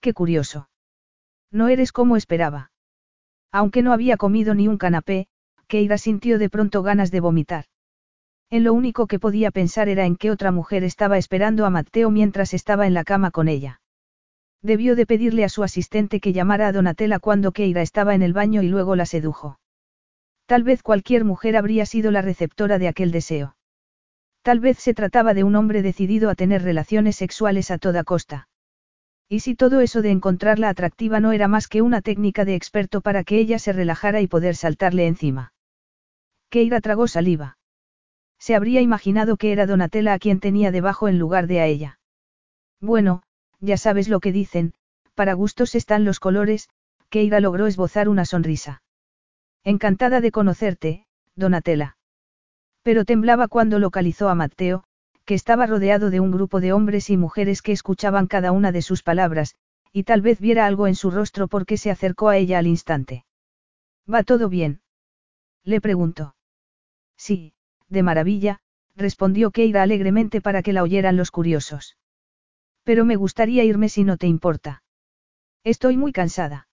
Qué 0.00 0.12
curioso. 0.12 0.68
No 1.50 1.68
eres 1.68 1.92
como 1.92 2.16
esperaba. 2.16 2.70
Aunque 3.50 3.82
no 3.82 3.92
había 3.92 4.16
comido 4.16 4.54
ni 4.54 4.68
un 4.68 4.78
canapé, 4.78 5.28
Keira 5.66 5.98
sintió 5.98 6.38
de 6.38 6.50
pronto 6.50 6.82
ganas 6.82 7.10
de 7.10 7.20
vomitar. 7.20 7.64
En 8.50 8.62
lo 8.62 8.72
único 8.74 9.06
que 9.06 9.18
podía 9.18 9.50
pensar 9.50 9.88
era 9.88 10.06
en 10.06 10.16
qué 10.16 10.30
otra 10.30 10.52
mujer 10.52 10.84
estaba 10.84 11.18
esperando 11.18 11.66
a 11.66 11.70
Matteo 11.70 12.10
mientras 12.10 12.54
estaba 12.54 12.86
en 12.86 12.94
la 12.94 13.02
cama 13.02 13.32
con 13.32 13.48
ella. 13.48 13.80
Debió 14.62 14.94
de 14.94 15.06
pedirle 15.06 15.44
a 15.44 15.48
su 15.48 15.64
asistente 15.64 16.20
que 16.20 16.32
llamara 16.32 16.68
a 16.68 16.72
Donatella 16.72 17.18
cuando 17.18 17.52
Keira 17.52 17.82
estaba 17.82 18.14
en 18.14 18.22
el 18.22 18.32
baño 18.32 18.62
y 18.62 18.68
luego 18.68 18.94
la 18.94 19.06
sedujo. 19.06 19.58
Tal 20.46 20.62
vez 20.62 20.82
cualquier 20.82 21.24
mujer 21.24 21.56
habría 21.56 21.86
sido 21.86 22.10
la 22.10 22.22
receptora 22.22 22.78
de 22.78 22.88
aquel 22.88 23.10
deseo. 23.10 23.56
Tal 24.42 24.60
vez 24.60 24.78
se 24.78 24.94
trataba 24.94 25.34
de 25.34 25.42
un 25.42 25.56
hombre 25.56 25.82
decidido 25.82 26.30
a 26.30 26.36
tener 26.36 26.62
relaciones 26.62 27.16
sexuales 27.16 27.72
a 27.72 27.78
toda 27.78 28.04
costa. 28.04 28.48
Y 29.28 29.40
si 29.40 29.56
todo 29.56 29.80
eso 29.80 30.02
de 30.02 30.12
encontrarla 30.12 30.68
atractiva 30.68 31.18
no 31.18 31.32
era 31.32 31.48
más 31.48 31.66
que 31.66 31.82
una 31.82 32.00
técnica 32.00 32.44
de 32.44 32.54
experto 32.54 33.00
para 33.00 33.24
que 33.24 33.38
ella 33.38 33.58
se 33.58 33.72
relajara 33.72 34.20
y 34.20 34.28
poder 34.28 34.54
saltarle 34.54 35.08
encima. 35.08 35.52
Keira 36.48 36.80
tragó 36.80 37.08
saliva. 37.08 37.58
Se 38.38 38.54
habría 38.54 38.80
imaginado 38.82 39.36
que 39.36 39.50
era 39.50 39.66
Donatella 39.66 40.12
a 40.12 40.18
quien 40.20 40.38
tenía 40.38 40.70
debajo 40.70 41.08
en 41.08 41.18
lugar 41.18 41.48
de 41.48 41.60
a 41.60 41.66
ella. 41.66 41.98
Bueno, 42.80 43.24
ya 43.58 43.76
sabes 43.76 44.08
lo 44.08 44.20
que 44.20 44.30
dicen, 44.30 44.74
para 45.16 45.32
gustos 45.32 45.74
están 45.74 46.04
los 46.04 46.20
colores, 46.20 46.68
Keira 47.08 47.40
logró 47.40 47.66
esbozar 47.66 48.08
una 48.08 48.24
sonrisa. 48.24 48.82
Encantada 49.66 50.20
de 50.20 50.30
conocerte, 50.30 51.06
Donatella. 51.34 51.96
Pero 52.84 53.04
temblaba 53.04 53.48
cuando 53.48 53.80
localizó 53.80 54.28
a 54.28 54.36
Matteo, 54.36 54.84
que 55.24 55.34
estaba 55.34 55.66
rodeado 55.66 56.10
de 56.10 56.20
un 56.20 56.30
grupo 56.30 56.60
de 56.60 56.72
hombres 56.72 57.10
y 57.10 57.16
mujeres 57.16 57.62
que 57.62 57.72
escuchaban 57.72 58.28
cada 58.28 58.52
una 58.52 58.70
de 58.70 58.80
sus 58.80 59.02
palabras, 59.02 59.56
y 59.92 60.04
tal 60.04 60.22
vez 60.22 60.38
viera 60.38 60.66
algo 60.66 60.86
en 60.86 60.94
su 60.94 61.10
rostro 61.10 61.48
porque 61.48 61.78
se 61.78 61.90
acercó 61.90 62.28
a 62.28 62.36
ella 62.36 62.60
al 62.60 62.68
instante. 62.68 63.24
¿Va 64.08 64.22
todo 64.22 64.48
bien? 64.48 64.82
Le 65.64 65.80
preguntó. 65.80 66.36
Sí, 67.16 67.52
de 67.88 68.04
maravilla, 68.04 68.60
respondió 68.94 69.50
Keira 69.50 69.82
alegremente 69.82 70.40
para 70.40 70.62
que 70.62 70.72
la 70.72 70.84
oyeran 70.84 71.16
los 71.16 71.32
curiosos. 71.32 71.96
Pero 72.84 73.04
me 73.04 73.16
gustaría 73.16 73.64
irme 73.64 73.88
si 73.88 74.04
no 74.04 74.16
te 74.16 74.28
importa. 74.28 74.84
Estoy 75.64 75.96
muy 75.96 76.12
cansada. 76.12 76.68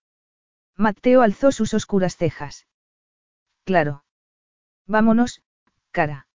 Mateo 0.77 1.23
alzó 1.23 1.51
sus 1.51 1.73
oscuras 1.73 2.17
cejas. 2.17 2.67
Claro. 3.65 4.03
Vámonos, 4.87 5.41
cara. 5.91 6.27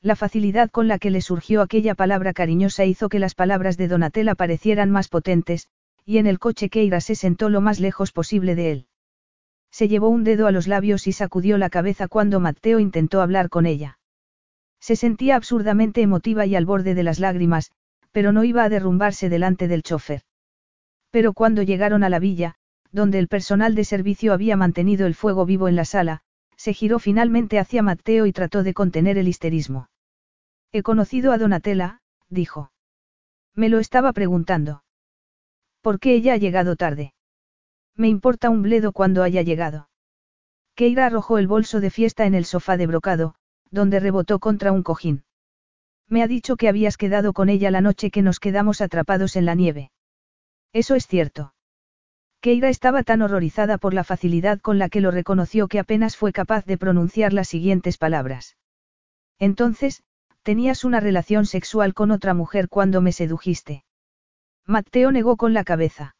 La 0.00 0.16
facilidad 0.16 0.70
con 0.70 0.88
la 0.88 0.98
que 0.98 1.10
le 1.10 1.20
surgió 1.20 1.62
aquella 1.62 1.94
palabra 1.94 2.32
cariñosa 2.32 2.84
hizo 2.84 3.08
que 3.08 3.18
las 3.18 3.34
palabras 3.34 3.76
de 3.76 3.88
Donatella 3.88 4.34
parecieran 4.34 4.90
más 4.90 5.08
potentes, 5.08 5.68
y 6.04 6.18
en 6.18 6.26
el 6.26 6.38
coche 6.38 6.68
Keira 6.68 7.00
se 7.00 7.14
sentó 7.14 7.48
lo 7.48 7.60
más 7.60 7.80
lejos 7.80 8.12
posible 8.12 8.54
de 8.54 8.70
él. 8.70 8.86
Se 9.70 9.88
llevó 9.88 10.08
un 10.08 10.24
dedo 10.24 10.46
a 10.46 10.52
los 10.52 10.68
labios 10.68 11.06
y 11.06 11.12
sacudió 11.12 11.58
la 11.58 11.68
cabeza 11.68 12.08
cuando 12.08 12.40
Mateo 12.40 12.78
intentó 12.78 13.20
hablar 13.20 13.48
con 13.50 13.66
ella. 13.66 13.98
Se 14.80 14.96
sentía 14.96 15.36
absurdamente 15.36 16.00
emotiva 16.00 16.46
y 16.46 16.54
al 16.54 16.64
borde 16.64 16.94
de 16.94 17.02
las 17.02 17.18
lágrimas, 17.18 17.72
pero 18.12 18.32
no 18.32 18.44
iba 18.44 18.62
a 18.62 18.68
derrumbarse 18.68 19.28
delante 19.28 19.68
del 19.68 19.82
chofer. 19.82 20.22
Pero 21.10 21.32
cuando 21.32 21.62
llegaron 21.62 22.04
a 22.04 22.08
la 22.08 22.18
villa, 22.18 22.54
donde 22.92 23.18
el 23.18 23.28
personal 23.28 23.74
de 23.74 23.84
servicio 23.84 24.32
había 24.32 24.56
mantenido 24.56 25.06
el 25.06 25.14
fuego 25.14 25.44
vivo 25.44 25.68
en 25.68 25.76
la 25.76 25.84
sala, 25.84 26.22
se 26.56 26.72
giró 26.74 26.98
finalmente 26.98 27.58
hacia 27.58 27.82
Mateo 27.82 28.26
y 28.26 28.32
trató 28.32 28.62
de 28.62 28.74
contener 28.74 29.18
el 29.18 29.28
histerismo. 29.28 29.88
He 30.72 30.82
conocido 30.82 31.32
a 31.32 31.38
Donatella, 31.38 32.00
dijo. 32.28 32.72
Me 33.54 33.68
lo 33.68 33.78
estaba 33.78 34.12
preguntando. 34.12 34.84
¿Por 35.80 36.00
qué 36.00 36.14
ella 36.14 36.34
ha 36.34 36.36
llegado 36.36 36.76
tarde? 36.76 37.14
Me 37.94 38.08
importa 38.08 38.50
un 38.50 38.62
bledo 38.62 38.92
cuando 38.92 39.22
haya 39.22 39.42
llegado. 39.42 39.88
Keira 40.74 41.06
arrojó 41.06 41.38
el 41.38 41.46
bolso 41.46 41.80
de 41.80 41.90
fiesta 41.90 42.26
en 42.26 42.34
el 42.34 42.44
sofá 42.44 42.76
de 42.76 42.86
brocado, 42.86 43.34
donde 43.70 44.00
rebotó 44.00 44.38
contra 44.38 44.72
un 44.72 44.82
cojín. 44.82 45.24
Me 46.08 46.22
ha 46.22 46.28
dicho 46.28 46.56
que 46.56 46.68
habías 46.68 46.96
quedado 46.96 47.32
con 47.32 47.48
ella 47.48 47.70
la 47.70 47.80
noche 47.80 48.10
que 48.10 48.22
nos 48.22 48.38
quedamos 48.38 48.80
atrapados 48.80 49.36
en 49.36 49.46
la 49.46 49.54
nieve. 49.54 49.90
Eso 50.72 50.94
es 50.94 51.06
cierto. 51.06 51.54
Keira 52.46 52.68
estaba 52.68 53.02
tan 53.02 53.22
horrorizada 53.22 53.76
por 53.76 53.92
la 53.92 54.04
facilidad 54.04 54.60
con 54.60 54.78
la 54.78 54.88
que 54.88 55.00
lo 55.00 55.10
reconoció 55.10 55.66
que 55.66 55.80
apenas 55.80 56.16
fue 56.16 56.32
capaz 56.32 56.64
de 56.64 56.78
pronunciar 56.78 57.32
las 57.32 57.48
siguientes 57.48 57.98
palabras. 57.98 58.56
Entonces, 59.40 60.04
tenías 60.44 60.84
una 60.84 61.00
relación 61.00 61.46
sexual 61.46 61.92
con 61.92 62.12
otra 62.12 62.34
mujer 62.34 62.68
cuando 62.68 63.00
me 63.00 63.10
sedujiste. 63.10 63.82
Mateo 64.64 65.10
negó 65.10 65.36
con 65.36 65.54
la 65.54 65.64
cabeza. 65.64 66.14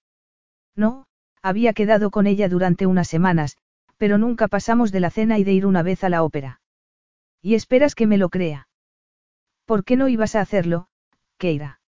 No, 0.74 1.06
había 1.42 1.72
quedado 1.74 2.10
con 2.10 2.26
ella 2.26 2.48
durante 2.48 2.86
unas 2.86 3.06
semanas, 3.06 3.56
pero 3.96 4.18
nunca 4.18 4.48
pasamos 4.48 4.90
de 4.90 4.98
la 4.98 5.10
cena 5.10 5.38
y 5.38 5.44
de 5.44 5.52
ir 5.52 5.64
una 5.64 5.84
vez 5.84 6.02
a 6.02 6.08
la 6.08 6.24
ópera. 6.24 6.60
¿Y 7.40 7.54
esperas 7.54 7.94
que 7.94 8.08
me 8.08 8.18
lo 8.18 8.30
crea? 8.30 8.66
¿Por 9.64 9.84
qué 9.84 9.94
no 9.94 10.08
ibas 10.08 10.34
a 10.34 10.40
hacerlo, 10.40 10.88
Keira? 11.38 11.80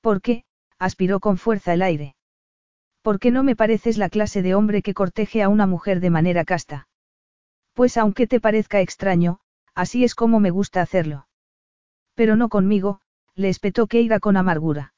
¿Por 0.00 0.22
qué? 0.22 0.44
aspiró 0.78 1.18
con 1.18 1.36
fuerza 1.36 1.74
el 1.74 1.82
aire. 1.82 2.14
¿Por 3.02 3.18
qué 3.18 3.30
no 3.30 3.42
me 3.42 3.56
pareces 3.56 3.96
la 3.96 4.10
clase 4.10 4.42
de 4.42 4.54
hombre 4.54 4.82
que 4.82 4.94
corteje 4.94 5.42
a 5.42 5.48
una 5.48 5.66
mujer 5.66 6.00
de 6.00 6.10
manera 6.10 6.44
casta? 6.44 6.88
Pues 7.72 7.96
aunque 7.96 8.26
te 8.26 8.40
parezca 8.40 8.80
extraño, 8.80 9.40
así 9.74 10.04
es 10.04 10.14
como 10.14 10.40
me 10.40 10.50
gusta 10.50 10.82
hacerlo. 10.82 11.26
Pero 12.14 12.36
no 12.36 12.48
conmigo, 12.48 13.00
le 13.34 13.48
espetó 13.48 13.86
Keira 13.86 14.20
con 14.20 14.36
amargura. 14.36 14.92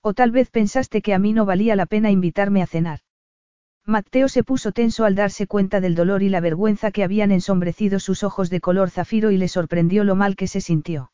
O 0.00 0.14
tal 0.14 0.30
vez 0.30 0.50
pensaste 0.50 1.02
que 1.02 1.12
a 1.12 1.18
mí 1.18 1.32
no 1.32 1.44
valía 1.44 1.76
la 1.76 1.86
pena 1.86 2.10
invitarme 2.10 2.62
a 2.62 2.66
cenar. 2.66 3.00
Mateo 3.84 4.28
se 4.28 4.44
puso 4.44 4.72
tenso 4.72 5.04
al 5.04 5.14
darse 5.14 5.46
cuenta 5.46 5.80
del 5.80 5.94
dolor 5.94 6.22
y 6.22 6.28
la 6.28 6.40
vergüenza 6.40 6.90
que 6.90 7.04
habían 7.04 7.32
ensombrecido 7.32 8.00
sus 8.00 8.22
ojos 8.22 8.50
de 8.50 8.60
color 8.60 8.90
zafiro 8.90 9.30
y 9.30 9.38
le 9.38 9.48
sorprendió 9.48 10.04
lo 10.04 10.14
mal 10.14 10.36
que 10.36 10.46
se 10.46 10.60
sintió. 10.60 11.10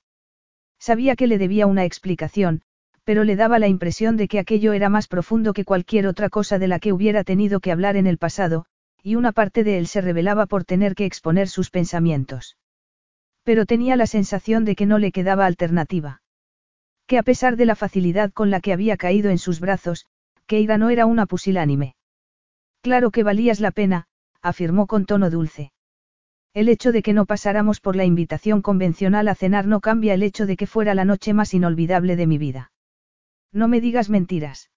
Sabía 0.79 1.17
que 1.17 1.27
le 1.27 1.39
debía 1.39 1.67
una 1.67 1.85
explicación, 1.85 2.63
pero 3.05 3.25
le 3.25 3.37
daba 3.37 3.59
la 3.59 3.69
impresión 3.69 4.17
de 4.17 4.29
que 4.29 4.39
aquello 4.39 4.73
era 4.73 4.89
más 4.89 5.09
profundo 5.09 5.53
que 5.53 5.65
cualquier 5.65 6.07
otra 6.07 6.31
cosa 6.31 6.59
de 6.59 6.69
la 6.69 6.79
que 6.79 6.93
hubiera 6.93 7.23
tenido 7.23 7.61
que 7.61 7.71
hablar 7.71 7.97
en 7.97 8.07
el 8.07 8.19
pasado, 8.19 8.65
y 9.03 9.17
una 9.17 9.33
parte 9.33 9.63
de 9.63 9.79
él 9.79 9.87
se 9.87 10.01
revelaba 10.01 10.47
por 10.47 10.65
tener 10.65 10.95
que 10.95 11.05
exponer 11.05 11.49
sus 11.49 11.71
pensamientos. 11.71 12.57
Pero 13.43 13.67
tenía 13.67 13.97
la 13.97 14.07
sensación 14.07 14.65
de 14.65 14.75
que 14.75 14.87
no 14.87 14.99
le 14.99 15.13
quedaba 15.13 15.45
alternativa. 15.45 16.23
Que 17.07 17.19
a 17.19 17.23
pesar 17.23 17.57
de 17.57 17.67
la 17.67 17.77
facilidad 17.77 18.33
con 18.33 18.51
la 18.51 18.61
que 18.61 18.73
había 18.73 18.97
caído 18.97 19.31
en 19.31 19.37
sus 19.37 19.61
brazos, 19.61 20.07
Keira 20.47 20.79
no 20.79 20.89
era 20.89 21.05
una 21.05 21.27
pusilánime. 21.27 21.97
Claro 22.81 23.11
que 23.11 23.23
valías 23.23 23.61
la 23.61 23.71
pena, 23.71 24.07
afirmó 24.41 24.87
con 24.87 25.05
tono 25.05 25.29
dulce. 25.29 25.73
El 26.55 26.69
hecho 26.69 26.93
de 26.93 27.03
que 27.03 27.13
no 27.13 27.27
pasáramos 27.27 27.81
por 27.81 27.97
la 27.97 28.05
invitación 28.05 28.63
convencional 28.63 29.29
a 29.29 29.35
cenar 29.35 29.67
no 29.67 29.81
cambia 29.81 30.15
el 30.15 30.23
hecho 30.23 30.47
de 30.47 30.57
que 30.57 30.67
fuera 30.67 30.95
la 30.95 31.05
noche 31.05 31.35
más 31.35 31.53
inolvidable 31.53 32.17
de 32.17 32.27
mi 32.27 32.39
vida. 32.39 32.71
No 33.55 33.69
me 33.69 33.81
digas 33.81 34.11
mentiras. 34.11 34.71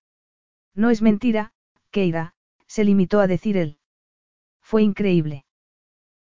No 0.76 0.92
es 0.92 1.02
mentira, 1.02 1.52
Keira, 1.90 2.36
se 2.68 2.84
limitó 2.84 3.20
a 3.20 3.28
decir 3.28 3.58
él. 3.58 3.80
Fue 4.62 4.84
increíble. 4.84 5.46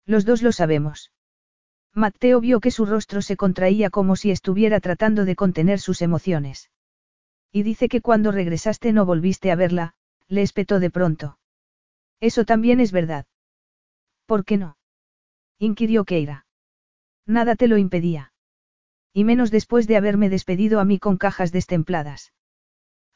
Los 0.05 0.25
dos 0.25 0.41
lo 0.41 0.51
sabemos. 0.51 1.11
Mateo 1.93 2.41
vio 2.41 2.59
que 2.59 2.71
su 2.71 2.87
rostro 2.87 3.21
se 3.21 3.37
contraía 3.37 3.91
como 3.91 4.15
si 4.15 4.31
estuviera 4.31 4.79
tratando 4.79 5.23
de 5.23 5.35
contener 5.35 5.79
sus 5.79 6.01
emociones. 6.01 6.71
Y 7.51 7.61
dice 7.61 7.89
que 7.89 8.01
cuando 8.01 8.31
regresaste 8.31 8.91
no 8.91 9.05
volviste 9.05 9.51
a 9.51 9.55
verla, 9.55 9.93
le 10.27 10.41
espetó 10.41 10.79
de 10.79 10.89
pronto. 10.89 11.37
Eso 12.19 12.43
también 12.43 12.79
es 12.79 12.91
verdad. 12.91 13.27
¿Por 14.25 14.45
qué 14.45 14.57
no? 14.57 14.77
inquirió 15.59 16.05
Keira. 16.05 16.47
Nada 17.27 17.55
te 17.55 17.67
lo 17.67 17.77
impedía. 17.77 18.33
Y 19.13 19.25
menos 19.25 19.51
después 19.51 19.85
de 19.85 19.97
haberme 19.97 20.29
despedido 20.29 20.79
a 20.79 20.85
mí 20.85 20.97
con 20.97 21.17
cajas 21.17 21.51
destempladas. 21.51 22.33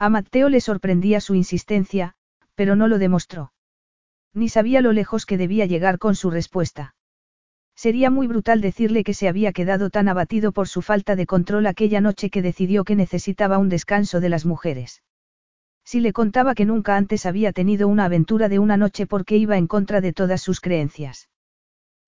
A 0.02 0.10
Mateo 0.10 0.50
le 0.50 0.62
sorprendía 0.62 1.22
su 1.22 1.36
insistencia, 1.36 2.16
pero 2.56 2.76
no 2.76 2.88
lo 2.88 2.98
demostró. 2.98 3.54
Ni 4.34 4.50
sabía 4.50 4.82
lo 4.82 4.94
lejos 4.94 5.28
que 5.28 5.38
debía 5.38 5.68
llegar 5.68 6.00
con 6.00 6.16
su 6.16 6.32
respuesta. 6.32 6.96
Sería 7.76 8.10
muy 8.10 8.26
brutal 8.26 8.62
decirle 8.62 9.04
que 9.04 9.14
se 9.14 9.28
había 9.28 9.54
quedado 9.54 9.92
tan 9.92 10.08
abatido 10.08 10.54
por 10.54 10.68
su 10.68 10.82
falta 10.82 11.16
de 11.16 11.28
control 11.28 11.68
aquella 11.68 12.02
noche 12.02 12.32
que 12.32 12.42
decidió 12.42 12.84
que 12.84 12.96
necesitaba 12.96 13.60
un 13.60 13.70
descanso 13.70 14.20
de 14.22 14.30
las 14.30 14.44
mujeres. 14.44 15.04
Si 15.86 16.00
le 16.00 16.14
contaba 16.14 16.56
que 16.56 16.66
nunca 16.66 16.98
antes 16.98 17.28
había 17.28 17.54
tenido 17.54 17.88
una 17.88 18.06
aventura 18.06 18.50
de 18.50 18.58
una 18.58 18.78
noche 18.78 19.06
porque 19.06 19.38
iba 19.38 19.56
en 19.56 19.68
contra 19.68 20.02
de 20.02 20.14
todas 20.14 20.42
sus 20.42 20.62
creencias. 20.62 21.30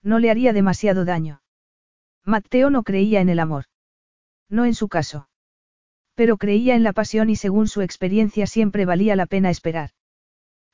No 0.02 0.18
le 0.18 0.32
haría 0.32 0.52
demasiado 0.52 1.06
daño. 1.06 1.44
Mateo 2.26 2.72
no 2.72 2.82
creía 2.82 3.22
en 3.22 3.30
el 3.30 3.38
amor. 3.38 3.66
No 4.50 4.66
en 4.66 4.74
su 4.74 4.88
caso. 4.88 5.28
Pero 6.16 6.38
creía 6.38 6.76
en 6.76 6.84
la 6.84 6.94
pasión 6.94 7.30
y 7.30 7.36
según 7.36 7.68
su 7.68 7.82
experiencia 7.82 8.48
siempre 8.48 8.86
valía 8.86 9.16
la 9.16 9.26
pena 9.26 9.50
esperar. 9.50 9.92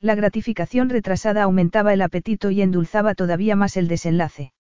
La 0.02 0.16
gratificación 0.16 0.90
retrasada 0.90 1.44
aumentaba 1.44 1.94
el 1.94 2.02
apetito 2.02 2.52
y 2.52 2.62
endulzaba 2.62 3.16
todavía 3.16 3.56
más 3.56 3.78
el 3.78 3.88
desenlace. 3.88 4.54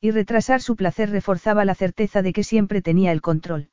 Y 0.00 0.10
retrasar 0.10 0.60
su 0.60 0.76
placer 0.76 1.10
reforzaba 1.10 1.64
la 1.64 1.74
certeza 1.74 2.22
de 2.22 2.32
que 2.32 2.44
siempre 2.44 2.82
tenía 2.82 3.12
el 3.12 3.22
control. 3.22 3.70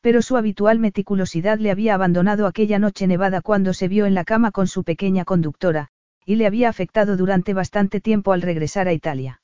Pero 0.00 0.20
su 0.20 0.36
habitual 0.36 0.80
meticulosidad 0.80 1.58
le 1.58 1.70
había 1.70 1.94
abandonado 1.94 2.46
aquella 2.46 2.78
noche 2.80 3.06
nevada 3.06 3.40
cuando 3.40 3.72
se 3.72 3.86
vio 3.88 4.06
en 4.06 4.14
la 4.14 4.24
cama 4.24 4.50
con 4.50 4.66
su 4.66 4.82
pequeña 4.82 5.24
conductora, 5.24 5.88
y 6.26 6.34
le 6.34 6.46
había 6.46 6.68
afectado 6.68 7.16
durante 7.16 7.54
bastante 7.54 8.00
tiempo 8.00 8.32
al 8.32 8.42
regresar 8.42 8.88
a 8.88 8.92
Italia. 8.92 9.40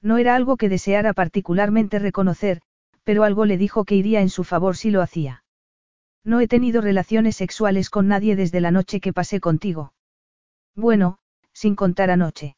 No 0.00 0.18
era 0.18 0.34
algo 0.36 0.56
que 0.56 0.68
deseara 0.68 1.12
particularmente 1.12 1.98
reconocer, 1.98 2.60
pero 3.04 3.24
algo 3.24 3.44
le 3.44 3.58
dijo 3.58 3.84
que 3.84 3.96
iría 3.96 4.20
en 4.20 4.28
su 4.28 4.44
favor 4.44 4.76
si 4.76 4.90
lo 4.90 5.02
hacía. 5.02 5.44
No 6.24 6.40
he 6.40 6.48
tenido 6.48 6.80
relaciones 6.80 7.36
sexuales 7.36 7.90
con 7.90 8.08
nadie 8.08 8.36
desde 8.36 8.60
la 8.60 8.70
noche 8.70 9.00
que 9.00 9.12
pasé 9.12 9.40
contigo. 9.40 9.92
Bueno, 10.74 11.18
sin 11.52 11.74
contar 11.74 12.10
anoche. 12.10 12.56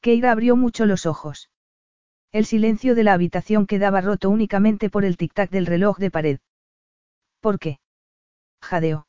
Keira 0.00 0.32
abrió 0.32 0.56
mucho 0.56 0.86
los 0.86 1.04
ojos. 1.04 1.50
El 2.32 2.46
silencio 2.46 2.94
de 2.94 3.04
la 3.04 3.12
habitación 3.12 3.66
quedaba 3.66 4.00
roto 4.00 4.30
únicamente 4.30 4.88
por 4.88 5.04
el 5.04 5.16
tic-tac 5.16 5.50
del 5.50 5.66
reloj 5.66 5.98
de 5.98 6.10
pared. 6.10 6.38
¿Por 7.40 7.58
qué? 7.58 7.80
Jadeó. 8.62 9.06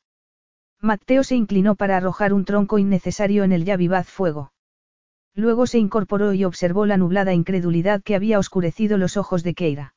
Mateo 0.79 1.23
se 1.23 1.35
inclinó 1.35 1.75
para 1.75 1.97
arrojar 1.97 2.33
un 2.33 2.45
tronco 2.45 2.79
innecesario 2.79 3.43
en 3.43 3.51
el 3.51 3.63
ya 3.63 3.77
vivaz 3.77 4.09
fuego. 4.09 4.51
Luego 5.35 5.67
se 5.67 5.77
incorporó 5.77 6.33
y 6.33 6.43
observó 6.43 6.87
la 6.87 6.97
nublada 6.97 7.33
incredulidad 7.33 8.01
que 8.01 8.15
había 8.15 8.39
oscurecido 8.39 8.97
los 8.97 9.15
ojos 9.15 9.43
de 9.43 9.53
Keira. 9.53 9.93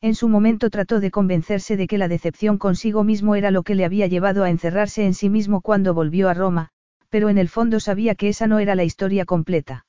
En 0.00 0.14
su 0.14 0.28
momento 0.28 0.70
trató 0.70 1.00
de 1.00 1.10
convencerse 1.10 1.76
de 1.76 1.86
que 1.86 1.98
la 1.98 2.08
decepción 2.08 2.58
consigo 2.58 3.02
mismo 3.02 3.34
era 3.34 3.50
lo 3.50 3.62
que 3.62 3.74
le 3.74 3.84
había 3.84 4.06
llevado 4.06 4.44
a 4.44 4.50
encerrarse 4.50 5.04
en 5.04 5.14
sí 5.14 5.30
mismo 5.30 5.60
cuando 5.60 5.94
volvió 5.94 6.28
a 6.28 6.34
Roma, 6.34 6.68
pero 7.08 7.28
en 7.28 7.38
el 7.38 7.48
fondo 7.48 7.80
sabía 7.80 8.14
que 8.14 8.28
esa 8.28 8.46
no 8.46 8.58
era 8.58 8.74
la 8.74 8.84
historia 8.84 9.24
completa. 9.24 9.86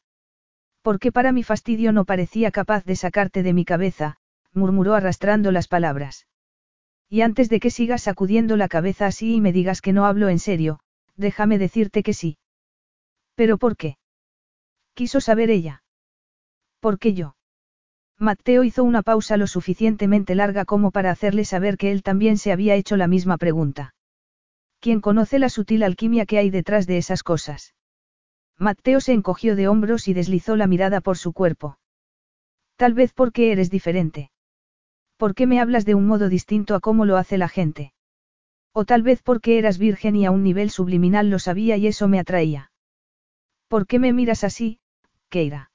Porque 0.82 1.11
para 1.11 1.32
mi 1.32 1.44
fastidio 1.44 1.92
no 1.92 2.06
parecía 2.06 2.52
capaz 2.52 2.86
de 2.86 2.95
sacarte 2.95 3.44
de 3.44 3.53
mi 3.53 3.66
cabeza, 3.66 4.18
murmuró 4.53 4.94
arrastrando 4.95 5.52
las 5.52 5.68
palabras. 5.68 6.27
Y 7.10 7.22
antes 7.22 7.50
de 7.50 7.60
que 7.60 7.69
sigas 7.69 8.03
sacudiendo 8.03 8.58
la 8.58 8.68
cabeza 8.68 9.06
así 9.06 9.36
y 9.36 9.42
me 9.42 9.53
digas 9.53 9.82
que 9.82 9.94
no 9.94 10.06
hablo 10.06 10.30
en 10.30 10.40
serio, 10.40 10.80
déjame 11.16 11.58
decirte 11.58 12.03
que 12.03 12.14
sí. 12.14 12.38
¿Pero 13.36 13.58
por 13.58 13.77
qué? 13.77 13.98
Quiso 14.94 15.22
saber 15.22 15.50
ella. 15.50 15.84
¿Por 16.80 17.00
qué 17.00 17.14
yo? 17.14 17.36
Mateo 18.20 18.64
hizo 18.64 18.84
una 18.84 19.04
pausa 19.04 19.38
lo 19.38 19.46
suficientemente 19.46 20.34
larga 20.34 20.66
como 20.66 20.90
para 20.92 21.12
hacerle 21.12 21.46
saber 21.46 21.78
que 21.78 21.92
él 21.92 22.02
también 22.02 22.38
se 22.38 22.52
había 22.52 22.76
hecho 22.76 22.98
la 22.98 23.08
misma 23.08 23.38
pregunta. 23.38 23.94
¿Quién 24.80 25.02
conoce 25.02 25.38
la 25.38 25.50
sutil 25.50 25.84
alquimia 25.84 26.26
que 26.26 26.40
hay 26.40 26.50
detrás 26.50 26.88
de 26.88 26.98
esas 26.98 27.22
cosas? 27.22 27.76
Mateo 28.58 29.02
se 29.02 29.14
encogió 29.14 29.56
de 29.56 29.68
hombros 29.68 30.08
y 30.08 30.14
deslizó 30.14 30.56
la 30.56 30.66
mirada 30.66 31.00
por 31.00 31.18
su 31.18 31.32
cuerpo. 31.32 31.78
Tal 32.76 32.96
vez 32.96 33.14
porque 33.14 33.52
eres 33.52 33.70
diferente. 33.70 34.32
¿Por 35.18 35.36
qué 35.36 35.46
me 35.46 35.60
hablas 35.60 35.86
de 35.86 35.94
un 35.94 36.08
modo 36.08 36.30
distinto 36.30 36.74
a 36.74 36.80
cómo 36.80 37.06
lo 37.06 37.18
hace 37.18 37.38
la 37.38 37.50
gente? 37.50 37.94
O 38.72 38.86
tal 38.86 39.04
vez 39.04 39.22
porque 39.22 39.58
eras 39.60 39.78
virgen 39.78 40.16
y 40.16 40.26
a 40.26 40.32
un 40.32 40.44
nivel 40.44 40.70
subliminal 40.72 41.30
lo 41.30 41.40
sabía 41.40 41.78
y 41.78 41.88
eso 41.88 42.08
me 42.08 42.20
atraía. 42.20 42.72
¿Por 43.68 43.86
qué 43.86 44.00
me 44.00 44.14
miras 44.14 44.44
así, 44.44 44.80
Keira? 45.30 45.67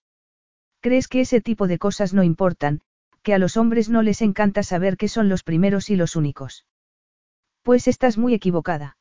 ¿Crees 0.82 1.06
que 1.06 1.20
ese 1.20 1.40
tipo 1.40 1.68
de 1.68 1.78
cosas 1.78 2.12
no 2.12 2.24
importan, 2.24 2.80
que 3.22 3.34
a 3.34 3.38
los 3.38 3.56
hombres 3.56 3.88
no 3.88 4.02
les 4.02 4.20
encanta 4.20 4.64
saber 4.64 4.96
que 4.96 5.06
son 5.06 5.28
los 5.28 5.44
primeros 5.44 5.90
y 5.90 5.96
los 5.96 6.16
únicos? 6.16 6.66
Pues 7.62 7.86
estás 7.86 8.18
muy 8.18 8.34
equivocada. 8.34 8.96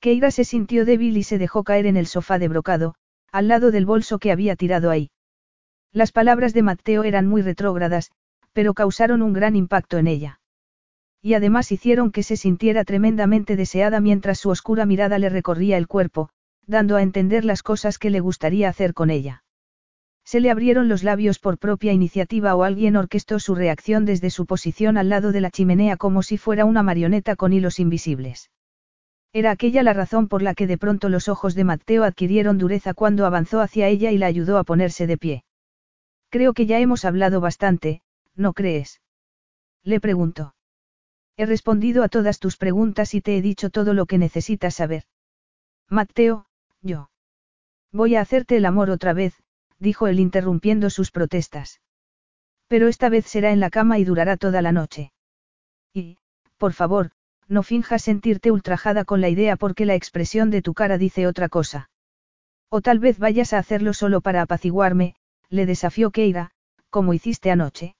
Keira 0.00 0.30
se 0.30 0.44
sintió 0.44 0.84
débil 0.84 1.16
y 1.16 1.22
se 1.22 1.38
dejó 1.38 1.64
caer 1.64 1.86
en 1.86 1.96
el 1.96 2.06
sofá 2.06 2.38
de 2.38 2.48
brocado, 2.48 2.96
al 3.32 3.48
lado 3.48 3.70
del 3.70 3.86
bolso 3.86 4.18
que 4.18 4.30
había 4.30 4.56
tirado 4.56 4.90
ahí. 4.90 5.10
Las 5.90 6.12
palabras 6.12 6.52
de 6.52 6.62
Mateo 6.62 7.02
eran 7.04 7.26
muy 7.26 7.40
retrógradas, 7.40 8.10
pero 8.52 8.74
causaron 8.74 9.22
un 9.22 9.32
gran 9.32 9.56
impacto 9.56 9.96
en 9.96 10.06
ella. 10.06 10.40
Y 11.22 11.32
además 11.32 11.72
hicieron 11.72 12.12
que 12.12 12.22
se 12.22 12.36
sintiera 12.36 12.84
tremendamente 12.84 13.56
deseada 13.56 14.00
mientras 14.00 14.38
su 14.38 14.50
oscura 14.50 14.84
mirada 14.84 15.18
le 15.18 15.30
recorría 15.30 15.78
el 15.78 15.88
cuerpo, 15.88 16.28
dando 16.66 16.96
a 16.96 17.02
entender 17.02 17.46
las 17.46 17.62
cosas 17.62 17.98
que 17.98 18.10
le 18.10 18.20
gustaría 18.20 18.68
hacer 18.68 18.92
con 18.92 19.08
ella. 19.08 19.44
Se 20.30 20.38
le 20.38 20.52
abrieron 20.52 20.88
los 20.88 21.02
labios 21.02 21.40
por 21.40 21.58
propia 21.58 21.92
iniciativa 21.92 22.54
o 22.54 22.62
alguien 22.62 22.94
orquestó 22.94 23.40
su 23.40 23.56
reacción 23.56 24.04
desde 24.04 24.30
su 24.30 24.46
posición 24.46 24.96
al 24.96 25.08
lado 25.08 25.32
de 25.32 25.40
la 25.40 25.50
chimenea 25.50 25.96
como 25.96 26.22
si 26.22 26.38
fuera 26.38 26.64
una 26.64 26.84
marioneta 26.84 27.34
con 27.34 27.52
hilos 27.52 27.80
invisibles. 27.80 28.48
Era 29.32 29.50
aquella 29.50 29.82
la 29.82 29.92
razón 29.92 30.28
por 30.28 30.42
la 30.42 30.54
que 30.54 30.68
de 30.68 30.78
pronto 30.78 31.08
los 31.08 31.28
ojos 31.28 31.56
de 31.56 31.64
Mateo 31.64 32.04
adquirieron 32.04 32.58
dureza 32.58 32.94
cuando 32.94 33.26
avanzó 33.26 33.60
hacia 33.60 33.88
ella 33.88 34.12
y 34.12 34.18
la 34.18 34.26
ayudó 34.26 34.58
a 34.58 34.62
ponerse 34.62 35.08
de 35.08 35.18
pie. 35.18 35.44
Creo 36.28 36.52
que 36.52 36.66
ya 36.66 36.78
hemos 36.78 37.04
hablado 37.04 37.40
bastante, 37.40 38.00
¿no 38.36 38.52
crees? 38.52 39.00
Le 39.82 39.98
preguntó. 39.98 40.54
He 41.36 41.44
respondido 41.44 42.04
a 42.04 42.08
todas 42.08 42.38
tus 42.38 42.56
preguntas 42.56 43.14
y 43.14 43.20
te 43.20 43.36
he 43.36 43.42
dicho 43.42 43.68
todo 43.68 43.94
lo 43.94 44.06
que 44.06 44.16
necesitas 44.16 44.76
saber. 44.76 45.02
Mateo, 45.88 46.46
yo. 46.82 47.10
Voy 47.90 48.14
a 48.14 48.20
hacerte 48.20 48.56
el 48.56 48.64
amor 48.64 48.90
otra 48.90 49.12
vez, 49.12 49.34
dijo 49.80 50.06
él 50.06 50.20
interrumpiendo 50.20 50.90
sus 50.90 51.10
protestas. 51.10 51.80
Pero 52.68 52.86
esta 52.86 53.08
vez 53.08 53.26
será 53.26 53.50
en 53.50 53.58
la 53.58 53.70
cama 53.70 53.98
y 53.98 54.04
durará 54.04 54.36
toda 54.36 54.62
la 54.62 54.70
noche. 54.70 55.12
Y, 55.92 56.18
por 56.56 56.72
favor, 56.72 57.10
no 57.48 57.64
finjas 57.64 58.02
sentirte 58.02 58.52
ultrajada 58.52 59.04
con 59.04 59.20
la 59.20 59.28
idea 59.28 59.56
porque 59.56 59.86
la 59.86 59.96
expresión 59.96 60.50
de 60.50 60.62
tu 60.62 60.72
cara 60.74 60.98
dice 60.98 61.26
otra 61.26 61.48
cosa. 61.48 61.90
O 62.68 62.80
tal 62.80 63.00
vez 63.00 63.18
vayas 63.18 63.52
a 63.52 63.58
hacerlo 63.58 63.92
solo 63.92 64.20
para 64.20 64.42
apaciguarme, 64.42 65.16
le 65.48 65.66
desafió 65.66 66.12
Keira, 66.12 66.52
como 66.90 67.12
hiciste 67.12 67.50
anoche. 67.50 67.96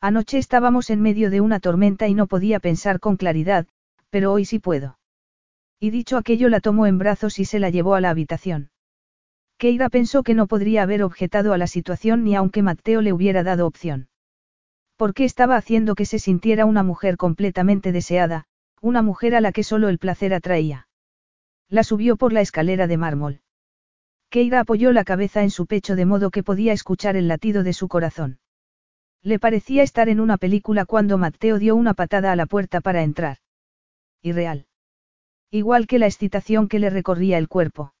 Anoche 0.00 0.38
estábamos 0.38 0.90
en 0.90 1.00
medio 1.00 1.30
de 1.30 1.40
una 1.40 1.60
tormenta 1.60 2.08
y 2.08 2.14
no 2.14 2.26
podía 2.26 2.58
pensar 2.58 2.98
con 2.98 3.16
claridad, 3.16 3.68
pero 4.10 4.32
hoy 4.32 4.44
sí 4.44 4.58
puedo. 4.58 4.98
Y 5.78 5.90
dicho 5.90 6.16
aquello 6.16 6.48
la 6.48 6.60
tomó 6.60 6.86
en 6.86 6.98
brazos 6.98 7.38
y 7.38 7.44
se 7.44 7.60
la 7.60 7.70
llevó 7.70 7.94
a 7.94 8.00
la 8.00 8.10
habitación. 8.10 8.70
Keira 9.58 9.88
pensó 9.88 10.22
que 10.22 10.34
no 10.34 10.46
podría 10.46 10.82
haber 10.82 11.02
objetado 11.02 11.52
a 11.52 11.58
la 11.58 11.66
situación 11.66 12.24
ni 12.24 12.34
aunque 12.34 12.62
Mateo 12.62 13.00
le 13.00 13.12
hubiera 13.12 13.42
dado 13.42 13.66
opción. 13.66 14.08
Porque 14.96 15.24
estaba 15.24 15.56
haciendo 15.56 15.94
que 15.94 16.06
se 16.06 16.18
sintiera 16.18 16.66
una 16.66 16.82
mujer 16.82 17.16
completamente 17.16 17.92
deseada, 17.92 18.46
una 18.80 19.02
mujer 19.02 19.34
a 19.34 19.40
la 19.40 19.52
que 19.52 19.64
solo 19.64 19.88
el 19.88 19.98
placer 19.98 20.34
atraía. 20.34 20.88
La 21.68 21.82
subió 21.82 22.16
por 22.16 22.32
la 22.32 22.40
escalera 22.40 22.86
de 22.86 22.96
mármol. 22.96 23.40
Keira 24.28 24.60
apoyó 24.60 24.92
la 24.92 25.04
cabeza 25.04 25.42
en 25.42 25.50
su 25.50 25.66
pecho 25.66 25.96
de 25.96 26.06
modo 26.06 26.30
que 26.30 26.42
podía 26.42 26.72
escuchar 26.72 27.16
el 27.16 27.28
latido 27.28 27.62
de 27.62 27.72
su 27.72 27.88
corazón. 27.88 28.38
Le 29.22 29.38
parecía 29.38 29.82
estar 29.82 30.08
en 30.08 30.20
una 30.20 30.36
película 30.36 30.84
cuando 30.84 31.16
Mateo 31.16 31.58
dio 31.58 31.76
una 31.76 31.94
patada 31.94 32.30
a 32.32 32.36
la 32.36 32.46
puerta 32.46 32.80
para 32.80 33.02
entrar. 33.02 33.38
Irreal. 34.22 34.66
Igual 35.50 35.86
que 35.86 35.98
la 35.98 36.06
excitación 36.06 36.68
que 36.68 36.78
le 36.78 36.90
recorría 36.90 37.38
el 37.38 37.48
cuerpo. 37.48 37.94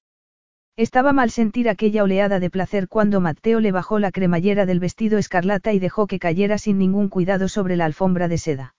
Estaba 0.76 1.12
mal 1.12 1.30
sentir 1.30 1.68
aquella 1.68 2.02
oleada 2.02 2.40
de 2.40 2.50
placer 2.50 2.88
cuando 2.88 3.20
Mateo 3.20 3.60
le 3.60 3.70
bajó 3.70 4.00
la 4.00 4.10
cremallera 4.10 4.66
del 4.66 4.80
vestido 4.80 5.18
escarlata 5.18 5.72
y 5.72 5.78
dejó 5.78 6.08
que 6.08 6.18
cayera 6.18 6.58
sin 6.58 6.78
ningún 6.78 7.08
cuidado 7.08 7.48
sobre 7.48 7.76
la 7.76 7.84
alfombra 7.84 8.26
de 8.26 8.38
seda. 8.38 8.74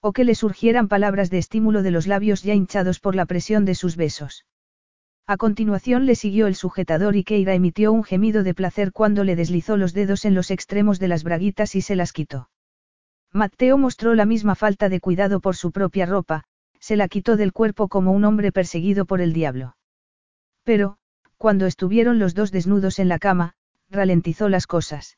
O 0.00 0.12
que 0.12 0.24
le 0.24 0.34
surgieran 0.34 0.88
palabras 0.88 1.28
de 1.28 1.36
estímulo 1.36 1.82
de 1.82 1.90
los 1.90 2.06
labios 2.06 2.42
ya 2.42 2.54
hinchados 2.54 3.00
por 3.00 3.14
la 3.14 3.26
presión 3.26 3.66
de 3.66 3.74
sus 3.74 3.96
besos. 3.96 4.46
A 5.26 5.36
continuación 5.36 6.06
le 6.06 6.14
siguió 6.14 6.46
el 6.46 6.54
sujetador 6.54 7.14
y 7.14 7.22
Keira 7.22 7.52
emitió 7.52 7.92
un 7.92 8.02
gemido 8.02 8.42
de 8.42 8.54
placer 8.54 8.90
cuando 8.90 9.22
le 9.22 9.36
deslizó 9.36 9.76
los 9.76 9.92
dedos 9.92 10.24
en 10.24 10.34
los 10.34 10.50
extremos 10.50 10.98
de 10.98 11.08
las 11.08 11.22
braguitas 11.22 11.74
y 11.74 11.82
se 11.82 11.96
las 11.96 12.14
quitó. 12.14 12.48
Mateo 13.30 13.76
mostró 13.76 14.14
la 14.14 14.24
misma 14.24 14.54
falta 14.54 14.88
de 14.88 15.00
cuidado 15.00 15.40
por 15.40 15.54
su 15.54 15.70
propia 15.70 16.06
ropa, 16.06 16.44
se 16.80 16.96
la 16.96 17.08
quitó 17.08 17.36
del 17.36 17.52
cuerpo 17.52 17.88
como 17.88 18.10
un 18.10 18.24
hombre 18.24 18.52
perseguido 18.52 19.04
por 19.04 19.20
el 19.20 19.34
diablo. 19.34 19.76
Pero, 20.64 20.96
cuando 21.40 21.64
estuvieron 21.64 22.18
los 22.18 22.34
dos 22.34 22.52
desnudos 22.52 22.98
en 22.98 23.08
la 23.08 23.18
cama, 23.18 23.54
ralentizó 23.88 24.50
las 24.50 24.66
cosas. 24.66 25.16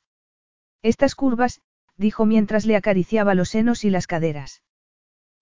Estas 0.81 1.17
curvas, 1.17 1.63
dijo 1.97 2.27
mientras 2.27 2.65
le 2.65 2.77
acariciaba 2.77 3.35
los 3.35 3.49
senos 3.49 3.83
y 3.83 3.91
las 3.91 4.07
caderas. 4.07 4.63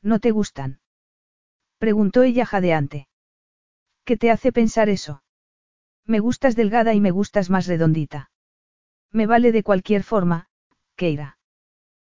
¿No 0.00 0.20
te 0.20 0.31
gustan? 0.31 0.81
Preguntó 1.76 2.23
ella 2.23 2.47
jadeante. 2.47 3.09
¿Qué 4.05 4.17
te 4.17 4.31
hace 4.31 4.52
pensar 4.52 4.89
eso? 4.89 5.23
Me 6.07 6.18
gustas 6.18 6.57
delgada 6.57 6.94
y 6.94 7.00
me 7.00 7.10
gustas 7.10 7.50
más 7.50 7.67
redondita. 7.67 8.31
Me 9.12 9.26
vale 9.26 9.52
de 9.52 9.62
cualquier 9.62 10.02
forma, 10.02 10.49
Keira. 10.97 11.36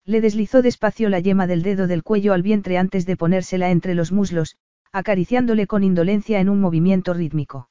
Le 0.04 0.20
deslizó 0.20 0.60
despacio 0.60 1.08
la 1.08 1.20
yema 1.20 1.46
del 1.46 1.62
dedo 1.62 1.86
del 1.86 2.02
cuello 2.02 2.32
al 2.32 2.42
vientre 2.42 2.78
antes 2.78 3.06
de 3.06 3.16
ponérsela 3.16 3.70
entre 3.70 3.94
los 3.94 4.10
muslos, 4.10 4.56
acariciándole 4.90 5.68
con 5.68 5.84
indolencia 5.84 6.40
en 6.40 6.48
un 6.48 6.60
movimiento 6.60 7.14
rítmico. 7.14 7.70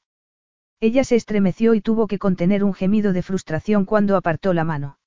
Ella 0.80 1.04
se 1.04 1.16
estremeció 1.16 1.74
y 1.74 1.82
tuvo 1.82 2.08
que 2.08 2.20
contener 2.20 2.64
un 2.64 2.74
gemido 2.74 3.14
de 3.14 3.22
frustración 3.22 3.86
cuando 3.86 4.18
apartó 4.18 4.54
la 4.54 4.64
mano. 4.64 4.98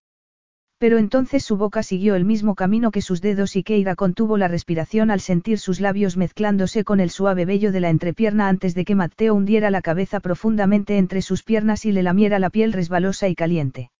Pero 0.78 0.98
entonces 0.98 1.44
su 1.44 1.56
boca 1.56 1.82
siguió 1.82 2.14
el 2.14 2.24
mismo 2.24 2.54
camino 2.54 2.92
que 2.92 3.02
sus 3.02 3.20
dedos 3.20 3.56
y 3.56 3.64
Keira 3.64 3.96
contuvo 3.96 4.38
la 4.38 4.46
respiración 4.46 5.10
al 5.10 5.20
sentir 5.20 5.58
sus 5.58 5.80
labios 5.80 6.16
mezclándose 6.16 6.84
con 6.84 7.00
el 7.00 7.10
suave 7.10 7.44
vello 7.44 7.72
de 7.72 7.80
la 7.80 7.90
entrepierna 7.90 8.48
antes 8.48 8.74
de 8.76 8.84
que 8.84 8.94
Mateo 8.94 9.34
hundiera 9.34 9.70
la 9.70 9.82
cabeza 9.82 10.20
profundamente 10.20 10.96
entre 10.96 11.20
sus 11.20 11.42
piernas 11.42 11.84
y 11.84 11.90
le 11.90 12.04
lamiera 12.04 12.38
la 12.38 12.50
piel 12.50 12.72
resbalosa 12.72 13.28
y 13.28 13.34
caliente. 13.34 13.90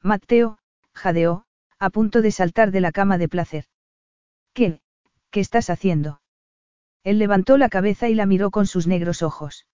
Mateo, 0.00 0.58
jadeó, 0.94 1.44
a 1.80 1.90
punto 1.90 2.22
de 2.22 2.30
saltar 2.30 2.70
de 2.70 2.80
la 2.80 2.92
cama 2.92 3.18
de 3.18 3.28
placer. 3.28 3.64
¿Qué? 4.54 4.80
¿Qué 5.30 5.40
estás 5.40 5.70
haciendo? 5.70 6.20
Él 7.02 7.18
levantó 7.18 7.58
la 7.58 7.68
cabeza 7.68 8.08
y 8.08 8.14
la 8.14 8.26
miró 8.26 8.50
con 8.50 8.66
sus 8.66 8.86
negros 8.86 9.22
ojos. 9.22 9.66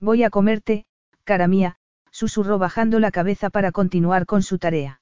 Voy 0.00 0.22
a 0.22 0.30
comerte, 0.30 0.84
cara 1.24 1.48
mía, 1.48 1.76
susurró 2.10 2.58
bajando 2.58 3.00
la 3.00 3.10
cabeza 3.10 3.50
para 3.50 3.72
continuar 3.72 4.26
con 4.26 4.42
su 4.42 4.58
tarea. 4.58 5.00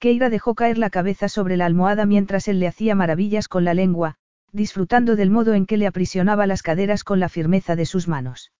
Keira 0.00 0.30
dejó 0.30 0.54
caer 0.54 0.78
la 0.78 0.90
cabeza 0.90 1.28
sobre 1.28 1.56
la 1.56 1.66
almohada 1.66 2.06
mientras 2.06 2.48
él 2.48 2.58
le 2.58 2.66
hacía 2.66 2.94
maravillas 2.94 3.48
con 3.48 3.64
la 3.64 3.74
lengua, 3.74 4.16
disfrutando 4.52 5.14
del 5.14 5.30
modo 5.30 5.54
en 5.54 5.66
que 5.66 5.76
le 5.76 5.86
aprisionaba 5.86 6.46
las 6.46 6.62
caderas 6.62 7.04
con 7.04 7.20
la 7.20 7.28
firmeza 7.28 7.76
de 7.76 7.86
sus 7.86 8.08
manos. 8.08 8.52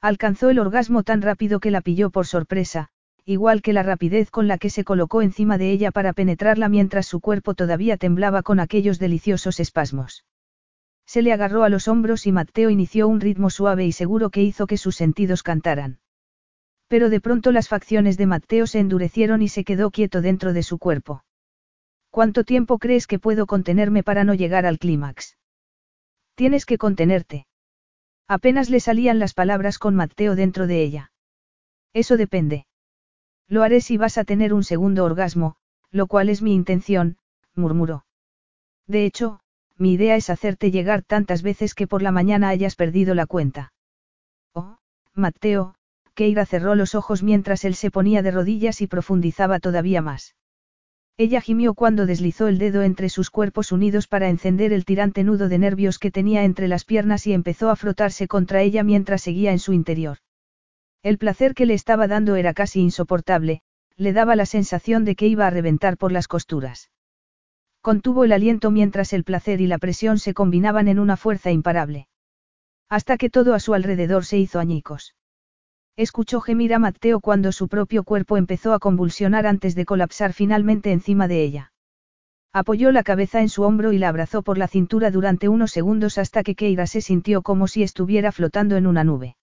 Alcanzó 0.00 0.50
el 0.50 0.60
orgasmo 0.60 1.02
tan 1.02 1.22
rápido 1.22 1.58
que 1.58 1.72
la 1.72 1.80
pilló 1.80 2.10
por 2.10 2.26
sorpresa, 2.26 2.90
igual 3.24 3.62
que 3.62 3.72
la 3.72 3.82
rapidez 3.82 4.30
con 4.30 4.46
la 4.46 4.58
que 4.58 4.70
se 4.70 4.84
colocó 4.84 5.22
encima 5.22 5.58
de 5.58 5.72
ella 5.72 5.90
para 5.90 6.12
penetrarla 6.12 6.68
mientras 6.68 7.06
su 7.06 7.20
cuerpo 7.20 7.54
todavía 7.54 7.96
temblaba 7.96 8.42
con 8.42 8.60
aquellos 8.60 9.00
deliciosos 9.00 9.58
espasmos. 9.58 10.24
Se 11.08 11.22
le 11.22 11.32
agarró 11.32 11.64
a 11.64 11.70
los 11.70 11.88
hombros 11.88 12.26
y 12.26 12.32
Mateo 12.32 12.68
inició 12.68 13.08
un 13.08 13.22
ritmo 13.22 13.48
suave 13.48 13.86
y 13.86 13.92
seguro 13.92 14.28
que 14.28 14.42
hizo 14.42 14.66
que 14.66 14.76
sus 14.76 14.94
sentidos 14.94 15.42
cantaran. 15.42 16.00
Pero 16.86 17.08
de 17.08 17.22
pronto 17.22 17.50
las 17.50 17.66
facciones 17.66 18.18
de 18.18 18.26
Mateo 18.26 18.66
se 18.66 18.78
endurecieron 18.78 19.40
y 19.40 19.48
se 19.48 19.64
quedó 19.64 19.90
quieto 19.90 20.20
dentro 20.20 20.52
de 20.52 20.62
su 20.62 20.76
cuerpo. 20.76 21.24
¿Cuánto 22.10 22.44
tiempo 22.44 22.78
crees 22.78 23.06
que 23.06 23.18
puedo 23.18 23.46
contenerme 23.46 24.02
para 24.02 24.22
no 24.22 24.34
llegar 24.34 24.66
al 24.66 24.78
clímax? 24.78 25.38
Tienes 26.34 26.66
que 26.66 26.76
contenerte. 26.76 27.46
Apenas 28.26 28.68
le 28.68 28.78
salían 28.78 29.18
las 29.18 29.32
palabras 29.32 29.78
con 29.78 29.94
Mateo 29.94 30.34
dentro 30.36 30.66
de 30.66 30.82
ella. 30.82 31.10
Eso 31.94 32.18
depende. 32.18 32.66
Lo 33.46 33.62
haré 33.62 33.80
si 33.80 33.96
vas 33.96 34.18
a 34.18 34.24
tener 34.24 34.52
un 34.52 34.62
segundo 34.62 35.06
orgasmo, 35.06 35.56
lo 35.90 36.06
cual 36.06 36.28
es 36.28 36.42
mi 36.42 36.52
intención, 36.54 37.16
murmuró. 37.54 38.04
De 38.86 39.06
hecho, 39.06 39.40
mi 39.78 39.92
idea 39.92 40.16
es 40.16 40.28
hacerte 40.28 40.70
llegar 40.70 41.02
tantas 41.02 41.42
veces 41.42 41.74
que 41.74 41.86
por 41.86 42.02
la 42.02 42.12
mañana 42.12 42.48
hayas 42.48 42.74
perdido 42.74 43.14
la 43.14 43.26
cuenta. 43.26 43.72
Oh, 44.52 44.78
Mateo, 45.14 45.74
Keira 46.14 46.46
cerró 46.46 46.74
los 46.74 46.96
ojos 46.96 47.22
mientras 47.22 47.64
él 47.64 47.74
se 47.76 47.90
ponía 47.90 48.22
de 48.22 48.32
rodillas 48.32 48.80
y 48.80 48.88
profundizaba 48.88 49.60
todavía 49.60 50.02
más. 50.02 50.34
Ella 51.16 51.40
gimió 51.40 51.74
cuando 51.74 52.06
deslizó 52.06 52.48
el 52.48 52.58
dedo 52.58 52.82
entre 52.82 53.08
sus 53.08 53.30
cuerpos 53.30 53.72
unidos 53.72 54.06
para 54.06 54.28
encender 54.28 54.72
el 54.72 54.84
tirante 54.84 55.24
nudo 55.24 55.48
de 55.48 55.58
nervios 55.58 55.98
que 55.98 56.10
tenía 56.10 56.44
entre 56.44 56.68
las 56.68 56.84
piernas 56.84 57.26
y 57.26 57.32
empezó 57.32 57.70
a 57.70 57.76
frotarse 57.76 58.28
contra 58.28 58.62
ella 58.62 58.84
mientras 58.84 59.22
seguía 59.22 59.52
en 59.52 59.58
su 59.58 59.72
interior. 59.72 60.18
El 61.02 61.18
placer 61.18 61.54
que 61.54 61.66
le 61.66 61.74
estaba 61.74 62.06
dando 62.06 62.36
era 62.36 62.54
casi 62.54 62.80
insoportable, 62.80 63.62
le 63.96 64.12
daba 64.12 64.36
la 64.36 64.46
sensación 64.46 65.04
de 65.04 65.16
que 65.16 65.26
iba 65.26 65.46
a 65.46 65.50
reventar 65.50 65.96
por 65.96 66.12
las 66.12 66.28
costuras. 66.28 66.90
Contuvo 67.80 68.24
el 68.24 68.32
aliento 68.32 68.70
mientras 68.70 69.12
el 69.12 69.24
placer 69.24 69.60
y 69.60 69.66
la 69.66 69.78
presión 69.78 70.18
se 70.18 70.34
combinaban 70.34 70.88
en 70.88 70.98
una 70.98 71.16
fuerza 71.16 71.50
imparable. 71.50 72.08
Hasta 72.88 73.16
que 73.16 73.30
todo 73.30 73.54
a 73.54 73.60
su 73.60 73.74
alrededor 73.74 74.24
se 74.24 74.38
hizo 74.38 74.58
añicos. 74.58 75.14
Escuchó 75.96 76.40
gemir 76.40 76.74
a 76.74 76.78
Mateo 76.78 77.20
cuando 77.20 77.52
su 77.52 77.68
propio 77.68 78.04
cuerpo 78.04 78.36
empezó 78.36 78.72
a 78.72 78.78
convulsionar 78.78 79.46
antes 79.46 79.74
de 79.74 79.84
colapsar 79.84 80.32
finalmente 80.32 80.92
encima 80.92 81.28
de 81.28 81.42
ella. 81.42 81.72
Apoyó 82.52 82.92
la 82.92 83.02
cabeza 83.02 83.40
en 83.40 83.48
su 83.48 83.62
hombro 83.62 83.92
y 83.92 83.98
la 83.98 84.08
abrazó 84.08 84.42
por 84.42 84.58
la 84.58 84.68
cintura 84.68 85.10
durante 85.10 85.48
unos 85.48 85.70
segundos 85.70 86.16
hasta 86.18 86.42
que 86.42 86.54
Keira 86.54 86.86
se 86.86 87.00
sintió 87.00 87.42
como 87.42 87.68
si 87.68 87.82
estuviera 87.82 88.32
flotando 88.32 88.76
en 88.76 88.86
una 88.86 89.04
nube. 89.04 89.36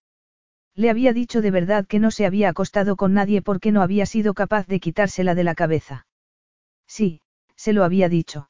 Le 0.75 0.89
había 0.89 1.13
dicho 1.13 1.41
de 1.41 1.51
verdad 1.51 1.85
que 1.85 1.99
no 1.99 2.09
se 2.11 2.25
había 2.25 2.49
acostado 2.49 2.95
con 2.95 3.13
nadie 3.13 3.41
porque 3.41 3.71
no 3.71 3.81
había 3.81 4.05
sido 4.05 4.33
capaz 4.33 4.67
de 4.67 4.79
quitársela 4.79 5.35
de 5.35 5.43
la 5.43 5.55
cabeza. 5.55 6.07
Sí, 6.87 7.21
se 7.55 7.73
lo 7.73 7.83
había 7.83 8.09
dicho. 8.09 8.49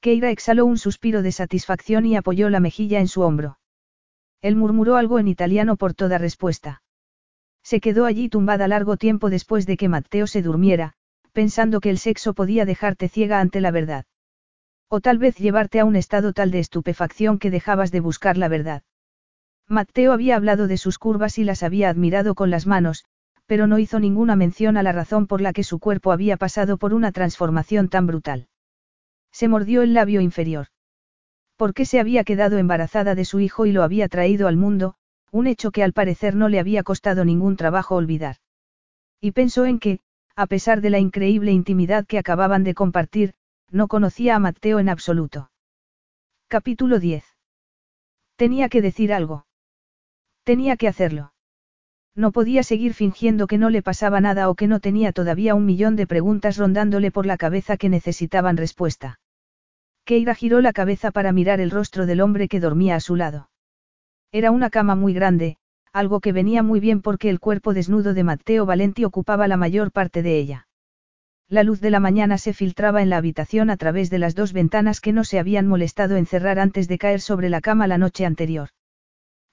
Keira 0.00 0.30
exhaló 0.30 0.64
un 0.64 0.78
suspiro 0.78 1.22
de 1.22 1.32
satisfacción 1.32 2.06
y 2.06 2.16
apoyó 2.16 2.48
la 2.48 2.60
mejilla 2.60 3.00
en 3.00 3.08
su 3.08 3.20
hombro. 3.20 3.58
Él 4.40 4.56
murmuró 4.56 4.96
algo 4.96 5.18
en 5.18 5.28
italiano 5.28 5.76
por 5.76 5.94
toda 5.94 6.16
respuesta. 6.16 6.82
Se 7.62 7.80
quedó 7.80 8.06
allí 8.06 8.28
tumbada 8.28 8.68
largo 8.68 8.96
tiempo 8.96 9.28
después 9.28 9.66
de 9.66 9.76
que 9.76 9.88
Mateo 9.88 10.26
se 10.26 10.40
durmiera, 10.40 10.94
pensando 11.32 11.80
que 11.80 11.90
el 11.90 11.98
sexo 11.98 12.32
podía 12.32 12.64
dejarte 12.64 13.08
ciega 13.08 13.40
ante 13.40 13.60
la 13.60 13.70
verdad. 13.70 14.06
O 14.88 15.00
tal 15.00 15.18
vez 15.18 15.36
llevarte 15.36 15.78
a 15.78 15.84
un 15.84 15.94
estado 15.94 16.32
tal 16.32 16.50
de 16.50 16.58
estupefacción 16.58 17.38
que 17.38 17.50
dejabas 17.50 17.92
de 17.92 18.00
buscar 18.00 18.36
la 18.36 18.48
verdad. 18.48 18.82
Mateo 19.68 20.12
había 20.12 20.34
hablado 20.34 20.66
de 20.66 20.78
sus 20.78 20.98
curvas 20.98 21.38
y 21.38 21.44
las 21.44 21.62
había 21.62 21.90
admirado 21.90 22.34
con 22.34 22.50
las 22.50 22.66
manos, 22.66 23.04
pero 23.50 23.66
no 23.66 23.80
hizo 23.80 23.98
ninguna 23.98 24.36
mención 24.36 24.76
a 24.76 24.84
la 24.84 24.92
razón 24.92 25.26
por 25.26 25.40
la 25.40 25.52
que 25.52 25.64
su 25.64 25.80
cuerpo 25.80 26.12
había 26.12 26.36
pasado 26.36 26.76
por 26.76 26.94
una 26.94 27.10
transformación 27.10 27.88
tan 27.88 28.06
brutal. 28.06 28.46
Se 29.32 29.48
mordió 29.48 29.82
el 29.82 29.92
labio 29.92 30.20
inferior. 30.20 30.68
¿Por 31.56 31.74
qué 31.74 31.84
se 31.84 31.98
había 31.98 32.22
quedado 32.22 32.58
embarazada 32.58 33.16
de 33.16 33.24
su 33.24 33.40
hijo 33.40 33.66
y 33.66 33.72
lo 33.72 33.82
había 33.82 34.06
traído 34.06 34.46
al 34.46 34.56
mundo, 34.56 34.94
un 35.32 35.48
hecho 35.48 35.72
que 35.72 35.82
al 35.82 35.92
parecer 35.92 36.36
no 36.36 36.48
le 36.48 36.60
había 36.60 36.84
costado 36.84 37.24
ningún 37.24 37.56
trabajo 37.56 37.96
olvidar. 37.96 38.36
Y 39.20 39.32
pensó 39.32 39.64
en 39.64 39.80
que, 39.80 39.98
a 40.36 40.46
pesar 40.46 40.80
de 40.80 40.90
la 40.90 41.00
increíble 41.00 41.50
intimidad 41.50 42.06
que 42.06 42.18
acababan 42.18 42.62
de 42.62 42.74
compartir, 42.74 43.34
no 43.68 43.88
conocía 43.88 44.36
a 44.36 44.38
Mateo 44.38 44.78
en 44.78 44.88
absoluto. 44.88 45.50
Capítulo 46.46 47.00
10. 47.00 47.24
Tenía 48.36 48.68
que 48.68 48.80
decir 48.80 49.12
algo. 49.12 49.44
Tenía 50.44 50.76
que 50.76 50.86
hacerlo. 50.86 51.32
No 52.16 52.32
podía 52.32 52.62
seguir 52.62 52.94
fingiendo 52.94 53.46
que 53.46 53.58
no 53.58 53.70
le 53.70 53.82
pasaba 53.82 54.20
nada 54.20 54.48
o 54.48 54.54
que 54.54 54.66
no 54.66 54.80
tenía 54.80 55.12
todavía 55.12 55.54
un 55.54 55.64
millón 55.64 55.96
de 55.96 56.06
preguntas 56.06 56.56
rondándole 56.56 57.10
por 57.10 57.26
la 57.26 57.36
cabeza 57.36 57.76
que 57.76 57.88
necesitaban 57.88 58.56
respuesta. 58.56 59.20
Keira 60.04 60.34
giró 60.34 60.60
la 60.60 60.72
cabeza 60.72 61.10
para 61.12 61.32
mirar 61.32 61.60
el 61.60 61.70
rostro 61.70 62.06
del 62.06 62.20
hombre 62.20 62.48
que 62.48 62.60
dormía 62.60 62.96
a 62.96 63.00
su 63.00 63.16
lado. 63.16 63.50
Era 64.32 64.50
una 64.50 64.70
cama 64.70 64.94
muy 64.94 65.14
grande, 65.14 65.56
algo 65.92 66.20
que 66.20 66.32
venía 66.32 66.62
muy 66.62 66.80
bien 66.80 67.00
porque 67.00 67.30
el 67.30 67.40
cuerpo 67.40 67.74
desnudo 67.74 68.14
de 68.14 68.24
Matteo 68.24 68.66
Valenti 68.66 69.04
ocupaba 69.04 69.48
la 69.48 69.56
mayor 69.56 69.92
parte 69.92 70.22
de 70.22 70.38
ella. 70.38 70.66
La 71.48 71.64
luz 71.64 71.80
de 71.80 71.90
la 71.90 71.98
mañana 71.98 72.38
se 72.38 72.52
filtraba 72.52 73.02
en 73.02 73.10
la 73.10 73.16
habitación 73.16 73.70
a 73.70 73.76
través 73.76 74.08
de 74.08 74.18
las 74.18 74.36
dos 74.36 74.52
ventanas 74.52 75.00
que 75.00 75.12
no 75.12 75.24
se 75.24 75.40
habían 75.40 75.66
molestado 75.66 76.16
en 76.16 76.26
cerrar 76.26 76.60
antes 76.60 76.86
de 76.86 76.98
caer 76.98 77.20
sobre 77.20 77.48
la 77.48 77.60
cama 77.60 77.88
la 77.88 77.98
noche 77.98 78.24
anterior. 78.24 78.68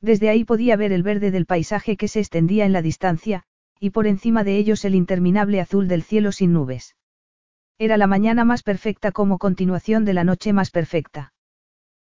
Desde 0.01 0.30
ahí 0.30 0.43
podía 0.43 0.76
ver 0.76 0.92
el 0.92 1.03
verde 1.03 1.32
del 1.32 1.45
paisaje 1.45 1.98
que 1.98 2.08
se 2.08 2.19
extendía 2.19 2.66
en 2.66 2.74
la 2.74 2.82
distancia, 2.82 3.43
y 3.80 3.90
por 3.90 4.08
encima 4.08 4.43
de 4.43 4.58
ellos 4.58 4.85
el 4.85 4.95
interminable 4.95 5.59
azul 5.59 5.88
del 5.88 6.03
cielo 6.03 6.32
sin 6.32 6.53
nubes. 6.53 6.95
Era 7.80 7.98
la 7.98 8.08
mañana 8.08 8.43
más 8.43 8.64
perfecta 8.64 9.11
como 9.11 9.38
continuación 9.38 10.06
de 10.06 10.14
la 10.14 10.24
noche 10.24 10.53
más 10.53 10.72
perfecta. 10.72 11.34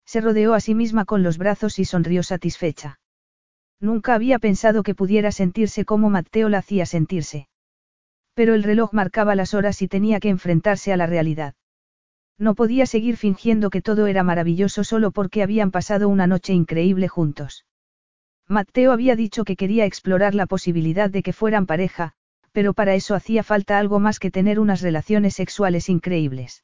Se 0.05 0.21
rodeó 0.21 0.55
a 0.55 0.59
sí 0.59 0.73
misma 0.73 1.05
con 1.05 1.21
los 1.21 1.37
brazos 1.37 1.77
y 1.77 1.85
sonrió 1.85 2.23
satisfecha. 2.23 2.99
Nunca 3.79 4.15
había 4.15 4.39
pensado 4.39 4.83
que 4.83 4.95
pudiera 4.95 5.31
sentirse 5.31 5.85
como 5.85 6.09
Mateo 6.09 6.49
la 6.49 6.57
hacía 6.59 6.85
sentirse. 6.85 7.47
Pero 8.33 8.55
el 8.55 8.63
reloj 8.63 8.93
marcaba 8.93 9.35
las 9.35 9.53
horas 9.53 9.81
y 9.81 9.87
tenía 9.87 10.19
que 10.19 10.29
enfrentarse 10.29 10.91
a 10.91 10.97
la 10.97 11.05
realidad. 11.05 11.53
No 12.37 12.55
podía 12.55 12.85
seguir 12.85 13.17
fingiendo 13.17 13.69
que 13.69 13.81
todo 13.81 14.07
era 14.07 14.23
maravilloso 14.23 14.83
solo 14.83 15.11
porque 15.11 15.43
habían 15.43 15.71
pasado 15.71 16.09
una 16.09 16.25
noche 16.25 16.53
increíble 16.53 17.07
juntos. 17.07 17.65
Mateo 18.49 18.91
había 18.91 19.15
dicho 19.15 19.43
que 19.43 19.55
quería 19.55 19.85
explorar 19.85 20.33
la 20.33 20.47
posibilidad 20.47 21.11
de 21.11 21.21
que 21.21 21.33
fueran 21.33 21.67
pareja, 21.67 22.13
pero 22.51 22.73
para 22.73 22.95
eso 22.95 23.13
hacía 23.13 23.43
falta 23.43 23.77
algo 23.77 23.99
más 23.99 24.17
que 24.17 24.31
tener 24.31 24.59
unas 24.59 24.81
relaciones 24.81 25.35
sexuales 25.35 25.87
increíbles. 25.87 26.63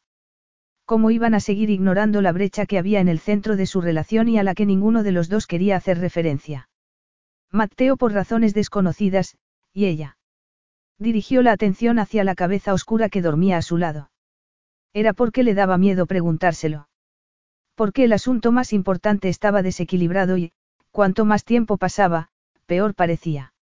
¿Cómo 0.86 1.12
iban 1.12 1.36
a 1.36 1.40
seguir 1.40 1.70
ignorando 1.70 2.24
la 2.24 2.32
brecha 2.32 2.66
que 2.66 2.80
había 2.80 3.00
en 3.02 3.08
el 3.08 3.20
centro 3.20 3.56
de 3.56 3.68
su 3.68 3.82
relación 3.82 4.28
y 4.30 4.40
a 4.40 4.44
la 4.44 4.56
que 4.56 4.66
ninguno 4.66 5.04
de 5.04 5.12
los 5.12 5.30
dos 5.30 5.46
quería 5.46 5.76
hacer 5.76 6.00
referencia? 6.00 6.70
Mateo 7.52 7.98
por 7.98 8.14
razones 8.14 8.56
desconocidas, 8.56 9.38
y 9.72 9.86
ella. 9.86 10.18
Dirigió 10.98 11.44
la 11.44 11.52
atención 11.52 12.00
hacia 12.00 12.24
la 12.24 12.34
cabeza 12.34 12.74
oscura 12.74 13.10
que 13.10 13.22
dormía 13.22 13.58
a 13.58 13.62
su 13.62 13.78
lado. 13.78 14.10
Era 14.92 15.14
porque 15.14 15.44
le 15.44 15.54
daba 15.54 15.78
miedo 15.78 16.08
preguntárselo. 16.08 16.88
Porque 17.76 18.06
el 18.06 18.14
asunto 18.14 18.52
más 18.52 18.74
importante 18.74 19.30
estaba 19.30 19.62
desequilibrado 19.62 20.38
y, 20.38 20.54
cuanto 20.96 21.26
más 21.26 21.44
tiempo 21.44 21.76
pasaba, 21.76 22.30
peor 22.68 22.96
parecía. 22.96 23.54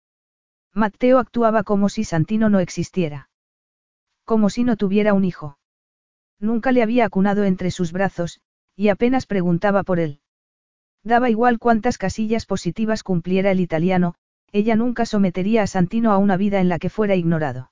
Mateo 0.72 1.18
actuaba 1.18 1.64
como 1.64 1.90
si 1.90 2.04
Santino 2.04 2.48
no 2.48 2.60
existiera. 2.60 3.28
Como 4.24 4.52
si 4.52 4.64
no 4.64 4.78
tuviera 4.78 5.16
un 5.16 5.26
hijo. 5.26 5.58
Nunca 6.40 6.72
le 6.72 6.84
había 6.84 7.06
acunado 7.06 7.44
entre 7.44 7.72
sus 7.72 7.92
brazos, 7.92 8.40
y 8.76 8.90
apenas 8.90 9.26
preguntaba 9.26 9.82
por 9.82 10.00
él. 10.00 10.20
Daba 11.04 11.32
igual 11.32 11.58
cuántas 11.58 11.98
casillas 11.98 12.46
positivas 12.46 13.02
cumpliera 13.02 13.50
el 13.50 13.62
italiano, 13.62 14.14
ella 14.52 14.76
nunca 14.76 15.08
sometería 15.08 15.64
a 15.64 15.68
Santino 15.68 16.12
a 16.12 16.20
una 16.20 16.38
vida 16.38 16.62
en 16.62 16.70
la 16.70 16.78
que 16.78 16.92
fuera 16.92 17.16
ignorado. 17.16 17.72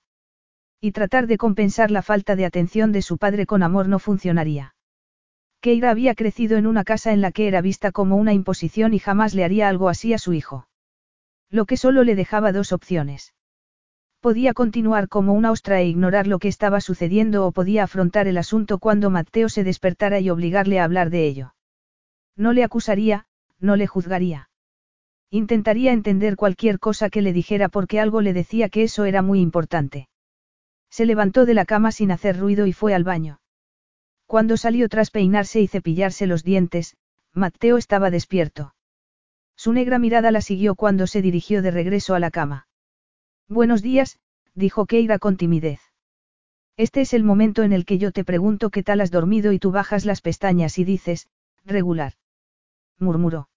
Y 0.80 0.92
tratar 0.92 1.28
de 1.28 1.38
compensar 1.38 1.92
la 1.92 2.02
falta 2.02 2.36
de 2.36 2.46
atención 2.46 2.92
de 2.92 3.04
su 3.04 3.20
padre 3.20 3.46
con 3.46 3.62
amor 3.62 3.88
no 3.88 4.00
funcionaría. 4.00 4.74
Keira 5.62 5.92
había 5.92 6.16
crecido 6.16 6.58
en 6.58 6.66
una 6.66 6.84
casa 6.84 7.14
en 7.14 7.22
la 7.22 7.32
que 7.32 7.48
era 7.48 7.62
vista 7.62 7.92
como 7.92 8.16
una 8.16 8.34
imposición 8.34 8.96
y 8.96 9.00
jamás 9.00 9.36
le 9.36 9.44
haría 9.44 9.70
algo 9.70 9.90
así 9.90 10.12
a 10.12 10.18
su 10.18 10.34
hijo. 10.34 10.68
Lo 11.52 11.66
que 11.66 11.78
solo 11.78 12.04
le 12.04 12.16
dejaba 12.16 12.52
dos 12.52 12.72
opciones. 12.72 13.36
Podía 14.22 14.54
continuar 14.54 15.08
como 15.08 15.34
una 15.34 15.52
ostra 15.52 15.80
e 15.80 15.88
ignorar 15.88 16.26
lo 16.26 16.40
que 16.40 16.48
estaba 16.48 16.82
sucediendo 16.82 17.46
o 17.46 17.52
podía 17.52 17.84
afrontar 17.84 18.28
el 18.28 18.38
asunto 18.38 18.80
cuando 18.80 19.12
Mateo 19.12 19.50
se 19.50 19.64
despertara 19.64 20.20
y 20.20 20.32
obligarle 20.32 20.80
a 20.80 20.84
hablar 20.84 21.12
de 21.12 21.28
ello. 21.28 21.54
No 22.36 22.54
le 22.54 22.64
acusaría, 22.64 23.26
no 23.60 23.76
le 23.76 23.86
juzgaría. 23.86 24.50
Intentaría 25.30 25.92
entender 25.92 26.38
cualquier 26.38 26.80
cosa 26.80 27.10
que 27.10 27.22
le 27.22 27.34
dijera 27.34 27.70
porque 27.70 28.00
algo 28.00 28.22
le 28.22 28.34
decía 28.34 28.70
que 28.70 28.84
eso 28.84 29.06
era 29.06 29.22
muy 29.22 29.42
importante. 29.42 30.10
Se 30.90 31.06
levantó 31.06 31.46
de 31.46 31.54
la 31.54 31.66
cama 31.66 31.92
sin 31.92 32.12
hacer 32.12 32.40
ruido 32.40 32.66
y 32.66 32.74
fue 32.74 32.96
al 32.96 33.04
baño. 33.04 33.41
Cuando 34.32 34.56
salió 34.56 34.88
tras 34.88 35.12
peinarse 35.12 35.60
y 35.60 35.68
cepillarse 35.68 36.26
los 36.26 36.46
dientes, 36.46 36.96
Mateo 37.34 37.76
estaba 37.76 38.10
despierto. 38.10 38.74
Su 39.58 39.74
negra 39.74 40.00
mirada 40.00 40.32
la 40.32 40.40
siguió 40.40 40.76
cuando 40.76 41.06
se 41.06 41.22
dirigió 41.22 41.62
de 41.62 41.70
regreso 41.70 42.16
a 42.16 42.20
la 42.22 42.32
cama. 42.32 42.66
Buenos 43.50 43.82
días, 43.82 44.20
dijo 44.56 44.86
Keira 44.86 45.20
con 45.20 45.36
timidez. 45.36 45.82
Este 46.78 47.02
es 47.02 47.14
el 47.14 47.26
momento 47.26 47.64
en 47.64 47.74
el 47.74 47.84
que 47.84 47.98
yo 47.98 48.14
te 48.14 48.24
pregunto 48.24 48.70
qué 48.70 48.84
tal 48.84 49.02
has 49.02 49.12
dormido 49.12 49.52
y 49.52 49.60
tú 49.60 49.72
bajas 49.72 50.06
las 50.06 50.22
pestañas 50.22 50.80
y 50.80 50.86
dices, 50.86 51.28
regular. 51.66 52.14
murmuró. 53.00 53.50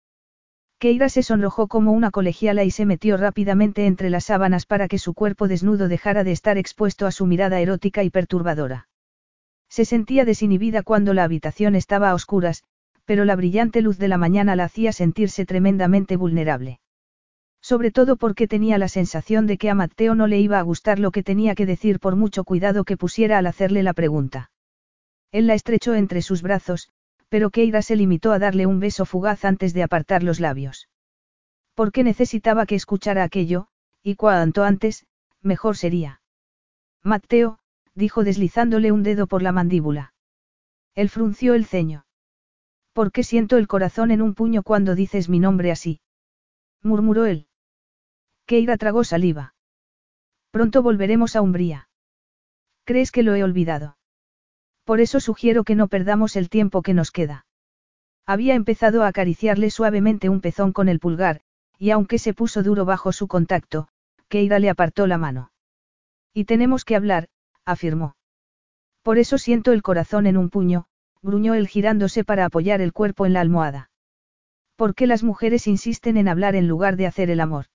Keira 0.81 1.09
se 1.09 1.23
sonrojó 1.23 1.69
como 1.69 1.93
una 1.93 2.11
colegiala 2.11 2.65
y 2.65 2.73
se 2.73 2.85
metió 2.85 3.17
rápidamente 3.17 3.87
entre 3.87 4.11
las 4.11 4.25
sábanas 4.25 4.67
para 4.67 4.89
que 4.89 4.99
su 4.99 5.15
cuerpo 5.15 5.47
desnudo 5.47 5.87
dejara 5.87 6.25
de 6.25 6.33
estar 6.33 6.59
expuesto 6.59 7.07
a 7.07 7.13
su 7.13 7.27
mirada 7.27 7.61
erótica 7.61 8.03
y 8.03 8.11
perturbadora. 8.11 8.89
Se 9.75 9.85
sentía 9.85 10.25
desinhibida 10.25 10.85
cuando 10.85 11.15
la 11.15 11.25
habitación 11.25 11.75
estaba 11.75 12.11
a 12.11 12.15
oscuras, 12.15 12.63
pero 13.07 13.25
la 13.25 13.35
brillante 13.35 13.83
luz 13.83 13.99
de 13.99 14.07
la 14.07 14.19
mañana 14.19 14.55
la 14.55 14.67
hacía 14.67 14.93
sentirse 14.93 15.47
tremendamente 15.47 16.17
vulnerable. 16.17 16.79
Sobre 17.61 17.91
todo 17.91 18.15
porque 18.15 18.47
tenía 18.47 18.79
la 18.79 18.87
sensación 18.87 19.49
de 19.49 19.59
que 19.59 19.71
a 19.71 19.75
Mateo 19.75 20.15
no 20.15 20.29
le 20.29 20.39
iba 20.39 20.61
a 20.61 20.63
gustar 20.63 21.01
lo 21.01 21.11
que 21.11 21.25
tenía 21.25 21.57
que 21.57 21.67
decir 21.67 21.99
por 21.99 22.15
mucho 22.15 22.45
cuidado 22.45 22.85
que 22.85 22.97
pusiera 22.97 23.37
al 23.37 23.49
hacerle 23.49 23.83
la 23.83 23.95
pregunta. 23.95 24.53
Él 25.33 25.49
la 25.49 25.55
estrechó 25.55 25.97
entre 25.97 26.23
sus 26.23 26.41
brazos, 26.41 26.91
pero 27.29 27.51
Keira 27.51 27.83
se 27.83 27.97
limitó 27.97 28.31
a 28.31 28.39
darle 28.39 28.67
un 28.67 28.79
beso 28.79 29.05
fugaz 29.05 29.45
antes 29.45 29.75
de 29.75 29.83
apartar 29.83 30.23
los 30.23 30.39
labios. 30.39 30.89
¿Por 31.75 31.91
qué 31.91 32.05
necesitaba 32.05 32.65
que 32.67 32.77
escuchara 32.77 33.25
aquello? 33.25 33.67
Y 34.05 34.15
cuanto 34.15 34.63
antes, 34.63 35.05
mejor 35.43 35.77
sería. 35.77 36.21
Mateo, 37.03 37.59
dijo 37.95 38.25
deslizándole 38.25 38.93
un 38.93 39.03
dedo 39.03 39.27
por 39.27 39.43
la 39.43 39.53
mandíbula. 39.53 40.15
Él 40.95 41.09
frunció 41.09 41.55
el 41.55 41.67
ceño. 41.67 42.07
¿Por 42.93 43.11
qué 43.11 43.25
siento 43.25 43.57
el 43.57 43.67
corazón 43.67 44.11
en 44.11 44.23
un 44.23 44.35
puño 44.35 44.63
cuando 44.63 44.95
dices 44.95 45.29
mi 45.29 45.41
nombre 45.41 45.71
así? 45.73 46.01
murmuró 46.83 47.27
él. 47.27 47.49
Keira 48.47 48.77
tragó 48.77 49.05
saliva. 49.05 49.55
Pronto 50.51 50.83
volveremos 50.83 51.35
a 51.35 51.43
Umbría. 51.43 51.89
¿Crees 52.85 53.11
que 53.11 53.23
lo 53.23 53.35
he 53.35 53.43
olvidado? 53.43 53.97
Por 54.85 55.01
eso 55.01 55.19
sugiero 55.19 55.65
que 55.65 55.75
no 55.75 55.89
perdamos 55.89 56.37
el 56.37 56.51
tiempo 56.51 56.83
que 56.83 56.95
nos 56.95 57.11
queda. 57.11 57.47
Había 58.27 58.55
empezado 58.55 59.03
a 59.03 59.09
acariciarle 59.09 59.71
suavemente 59.71 60.29
un 60.29 60.41
pezón 60.41 60.73
con 60.73 60.89
el 60.89 61.01
pulgar, 61.01 61.41
y 61.79 61.91
aunque 61.91 62.19
se 62.19 62.35
puso 62.35 62.63
duro 62.63 62.85
bajo 62.85 63.13
su 63.13 63.27
contacto, 63.27 63.89
Keira 64.29 64.59
le 64.59 64.71
apartó 64.71 65.07
la 65.07 65.19
mano. 65.19 65.51
Y 66.33 66.45
tenemos 66.45 66.85
que 66.85 66.97
hablar, 66.97 67.29
afirmó. 67.65 68.17
Por 69.03 69.19
eso 69.19 69.39
siento 69.39 69.73
el 69.73 69.83
corazón 69.83 70.27
en 70.27 70.37
un 70.37 70.51
puño, 70.51 70.87
gruñó 71.23 71.55
él 71.55 71.69
girándose 71.69 72.25
para 72.25 72.45
apoyar 72.45 72.81
el 72.81 72.93
cuerpo 72.93 73.27
en 73.27 73.33
la 73.33 73.41
almohada. 73.41 73.91
¿Por 74.77 74.95
qué 74.95 75.07
las 75.07 75.23
mujeres 75.23 75.67
insisten 75.67 76.17
en 76.17 76.29
hablar 76.29 76.57
en 76.57 76.69
lugar 76.69 76.97
de 76.97 77.07
hacer 77.07 77.31
el 77.31 77.41
amor? 77.41 77.67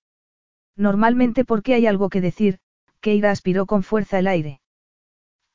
Normalmente 0.76 1.44
porque 1.44 1.74
hay 1.74 1.86
algo 1.86 2.08
que 2.08 2.20
decir, 2.20 2.58
Keira 3.00 3.30
aspiró 3.30 3.66
con 3.66 3.82
fuerza 3.82 4.18
el 4.18 4.26
aire. 4.26 4.60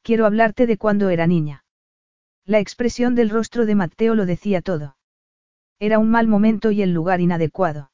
Quiero 0.01 0.25
hablarte 0.25 0.67
de 0.67 0.77
cuando 0.77 1.09
era 1.09 1.27
niña. 1.27 1.63
La 2.45 2.59
expresión 2.59 3.15
del 3.15 3.29
rostro 3.29 3.65
de 3.65 3.75
Mateo 3.75 4.15
lo 4.15 4.25
decía 4.25 4.61
todo. 4.61 4.97
Era 5.79 5.99
un 5.99 6.09
mal 6.09 6.27
momento 6.27 6.71
y 6.71 6.81
el 6.81 6.93
lugar 6.93 7.21
inadecuado. 7.21 7.91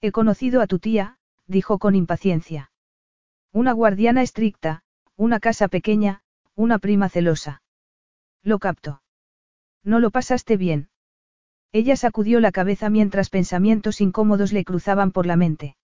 He 0.00 0.12
conocido 0.12 0.60
a 0.60 0.66
tu 0.66 0.78
tía, 0.78 1.18
dijo 1.46 1.78
con 1.78 1.94
impaciencia. 1.94 2.70
Una 3.52 3.72
guardiana 3.72 4.22
estricta, 4.22 4.82
una 5.22 5.38
casa 5.38 5.68
pequeña, 5.68 6.20
una 6.56 6.80
prima 6.80 7.08
celosa. 7.08 7.62
Lo 8.42 8.58
capto. 8.58 9.02
No 9.84 10.00
lo 10.00 10.10
pasaste 10.10 10.56
bien. 10.56 10.88
Ella 11.70 11.94
sacudió 11.94 12.40
la 12.40 12.50
cabeza 12.50 12.90
mientras 12.90 13.30
pensamientos 13.30 14.00
incómodos 14.00 14.52
le 14.52 14.64
cruzaban 14.64 15.12
por 15.12 15.26
la 15.26 15.36
mente. 15.36 15.76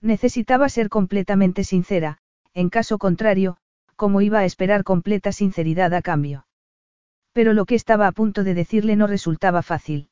Necesitaba 0.00 0.68
ser 0.68 0.88
completamente 0.88 1.62
sincera, 1.62 2.18
en 2.54 2.68
caso 2.68 2.98
contrario, 2.98 3.56
como 3.94 4.20
iba 4.20 4.40
a 4.40 4.44
esperar 4.44 4.82
completa 4.82 5.30
sinceridad 5.30 5.94
a 5.94 6.02
cambio. 6.02 6.48
Pero 7.32 7.52
lo 7.52 7.66
que 7.66 7.76
estaba 7.76 8.08
a 8.08 8.12
punto 8.12 8.42
de 8.42 8.54
decirle 8.54 8.96
no 8.96 9.06
resultaba 9.06 9.62
fácil. 9.62 10.10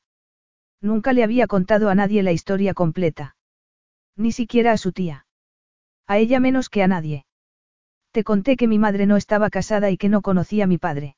Nunca 0.79 1.11
le 1.11 1.25
había 1.25 1.47
contado 1.47 1.89
a 1.89 1.95
nadie 1.95 2.23
la 2.23 2.31
historia 2.31 2.73
completa. 2.73 3.35
Ni 4.15 4.31
siquiera 4.31 4.71
a 4.71 4.77
su 4.77 4.93
tía. 4.93 5.25
A 6.07 6.19
ella 6.19 6.39
menos 6.39 6.69
que 6.69 6.83
a 6.83 6.87
nadie. 6.87 7.24
Te 8.15 8.23
conté 8.23 8.55
que 8.55 8.69
mi 8.69 8.79
madre 8.79 9.07
no 9.07 9.17
estaba 9.17 9.49
casada 9.49 9.91
y 9.91 9.97
que 9.97 10.07
no 10.07 10.21
conocía 10.21 10.63
a 10.63 10.67
mi 10.67 10.77
padre. 10.77 11.17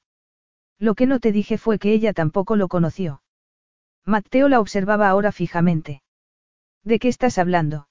Lo 0.80 0.96
que 0.96 1.06
no 1.06 1.20
te 1.20 1.32
dije 1.32 1.60
fue 1.60 1.78
que 1.78 1.92
ella 1.94 2.12
tampoco 2.12 2.56
lo 2.56 2.68
conoció. 2.70 3.22
Mateo 4.04 4.50
la 4.50 4.60
observaba 4.60 5.08
ahora 5.08 5.32
fijamente. 5.32 6.02
¿De 6.84 6.98
qué 6.98 7.08
estás 7.08 7.38
hablando? 7.38 7.88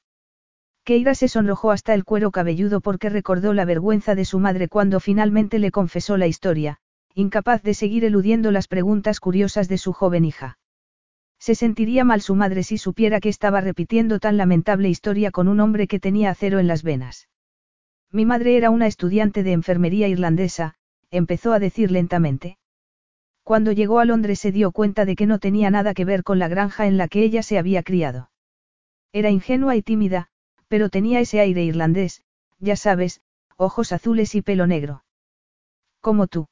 Keira 0.82 1.14
se 1.14 1.28
sonrojó 1.28 1.70
hasta 1.70 1.94
el 1.94 2.02
cuero 2.02 2.32
cabelludo 2.32 2.80
porque 2.80 3.08
recordó 3.08 3.52
la 3.52 3.64
vergüenza 3.64 4.16
de 4.16 4.24
su 4.24 4.40
madre 4.40 4.66
cuando 4.66 4.98
finalmente 4.98 5.60
le 5.60 5.70
confesó 5.70 6.16
la 6.16 6.26
historia, 6.26 6.78
incapaz 7.14 7.62
de 7.62 7.74
seguir 7.74 8.04
eludiendo 8.04 8.50
las 8.50 8.66
preguntas 8.66 9.20
curiosas 9.20 9.68
de 9.68 9.78
su 9.78 9.92
joven 9.92 10.24
hija. 10.24 10.58
Se 11.38 11.54
sentiría 11.54 12.02
mal 12.02 12.22
su 12.22 12.34
madre 12.34 12.64
si 12.64 12.76
supiera 12.76 13.20
que 13.20 13.28
estaba 13.28 13.60
repitiendo 13.60 14.18
tan 14.18 14.36
lamentable 14.36 14.88
historia 14.88 15.30
con 15.30 15.46
un 15.46 15.60
hombre 15.60 15.86
que 15.86 16.00
tenía 16.00 16.30
acero 16.30 16.58
en 16.58 16.66
las 16.66 16.82
venas. 16.82 17.28
Mi 18.12 18.24
madre 18.24 18.56
era 18.56 18.70
una 18.70 18.86
estudiante 18.86 19.42
de 19.42 19.52
enfermería 19.52 20.08
irlandesa, 20.08 20.74
empezó 21.10 21.52
a 21.52 21.58
decir 21.58 21.90
lentamente. 21.90 22.58
Cuando 23.42 23.72
llegó 23.72 24.00
a 24.00 24.04
Londres 24.04 24.40
se 24.40 24.52
dio 24.52 24.72
cuenta 24.72 25.04
de 25.04 25.16
que 25.16 25.26
no 25.26 25.38
tenía 25.38 25.70
nada 25.70 25.94
que 25.94 26.04
ver 26.04 26.24
con 26.24 26.38
la 26.38 26.48
granja 26.48 26.86
en 26.86 26.96
la 26.96 27.08
que 27.08 27.22
ella 27.22 27.42
se 27.42 27.58
había 27.58 27.82
criado. 27.82 28.30
Era 29.12 29.30
ingenua 29.30 29.76
y 29.76 29.82
tímida, 29.82 30.28
pero 30.68 30.88
tenía 30.88 31.20
ese 31.20 31.40
aire 31.40 31.62
irlandés, 31.62 32.22
ya 32.58 32.76
sabes, 32.76 33.20
ojos 33.56 33.92
azules 33.92 34.34
y 34.34 34.42
pelo 34.42 34.66
negro. 34.66 35.04
Como 36.00 36.26
tú. 36.26 36.48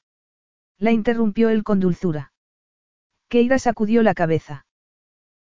La 0.79 0.93
interrumpió 0.93 1.49
él 1.49 1.65
con 1.65 1.81
dulzura. 1.81 2.33
Keira 3.29 3.59
sacudió 3.59 4.03
la 4.03 4.15
cabeza. 4.15 4.67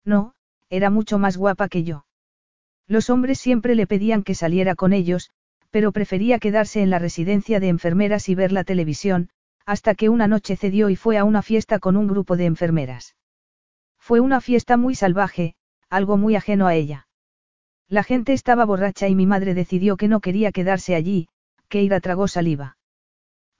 No, 0.03 0.33
era 0.69 0.89
mucho 0.89 1.19
más 1.19 1.37
guapa 1.37 1.69
que 1.69 1.83
yo. 1.83 2.05
Los 2.87 3.09
hombres 3.09 3.39
siempre 3.39 3.75
le 3.75 3.87
pedían 3.87 4.23
que 4.23 4.35
saliera 4.35 4.75
con 4.75 4.91
ellos, 4.93 5.31
pero 5.73 5.91
prefería 5.91 6.37
quedarse 6.37 6.83
en 6.83 6.91
la 6.91 6.99
residencia 6.99 7.59
de 7.59 7.67
enfermeras 7.67 8.29
y 8.29 8.35
ver 8.35 8.51
la 8.51 8.63
televisión, 8.63 9.29
hasta 9.65 9.95
que 9.95 10.07
una 10.07 10.27
noche 10.27 10.55
cedió 10.55 10.87
y 10.91 10.95
fue 10.95 11.17
a 11.17 11.23
una 11.23 11.41
fiesta 11.41 11.79
con 11.79 11.97
un 11.97 12.05
grupo 12.05 12.37
de 12.37 12.45
enfermeras. 12.45 13.15
Fue 13.97 14.19
una 14.19 14.39
fiesta 14.39 14.77
muy 14.77 14.93
salvaje, 14.93 15.55
algo 15.89 16.15
muy 16.15 16.35
ajeno 16.35 16.67
a 16.67 16.75
ella. 16.75 17.07
La 17.89 18.03
gente 18.03 18.33
estaba 18.33 18.65
borracha 18.65 19.07
y 19.07 19.15
mi 19.15 19.25
madre 19.25 19.55
decidió 19.55 19.97
que 19.97 20.07
no 20.07 20.19
quería 20.19 20.51
quedarse 20.51 20.93
allí, 20.93 21.27
que 21.69 21.81
Ira 21.81 21.99
tragó 22.01 22.27
saliva. 22.27 22.77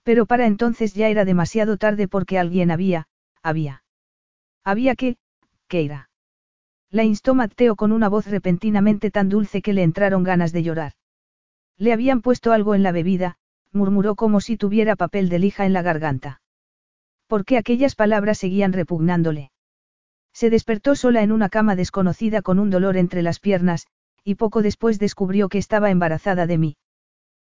Pero 0.04 0.24
para 0.24 0.46
entonces 0.46 0.94
ya 0.94 1.08
era 1.08 1.24
demasiado 1.24 1.78
tarde 1.78 2.06
porque 2.06 2.38
alguien 2.38 2.70
había, 2.70 3.08
había. 3.42 3.82
Había 4.62 4.94
que, 4.94 5.16
Keira. 5.66 6.10
La 6.92 7.02
instó 7.02 7.34
Mateo 7.34 7.74
con 7.74 7.90
una 7.90 8.08
voz 8.08 8.28
repentinamente 8.28 9.10
tan 9.10 9.28
dulce 9.28 9.62
que 9.62 9.72
le 9.72 9.82
entraron 9.82 10.22
ganas 10.22 10.52
de 10.52 10.62
llorar. 10.62 10.92
Le 11.78 11.92
habían 11.92 12.22
puesto 12.22 12.52
algo 12.52 12.74
en 12.74 12.82
la 12.82 12.92
bebida, 12.92 13.36
murmuró 13.72 14.14
como 14.14 14.40
si 14.40 14.56
tuviera 14.56 14.96
papel 14.96 15.28
de 15.28 15.38
lija 15.38 15.66
en 15.66 15.72
la 15.72 15.82
garganta. 15.82 16.40
¿Por 17.26 17.44
qué 17.44 17.58
aquellas 17.58 17.94
palabras 17.94 18.38
seguían 18.38 18.72
repugnándole? 18.72 19.50
Se 20.32 20.50
despertó 20.50 20.96
sola 20.96 21.22
en 21.22 21.32
una 21.32 21.48
cama 21.48 21.76
desconocida 21.76 22.42
con 22.42 22.58
un 22.58 22.70
dolor 22.70 22.96
entre 22.96 23.22
las 23.22 23.40
piernas, 23.40 23.86
y 24.24 24.34
poco 24.34 24.62
después 24.62 24.98
descubrió 24.98 25.48
que 25.48 25.58
estaba 25.58 25.90
embarazada 25.90 26.46
de 26.46 26.58
mí. 26.58 26.76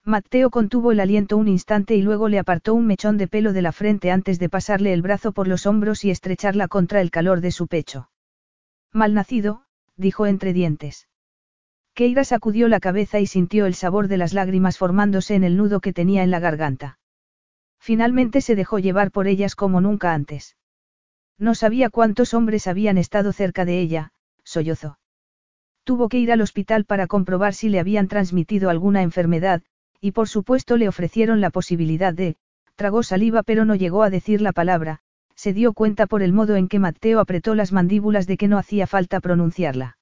Mateo 0.05 0.49
contuvo 0.49 0.91
el 0.91 1.01
aliento 1.01 1.35
un 1.35 1.47
instante 1.47 1.95
y 1.95 2.01
luego 2.01 2.29
le 2.29 2.39
apartó 2.39 2.73
un 2.73 2.87
mechón 2.87 3.17
de 3.17 3.27
pelo 3.27 3.51
de 3.53 3.61
la 3.61 3.73
frente 3.73 4.11
antes 4.11 4.39
de 4.39 4.49
pasarle 4.49 4.93
el 4.93 5.01
brazo 5.01 5.33
por 5.33 5.47
los 5.47 5.65
hombros 5.65 6.05
y 6.05 6.09
estrecharla 6.09 6.67
contra 6.67 7.01
el 7.01 7.11
calor 7.11 7.41
de 7.41 7.51
su 7.51 7.67
pecho. 7.67 8.09
Malnacido, 8.93 9.65
dijo 9.97 10.25
entre 10.25 10.53
dientes. 10.53 11.08
Keira 11.99 12.23
sacudió 12.23 12.69
la 12.69 12.79
cabeza 12.79 13.19
y 13.19 13.27
sintió 13.27 13.65
el 13.65 13.73
sabor 13.73 14.07
de 14.07 14.15
las 14.15 14.33
lágrimas 14.33 14.77
formándose 14.77 15.35
en 15.35 15.43
el 15.43 15.57
nudo 15.57 15.81
que 15.81 15.91
tenía 15.91 16.23
en 16.23 16.31
la 16.31 16.39
garganta. 16.39 16.97
Finalmente 17.77 18.39
se 18.39 18.55
dejó 18.55 18.79
llevar 18.79 19.11
por 19.11 19.27
ellas 19.27 19.53
como 19.53 19.81
nunca 19.81 20.13
antes. 20.13 20.55
No 21.37 21.55
sabía 21.55 21.89
cuántos 21.89 22.33
hombres 22.33 22.67
habían 22.67 22.97
estado 22.97 23.33
cerca 23.33 23.65
de 23.65 23.81
ella, 23.81 24.13
sollozó. 24.45 24.97
Tuvo 25.83 26.07
que 26.07 26.19
ir 26.19 26.31
al 26.31 26.39
hospital 26.39 26.85
para 26.85 27.05
comprobar 27.05 27.53
si 27.53 27.67
le 27.67 27.81
habían 27.81 28.07
transmitido 28.07 28.69
alguna 28.69 29.01
enfermedad, 29.01 29.61
y 29.99 30.13
por 30.13 30.29
supuesto 30.29 30.77
le 30.77 30.87
ofrecieron 30.87 31.41
la 31.41 31.49
posibilidad 31.49 32.13
de, 32.13 32.37
tragó 32.77 33.03
saliva 33.03 33.43
pero 33.43 33.65
no 33.65 33.75
llegó 33.75 34.03
a 34.03 34.09
decir 34.09 34.39
la 34.39 34.53
palabra, 34.53 35.01
se 35.35 35.51
dio 35.51 35.73
cuenta 35.73 36.07
por 36.07 36.23
el 36.23 36.31
modo 36.31 36.55
en 36.55 36.69
que 36.69 36.79
Mateo 36.79 37.19
apretó 37.19 37.55
las 37.55 37.73
mandíbulas 37.73 38.25
de 38.25 38.37
que 38.37 38.47
no 38.47 38.57
hacía 38.57 38.87
falta 38.87 39.19
pronunciarla. 39.19 39.98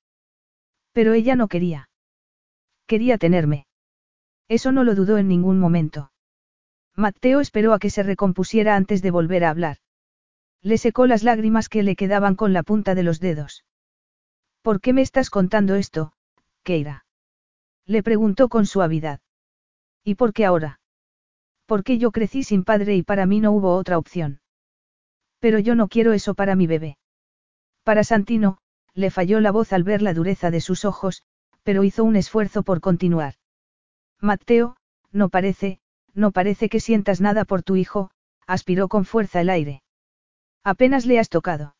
Pero 0.97 1.13
ella 1.13 1.35
no 1.35 1.47
quería. 1.47 1.89
Quería 2.87 3.19
tenerme. 3.19 3.67
Eso 4.47 4.71
no 4.71 4.83
lo 4.83 4.95
dudó 4.95 5.19
en 5.19 5.27
ningún 5.27 5.59
momento. 5.59 6.11
Mateo 6.95 7.39
esperó 7.39 7.73
a 7.73 7.77
que 7.77 7.91
se 7.91 8.01
recompusiera 8.01 8.75
antes 8.75 9.03
de 9.03 9.11
volver 9.11 9.43
a 9.43 9.51
hablar. 9.51 9.77
Le 10.63 10.79
secó 10.79 11.05
las 11.05 11.21
lágrimas 11.21 11.69
que 11.69 11.83
le 11.83 11.95
quedaban 11.95 12.33
con 12.33 12.51
la 12.51 12.63
punta 12.63 12.95
de 12.95 13.03
los 13.03 13.19
dedos. 13.19 13.63
¿Por 14.63 14.81
qué 14.81 14.91
me 14.91 15.03
estás 15.03 15.29
contando 15.29 15.75
esto, 15.75 16.13
Keira? 16.63 17.05
Le 17.85 18.01
preguntó 18.01 18.49
con 18.49 18.65
suavidad. 18.65 19.19
¿Y 20.03 20.15
por 20.15 20.33
qué 20.33 20.45
ahora? 20.45 20.79
Porque 21.67 21.99
yo 21.99 22.09
crecí 22.09 22.41
sin 22.41 22.63
padre 22.63 22.95
y 22.95 23.03
para 23.03 23.27
mí 23.27 23.39
no 23.39 23.51
hubo 23.51 23.75
otra 23.75 23.99
opción. 23.99 24.39
Pero 25.37 25.59
yo 25.59 25.75
no 25.75 25.89
quiero 25.89 26.13
eso 26.13 26.33
para 26.33 26.55
mi 26.55 26.65
bebé. 26.65 26.97
Para 27.83 28.03
Santino, 28.03 28.57
le 28.97 29.11
falló 29.11 29.39
la 29.39 29.51
voz 29.51 29.73
al 29.73 29.83
ver 29.83 30.01
la 30.01 30.15
dureza 30.15 30.49
de 30.49 30.59
sus 30.59 30.83
ojos, 30.83 31.21
pero 31.61 31.83
hizo 31.83 32.03
un 32.03 32.15
esfuerzo 32.15 32.63
por 32.63 32.81
continuar. 32.81 33.35
Mateo, 34.19 34.75
no 35.11 35.29
parece, 35.29 35.79
no 36.15 36.31
parece 36.31 36.67
que 36.67 36.79
sientas 36.79 37.21
nada 37.21 37.45
por 37.45 37.61
tu 37.61 37.75
hijo, 37.75 38.09
aspiró 38.47 38.87
con 38.87 39.05
fuerza 39.05 39.39
el 39.39 39.51
aire. 39.51 39.83
Apenas 40.63 41.05
le 41.05 41.19
has 41.19 41.29
tocado. 41.29 41.75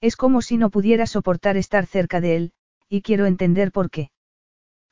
Es 0.00 0.16
como 0.16 0.40
si 0.40 0.56
no 0.56 0.70
pudiera 0.70 1.06
soportar 1.06 1.58
estar 1.58 1.84
cerca 1.84 2.22
de 2.22 2.36
él, 2.36 2.52
y 2.88 3.02
quiero 3.02 3.26
entender 3.26 3.70
por 3.70 3.90
qué. 3.90 4.10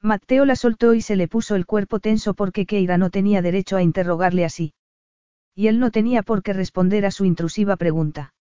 Mateo 0.03 0.45
la 0.45 0.55
soltó 0.55 0.93
y 0.93 1.01
se 1.01 1.17
le 1.17 1.29
puso 1.29 1.57
el 1.57 1.65
cuerpo 1.65 1.99
tenso 1.99 2.35
porque 2.35 2.67
Keira 2.67 2.99
no 2.99 3.09
tenía 3.09 3.41
derecho 3.41 3.79
a 3.79 3.83
interrogarle 3.83 4.45
así. 4.45 4.75
Y 5.55 5.69
él 5.69 5.81
no 5.81 5.91
tenía 5.91 6.23
por 6.23 6.43
qué 6.43 6.53
responder 6.53 7.07
a 7.07 7.11
su 7.11 7.25
intrusiva 7.25 7.77
pregunta. 7.77 8.35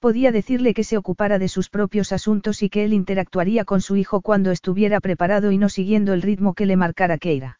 Podía 0.00 0.30
decirle 0.30 0.74
que 0.74 0.84
se 0.84 0.96
ocupara 0.96 1.40
de 1.40 1.48
sus 1.48 1.70
propios 1.70 2.12
asuntos 2.12 2.62
y 2.62 2.70
que 2.70 2.84
él 2.84 2.92
interactuaría 2.92 3.64
con 3.64 3.80
su 3.80 3.96
hijo 3.96 4.20
cuando 4.20 4.52
estuviera 4.52 5.00
preparado 5.00 5.50
y 5.50 5.58
no 5.58 5.68
siguiendo 5.68 6.12
el 6.12 6.22
ritmo 6.22 6.54
que 6.54 6.66
le 6.66 6.76
marcara 6.76 7.18
Keira. 7.18 7.58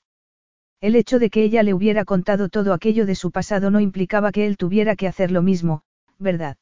El 0.81 0.94
hecho 0.94 1.18
de 1.18 1.31
que 1.31 1.42
ella 1.42 1.65
le 1.65 1.75
hubiera 1.75 2.05
contado 2.05 2.49
todo 2.49 2.73
aquello 2.73 3.07
de 3.07 3.17
su 3.17 3.33
pasado 3.33 3.73
no 3.73 3.81
implicaba 3.81 4.31
que 4.31 4.47
él 4.47 4.57
tuviera 4.57 4.94
que 4.94 5.08
hacer 5.08 5.33
lo 5.33 5.42
mismo, 5.42 5.83
¿verdad? 6.20 6.57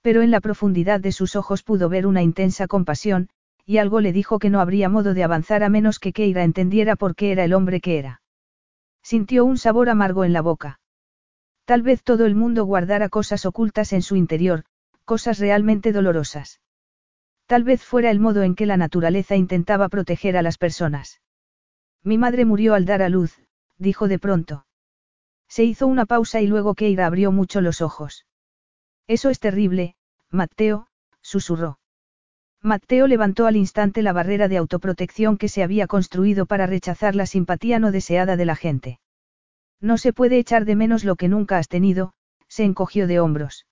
Pero 0.00 0.22
en 0.22 0.30
la 0.30 0.40
profundidad 0.40 1.00
de 1.00 1.10
sus 1.10 1.34
ojos 1.34 1.64
pudo 1.64 1.88
ver 1.88 2.06
una 2.06 2.22
intensa 2.22 2.68
compasión, 2.68 3.28
y 3.66 3.78
algo 3.78 4.00
le 4.00 4.12
dijo 4.12 4.38
que 4.38 4.50
no 4.50 4.60
habría 4.60 4.88
modo 4.88 5.12
de 5.12 5.24
avanzar 5.24 5.64
a 5.64 5.68
menos 5.68 5.98
que 5.98 6.12
Keira 6.12 6.44
entendiera 6.44 6.94
por 6.94 7.16
qué 7.16 7.32
era 7.32 7.42
el 7.42 7.54
hombre 7.54 7.80
que 7.80 7.98
era. 7.98 8.22
Sintió 9.02 9.44
un 9.44 9.58
sabor 9.58 9.88
amargo 9.88 10.24
en 10.24 10.32
la 10.32 10.40
boca. 10.40 10.78
Tal 11.64 11.82
vez 11.82 12.04
todo 12.04 12.26
el 12.26 12.36
mundo 12.36 12.64
guardara 12.64 13.08
cosas 13.08 13.44
ocultas 13.46 13.92
en 13.92 14.02
su 14.02 14.14
interior, 14.14 14.64
cosas 15.04 15.38
realmente 15.38 15.92
dolorosas. 15.92 16.60
Tal 17.46 17.64
vez 17.64 17.82
fuera 17.82 18.10
el 18.10 18.20
modo 18.20 18.42
en 18.42 18.54
que 18.54 18.66
la 18.66 18.76
naturaleza 18.76 19.36
intentaba 19.36 19.88
proteger 19.88 20.36
a 20.36 20.42
las 20.42 20.58
personas. 20.58 21.20
Mi 22.02 22.18
madre 22.18 22.44
murió 22.44 22.74
al 22.74 22.86
dar 22.86 23.02
a 23.02 23.08
luz, 23.08 23.38
dijo 23.78 24.08
de 24.08 24.18
pronto. 24.18 24.66
Se 25.48 25.64
hizo 25.64 25.86
una 25.86 26.06
pausa 26.06 26.40
y 26.40 26.46
luego 26.46 26.74
Keira 26.74 27.06
abrió 27.06 27.32
mucho 27.32 27.60
los 27.60 27.82
ojos. 27.82 28.26
Eso 29.06 29.30
es 29.30 29.40
terrible, 29.40 29.96
Matteo, 30.30 30.88
susurró. 31.20 31.78
Matteo 32.62 33.06
levantó 33.06 33.46
al 33.46 33.56
instante 33.56 34.00
la 34.00 34.14
barrera 34.14 34.48
de 34.48 34.56
autoprotección 34.56 35.36
que 35.36 35.48
se 35.48 35.62
había 35.62 35.86
construido 35.86 36.46
para 36.46 36.66
rechazar 36.66 37.14
la 37.14 37.26
simpatía 37.26 37.78
no 37.78 37.92
deseada 37.92 38.36
de 38.36 38.46
la 38.46 38.56
gente. 38.56 39.00
No 39.80 39.98
se 39.98 40.14
puede 40.14 40.38
echar 40.38 40.64
de 40.64 40.76
menos 40.76 41.04
lo 41.04 41.16
que 41.16 41.28
nunca 41.28 41.58
has 41.58 41.68
tenido, 41.68 42.14
se 42.48 42.64
encogió 42.64 43.06
de 43.06 43.20
hombros. 43.20 43.66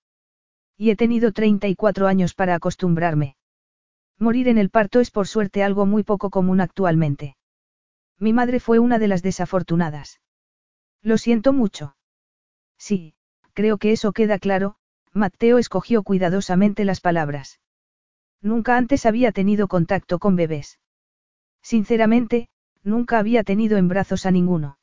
Y 0.77 0.89
he 0.89 0.95
tenido 0.95 1.31
34 1.31 2.07
años 2.07 2.33
para 2.33 2.55
acostumbrarme. 2.55 3.35
Morir 4.19 4.47
en 4.47 4.57
el 4.57 4.69
parto 4.69 4.99
es 4.99 5.11
por 5.11 5.27
suerte 5.27 5.63
algo 5.63 5.85
muy 5.85 6.03
poco 6.03 6.29
común 6.29 6.61
actualmente. 6.61 7.35
Mi 8.19 8.33
madre 8.33 8.59
fue 8.59 8.79
una 8.79 8.99
de 8.99 9.07
las 9.07 9.21
desafortunadas. 9.21 10.21
Lo 11.01 11.17
siento 11.17 11.53
mucho. 11.53 11.95
Sí, 12.77 13.15
creo 13.53 13.77
que 13.77 13.91
eso 13.91 14.13
queda 14.13 14.39
claro, 14.39 14.75
Mateo 15.11 15.57
escogió 15.57 16.03
cuidadosamente 16.03 16.85
las 16.85 17.01
palabras. 17.01 17.59
Nunca 18.41 18.77
antes 18.77 19.05
había 19.05 19.31
tenido 19.31 19.67
contacto 19.67 20.19
con 20.19 20.35
bebés. 20.35 20.79
Sinceramente, 21.61 22.49
nunca 22.83 23.19
había 23.19 23.43
tenido 23.43 23.77
en 23.77 23.87
brazos 23.87 24.25
a 24.25 24.31
ninguno. 24.31 24.77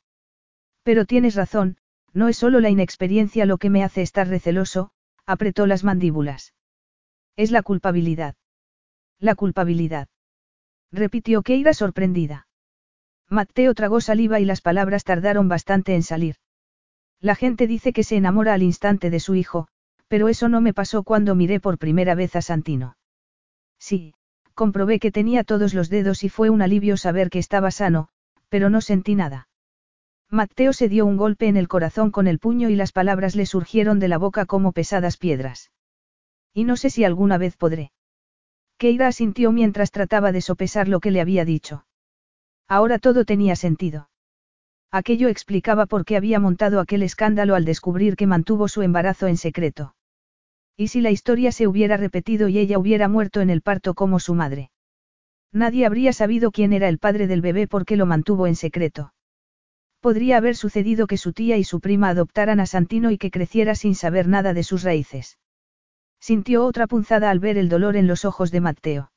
Pero 0.83 1.05
tienes 1.05 1.35
razón, 1.35 1.77
no 2.13 2.27
es 2.27 2.37
solo 2.37 2.59
la 2.59 2.69
inexperiencia 2.69 3.45
lo 3.45 3.57
que 3.57 3.69
me 3.69 3.83
hace 3.83 4.01
estar 4.01 4.27
receloso, 4.27 4.91
apretó 5.31 5.65
las 5.65 5.83
mandíbulas. 5.83 6.53
Es 7.35 7.51
la 7.51 7.61
culpabilidad. 7.61 8.35
La 9.19 9.35
culpabilidad. 9.35 10.09
Repitió 10.91 11.41
Keira 11.41 11.73
sorprendida. 11.73 12.47
Mateo 13.29 13.73
tragó 13.73 14.01
saliva 14.01 14.39
y 14.41 14.45
las 14.45 14.59
palabras 14.59 15.05
tardaron 15.05 15.47
bastante 15.47 15.95
en 15.95 16.03
salir. 16.03 16.35
La 17.21 17.35
gente 17.35 17.65
dice 17.65 17.93
que 17.93 18.03
se 18.03 18.17
enamora 18.17 18.53
al 18.53 18.63
instante 18.63 19.09
de 19.09 19.21
su 19.21 19.35
hijo, 19.35 19.67
pero 20.09 20.27
eso 20.27 20.49
no 20.49 20.59
me 20.59 20.73
pasó 20.73 21.03
cuando 21.03 21.35
miré 21.35 21.61
por 21.61 21.77
primera 21.77 22.13
vez 22.15 22.35
a 22.35 22.41
Santino. 22.41 22.97
Sí, 23.79 24.13
comprobé 24.53 24.99
que 24.99 25.11
tenía 25.11 25.45
todos 25.45 25.73
los 25.73 25.89
dedos 25.89 26.25
y 26.25 26.29
fue 26.29 26.49
un 26.49 26.61
alivio 26.61 26.97
saber 26.97 27.29
que 27.29 27.39
estaba 27.39 27.71
sano, 27.71 28.09
pero 28.49 28.69
no 28.69 28.81
sentí 28.81 29.15
nada. 29.15 29.47
Mateo 30.33 30.71
se 30.71 30.87
dio 30.87 31.05
un 31.05 31.17
golpe 31.17 31.49
en 31.49 31.57
el 31.57 31.67
corazón 31.67 32.09
con 32.09 32.25
el 32.25 32.39
puño 32.39 32.69
y 32.69 32.75
las 32.75 32.93
palabras 32.93 33.35
le 33.35 33.45
surgieron 33.45 33.99
de 33.99 34.07
la 34.07 34.17
boca 34.17 34.45
como 34.45 34.71
pesadas 34.71 35.17
piedras. 35.17 35.71
Y 36.53 36.63
no 36.63 36.77
sé 36.77 36.89
si 36.89 37.03
alguna 37.03 37.37
vez 37.37 37.57
podré. 37.57 37.91
Keira 38.77 39.07
asintió 39.07 39.51
mientras 39.51 39.91
trataba 39.91 40.31
de 40.31 40.39
sopesar 40.39 40.87
lo 40.87 41.01
que 41.01 41.11
le 41.11 41.19
había 41.19 41.43
dicho. 41.43 41.85
Ahora 42.69 42.97
todo 42.97 43.25
tenía 43.25 43.57
sentido. 43.57 44.09
Aquello 44.89 45.27
explicaba 45.27 45.85
por 45.85 46.05
qué 46.05 46.15
había 46.15 46.39
montado 46.39 46.79
aquel 46.79 47.03
escándalo 47.03 47.55
al 47.55 47.65
descubrir 47.65 48.15
que 48.15 48.25
mantuvo 48.25 48.69
su 48.69 48.83
embarazo 48.83 49.27
en 49.27 49.35
secreto. 49.35 49.95
¿Y 50.77 50.87
si 50.87 51.01
la 51.01 51.11
historia 51.11 51.51
se 51.51 51.67
hubiera 51.67 51.97
repetido 51.97 52.47
y 52.47 52.57
ella 52.57 52.79
hubiera 52.79 53.09
muerto 53.09 53.41
en 53.41 53.49
el 53.49 53.61
parto 53.61 53.95
como 53.95 54.17
su 54.19 54.33
madre? 54.33 54.71
Nadie 55.51 55.85
habría 55.85 56.13
sabido 56.13 56.51
quién 56.51 56.71
era 56.71 56.87
el 56.87 56.99
padre 56.99 57.27
del 57.27 57.41
bebé 57.41 57.67
porque 57.67 57.97
lo 57.97 58.05
mantuvo 58.05 58.47
en 58.47 58.55
secreto. 58.55 59.11
Podría 60.01 60.37
haber 60.37 60.55
sucedido 60.55 61.05
que 61.05 61.17
su 61.17 61.31
tía 61.31 61.57
y 61.57 61.63
su 61.63 61.79
prima 61.79 62.09
adoptaran 62.09 62.59
a 62.59 62.65
Santino 62.65 63.11
y 63.11 63.19
que 63.19 63.29
creciera 63.29 63.75
sin 63.75 63.93
saber 63.93 64.27
nada 64.27 64.53
de 64.55 64.63
sus 64.63 64.81
raíces. 64.81 65.37
Sintió 66.19 66.65
otra 66.65 66.87
punzada 66.87 67.29
al 67.29 67.39
ver 67.39 67.57
el 67.57 67.69
dolor 67.69 67.95
en 67.95 68.07
los 68.07 68.25
ojos 68.25 68.49
de 68.49 68.61
Mateo. 68.61 69.11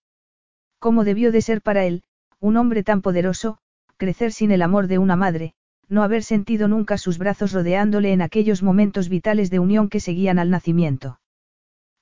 ¿Cómo 0.78 1.04
debió 1.04 1.32
de 1.32 1.40
ser 1.40 1.62
para 1.62 1.84
él, 1.84 2.02
un 2.38 2.58
hombre 2.58 2.82
tan 2.82 3.00
poderoso, 3.00 3.56
crecer 3.96 4.32
sin 4.32 4.50
el 4.52 4.60
amor 4.60 4.86
de 4.86 4.98
una 4.98 5.16
madre, 5.16 5.54
no 5.88 6.02
haber 6.02 6.22
sentido 6.22 6.68
nunca 6.68 6.98
sus 6.98 7.16
brazos 7.16 7.52
rodeándole 7.52 8.12
en 8.12 8.20
aquellos 8.20 8.62
momentos 8.62 9.08
vitales 9.08 9.48
de 9.48 9.60
unión 9.60 9.88
que 9.88 10.00
seguían 10.00 10.38
al 10.38 10.50
nacimiento. 10.50 11.18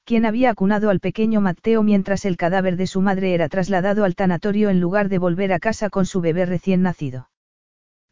Quien 0.04 0.26
había 0.26 0.50
acunado 0.50 0.90
al 0.90 0.98
pequeño 0.98 1.40
Mateo 1.40 1.84
mientras 1.84 2.24
el 2.24 2.36
cadáver 2.36 2.76
de 2.76 2.88
su 2.88 3.00
madre 3.00 3.34
era 3.34 3.48
trasladado 3.48 4.02
al 4.02 4.16
tanatorio 4.16 4.70
en 4.70 4.80
lugar 4.80 5.08
de 5.08 5.18
volver 5.18 5.52
a 5.52 5.60
casa 5.60 5.88
con 5.88 6.04
su 6.04 6.20
bebé 6.20 6.46
recién 6.46 6.82
nacido. 6.82 7.28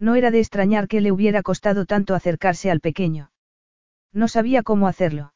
No 0.01 0.15
era 0.17 0.31
de 0.31 0.41
extrañar 0.41 0.89
que 0.89 1.03
le 1.03 1.13
hubiera 1.13 1.43
costado 1.43 1.85
tanto 1.85 2.15
acercarse 2.15 2.71
al 2.71 2.81
pequeño. 2.81 3.31
No 4.13 4.27
sabía 4.27 4.63
cómo 4.63 4.89
hacerlo. 4.89 5.35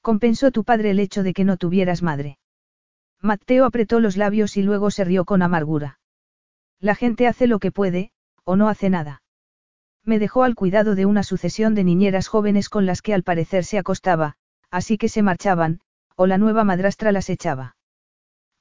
Compensó 0.00 0.52
tu 0.52 0.64
padre 0.64 0.92
el 0.92 1.00
hecho 1.00 1.22
de 1.22 1.34
que 1.34 1.44
no 1.44 1.56
tuvieras 1.56 2.02
madre. 2.02 2.38
Mateo 3.20 3.64
apretó 3.64 4.00
los 4.00 4.16
labios 4.16 4.56
y 4.56 4.62
luego 4.62 4.90
se 4.90 5.04
rió 5.04 5.24
con 5.24 5.42
amargura. 5.42 5.98
La 6.80 6.94
gente 6.94 7.26
hace 7.26 7.46
lo 7.46 7.58
que 7.58 7.70
puede, 7.72 8.12
o 8.44 8.56
no 8.56 8.68
hace 8.68 8.88
nada. 8.88 9.22
Me 10.04 10.18
dejó 10.18 10.42
al 10.42 10.54
cuidado 10.54 10.94
de 10.94 11.06
una 11.06 11.22
sucesión 11.22 11.74
de 11.74 11.84
niñeras 11.84 12.28
jóvenes 12.28 12.68
con 12.68 12.86
las 12.86 13.02
que 13.02 13.14
al 13.14 13.22
parecer 13.22 13.64
se 13.64 13.78
acostaba, 13.78 14.36
así 14.70 14.98
que 14.98 15.08
se 15.08 15.22
marchaban, 15.22 15.80
o 16.16 16.26
la 16.26 16.38
nueva 16.38 16.64
madrastra 16.64 17.12
las 17.12 17.30
echaba. 17.30 17.76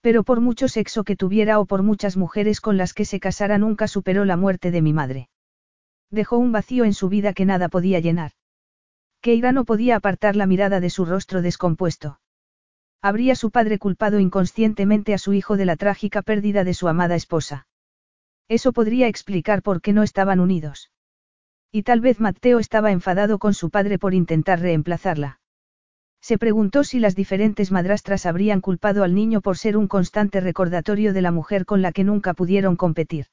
Pero 0.01 0.23
por 0.23 0.41
mucho 0.41 0.67
sexo 0.67 1.03
que 1.03 1.15
tuviera 1.15 1.59
o 1.59 1.65
por 1.65 1.83
muchas 1.83 2.17
mujeres 2.17 2.59
con 2.59 2.77
las 2.77 2.93
que 2.93 3.05
se 3.05 3.19
casara 3.19 3.57
nunca 3.57 3.87
superó 3.87 4.25
la 4.25 4.35
muerte 4.35 4.71
de 4.71 4.81
mi 4.81 4.93
madre. 4.93 5.29
Dejó 6.09 6.37
un 6.37 6.51
vacío 6.51 6.83
en 6.83 6.93
su 6.93 7.07
vida 7.07 7.33
que 7.33 7.45
nada 7.45 7.69
podía 7.69 7.99
llenar. 7.99 8.31
Keira 9.21 9.51
no 9.51 9.65
podía 9.65 9.95
apartar 9.95 10.35
la 10.35 10.47
mirada 10.47 10.79
de 10.79 10.89
su 10.89 11.05
rostro 11.05 11.43
descompuesto. 11.43 12.19
Habría 13.03 13.35
su 13.35 13.51
padre 13.51 13.77
culpado 13.77 14.19
inconscientemente 14.19 15.13
a 15.13 15.19
su 15.19 15.33
hijo 15.33 15.57
de 15.57 15.65
la 15.65 15.75
trágica 15.75 16.21
pérdida 16.21 16.63
de 16.63 16.73
su 16.73 16.87
amada 16.87 17.15
esposa. 17.15 17.67
Eso 18.47 18.73
podría 18.73 19.07
explicar 19.07 19.61
por 19.61 19.81
qué 19.81 19.93
no 19.93 20.03
estaban 20.03 20.39
unidos. 20.39 20.91
Y 21.71 21.83
tal 21.83 22.01
vez 22.01 22.19
Mateo 22.19 22.59
estaba 22.59 22.91
enfadado 22.91 23.39
con 23.39 23.53
su 23.53 23.69
padre 23.69 23.97
por 23.97 24.13
intentar 24.13 24.59
reemplazarla. 24.59 25.40
Se 26.21 26.37
preguntó 26.37 26.83
si 26.83 26.99
las 26.99 27.15
diferentes 27.15 27.71
madrastras 27.71 28.25
habrían 28.25 28.61
culpado 28.61 29.03
al 29.03 29.15
niño 29.15 29.41
por 29.41 29.57
ser 29.57 29.75
un 29.75 29.87
constante 29.87 30.39
recordatorio 30.39 31.13
de 31.13 31.21
la 31.21 31.31
mujer 31.31 31.65
con 31.65 31.81
la 31.81 31.91
que 31.91 32.03
nunca 32.03 32.33
pudieron 32.33 32.75
competir. 32.75 33.25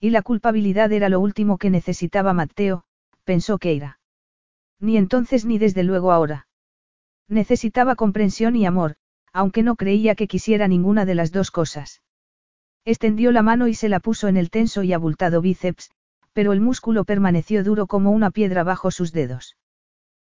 Y 0.00 0.10
la 0.10 0.22
culpabilidad 0.22 0.90
era 0.92 1.08
lo 1.08 1.20
último 1.20 1.56
que 1.56 1.70
necesitaba 1.70 2.32
Mateo, 2.32 2.84
pensó 3.24 3.58
Keira. 3.58 4.00
Ni 4.80 4.96
entonces 4.96 5.44
ni 5.44 5.58
desde 5.58 5.84
luego 5.84 6.10
ahora. 6.10 6.48
Necesitaba 7.28 7.94
comprensión 7.94 8.56
y 8.56 8.66
amor, 8.66 8.96
aunque 9.32 9.62
no 9.62 9.76
creía 9.76 10.16
que 10.16 10.26
quisiera 10.26 10.66
ninguna 10.66 11.04
de 11.04 11.14
las 11.14 11.30
dos 11.30 11.52
cosas. 11.52 12.02
Extendió 12.84 13.30
la 13.30 13.42
mano 13.42 13.68
y 13.68 13.74
se 13.74 13.88
la 13.88 14.00
puso 14.00 14.26
en 14.26 14.36
el 14.36 14.50
tenso 14.50 14.82
y 14.82 14.92
abultado 14.92 15.40
bíceps, 15.42 15.90
pero 16.32 16.52
el 16.52 16.60
músculo 16.60 17.04
permaneció 17.04 17.62
duro 17.62 17.86
como 17.86 18.10
una 18.10 18.30
piedra 18.30 18.64
bajo 18.64 18.90
sus 18.90 19.12
dedos. 19.12 19.56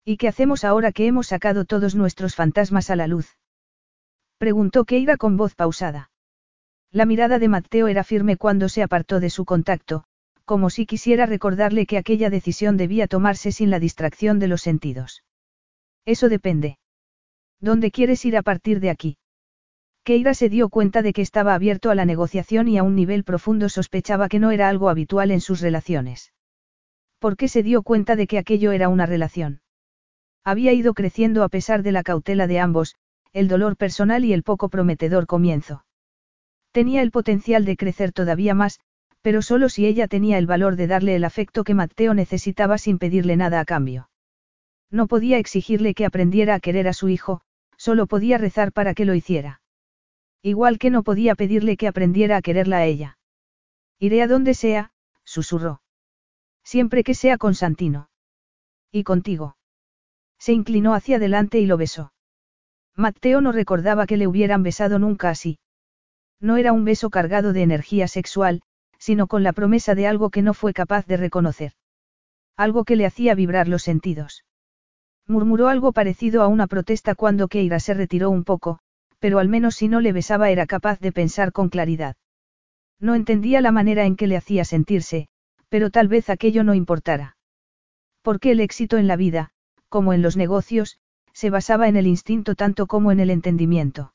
¿Y 0.09 0.15
qué 0.15 0.29
hacemos 0.29 0.63
ahora 0.63 0.93
que 0.93 1.05
hemos 1.05 1.27
sacado 1.27 1.65
todos 1.65 1.93
nuestros 1.93 2.33
fantasmas 2.33 2.89
a 2.89 2.95
la 2.95 3.07
luz? 3.07 3.35
Preguntó 4.37 4.85
Keira 4.85 5.17
con 5.17 5.35
voz 5.35 5.53
pausada. 5.53 6.11
La 6.93 7.05
mirada 7.05 7.39
de 7.39 7.49
Mateo 7.49 7.89
era 7.89 8.05
firme 8.05 8.37
cuando 8.37 8.69
se 8.69 8.83
apartó 8.83 9.19
de 9.19 9.29
su 9.29 9.43
contacto, 9.43 10.05
como 10.45 10.69
si 10.69 10.85
quisiera 10.85 11.25
recordarle 11.25 11.85
que 11.85 11.97
aquella 11.97 12.29
decisión 12.29 12.77
debía 12.77 13.07
tomarse 13.07 13.51
sin 13.51 13.69
la 13.69 13.81
distracción 13.81 14.39
de 14.39 14.47
los 14.47 14.61
sentidos. 14.61 15.25
Eso 16.05 16.29
depende. 16.29 16.77
¿Dónde 17.59 17.91
quieres 17.91 18.23
ir 18.23 18.37
a 18.37 18.43
partir 18.43 18.79
de 18.79 18.91
aquí? 18.91 19.17
Keira 20.05 20.33
se 20.35 20.47
dio 20.47 20.69
cuenta 20.69 21.01
de 21.01 21.11
que 21.11 21.21
estaba 21.21 21.53
abierto 21.53 21.89
a 21.89 21.95
la 21.95 22.05
negociación 22.05 22.69
y 22.69 22.77
a 22.77 22.83
un 22.83 22.95
nivel 22.95 23.25
profundo 23.25 23.67
sospechaba 23.67 24.29
que 24.29 24.39
no 24.39 24.51
era 24.51 24.69
algo 24.69 24.87
habitual 24.87 25.31
en 25.31 25.41
sus 25.41 25.59
relaciones. 25.59 26.31
¿Por 27.19 27.35
qué 27.35 27.49
se 27.49 27.61
dio 27.61 27.83
cuenta 27.83 28.15
de 28.15 28.25
que 28.25 28.37
aquello 28.37 28.71
era 28.71 28.87
una 28.87 29.05
relación? 29.05 29.59
Había 30.43 30.73
ido 30.73 30.93
creciendo 30.93 31.43
a 31.43 31.49
pesar 31.49 31.83
de 31.83 31.91
la 31.91 32.03
cautela 32.03 32.47
de 32.47 32.59
ambos, 32.59 32.95
el 33.33 33.47
dolor 33.47 33.75
personal 33.75 34.23
y 34.25 34.33
el 34.33 34.43
poco 34.43 34.69
prometedor 34.69 35.27
comienzo. 35.27 35.85
Tenía 36.71 37.01
el 37.01 37.11
potencial 37.11 37.65
de 37.65 37.77
crecer 37.77 38.11
todavía 38.11 38.53
más, 38.53 38.79
pero 39.21 39.41
solo 39.41 39.69
si 39.69 39.85
ella 39.85 40.07
tenía 40.07 40.37
el 40.37 40.47
valor 40.47 40.75
de 40.75 40.87
darle 40.87 41.15
el 41.15 41.23
afecto 41.23 41.63
que 41.63 41.73
Mateo 41.73 42.13
necesitaba 42.13 42.77
sin 42.77 42.97
pedirle 42.97 43.35
nada 43.35 43.59
a 43.59 43.65
cambio. 43.65 44.09
No 44.89 45.07
podía 45.07 45.37
exigirle 45.37 45.93
que 45.93 46.05
aprendiera 46.05 46.55
a 46.55 46.59
querer 46.59 46.87
a 46.87 46.93
su 46.93 47.09
hijo, 47.09 47.41
Solo 47.77 48.07
podía 48.07 48.37
rezar 48.37 48.71
para 48.73 48.93
que 48.93 49.05
lo 49.05 49.13
hiciera. 49.13 49.61
Igual 50.41 50.79
que 50.79 50.89
no 50.89 51.03
podía 51.03 51.35
pedirle 51.35 51.77
que 51.77 51.87
aprendiera 51.87 52.37
a 52.37 52.41
quererla 52.41 52.77
a 52.77 52.85
ella. 52.85 53.17
Iré 53.99 54.21
a 54.21 54.27
donde 54.27 54.53
sea, 54.53 54.91
susurró. 55.23 55.81
Siempre 56.63 57.03
que 57.03 57.13
sea 57.13 57.37
con 57.37 57.55
Santino. 57.55 58.09
Y 58.91 59.03
contigo. 59.03 59.56
Se 60.39 60.53
inclinó 60.53 60.93
hacia 60.93 61.17
adelante 61.17 61.59
y 61.59 61.65
lo 61.65 61.77
besó. 61.77 62.11
Mateo 62.95 63.41
no 63.41 63.51
recordaba 63.51 64.07
que 64.07 64.17
le 64.17 64.27
hubieran 64.27 64.63
besado 64.63 64.99
nunca 64.99 65.29
así. 65.29 65.59
No 66.39 66.57
era 66.57 66.73
un 66.73 66.85
beso 66.85 67.09
cargado 67.09 67.53
de 67.53 67.63
energía 67.63 68.07
sexual, 68.07 68.61
sino 68.99 69.27
con 69.27 69.43
la 69.43 69.53
promesa 69.53 69.95
de 69.95 70.07
algo 70.07 70.29
que 70.29 70.41
no 70.41 70.53
fue 70.53 70.73
capaz 70.73 71.05
de 71.05 71.17
reconocer. 71.17 71.73
Algo 72.55 72.85
que 72.85 72.95
le 72.95 73.05
hacía 73.05 73.35
vibrar 73.35 73.67
los 73.67 73.83
sentidos. 73.83 74.43
Murmuró 75.27 75.67
algo 75.67 75.91
parecido 75.91 76.41
a 76.41 76.47
una 76.47 76.67
protesta 76.67 77.13
cuando 77.13 77.47
Keira 77.47 77.79
se 77.79 77.93
retiró 77.93 78.29
un 78.29 78.43
poco, 78.43 78.79
pero 79.19 79.39
al 79.39 79.49
menos 79.49 79.75
si 79.75 79.87
no 79.87 79.99
le 79.99 80.13
besaba 80.13 80.49
era 80.49 80.65
capaz 80.65 80.99
de 80.99 81.11
pensar 81.11 81.51
con 81.51 81.69
claridad. 81.69 82.15
No 82.99 83.13
entendía 83.13 83.61
la 83.61 83.71
manera 83.71 84.05
en 84.05 84.15
que 84.15 84.27
le 84.27 84.37
hacía 84.37 84.65
sentirse, 84.65 85.27
pero 85.69 85.89
tal 85.89 86.07
vez 86.07 86.29
aquello 86.29 86.63
no 86.63 86.73
importara. 86.73 87.37
Porque 88.21 88.51
el 88.51 88.59
éxito 88.59 88.97
en 88.97 89.07
la 89.07 89.15
vida, 89.15 89.51
como 89.89 90.13
en 90.13 90.21
los 90.21 90.37
negocios, 90.37 90.99
se 91.33 91.49
basaba 91.49 91.87
en 91.87 91.97
el 91.97 92.07
instinto 92.07 92.55
tanto 92.55 92.87
como 92.87 93.11
en 93.11 93.19
el 93.19 93.29
entendimiento. 93.29 94.13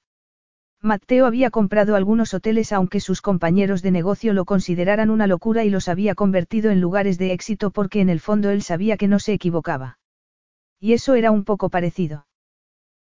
Mateo 0.80 1.26
había 1.26 1.50
comprado 1.50 1.94
algunos 1.94 2.34
hoteles 2.34 2.72
aunque 2.72 2.98
sus 2.98 3.22
compañeros 3.22 3.82
de 3.82 3.92
negocio 3.92 4.32
lo 4.32 4.44
consideraran 4.44 5.10
una 5.10 5.28
locura 5.28 5.62
y 5.64 5.70
los 5.70 5.88
había 5.88 6.16
convertido 6.16 6.72
en 6.72 6.80
lugares 6.80 7.18
de 7.18 7.32
éxito 7.32 7.70
porque 7.70 8.00
en 8.00 8.08
el 8.08 8.18
fondo 8.18 8.50
él 8.50 8.62
sabía 8.62 8.96
que 8.96 9.06
no 9.06 9.20
se 9.20 9.32
equivocaba. 9.32 9.98
Y 10.80 10.94
eso 10.94 11.14
era 11.14 11.30
un 11.30 11.44
poco 11.44 11.70
parecido. 11.70 12.26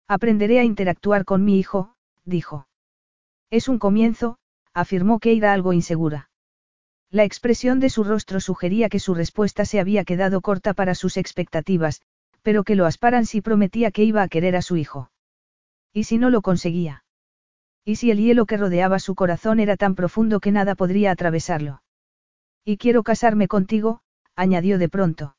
Aprenderé 0.07 0.59
a 0.59 0.63
interactuar 0.63 1.25
con 1.25 1.43
mi 1.43 1.57
hijo, 1.57 1.95
dijo. 2.23 2.67
Es 3.49 3.67
un 3.67 3.79
comienzo, 3.79 4.37
afirmó 4.73 5.19
Keira 5.19 5.51
algo 5.51 5.73
insegura. 5.73 6.29
La 7.09 7.23
expresión 7.23 7.79
de 7.79 7.89
su 7.89 8.03
rostro 8.03 8.39
sugería 8.39 8.89
que 8.89 8.99
su 8.99 9.15
respuesta 9.15 9.65
se 9.65 9.79
había 9.79 10.05
quedado 10.05 10.41
corta 10.41 10.75
para 10.75 10.93
sus 10.93 11.17
expectativas, 11.17 12.03
pero 12.41 12.63
que 12.63 12.75
lo 12.75 12.85
asparan 12.85 13.25
si 13.25 13.41
prometía 13.41 13.91
que 13.91 14.03
iba 14.03 14.21
a 14.21 14.27
querer 14.27 14.55
a 14.55 14.61
su 14.61 14.77
hijo. 14.77 15.11
¿Y 15.93 16.05
si 16.05 16.17
no 16.17 16.29
lo 16.29 16.41
conseguía? 16.41 17.03
¿Y 17.83 17.95
si 17.95 18.11
el 18.11 18.19
hielo 18.19 18.45
que 18.45 18.57
rodeaba 18.57 18.99
su 18.99 19.15
corazón 19.15 19.59
era 19.59 19.75
tan 19.77 19.95
profundo 19.95 20.39
que 20.39 20.51
nada 20.51 20.75
podría 20.75 21.11
atravesarlo? 21.11 21.81
Y 22.63 22.77
quiero 22.77 23.03
casarme 23.03 23.47
contigo, 23.47 24.01
añadió 24.35 24.77
de 24.77 24.89
pronto. 24.89 25.35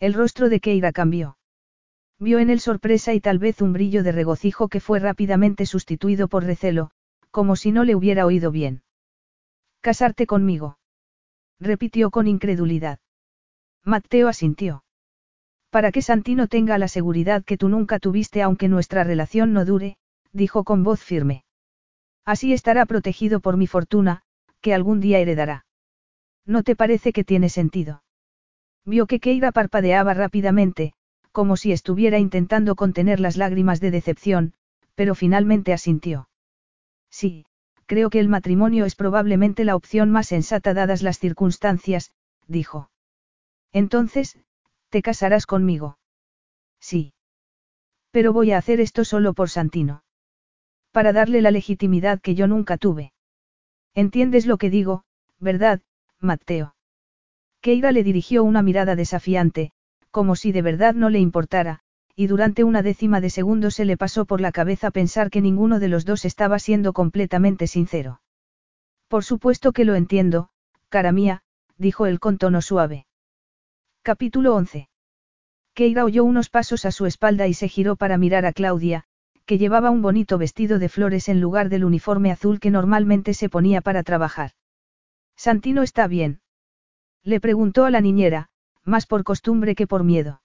El 0.00 0.14
rostro 0.14 0.48
de 0.48 0.60
Keira 0.60 0.92
cambió. 0.92 1.38
Vio 2.18 2.38
en 2.38 2.50
él 2.50 2.60
sorpresa 2.60 3.14
y 3.14 3.20
tal 3.20 3.38
vez 3.38 3.60
un 3.60 3.72
brillo 3.72 4.02
de 4.02 4.12
regocijo 4.12 4.68
que 4.68 4.80
fue 4.80 4.98
rápidamente 4.98 5.66
sustituido 5.66 6.28
por 6.28 6.44
recelo, 6.44 6.90
como 7.30 7.56
si 7.56 7.72
no 7.72 7.84
le 7.84 7.94
hubiera 7.94 8.26
oído 8.26 8.50
bien. 8.50 8.82
Casarte 9.80 10.26
conmigo. 10.26 10.78
Repitió 11.58 12.10
con 12.10 12.26
incredulidad. 12.28 12.98
Mateo 13.84 14.28
asintió. 14.28 14.84
Para 15.72 15.90
que 15.90 16.02
Santino 16.02 16.48
tenga 16.48 16.76
la 16.76 16.86
seguridad 16.86 17.44
que 17.44 17.56
tú 17.56 17.70
nunca 17.70 17.98
tuviste 17.98 18.42
aunque 18.42 18.68
nuestra 18.68 19.04
relación 19.04 19.54
no 19.54 19.64
dure, 19.64 19.96
dijo 20.30 20.64
con 20.64 20.84
voz 20.84 21.02
firme. 21.02 21.44
Así 22.26 22.52
estará 22.52 22.84
protegido 22.84 23.40
por 23.40 23.56
mi 23.56 23.66
fortuna, 23.66 24.20
que 24.60 24.74
algún 24.74 25.00
día 25.00 25.18
heredará. 25.18 25.64
¿No 26.44 26.62
te 26.62 26.76
parece 26.76 27.14
que 27.14 27.24
tiene 27.24 27.48
sentido? 27.48 28.02
Vio 28.84 29.06
que 29.06 29.18
Keira 29.18 29.50
parpadeaba 29.50 30.12
rápidamente, 30.12 30.92
como 31.32 31.56
si 31.56 31.72
estuviera 31.72 32.18
intentando 32.18 32.76
contener 32.76 33.18
las 33.18 33.38
lágrimas 33.38 33.80
de 33.80 33.92
decepción, 33.92 34.52
pero 34.94 35.14
finalmente 35.14 35.72
asintió. 35.72 36.28
Sí, 37.08 37.46
creo 37.86 38.10
que 38.10 38.20
el 38.20 38.28
matrimonio 38.28 38.84
es 38.84 38.94
probablemente 38.94 39.64
la 39.64 39.74
opción 39.74 40.10
más 40.10 40.26
sensata 40.26 40.74
dadas 40.74 41.00
las 41.00 41.18
circunstancias, 41.18 42.10
dijo. 42.46 42.90
Entonces, 43.72 44.36
¿te 44.92 45.00
casarás 45.00 45.46
conmigo? 45.46 45.96
Sí. 46.78 47.14
Pero 48.10 48.34
voy 48.34 48.52
a 48.52 48.58
hacer 48.58 48.78
esto 48.78 49.06
solo 49.06 49.32
por 49.32 49.48
Santino. 49.48 50.04
Para 50.90 51.14
darle 51.14 51.40
la 51.40 51.50
legitimidad 51.50 52.20
que 52.20 52.34
yo 52.34 52.46
nunca 52.46 52.76
tuve. 52.76 53.14
¿Entiendes 53.94 54.44
lo 54.44 54.58
que 54.58 54.68
digo, 54.68 55.04
verdad, 55.40 55.80
Mateo? 56.20 56.74
Keira 57.62 57.90
le 57.90 58.04
dirigió 58.04 58.44
una 58.44 58.60
mirada 58.60 58.94
desafiante, 58.94 59.72
como 60.10 60.36
si 60.36 60.52
de 60.52 60.60
verdad 60.60 60.92
no 60.92 61.08
le 61.08 61.20
importara, 61.20 61.80
y 62.14 62.26
durante 62.26 62.62
una 62.62 62.82
décima 62.82 63.22
de 63.22 63.30
segundo 63.30 63.70
se 63.70 63.86
le 63.86 63.96
pasó 63.96 64.26
por 64.26 64.42
la 64.42 64.52
cabeza 64.52 64.90
pensar 64.90 65.30
que 65.30 65.40
ninguno 65.40 65.80
de 65.80 65.88
los 65.88 66.04
dos 66.04 66.26
estaba 66.26 66.58
siendo 66.58 66.92
completamente 66.92 67.66
sincero. 67.66 68.20
Por 69.08 69.24
supuesto 69.24 69.72
que 69.72 69.86
lo 69.86 69.94
entiendo, 69.94 70.50
cara 70.90 71.12
mía, 71.12 71.40
dijo 71.78 72.04
él 72.04 72.20
con 72.20 72.36
tono 72.36 72.60
suave. 72.60 73.06
Capítulo 74.04 74.56
11. 74.56 74.88
Keira 75.74 76.04
oyó 76.04 76.24
unos 76.24 76.50
pasos 76.50 76.84
a 76.86 76.90
su 76.90 77.06
espalda 77.06 77.46
y 77.46 77.54
se 77.54 77.68
giró 77.68 77.94
para 77.94 78.18
mirar 78.18 78.46
a 78.46 78.52
Claudia, 78.52 79.04
que 79.46 79.58
llevaba 79.58 79.90
un 79.90 80.02
bonito 80.02 80.38
vestido 80.38 80.80
de 80.80 80.88
flores 80.88 81.28
en 81.28 81.40
lugar 81.40 81.68
del 81.68 81.84
uniforme 81.84 82.32
azul 82.32 82.58
que 82.58 82.72
normalmente 82.72 83.32
se 83.32 83.48
ponía 83.48 83.80
para 83.80 84.02
trabajar. 84.02 84.50
Santino 85.36 85.84
está 85.84 86.08
bien. 86.08 86.40
Le 87.22 87.38
preguntó 87.38 87.84
a 87.84 87.92
la 87.92 88.00
niñera, 88.00 88.48
más 88.82 89.06
por 89.06 89.22
costumbre 89.22 89.76
que 89.76 89.86
por 89.86 90.02
miedo. 90.02 90.42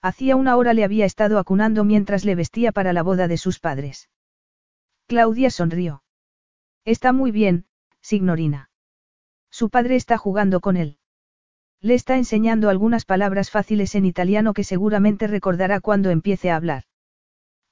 Hacía 0.00 0.36
una 0.36 0.56
hora 0.56 0.72
le 0.72 0.82
había 0.82 1.04
estado 1.04 1.38
acunando 1.38 1.84
mientras 1.84 2.24
le 2.24 2.34
vestía 2.34 2.72
para 2.72 2.94
la 2.94 3.02
boda 3.02 3.28
de 3.28 3.36
sus 3.36 3.60
padres. 3.60 4.08
Claudia 5.06 5.50
sonrió. 5.50 6.02
Está 6.86 7.12
muy 7.12 7.30
bien, 7.30 7.66
signorina. 8.00 8.70
Su 9.50 9.68
padre 9.68 9.96
está 9.96 10.16
jugando 10.16 10.60
con 10.60 10.78
él. 10.78 10.96
Le 11.82 11.94
está 11.94 12.16
enseñando 12.16 12.68
algunas 12.68 13.06
palabras 13.06 13.50
fáciles 13.50 13.94
en 13.94 14.04
italiano 14.04 14.52
que 14.52 14.64
seguramente 14.64 15.26
recordará 15.26 15.80
cuando 15.80 16.10
empiece 16.10 16.50
a 16.50 16.56
hablar. 16.56 16.84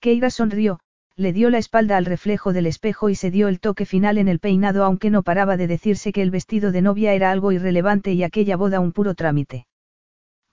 Keira 0.00 0.30
sonrió, 0.30 0.80
le 1.14 1.32
dio 1.32 1.50
la 1.50 1.58
espalda 1.58 1.96
al 1.96 2.04
reflejo 2.04 2.52
del 2.52 2.66
espejo 2.66 3.10
y 3.10 3.16
se 3.16 3.30
dio 3.30 3.48
el 3.48 3.58
toque 3.58 3.84
final 3.84 4.16
en 4.16 4.28
el 4.28 4.38
peinado 4.38 4.84
aunque 4.84 5.10
no 5.10 5.24
paraba 5.24 5.56
de 5.56 5.66
decirse 5.66 6.12
que 6.12 6.22
el 6.22 6.30
vestido 6.30 6.70
de 6.70 6.80
novia 6.80 7.12
era 7.12 7.32
algo 7.32 7.50
irrelevante 7.50 8.12
y 8.12 8.22
aquella 8.22 8.56
boda 8.56 8.78
un 8.78 8.92
puro 8.92 9.14
trámite. 9.14 9.66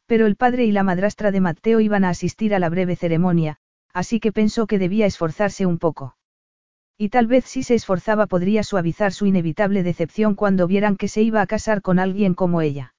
Pero 0.07 0.25
el 0.25 0.35
padre 0.35 0.65
y 0.65 0.71
la 0.71 0.83
madrastra 0.83 1.31
de 1.31 1.39
Mateo 1.39 1.79
iban 1.79 2.03
a 2.03 2.09
asistir 2.09 2.55
a 2.55 2.59
la 2.59 2.69
breve 2.69 2.95
ceremonia, 2.95 3.57
así 3.93 4.19
que 4.19 4.31
pensó 4.31 4.65
que 4.67 4.79
debía 4.79 5.05
esforzarse 5.05 5.65
un 5.65 5.77
poco. 5.77 6.17
Y 6.97 7.09
tal 7.09 7.27
vez 7.27 7.45
si 7.45 7.61
se 7.61 7.75
esforzaba 7.75 8.25
podría 8.25 8.63
suavizar 8.63 9.13
su 9.13 9.27
inevitable 9.27 9.83
decepción 9.83 10.33
cuando 10.33 10.67
vieran 10.67 10.97
que 10.97 11.07
se 11.07 11.21
iba 11.21 11.41
a 11.41 11.47
casar 11.47 11.83
con 11.83 11.99
alguien 11.99 12.33
como 12.33 12.61
ella. 12.61 12.94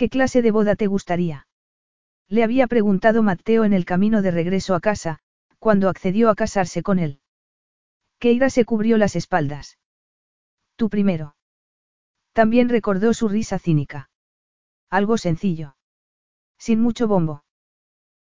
¿Qué 0.00 0.08
clase 0.08 0.40
de 0.40 0.50
boda 0.50 0.76
te 0.76 0.86
gustaría? 0.86 1.46
Le 2.26 2.42
había 2.42 2.66
preguntado 2.68 3.22
Mateo 3.22 3.64
en 3.64 3.74
el 3.74 3.84
camino 3.84 4.22
de 4.22 4.30
regreso 4.30 4.74
a 4.74 4.80
casa, 4.80 5.18
cuando 5.58 5.90
accedió 5.90 6.30
a 6.30 6.34
casarse 6.34 6.82
con 6.82 6.98
él. 6.98 7.20
Keira 8.18 8.48
se 8.48 8.64
cubrió 8.64 8.96
las 8.96 9.14
espaldas. 9.14 9.78
Tú 10.76 10.88
primero. 10.88 11.36
También 12.32 12.70
recordó 12.70 13.12
su 13.12 13.28
risa 13.28 13.58
cínica. 13.58 14.08
Algo 14.88 15.18
sencillo. 15.18 15.76
Sin 16.56 16.80
mucho 16.80 17.06
bombo. 17.06 17.44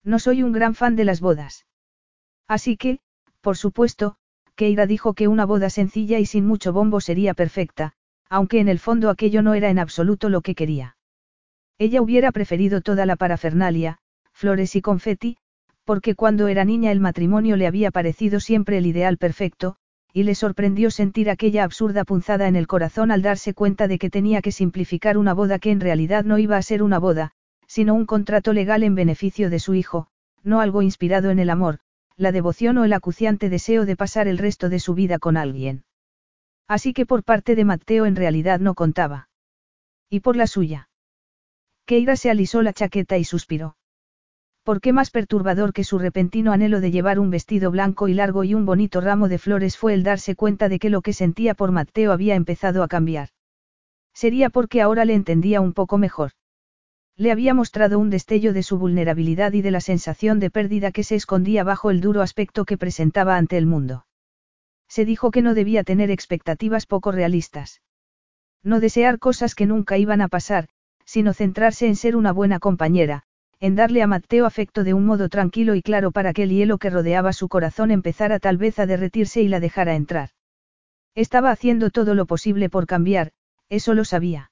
No 0.02 0.18
soy 0.18 0.42
un 0.42 0.50
gran 0.50 0.74
fan 0.74 0.96
de 0.96 1.04
las 1.04 1.20
bodas. 1.20 1.64
Así 2.48 2.76
que, 2.76 2.98
por 3.40 3.56
supuesto, 3.56 4.16
Keira 4.56 4.86
dijo 4.86 5.14
que 5.14 5.28
una 5.28 5.46
boda 5.46 5.70
sencilla 5.70 6.18
y 6.18 6.26
sin 6.26 6.44
mucho 6.44 6.72
bombo 6.72 7.00
sería 7.00 7.34
perfecta, 7.34 7.92
aunque 8.28 8.58
en 8.58 8.66
el 8.68 8.80
fondo 8.80 9.10
aquello 9.10 9.42
no 9.42 9.54
era 9.54 9.70
en 9.70 9.78
absoluto 9.78 10.28
lo 10.28 10.40
que 10.40 10.56
quería. 10.56 10.96
Ella 11.78 12.02
hubiera 12.02 12.32
preferido 12.32 12.80
toda 12.80 13.06
la 13.06 13.16
parafernalia, 13.16 13.98
flores 14.32 14.74
y 14.74 14.82
confeti, 14.82 15.36
porque 15.84 16.14
cuando 16.14 16.48
era 16.48 16.64
niña 16.64 16.92
el 16.92 17.00
matrimonio 17.00 17.56
le 17.56 17.66
había 17.66 17.90
parecido 17.90 18.40
siempre 18.40 18.78
el 18.78 18.86
ideal 18.86 19.16
perfecto, 19.16 19.76
y 20.12 20.24
le 20.24 20.34
sorprendió 20.34 20.90
sentir 20.90 21.30
aquella 21.30 21.64
absurda 21.64 22.04
punzada 22.04 22.48
en 22.48 22.56
el 22.56 22.66
corazón 22.66 23.10
al 23.10 23.22
darse 23.22 23.54
cuenta 23.54 23.86
de 23.86 23.98
que 23.98 24.10
tenía 24.10 24.42
que 24.42 24.52
simplificar 24.52 25.16
una 25.16 25.34
boda 25.34 25.58
que 25.58 25.70
en 25.70 25.80
realidad 25.80 26.24
no 26.24 26.38
iba 26.38 26.56
a 26.56 26.62
ser 26.62 26.82
una 26.82 26.98
boda, 26.98 27.30
sino 27.68 27.94
un 27.94 28.06
contrato 28.06 28.52
legal 28.52 28.82
en 28.82 28.94
beneficio 28.94 29.48
de 29.48 29.60
su 29.60 29.74
hijo, 29.74 30.08
no 30.42 30.60
algo 30.60 30.82
inspirado 30.82 31.30
en 31.30 31.38
el 31.38 31.50
amor, 31.50 31.78
la 32.16 32.32
devoción 32.32 32.78
o 32.78 32.84
el 32.84 32.92
acuciante 32.92 33.48
deseo 33.48 33.86
de 33.86 33.96
pasar 33.96 34.26
el 34.26 34.38
resto 34.38 34.68
de 34.68 34.80
su 34.80 34.94
vida 34.94 35.18
con 35.18 35.36
alguien. 35.36 35.84
Así 36.66 36.92
que 36.92 37.06
por 37.06 37.22
parte 37.22 37.54
de 37.54 37.64
Mateo 37.64 38.04
en 38.04 38.16
realidad 38.16 38.58
no 38.58 38.74
contaba. 38.74 39.28
Y 40.10 40.20
por 40.20 40.36
la 40.36 40.46
suya. 40.46 40.87
Keira 41.88 42.16
se 42.16 42.28
alisó 42.28 42.60
la 42.60 42.74
chaqueta 42.74 43.16
y 43.16 43.24
suspiró. 43.24 43.78
¿Por 44.62 44.82
qué 44.82 44.92
más 44.92 45.10
perturbador 45.10 45.72
que 45.72 45.84
su 45.84 45.98
repentino 45.98 46.52
anhelo 46.52 46.82
de 46.82 46.90
llevar 46.90 47.18
un 47.18 47.30
vestido 47.30 47.70
blanco 47.70 48.08
y 48.08 48.12
largo 48.12 48.44
y 48.44 48.52
un 48.52 48.66
bonito 48.66 49.00
ramo 49.00 49.26
de 49.26 49.38
flores 49.38 49.78
fue 49.78 49.94
el 49.94 50.02
darse 50.02 50.36
cuenta 50.36 50.68
de 50.68 50.78
que 50.78 50.90
lo 50.90 51.00
que 51.00 51.14
sentía 51.14 51.54
por 51.54 51.72
Mateo 51.72 52.12
había 52.12 52.34
empezado 52.34 52.82
a 52.82 52.88
cambiar? 52.88 53.30
Sería 54.12 54.50
porque 54.50 54.82
ahora 54.82 55.06
le 55.06 55.14
entendía 55.14 55.62
un 55.62 55.72
poco 55.72 55.96
mejor. 55.96 56.32
Le 57.16 57.32
había 57.32 57.54
mostrado 57.54 57.98
un 57.98 58.10
destello 58.10 58.52
de 58.52 58.62
su 58.62 58.76
vulnerabilidad 58.76 59.54
y 59.54 59.62
de 59.62 59.70
la 59.70 59.80
sensación 59.80 60.40
de 60.40 60.50
pérdida 60.50 60.92
que 60.92 61.04
se 61.04 61.14
escondía 61.14 61.64
bajo 61.64 61.90
el 61.90 62.02
duro 62.02 62.20
aspecto 62.20 62.66
que 62.66 62.76
presentaba 62.76 63.38
ante 63.38 63.56
el 63.56 63.64
mundo. 63.64 64.04
Se 64.88 65.06
dijo 65.06 65.30
que 65.30 65.40
no 65.40 65.54
debía 65.54 65.84
tener 65.84 66.10
expectativas 66.10 66.84
poco 66.84 67.12
realistas. 67.12 67.80
No 68.62 68.78
desear 68.78 69.18
cosas 69.18 69.54
que 69.54 69.64
nunca 69.64 69.96
iban 69.96 70.20
a 70.20 70.28
pasar, 70.28 70.68
sino 71.08 71.32
centrarse 71.32 71.86
en 71.86 71.96
ser 71.96 72.16
una 72.16 72.32
buena 72.32 72.58
compañera, 72.58 73.22
en 73.60 73.74
darle 73.74 74.02
a 74.02 74.06
Mateo 74.06 74.44
afecto 74.44 74.84
de 74.84 74.92
un 74.92 75.06
modo 75.06 75.30
tranquilo 75.30 75.74
y 75.74 75.80
claro 75.80 76.12
para 76.12 76.34
que 76.34 76.42
el 76.42 76.50
hielo 76.50 76.76
que 76.76 76.90
rodeaba 76.90 77.32
su 77.32 77.48
corazón 77.48 77.90
empezara 77.90 78.38
tal 78.38 78.58
vez 78.58 78.78
a 78.78 78.84
derretirse 78.84 79.40
y 79.40 79.48
la 79.48 79.58
dejara 79.58 79.94
entrar. 79.94 80.28
Estaba 81.14 81.50
haciendo 81.50 81.88
todo 81.88 82.14
lo 82.14 82.26
posible 82.26 82.68
por 82.68 82.86
cambiar, 82.86 83.32
eso 83.70 83.94
lo 83.94 84.04
sabía. 84.04 84.50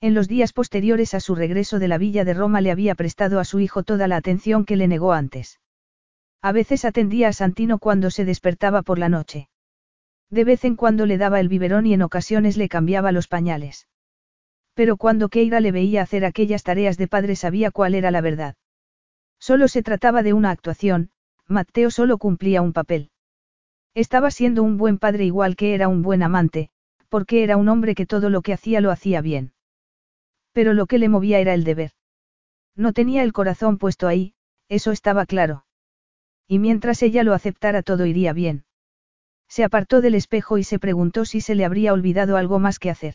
En 0.00 0.14
los 0.14 0.28
días 0.28 0.54
posteriores 0.54 1.12
a 1.12 1.20
su 1.20 1.34
regreso 1.34 1.78
de 1.78 1.88
la 1.88 1.98
villa 1.98 2.24
de 2.24 2.32
Roma 2.32 2.62
le 2.62 2.70
había 2.70 2.94
prestado 2.94 3.38
a 3.38 3.44
su 3.44 3.60
hijo 3.60 3.82
toda 3.82 4.08
la 4.08 4.16
atención 4.16 4.64
que 4.64 4.76
le 4.76 4.88
negó 4.88 5.12
antes. 5.12 5.60
A 6.40 6.52
veces 6.52 6.86
atendía 6.86 7.28
a 7.28 7.32
Santino 7.34 7.78
cuando 7.78 8.10
se 8.10 8.24
despertaba 8.24 8.80
por 8.80 8.98
la 8.98 9.10
noche. 9.10 9.50
De 10.30 10.44
vez 10.44 10.64
en 10.64 10.74
cuando 10.74 11.04
le 11.04 11.18
daba 11.18 11.38
el 11.38 11.50
biberón 11.50 11.84
y 11.84 11.92
en 11.92 12.00
ocasiones 12.00 12.56
le 12.56 12.70
cambiaba 12.70 13.12
los 13.12 13.28
pañales. 13.28 13.86
Pero 14.76 14.98
cuando 14.98 15.30
Keira 15.30 15.60
le 15.60 15.72
veía 15.72 16.02
hacer 16.02 16.26
aquellas 16.26 16.62
tareas 16.62 16.98
de 16.98 17.08
padre 17.08 17.34
sabía 17.34 17.70
cuál 17.70 17.94
era 17.94 18.10
la 18.10 18.20
verdad. 18.20 18.56
Solo 19.40 19.68
se 19.68 19.82
trataba 19.82 20.22
de 20.22 20.34
una 20.34 20.50
actuación, 20.50 21.08
Mateo 21.48 21.90
solo 21.90 22.18
cumplía 22.18 22.60
un 22.60 22.74
papel. 22.74 23.10
Estaba 23.94 24.30
siendo 24.30 24.62
un 24.62 24.76
buen 24.76 24.98
padre 24.98 25.24
igual 25.24 25.56
que 25.56 25.74
era 25.74 25.88
un 25.88 26.02
buen 26.02 26.22
amante, 26.22 26.68
porque 27.08 27.42
era 27.42 27.56
un 27.56 27.70
hombre 27.70 27.94
que 27.94 28.04
todo 28.04 28.28
lo 28.28 28.42
que 28.42 28.52
hacía 28.52 28.82
lo 28.82 28.90
hacía 28.90 29.22
bien. 29.22 29.54
Pero 30.52 30.74
lo 30.74 30.84
que 30.84 30.98
le 30.98 31.08
movía 31.08 31.38
era 31.38 31.54
el 31.54 31.64
deber. 31.64 31.92
No 32.74 32.92
tenía 32.92 33.22
el 33.22 33.32
corazón 33.32 33.78
puesto 33.78 34.08
ahí, 34.08 34.34
eso 34.68 34.92
estaba 34.92 35.24
claro. 35.24 35.64
Y 36.46 36.58
mientras 36.58 37.02
ella 37.02 37.22
lo 37.22 37.32
aceptara 37.32 37.80
todo 37.82 38.04
iría 38.04 38.34
bien. 38.34 38.66
Se 39.48 39.64
apartó 39.64 40.02
del 40.02 40.16
espejo 40.16 40.58
y 40.58 40.64
se 40.64 40.78
preguntó 40.78 41.24
si 41.24 41.40
se 41.40 41.54
le 41.54 41.64
habría 41.64 41.94
olvidado 41.94 42.36
algo 42.36 42.58
más 42.58 42.78
que 42.78 42.90
hacer. 42.90 43.14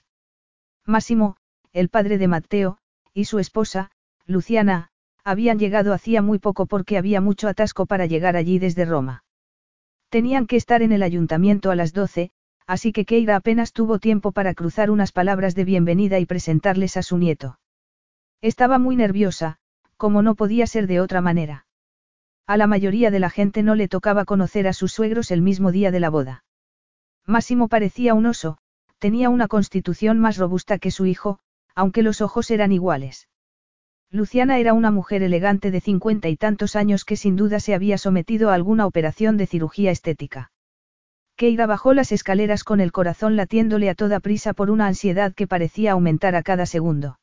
Máximo, 0.88 1.36
el 1.74 1.90
padre 1.90 2.18
de 2.18 2.28
Mateo, 2.28 2.78
y 3.14 3.26
su 3.26 3.40
esposa, 3.40 3.92
Luciana, 4.26 4.90
habían 5.24 5.60
llegado 5.60 5.94
hacía 5.94 6.22
muy 6.22 6.40
poco 6.40 6.66
porque 6.66 6.98
había 6.98 7.22
mucho 7.22 7.48
atasco 7.48 7.86
para 7.86 8.06
llegar 8.06 8.36
allí 8.36 8.60
desde 8.60 8.86
Roma. 8.86 9.24
Tenían 10.10 10.48
que 10.48 10.58
estar 10.58 10.82
en 10.82 10.92
el 10.92 11.04
ayuntamiento 11.04 11.72
a 11.72 11.76
las 11.76 11.94
doce, 11.94 12.32
así 12.68 12.92
que 12.92 13.06
Keira 13.06 13.36
apenas 13.36 13.72
tuvo 13.72 14.00
tiempo 14.00 14.32
para 14.32 14.54
cruzar 14.54 14.92
unas 14.92 15.12
palabras 15.12 15.56
de 15.56 15.66
bienvenida 15.66 16.20
y 16.20 16.26
presentarles 16.26 16.98
a 16.98 17.04
su 17.04 17.18
nieto. 17.18 17.60
Estaba 18.42 18.78
muy 18.80 18.96
nerviosa, 18.96 19.58
como 19.98 20.22
no 20.22 20.36
podía 20.36 20.68
ser 20.68 20.88
de 20.88 21.00
otra 21.00 21.22
manera. 21.22 21.68
A 22.48 22.58
la 22.58 22.68
mayoría 22.68 23.12
de 23.12 23.20
la 23.20 23.30
gente 23.30 23.64
no 23.64 23.76
le 23.76 23.88
tocaba 23.88 24.26
conocer 24.26 24.68
a 24.68 24.74
sus 24.74 24.92
suegros 24.92 25.32
el 25.32 25.42
mismo 25.42 25.72
día 25.72 25.92
de 25.92 26.00
la 26.00 26.10
boda. 26.10 26.44
Máximo 27.26 27.68
parecía 27.68 28.14
un 28.14 28.26
oso, 28.26 28.58
tenía 28.98 29.30
una 29.30 29.48
constitución 29.48 30.20
más 30.20 30.38
robusta 30.38 30.80
que 30.80 30.92
su 30.92 31.06
hijo, 31.06 31.40
aunque 31.76 32.04
los 32.04 32.22
ojos 32.22 32.52
eran 32.52 32.72
iguales. 32.72 33.28
Luciana 34.10 34.60
era 34.60 34.74
una 34.74 34.92
mujer 34.92 35.24
elegante 35.24 35.72
de 35.72 35.80
cincuenta 35.80 36.28
y 36.28 36.36
tantos 36.36 36.76
años 36.76 37.06
que 37.06 37.16
sin 37.16 37.36
duda 37.36 37.60
se 37.60 37.74
había 37.74 37.98
sometido 37.98 38.50
a 38.50 38.56
alguna 38.56 38.86
operación 38.86 39.38
de 39.38 39.48
cirugía 39.48 39.92
estética. 39.92 40.52
Keira 41.38 41.66
bajó 41.66 41.94
las 41.94 42.12
escaleras 42.12 42.64
con 42.64 42.82
el 42.82 42.92
corazón 42.92 43.36
latiéndole 43.36 43.90
a 43.90 43.96
toda 43.96 44.20
prisa 44.20 44.54
por 44.54 44.70
una 44.70 44.88
ansiedad 44.88 45.34
que 45.34 45.48
parecía 45.48 45.94
aumentar 45.94 46.36
a 46.36 46.44
cada 46.44 46.66
segundo. 46.66 47.20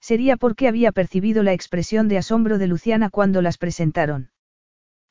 Sería 0.00 0.36
porque 0.36 0.66
había 0.66 0.92
percibido 0.92 1.42
la 1.42 1.52
expresión 1.52 2.08
de 2.08 2.18
asombro 2.18 2.58
de 2.58 2.66
Luciana 2.66 3.08
cuando 3.08 3.40
las 3.40 3.56
presentaron. 3.56 4.30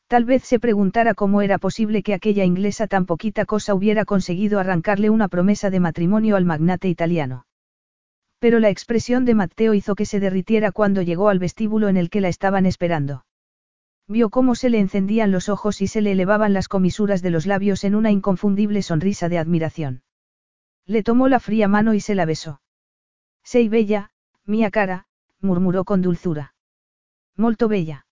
Tal 0.08 0.26
vez 0.26 0.44
se 0.44 0.60
preguntara 0.60 1.14
cómo 1.14 1.42
era 1.42 1.60
posible 1.60 2.04
que 2.04 2.14
aquella 2.14 2.44
inglesa 2.44 2.88
tan 2.88 3.06
poquita 3.06 3.46
cosa 3.46 3.74
hubiera 3.74 4.06
conseguido 4.06 4.60
arrancarle 4.60 5.10
una 5.10 5.28
promesa 5.28 5.70
de 5.70 5.80
matrimonio 5.80 6.36
al 6.36 6.46
magnate 6.46 6.88
italiano. 6.88 7.46
Pero 8.40 8.60
la 8.60 8.70
expresión 8.70 9.26
de 9.26 9.36
Matteo 9.36 9.74
hizo 9.74 9.96
que 9.96 10.06
se 10.06 10.20
derritiera 10.20 10.72
cuando 10.72 11.02
llegó 11.02 11.30
al 11.30 11.40
vestíbulo 11.40 11.90
en 11.90 11.98
el 11.98 12.10
que 12.10 12.22
la 12.22 12.30
estaban 12.30 12.66
esperando. 12.66 13.26
Vio 14.08 14.30
cómo 14.30 14.56
se 14.56 14.70
le 14.70 14.80
encendían 14.80 15.32
los 15.32 15.50
ojos 15.50 15.82
y 15.82 15.88
se 15.88 16.02
le 16.02 16.14
elevaban 16.14 16.54
las 16.54 16.68
comisuras 16.68 17.22
de 17.22 17.30
los 17.30 17.46
labios 17.46 17.84
en 17.84 17.96
una 17.96 18.12
inconfundible 18.12 18.82
sonrisa 18.82 19.30
de 19.30 19.38
admiración. 19.38 20.02
Le 20.86 21.04
tomó 21.04 21.28
la 21.28 21.40
fría 21.40 21.68
mano 21.68 21.94
y 21.94 22.00
se 22.00 22.16
la 22.16 22.26
besó. 22.26 22.62
Sei 23.44 23.70
bella, 23.70 24.10
mía 24.46 24.72
cara, 24.72 25.06
murmuró 25.42 25.84
con 25.84 26.02
dulzura. 26.02 26.56
Molto 27.36 27.68
bella. 27.68 28.08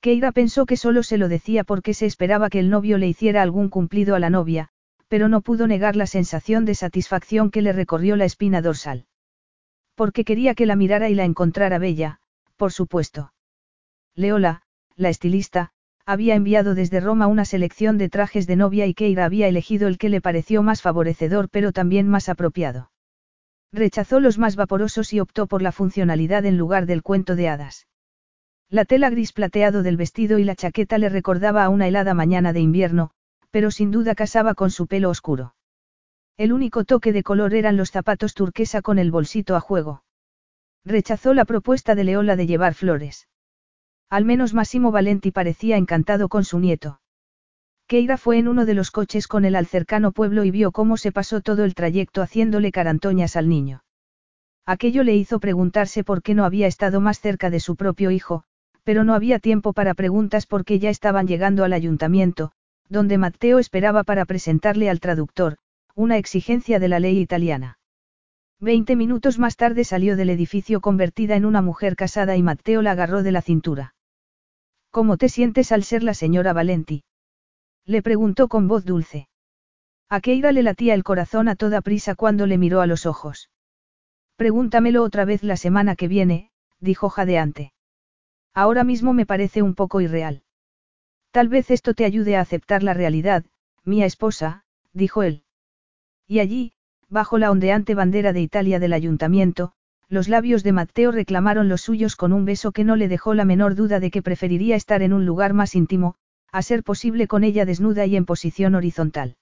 Keira 0.00 0.30
pensó 0.30 0.66
que 0.66 0.76
solo 0.76 1.02
se 1.02 1.18
lo 1.18 1.28
decía 1.28 1.64
porque 1.64 1.94
se 1.94 2.06
esperaba 2.06 2.50
que 2.50 2.60
el 2.60 2.70
novio 2.70 2.98
le 2.98 3.08
hiciera 3.08 3.42
algún 3.42 3.68
cumplido 3.68 4.14
a 4.14 4.20
la 4.20 4.30
novia, 4.30 4.68
pero 5.08 5.28
no 5.28 5.40
pudo 5.40 5.66
negar 5.66 5.96
la 5.96 6.06
sensación 6.06 6.64
de 6.64 6.76
satisfacción 6.76 7.50
que 7.50 7.62
le 7.62 7.72
recorrió 7.72 8.14
la 8.14 8.24
espina 8.24 8.62
dorsal. 8.62 9.06
Porque 9.98 10.24
quería 10.24 10.54
que 10.54 10.64
la 10.64 10.76
mirara 10.76 11.08
y 11.08 11.14
la 11.16 11.24
encontrara 11.24 11.78
bella, 11.78 12.20
por 12.56 12.70
supuesto. 12.70 13.32
Leola, 14.14 14.62
la 14.94 15.08
estilista, 15.08 15.72
había 16.06 16.36
enviado 16.36 16.76
desde 16.76 17.00
Roma 17.00 17.26
una 17.26 17.44
selección 17.44 17.98
de 17.98 18.08
trajes 18.08 18.46
de 18.46 18.54
novia 18.54 18.86
y 18.86 18.94
Keira 18.94 19.24
había 19.24 19.48
elegido 19.48 19.88
el 19.88 19.98
que 19.98 20.08
le 20.08 20.20
pareció 20.20 20.62
más 20.62 20.82
favorecedor 20.82 21.48
pero 21.48 21.72
también 21.72 22.06
más 22.08 22.28
apropiado. 22.28 22.92
Rechazó 23.72 24.20
los 24.20 24.38
más 24.38 24.54
vaporosos 24.54 25.12
y 25.12 25.18
optó 25.18 25.48
por 25.48 25.62
la 25.62 25.72
funcionalidad 25.72 26.46
en 26.46 26.58
lugar 26.58 26.86
del 26.86 27.02
cuento 27.02 27.34
de 27.34 27.48
hadas. 27.48 27.88
La 28.70 28.84
tela 28.84 29.10
gris 29.10 29.32
plateado 29.32 29.82
del 29.82 29.96
vestido 29.96 30.38
y 30.38 30.44
la 30.44 30.54
chaqueta 30.54 30.98
le 30.98 31.08
recordaba 31.08 31.64
a 31.64 31.70
una 31.70 31.88
helada 31.88 32.14
mañana 32.14 32.52
de 32.52 32.60
invierno, 32.60 33.10
pero 33.50 33.72
sin 33.72 33.90
duda 33.90 34.14
casaba 34.14 34.54
con 34.54 34.70
su 34.70 34.86
pelo 34.86 35.10
oscuro. 35.10 35.56
El 36.38 36.52
único 36.52 36.84
toque 36.84 37.12
de 37.12 37.24
color 37.24 37.52
eran 37.52 37.76
los 37.76 37.90
zapatos 37.90 38.32
turquesa 38.32 38.80
con 38.80 39.00
el 39.00 39.10
bolsito 39.10 39.56
a 39.56 39.60
juego. 39.60 40.04
Rechazó 40.84 41.34
la 41.34 41.44
propuesta 41.44 41.96
de 41.96 42.04
Leola 42.04 42.36
de 42.36 42.46
llevar 42.46 42.74
flores. 42.74 43.26
Al 44.08 44.24
menos 44.24 44.54
Massimo 44.54 44.92
Valenti 44.92 45.32
parecía 45.32 45.76
encantado 45.76 46.28
con 46.28 46.44
su 46.44 46.60
nieto. 46.60 47.00
Keira 47.88 48.16
fue 48.16 48.38
en 48.38 48.46
uno 48.46 48.66
de 48.66 48.74
los 48.74 48.92
coches 48.92 49.26
con 49.26 49.44
él 49.44 49.56
al 49.56 49.66
cercano 49.66 50.12
pueblo 50.12 50.44
y 50.44 50.52
vio 50.52 50.70
cómo 50.70 50.96
se 50.96 51.10
pasó 51.10 51.40
todo 51.40 51.64
el 51.64 51.74
trayecto 51.74 52.22
haciéndole 52.22 52.70
carantoñas 52.70 53.34
al 53.34 53.48
niño. 53.48 53.82
Aquello 54.64 55.02
le 55.02 55.16
hizo 55.16 55.40
preguntarse 55.40 56.04
por 56.04 56.22
qué 56.22 56.34
no 56.34 56.44
había 56.44 56.68
estado 56.68 57.00
más 57.00 57.18
cerca 57.18 57.50
de 57.50 57.58
su 57.58 57.74
propio 57.74 58.12
hijo, 58.12 58.44
pero 58.84 59.02
no 59.02 59.14
había 59.14 59.40
tiempo 59.40 59.72
para 59.72 59.94
preguntas 59.94 60.46
porque 60.46 60.78
ya 60.78 60.90
estaban 60.90 61.26
llegando 61.26 61.64
al 61.64 61.72
ayuntamiento, 61.72 62.52
donde 62.88 63.18
Matteo 63.18 63.58
esperaba 63.58 64.04
para 64.04 64.24
presentarle 64.24 64.88
al 64.88 65.00
traductor, 65.00 65.58
una 65.98 66.16
exigencia 66.16 66.78
de 66.78 66.86
la 66.86 67.00
ley 67.00 67.18
italiana. 67.18 67.80
Veinte 68.60 68.94
minutos 68.94 69.40
más 69.40 69.56
tarde 69.56 69.82
salió 69.82 70.14
del 70.14 70.30
edificio 70.30 70.80
convertida 70.80 71.34
en 71.34 71.44
una 71.44 71.60
mujer 71.60 71.96
casada 71.96 72.36
y 72.36 72.42
Matteo 72.42 72.82
la 72.82 72.92
agarró 72.92 73.24
de 73.24 73.32
la 73.32 73.42
cintura. 73.42 73.96
¿Cómo 74.92 75.16
te 75.16 75.28
sientes 75.28 75.72
al 75.72 75.82
ser 75.82 76.04
la 76.04 76.14
señora 76.14 76.52
Valenti? 76.52 77.02
Le 77.84 78.00
preguntó 78.00 78.46
con 78.46 78.68
voz 78.68 78.84
dulce. 78.84 79.28
A 80.08 80.20
Keira 80.20 80.52
le 80.52 80.62
latía 80.62 80.94
el 80.94 81.02
corazón 81.02 81.48
a 81.48 81.56
toda 81.56 81.80
prisa 81.80 82.14
cuando 82.14 82.46
le 82.46 82.58
miró 82.58 82.80
a 82.80 82.86
los 82.86 83.04
ojos. 83.04 83.50
Pregúntamelo 84.36 85.02
otra 85.02 85.24
vez 85.24 85.42
la 85.42 85.56
semana 85.56 85.96
que 85.96 86.06
viene, 86.06 86.52
dijo 86.78 87.08
jadeante. 87.08 87.72
Ahora 88.54 88.84
mismo 88.84 89.14
me 89.14 89.26
parece 89.26 89.62
un 89.62 89.74
poco 89.74 90.00
irreal. 90.00 90.44
Tal 91.32 91.48
vez 91.48 91.72
esto 91.72 91.92
te 91.92 92.04
ayude 92.04 92.36
a 92.36 92.40
aceptar 92.40 92.84
la 92.84 92.94
realidad, 92.94 93.44
mi 93.82 94.04
esposa, 94.04 94.62
dijo 94.92 95.24
él. 95.24 95.42
Y 96.28 96.40
allí, 96.40 96.72
bajo 97.08 97.38
la 97.38 97.50
ondeante 97.50 97.94
bandera 97.94 98.34
de 98.34 98.42
Italia 98.42 98.78
del 98.78 98.92
ayuntamiento, 98.92 99.72
los 100.10 100.28
labios 100.28 100.62
de 100.62 100.72
Matteo 100.72 101.10
reclamaron 101.10 101.68
los 101.68 101.80
suyos 101.80 102.16
con 102.16 102.34
un 102.34 102.44
beso 102.44 102.70
que 102.70 102.84
no 102.84 102.96
le 102.96 103.08
dejó 103.08 103.32
la 103.32 103.46
menor 103.46 103.74
duda 103.74 103.98
de 103.98 104.10
que 104.10 104.22
preferiría 104.22 104.76
estar 104.76 105.02
en 105.02 105.14
un 105.14 105.24
lugar 105.24 105.54
más 105.54 105.74
íntimo, 105.74 106.16
a 106.52 106.60
ser 106.60 106.82
posible 106.82 107.26
con 107.28 107.44
ella 107.44 107.64
desnuda 107.64 108.04
y 108.04 108.16
en 108.16 108.26
posición 108.26 108.74
horizontal. 108.74 109.36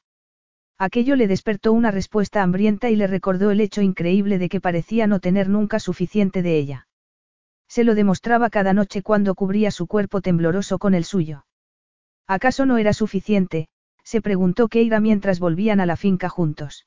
Aquello 0.78 1.16
le 1.16 1.26
despertó 1.26 1.72
una 1.72 1.90
respuesta 1.90 2.42
hambrienta 2.42 2.88
y 2.88 2.96
le 2.96 3.08
recordó 3.08 3.50
el 3.50 3.60
hecho 3.60 3.82
increíble 3.82 4.38
de 4.38 4.48
que 4.48 4.60
parecía 4.60 5.06
no 5.06 5.18
tener 5.18 5.48
nunca 5.48 5.80
suficiente 5.80 6.42
de 6.42 6.56
ella. 6.56 6.88
Se 7.68 7.82
lo 7.82 7.96
demostraba 7.96 8.48
cada 8.48 8.74
noche 8.74 9.02
cuando 9.02 9.34
cubría 9.34 9.72
su 9.72 9.88
cuerpo 9.88 10.20
tembloroso 10.20 10.78
con 10.78 10.94
el 10.94 11.04
suyo. 11.04 11.46
¿Acaso 12.28 12.64
no 12.64 12.78
era 12.78 12.92
suficiente? 12.92 13.68
Se 14.06 14.20
preguntó 14.22 14.68
Keira 14.68 15.00
mientras 15.00 15.40
volvían 15.40 15.80
a 15.80 15.86
la 15.86 15.96
finca 15.96 16.28
juntos. 16.28 16.86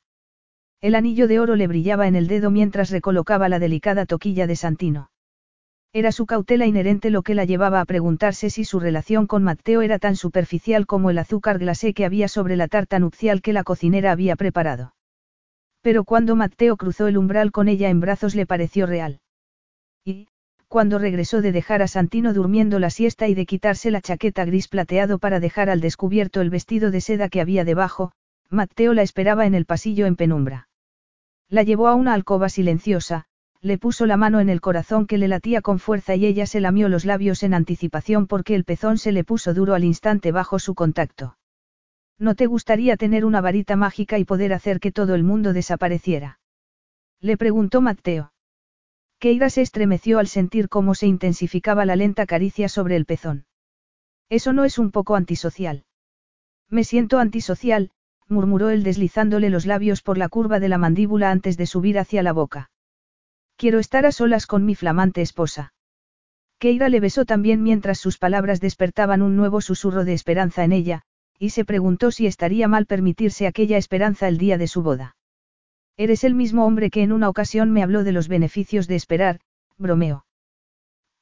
El 0.79 0.95
anillo 0.95 1.27
de 1.27 1.41
oro 1.41 1.57
le 1.57 1.67
brillaba 1.67 2.07
en 2.07 2.15
el 2.15 2.27
dedo 2.27 2.49
mientras 2.49 2.91
recolocaba 2.91 3.49
la 3.49 3.59
delicada 3.59 4.05
toquilla 4.05 4.47
de 4.47 4.55
Santino. 4.55 5.11
Era 5.91 6.13
su 6.13 6.25
cautela 6.25 6.65
inherente 6.65 7.09
lo 7.09 7.21
que 7.21 7.35
la 7.35 7.43
llevaba 7.43 7.81
a 7.81 7.85
preguntarse 7.85 8.49
si 8.49 8.63
su 8.63 8.79
relación 8.79 9.27
con 9.27 9.43
Matteo 9.43 9.81
era 9.81 9.99
tan 9.99 10.15
superficial 10.15 10.85
como 10.85 11.09
el 11.09 11.17
azúcar 11.17 11.59
glacé 11.59 11.93
que 11.93 12.05
había 12.05 12.29
sobre 12.29 12.55
la 12.55 12.69
tarta 12.69 12.99
nupcial 12.99 13.41
que 13.41 13.51
la 13.51 13.65
cocinera 13.65 14.13
había 14.13 14.37
preparado. 14.37 14.93
Pero 15.81 16.05
cuando 16.05 16.37
Matteo 16.37 16.77
cruzó 16.77 17.07
el 17.07 17.17
umbral 17.17 17.51
con 17.51 17.67
ella 17.67 17.89
en 17.89 17.99
brazos 17.99 18.33
le 18.33 18.45
pareció 18.45 18.85
real. 18.85 19.19
Y, 20.05 20.29
cuando 20.69 20.99
regresó 20.99 21.41
de 21.41 21.51
dejar 21.51 21.81
a 21.81 21.87
Santino 21.87 22.31
durmiendo 22.31 22.77
la 22.77 22.91
siesta 22.91 23.27
y 23.27 23.33
de 23.33 23.47
quitarse 23.47 23.89
la 23.89 24.01
chaqueta 24.01 24.45
gris 24.45 24.67
plateado 24.67 25.17
para 25.17 25.39
dejar 25.39 25.67
al 25.69 25.81
descubierto 25.81 26.41
el 26.41 26.51
vestido 26.51 26.91
de 26.91 27.01
seda 27.01 27.27
que 27.27 27.41
había 27.41 27.65
debajo, 27.65 28.11
Mateo 28.51 28.93
la 28.93 29.01
esperaba 29.01 29.47
en 29.47 29.55
el 29.55 29.65
pasillo 29.65 30.05
en 30.05 30.15
penumbra. 30.15 30.69
La 31.49 31.63
llevó 31.63 31.87
a 31.87 31.95
una 31.95 32.13
alcoba 32.13 32.49
silenciosa, 32.49 33.25
le 33.61 33.79
puso 33.79 34.05
la 34.05 34.15
mano 34.15 34.39
en 34.39 34.49
el 34.49 34.61
corazón 34.61 35.07
que 35.07 35.17
le 35.17 35.27
latía 35.27 35.61
con 35.61 35.79
fuerza 35.79 36.15
y 36.15 36.27
ella 36.27 36.45
se 36.45 36.61
lamió 36.61 36.87
los 36.87 37.03
labios 37.03 37.41
en 37.41 37.55
anticipación 37.55 38.27
porque 38.27 38.53
el 38.53 38.63
pezón 38.63 38.99
se 38.99 39.11
le 39.11 39.23
puso 39.23 39.55
duro 39.55 39.73
al 39.73 39.83
instante 39.83 40.31
bajo 40.31 40.59
su 40.59 40.75
contacto. 40.75 41.35
¿No 42.19 42.35
te 42.35 42.45
gustaría 42.45 42.95
tener 42.95 43.25
una 43.25 43.41
varita 43.41 43.75
mágica 43.75 44.19
y 44.19 44.23
poder 44.23 44.53
hacer 44.53 44.79
que 44.79 44.91
todo 44.91 45.15
el 45.15 45.23
mundo 45.23 45.51
desapareciera? 45.51 46.39
Le 47.21 47.37
preguntó 47.37 47.81
Mateo. 47.81 48.31
Keira 49.19 49.49
se 49.49 49.61
estremeció 49.61 50.17
al 50.17 50.27
sentir 50.27 50.69
cómo 50.69 50.95
se 50.95 51.05
intensificaba 51.05 51.85
la 51.85 51.97
lenta 51.97 52.25
caricia 52.25 52.69
sobre 52.69 52.95
el 52.95 53.05
pezón. 53.05 53.45
Eso 54.29 54.53
no 54.53 54.63
es 54.63 54.79
un 54.79 54.91
poco 54.91 55.15
antisocial. 55.15 55.83
Me 56.69 56.85
siento 56.85 57.19
antisocial, 57.19 57.91
murmuró 58.29 58.69
él 58.69 58.83
deslizándole 58.83 59.49
los 59.49 59.65
labios 59.65 60.01
por 60.01 60.17
la 60.17 60.29
curva 60.29 60.59
de 60.61 60.69
la 60.69 60.77
mandíbula 60.77 61.31
antes 61.31 61.57
de 61.57 61.65
subir 61.65 61.99
hacia 61.99 62.23
la 62.23 62.31
boca. 62.31 62.71
Quiero 63.57 63.79
estar 63.79 64.05
a 64.05 64.13
solas 64.13 64.47
con 64.47 64.65
mi 64.65 64.75
flamante 64.75 65.21
esposa. 65.21 65.73
Keira 66.59 66.87
le 66.87 67.01
besó 67.01 67.25
también 67.25 67.61
mientras 67.61 67.99
sus 67.99 68.17
palabras 68.17 68.61
despertaban 68.61 69.21
un 69.21 69.35
nuevo 69.35 69.59
susurro 69.59 70.05
de 70.05 70.13
esperanza 70.13 70.63
en 70.63 70.71
ella, 70.71 71.01
y 71.37 71.49
se 71.49 71.65
preguntó 71.65 72.11
si 72.11 72.25
estaría 72.25 72.69
mal 72.69 72.85
permitirse 72.85 73.47
aquella 73.47 73.77
esperanza 73.77 74.29
el 74.29 74.37
día 74.37 74.57
de 74.57 74.67
su 74.67 74.81
boda. 74.81 75.15
Eres 75.99 76.23
el 76.23 76.33
mismo 76.33 76.65
hombre 76.65 76.91
que 76.91 77.03
en 77.03 77.11
una 77.11 77.27
ocasión 77.27 77.71
me 77.71 77.83
habló 77.83 78.05
de 78.05 78.13
los 78.13 78.29
beneficios 78.29 78.87
de 78.87 78.95
esperar, 78.95 79.41
bromeó. 79.77 80.25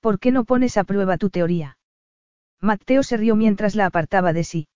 ¿Por 0.01 0.19
qué 0.19 0.31
no 0.31 0.45
pones 0.45 0.77
a 0.77 0.83
prueba 0.83 1.17
tu 1.17 1.31
teoría? 1.31 1.79
Mateo 2.61 3.01
se 3.01 3.17
rió 3.17 3.35
mientras 3.35 3.73
la 3.73 3.87
apartaba 3.87 4.33
de 4.33 4.43
sí. 4.43 4.67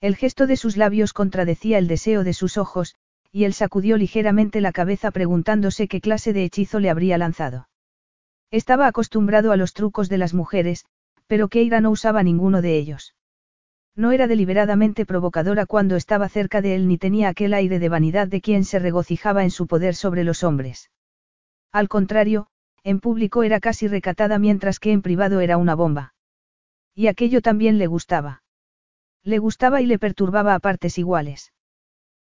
El 0.00 0.16
gesto 0.16 0.46
de 0.46 0.56
sus 0.56 0.78
labios 0.78 1.12
contradecía 1.12 1.76
el 1.76 1.88
deseo 1.88 2.24
de 2.24 2.32
sus 2.32 2.56
ojos, 2.56 2.94
y 3.30 3.44
él 3.44 3.52
sacudió 3.52 3.98
ligeramente 3.98 4.62
la 4.62 4.72
cabeza 4.72 5.10
preguntándose 5.10 5.88
qué 5.88 6.00
clase 6.00 6.32
de 6.32 6.44
hechizo 6.44 6.80
le 6.80 6.88
habría 6.88 7.18
lanzado. 7.18 7.68
Estaba 8.50 8.86
acostumbrado 8.86 9.52
a 9.52 9.58
los 9.58 9.74
trucos 9.74 10.08
de 10.08 10.16
las 10.16 10.32
mujeres, 10.32 10.86
pero 11.26 11.48
Keira 11.48 11.82
no 11.82 11.90
usaba 11.90 12.22
ninguno 12.22 12.62
de 12.62 12.78
ellos. 12.78 13.14
No 13.96 14.12
era 14.12 14.26
deliberadamente 14.26 15.04
provocadora 15.06 15.66
cuando 15.66 15.96
estaba 15.96 16.28
cerca 16.28 16.62
de 16.62 16.74
él 16.74 16.88
ni 16.88 16.98
tenía 16.98 17.28
aquel 17.28 17.54
aire 17.54 17.78
de 17.78 17.88
vanidad 17.88 18.28
de 18.28 18.40
quien 18.40 18.64
se 18.64 18.78
regocijaba 18.78 19.42
en 19.42 19.50
su 19.50 19.66
poder 19.66 19.94
sobre 19.94 20.24
los 20.24 20.44
hombres. 20.44 20.90
Al 21.72 21.88
contrario, 21.88 22.46
en 22.84 23.00
público 23.00 23.42
era 23.42 23.60
casi 23.60 23.88
recatada 23.88 24.38
mientras 24.38 24.78
que 24.80 24.92
en 24.92 25.02
privado 25.02 25.40
era 25.40 25.56
una 25.56 25.74
bomba. 25.74 26.14
Y 26.94 27.08
aquello 27.08 27.42
también 27.42 27.78
le 27.78 27.86
gustaba. 27.86 28.42
Le 29.24 29.38
gustaba 29.38 29.82
y 29.82 29.86
le 29.86 29.98
perturbaba 29.98 30.54
a 30.54 30.60
partes 30.60 30.98
iguales. 30.98 31.52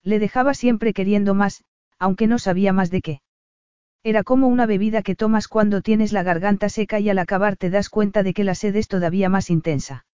Le 0.03 0.19
dejaba 0.19 0.55
siempre 0.55 0.93
queriendo 0.93 1.35
más, 1.35 1.65
aunque 1.99 2.27
no 2.27 2.39
sabía 2.39 2.73
más 2.73 2.91
de 2.91 3.03
qué. 3.03 3.21
Era 4.03 4.23
como 4.23 4.47
una 4.47 4.67
bebida 4.67 5.03
que 5.03 5.17
tomas 5.17 5.49
cuando 5.49 5.83
tienes 5.83 6.13
la 6.13 6.23
garganta 6.23 6.69
seca 6.69 7.01
y 7.01 7.11
al 7.11 7.19
acabar 7.19 7.57
te 7.57 7.71
das 7.71 7.89
cuenta 7.91 8.23
de 8.23 8.35
que 8.35 8.45
la 8.45 8.55
sed 8.55 8.77
es 8.77 8.87
todavía 8.87 9.29
más 9.29 9.51
intensa. 9.51 10.07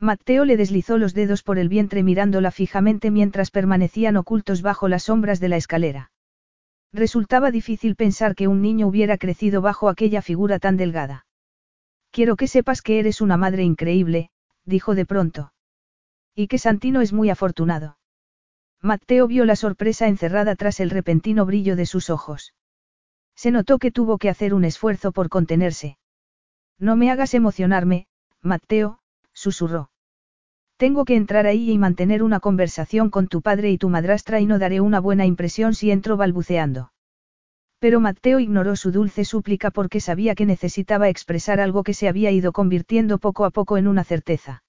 Mateo 0.00 0.44
le 0.44 0.56
deslizó 0.56 0.96
los 0.96 1.12
dedos 1.12 1.42
por 1.42 1.58
el 1.58 1.68
vientre 1.68 2.04
mirándola 2.04 2.52
fijamente 2.52 3.10
mientras 3.10 3.50
permanecían 3.50 4.16
ocultos 4.16 4.62
bajo 4.62 4.88
las 4.88 5.04
sombras 5.04 5.40
de 5.40 5.48
la 5.48 5.56
escalera. 5.56 6.12
Resultaba 6.92 7.50
difícil 7.50 7.96
pensar 7.96 8.34
que 8.34 8.46
un 8.46 8.62
niño 8.62 8.86
hubiera 8.86 9.18
crecido 9.18 9.60
bajo 9.60 9.88
aquella 9.88 10.22
figura 10.22 10.58
tan 10.58 10.76
delgada. 10.76 11.26
Quiero 12.12 12.36
que 12.36 12.46
sepas 12.46 12.80
que 12.80 13.00
eres 13.00 13.20
una 13.20 13.36
madre 13.36 13.64
increíble, 13.64 14.30
dijo 14.64 14.94
de 14.94 15.04
pronto. 15.04 15.52
Y 16.34 16.46
que 16.46 16.58
Santino 16.58 17.00
es 17.00 17.12
muy 17.12 17.28
afortunado. 17.28 17.98
Mateo 18.80 19.26
vio 19.26 19.44
la 19.44 19.56
sorpresa 19.56 20.06
encerrada 20.06 20.54
tras 20.54 20.78
el 20.78 20.90
repentino 20.90 21.44
brillo 21.44 21.74
de 21.74 21.86
sus 21.86 22.08
ojos. 22.08 22.54
Se 23.34 23.50
notó 23.50 23.78
que 23.78 23.90
tuvo 23.90 24.18
que 24.18 24.30
hacer 24.30 24.54
un 24.54 24.64
esfuerzo 24.64 25.10
por 25.10 25.28
contenerse. 25.28 25.98
No 26.78 26.94
me 26.94 27.10
hagas 27.10 27.34
emocionarme, 27.34 28.06
Mateo, 28.40 28.97
susurró. 29.38 29.90
Tengo 30.76 31.04
que 31.04 31.16
entrar 31.16 31.46
ahí 31.46 31.70
y 31.70 31.78
mantener 31.78 32.22
una 32.22 32.40
conversación 32.40 33.10
con 33.10 33.28
tu 33.28 33.40
padre 33.40 33.70
y 33.70 33.78
tu 33.78 33.88
madrastra 33.88 34.40
y 34.40 34.46
no 34.46 34.58
daré 34.58 34.80
una 34.80 35.00
buena 35.00 35.26
impresión 35.26 35.74
si 35.74 35.90
entro 35.90 36.16
balbuceando. 36.16 36.92
Pero 37.78 38.00
Mateo 38.00 38.40
ignoró 38.40 38.74
su 38.74 38.90
dulce 38.90 39.24
súplica 39.24 39.70
porque 39.70 40.00
sabía 40.00 40.34
que 40.34 40.46
necesitaba 40.46 41.08
expresar 41.08 41.60
algo 41.60 41.84
que 41.84 41.94
se 41.94 42.08
había 42.08 42.32
ido 42.32 42.52
convirtiendo 42.52 43.18
poco 43.18 43.44
a 43.44 43.50
poco 43.50 43.76
en 43.76 43.86
una 43.86 44.02
certeza. 44.02 44.64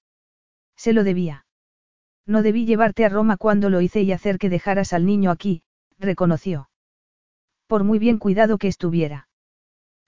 Se 0.76 0.92
lo 0.92 1.02
debía. 1.02 1.46
No 2.26 2.42
debí 2.42 2.64
llevarte 2.64 3.04
a 3.04 3.08
Roma 3.08 3.36
cuando 3.36 3.70
lo 3.70 3.80
hice 3.80 4.02
y 4.02 4.12
hacer 4.12 4.38
que 4.38 4.48
dejaras 4.48 4.92
al 4.92 5.04
niño 5.04 5.32
aquí, 5.32 5.62
reconoció. 5.98 6.70
Por 7.66 7.82
muy 7.82 7.98
bien 7.98 8.18
cuidado 8.18 8.58
que 8.58 8.68
estuviera. 8.68 9.28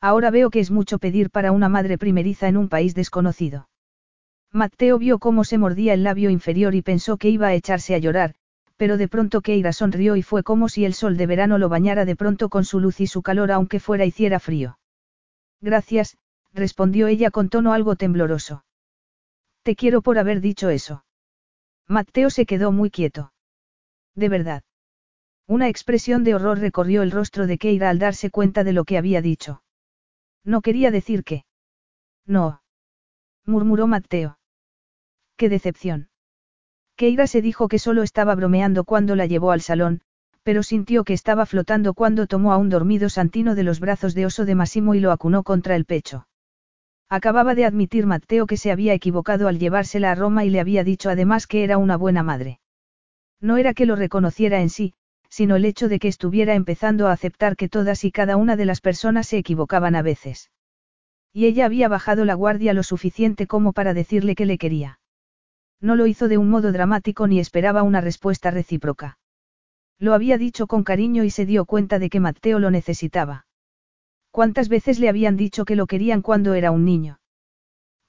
Ahora 0.01 0.31
veo 0.31 0.51
que 0.51 0.61
es 0.61 0.71
mucho 0.71 0.99
pedir 0.99 1.31
para 1.31 1.51
una 1.51 1.69
madre 1.69 1.99
primeriza 1.99 2.49
en 2.49 2.57
un 2.57 2.69
país 2.69 2.95
desconocido. 2.95 3.69
Mateo 4.53 4.99
vio 4.99 5.19
cómo 5.19 5.45
se 5.45 5.57
mordía 5.57 5.95
el 5.95 6.03
labio 6.03 6.29
inferior 6.29 6.75
y 6.75 6.83
pensó 6.83 7.17
que 7.17 7.31
iba 7.31 7.47
a 7.47 7.55
echarse 7.55 7.95
a 7.95 7.99
llorar, 7.99 8.35
pero 8.77 8.99
de 8.99 9.09
pronto 9.09 9.41
Keira 9.41 9.73
sonrió 9.73 10.15
y 10.15 10.23
fue 10.23 10.43
como 10.43 10.69
si 10.69 10.85
el 10.85 10.93
sol 10.93 11.17
de 11.17 11.27
verano 11.27 11.57
lo 11.57 11.71
bañara 11.71 12.05
de 12.05 12.17
pronto 12.17 12.51
con 12.51 12.65
su 12.67 12.79
luz 12.79 13.01
y 13.01 13.07
su 13.07 13.23
calor 13.23 13.51
aunque 13.51 13.81
fuera 13.81 14.05
hiciera 14.05 14.41
frío. 14.41 14.79
Gracias, 15.63 16.19
respondió 16.53 17.07
ella 17.07 17.31
con 17.31 17.49
tono 17.49 17.73
algo 17.73 17.97
tembloroso. 17.97 18.65
Te 19.63 19.75
quiero 19.75 20.03
por 20.03 20.19
haber 20.19 20.41
dicho 20.41 20.69
eso. 20.69 21.05
Mateo 21.89 22.29
se 22.29 22.45
quedó 22.45 22.73
muy 22.73 22.91
quieto. 22.91 23.33
De 24.15 24.29
verdad. 24.29 24.65
Una 25.47 25.69
expresión 25.69 26.25
de 26.25 26.35
horror 26.35 26.59
recorrió 26.59 27.03
el 27.03 27.11
rostro 27.11 27.47
de 27.47 27.57
Keira 27.57 27.89
al 27.89 27.99
darse 27.99 28.31
cuenta 28.31 28.65
de 28.65 28.73
lo 28.73 28.85
que 28.85 28.99
había 28.99 29.23
dicho. 29.23 29.63
No 30.45 30.61
quería 30.61 30.91
decir 30.91 31.25
que. 31.25 31.45
No. 32.27 32.63
murmuró 33.47 33.87
Mateo. 33.87 34.39
¡Qué 35.37 35.49
decepción! 35.49 36.09
Keira 36.97 37.27
se 37.27 37.43
dijo 37.43 37.69
que 37.69 37.79
solo 37.79 38.03
estaba 38.03 38.35
bromeando 38.35 38.85
cuando 38.85 39.17
la 39.17 39.27
llevó 39.27 39.51
al 39.53 39.61
salón, 39.61 40.03
pero 40.43 40.63
sintió 40.63 41.05
que 41.05 41.13
estaba 41.13 41.47
flotando 41.47 41.95
cuando 41.95 42.27
tomó 42.27 42.53
a 42.53 42.59
un 42.59 42.69
dormido 42.69 43.09
Santino 43.09 43.55
de 43.55 43.63
los 43.63 43.81
brazos 43.81 44.15
de 44.15 44.27
oso 44.27 44.45
de 44.45 44.55
Massimo 44.55 44.95
y 44.95 45.01
lo 45.01 45.13
acunó 45.13 45.43
contra 45.43 45.77
el 45.77 45.85
pecho. 45.85 46.27
Acababa 47.09 47.55
de 47.55 47.65
admitir 47.65 48.07
Mateo 48.07 48.47
que 48.47 48.57
se 48.57 48.73
había 48.73 48.95
equivocado 48.95 49.47
al 49.47 49.59
llevársela 49.59 50.11
a 50.11 50.15
Roma 50.15 50.45
y 50.45 50.51
le 50.51 50.61
había 50.61 50.83
dicho 50.83 51.11
además 51.11 51.47
que 51.47 51.63
era 51.63 51.77
una 51.79 51.97
buena 51.97 52.23
madre. 52.23 52.59
No 53.41 53.57
era 53.57 53.75
que 53.75 53.87
lo 53.87 53.97
reconociera 53.97 54.61
en 54.61 54.71
sí, 54.71 54.95
sino 55.29 55.57
el 55.57 55.65
hecho 55.65 55.89
de 55.89 55.99
que 55.99 56.09
estuviera 56.09 56.55
empezando 56.55 57.09
a 57.09 57.13
aceptar 57.13 57.57
que 57.57 57.69
todas 57.69 58.05
y 58.05 58.13
cada 58.13 58.37
una 58.37 58.57
de 58.57 58.65
las 58.65 58.81
personas 58.81 59.27
se 59.27 59.39
equivocaban 59.39 59.95
a 59.95 60.03
veces. 60.03 60.51
Y 61.33 61.47
ella 61.47 61.67
había 61.67 61.89
bajado 61.89 62.25
la 62.25 62.35
guardia 62.35 62.75
lo 62.75 62.83
suficiente 62.83 63.47
como 63.47 63.73
para 63.73 63.95
decirle 63.95 64.35
que 64.35 64.47
le 64.47 64.59
quería. 64.59 64.99
No 65.83 65.97
lo 65.97 66.07
hizo 66.07 66.29
de 66.29 66.39
un 66.39 66.49
modo 66.49 66.73
dramático 66.73 67.27
ni 67.27 67.41
esperaba 67.41 67.83
una 67.83 68.01
respuesta 68.01 68.51
recíproca. 68.51 69.19
Lo 69.99 70.15
había 70.15 70.39
dicho 70.39 70.67
con 70.67 70.85
cariño 70.85 71.25
y 71.25 71.31
se 71.31 71.45
dio 71.45 71.65
cuenta 71.65 71.99
de 71.99 72.09
que 72.09 72.21
Mateo 72.21 72.61
lo 72.61 72.71
necesitaba. 72.71 73.47
¿Cuántas 74.31 74.69
veces 74.69 75.01
le 75.01 75.09
habían 75.09 75.37
dicho 75.37 75.65
que 75.65 75.77
lo 75.77 75.87
querían 75.87 76.23
cuando 76.23 76.55
era 76.55 76.71
un 76.71 76.85
niño? 76.85 77.21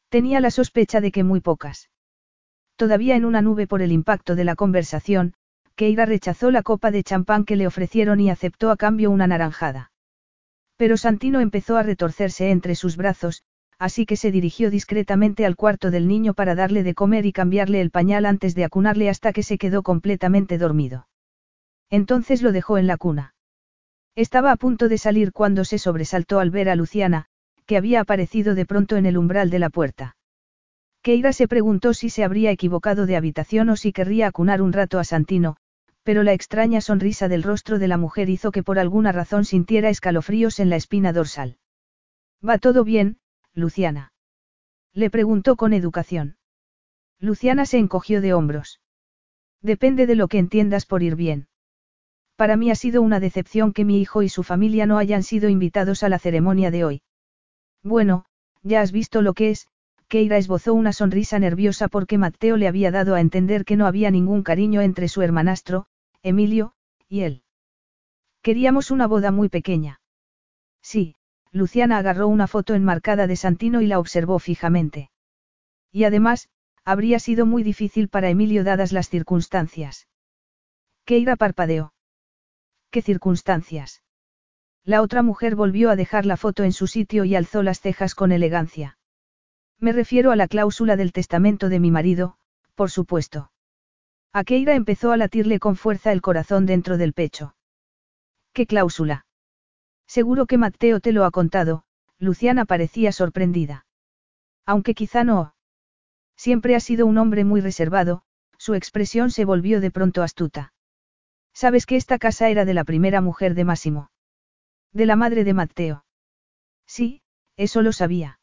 Tenía 0.09 0.39
la 0.39 0.51
sospecha 0.51 1.01
de 1.01 1.11
que 1.11 1.23
muy 1.23 1.41
pocas. 1.41 1.89
Todavía 2.75 3.15
en 3.15 3.25
una 3.25 3.41
nube 3.41 3.67
por 3.67 3.81
el 3.81 3.91
impacto 3.91 4.35
de 4.35 4.43
la 4.43 4.55
conversación, 4.55 5.33
Keira 5.75 6.05
rechazó 6.05 6.51
la 6.51 6.61
copa 6.61 6.91
de 6.91 7.03
champán 7.03 7.43
que 7.43 7.55
le 7.55 7.65
ofrecieron 7.65 8.19
y 8.19 8.29
aceptó 8.29 8.69
a 8.69 8.77
cambio 8.77 9.09
una 9.09 9.25
naranjada. 9.25 9.91
Pero 10.77 10.97
Santino 10.97 11.39
empezó 11.39 11.77
a 11.77 11.83
retorcerse 11.83 12.51
entre 12.51 12.75
sus 12.75 12.97
brazos, 12.97 13.43
así 13.83 14.05
que 14.05 14.15
se 14.15 14.31
dirigió 14.31 14.71
discretamente 14.71 15.45
al 15.45 15.57
cuarto 15.57 15.91
del 15.91 16.07
niño 16.07 16.33
para 16.33 16.55
darle 16.55 16.83
de 16.83 16.93
comer 16.93 17.25
y 17.25 17.33
cambiarle 17.33 17.81
el 17.81 17.91
pañal 17.91 18.25
antes 18.25 18.55
de 18.55 18.63
acunarle 18.63 19.09
hasta 19.09 19.33
que 19.33 19.43
se 19.43 19.57
quedó 19.57 19.83
completamente 19.83 20.57
dormido. 20.57 21.09
Entonces 21.89 22.41
lo 22.41 22.53
dejó 22.53 22.77
en 22.77 22.87
la 22.87 22.95
cuna. 22.95 23.35
Estaba 24.15 24.53
a 24.53 24.55
punto 24.55 24.87
de 24.87 24.97
salir 24.97 25.33
cuando 25.33 25.65
se 25.65 25.79
sobresaltó 25.79 26.39
al 26.39 26.49
ver 26.49 26.69
a 26.69 26.77
Luciana, 26.77 27.25
que 27.65 27.75
había 27.75 27.99
aparecido 27.99 28.55
de 28.55 28.65
pronto 28.65 28.95
en 28.95 29.05
el 29.05 29.17
umbral 29.17 29.49
de 29.49 29.59
la 29.59 29.69
puerta. 29.69 30.15
Keira 31.01 31.33
se 31.33 31.49
preguntó 31.49 31.93
si 31.93 32.09
se 32.09 32.23
habría 32.23 32.51
equivocado 32.51 33.05
de 33.05 33.17
habitación 33.17 33.67
o 33.67 33.75
si 33.75 33.91
querría 33.91 34.27
acunar 34.27 34.61
un 34.61 34.71
rato 34.71 34.97
a 34.97 35.03
Santino, 35.03 35.57
pero 36.03 36.23
la 36.23 36.31
extraña 36.31 36.79
sonrisa 36.79 37.27
del 37.27 37.43
rostro 37.43 37.79
de 37.79 37.89
la 37.89 37.97
mujer 37.97 38.29
hizo 38.29 38.51
que 38.51 38.63
por 38.63 38.79
alguna 38.79 39.11
razón 39.11 39.43
sintiera 39.43 39.89
escalofríos 39.89 40.61
en 40.61 40.69
la 40.69 40.77
espina 40.77 41.11
dorsal. 41.11 41.57
¿Va 42.47 42.57
todo 42.59 42.85
bien, 42.85 43.17
Luciana? 43.55 44.13
Le 44.93 45.09
preguntó 45.09 45.55
con 45.55 45.73
educación. 45.73 46.37
Luciana 47.19 47.65
se 47.65 47.77
encogió 47.77 48.21
de 48.21 48.33
hombros. 48.33 48.81
Depende 49.61 50.07
de 50.07 50.15
lo 50.15 50.27
que 50.27 50.39
entiendas 50.39 50.85
por 50.85 51.03
ir 51.03 51.15
bien. 51.15 51.47
Para 52.35 52.57
mí 52.57 52.71
ha 52.71 52.75
sido 52.75 53.01
una 53.01 53.19
decepción 53.19 53.73
que 53.73 53.85
mi 53.85 54.01
hijo 54.01 54.23
y 54.23 54.29
su 54.29 54.43
familia 54.43 54.85
no 54.85 54.97
hayan 54.97 55.23
sido 55.23 55.49
invitados 55.49 56.03
a 56.03 56.09
la 56.09 56.19
ceremonia 56.19 56.71
de 56.71 56.83
hoy. 56.83 57.01
Bueno, 57.83 58.25
ya 58.63 58.81
has 58.81 58.91
visto 58.91 59.21
lo 59.21 59.33
que 59.33 59.51
es, 59.51 59.67
Keira 60.07 60.37
esbozó 60.37 60.73
una 60.73 60.93
sonrisa 60.93 61.39
nerviosa 61.39 61.87
porque 61.87 62.17
Mateo 62.17 62.57
le 62.57 62.67
había 62.67 62.91
dado 62.91 63.15
a 63.15 63.21
entender 63.21 63.65
que 63.65 63.77
no 63.77 63.85
había 63.85 64.11
ningún 64.11 64.43
cariño 64.43 64.81
entre 64.81 65.07
su 65.07 65.21
hermanastro, 65.21 65.85
Emilio, 66.21 66.73
y 67.07 67.21
él. 67.21 67.43
Queríamos 68.41 68.91
una 68.91 69.07
boda 69.07 69.31
muy 69.31 69.49
pequeña. 69.49 70.01
Sí, 70.81 71.15
Luciana 71.53 71.99
agarró 71.99 72.27
una 72.27 72.47
foto 72.47 72.73
enmarcada 72.73 73.27
de 73.27 73.35
Santino 73.35 73.81
y 73.81 73.87
la 73.87 73.99
observó 73.99 74.39
fijamente. 74.39 75.11
Y 75.91 76.03
además, 76.05 76.49
habría 76.83 77.19
sido 77.19 77.45
muy 77.45 77.61
difícil 77.61 78.09
para 78.09 78.29
Emilio 78.29 78.63
dadas 78.63 78.91
las 78.91 79.07
circunstancias. 79.07 80.07
Keira 81.05 81.35
parpadeó. 81.35 81.93
¿Qué 82.89 83.03
circunstancias? 83.03 84.01
La 84.83 85.03
otra 85.03 85.21
mujer 85.21 85.55
volvió 85.55 85.91
a 85.91 85.95
dejar 85.95 86.25
la 86.25 86.37
foto 86.37 86.63
en 86.63 86.73
su 86.73 86.87
sitio 86.87 87.23
y 87.23 87.35
alzó 87.35 87.61
las 87.61 87.79
cejas 87.79 88.15
con 88.15 88.31
elegancia. 88.31 88.97
Me 89.79 89.91
refiero 89.93 90.31
a 90.31 90.35
la 90.35 90.47
cláusula 90.47 90.95
del 90.95 91.13
testamento 91.13 91.69
de 91.69 91.79
mi 91.79 91.91
marido, 91.91 92.37
por 92.73 92.89
supuesto. 92.89 93.51
A 94.33 94.43
Keira 94.43 94.73
empezó 94.73 95.11
a 95.11 95.17
latirle 95.17 95.59
con 95.59 95.75
fuerza 95.75 96.11
el 96.11 96.21
corazón 96.21 96.65
dentro 96.65 96.97
del 96.97 97.13
pecho. 97.13 97.55
¿Qué 98.53 98.65
cláusula? 98.65 99.27
Seguro 100.13 100.45
que 100.45 100.59
Mateo 100.59 100.99
te 100.99 101.11
lo 101.11 101.25
ha 101.25 101.31
contado, 101.31 101.85
Luciana 102.19 102.65
parecía 102.65 103.11
sorprendida. 103.11 103.87
Aunque 104.63 104.93
quizá 104.93 105.23
no. 105.23 105.55
Siempre 106.37 106.75
ha 106.75 106.79
sido 106.79 107.07
un 107.07 107.17
hombre 107.17 107.43
muy 107.45 107.61
reservado, 107.61 108.21
su 108.59 108.75
expresión 108.75 109.31
se 109.31 109.43
volvió 109.43 109.81
de 109.81 109.89
pronto 109.89 110.21
astuta. 110.21 110.71
¿Sabes 111.51 111.87
que 111.87 111.95
esta 111.95 112.19
casa 112.19 112.49
era 112.49 112.63
de 112.63 112.75
la 112.75 112.83
primera 112.83 113.21
mujer 113.21 113.55
de 113.55 113.63
Máximo? 113.63 114.11
De 114.91 115.07
la 115.07 115.15
madre 115.15 115.43
de 115.43 115.55
Mateo. 115.55 116.05
Sí, 116.85 117.23
eso 117.57 117.81
lo 117.81 117.91
sabía. 117.91 118.39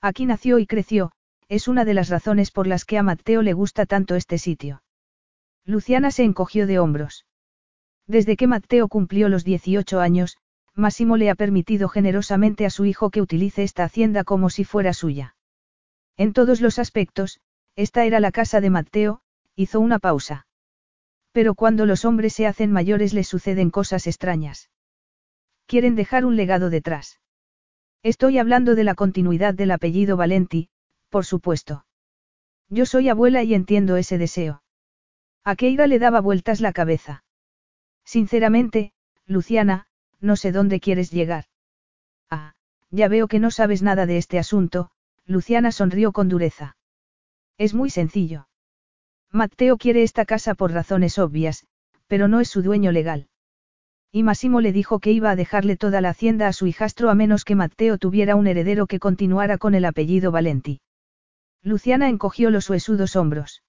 Aquí 0.00 0.26
nació 0.26 0.60
y 0.60 0.66
creció, 0.68 1.10
es 1.48 1.66
una 1.66 1.84
de 1.84 1.94
las 1.94 2.08
razones 2.08 2.52
por 2.52 2.68
las 2.68 2.84
que 2.84 2.98
a 2.98 3.02
Mateo 3.02 3.42
le 3.42 3.52
gusta 3.52 3.84
tanto 3.84 4.14
este 4.14 4.38
sitio. 4.38 4.84
Luciana 5.64 6.12
se 6.12 6.22
encogió 6.22 6.68
de 6.68 6.78
hombros. 6.78 7.26
Desde 8.06 8.36
que 8.36 8.46
Mateo 8.46 8.86
cumplió 8.86 9.28
los 9.28 9.42
18 9.42 9.98
años, 9.98 10.38
Máximo 10.76 11.16
le 11.16 11.30
ha 11.30 11.34
permitido 11.34 11.88
generosamente 11.88 12.66
a 12.66 12.70
su 12.70 12.84
hijo 12.84 13.10
que 13.10 13.22
utilice 13.22 13.62
esta 13.62 13.84
hacienda 13.84 14.24
como 14.24 14.50
si 14.50 14.64
fuera 14.64 14.92
suya. 14.92 15.36
En 16.16 16.32
todos 16.32 16.60
los 16.60 16.78
aspectos, 16.78 17.40
esta 17.76 18.04
era 18.04 18.20
la 18.20 18.32
casa 18.32 18.60
de 18.60 18.70
Mateo, 18.70 19.20
hizo 19.56 19.80
una 19.80 19.98
pausa. 19.98 20.46
Pero 21.32 21.54
cuando 21.54 21.86
los 21.86 22.04
hombres 22.04 22.32
se 22.34 22.46
hacen 22.46 22.72
mayores 22.72 23.14
les 23.14 23.28
suceden 23.28 23.70
cosas 23.70 24.06
extrañas. 24.06 24.70
Quieren 25.66 25.94
dejar 25.94 26.24
un 26.24 26.36
legado 26.36 26.70
detrás. 26.70 27.20
Estoy 28.02 28.38
hablando 28.38 28.74
de 28.74 28.84
la 28.84 28.94
continuidad 28.94 29.54
del 29.54 29.70
apellido 29.70 30.16
Valenti, 30.16 30.68
por 31.08 31.24
supuesto. 31.24 31.86
Yo 32.68 32.86
soy 32.86 33.08
abuela 33.08 33.42
y 33.42 33.54
entiendo 33.54 33.96
ese 33.96 34.18
deseo. 34.18 34.62
A 35.44 35.56
Keira 35.56 35.86
le 35.86 35.98
daba 35.98 36.20
vueltas 36.20 36.60
la 36.60 36.72
cabeza. 36.72 37.24
Sinceramente, 38.04 38.92
Luciana, 39.26 39.86
no 40.24 40.36
sé 40.36 40.52
dónde 40.52 40.80
quieres 40.80 41.10
llegar. 41.10 41.44
Ah, 42.30 42.54
ya 42.90 43.08
veo 43.08 43.28
que 43.28 43.38
no 43.38 43.50
sabes 43.50 43.82
nada 43.82 44.06
de 44.06 44.16
este 44.16 44.38
asunto, 44.38 44.90
Luciana 45.26 45.70
sonrió 45.70 46.12
con 46.12 46.28
dureza. 46.28 46.76
Es 47.58 47.74
muy 47.74 47.90
sencillo. 47.90 48.48
Matteo 49.30 49.76
quiere 49.76 50.02
esta 50.02 50.24
casa 50.24 50.54
por 50.54 50.72
razones 50.72 51.18
obvias, 51.18 51.66
pero 52.06 52.28
no 52.28 52.40
es 52.40 52.48
su 52.48 52.62
dueño 52.62 52.90
legal. 52.90 53.28
Y 54.10 54.22
Massimo 54.22 54.60
le 54.60 54.72
dijo 54.72 55.00
que 55.00 55.10
iba 55.12 55.30
a 55.30 55.36
dejarle 55.36 55.76
toda 55.76 56.00
la 56.00 56.10
hacienda 56.10 56.46
a 56.46 56.52
su 56.52 56.66
hijastro 56.66 57.10
a 57.10 57.14
menos 57.14 57.44
que 57.44 57.56
Matteo 57.56 57.98
tuviera 57.98 58.36
un 58.36 58.46
heredero 58.46 58.86
que 58.86 59.00
continuara 59.00 59.58
con 59.58 59.74
el 59.74 59.84
apellido 59.84 60.30
Valenti. 60.30 60.80
Luciana 61.62 62.08
encogió 62.08 62.50
los 62.50 62.70
huesudos 62.70 63.16
hombros. 63.16 63.62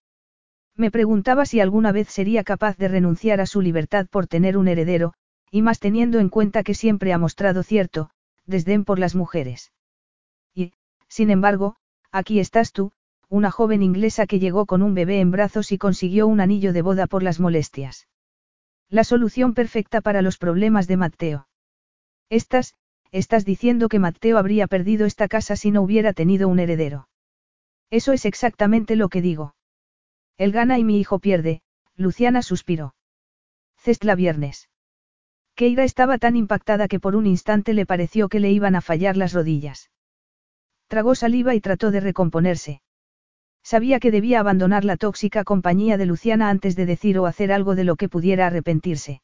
Me 0.75 0.92
preguntaba 0.92 1.45
si 1.45 1.61
alguna 1.61 1.92
vez 1.92 2.09
sería 2.09 2.43
capaz 2.43 2.77
de 2.77 2.90
renunciar 2.90 3.42
a 3.42 3.45
su 3.45 3.61
libertad 3.61 4.08
por 4.08 4.27
tener 4.27 4.58
un 4.58 4.67
heredero, 4.67 5.14
y 5.52 5.62
más 5.62 5.80
teniendo 5.80 6.20
en 6.20 6.30
cuenta 6.30 6.64
que 6.64 6.74
siempre 6.74 7.14
ha 7.14 7.18
mostrado 7.18 7.64
cierto, 7.64 8.10
desdén 8.46 8.86
por 8.86 9.00
las 9.00 9.16
mujeres. 9.16 9.72
Sin 11.08 11.30
embargo, 11.30 11.78
aquí 12.12 12.40
estás 12.40 12.72
tú, 12.74 12.92
una 13.30 13.52
joven 13.52 13.84
inglesa 13.84 14.28
que 14.28 14.40
llegó 14.40 14.66
con 14.66 14.82
un 14.82 14.94
bebé 14.94 15.20
en 15.20 15.32
brazos 15.32 15.72
y 15.72 15.78
consiguió 15.78 16.28
un 16.28 16.42
anillo 16.42 16.74
de 16.74 16.82
boda 16.82 17.08
por 17.08 17.24
las 17.24 17.40
molestias. 17.40 18.08
La 18.90 19.04
solución 19.04 19.54
perfecta 19.54 20.02
para 20.02 20.22
los 20.22 20.38
problemas 20.38 20.88
de 20.88 20.98
Matteo. 20.98 21.48
Estás, 22.30 22.76
estás 23.12 23.46
diciendo 23.46 23.88
que 23.88 24.00
Matteo 24.00 24.38
habría 24.38 24.68
perdido 24.68 25.06
esta 25.06 25.28
casa 25.28 25.56
si 25.56 25.72
no 25.72 25.82
hubiera 25.82 26.14
tenido 26.14 26.50
un 26.50 26.60
heredero. 26.60 27.08
Eso 27.90 28.14
es 28.14 28.26
exactamente 28.26 28.96
lo 28.96 29.10
que 29.10 29.22
digo. 29.22 29.56
Él 30.38 30.52
gana 30.52 30.80
y 30.80 30.84
mi 30.84 31.00
hijo 31.00 31.20
pierde, 31.20 31.62
Luciana 31.96 32.42
suspiró. 32.42 32.94
Cestla 33.78 34.16
viernes. 34.16 34.70
Keira 35.56 35.85
estaba 35.85 36.17
tan 36.17 36.35
impactada 36.35 36.90
que 36.90 37.00
por 37.00 37.16
un 37.16 37.25
instante 37.25 37.74
le 37.74 37.85
pareció 37.85 38.27
que 38.27 38.42
le 38.42 38.51
iban 38.51 38.75
a 38.75 38.82
fallar 38.82 39.16
las 39.16 39.32
rodillas. 39.32 39.90
Tragó 40.88 41.16
saliva 41.16 41.56
y 41.56 41.61
trató 41.61 41.92
de 41.92 42.01
recomponerse. 42.01 42.82
Sabía 43.64 44.00
que 44.00 44.11
debía 44.11 44.42
abandonar 44.42 44.85
la 44.85 44.98
tóxica 44.98 45.43
compañía 45.43 45.98
de 45.98 46.06
Luciana 46.06 46.50
antes 46.50 46.75
de 46.75 46.85
decir 46.85 47.17
o 47.17 47.25
hacer 47.25 47.51
algo 47.51 47.74
de 47.74 47.85
lo 47.85 47.95
que 47.95 48.09
pudiera 48.09 48.48
arrepentirse. 48.48 49.22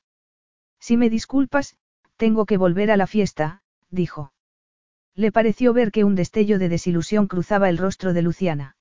Si 0.79 0.97
me 0.97 1.09
disculpas, 1.09 1.75
tengo 2.15 2.45
que 2.45 2.57
volver 2.57 2.91
a 2.91 2.97
la 2.97 3.07
fiesta, 3.07 3.61
dijo. 3.89 4.33
Le 5.13 5.31
pareció 5.31 5.73
ver 5.73 5.91
que 5.91 6.05
un 6.05 6.15
destello 6.15 6.59
de 6.59 6.69
desilusión 6.69 7.27
cruzaba 7.27 7.67
el 7.67 7.77
rostro 7.77 8.13
de 8.13 8.21
Luciana. 8.21 8.77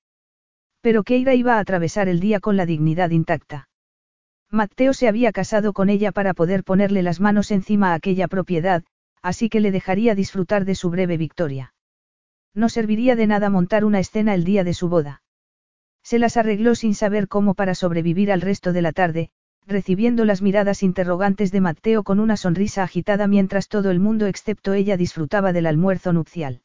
Pero 0.81 1.03
Keira 1.03 1.35
iba 1.35 1.57
a 1.57 1.59
atravesar 1.59 2.09
el 2.09 2.21
día 2.21 2.39
con 2.39 2.57
la 2.57 2.65
dignidad 2.65 3.11
intacta. 3.11 3.70
Mateo 4.53 4.93
se 4.93 5.07
había 5.07 5.31
casado 5.31 5.73
con 5.73 5.89
ella 5.91 6.11
para 6.11 6.35
poder 6.35 6.65
ponerle 6.65 7.03
las 7.03 7.21
manos 7.21 7.53
encima 7.53 7.93
a 7.93 7.95
aquella 7.95 8.27
propiedad, 8.27 8.83
así 9.23 9.49
que 9.49 9.61
le 9.61 9.71
dejaría 9.71 10.17
disfrutar 10.17 10.65
de 10.65 10.75
su 10.75 10.91
breve 10.91 11.17
victoria. 11.17 11.73
No 12.53 12.69
serviría 12.69 13.15
de 13.15 13.29
nada 13.29 13.49
montar 13.49 13.85
una 13.85 14.01
escena 14.01 14.35
el 14.35 14.43
día 14.43 14.65
de 14.65 14.75
su 14.75 14.89
boda. 14.89 15.23
Se 16.03 16.19
las 16.19 16.37
arregló 16.37 16.75
sin 16.75 16.97
saber 16.97 17.29
cómo 17.29 17.55
para 17.55 17.77
sobrevivir 17.77 18.33
al 18.33 18.41
resto 18.41 18.73
de 18.73 18.83
la 18.83 18.91
tarde, 18.91 19.31
recibiendo 19.67 20.25
las 20.25 20.43
miradas 20.43 20.83
interrogantes 20.83 21.53
de 21.53 21.61
Mateo 21.61 22.03
con 22.03 22.19
una 22.19 22.37
sonrisa 22.37 22.83
agitada 22.83 23.29
mientras 23.29 23.69
todo 23.69 23.93
el 23.93 24.01
mundo 24.01 24.27
excepto 24.27 24.73
ella 24.73 24.97
disfrutaba 24.97 25.53
del 25.53 25.67
almuerzo 25.67 26.13
nupcial. 26.13 26.63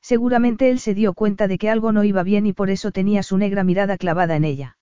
Seguramente 0.00 0.70
él 0.70 0.80
se 0.80 0.94
dio 0.94 1.14
cuenta 1.14 1.46
de 1.46 1.58
que 1.58 1.70
algo 1.70 1.92
no 1.92 2.02
iba 2.02 2.24
bien 2.24 2.46
y 2.46 2.52
por 2.52 2.70
eso 2.70 2.90
tenía 2.90 3.22
su 3.22 3.38
negra 3.38 3.62
mirada 3.62 3.96
clavada 3.96 4.34
en 4.34 4.44
ella. 4.44 4.75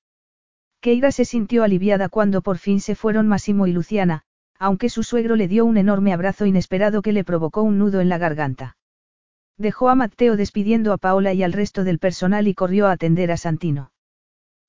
Keira 0.85 1.13
se 1.13 1.25
sintió 1.25 1.65
aliviada 1.65 2.11
cuando 2.11 2.43
por 2.43 2.59
fin 2.59 2.79
se 2.79 2.95
fueron 2.95 3.27
Massimo 3.27 3.67
y 3.67 3.73
Luciana, 3.73 4.21
aunque 4.59 4.91
su 4.91 5.03
suegro 5.03 5.35
le 5.35 5.49
dio 5.49 5.65
un 5.65 5.79
enorme 5.79 6.13
abrazo 6.13 6.45
inesperado 6.45 7.01
que 7.01 7.15
le 7.15 7.25
provocó 7.25 7.63
un 7.63 7.79
nudo 7.79 8.03
en 8.03 8.11
la 8.11 8.19
garganta. 8.19 8.77
Dejó 9.57 9.89
a 9.89 9.95
Matteo 9.95 10.37
despidiendo 10.37 10.93
a 10.93 10.99
Paola 10.99 11.33
y 11.33 11.43
al 11.43 11.55
resto 11.55 11.85
del 11.85 11.99
personal 11.99 12.49
y 12.49 12.55
corrió 12.55 12.87
a 12.87 12.93
atender 12.93 13.33
a 13.33 13.39
Santino. 13.39 13.93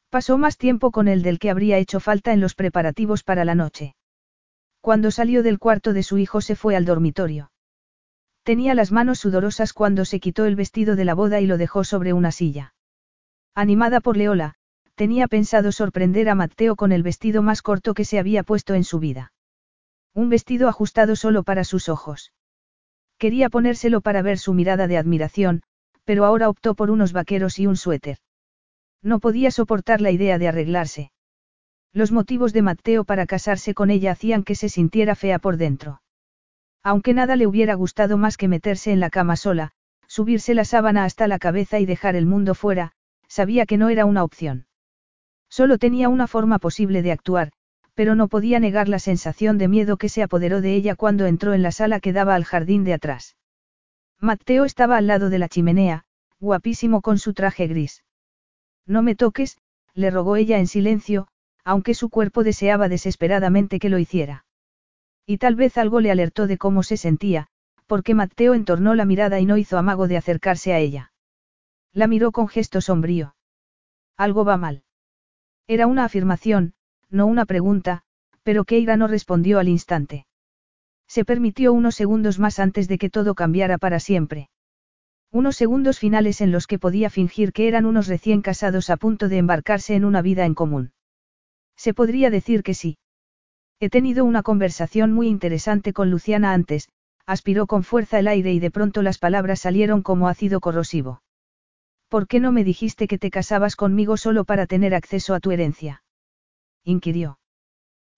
Pasó 0.09 0.37
más 0.37 0.57
tiempo 0.57 0.91
con 0.91 1.09
él 1.09 1.21
del 1.21 1.37
que 1.37 1.49
habría 1.49 1.79
hecho 1.79 1.99
falta 1.99 2.31
en 2.31 2.39
los 2.39 2.55
preparativos 2.55 3.23
para 3.25 3.43
la 3.43 3.55
noche. 3.55 3.97
Cuando 4.79 5.11
salió 5.11 5.43
del 5.43 5.59
cuarto 5.59 5.91
de 5.91 6.03
su 6.03 6.17
hijo 6.17 6.39
se 6.39 6.55
fue 6.55 6.77
al 6.77 6.85
dormitorio. 6.85 7.51
Tenía 8.43 8.73
las 8.73 8.93
manos 8.93 9.19
sudorosas 9.19 9.73
cuando 9.73 10.05
se 10.05 10.21
quitó 10.21 10.45
el 10.45 10.55
vestido 10.55 10.95
de 10.95 11.03
la 11.03 11.13
boda 11.13 11.41
y 11.41 11.45
lo 11.45 11.57
dejó 11.57 11.83
sobre 11.83 12.13
una 12.13 12.31
silla. 12.31 12.73
Animada 13.53 13.99
por 13.99 14.15
Leola, 14.15 14.55
tenía 14.95 15.27
pensado 15.27 15.71
sorprender 15.71 16.29
a 16.29 16.35
Matteo 16.35 16.75
con 16.75 16.91
el 16.91 17.03
vestido 17.03 17.41
más 17.41 17.61
corto 17.61 17.93
que 17.93 18.05
se 18.05 18.17
había 18.17 18.43
puesto 18.43 18.73
en 18.73 18.83
su 18.83 18.99
vida. 18.99 19.33
Un 20.13 20.29
vestido 20.29 20.69
ajustado 20.69 21.15
solo 21.15 21.43
para 21.43 21.63
sus 21.65 21.89
ojos. 21.89 22.31
Quería 23.17 23.49
ponérselo 23.49 24.01
para 24.01 24.21
ver 24.21 24.37
su 24.37 24.53
mirada 24.53 24.87
de 24.87 24.97
admiración, 24.97 25.61
pero 26.05 26.25
ahora 26.25 26.49
optó 26.49 26.75
por 26.75 26.91
unos 26.91 27.11
vaqueros 27.13 27.59
y 27.59 27.67
un 27.67 27.75
suéter. 27.75 28.17
No 29.01 29.19
podía 29.19 29.51
soportar 29.51 30.01
la 30.01 30.11
idea 30.11 30.37
de 30.37 30.47
arreglarse. 30.47 31.11
Los 31.91 32.11
motivos 32.11 32.53
de 32.53 32.61
Mateo 32.61 33.03
para 33.03 33.25
casarse 33.25 33.73
con 33.73 33.89
ella 33.89 34.11
hacían 34.11 34.43
que 34.43 34.55
se 34.55 34.69
sintiera 34.69 35.15
fea 35.15 35.39
por 35.39 35.57
dentro. 35.57 36.01
Aunque 36.83 37.13
nada 37.13 37.35
le 37.35 37.47
hubiera 37.47 37.73
gustado 37.73 38.17
más 38.17 38.37
que 38.37 38.47
meterse 38.47 38.91
en 38.91 38.99
la 38.99 39.09
cama 39.09 39.35
sola, 39.35 39.71
subirse 40.07 40.53
la 40.53 40.65
sábana 40.65 41.03
hasta 41.03 41.27
la 41.27 41.39
cabeza 41.39 41.79
y 41.79 41.85
dejar 41.85 42.15
el 42.15 42.25
mundo 42.25 42.53
fuera, 42.53 42.91
sabía 43.27 43.65
que 43.65 43.77
no 43.77 43.89
era 43.89 44.05
una 44.05 44.23
opción. 44.23 44.67
Solo 45.49 45.77
tenía 45.77 46.09
una 46.09 46.27
forma 46.27 46.59
posible 46.59 47.01
de 47.01 47.11
actuar, 47.11 47.51
pero 47.93 48.13
no 48.13 48.27
podía 48.27 48.59
negar 48.59 48.89
la 48.89 48.99
sensación 48.99 49.57
de 49.57 49.67
miedo 49.67 49.97
que 49.97 50.09
se 50.09 50.21
apoderó 50.21 50.61
de 50.61 50.75
ella 50.75 50.95
cuando 50.95 51.25
entró 51.25 51.53
en 51.53 51.61
la 51.61 51.71
sala 51.71 51.99
que 51.99 52.13
daba 52.13 52.35
al 52.35 52.43
jardín 52.43 52.83
de 52.83 52.93
atrás. 52.93 53.37
Mateo 54.19 54.65
estaba 54.65 54.97
al 54.97 55.07
lado 55.07 55.29
de 55.29 55.39
la 55.39 55.49
chimenea, 55.49 56.05
guapísimo 56.39 57.01
con 57.01 57.17
su 57.17 57.33
traje 57.33 57.67
gris. 57.67 58.03
No 58.85 59.01
me 59.01 59.15
toques, 59.15 59.57
le 59.93 60.11
rogó 60.11 60.35
ella 60.35 60.59
en 60.59 60.67
silencio, 60.67 61.27
aunque 61.63 61.93
su 61.93 62.09
cuerpo 62.09 62.43
deseaba 62.43 62.89
desesperadamente 62.89 63.79
que 63.79 63.89
lo 63.89 63.97
hiciera. 63.97 64.45
Y 65.25 65.37
tal 65.37 65.55
vez 65.55 65.77
algo 65.77 66.01
le 66.01 66.11
alertó 66.11 66.47
de 66.47 66.57
cómo 66.57 66.83
se 66.83 66.97
sentía, 66.97 67.47
porque 67.87 68.13
Mateo 68.13 68.53
entornó 68.53 68.93
la 68.93 69.05
mirada 69.05 69.39
y 69.39 69.45
no 69.45 69.57
hizo 69.57 69.77
amago 69.77 70.07
de 70.07 70.17
acercarse 70.17 70.73
a 70.73 70.79
ella. 70.79 71.11
La 71.93 72.07
miró 72.07 72.31
con 72.31 72.47
gesto 72.47 72.81
sombrío. 72.81 73.35
Algo 74.17 74.45
va 74.45 74.57
mal. 74.57 74.84
Era 75.67 75.87
una 75.87 76.05
afirmación, 76.05 76.73
no 77.09 77.25
una 77.25 77.45
pregunta, 77.45 78.03
pero 78.43 78.65
Keira 78.65 78.97
no 78.97 79.07
respondió 79.07 79.57
al 79.59 79.67
instante. 79.67 80.27
Se 81.07 81.25
permitió 81.25 81.73
unos 81.73 81.95
segundos 81.95 82.39
más 82.39 82.59
antes 82.59 82.87
de 82.87 82.97
que 82.97 83.09
todo 83.09 83.33
cambiara 83.33 83.77
para 83.77 83.99
siempre. 83.99 84.49
Unos 85.31 85.55
segundos 85.55 85.99
finales 85.99 86.39
en 86.41 86.51
los 86.51 86.67
que 86.67 86.79
podía 86.79 87.09
fingir 87.09 87.51
que 87.51 87.67
eran 87.67 87.85
unos 87.85 88.07
recién 88.07 88.41
casados 88.41 88.89
a 88.89 88.97
punto 88.97 89.27
de 89.27 89.37
embarcarse 89.37 89.95
en 89.95 90.05
una 90.05 90.21
vida 90.21 90.45
en 90.45 90.53
común. 90.53 90.93
Se 91.75 91.93
podría 91.93 92.29
decir 92.29 92.63
que 92.63 92.73
sí. 92.73 92.97
He 93.79 93.89
tenido 93.89 94.23
una 94.23 94.43
conversación 94.43 95.11
muy 95.11 95.27
interesante 95.27 95.93
con 95.93 96.09
Luciana 96.09 96.53
antes, 96.53 96.87
aspiró 97.25 97.67
con 97.67 97.83
fuerza 97.83 98.19
el 98.19 98.27
aire 98.27 98.53
y 98.53 98.59
de 98.59 98.71
pronto 98.71 99.01
las 99.01 99.17
palabras 99.17 99.59
salieron 99.59 100.03
como 100.03 100.29
ácido 100.29 100.61
corrosivo. 100.61 101.21
¿Por 102.07 102.27
qué 102.27 102.39
no 102.39 102.51
me 102.51 102.63
dijiste 102.63 103.07
que 103.07 103.17
te 103.17 103.31
casabas 103.31 103.75
conmigo 103.75 104.17
solo 104.17 104.45
para 104.45 104.67
tener 104.67 104.93
acceso 104.93 105.33
a 105.33 105.39
tu 105.39 105.51
herencia? 105.51 106.03
inquirió. 106.83 107.39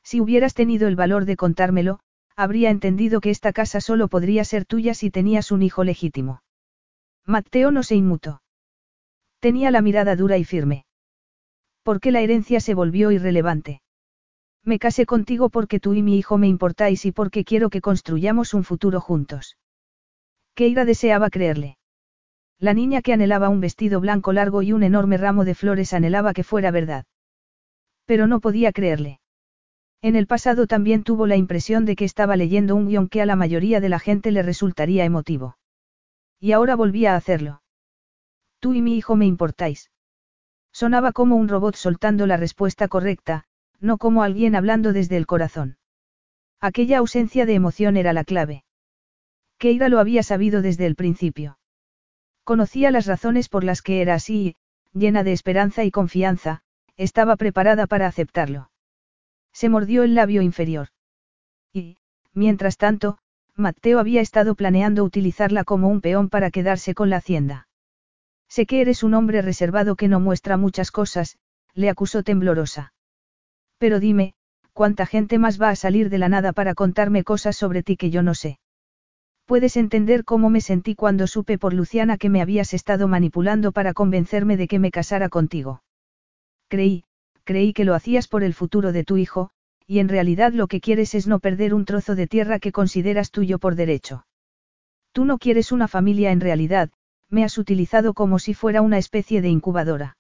Si 0.03 0.19
hubieras 0.19 0.53
tenido 0.53 0.87
el 0.87 0.95
valor 0.95 1.25
de 1.25 1.37
contármelo, 1.37 1.99
habría 2.35 2.69
entendido 2.69 3.19
que 3.21 3.29
esta 3.29 3.53
casa 3.53 3.81
solo 3.81 4.07
podría 4.07 4.43
ser 4.43 4.65
tuya 4.65 4.93
si 4.93 5.09
tenías 5.09 5.51
un 5.51 5.63
hijo 5.63 5.83
legítimo. 5.83 6.41
Mateo 7.25 7.71
no 7.71 7.83
se 7.83 7.95
inmutó. 7.95 8.41
Tenía 9.39 9.71
la 9.71 9.81
mirada 9.81 10.15
dura 10.15 10.37
y 10.37 10.43
firme. 10.43 10.85
¿Por 11.83 11.99
qué 11.99 12.11
la 12.11 12.21
herencia 12.21 12.59
se 12.59 12.73
volvió 12.73 13.11
irrelevante? 13.11 13.81
Me 14.63 14.79
casé 14.79 15.05
contigo 15.05 15.49
porque 15.49 15.79
tú 15.79 15.93
y 15.93 16.03
mi 16.03 16.17
hijo 16.17 16.37
me 16.37 16.47
importáis 16.47 17.05
y 17.05 17.11
porque 17.11 17.45
quiero 17.45 17.69
que 17.69 17.81
construyamos 17.81 18.53
un 18.53 18.63
futuro 18.63 18.99
juntos. 18.99 19.57
Keira 20.55 20.83
deseaba 20.83 21.29
creerle. 21.29 21.76
La 22.59 22.73
niña 22.73 23.01
que 23.01 23.13
anhelaba 23.13 23.49
un 23.49 23.61
vestido 23.61 23.99
blanco 23.99 24.33
largo 24.33 24.63
y 24.63 24.73
un 24.73 24.81
enorme 24.81 25.17
ramo 25.17 25.45
de 25.45 25.53
flores 25.53 25.93
anhelaba 25.93 26.33
que 26.33 26.43
fuera 26.43 26.71
verdad. 26.71 27.05
Pero 28.05 28.25
no 28.25 28.39
podía 28.39 28.71
creerle. 28.71 29.19
En 30.01 30.15
el 30.15 30.27
pasado 30.27 30.65
también 30.65 31.03
tuvo 31.03 31.27
la 31.27 31.35
impresión 31.35 31.85
de 31.85 31.95
que 31.95 32.05
estaba 32.05 32.35
leyendo 32.35 32.75
un 32.75 32.87
guion 32.87 33.09
que 33.09 33.21
a 33.21 33.25
la 33.25 33.35
mayoría 33.35 33.79
de 33.79 33.89
la 33.89 33.99
gente 33.99 34.31
le 34.31 34.41
resultaría 34.41 35.05
emotivo. 35.05 35.57
Y 36.39 36.51
ahora 36.51 36.75
volvía 36.75 37.13
a 37.13 37.17
hacerlo. 37.17 37.61
Tú 38.59 38.73
y 38.73 38.81
mi 38.81 38.97
hijo 38.97 39.15
me 39.15 39.25
importáis. 39.25 39.91
Sonaba 40.71 41.11
como 41.11 41.35
un 41.35 41.47
robot 41.47 41.75
soltando 41.75 42.25
la 42.27 42.37
respuesta 42.37 42.87
correcta, 42.87 43.45
no 43.79 43.97
como 43.97 44.23
alguien 44.23 44.55
hablando 44.55 44.93
desde 44.93 45.17
el 45.17 45.27
corazón. 45.27 45.77
Aquella 46.59 46.99
ausencia 46.99 47.45
de 47.45 47.53
emoción 47.53 47.97
era 47.97 48.13
la 48.13 48.23
clave. 48.23 48.63
Keira 49.59 49.89
lo 49.89 49.99
había 49.99 50.23
sabido 50.23 50.61
desde 50.61 50.85
el 50.85 50.95
principio. 50.95 51.56
Conocía 52.47 52.91
las 52.91 53.07
razones 53.07 53.49
por 53.49 53.65
las 53.65 53.81
que 53.81 54.01
era 54.01 54.13
así 54.13 54.55
y, 54.93 54.97
llena 54.97 55.25
de 55.25 55.33
esperanza 55.33 55.83
y 55.83 55.91
confianza, 55.91 56.61
estaba 56.95 57.35
preparada 57.35 57.87
para 57.87 58.07
aceptarlo. 58.07 58.71
Se 59.51 59.67
mordió 59.67 60.03
el 60.03 60.15
labio 60.15 60.41
inferior. 60.41 60.87
Y, 61.73 61.97
mientras 62.33 62.77
tanto, 62.77 63.17
Mateo 63.57 63.99
había 63.99 64.21
estado 64.21 64.55
planeando 64.55 65.03
utilizarla 65.03 65.65
como 65.65 65.89
un 65.89 65.99
peón 65.99 66.29
para 66.29 66.49
quedarse 66.49 66.93
con 66.93 67.09
la 67.09 67.17
hacienda. 67.17 67.67
Sé 68.47 68.65
que 68.65 68.79
eres 68.79 69.03
un 69.03 69.13
hombre 69.13 69.41
reservado 69.41 69.97
que 69.97 70.07
no 70.07 70.21
muestra 70.21 70.55
muchas 70.55 70.89
cosas, 70.89 71.37
le 71.73 71.89
acusó 71.89 72.23
temblorosa. 72.23 72.93
Pero 73.77 73.99
dime, 73.99 74.35
¿cuánta 74.71 75.05
gente 75.05 75.37
más 75.37 75.61
va 75.61 75.71
a 75.71 75.75
salir 75.75 76.09
de 76.09 76.17
la 76.17 76.29
nada 76.29 76.53
para 76.53 76.75
contarme 76.75 77.25
cosas 77.25 77.57
sobre 77.57 77.83
ti 77.83 77.97
que 77.97 78.09
yo 78.09 78.23
no 78.23 78.33
sé? 78.35 78.57
Puedes 79.47 79.77
entender 79.77 80.25
cómo 80.25 80.49
me 80.49 80.59
sentí 80.59 80.93
cuando 80.93 81.25
supe 81.25 81.57
por 81.57 81.73
Luciana 81.73 82.17
que 82.17 82.29
me 82.29 82.41
habías 82.41 82.73
estado 82.73 83.07
manipulando 83.07 83.71
para 83.71 83.93
convencerme 83.93 84.57
de 84.57 84.67
que 84.67 84.77
me 84.77 84.91
casara 84.91 85.29
contigo. 85.29 85.83
Creí, 86.67 87.05
creí 87.45 87.71
que 87.71 87.85
lo 87.85 87.95
hacías 87.95 88.27
por 88.27 88.43
el 88.43 88.53
futuro 88.53 88.91
de 88.91 89.05
tu 89.05 89.15
hijo, 89.15 89.49
y 89.87 89.99
en 89.99 90.09
realidad 90.09 90.51
lo 90.51 90.67
que 90.67 90.81
quieres 90.81 91.15
es 91.15 91.27
no 91.27 91.39
perder 91.39 91.73
un 91.73 91.85
trozo 91.85 92.13
de 92.13 92.27
tierra 92.27 92.59
que 92.59 92.73
consideras 92.73 93.31
tuyo 93.31 93.57
por 93.57 93.75
derecho. 93.75 94.25
Tú 95.13 95.23
no 95.23 95.37
quieres 95.37 95.71
una 95.71 95.87
familia 95.87 96.31
en 96.31 96.41
realidad, 96.41 96.89
me 97.29 97.45
has 97.45 97.57
utilizado 97.57 98.13
como 98.13 98.39
si 98.39 98.53
fuera 98.53 98.81
una 98.81 98.97
especie 98.97 99.41
de 99.41 99.47
incubadora. 99.47 100.17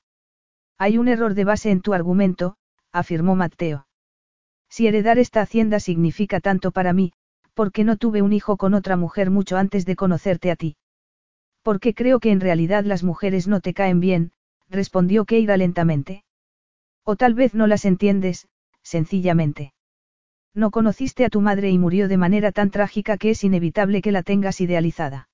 Hay 0.77 0.97
un 0.97 1.09
error 1.09 1.33
de 1.33 1.43
base 1.43 1.69
en 1.69 1.81
tu 1.81 1.93
argumento, 1.93 2.55
afirmó 2.93 3.35
Mateo. 3.35 3.87
Si 4.69 4.87
heredar 4.87 5.19
esta 5.19 5.41
hacienda 5.41 5.81
significa 5.81 6.39
tanto 6.39 6.71
para 6.71 6.93
mí, 6.93 7.11
¿por 7.57 7.71
qué 7.71 7.83
no 7.83 7.97
tuve 7.97 8.21
un 8.21 8.33
hijo 8.33 8.55
con 8.55 8.75
otra 8.75 8.97
mujer 8.97 9.31
mucho 9.31 9.57
antes 9.57 9.83
de 9.87 9.95
conocerte 9.95 10.51
a 10.51 10.55
ti? 10.55 10.77
Porque 11.63 11.95
creo 11.95 12.19
que 12.19 12.29
en 12.29 12.39
realidad 12.39 12.83
las 12.85 13.03
mujeres 13.03 13.47
no 13.47 13.61
te 13.61 13.73
caen 13.73 13.99
bien, 13.99 14.31
respondió 14.69 15.25
Keira 15.25 15.57
lentamente. 15.57 16.23
O 17.03 17.15
tal 17.15 17.33
vez 17.33 17.55
no 17.55 17.65
las 17.65 17.85
entiendes, 17.85 18.47
sencillamente. 18.83 19.73
No 20.53 20.69
conociste 20.69 21.25
a 21.25 21.29
tu 21.29 21.41
madre 21.41 21.71
y 21.71 21.79
murió 21.79 22.07
de 22.07 22.17
manera 22.17 22.51
tan 22.51 22.69
trágica 22.69 23.17
que 23.17 23.31
es 23.31 23.43
inevitable 23.43 24.03
que 24.03 24.11
la 24.11 24.21
tengas 24.21 24.61
idealizada. 24.61 25.27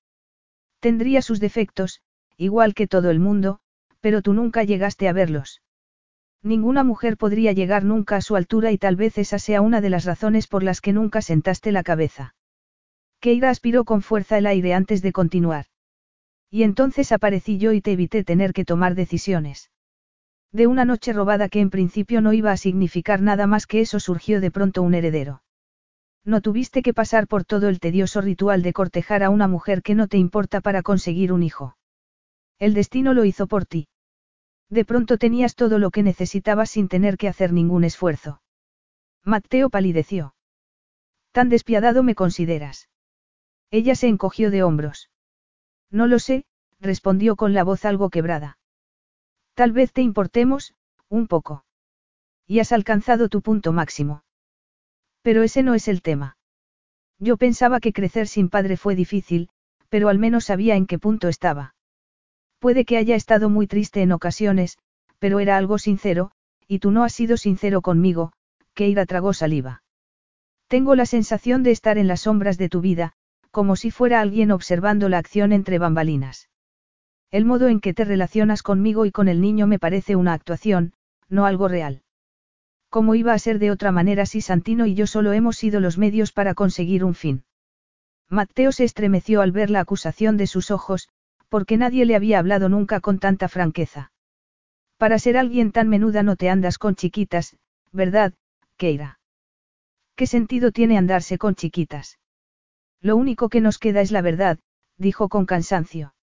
Tendría 0.80 1.22
sus 1.22 1.42
defectos, 1.42 2.00
igual 2.38 2.74
que 2.74 2.88
todo 2.88 3.12
el 3.12 3.20
mundo, 3.20 3.60
pero 4.00 4.22
tú 4.22 4.32
nunca 4.34 4.64
llegaste 4.64 5.10
a 5.10 5.14
verlos. 5.14 5.62
Ninguna 6.44 6.84
mujer 6.84 7.16
podría 7.16 7.54
llegar 7.54 7.86
nunca 7.86 8.18
a 8.18 8.22
su 8.22 8.36
altura 8.36 8.72
y 8.74 8.78
tal 8.78 8.98
vez 8.98 9.18
esa 9.18 9.40
sea 9.40 9.62
una 9.62 9.80
de 9.80 9.90
las 9.90 10.04
razones 10.04 10.48
por 10.48 10.62
las 10.62 10.82
que 10.82 10.92
nunca 10.92 11.22
sentaste 11.22 11.72
la 11.72 11.84
cabeza. 11.84 12.36
Keira 13.22 13.50
aspiró 13.50 13.86
con 13.86 14.02
fuerza 14.02 14.38
el 14.38 14.46
aire 14.46 14.74
antes 14.74 15.02
de 15.02 15.14
continuar. 15.14 15.68
Y 16.52 16.64
entonces 16.64 17.14
aparecí 17.14 17.58
yo 17.58 17.72
y 17.72 17.80
te 17.80 17.94
evité 17.94 18.26
tener 18.26 18.52
que 18.52 18.66
tomar 18.66 18.94
decisiones. 18.94 19.72
De 20.52 20.68
una 20.68 20.84
noche 20.84 21.14
robada 21.14 21.48
que 21.48 21.62
en 21.62 21.70
principio 21.70 22.20
no 22.20 22.34
iba 22.34 22.52
a 22.52 22.58
significar 22.58 23.22
nada 23.22 23.48
más 23.48 23.66
que 23.66 23.80
eso 23.80 24.02
surgió 24.02 24.42
de 24.42 24.52
pronto 24.52 24.84
un 24.84 24.94
heredero. 24.94 25.42
No 26.26 26.42
tuviste 26.42 26.84
que 26.84 26.94
pasar 26.94 27.28
por 27.28 27.46
todo 27.46 27.70
el 27.70 27.80
tedioso 27.80 28.20
ritual 28.20 28.62
de 28.62 28.74
cortejar 28.74 29.24
a 29.24 29.30
una 29.30 29.48
mujer 29.48 29.82
que 29.82 29.96
no 29.96 30.10
te 30.10 30.18
importa 30.18 30.60
para 30.60 30.84
conseguir 30.84 31.32
un 31.32 31.42
hijo. 31.42 31.78
El 32.60 32.74
destino 32.74 33.14
lo 33.14 33.24
hizo 33.24 33.48
por 33.48 33.66
ti. 33.66 33.88
De 34.70 34.86
pronto 34.86 35.18
tenías 35.18 35.56
todo 35.56 35.80
lo 35.80 35.92
que 35.92 36.04
necesitabas 36.04 36.72
sin 36.72 36.88
tener 36.88 37.18
que 37.18 37.28
hacer 37.28 37.54
ningún 37.54 37.84
esfuerzo. 37.84 38.42
Mateo 39.24 39.70
palideció. 39.70 40.36
Tan 41.32 41.50
despiadado 41.50 42.04
me 42.04 42.16
consideras. 42.16 42.90
Ella 43.72 43.96
se 43.96 44.08
encogió 44.08 44.52
de 44.52 44.64
hombros. 44.64 45.10
No 45.90 46.08
lo 46.08 46.20
sé, 46.20 46.46
respondió 46.80 47.36
con 47.36 47.54
la 47.54 47.64
voz 47.64 47.86
algo 47.86 48.10
quebrada. 48.10 48.58
Tal 49.54 49.72
vez 49.72 49.94
te 49.94 50.02
importemos, 50.02 50.74
un 51.10 51.28
poco. 51.28 51.66
Y 52.46 52.60
has 52.60 52.72
alcanzado 52.72 53.30
tu 53.30 53.42
punto 53.42 53.72
máximo. 53.72 54.24
Pero 55.22 55.44
ese 55.44 55.64
no 55.64 55.74
es 55.74 55.88
el 55.88 56.02
tema. 56.02 56.38
Yo 57.20 57.38
pensaba 57.38 57.80
que 57.80 57.94
crecer 57.94 58.28
sin 58.28 58.50
padre 58.50 58.76
fue 58.76 58.96
difícil, 58.96 59.50
pero 59.90 60.10
al 60.10 60.20
menos 60.20 60.46
sabía 60.46 60.76
en 60.76 60.86
qué 60.86 61.00
punto 61.00 61.30
estaba. 61.30 61.76
Puede 62.64 62.86
que 62.86 62.96
haya 62.96 63.18
estado 63.18 63.50
muy 63.50 63.68
triste 63.68 64.04
en 64.04 64.14
ocasiones, 64.14 64.78
pero 65.20 65.42
era 65.42 65.58
algo 65.58 65.78
sincero, 65.78 66.32
y 66.66 66.80
tú 66.80 66.92
no 66.92 67.04
has 67.04 67.12
sido 67.12 67.36
sincero 67.36 67.82
conmigo, 67.82 68.32
Keira 68.74 69.06
tragó 69.06 69.34
saliva. 69.34 69.84
Tengo 70.70 70.96
la 70.96 71.06
sensación 71.06 71.64
de 71.64 71.72
estar 71.72 71.98
en 71.98 72.08
las 72.08 72.22
sombras 72.22 72.58
de 72.58 72.70
tu 72.70 72.80
vida, 72.80 73.12
como 73.52 73.76
si 73.76 73.92
fuera 73.92 74.22
alguien 74.22 74.50
observando 74.50 75.10
la 75.10 75.18
acción 75.18 75.52
entre 75.52 75.78
bambalinas. 75.78 76.48
El 77.32 77.44
modo 77.44 77.68
en 77.68 77.82
que 77.82 77.94
te 77.94 78.06
relacionas 78.06 78.64
conmigo 78.64 79.06
y 79.06 79.12
con 79.12 79.28
el 79.28 79.42
niño 79.42 79.68
me 79.68 79.78
parece 79.78 80.16
una 80.16 80.32
actuación, 80.32 80.94
no 81.28 81.46
algo 81.46 81.68
real. 81.68 82.04
¿Cómo 82.88 83.14
iba 83.14 83.34
a 83.34 83.40
ser 83.40 83.60
de 83.60 83.72
otra 83.72 83.92
manera 83.92 84.26
si 84.26 84.40
Santino 84.40 84.86
y 84.86 84.96
yo 84.96 85.06
solo 85.06 85.34
hemos 85.34 85.58
sido 85.58 85.82
los 85.82 85.98
medios 85.98 86.32
para 86.32 86.54
conseguir 86.54 87.04
un 87.04 87.14
fin? 87.14 87.44
Mateo 88.30 88.72
se 88.72 88.86
estremeció 88.86 89.42
al 89.42 89.52
ver 89.52 89.70
la 89.70 89.82
acusación 89.82 90.38
de 90.38 90.48
sus 90.48 90.72
ojos, 90.72 91.10
porque 91.54 91.78
nadie 91.78 92.08
le 92.08 92.16
había 92.16 92.40
hablado 92.40 92.68
nunca 92.68 93.00
con 93.00 93.20
tanta 93.20 93.48
franqueza. 93.48 94.12
Para 94.98 95.20
ser 95.20 95.38
alguien 95.38 95.72
tan 95.72 95.88
menuda 95.88 96.24
no 96.24 96.36
te 96.36 96.50
andas 96.50 96.80
con 96.80 96.96
chiquitas, 96.96 97.58
¿verdad, 97.92 98.34
Keira? 98.76 99.20
¿Qué 100.16 100.26
sentido 100.26 100.72
tiene 100.72 100.98
andarse 100.98 101.38
con 101.38 101.54
chiquitas? 101.54 102.18
Lo 103.02 103.16
único 103.16 103.50
que 103.50 103.62
nos 103.62 103.78
queda 103.78 104.02
es 104.02 104.10
la 104.10 104.24
verdad, 104.24 104.58
dijo 104.98 105.30
con 105.30 105.46
cansancio. 105.46 106.16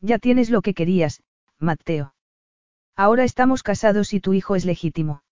Ya 0.00 0.18
tienes 0.18 0.48
lo 0.48 0.62
que 0.62 0.72
querías, 0.72 1.22
Mateo. 1.58 2.14
Ahora 2.96 3.24
estamos 3.24 3.62
casados 3.62 4.14
y 4.14 4.20
tu 4.20 4.32
hijo 4.32 4.56
es 4.56 4.64
legítimo. 4.64 5.22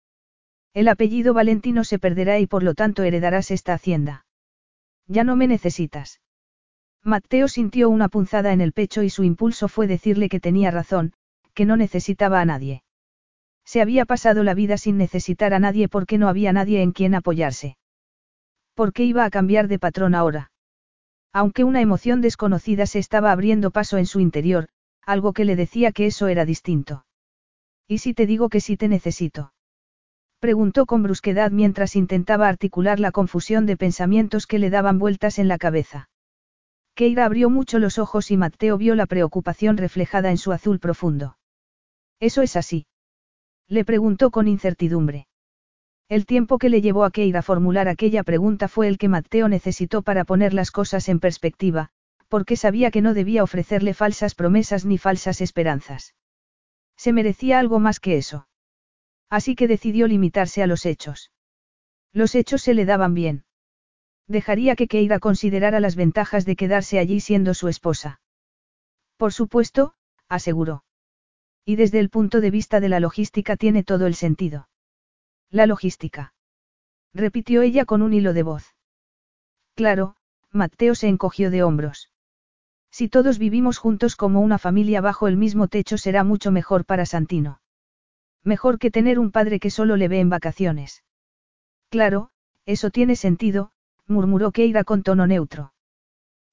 El 0.74 0.86
apellido 0.86 1.32
Valentino 1.32 1.84
se 1.84 1.98
perderá 1.98 2.40
y 2.40 2.46
por 2.46 2.62
lo 2.62 2.74
tanto 2.74 3.02
heredarás 3.04 3.50
esta 3.50 3.72
hacienda. 3.72 4.26
Ya 5.06 5.24
no 5.24 5.34
me 5.34 5.46
necesitas. 5.46 6.20
Mateo 7.06 7.48
sintió 7.48 7.90
una 7.90 8.08
punzada 8.08 8.54
en 8.54 8.62
el 8.62 8.72
pecho 8.72 9.02
y 9.02 9.10
su 9.10 9.24
impulso 9.24 9.68
fue 9.68 9.86
decirle 9.86 10.30
que 10.30 10.40
tenía 10.40 10.70
razón, 10.70 11.12
que 11.52 11.66
no 11.66 11.76
necesitaba 11.76 12.40
a 12.40 12.46
nadie. 12.46 12.82
Se 13.66 13.82
había 13.82 14.06
pasado 14.06 14.42
la 14.42 14.54
vida 14.54 14.78
sin 14.78 14.96
necesitar 14.96 15.52
a 15.52 15.58
nadie 15.58 15.86
porque 15.88 16.16
no 16.16 16.28
había 16.28 16.54
nadie 16.54 16.80
en 16.80 16.92
quien 16.92 17.14
apoyarse. 17.14 17.76
¿Por 18.74 18.94
qué 18.94 19.04
iba 19.04 19.26
a 19.26 19.30
cambiar 19.30 19.68
de 19.68 19.78
patrón 19.78 20.14
ahora? 20.14 20.50
Aunque 21.30 21.62
una 21.64 21.82
emoción 21.82 22.22
desconocida 22.22 22.86
se 22.86 23.00
estaba 23.00 23.32
abriendo 23.32 23.70
paso 23.70 23.98
en 23.98 24.06
su 24.06 24.20
interior, 24.20 24.68
algo 25.04 25.34
que 25.34 25.44
le 25.44 25.56
decía 25.56 25.92
que 25.92 26.06
eso 26.06 26.28
era 26.28 26.46
distinto. 26.46 27.04
¿Y 27.86 27.98
si 27.98 28.14
te 28.14 28.24
digo 28.24 28.48
que 28.48 28.60
sí 28.60 28.78
te 28.78 28.88
necesito? 28.88 29.52
Preguntó 30.38 30.86
con 30.86 31.02
brusquedad 31.02 31.50
mientras 31.50 31.96
intentaba 31.96 32.48
articular 32.48 32.98
la 32.98 33.12
confusión 33.12 33.66
de 33.66 33.76
pensamientos 33.76 34.46
que 34.46 34.58
le 34.58 34.70
daban 34.70 34.98
vueltas 34.98 35.38
en 35.38 35.48
la 35.48 35.58
cabeza. 35.58 36.08
Keira 36.94 37.24
abrió 37.24 37.50
mucho 37.50 37.78
los 37.78 37.98
ojos 37.98 38.30
y 38.30 38.36
Mateo 38.36 38.78
vio 38.78 38.94
la 38.94 39.06
preocupación 39.06 39.76
reflejada 39.76 40.30
en 40.30 40.38
su 40.38 40.52
azul 40.52 40.78
profundo. 40.78 41.38
¿Eso 42.20 42.42
es 42.42 42.56
así? 42.56 42.86
Le 43.66 43.84
preguntó 43.84 44.30
con 44.30 44.46
incertidumbre. 44.46 45.26
El 46.08 46.26
tiempo 46.26 46.58
que 46.58 46.68
le 46.68 46.80
llevó 46.80 47.04
a 47.04 47.10
Keira 47.10 47.42
formular 47.42 47.88
aquella 47.88 48.22
pregunta 48.22 48.68
fue 48.68 48.88
el 48.88 48.98
que 48.98 49.08
Mateo 49.08 49.48
necesitó 49.48 50.02
para 50.02 50.24
poner 50.24 50.54
las 50.54 50.70
cosas 50.70 51.08
en 51.08 51.18
perspectiva, 51.18 51.90
porque 52.28 52.56
sabía 52.56 52.90
que 52.90 53.02
no 53.02 53.14
debía 53.14 53.42
ofrecerle 53.42 53.94
falsas 53.94 54.34
promesas 54.34 54.84
ni 54.84 54.98
falsas 54.98 55.40
esperanzas. 55.40 56.14
Se 56.96 57.12
merecía 57.12 57.58
algo 57.58 57.80
más 57.80 58.00
que 58.00 58.16
eso. 58.16 58.46
Así 59.30 59.56
que 59.56 59.66
decidió 59.66 60.06
limitarse 60.06 60.62
a 60.62 60.66
los 60.66 60.86
hechos. 60.86 61.32
Los 62.12 62.34
hechos 62.34 62.62
se 62.62 62.74
le 62.74 62.84
daban 62.84 63.14
bien. 63.14 63.44
Dejaría 64.26 64.74
que 64.76 64.88
Keira 64.88 65.18
considerara 65.18 65.80
las 65.80 65.96
ventajas 65.96 66.44
de 66.46 66.56
quedarse 66.56 66.98
allí 66.98 67.20
siendo 67.20 67.54
su 67.54 67.68
esposa. 67.68 68.20
Por 69.16 69.32
supuesto, 69.32 69.94
aseguró. 70.28 70.84
Y 71.64 71.76
desde 71.76 72.00
el 72.00 72.10
punto 72.10 72.40
de 72.40 72.50
vista 72.50 72.80
de 72.80 72.88
la 72.88 73.00
logística 73.00 73.56
tiene 73.56 73.84
todo 73.84 74.06
el 74.06 74.14
sentido. 74.14 74.68
La 75.50 75.66
logística. 75.66 76.34
Repitió 77.12 77.62
ella 77.62 77.84
con 77.84 78.02
un 78.02 78.12
hilo 78.12 78.32
de 78.32 78.42
voz. 78.42 78.74
Claro, 79.74 80.16
Mateo 80.50 80.94
se 80.94 81.08
encogió 81.08 81.50
de 81.50 81.62
hombros. 81.62 82.10
Si 82.90 83.08
todos 83.08 83.38
vivimos 83.38 83.78
juntos 83.78 84.14
como 84.14 84.40
una 84.40 84.58
familia 84.58 85.00
bajo 85.00 85.26
el 85.26 85.36
mismo 85.36 85.68
techo 85.68 85.98
será 85.98 86.22
mucho 86.22 86.50
mejor 86.50 86.84
para 86.84 87.06
Santino. 87.06 87.60
Mejor 88.44 88.78
que 88.78 88.90
tener 88.90 89.18
un 89.18 89.32
padre 89.32 89.58
que 89.58 89.70
solo 89.70 89.96
le 89.96 90.08
ve 90.08 90.20
en 90.20 90.28
vacaciones. 90.28 91.02
Claro, 91.88 92.30
eso 92.66 92.90
tiene 92.90 93.16
sentido, 93.16 93.72
murmuró 94.06 94.52
Keira 94.52 94.84
con 94.84 95.02
tono 95.02 95.26
neutro. 95.26 95.72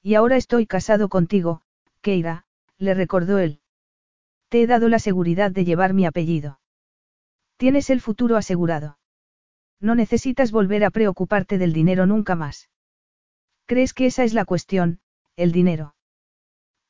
Y 0.01 0.15
ahora 0.15 0.37
estoy 0.37 0.65
casado 0.65 1.09
contigo, 1.09 1.61
Keira, 2.01 2.45
le 2.77 2.93
recordó 2.93 3.37
él. 3.37 3.59
Te 4.49 4.61
he 4.61 4.67
dado 4.67 4.89
la 4.89 4.99
seguridad 4.99 5.51
de 5.51 5.65
llevar 5.65 5.93
mi 5.93 6.05
apellido. 6.05 6.59
Tienes 7.57 7.89
el 7.89 8.01
futuro 8.01 8.37
asegurado. 8.37 8.97
No 9.79 9.95
necesitas 9.95 10.51
volver 10.51 10.83
a 10.83 10.91
preocuparte 10.91 11.57
del 11.57 11.73
dinero 11.73 12.05
nunca 12.05 12.35
más. 12.35 12.69
¿Crees 13.65 13.93
que 13.93 14.07
esa 14.07 14.23
es 14.23 14.33
la 14.33 14.45
cuestión, 14.45 14.99
el 15.35 15.51
dinero? 15.51 15.95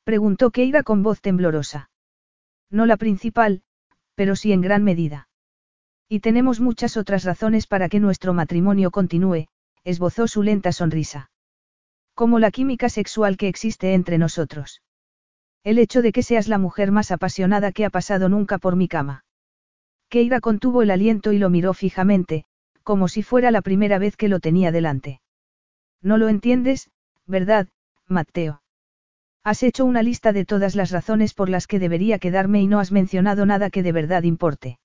Preguntó 0.04 0.50
Keira 0.50 0.82
con 0.82 1.02
voz 1.02 1.20
temblorosa. 1.20 1.90
No 2.70 2.86
la 2.86 2.96
principal, 2.96 3.62
pero 4.14 4.34
sí 4.34 4.52
en 4.52 4.62
gran 4.62 4.82
medida. 4.82 5.28
Y 6.08 6.20
tenemos 6.20 6.60
muchas 6.60 6.96
otras 6.96 7.24
razones 7.24 7.66
para 7.66 7.88
que 7.88 8.00
nuestro 8.00 8.34
matrimonio 8.34 8.90
continúe, 8.90 9.46
esbozó 9.84 10.28
su 10.28 10.42
lenta 10.42 10.72
sonrisa. 10.72 11.30
Como 12.14 12.38
la 12.38 12.50
química 12.50 12.88
sexual 12.88 13.36
que 13.36 13.48
existe 13.48 13.94
entre 13.94 14.18
nosotros. 14.18 14.82
El 15.64 15.78
hecho 15.78 16.02
de 16.02 16.12
que 16.12 16.22
seas 16.22 16.48
la 16.48 16.58
mujer 16.58 16.90
más 16.90 17.10
apasionada 17.10 17.72
que 17.72 17.84
ha 17.84 17.90
pasado 17.90 18.28
nunca 18.28 18.58
por 18.58 18.76
mi 18.76 18.88
cama. 18.88 19.24
Keira 20.08 20.40
contuvo 20.40 20.82
el 20.82 20.90
aliento 20.90 21.32
y 21.32 21.38
lo 21.38 21.50
miró 21.50 21.72
fijamente, 21.72 22.44
como 22.82 23.08
si 23.08 23.22
fuera 23.22 23.50
la 23.50 23.62
primera 23.62 23.98
vez 23.98 24.16
que 24.16 24.28
lo 24.28 24.40
tenía 24.40 24.72
delante. 24.72 25.20
No 26.02 26.18
lo 26.18 26.28
entiendes, 26.28 26.90
¿verdad, 27.26 27.68
Mateo? 28.08 28.62
Has 29.44 29.62
hecho 29.62 29.84
una 29.84 30.02
lista 30.02 30.32
de 30.32 30.44
todas 30.44 30.74
las 30.76 30.90
razones 30.90 31.34
por 31.34 31.48
las 31.48 31.66
que 31.66 31.78
debería 31.78 32.18
quedarme 32.18 32.60
y 32.60 32.66
no 32.66 32.78
has 32.78 32.92
mencionado 32.92 33.46
nada 33.46 33.70
que 33.70 33.82
de 33.82 33.92
verdad 33.92 34.22
importe. 34.22 34.78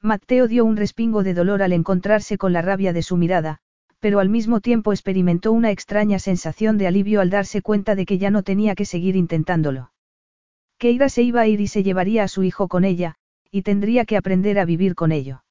Mateo 0.00 0.48
dio 0.48 0.64
un 0.64 0.76
respingo 0.76 1.22
de 1.22 1.34
dolor 1.34 1.62
al 1.62 1.72
encontrarse 1.72 2.38
con 2.38 2.52
la 2.52 2.62
rabia 2.62 2.92
de 2.92 3.02
su 3.02 3.16
mirada, 3.16 3.60
pero 4.02 4.18
al 4.18 4.28
mismo 4.28 4.60
tiempo 4.60 4.92
experimentó 4.92 5.52
una 5.52 5.70
extraña 5.70 6.18
sensación 6.18 6.76
de 6.76 6.88
alivio 6.88 7.20
al 7.20 7.30
darse 7.30 7.62
cuenta 7.62 7.94
de 7.94 8.04
que 8.04 8.18
ya 8.18 8.32
no 8.32 8.42
tenía 8.42 8.74
que 8.74 8.84
seguir 8.84 9.14
intentándolo. 9.14 9.92
Keira 10.76 11.08
se 11.08 11.22
iba 11.22 11.42
a 11.42 11.46
ir 11.46 11.60
y 11.60 11.68
se 11.68 11.84
llevaría 11.84 12.24
a 12.24 12.28
su 12.28 12.42
hijo 12.42 12.66
con 12.66 12.84
ella, 12.84 13.14
y 13.52 13.62
tendría 13.62 14.04
que 14.04 14.16
aprender 14.16 14.58
a 14.58 14.64
vivir 14.64 14.96
con 14.96 15.12
ello. 15.12 15.44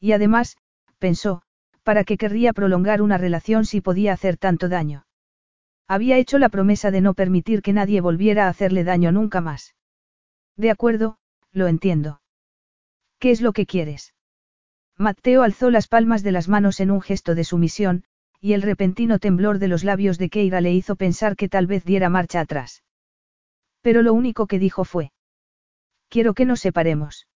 Y 0.00 0.12
además, 0.12 0.56
pensó, 0.98 1.42
¿para 1.82 2.04
qué 2.04 2.16
querría 2.16 2.54
prolongar 2.54 3.02
una 3.02 3.18
relación 3.18 3.66
si 3.66 3.82
podía 3.82 4.14
hacer 4.14 4.38
tanto 4.38 4.70
daño? 4.70 5.04
Había 5.86 6.16
hecho 6.16 6.38
la 6.38 6.48
promesa 6.48 6.90
de 6.90 7.02
no 7.02 7.12
permitir 7.12 7.60
que 7.60 7.74
nadie 7.74 8.00
volviera 8.00 8.46
a 8.46 8.48
hacerle 8.48 8.84
daño 8.84 9.12
nunca 9.12 9.42
más. 9.42 9.74
De 10.56 10.70
acuerdo, 10.70 11.18
lo 11.52 11.66
entiendo. 11.66 12.22
¿Qué 13.18 13.32
es 13.32 13.42
lo 13.42 13.52
que 13.52 13.66
quieres? 13.66 14.14
Mateo 14.98 15.42
alzó 15.42 15.70
las 15.70 15.88
palmas 15.88 16.22
de 16.22 16.32
las 16.32 16.48
manos 16.48 16.80
en 16.80 16.90
un 16.90 17.00
gesto 17.00 17.34
de 17.34 17.44
sumisión, 17.44 18.04
y 18.40 18.54
el 18.54 18.62
repentino 18.62 19.18
temblor 19.18 19.58
de 19.58 19.68
los 19.68 19.84
labios 19.84 20.18
de 20.18 20.30
Keira 20.30 20.60
le 20.60 20.72
hizo 20.72 20.96
pensar 20.96 21.36
que 21.36 21.48
tal 21.48 21.66
vez 21.66 21.84
diera 21.84 22.08
marcha 22.08 22.40
atrás. 22.40 22.82
Pero 23.82 24.02
lo 24.02 24.14
único 24.14 24.46
que 24.46 24.58
dijo 24.58 24.84
fue. 24.84 25.12
Quiero 26.08 26.34
que 26.34 26.44
nos 26.44 26.60
separemos. 26.60 27.26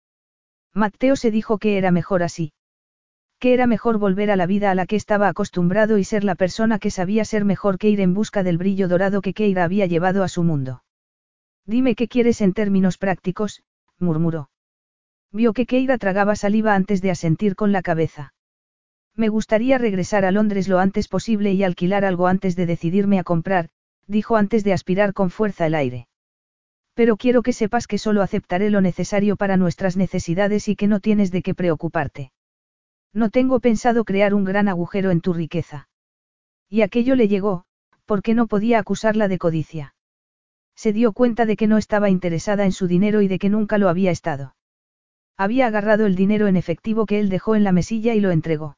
Mateo 0.72 1.16
se 1.16 1.30
dijo 1.30 1.58
que 1.58 1.76
era 1.78 1.90
mejor 1.90 2.22
así 2.22 2.52
que 3.40 3.54
era 3.54 3.66
mejor 3.66 3.96
volver 3.96 4.30
a 4.30 4.36
la 4.36 4.46
vida 4.46 4.70
a 4.70 4.74
la 4.74 4.84
que 4.84 4.96
estaba 4.96 5.26
acostumbrado 5.26 5.96
y 5.96 6.04
ser 6.04 6.24
la 6.24 6.34
persona 6.34 6.78
que 6.78 6.90
sabía 6.90 7.24
ser 7.24 7.46
mejor 7.46 7.78
que 7.78 7.88
ir 7.88 8.02
en 8.02 8.12
busca 8.12 8.42
del 8.42 8.58
brillo 8.58 8.86
dorado 8.86 9.22
que 9.22 9.32
Keira 9.32 9.64
había 9.64 9.86
llevado 9.86 10.22
a 10.22 10.28
su 10.28 10.44
mundo. 10.44 10.84
Dime 11.64 11.94
qué 11.94 12.06
quieres 12.06 12.42
en 12.42 12.52
términos 12.52 12.98
prácticos, 12.98 13.62
murmuró. 13.98 14.49
Vio 15.32 15.52
que 15.52 15.66
Keira 15.66 15.96
tragaba 15.98 16.34
saliva 16.34 16.74
antes 16.74 17.02
de 17.02 17.10
asentir 17.10 17.54
con 17.54 17.70
la 17.72 17.82
cabeza. 17.82 18.34
Me 19.14 19.28
gustaría 19.28 19.78
regresar 19.78 20.24
a 20.24 20.30
Londres 20.30 20.66
lo 20.66 20.78
antes 20.78 21.06
posible 21.06 21.52
y 21.52 21.62
alquilar 21.62 22.04
algo 22.04 22.26
antes 22.26 22.56
de 22.56 22.66
decidirme 22.66 23.18
a 23.18 23.24
comprar, 23.24 23.68
dijo 24.06 24.36
antes 24.36 24.64
de 24.64 24.72
aspirar 24.72 25.12
con 25.12 25.30
fuerza 25.30 25.66
el 25.66 25.74
aire. 25.74 26.08
Pero 26.94 27.16
quiero 27.16 27.42
que 27.42 27.52
sepas 27.52 27.86
que 27.86 27.98
solo 27.98 28.22
aceptaré 28.22 28.70
lo 28.70 28.80
necesario 28.80 29.36
para 29.36 29.56
nuestras 29.56 29.96
necesidades 29.96 30.68
y 30.68 30.74
que 30.74 30.88
no 30.88 31.00
tienes 31.00 31.30
de 31.30 31.42
qué 31.42 31.54
preocuparte. 31.54 32.32
No 33.12 33.30
tengo 33.30 33.60
pensado 33.60 34.04
crear 34.04 34.34
un 34.34 34.44
gran 34.44 34.68
agujero 34.68 35.10
en 35.10 35.20
tu 35.20 35.32
riqueza. 35.32 35.88
Y 36.68 36.82
aquello 36.82 37.14
le 37.14 37.28
llegó, 37.28 37.64
porque 38.04 38.34
no 38.34 38.46
podía 38.48 38.78
acusarla 38.78 39.28
de 39.28 39.38
codicia. 39.38 39.94
Se 40.74 40.92
dio 40.92 41.12
cuenta 41.12 41.46
de 41.46 41.56
que 41.56 41.66
no 41.66 41.78
estaba 41.78 42.10
interesada 42.10 42.64
en 42.64 42.72
su 42.72 42.86
dinero 42.86 43.22
y 43.22 43.28
de 43.28 43.38
que 43.38 43.48
nunca 43.48 43.78
lo 43.78 43.88
había 43.88 44.10
estado. 44.10 44.54
Había 45.40 45.68
agarrado 45.68 46.04
el 46.04 46.16
dinero 46.16 46.48
en 46.48 46.56
efectivo 46.56 47.06
que 47.06 47.18
él 47.18 47.30
dejó 47.30 47.56
en 47.56 47.64
la 47.64 47.72
mesilla 47.72 48.12
y 48.12 48.20
lo 48.20 48.30
entregó. 48.30 48.76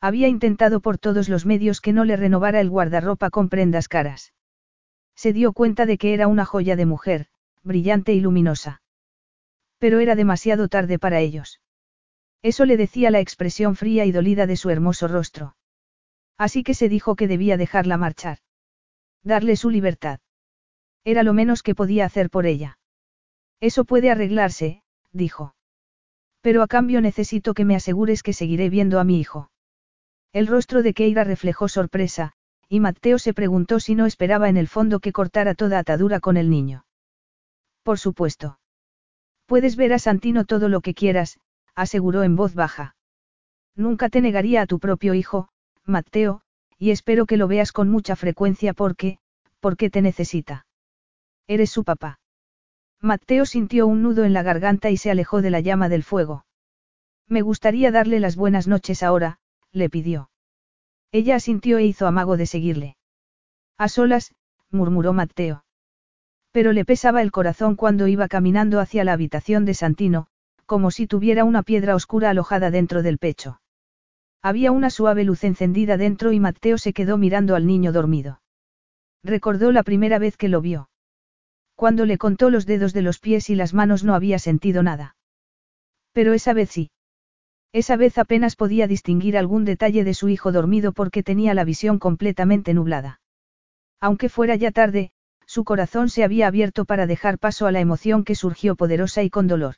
Había 0.00 0.28
intentado 0.28 0.78
por 0.78 0.96
todos 0.96 1.28
los 1.28 1.44
medios 1.44 1.80
que 1.80 1.92
no 1.92 2.04
le 2.04 2.14
renovara 2.14 2.60
el 2.60 2.70
guardarropa 2.70 3.30
con 3.30 3.48
prendas 3.48 3.88
caras. 3.88 4.32
Se 5.16 5.32
dio 5.32 5.52
cuenta 5.52 5.84
de 5.84 5.98
que 5.98 6.14
era 6.14 6.28
una 6.28 6.44
joya 6.44 6.76
de 6.76 6.86
mujer, 6.86 7.26
brillante 7.64 8.12
y 8.12 8.20
luminosa. 8.20 8.80
Pero 9.78 9.98
era 9.98 10.14
demasiado 10.14 10.68
tarde 10.68 11.00
para 11.00 11.18
ellos. 11.18 11.60
Eso 12.42 12.64
le 12.64 12.76
decía 12.76 13.10
la 13.10 13.18
expresión 13.18 13.74
fría 13.74 14.04
y 14.04 14.12
dolida 14.12 14.46
de 14.46 14.54
su 14.54 14.70
hermoso 14.70 15.08
rostro. 15.08 15.56
Así 16.38 16.62
que 16.62 16.74
se 16.74 16.88
dijo 16.88 17.16
que 17.16 17.26
debía 17.26 17.56
dejarla 17.56 17.96
marchar. 17.96 18.38
Darle 19.24 19.56
su 19.56 19.68
libertad. 19.68 20.20
Era 21.02 21.24
lo 21.24 21.32
menos 21.32 21.64
que 21.64 21.74
podía 21.74 22.04
hacer 22.04 22.30
por 22.30 22.46
ella. 22.46 22.78
Eso 23.58 23.84
puede 23.84 24.12
arreglarse, 24.12 24.84
dijo. 25.10 25.56
Pero 26.42 26.62
a 26.62 26.66
cambio 26.66 27.00
necesito 27.00 27.54
que 27.54 27.64
me 27.64 27.76
asegures 27.76 28.22
que 28.22 28.32
seguiré 28.32 28.68
viendo 28.68 29.00
a 29.00 29.04
mi 29.04 29.18
hijo. 29.18 29.50
El 30.32 30.46
rostro 30.46 30.82
de 30.82 30.92
Keira 30.92 31.24
reflejó 31.24 31.68
sorpresa, 31.68 32.32
y 32.68 32.80
Mateo 32.80 33.18
se 33.18 33.32
preguntó 33.32 33.80
si 33.80 33.94
no 33.94 34.06
esperaba 34.06 34.48
en 34.48 34.56
el 34.56 34.66
fondo 34.66 35.00
que 35.00 35.12
cortara 35.12 35.54
toda 35.54 35.78
atadura 35.78 36.20
con 36.20 36.36
el 36.36 36.50
niño. 36.50 36.84
Por 37.82 37.98
supuesto. 37.98 38.58
Puedes 39.46 39.76
ver 39.76 39.92
a 39.92 39.98
Santino 39.98 40.44
todo 40.44 40.68
lo 40.68 40.80
que 40.80 40.94
quieras, 40.94 41.38
aseguró 41.74 42.22
en 42.22 42.34
voz 42.34 42.54
baja. 42.54 42.96
Nunca 43.76 44.08
te 44.08 44.20
negaría 44.20 44.62
a 44.62 44.66
tu 44.66 44.78
propio 44.78 45.14
hijo, 45.14 45.48
Mateo, 45.84 46.42
y 46.78 46.90
espero 46.90 47.26
que 47.26 47.36
lo 47.36 47.46
veas 47.46 47.72
con 47.72 47.88
mucha 47.88 48.16
frecuencia 48.16 48.72
porque, 48.72 49.18
porque 49.60 49.90
te 49.90 50.02
necesita. 50.02 50.66
Eres 51.46 51.70
su 51.70 51.84
papá. 51.84 52.18
Mateo 53.04 53.46
sintió 53.46 53.88
un 53.88 54.00
nudo 54.00 54.24
en 54.24 54.32
la 54.32 54.44
garganta 54.44 54.88
y 54.88 54.96
se 54.96 55.10
alejó 55.10 55.42
de 55.42 55.50
la 55.50 55.58
llama 55.58 55.88
del 55.88 56.04
fuego. 56.04 56.46
Me 57.26 57.42
gustaría 57.42 57.90
darle 57.90 58.20
las 58.20 58.36
buenas 58.36 58.68
noches 58.68 59.02
ahora, 59.02 59.40
le 59.72 59.90
pidió. 59.90 60.30
Ella 61.10 61.34
asintió 61.34 61.78
e 61.78 61.84
hizo 61.84 62.06
amago 62.06 62.36
de 62.36 62.46
seguirle. 62.46 62.96
A 63.76 63.88
solas, 63.88 64.36
murmuró 64.70 65.12
Mateo. 65.12 65.64
Pero 66.52 66.72
le 66.72 66.84
pesaba 66.84 67.22
el 67.22 67.32
corazón 67.32 67.74
cuando 67.74 68.06
iba 68.06 68.28
caminando 68.28 68.78
hacia 68.78 69.02
la 69.02 69.14
habitación 69.14 69.64
de 69.64 69.74
Santino, 69.74 70.28
como 70.64 70.92
si 70.92 71.08
tuviera 71.08 71.42
una 71.42 71.64
piedra 71.64 71.96
oscura 71.96 72.30
alojada 72.30 72.70
dentro 72.70 73.02
del 73.02 73.18
pecho. 73.18 73.60
Había 74.42 74.70
una 74.70 74.90
suave 74.90 75.24
luz 75.24 75.42
encendida 75.42 75.96
dentro 75.96 76.30
y 76.30 76.38
Mateo 76.38 76.78
se 76.78 76.92
quedó 76.92 77.18
mirando 77.18 77.56
al 77.56 77.66
niño 77.66 77.90
dormido. 77.90 78.40
Recordó 79.24 79.72
la 79.72 79.82
primera 79.82 80.20
vez 80.20 80.36
que 80.36 80.48
lo 80.48 80.60
vio. 80.60 80.88
Cuando 81.74 82.06
le 82.06 82.18
contó 82.18 82.50
los 82.50 82.66
dedos 82.66 82.92
de 82.92 83.02
los 83.02 83.18
pies 83.18 83.50
y 83.50 83.54
las 83.54 83.74
manos 83.74 84.04
no 84.04 84.14
había 84.14 84.38
sentido 84.38 84.82
nada. 84.82 85.16
Pero 86.12 86.34
esa 86.34 86.52
vez 86.52 86.70
sí. 86.70 86.90
Esa 87.72 87.96
vez 87.96 88.18
apenas 88.18 88.54
podía 88.54 88.86
distinguir 88.86 89.38
algún 89.38 89.64
detalle 89.64 90.04
de 90.04 90.14
su 90.14 90.28
hijo 90.28 90.52
dormido 90.52 90.92
porque 90.92 91.22
tenía 91.22 91.54
la 91.54 91.64
visión 91.64 91.98
completamente 91.98 92.74
nublada. 92.74 93.20
Aunque 93.98 94.28
fuera 94.28 94.56
ya 94.56 94.72
tarde, 94.72 95.10
su 95.46 95.64
corazón 95.64 96.08
se 96.08 96.24
había 96.24 96.46
abierto 96.46 96.84
para 96.84 97.06
dejar 97.06 97.38
paso 97.38 97.66
a 97.66 97.72
la 97.72 97.80
emoción 97.80 98.24
que 98.24 98.34
surgió 98.34 98.76
poderosa 98.76 99.22
y 99.22 99.30
con 99.30 99.46
dolor. 99.46 99.76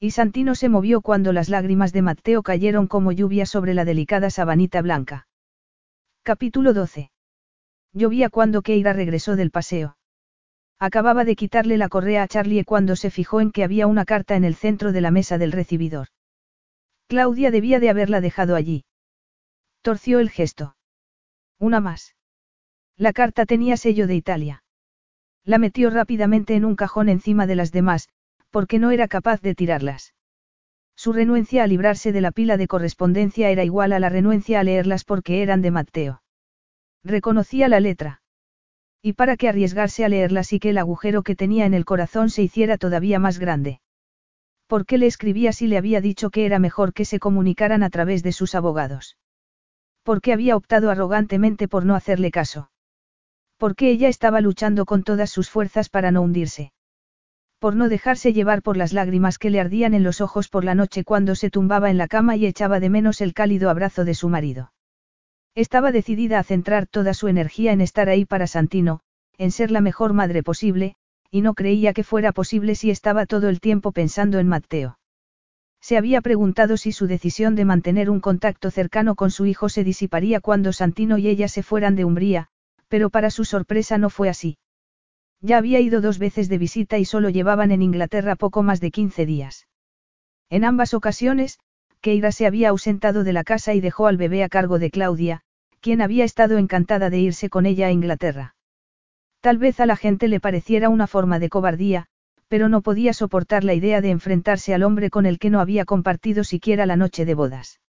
Y 0.00 0.12
Santino 0.12 0.54
se 0.54 0.68
movió 0.68 1.00
cuando 1.00 1.32
las 1.32 1.48
lágrimas 1.48 1.92
de 1.92 2.02
Mateo 2.02 2.42
cayeron 2.42 2.88
como 2.88 3.12
lluvia 3.12 3.46
sobre 3.46 3.74
la 3.74 3.84
delicada 3.84 4.30
sabanita 4.30 4.82
blanca. 4.82 5.28
Capítulo 6.22 6.72
12. 6.72 7.10
Llovía 7.92 8.30
cuando 8.30 8.62
Keira 8.62 8.92
regresó 8.92 9.36
del 9.36 9.50
paseo. 9.50 9.96
Acababa 10.82 11.24
de 11.24 11.36
quitarle 11.36 11.76
la 11.78 11.88
correa 11.88 12.24
a 12.24 12.26
Charlie 12.26 12.64
cuando 12.64 12.96
se 12.96 13.12
fijó 13.12 13.40
en 13.40 13.52
que 13.52 13.62
había 13.62 13.86
una 13.86 14.04
carta 14.04 14.34
en 14.34 14.42
el 14.42 14.56
centro 14.56 14.90
de 14.90 15.00
la 15.00 15.12
mesa 15.12 15.38
del 15.38 15.52
recibidor. 15.52 16.08
Claudia 17.06 17.52
debía 17.52 17.78
de 17.78 17.88
haberla 17.88 18.20
dejado 18.20 18.56
allí. 18.56 18.84
Torció 19.82 20.18
el 20.18 20.28
gesto. 20.28 20.74
Una 21.60 21.78
más. 21.78 22.16
La 22.96 23.12
carta 23.12 23.46
tenía 23.46 23.76
sello 23.76 24.08
de 24.08 24.16
Italia. 24.16 24.64
La 25.44 25.58
metió 25.58 25.88
rápidamente 25.88 26.56
en 26.56 26.64
un 26.64 26.74
cajón 26.74 27.08
encima 27.08 27.46
de 27.46 27.54
las 27.54 27.70
demás, 27.70 28.08
porque 28.50 28.80
no 28.80 28.90
era 28.90 29.06
capaz 29.06 29.40
de 29.40 29.54
tirarlas. 29.54 30.14
Su 30.96 31.12
renuencia 31.12 31.62
a 31.62 31.68
librarse 31.68 32.10
de 32.10 32.22
la 32.22 32.32
pila 32.32 32.56
de 32.56 32.66
correspondencia 32.66 33.50
era 33.50 33.62
igual 33.62 33.92
a 33.92 34.00
la 34.00 34.08
renuencia 34.08 34.58
a 34.58 34.64
leerlas 34.64 35.04
porque 35.04 35.42
eran 35.42 35.62
de 35.62 35.70
Mateo. 35.70 36.22
Reconocía 37.04 37.68
la 37.68 37.78
letra. 37.78 38.21
Y 39.02 39.14
para 39.14 39.36
qué 39.36 39.48
arriesgarse 39.48 40.04
a 40.04 40.08
leerlas 40.08 40.52
y 40.52 40.60
que 40.60 40.70
el 40.70 40.78
agujero 40.78 41.22
que 41.22 41.34
tenía 41.34 41.66
en 41.66 41.74
el 41.74 41.84
corazón 41.84 42.30
se 42.30 42.42
hiciera 42.42 42.78
todavía 42.78 43.18
más 43.18 43.38
grande. 43.38 43.80
¿Por 44.68 44.86
qué 44.86 44.96
le 44.96 45.06
escribía 45.06 45.52
si 45.52 45.66
le 45.66 45.76
había 45.76 46.00
dicho 46.00 46.30
que 46.30 46.46
era 46.46 46.58
mejor 46.58 46.92
que 46.92 47.04
se 47.04 47.18
comunicaran 47.18 47.82
a 47.82 47.90
través 47.90 48.22
de 48.22 48.32
sus 48.32 48.54
abogados? 48.54 49.18
¿Por 50.04 50.20
qué 50.20 50.32
había 50.32 50.56
optado 50.56 50.90
arrogantemente 50.90 51.68
por 51.68 51.84
no 51.84 51.96
hacerle 51.96 52.30
caso? 52.30 52.70
¿Por 53.56 53.74
qué 53.74 53.90
ella 53.90 54.08
estaba 54.08 54.40
luchando 54.40 54.86
con 54.86 55.02
todas 55.02 55.30
sus 55.30 55.50
fuerzas 55.50 55.88
para 55.88 56.10
no 56.10 56.22
hundirse? 56.22 56.72
por 57.62 57.76
no 57.76 57.88
dejarse 57.88 58.32
llevar 58.32 58.60
por 58.60 58.76
las 58.76 58.92
lágrimas 58.92 59.38
que 59.38 59.48
le 59.48 59.60
ardían 59.60 59.94
en 59.94 60.02
los 60.02 60.20
ojos 60.20 60.48
por 60.48 60.64
la 60.64 60.74
noche 60.74 61.04
cuando 61.04 61.36
se 61.36 61.48
tumbaba 61.48 61.90
en 61.90 61.96
la 61.96 62.08
cama 62.08 62.34
y 62.34 62.44
echaba 62.44 62.80
de 62.80 62.90
menos 62.90 63.20
el 63.20 63.34
cálido 63.34 63.70
abrazo 63.70 64.04
de 64.04 64.14
su 64.14 64.28
marido. 64.28 64.72
Estaba 65.54 65.92
decidida 65.92 66.38
a 66.38 66.44
centrar 66.44 66.86
toda 66.86 67.12
su 67.12 67.28
energía 67.28 67.72
en 67.72 67.82
estar 67.82 68.08
ahí 68.08 68.24
para 68.24 68.46
Santino, 68.46 69.00
en 69.36 69.50
ser 69.50 69.70
la 69.70 69.82
mejor 69.82 70.14
madre 70.14 70.42
posible, 70.42 70.96
y 71.30 71.42
no 71.42 71.54
creía 71.54 71.92
que 71.92 72.04
fuera 72.04 72.32
posible 72.32 72.74
si 72.74 72.90
estaba 72.90 73.26
todo 73.26 73.48
el 73.48 73.60
tiempo 73.60 73.92
pensando 73.92 74.38
en 74.38 74.48
Mateo. 74.48 74.98
Se 75.80 75.98
había 75.98 76.20
preguntado 76.20 76.76
si 76.76 76.92
su 76.92 77.06
decisión 77.06 77.54
de 77.54 77.64
mantener 77.64 78.08
un 78.08 78.20
contacto 78.20 78.70
cercano 78.70 79.14
con 79.14 79.30
su 79.30 79.46
hijo 79.46 79.68
se 79.68 79.84
disiparía 79.84 80.40
cuando 80.40 80.72
Santino 80.72 81.18
y 81.18 81.28
ella 81.28 81.48
se 81.48 81.62
fueran 81.62 81.96
de 81.96 82.04
Umbría, 82.04 82.48
pero 82.88 83.10
para 83.10 83.30
su 83.30 83.44
sorpresa 83.44 83.98
no 83.98 84.08
fue 84.08 84.28
así. 84.28 84.58
Ya 85.40 85.58
había 85.58 85.80
ido 85.80 86.00
dos 86.00 86.18
veces 86.18 86.48
de 86.48 86.58
visita 86.58 86.98
y 86.98 87.04
solo 87.04 87.28
llevaban 87.28 87.72
en 87.72 87.82
Inglaterra 87.82 88.36
poco 88.36 88.62
más 88.62 88.80
de 88.80 88.90
15 88.90 89.26
días. 89.26 89.66
En 90.48 90.64
ambas 90.64 90.94
ocasiones, 90.94 91.58
Keira 92.02 92.32
se 92.32 92.46
había 92.46 92.70
ausentado 92.70 93.22
de 93.22 93.32
la 93.32 93.44
casa 93.44 93.74
y 93.74 93.80
dejó 93.80 94.08
al 94.08 94.16
bebé 94.16 94.42
a 94.42 94.48
cargo 94.48 94.80
de 94.80 94.90
Claudia, 94.90 95.42
quien 95.80 96.02
había 96.02 96.24
estado 96.24 96.58
encantada 96.58 97.10
de 97.10 97.18
irse 97.18 97.48
con 97.48 97.64
ella 97.64 97.86
a 97.86 97.92
Inglaterra. 97.92 98.56
Tal 99.40 99.58
vez 99.58 99.78
a 99.78 99.86
la 99.86 99.96
gente 99.96 100.26
le 100.26 100.40
pareciera 100.40 100.88
una 100.88 101.06
forma 101.06 101.38
de 101.38 101.48
cobardía, 101.48 102.06
pero 102.48 102.68
no 102.68 102.82
podía 102.82 103.12
soportar 103.12 103.62
la 103.62 103.74
idea 103.74 104.00
de 104.00 104.10
enfrentarse 104.10 104.74
al 104.74 104.82
hombre 104.82 105.10
con 105.10 105.26
el 105.26 105.38
que 105.38 105.48
no 105.48 105.60
había 105.60 105.84
compartido 105.84 106.44
siquiera 106.44 106.86
la 106.86 106.96
noche 106.96 107.24
de 107.24 107.34
bodas. 107.34 107.80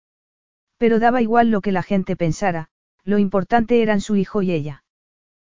Pero 0.77 1.00
daba 1.00 1.22
igual 1.22 1.50
lo 1.50 1.61
que 1.61 1.72
la 1.72 1.83
gente 1.83 2.16
pensara, 2.16 2.69
lo 3.03 3.17
importante 3.17 3.82
eran 3.82 4.00
su 4.00 4.16
hijo 4.16 4.42
y 4.42 4.51
ella. 4.51 4.83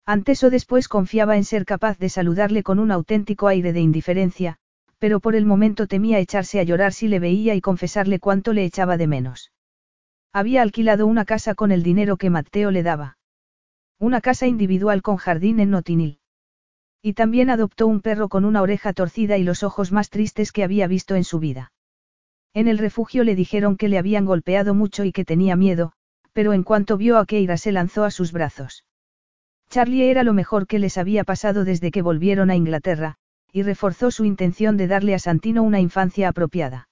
Antes 0.07 0.45
o 0.45 0.51
después 0.51 0.87
confiaba 0.87 1.37
en 1.37 1.45
ser 1.45 1.65
capaz 1.65 1.99
de 1.99 2.09
saludarle 2.09 2.63
con 2.63 2.79
un 2.79 2.91
auténtico 2.91 3.49
aire 3.49 3.73
de 3.73 3.81
indiferencia, 3.81 4.59
pero 5.05 5.21
por 5.21 5.37
el 5.37 5.45
momento 5.45 5.87
temía 5.87 6.19
echarse 6.19 6.61
a 6.61 6.63
llorar 6.63 6.95
si 6.95 7.09
le 7.09 7.19
veía 7.19 7.55
y 7.55 7.61
confesarle 7.61 8.19
cuánto 8.19 8.55
le 8.55 8.65
echaba 8.65 8.97
de 8.97 9.07
menos. 9.07 9.53
Había 10.33 10.63
alquilado 10.63 11.07
una 11.07 11.27
casa 11.27 11.55
con 11.55 11.73
el 11.73 11.83
dinero 11.83 12.17
que 12.17 12.31
Mateo 12.31 12.71
le 12.71 12.83
daba. 12.83 13.19
Una 13.99 14.23
casa 14.23 14.47
individual 14.47 15.03
con 15.03 15.19
jardín 15.19 15.61
en 15.61 15.69
Notinil. 15.69 16.21
Y 17.03 17.13
también 17.13 17.51
adoptó 17.51 17.87
un 17.87 18.01
perro 18.01 18.31
con 18.31 18.47
una 18.47 18.63
oreja 18.63 18.95
torcida 18.95 19.37
y 19.37 19.43
los 19.43 19.63
ojos 19.63 19.93
más 19.93 20.09
tristes 20.09 20.53
que 20.53 20.65
había 20.65 20.87
visto 20.87 21.17
en 21.17 21.25
su 21.25 21.39
vida. 21.39 21.75
En 22.55 22.67
el 22.67 22.79
refugio 22.79 23.25
le 23.25 23.35
dijeron 23.35 23.77
que 23.77 23.91
le 23.91 23.99
habían 23.99 24.25
golpeado 24.25 24.73
mucho 24.73 25.05
y 25.05 25.13
que 25.13 25.27
tenía 25.27 25.55
miedo, 25.55 25.93
pero 26.33 26.55
en 26.55 26.63
cuanto 26.63 26.97
vio 26.97 27.19
a 27.19 27.27
Keira 27.27 27.59
se 27.59 27.73
lanzó 27.73 28.05
a 28.05 28.11
sus 28.11 28.33
brazos. 28.33 28.87
Charlie 29.69 30.09
era 30.09 30.23
lo 30.23 30.33
mejor 30.33 30.67
que 30.67 30.79
les 30.79 30.97
había 30.97 31.25
pasado 31.25 31.67
desde 31.67 31.91
que 31.91 32.01
volvieron 32.01 32.49
a 32.49 32.57
Inglaterra, 32.57 33.19
y 33.55 33.63
reforzó 33.63 34.11
su 34.11 34.25
intención 34.25 34.77
de 34.77 34.89
darle 34.89 35.15
a 35.15 35.21
Santino 35.21 35.63
una 35.63 35.79
infancia 35.79 36.29
apropiada. 36.29 36.89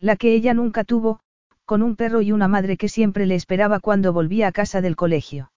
La 0.00 0.16
que 0.16 0.32
ella 0.32 0.54
nunca 0.54 0.82
tuvo, 0.82 1.20
con 1.66 1.82
un 1.82 1.94
perro 1.94 2.22
y 2.22 2.32
una 2.32 2.48
madre 2.48 2.78
que 2.78 2.88
siempre 2.88 3.26
le 3.26 3.34
esperaba 3.34 3.80
cuando 3.80 4.14
volvía 4.14 4.48
a 4.48 4.52
casa 4.52 4.80
del 4.80 4.96
colegio. 4.96 5.52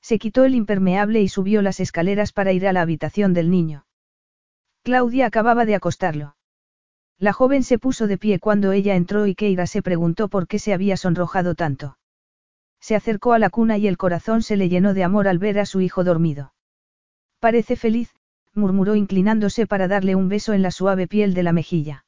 Se 0.00 0.18
quitó 0.18 0.46
el 0.46 0.54
impermeable 0.54 1.20
y 1.20 1.28
subió 1.28 1.60
las 1.60 1.80
escaleras 1.80 2.32
para 2.32 2.52
ir 2.52 2.66
a 2.66 2.72
la 2.72 2.80
habitación 2.80 3.34
del 3.34 3.50
niño. 3.50 3.84
Claudia 4.84 5.26
acababa 5.26 5.66
de 5.66 5.74
acostarlo. 5.74 6.34
La 7.18 7.34
joven 7.34 7.62
se 7.62 7.78
puso 7.78 8.06
de 8.06 8.16
pie 8.16 8.38
cuando 8.38 8.72
ella 8.72 8.96
entró 8.96 9.26
y 9.26 9.34
Keira 9.34 9.66
se 9.66 9.82
preguntó 9.82 10.28
por 10.28 10.48
qué 10.48 10.58
se 10.58 10.72
había 10.72 10.96
sonrojado 10.96 11.54
tanto. 11.54 11.98
Se 12.80 12.96
acercó 12.96 13.34
a 13.34 13.38
la 13.38 13.50
cuna 13.50 13.76
y 13.76 13.86
el 13.86 13.98
corazón 13.98 14.42
se 14.42 14.56
le 14.56 14.70
llenó 14.70 14.94
de 14.94 15.04
amor 15.04 15.28
al 15.28 15.38
ver 15.38 15.58
a 15.58 15.66
su 15.66 15.82
hijo 15.82 16.04
dormido. 16.04 16.54
Parece 17.38 17.76
feliz, 17.76 18.14
murmuró 18.54 18.94
inclinándose 18.94 19.66
para 19.66 19.88
darle 19.88 20.14
un 20.14 20.28
beso 20.28 20.52
en 20.52 20.62
la 20.62 20.70
suave 20.70 21.06
piel 21.06 21.34
de 21.34 21.42
la 21.42 21.52
mejilla. 21.52 22.04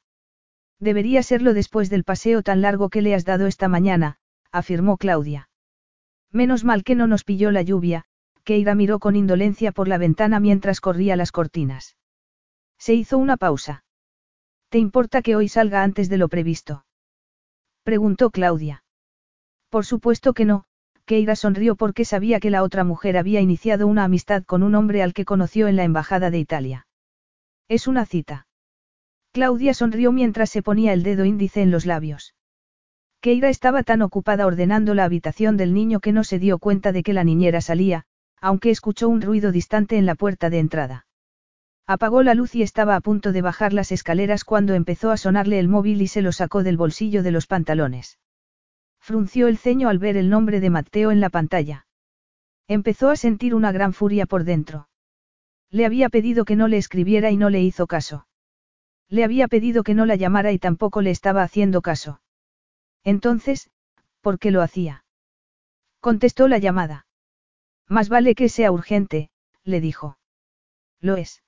Debería 0.79 1.23
serlo 1.23 1.53
después 1.53 1.89
del 1.89 2.03
paseo 2.03 2.43
tan 2.43 2.61
largo 2.61 2.89
que 2.89 3.01
le 3.01 3.15
has 3.15 3.25
dado 3.25 3.47
esta 3.47 3.67
mañana, 3.67 4.17
afirmó 4.51 4.97
Claudia. 4.97 5.49
Menos 6.31 6.63
mal 6.63 6.83
que 6.83 6.95
no 6.95 7.07
nos 7.07 7.23
pilló 7.23 7.51
la 7.51 7.61
lluvia, 7.61 8.05
Keira 8.43 8.75
miró 8.75 8.99
con 8.99 9.15
indolencia 9.15 9.71
por 9.71 9.87
la 9.87 9.97
ventana 9.97 10.39
mientras 10.39 10.81
corría 10.81 11.15
las 11.15 11.31
cortinas. 11.31 11.97
Se 12.77 12.93
hizo 12.93 13.17
una 13.17 13.37
pausa. 13.37 13.83
¿Te 14.69 14.77
importa 14.77 15.21
que 15.21 15.35
hoy 15.35 15.47
salga 15.47 15.83
antes 15.83 16.09
de 16.09 16.17
lo 16.17 16.27
previsto? 16.27 16.85
Preguntó 17.83 18.29
Claudia. 18.29 18.83
Por 19.69 19.85
supuesto 19.85 20.33
que 20.33 20.45
no, 20.45 20.65
Keira 21.05 21.35
sonrió 21.35 21.75
porque 21.75 22.03
sabía 22.03 22.39
que 22.39 22.49
la 22.49 22.63
otra 22.63 22.83
mujer 22.83 23.15
había 23.17 23.39
iniciado 23.39 23.85
una 23.85 24.03
amistad 24.03 24.43
con 24.43 24.63
un 24.63 24.73
hombre 24.73 25.03
al 25.03 25.13
que 25.13 25.23
conoció 25.23 25.67
en 25.67 25.75
la 25.75 25.83
Embajada 25.83 26.31
de 26.31 26.39
Italia. 26.39 26.87
Es 27.67 27.87
una 27.87 28.05
cita. 28.05 28.47
Claudia 29.31 29.73
sonrió 29.73 30.11
mientras 30.11 30.49
se 30.49 30.63
ponía 30.63 30.93
el 30.93 31.03
dedo 31.03 31.25
índice 31.25 31.61
en 31.61 31.69
los 31.69 31.85
labios. 31.85 32.33
Keira 33.21 33.49
estaba 33.49 33.83
tan 33.83 34.01
ocupada 34.01 34.47
ordenando 34.47 34.93
la 34.95 35.03
habitación 35.03 35.57
del 35.57 35.73
niño 35.73 35.99
que 35.99 36.11
no 36.11 36.23
se 36.23 36.39
dio 36.39 36.57
cuenta 36.57 36.91
de 36.91 37.03
que 37.03 37.13
la 37.13 37.23
niñera 37.23 37.61
salía, 37.61 38.05
aunque 38.41 38.71
escuchó 38.71 39.07
un 39.09 39.21
ruido 39.21 39.51
distante 39.51 39.97
en 39.97 40.05
la 40.05 40.15
puerta 40.15 40.49
de 40.49 40.59
entrada. 40.59 41.05
Apagó 41.87 42.23
la 42.23 42.33
luz 42.33 42.55
y 42.55 42.63
estaba 42.63 42.95
a 42.95 43.01
punto 43.01 43.31
de 43.31 43.43
bajar 43.43 43.73
las 43.73 43.91
escaleras 43.91 44.43
cuando 44.43 44.73
empezó 44.73 45.11
a 45.11 45.17
sonarle 45.17 45.59
el 45.59 45.67
móvil 45.67 46.01
y 46.01 46.07
se 46.07 46.23
lo 46.23 46.31
sacó 46.31 46.63
del 46.63 46.77
bolsillo 46.77 47.21
de 47.21 47.31
los 47.31 47.45
pantalones. 47.45 48.17
Frunció 49.05 49.47
el 49.47 49.59
ceño 49.59 49.89
al 49.89 49.99
ver 49.99 50.17
el 50.17 50.31
nombre 50.31 50.59
de 50.59 50.71
Mateo 50.71 51.11
en 51.11 51.19
la 51.19 51.29
pantalla. 51.29 51.85
Empezó 52.67 53.11
a 53.11 53.15
sentir 53.15 53.53
una 53.53 53.71
gran 53.71 53.93
furia 53.93 54.25
por 54.25 54.45
dentro. 54.45 54.89
Le 55.69 55.85
había 55.85 56.09
pedido 56.09 56.43
que 56.43 56.55
no 56.55 56.67
le 56.67 56.77
escribiera 56.77 57.29
y 57.29 57.37
no 57.37 57.51
le 57.51 57.61
hizo 57.61 57.85
caso. 57.85 58.25
Le 59.07 59.23
había 59.23 59.47
pedido 59.47 59.83
que 59.83 59.93
no 59.93 60.07
la 60.07 60.15
llamara 60.15 60.51
y 60.53 60.57
tampoco 60.57 61.03
le 61.03 61.11
estaba 61.11 61.43
haciendo 61.43 61.83
caso. 61.83 62.19
Entonces, 63.03 63.69
¿por 64.21 64.39
qué 64.39 64.49
lo 64.49 64.63
hacía? 64.63 65.05
Contestó 65.99 66.47
la 66.47 66.57
llamada. 66.57 67.05
Más 67.87 68.09
vale 68.09 68.33
que 68.33 68.49
sea 68.49 68.71
urgente, 68.71 69.29
le 69.63 69.81
dijo. 69.81 70.17
Lo 70.99 71.15
es. 71.15 71.43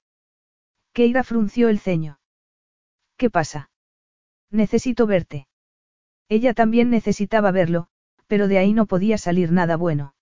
Keira 0.94 1.24
frunció 1.24 1.69
el 1.69 1.80
ceño. 1.80 2.19
¿Qué 3.16 3.32
pasa? 3.32 3.72
Necesito 4.52 5.08
verte. 5.08 5.48
Ella 6.30 6.53
también 6.53 6.89
necesitaba 6.89 7.51
verlo, 7.51 7.88
pero 8.27 8.47
de 8.47 8.57
ahí 8.57 8.73
no 8.73 8.85
podía 8.85 9.17
salir 9.17 9.51
nada 9.51 9.77
bueno. 9.77 10.14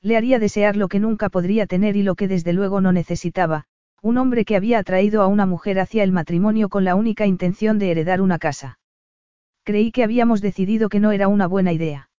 Le 0.00 0.16
haría 0.16 0.38
desear 0.38 0.76
lo 0.76 0.88
que 0.88 0.98
nunca 0.98 1.28
podría 1.28 1.66
tener 1.66 1.96
y 1.96 2.02
lo 2.02 2.14
que 2.14 2.28
desde 2.28 2.52
luego 2.52 2.80
no 2.80 2.92
necesitaba, 2.92 3.66
un 4.02 4.18
hombre 4.18 4.44
que 4.44 4.56
había 4.56 4.80
atraído 4.80 5.22
a 5.22 5.28
una 5.28 5.46
mujer 5.46 5.78
hacia 5.78 6.02
el 6.02 6.12
matrimonio 6.12 6.68
con 6.68 6.84
la 6.84 6.96
única 6.96 7.24
intención 7.24 7.78
de 7.78 7.92
heredar 7.92 8.20
una 8.20 8.38
casa. 8.38 8.80
Creí 9.64 9.92
que 9.92 10.02
habíamos 10.02 10.40
decidido 10.40 10.88
que 10.88 10.98
no 10.98 11.12
era 11.12 11.28
una 11.28 11.46
buena 11.46 11.72
idea. 11.72 12.10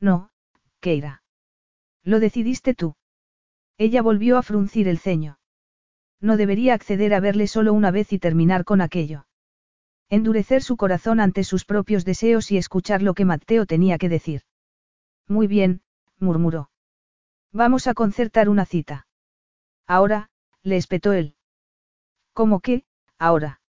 No, 0.00 0.30
Keira. 0.80 1.22
Lo 2.02 2.18
decidiste 2.18 2.74
tú. 2.74 2.94
Ella 3.76 4.00
volvió 4.00 4.38
a 4.38 4.42
fruncir 4.42 4.88
el 4.88 4.98
ceño. 4.98 5.38
No 6.20 6.36
debería 6.36 6.74
acceder 6.74 7.12
a 7.14 7.20
verle 7.20 7.46
solo 7.46 7.74
una 7.74 7.90
vez 7.90 8.12
y 8.12 8.18
terminar 8.18 8.64
con 8.64 8.80
aquello. 8.80 9.26
Endurecer 10.12 10.62
su 10.62 10.76
corazón 10.76 11.20
ante 11.20 11.42
sus 11.42 11.64
propios 11.64 12.04
deseos 12.04 12.52
y 12.52 12.58
escuchar 12.58 13.00
lo 13.00 13.14
que 13.14 13.24
Mateo 13.24 13.64
tenía 13.64 13.96
que 13.96 14.10
decir. 14.10 14.42
Muy 15.26 15.46
bien, 15.46 15.80
murmuró. 16.18 16.68
Vamos 17.50 17.86
a 17.86 17.94
concertar 17.94 18.50
una 18.50 18.66
cita. 18.66 19.06
Ahora, 19.86 20.28
le 20.62 20.76
espetó 20.76 21.14
él. 21.14 21.34
¿Cómo 22.34 22.60
que, 22.60 22.84
ahora? 23.18 23.62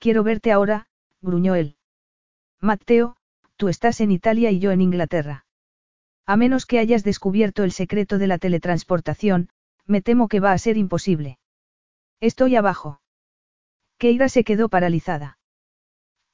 Quiero 0.00 0.24
verte 0.24 0.50
ahora, 0.50 0.88
gruñó 1.22 1.54
él. 1.54 1.76
Mateo, 2.60 3.16
tú 3.54 3.68
estás 3.68 4.00
en 4.00 4.10
Italia 4.10 4.50
y 4.50 4.58
yo 4.58 4.72
en 4.72 4.80
Inglaterra. 4.80 5.46
A 6.26 6.36
menos 6.36 6.66
que 6.66 6.80
hayas 6.80 7.04
descubierto 7.04 7.62
el 7.62 7.70
secreto 7.70 8.18
de 8.18 8.26
la 8.26 8.38
teletransportación, 8.38 9.50
me 9.86 10.02
temo 10.02 10.26
que 10.26 10.40
va 10.40 10.50
a 10.50 10.58
ser 10.58 10.76
imposible. 10.76 11.38
Estoy 12.18 12.56
abajo. 12.56 13.00
Keira 13.98 14.28
se 14.28 14.42
quedó 14.42 14.68
paralizada. 14.68 15.38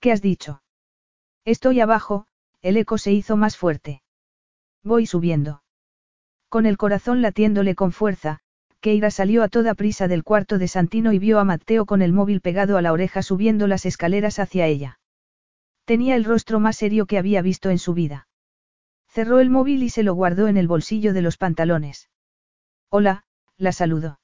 ¿Qué 0.00 0.12
has 0.12 0.22
dicho? 0.22 0.62
Estoy 1.44 1.80
abajo, 1.80 2.26
el 2.62 2.78
eco 2.78 2.96
se 2.96 3.12
hizo 3.12 3.36
más 3.36 3.56
fuerte. 3.56 4.02
Voy 4.82 5.06
subiendo. 5.06 5.62
Con 6.48 6.64
el 6.64 6.78
corazón 6.78 7.20
latiéndole 7.20 7.74
con 7.74 7.92
fuerza, 7.92 8.40
Keira 8.80 9.10
salió 9.10 9.42
a 9.42 9.48
toda 9.48 9.74
prisa 9.74 10.08
del 10.08 10.24
cuarto 10.24 10.56
de 10.56 10.68
Santino 10.68 11.12
y 11.12 11.18
vio 11.18 11.38
a 11.38 11.44
Mateo 11.44 11.84
con 11.84 12.00
el 12.00 12.14
móvil 12.14 12.40
pegado 12.40 12.78
a 12.78 12.82
la 12.82 12.92
oreja 12.92 13.22
subiendo 13.22 13.66
las 13.66 13.84
escaleras 13.84 14.38
hacia 14.38 14.66
ella. 14.66 14.98
Tenía 15.84 16.16
el 16.16 16.24
rostro 16.24 16.60
más 16.60 16.78
serio 16.78 17.04
que 17.04 17.18
había 17.18 17.42
visto 17.42 17.68
en 17.68 17.78
su 17.78 17.92
vida. 17.92 18.26
Cerró 19.06 19.38
el 19.40 19.50
móvil 19.50 19.82
y 19.82 19.90
se 19.90 20.02
lo 20.02 20.14
guardó 20.14 20.48
en 20.48 20.56
el 20.56 20.66
bolsillo 20.66 21.12
de 21.12 21.20
los 21.20 21.36
pantalones. 21.36 22.08
Hola, 22.88 23.24
la 23.58 23.72
saludó. 23.72 24.18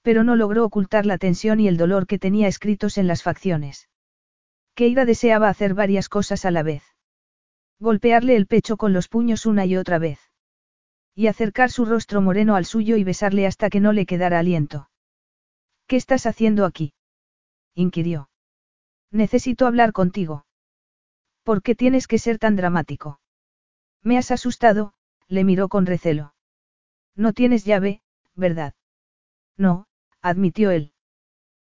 Pero 0.00 0.24
no 0.24 0.36
logró 0.36 0.64
ocultar 0.64 1.04
la 1.04 1.18
tensión 1.18 1.60
y 1.60 1.68
el 1.68 1.76
dolor 1.76 2.06
que 2.06 2.18
tenía 2.18 2.48
escritos 2.48 2.96
en 2.96 3.08
las 3.08 3.22
facciones. 3.22 3.88
Keira 4.76 5.06
deseaba 5.06 5.48
hacer 5.48 5.72
varias 5.72 6.10
cosas 6.10 6.44
a 6.44 6.50
la 6.50 6.62
vez. 6.62 6.84
Golpearle 7.80 8.36
el 8.36 8.46
pecho 8.46 8.76
con 8.76 8.92
los 8.92 9.08
puños 9.08 9.46
una 9.46 9.64
y 9.64 9.74
otra 9.74 9.98
vez. 9.98 10.20
Y 11.14 11.28
acercar 11.28 11.70
su 11.70 11.86
rostro 11.86 12.20
moreno 12.20 12.56
al 12.56 12.66
suyo 12.66 12.98
y 12.98 13.02
besarle 13.02 13.46
hasta 13.46 13.70
que 13.70 13.80
no 13.80 13.94
le 13.94 14.04
quedara 14.04 14.38
aliento. 14.38 14.90
¿Qué 15.86 15.96
estás 15.96 16.26
haciendo 16.26 16.66
aquí? 16.66 16.92
inquirió. 17.74 18.28
Necesito 19.10 19.66
hablar 19.66 19.92
contigo. 19.92 20.44
¿Por 21.42 21.62
qué 21.62 21.74
tienes 21.74 22.06
que 22.06 22.18
ser 22.18 22.38
tan 22.38 22.54
dramático? 22.54 23.18
Me 24.02 24.18
has 24.18 24.30
asustado, 24.30 24.92
le 25.26 25.42
miró 25.44 25.68
con 25.68 25.86
recelo. 25.86 26.34
No 27.14 27.32
tienes 27.32 27.64
llave, 27.64 28.02
¿verdad? 28.34 28.74
No, 29.56 29.86
admitió 30.20 30.70
él. 30.70 30.92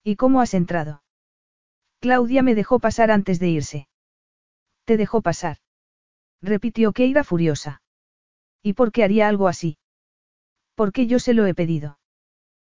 ¿Y 0.02 0.16
cómo 0.16 0.40
has 0.40 0.54
entrado? 0.54 1.03
Claudia 2.04 2.42
me 2.42 2.54
dejó 2.54 2.80
pasar 2.80 3.10
antes 3.10 3.38
de 3.38 3.48
irse. 3.48 3.88
¿Te 4.84 4.98
dejó 4.98 5.22
pasar? 5.22 5.56
repitió 6.42 6.92
Keira 6.92 7.24
furiosa. 7.24 7.80
¿Y 8.62 8.74
por 8.74 8.92
qué 8.92 9.04
haría 9.04 9.26
algo 9.26 9.48
así? 9.48 9.78
Porque 10.74 11.06
yo 11.06 11.18
se 11.18 11.32
lo 11.32 11.46
he 11.46 11.54
pedido. 11.54 11.98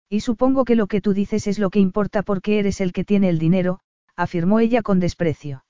Y 0.07 0.19
supongo 0.19 0.65
que 0.65 0.75
lo 0.75 0.85
que 0.85 1.01
tú 1.01 1.15
dices 1.15 1.47
es 1.47 1.57
lo 1.57 1.71
que 1.71 1.79
importa 1.79 2.21
porque 2.21 2.59
eres 2.59 2.79
el 2.79 2.93
que 2.93 3.03
tiene 3.03 3.27
el 3.27 3.39
dinero, 3.39 3.79
afirmó 4.15 4.59
ella 4.59 4.83
con 4.83 4.99
desprecio. 4.99 5.65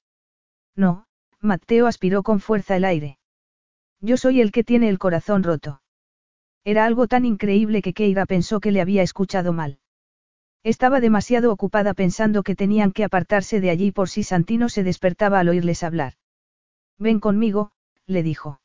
No, 0.75 1.06
Mateo 1.40 1.88
aspiró 1.88 2.22
con 2.22 2.42
fuerza 2.42 2.75
el 2.75 2.83
aire. 2.83 3.17
Yo 4.01 4.17
soy 4.17 4.42
el 4.42 4.51
que 4.51 4.66
tiene 4.66 4.90
el 4.90 5.00
corazón 5.00 5.42
roto. 5.42 5.82
Era 6.66 6.83
algo 6.83 7.08
tan 7.08 7.24
increíble 7.24 7.82
que 7.82 7.93
Keira 7.93 8.25
pensó 8.25 8.59
que 8.59 8.74
le 8.74 8.82
había 8.82 9.03
escuchado 9.03 9.53
mal. 9.53 9.80
Estaba 10.64 11.01
demasiado 11.01 11.51
ocupada 11.51 11.93
pensando 11.93 12.42
que 12.42 12.56
tenían 12.56 12.93
que 12.93 13.03
apartarse 13.03 13.59
de 13.59 13.69
allí 13.69 13.92
por 13.92 14.08
si 14.09 14.24
Santino 14.24 14.69
se 14.69 14.83
despertaba 14.83 15.40
al 15.40 15.50
oírles 15.50 15.83
hablar. 15.83 16.14
Ven 16.98 17.19
conmigo, 17.19 17.72
le 18.06 18.24
dijo. 18.24 18.61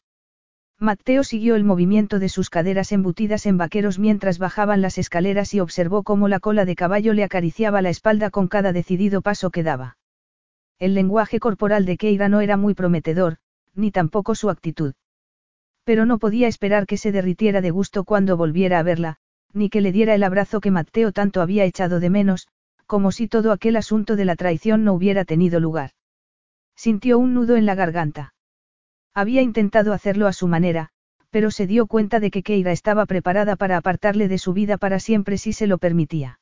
Mateo 0.79 1.25
siguió 1.25 1.57
el 1.57 1.65
movimiento 1.65 2.21
de 2.21 2.29
sus 2.29 2.51
caderas 2.51 2.93
embutidas 2.93 3.47
en 3.47 3.59
vaqueros 3.59 3.99
mientras 3.99 4.39
bajaban 4.39 4.81
las 4.81 4.97
escaleras 4.97 5.53
y 5.55 5.59
observó 5.59 6.05
cómo 6.05 6.29
la 6.29 6.39
cola 6.39 6.65
de 6.65 6.77
caballo 6.77 7.15
le 7.15 7.25
acariciaba 7.25 7.83
la 7.83 7.91
espalda 7.91 8.31
con 8.31 8.47
cada 8.47 8.73
decidido 8.73 9.21
paso 9.21 9.51
que 9.51 9.65
daba. 9.65 9.99
El 10.79 10.95
lenguaje 10.95 11.41
corporal 11.41 11.85
de 11.85 11.97
Keira 11.97 12.29
no 12.29 12.41
era 12.41 12.57
muy 12.57 12.75
prometedor, 12.75 13.39
ni 13.75 13.91
tampoco 13.91 14.37
su 14.37 14.51
actitud. 14.51 14.95
Pero 15.83 16.07
no 16.07 16.19
podía 16.19 16.47
esperar 16.47 16.87
que 16.87 16.97
se 16.97 17.11
derritiera 17.11 17.61
de 17.61 17.73
gusto 17.73 18.05
cuando 18.05 18.37
volviera 18.37 18.79
a 18.79 18.85
verla, 18.85 19.19
ni 19.53 19.71
que 19.71 19.81
le 19.81 19.93
diera 19.93 20.15
el 20.15 20.23
abrazo 20.23 20.61
que 20.61 20.71
Mateo 20.71 21.13
tanto 21.13 21.41
había 21.41 21.65
echado 21.65 22.01
de 22.01 22.11
menos, 22.11 22.49
como 22.87 23.13
si 23.13 23.29
todo 23.29 23.53
aquel 23.53 23.77
asunto 23.77 24.17
de 24.17 24.25
la 24.25 24.37
traición 24.37 24.85
no 24.85 24.95
hubiera 24.95 25.25
tenido 25.25 25.61
lugar. 25.61 25.91
Sintió 26.75 27.19
un 27.19 27.35
nudo 27.35 27.57
en 27.57 27.67
la 27.67 27.75
garganta. 27.75 28.35
Había 29.15 29.43
intentado 29.43 29.93
hacerlo 29.93 30.27
a 30.27 30.33
su 30.33 30.47
manera, 30.49 30.91
pero 31.31 31.51
se 31.51 31.67
dio 31.67 31.87
cuenta 31.87 32.21
de 32.21 32.31
que 32.31 32.43
Keira 32.43 32.73
estaba 32.73 33.05
preparada 33.07 33.57
para 33.57 33.77
apartarle 33.77 34.29
de 34.29 34.39
su 34.39 34.53
vida 34.53 34.79
para 34.79 35.01
siempre 35.01 35.39
si 35.39 35.53
se 35.53 35.67
lo 35.67 35.79
permitía. 35.79 36.41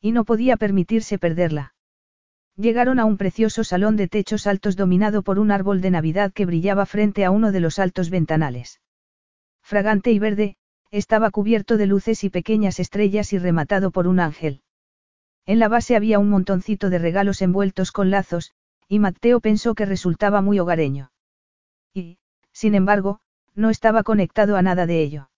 Y 0.00 0.12
no 0.12 0.24
podía 0.24 0.56
permitirse 0.56 1.18
perderla. 1.18 1.74
Llegaron 2.56 2.98
a 2.98 3.04
un 3.04 3.16
precioso 3.16 3.62
salón 3.62 3.96
de 3.96 4.08
techos 4.08 4.46
altos 4.46 4.76
dominado 4.76 5.22
por 5.22 5.38
un 5.38 5.50
árbol 5.50 5.80
de 5.80 5.90
Navidad 5.90 6.32
que 6.32 6.46
brillaba 6.46 6.86
frente 6.86 7.24
a 7.24 7.30
uno 7.30 7.52
de 7.52 7.60
los 7.60 7.78
altos 7.78 8.10
ventanales. 8.10 8.80
Fragante 9.62 10.10
y 10.10 10.18
verde, 10.18 10.56
estaba 10.90 11.30
cubierto 11.30 11.76
de 11.76 11.86
luces 11.86 12.24
y 12.24 12.30
pequeñas 12.30 12.80
estrellas 12.80 13.32
y 13.32 13.38
rematado 13.38 13.90
por 13.90 14.06
un 14.06 14.20
ángel. 14.20 14.62
En 15.46 15.58
la 15.58 15.68
base 15.68 15.96
había 15.96 16.18
un 16.18 16.28
montoncito 16.28 16.90
de 16.90 16.98
regalos 16.98 17.42
envueltos 17.42 17.92
con 17.92 18.10
lazos, 18.10 18.52
y 18.88 18.98
Mateo 18.98 19.40
pensó 19.40 19.74
que 19.74 19.86
resultaba 19.86 20.40
muy 20.40 20.58
hogareño. 20.58 21.12
Y, 21.94 22.18
sin 22.52 22.74
embargo, 22.74 23.20
no 23.54 23.70
estaba 23.70 24.02
conectado 24.02 24.56
a 24.56 24.62
nada 24.62 24.86
de 24.86 25.02
ello. 25.02 25.30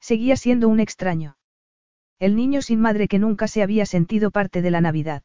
Seguía 0.00 0.36
siendo 0.36 0.68
un 0.68 0.80
extraño. 0.80 1.36
El 2.18 2.36
niño 2.36 2.62
sin 2.62 2.80
madre 2.80 3.08
que 3.08 3.18
nunca 3.18 3.48
se 3.48 3.62
había 3.62 3.86
sentido 3.86 4.30
parte 4.30 4.62
de 4.62 4.70
la 4.70 4.80
Navidad. 4.80 5.22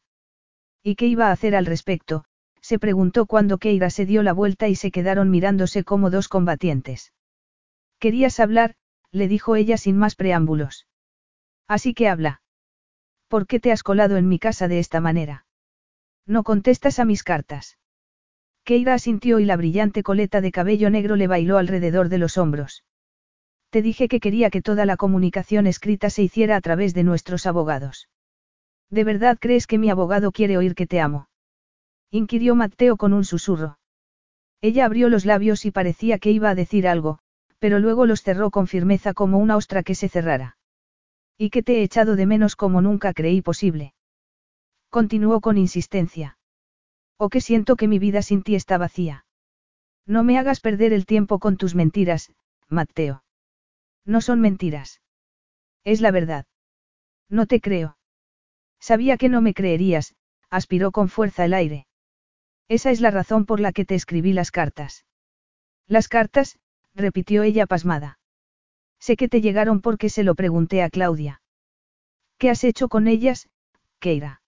¿Y 0.82 0.96
qué 0.96 1.06
iba 1.06 1.28
a 1.28 1.32
hacer 1.32 1.54
al 1.54 1.66
respecto? 1.66 2.24
se 2.60 2.78
preguntó 2.78 3.26
cuando 3.26 3.58
Keira 3.58 3.90
se 3.90 4.06
dio 4.06 4.22
la 4.22 4.32
vuelta 4.32 4.68
y 4.68 4.76
se 4.76 4.90
quedaron 4.90 5.30
mirándose 5.30 5.84
como 5.84 6.10
dos 6.10 6.28
combatientes. 6.28 7.12
Querías 7.98 8.38
hablar, 8.40 8.76
le 9.12 9.28
dijo 9.28 9.56
ella 9.56 9.76
sin 9.76 9.96
más 9.96 10.16
preámbulos. 10.16 10.86
Así 11.68 11.94
que 11.94 12.08
habla. 12.08 12.42
¿Por 13.28 13.46
qué 13.46 13.60
te 13.60 13.70
has 13.70 13.82
colado 13.82 14.16
en 14.16 14.28
mi 14.28 14.38
casa 14.38 14.68
de 14.68 14.78
esta 14.78 15.00
manera? 15.00 15.46
No 16.26 16.42
contestas 16.42 16.98
a 16.98 17.04
mis 17.04 17.22
cartas. 17.22 17.78
Keira 18.64 18.94
asintió 18.94 19.38
y 19.38 19.44
la 19.44 19.56
brillante 19.56 20.02
coleta 20.02 20.40
de 20.40 20.52
cabello 20.52 20.90
negro 20.90 21.16
le 21.16 21.26
bailó 21.26 21.58
alrededor 21.58 22.08
de 22.08 22.18
los 22.18 22.38
hombros. 22.38 22.84
Te 23.70 23.82
dije 23.82 24.06
que 24.06 24.20
quería 24.20 24.50
que 24.50 24.62
toda 24.62 24.86
la 24.86 24.96
comunicación 24.96 25.66
escrita 25.66 26.10
se 26.10 26.22
hiciera 26.22 26.56
a 26.56 26.60
través 26.60 26.94
de 26.94 27.02
nuestros 27.02 27.46
abogados. 27.46 28.08
¿De 28.90 29.04
verdad 29.04 29.38
crees 29.40 29.66
que 29.66 29.78
mi 29.78 29.88
abogado 29.88 30.30
quiere 30.30 30.58
oír 30.58 30.74
que 30.74 30.86
te 30.86 31.00
amo? 31.00 31.28
inquirió 32.10 32.54
Mateo 32.54 32.98
con 32.98 33.14
un 33.14 33.24
susurro. 33.24 33.78
Ella 34.60 34.84
abrió 34.84 35.08
los 35.08 35.24
labios 35.24 35.64
y 35.64 35.70
parecía 35.70 36.18
que 36.18 36.30
iba 36.30 36.50
a 36.50 36.54
decir 36.54 36.86
algo, 36.86 37.18
pero 37.62 37.78
luego 37.78 38.06
los 38.06 38.22
cerró 38.22 38.50
con 38.50 38.66
firmeza 38.66 39.14
como 39.14 39.38
una 39.38 39.56
ostra 39.56 39.84
que 39.84 39.94
se 39.94 40.08
cerrara. 40.08 40.56
Y 41.38 41.50
que 41.50 41.62
te 41.62 41.76
he 41.76 41.82
echado 41.84 42.16
de 42.16 42.26
menos 42.26 42.56
como 42.56 42.82
nunca 42.82 43.14
creí 43.14 43.40
posible. 43.40 43.94
Continuó 44.90 45.40
con 45.40 45.56
insistencia. 45.56 46.38
O 47.18 47.28
que 47.28 47.40
siento 47.40 47.76
que 47.76 47.86
mi 47.86 48.00
vida 48.00 48.20
sin 48.22 48.42
ti 48.42 48.56
está 48.56 48.78
vacía. 48.78 49.26
No 50.06 50.24
me 50.24 50.38
hagas 50.38 50.58
perder 50.58 50.92
el 50.92 51.06
tiempo 51.06 51.38
con 51.38 51.56
tus 51.56 51.76
mentiras, 51.76 52.32
Mateo. 52.68 53.22
No 54.04 54.20
son 54.22 54.40
mentiras. 54.40 55.00
Es 55.84 56.00
la 56.00 56.10
verdad. 56.10 56.46
No 57.28 57.46
te 57.46 57.60
creo. 57.60 57.96
Sabía 58.80 59.16
que 59.16 59.28
no 59.28 59.40
me 59.40 59.54
creerías, 59.54 60.16
aspiró 60.50 60.90
con 60.90 61.08
fuerza 61.08 61.44
el 61.44 61.54
aire. 61.54 61.86
Esa 62.66 62.90
es 62.90 63.00
la 63.00 63.12
razón 63.12 63.46
por 63.46 63.60
la 63.60 63.70
que 63.70 63.84
te 63.84 63.94
escribí 63.94 64.32
las 64.32 64.50
cartas. 64.50 65.06
Las 65.86 66.08
cartas, 66.08 66.58
repitió 66.94 67.42
ella 67.42 67.66
pasmada. 67.66 68.18
Sé 68.98 69.16
que 69.16 69.28
te 69.28 69.40
llegaron 69.40 69.80
porque 69.80 70.08
se 70.08 70.22
lo 70.22 70.34
pregunté 70.34 70.82
a 70.82 70.90
Claudia. 70.90 71.40
¿Qué 72.38 72.50
has 72.50 72.64
hecho 72.64 72.88
con 72.88 73.08
ellas, 73.08 73.48
Keira? 73.98 74.42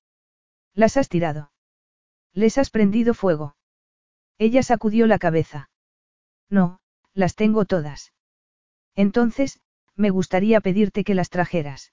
Las 0.74 0.96
has 0.96 1.08
tirado. 1.08 1.52
Les 2.32 2.58
has 2.58 2.70
prendido 2.70 3.14
fuego. 3.14 3.56
Ella 4.38 4.62
sacudió 4.62 5.06
la 5.06 5.18
cabeza. 5.18 5.70
No, 6.50 6.80
las 7.14 7.36
tengo 7.36 7.64
todas. 7.64 8.12
Entonces, 8.96 9.60
me 9.96 10.10
gustaría 10.10 10.60
pedirte 10.60 11.04
que 11.04 11.14
las 11.14 11.30
trajeras. 11.30 11.92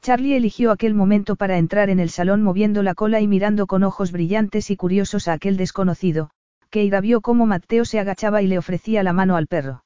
Charlie 0.00 0.36
eligió 0.36 0.70
aquel 0.70 0.94
momento 0.94 1.34
para 1.34 1.58
entrar 1.58 1.90
en 1.90 1.98
el 1.98 2.10
salón 2.10 2.42
moviendo 2.42 2.82
la 2.82 2.94
cola 2.94 3.20
y 3.20 3.26
mirando 3.26 3.66
con 3.66 3.82
ojos 3.82 4.12
brillantes 4.12 4.70
y 4.70 4.76
curiosos 4.76 5.26
a 5.26 5.32
aquel 5.32 5.56
desconocido, 5.56 6.30
Keira 6.70 7.00
vio 7.00 7.20
cómo 7.20 7.46
Mateo 7.46 7.84
se 7.84 7.98
agachaba 7.98 8.42
y 8.42 8.46
le 8.46 8.58
ofrecía 8.58 9.02
la 9.02 9.12
mano 9.12 9.36
al 9.36 9.46
perro. 9.46 9.84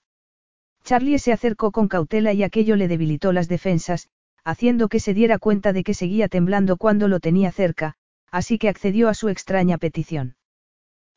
Charlie 0.84 1.18
se 1.18 1.32
acercó 1.32 1.70
con 1.70 1.88
cautela 1.88 2.32
y 2.32 2.42
aquello 2.42 2.76
le 2.76 2.88
debilitó 2.88 3.32
las 3.32 3.48
defensas, 3.48 4.08
haciendo 4.44 4.88
que 4.88 4.98
se 4.98 5.14
diera 5.14 5.38
cuenta 5.38 5.72
de 5.72 5.84
que 5.84 5.94
seguía 5.94 6.28
temblando 6.28 6.76
cuando 6.76 7.06
lo 7.06 7.20
tenía 7.20 7.52
cerca, 7.52 7.94
así 8.30 8.58
que 8.58 8.68
accedió 8.68 9.08
a 9.08 9.14
su 9.14 9.28
extraña 9.28 9.78
petición. 9.78 10.34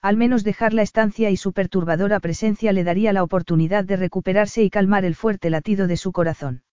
Al 0.01 0.17
menos 0.17 0.43
dejar 0.43 0.73
la 0.73 0.83
estancia 0.83 1.31
y 1.31 1.37
su 1.37 1.51
perturbadora 1.51 2.19
presencia 2.19 2.71
le 2.73 2.83
daría 2.83 3.11
la 3.11 3.23
oportunidad 3.23 3.85
de 3.85 3.95
recuperarse 3.95 4.61
y 4.61 4.69
calmar 4.69 5.03
el 5.03 5.15
fuerte 5.15 5.49
latido 5.49 5.87
de 5.87 5.97
su 5.97 6.11
corazón. 6.11 6.64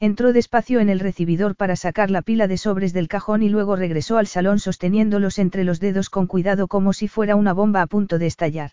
Entró 0.00 0.32
despacio 0.32 0.78
en 0.78 0.90
el 0.90 1.00
recibidor 1.00 1.56
para 1.56 1.74
sacar 1.74 2.08
la 2.08 2.22
pila 2.22 2.46
de 2.46 2.56
sobres 2.56 2.92
del 2.92 3.08
cajón 3.08 3.42
y 3.42 3.48
luego 3.48 3.74
regresó 3.74 4.16
al 4.16 4.28
salón 4.28 4.60
sosteniéndolos 4.60 5.40
entre 5.40 5.64
los 5.64 5.80
dedos 5.80 6.08
con 6.08 6.28
cuidado 6.28 6.68
como 6.68 6.92
si 6.92 7.08
fuera 7.08 7.34
una 7.34 7.52
bomba 7.52 7.82
a 7.82 7.88
punto 7.88 8.18
de 8.18 8.26
estallar. 8.26 8.70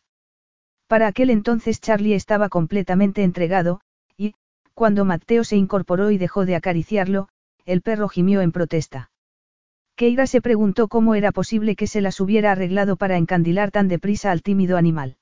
Para 0.88 1.08
aquel 1.08 1.32
entonces 1.32 1.82
Charlie 1.82 2.14
estaba 2.14 2.48
completamente 2.48 3.24
entregado, 3.24 3.82
y, 4.18 4.36
cuando 4.76 5.04
Mateo 5.04 5.44
se 5.44 5.56
incorporó 5.56 6.12
y 6.12 6.20
dejó 6.20 6.46
de 6.46 6.56
acariciarlo, 6.56 7.28
el 7.66 7.82
perro 7.82 8.08
gimió 8.08 8.42
en 8.42 8.52
protesta. 8.52 9.10
Keira 9.96 10.28
se 10.28 10.42
preguntó 10.42 10.88
cómo 10.88 11.16
era 11.16 11.32
posible 11.32 11.76
que 11.76 11.88
se 11.88 12.02
las 12.02 12.20
hubiera 12.20 12.52
arreglado 12.52 12.98
para 12.98 13.18
encandilar 13.18 13.72
tan 13.72 13.88
deprisa 13.88 14.30
al 14.30 14.44
tímido 14.44 14.78
animal. 14.78 15.18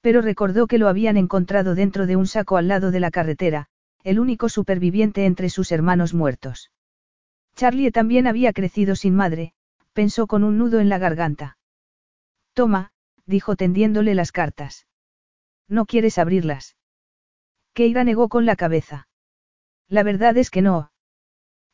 Pero 0.00 0.22
recordó 0.22 0.66
que 0.66 0.78
lo 0.78 0.88
habían 0.88 1.18
encontrado 1.18 1.74
dentro 1.74 2.06
de 2.06 2.16
un 2.16 2.26
saco 2.26 2.56
al 2.56 2.68
lado 2.68 2.90
de 2.90 3.00
la 3.00 3.10
carretera, 3.10 3.68
el 4.02 4.18
único 4.18 4.48
superviviente 4.48 5.26
entre 5.26 5.50
sus 5.50 5.72
hermanos 5.72 6.14
muertos. 6.14 6.70
Charlie 7.54 7.90
también 7.90 8.26
había 8.26 8.52
crecido 8.52 8.96
sin 8.96 9.14
madre, 9.14 9.52
pensó 9.92 10.26
con 10.26 10.44
un 10.44 10.58
nudo 10.58 10.80
en 10.80 10.88
la 10.88 10.98
garganta. 10.98 11.58
Toma, 12.54 12.92
dijo 13.26 13.56
tendiéndole 13.56 14.14
las 14.14 14.32
cartas. 14.32 14.86
¿No 15.68 15.86
quieres 15.86 16.18
abrirlas? 16.18 16.76
Keira 17.74 18.04
negó 18.04 18.28
con 18.28 18.46
la 18.46 18.56
cabeza. 18.56 19.08
La 19.88 20.02
verdad 20.02 20.36
es 20.36 20.50
que 20.50 20.62
no. 20.62 20.90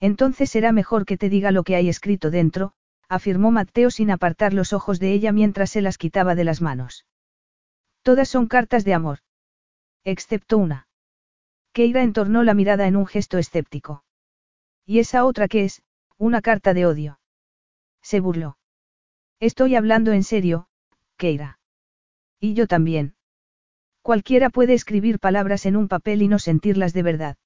Entonces 0.00 0.50
será 0.50 0.72
mejor 0.72 1.06
que 1.06 1.16
te 1.16 1.28
diga 1.28 1.50
lo 1.50 1.62
que 1.62 1.76
hay 1.76 1.88
escrito 1.88 2.30
dentro, 2.30 2.72
afirmó 3.08 3.50
Mateo 3.50 3.90
sin 3.90 4.10
apartar 4.10 4.52
los 4.52 4.72
ojos 4.72 4.98
de 4.98 5.12
ella 5.12 5.32
mientras 5.32 5.70
se 5.70 5.80
las 5.80 5.96
quitaba 5.96 6.34
de 6.34 6.44
las 6.44 6.60
manos. 6.60 7.06
Todas 8.02 8.28
son 8.28 8.46
cartas 8.46 8.84
de 8.84 8.94
amor. 8.94 9.20
Excepto 10.05 10.58
una. 10.58 10.88
Keira 11.76 12.02
entornó 12.02 12.42
la 12.42 12.55
mirada 12.55 12.86
en 12.86 12.96
un 12.96 13.05
gesto 13.05 13.36
escéptico. 13.36 14.02
¿Y 14.86 14.98
esa 14.98 15.26
otra 15.26 15.46
qué 15.46 15.64
es? 15.64 15.82
Una 16.16 16.40
carta 16.40 16.72
de 16.72 16.86
odio. 16.86 17.20
Se 18.00 18.18
burló. 18.18 18.56
Estoy 19.40 19.74
hablando 19.74 20.12
en 20.12 20.22
serio, 20.22 20.68
Keira. 21.18 21.58
Y 22.40 22.55
yo 22.55 22.66
también. 22.66 23.14
Cualquiera 24.00 24.48
puede 24.48 24.72
escribir 24.72 25.18
palabras 25.18 25.66
en 25.66 25.76
un 25.76 25.86
papel 25.86 26.22
y 26.22 26.28
no 26.28 26.38
sentirlas 26.38 26.94
de 26.94 27.02
verdad. 27.02 27.36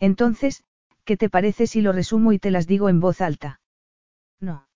Entonces, 0.00 0.64
¿qué 1.04 1.16
te 1.16 1.30
parece 1.30 1.68
si 1.68 1.80
lo 1.80 1.92
resumo 1.92 2.32
y 2.32 2.40
te 2.40 2.50
las 2.50 2.66
digo 2.66 2.88
en 2.88 2.98
voz 2.98 3.20
alta? 3.20 3.60
No. 4.40 4.66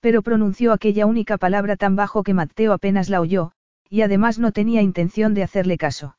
Pero 0.00 0.22
pronunció 0.22 0.72
aquella 0.72 1.04
única 1.04 1.36
palabra 1.36 1.76
tan 1.76 1.96
bajo 1.96 2.22
que 2.22 2.32
Mateo 2.32 2.72
apenas 2.72 3.10
la 3.10 3.20
oyó, 3.20 3.52
y 3.90 4.00
además 4.00 4.38
no 4.38 4.52
tenía 4.52 4.80
intención 4.80 5.34
de 5.34 5.42
hacerle 5.42 5.76
caso. 5.76 6.16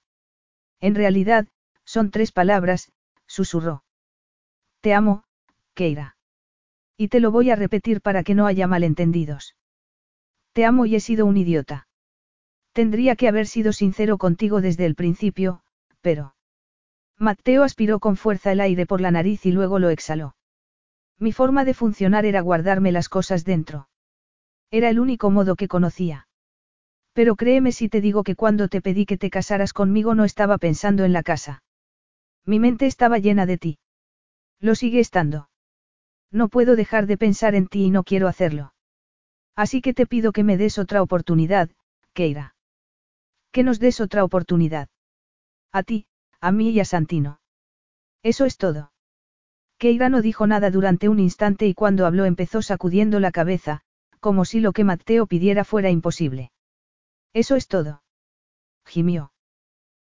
En 0.79 0.93
realidad, 0.93 1.47
son 1.91 2.09
tres 2.09 2.31
palabras, 2.31 2.89
susurró. 3.27 3.83
Te 4.79 4.93
amo, 4.93 5.25
Keira. 5.73 6.15
Y 6.95 7.09
te 7.09 7.19
lo 7.19 7.31
voy 7.31 7.49
a 7.49 7.57
repetir 7.57 7.99
para 7.99 8.23
que 8.23 8.33
no 8.33 8.45
haya 8.47 8.65
malentendidos. 8.65 9.57
Te 10.53 10.63
amo 10.63 10.85
y 10.85 10.95
he 10.95 11.01
sido 11.01 11.25
un 11.25 11.35
idiota. 11.35 11.89
Tendría 12.71 13.17
que 13.17 13.27
haber 13.27 13.45
sido 13.45 13.73
sincero 13.73 14.17
contigo 14.17 14.61
desde 14.61 14.85
el 14.85 14.95
principio, 14.95 15.63
pero... 15.99 16.33
Mateo 17.17 17.63
aspiró 17.63 17.99
con 17.99 18.15
fuerza 18.15 18.53
el 18.53 18.61
aire 18.61 18.85
por 18.85 19.01
la 19.01 19.11
nariz 19.11 19.45
y 19.45 19.51
luego 19.51 19.77
lo 19.77 19.89
exhaló. 19.89 20.37
Mi 21.19 21.33
forma 21.33 21.65
de 21.65 21.73
funcionar 21.73 22.25
era 22.25 22.39
guardarme 22.39 22.93
las 22.93 23.09
cosas 23.09 23.43
dentro. 23.43 23.89
Era 24.71 24.89
el 24.89 24.97
único 24.97 25.29
modo 25.29 25.57
que 25.57 25.67
conocía. 25.67 26.29
Pero 27.11 27.35
créeme 27.35 27.73
si 27.73 27.89
te 27.89 27.99
digo 27.99 28.23
que 28.23 28.37
cuando 28.37 28.69
te 28.69 28.81
pedí 28.81 29.05
que 29.05 29.17
te 29.17 29.29
casaras 29.29 29.73
conmigo 29.73 30.15
no 30.15 30.23
estaba 30.23 30.57
pensando 30.57 31.03
en 31.03 31.11
la 31.11 31.23
casa. 31.23 31.61
Mi 32.45 32.59
mente 32.59 32.85
estaba 32.87 33.19
llena 33.19 33.45
de 33.45 33.57
ti. 33.57 33.79
Lo 34.59 34.75
sigue 34.75 34.99
estando. 34.99 35.49
No 36.31 36.47
puedo 36.47 36.75
dejar 36.75 37.07
de 37.07 37.17
pensar 37.17 37.55
en 37.55 37.67
ti 37.67 37.85
y 37.85 37.89
no 37.89 38.03
quiero 38.03 38.27
hacerlo. 38.27 38.73
Así 39.55 39.81
que 39.81 39.93
te 39.93 40.07
pido 40.07 40.31
que 40.31 40.43
me 40.43 40.57
des 40.57 40.77
otra 40.77 41.01
oportunidad, 41.01 41.69
Keira. 42.13 42.55
Que 43.51 43.63
nos 43.63 43.79
des 43.79 43.99
otra 43.99 44.23
oportunidad. 44.23 44.89
A 45.71 45.83
ti, 45.83 46.05
a 46.39 46.51
mí 46.51 46.69
y 46.69 46.79
a 46.79 46.85
Santino. 46.85 47.41
Eso 48.23 48.45
es 48.45 48.57
todo. 48.57 48.91
Keira 49.77 50.09
no 50.09 50.21
dijo 50.21 50.47
nada 50.47 50.69
durante 50.69 51.09
un 51.09 51.19
instante 51.19 51.67
y 51.67 51.73
cuando 51.73 52.05
habló 52.05 52.25
empezó 52.25 52.61
sacudiendo 52.61 53.19
la 53.19 53.31
cabeza, 53.31 53.81
como 54.19 54.45
si 54.45 54.59
lo 54.59 54.73
que 54.73 54.83
Mateo 54.83 55.25
pidiera 55.25 55.63
fuera 55.63 55.89
imposible. 55.89 56.51
Eso 57.33 57.55
es 57.55 57.67
todo. 57.67 58.03
Gimió. 58.85 59.33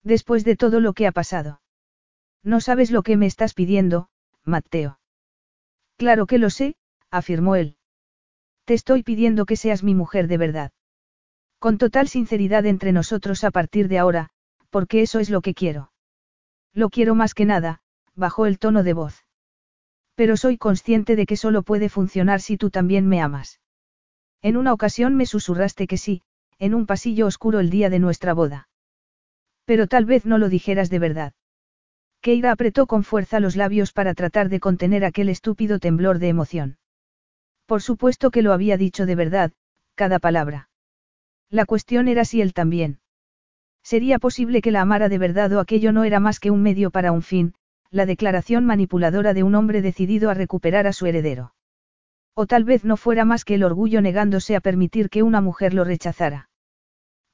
Después 0.02 0.44
de 0.44 0.56
todo 0.56 0.80
lo 0.80 0.92
que 0.92 1.06
ha 1.06 1.12
pasado. 1.12 1.60
No 2.42 2.60
sabes 2.60 2.90
lo 2.90 3.02
que 3.02 3.16
me 3.16 3.26
estás 3.26 3.54
pidiendo, 3.54 4.08
Mateo. 4.44 4.98
Claro 5.96 6.26
que 6.26 6.38
lo 6.38 6.50
sé, 6.50 6.76
afirmó 7.10 7.56
él. 7.56 7.76
Te 8.64 8.74
estoy 8.74 9.02
pidiendo 9.02 9.46
que 9.46 9.56
seas 9.56 9.82
mi 9.82 9.94
mujer 9.94 10.28
de 10.28 10.38
verdad. 10.38 10.72
Con 11.58 11.76
total 11.76 12.08
sinceridad 12.08 12.64
entre 12.64 12.92
nosotros 12.92 13.44
a 13.44 13.50
partir 13.50 13.88
de 13.88 13.98
ahora, 13.98 14.30
porque 14.70 15.02
eso 15.02 15.18
es 15.18 15.28
lo 15.28 15.42
que 15.42 15.54
quiero. 15.54 15.92
Lo 16.72 16.88
quiero 16.88 17.14
más 17.14 17.34
que 17.34 17.44
nada, 17.44 17.82
bajó 18.14 18.46
el 18.46 18.58
tono 18.58 18.82
de 18.82 18.94
voz. 18.94 19.26
Pero 20.14 20.36
soy 20.36 20.56
consciente 20.56 21.16
de 21.16 21.26
que 21.26 21.36
solo 21.36 21.62
puede 21.62 21.88
funcionar 21.88 22.40
si 22.40 22.56
tú 22.56 22.70
también 22.70 23.06
me 23.06 23.20
amas. 23.20 23.60
En 24.40 24.56
una 24.56 24.72
ocasión 24.72 25.16
me 25.16 25.26
susurraste 25.26 25.86
que 25.86 25.98
sí, 25.98 26.22
en 26.58 26.74
un 26.74 26.86
pasillo 26.86 27.26
oscuro 27.26 27.60
el 27.60 27.68
día 27.68 27.90
de 27.90 27.98
nuestra 27.98 28.32
boda. 28.32 28.68
Pero 29.66 29.86
tal 29.86 30.06
vez 30.06 30.24
no 30.24 30.38
lo 30.38 30.48
dijeras 30.48 30.88
de 30.88 30.98
verdad. 30.98 31.32
Keira 32.20 32.52
apretó 32.52 32.86
con 32.86 33.02
fuerza 33.02 33.40
los 33.40 33.56
labios 33.56 33.92
para 33.92 34.14
tratar 34.14 34.50
de 34.50 34.60
contener 34.60 35.04
aquel 35.04 35.30
estúpido 35.30 35.78
temblor 35.78 36.18
de 36.18 36.28
emoción. 36.28 36.76
Por 37.64 37.80
supuesto 37.80 38.30
que 38.30 38.42
lo 38.42 38.52
había 38.52 38.76
dicho 38.76 39.06
de 39.06 39.14
verdad, 39.14 39.52
cada 39.94 40.18
palabra. 40.18 40.68
La 41.48 41.64
cuestión 41.64 42.08
era 42.08 42.24
si 42.24 42.42
él 42.42 42.52
también. 42.52 43.00
Sería 43.82 44.18
posible 44.18 44.60
que 44.60 44.70
la 44.70 44.82
amara 44.82 45.08
de 45.08 45.16
verdad 45.16 45.50
o 45.54 45.60
aquello 45.60 45.92
no 45.92 46.04
era 46.04 46.20
más 46.20 46.40
que 46.40 46.50
un 46.50 46.62
medio 46.62 46.90
para 46.90 47.12
un 47.12 47.22
fin, 47.22 47.54
la 47.90 48.04
declaración 48.04 48.66
manipuladora 48.66 49.32
de 49.32 49.42
un 49.42 49.54
hombre 49.54 49.80
decidido 49.80 50.28
a 50.28 50.34
recuperar 50.34 50.86
a 50.86 50.92
su 50.92 51.06
heredero. 51.06 51.54
O 52.34 52.46
tal 52.46 52.64
vez 52.64 52.84
no 52.84 52.96
fuera 52.96 53.24
más 53.24 53.44
que 53.44 53.54
el 53.54 53.64
orgullo 53.64 54.02
negándose 54.02 54.54
a 54.56 54.60
permitir 54.60 55.08
que 55.08 55.22
una 55.22 55.40
mujer 55.40 55.72
lo 55.72 55.84
rechazara. 55.84 56.49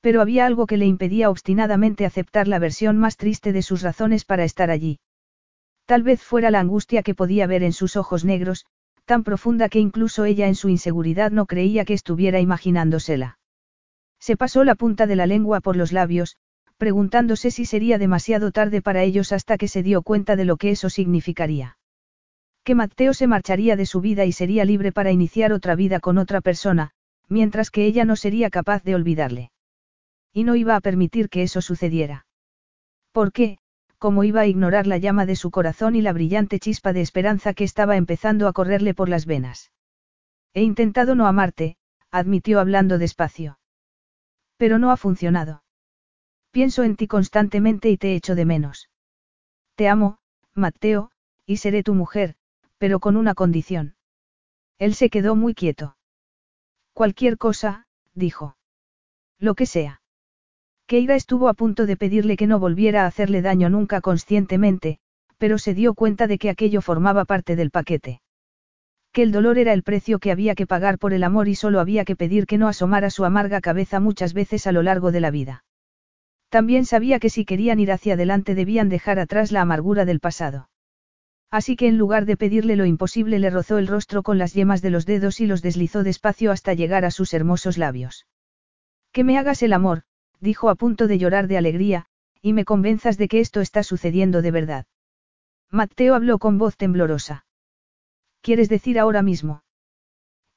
Pero 0.07 0.20
había 0.20 0.47
algo 0.47 0.68
que 0.68 0.76
le 0.76 0.86
impedía 0.86 1.31
obstinadamente 1.31 2.07
aceptar 2.07 2.47
la 2.47 2.60
versión 2.60 2.97
más 2.97 3.17
triste 3.17 3.52
de 3.52 3.60
sus 3.60 3.83
razones 3.83 4.25
para 4.25 4.44
estar 4.44 4.70
allí. 4.70 5.01
Tal 5.85 6.05
vez 6.05 6.23
fuera 6.23 6.52
la 6.52 6.60
angustia 6.60 7.02
que 7.02 7.17
podía 7.17 7.49
ver 7.49 7.65
en 7.65 7.73
sus 7.73 7.97
ojos 7.97 8.25
negros, 8.25 8.67
tan 9.05 9.25
profunda 9.25 9.68
que 9.68 9.81
incluso 9.81 10.25
ella 10.25 10.47
en 10.47 10.55
su 10.55 10.68
inseguridad 10.68 11.33
no 11.33 11.47
creía 11.47 11.85
que 11.85 11.94
estuviera 11.94 12.39
imaginándosela. 12.39 13.41
Se 14.20 14.36
pasó 14.36 14.62
la 14.62 14.76
punta 14.76 15.09
de 15.09 15.17
la 15.17 15.26
lengua 15.26 15.60
por 15.60 15.75
los 15.75 15.91
labios, 15.91 16.36
preguntándose 16.76 17.51
si 17.51 17.65
sería 17.65 17.99
demasiado 17.99 18.52
tarde 18.52 18.83
para 18.83 19.02
ellos 19.02 19.33
hasta 19.33 19.59
que 19.59 19.67
se 19.67 19.83
dio 19.83 20.02
cuenta 20.02 20.36
de 20.36 20.44
lo 20.44 20.57
que 20.57 20.70
eso 20.70 20.89
significaría. 20.89 21.78
Que 22.62 22.76
Mateo 22.76 23.12
se 23.12 23.26
marcharía 23.26 23.75
de 23.75 23.86
su 23.86 24.01
vida 24.01 24.25
y 24.25 24.31
sería 24.31 24.65
libre 24.65 24.93
para 24.93 25.10
iniciar 25.10 25.52
otra 25.52 25.75
vida 25.75 25.99
con 25.99 26.17
otra 26.17 26.41
persona, 26.43 26.93
mientras 27.28 27.73
que 27.73 27.86
ella 27.86 28.05
no 28.05 28.15
sería 28.15 28.51
capaz 28.51 28.85
de 28.85 28.94
olvidarle. 28.94 29.51
Y 30.36 30.44
no 30.44 30.55
iba 30.55 30.76
a 30.76 30.82
permitir 30.82 31.31
que 31.31 31.42
eso 31.42 31.62
sucediera. 31.62 32.26
¿Por 33.10 33.32
qué? 33.32 33.56
como 33.98 34.23
iba 34.23 34.42
a 34.42 34.47
ignorar 34.47 34.86
la 34.86 34.98
llama 34.98 35.24
de 35.24 35.34
su 35.34 35.50
corazón 35.50 35.97
y 35.97 36.02
la 36.02 36.12
brillante 36.12 36.58
chispa 36.58 36.92
de 36.92 37.00
esperanza 37.00 37.55
que 37.55 37.65
estaba 37.65 37.97
empezando 37.97 38.47
a 38.47 38.52
correrle 38.52 38.92
por 38.92 39.08
las 39.08 39.24
venas. 39.24 39.73
He 40.52 40.62
intentado 40.62 41.15
no 41.15 41.26
amarte, 41.26 41.78
admitió 42.10 42.60
hablando 42.60 42.98
despacio. 42.98 43.58
Pero 44.58 44.78
no 44.78 44.90
ha 44.90 44.98
funcionado. 44.98 45.65
Pienso 46.50 46.82
en 46.82 46.97
ti 46.97 47.06
constantemente 47.06 47.89
y 47.89 47.97
te 47.97 48.15
echo 48.15 48.34
de 48.34 48.44
menos. 48.44 48.90
Te 49.74 49.89
amo, 49.89 50.18
Mateo, 50.52 51.10
y 51.47 51.56
seré 51.56 51.82
tu 51.82 51.94
mujer, 51.94 52.34
pero 52.76 53.00
con 53.00 53.16
una 53.16 53.32
condición. 53.32 53.97
Él 54.78 54.94
se 54.94 55.08
quedó 55.08 55.34
muy 55.34 55.55
quieto. 55.55 55.97
Cualquier 56.92 57.39
cosa, 57.39 57.86
dijo. 58.12 58.58
Lo 59.39 59.55
que 59.55 59.65
sea. 59.65 60.02
Keira 60.86 61.16
estuvo 61.16 61.48
a 61.48 61.55
punto 61.55 61.84
de 61.84 61.97
pedirle 61.97 62.36
que 62.36 62.47
no 62.47 62.60
volviera 62.60 63.02
a 63.02 63.06
hacerle 63.06 63.42
daño 63.42 63.68
nunca 63.68 64.00
conscientemente, 64.00 64.98
pero 65.36 65.58
se 65.58 65.74
dio 65.74 65.94
cuenta 65.94 66.28
de 66.28 66.39
que 66.39 66.48
aquello 66.48 66.81
formaba 66.81 67.24
parte 67.24 67.56
del 67.56 67.73
paquete. 67.73 68.20
Que 69.12 69.23
el 69.23 69.32
dolor 69.32 69.58
era 69.58 69.73
el 69.73 69.82
precio 69.82 70.20
que 70.20 70.31
había 70.31 70.55
que 70.55 70.66
pagar 70.66 70.98
por 70.98 71.12
el 71.12 71.24
amor 71.24 71.48
y 71.48 71.56
solo 71.56 71.81
había 71.81 72.05
que 72.05 72.15
pedir 72.15 72.47
que 72.47 72.58
no 72.58 72.68
asomara 72.68 73.10
su 73.10 73.24
amarga 73.24 73.60
cabeza 73.60 73.98
muchas 73.98 74.32
veces 74.32 74.66
a 74.68 74.73
lo 74.73 74.82
largo 74.82 75.10
de 75.10 75.20
la 75.20 75.32
vida. 75.32 75.65
También 76.50 76.84
sabía 76.84 77.18
que 77.18 77.31
si 77.31 77.44
querían 77.44 77.81
ir 77.81 77.90
hacia 77.90 78.15
adelante 78.15 78.55
debían 78.55 78.89
dejar 78.89 79.18
atrás 79.18 79.50
la 79.50 79.62
amargura 79.62 80.05
del 80.05 80.20
pasado. 80.20 80.68
Así 81.50 81.74
que 81.74 81.89
en 81.89 81.98
lugar 81.98 82.26
de 82.26 82.36
pedirle 82.36 82.76
lo 82.76 82.86
imposible 82.86 83.40
le 83.40 83.50
rozó 83.50 83.78
el 83.78 83.89
rostro 83.89 84.23
con 84.23 84.39
las 84.39 84.55
yemas 84.55 84.82
de 84.82 84.90
los 84.90 85.06
dedos 85.06 85.40
y 85.40 85.47
los 85.47 85.62
deslizó 85.62 86.05
despacio 86.05 86.52
hasta 86.52 86.74
llegar 86.74 87.05
a 87.05 87.10
sus 87.10 87.34
hermosos 87.34 87.76
labios. 87.76 88.26
Que 89.12 89.24
me 89.24 89.39
hagas 89.39 89.62
el 89.62 89.73
amor, 89.73 90.02
dijo 90.40 90.68
a 90.68 90.74
punto 90.74 91.06
de 91.06 91.18
llorar 91.18 91.48
de 91.48 91.58
alegría, 91.58 92.06
y 92.42 92.52
me 92.52 92.65
convenzas 92.65 93.18
de 93.18 93.28
que 93.28 93.40
esto 93.40 93.60
está 93.60 93.82
sucediendo 93.82 94.42
de 94.42 94.50
verdad. 94.50 94.86
Mateo 95.70 96.15
habló 96.15 96.39
con 96.39 96.58
voz 96.58 96.76
temblorosa. 96.76 97.47
¿Quieres 98.40 98.68
decir 98.68 98.98
ahora 98.98 99.23
mismo? 99.23 99.65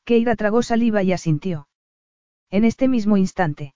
Keira 0.06 0.36
tragó 0.36 0.62
saliva 0.62 1.04
y 1.04 1.14
asintió. 1.14 1.68
En 2.52 2.64
este 2.64 2.88
mismo 2.88 3.18
instante. 3.18 3.74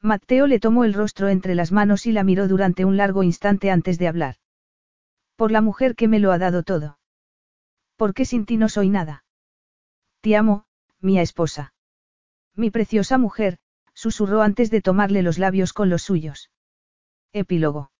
Mateo 0.00 0.46
le 0.46 0.60
tomó 0.60 0.84
el 0.84 0.94
rostro 0.94 1.28
entre 1.28 1.54
las 1.54 1.72
manos 1.72 2.06
y 2.06 2.12
la 2.12 2.24
miró 2.24 2.46
durante 2.46 2.84
un 2.84 2.96
largo 2.96 3.22
instante 3.22 3.70
antes 3.70 3.98
de 3.98 4.08
hablar. 4.08 4.36
Por 5.36 5.50
la 5.50 5.60
mujer 5.60 5.96
que 5.96 6.08
me 6.08 6.18
lo 6.18 6.30
ha 6.30 6.38
dado 6.38 6.62
todo. 6.62 6.98
¿Por 7.96 8.14
qué 8.14 8.24
sin 8.24 8.44
ti 8.46 8.56
no 8.56 8.68
soy 8.68 8.88
nada? 8.90 9.24
Te 10.20 10.36
amo, 10.36 10.66
mi 11.00 11.18
esposa. 11.18 11.72
Mi 12.54 12.70
preciosa 12.70 13.18
mujer, 13.18 13.58
susurró 13.94 14.42
antes 14.42 14.70
de 14.70 14.82
tomarle 14.82 15.22
los 15.22 15.38
labios 15.38 15.72
con 15.72 15.88
los 15.88 16.02
suyos. 16.02 16.50
Epílogo. 17.32 17.90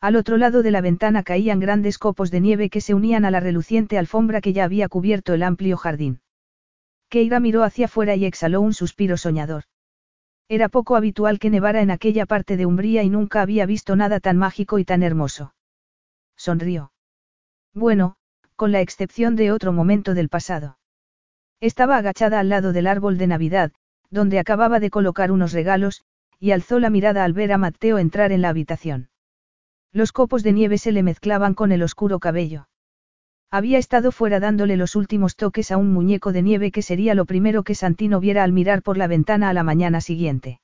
Al 0.00 0.16
otro 0.16 0.36
lado 0.36 0.62
de 0.62 0.72
la 0.72 0.80
ventana 0.80 1.22
caían 1.22 1.60
grandes 1.60 1.98
copos 1.98 2.30
de 2.30 2.40
nieve 2.40 2.70
que 2.70 2.80
se 2.80 2.92
unían 2.92 3.24
a 3.24 3.30
la 3.30 3.40
reluciente 3.40 3.98
alfombra 3.98 4.40
que 4.40 4.52
ya 4.52 4.64
había 4.64 4.88
cubierto 4.88 5.32
el 5.32 5.42
amplio 5.42 5.76
jardín. 5.76 6.20
Keira 7.08 7.40
miró 7.40 7.62
hacia 7.62 7.86
afuera 7.86 8.16
y 8.16 8.24
exhaló 8.24 8.60
un 8.60 8.74
suspiro 8.74 9.16
soñador. 9.16 9.64
Era 10.48 10.68
poco 10.68 10.96
habitual 10.96 11.38
que 11.38 11.50
nevara 11.50 11.82
en 11.82 11.90
aquella 11.90 12.26
parte 12.26 12.56
de 12.56 12.66
Umbría 12.66 13.02
y 13.02 13.10
nunca 13.10 13.42
había 13.42 13.64
visto 13.64 13.96
nada 13.96 14.18
tan 14.18 14.36
mágico 14.36 14.78
y 14.78 14.84
tan 14.84 15.02
hermoso. 15.02 15.54
Sonrió. 16.36 16.92
Bueno, 17.72 18.16
con 18.56 18.72
la 18.72 18.80
excepción 18.80 19.36
de 19.36 19.52
otro 19.52 19.72
momento 19.72 20.14
del 20.14 20.28
pasado. 20.28 20.78
Estaba 21.60 21.96
agachada 21.96 22.40
al 22.40 22.48
lado 22.48 22.72
del 22.72 22.86
árbol 22.86 23.18
de 23.18 23.28
Navidad, 23.28 23.72
donde 24.12 24.38
acababa 24.38 24.78
de 24.78 24.90
colocar 24.90 25.32
unos 25.32 25.52
regalos, 25.52 26.02
y 26.38 26.52
alzó 26.52 26.78
la 26.78 26.90
mirada 26.90 27.24
al 27.24 27.32
ver 27.32 27.52
a 27.52 27.58
Mateo 27.58 27.98
entrar 27.98 28.30
en 28.30 28.42
la 28.42 28.50
habitación. 28.50 29.08
Los 29.90 30.12
copos 30.12 30.42
de 30.42 30.52
nieve 30.52 30.78
se 30.78 30.92
le 30.92 31.02
mezclaban 31.02 31.54
con 31.54 31.72
el 31.72 31.82
oscuro 31.82 32.20
cabello. 32.20 32.68
Había 33.50 33.78
estado 33.78 34.12
fuera 34.12 34.38
dándole 34.38 34.76
los 34.76 34.96
últimos 34.96 35.36
toques 35.36 35.70
a 35.72 35.76
un 35.76 35.92
muñeco 35.92 36.32
de 36.32 36.42
nieve 36.42 36.70
que 36.70 36.82
sería 36.82 37.14
lo 37.14 37.24
primero 37.24 37.62
que 37.62 37.74
Santino 37.74 38.20
viera 38.20 38.44
al 38.44 38.52
mirar 38.52 38.82
por 38.82 38.96
la 38.96 39.06
ventana 39.06 39.48
a 39.48 39.52
la 39.52 39.62
mañana 39.62 40.00
siguiente. 40.00 40.60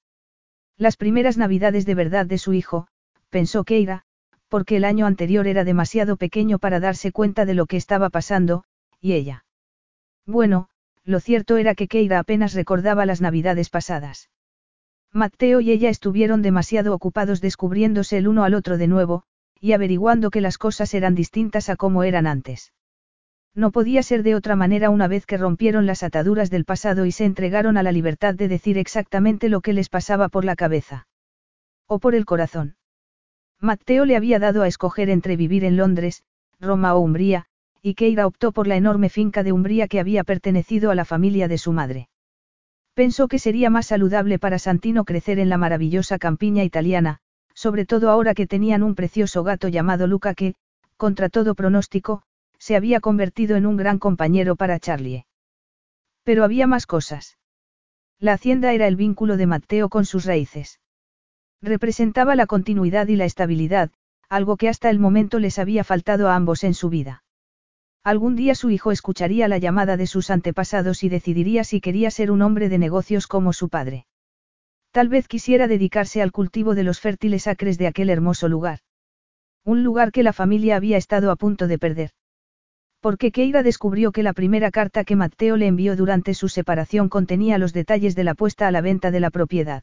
Las 0.77 0.97
primeras 0.97 1.37
navidades 1.37 1.87
de 1.87 1.95
verdad 1.95 2.27
de 2.27 2.39
su 2.39 2.53
hijo, 2.53 2.87
pensó 3.31 3.65
Keira, 3.65 4.05
porque 4.49 4.77
el 4.77 4.85
año 4.85 5.07
anterior 5.07 5.47
era 5.47 5.65
demasiado 5.65 6.17
pequeño 6.17 6.59
para 6.59 6.81
darse 6.81 7.13
cuenta 7.13 7.45
de 7.45 7.55
lo 7.55 7.67
que 7.67 7.77
estaba 7.77 8.11
pasando, 8.11 8.65
y 9.01 9.13
ella. 9.13 9.45
Bueno, 10.27 10.69
lo 11.09 11.21
cierto 11.21 11.57
era 11.57 11.75
que 11.75 11.89
Keira 11.89 12.19
apenas 12.19 12.53
recordaba 12.53 13.07
las 13.07 13.23
navidades 13.23 13.71
pasadas. 13.71 14.29
Mateo 15.11 15.63
y 15.63 15.71
ella 15.71 15.89
estuvieron 15.89 16.43
demasiado 16.43 16.95
ocupados 16.95 17.41
descubriéndose 17.41 18.19
el 18.19 18.29
uno 18.29 18.45
al 18.45 18.53
otro 18.53 18.77
de 18.77 18.89
nuevo, 18.89 19.23
y 19.59 19.73
averiguando 19.73 20.29
que 20.31 20.43
las 20.43 20.59
cosas 20.59 20.93
eran 20.93 21.15
distintas 21.15 21.71
a 21.71 21.77
como 21.77 22.05
eran 22.05 22.27
antes. 22.27 22.75
No 23.55 23.73
podía 23.73 24.03
ser 24.03 24.23
de 24.23 24.35
otra 24.35 24.55
manera 24.55 24.91
una 24.91 25.09
vez 25.09 25.25
que 25.25 25.39
rompieron 25.39 25.87
las 25.87 26.03
ataduras 26.03 26.51
del 26.51 26.67
pasado 26.67 27.07
y 27.07 27.13
se 27.13 27.25
entregaron 27.25 27.79
a 27.79 27.83
la 27.83 27.91
libertad 27.91 28.35
de 28.35 28.49
decir 28.49 28.77
exactamente 28.77 29.49
lo 29.49 29.63
que 29.63 29.73
les 29.73 29.89
pasaba 29.89 30.29
por 30.29 30.45
la 30.45 30.57
cabeza. 30.57 31.09
O 31.87 32.01
por 32.01 32.15
el 32.15 32.27
corazón. 32.27 32.77
Mateo 33.61 34.05
le 34.05 34.15
había 34.15 34.39
dado 34.39 34.61
a 34.61 34.69
escoger 34.69 35.09
entre 35.09 35.37
vivir 35.37 35.65
en 35.65 35.79
Londres, 35.79 36.23
Roma 36.61 36.95
o 36.95 37.01
Umbría, 37.01 37.47
y 37.83 37.95
Keira 37.95 38.27
optó 38.27 38.53
por 38.53 38.67
la 38.67 38.77
enorme 38.77 39.09
finca 39.09 39.43
de 39.43 39.53
Umbría 39.53 39.89
que 39.89 40.01
había 40.01 40.25
pertenecido 40.25 40.91
a 40.91 40.95
la 40.95 41.05
familia 41.05 41.49
de 41.49 41.59
su 41.59 41.73
madre. 41.73 42.09
Pensó 42.95 43.29
que 43.29 43.39
sería 43.39 43.71
más 43.71 43.87
saludable 43.87 44.39
para 44.39 44.59
Santino 44.59 45.05
crecer 45.05 45.39
en 45.39 45.49
la 45.49 45.59
maravillosa 45.59 46.19
campiña 46.19 46.65
italiana, 46.65 47.21
sobre 47.55 47.87
todo 47.87 48.11
ahora 48.11 48.35
que 48.35 48.47
tenían 48.47 48.83
un 48.83 48.95
precioso 48.95 49.45
gato 49.45 49.69
llamado 49.69 50.07
Luca 50.07 50.35
que, 50.35 50.55
contra 50.97 51.29
todo 51.29 51.55
pronóstico, 51.55 52.23
se 52.59 52.75
había 52.75 53.01
convertido 53.01 53.57
en 53.57 53.67
un 53.67 53.77
gran 53.77 53.99
compañero 53.99 54.57
para 54.57 54.81
Charlie. 54.81 55.27
Pero 56.25 56.45
había 56.45 56.67
más 56.67 56.87
cosas. 56.87 57.39
La 58.19 58.33
hacienda 58.33 58.73
era 58.73 58.89
el 58.89 58.97
vínculo 58.97 59.37
de 59.37 59.47
Mateo 59.47 59.89
con 59.89 60.05
sus 60.05 60.25
raíces. 60.25 60.81
Representaba 61.63 62.35
la 62.35 62.47
continuidad 62.47 63.07
y 63.07 63.17
la 63.17 63.25
estabilidad, 63.25 63.91
algo 64.29 64.57
que 64.57 64.69
hasta 64.69 64.91
el 64.91 64.99
momento 64.99 65.39
les 65.39 65.59
había 65.59 65.85
faltado 65.85 66.29
a 66.29 66.35
ambos 66.35 66.65
en 66.65 66.75
su 66.75 66.89
vida. 66.89 67.23
Algún 68.09 68.37
día 68.37 68.55
su 68.55 68.71
hijo 68.71 68.91
escucharía 68.91 69.49
la 69.49 69.59
llamada 69.59 69.99
de 69.99 70.07
sus 70.07 70.31
antepasados 70.31 71.05
y 71.05 71.11
decidiría 71.11 71.63
si 71.63 71.83
quería 71.83 72.11
ser 72.11 72.31
un 72.31 72.41
hombre 72.41 72.71
de 72.71 72.79
negocios 72.79 73.27
como 73.27 73.53
su 73.53 73.69
padre. 73.69 74.07
Tal 74.93 75.11
vez 75.11 75.29
quisiera 75.29 75.69
dedicarse 75.69 76.23
al 76.23 76.33
cultivo 76.33 76.75
de 76.75 76.85
los 76.85 77.01
fértiles 77.01 77.47
acres 77.47 77.77
de 77.77 77.87
aquel 77.87 78.09
hermoso 78.09 78.49
lugar. 78.49 78.79
Un 79.63 79.85
lugar 79.85 80.11
que 80.11 80.23
la 80.23 80.33
familia 80.33 80.77
había 80.77 80.97
estado 80.97 81.31
a 81.31 81.37
punto 81.37 81.67
de 81.67 81.79
perder. 81.79 82.13
Porque 83.01 83.31
Keira 83.31 83.63
descubrió 83.63 84.11
que 84.11 84.23
la 84.23 84.33
primera 84.33 84.71
carta 84.71 85.05
que 85.05 85.15
Mateo 85.15 85.59
le 85.59 85.67
envió 85.67 85.95
durante 85.95 86.33
su 86.33 86.49
separación 86.49 87.11
contenía 87.11 87.59
los 87.59 87.75
detalles 87.75 88.17
de 88.17 88.25
la 88.25 88.35
puesta 88.35 88.67
a 88.67 88.71
la 88.71 88.81
venta 88.81 89.11
de 89.11 89.21
la 89.21 89.29
propiedad. 89.29 89.83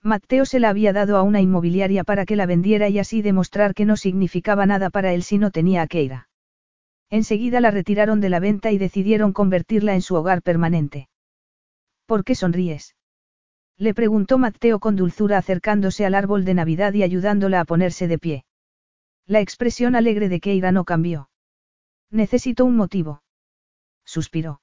Mateo 0.00 0.44
se 0.44 0.60
la 0.60 0.68
había 0.68 0.92
dado 0.92 1.16
a 1.16 1.22
una 1.24 1.40
inmobiliaria 1.40 2.04
para 2.04 2.24
que 2.24 2.36
la 2.36 2.46
vendiera 2.46 2.88
y 2.88 3.00
así 3.00 3.20
demostrar 3.20 3.74
que 3.74 3.84
no 3.84 3.96
significaba 3.96 4.64
nada 4.64 4.90
para 4.90 5.12
él 5.12 5.24
si 5.24 5.38
no 5.38 5.50
tenía 5.50 5.82
a 5.82 5.88
Keira. 5.88 6.28
Enseguida 7.12 7.60
la 7.60 7.70
retiraron 7.70 8.22
de 8.22 8.30
la 8.30 8.40
venta 8.40 8.70
y 8.70 8.78
decidieron 8.78 9.34
convertirla 9.34 9.92
en 9.92 10.00
su 10.00 10.14
hogar 10.14 10.40
permanente. 10.40 11.10
¿Por 12.06 12.24
qué 12.24 12.34
sonríes? 12.34 12.96
Le 13.76 13.92
preguntó 13.92 14.38
Mateo 14.38 14.80
con 14.80 14.96
dulzura 14.96 15.36
acercándose 15.36 16.06
al 16.06 16.14
árbol 16.14 16.46
de 16.46 16.54
Navidad 16.54 16.94
y 16.94 17.02
ayudándola 17.02 17.60
a 17.60 17.66
ponerse 17.66 18.08
de 18.08 18.18
pie. 18.18 18.44
La 19.26 19.40
expresión 19.40 19.94
alegre 19.94 20.30
de 20.30 20.40
Keira 20.40 20.72
no 20.72 20.86
cambió. 20.86 21.28
Necesito 22.10 22.64
un 22.64 22.76
motivo. 22.76 23.22
Suspiró. 24.06 24.62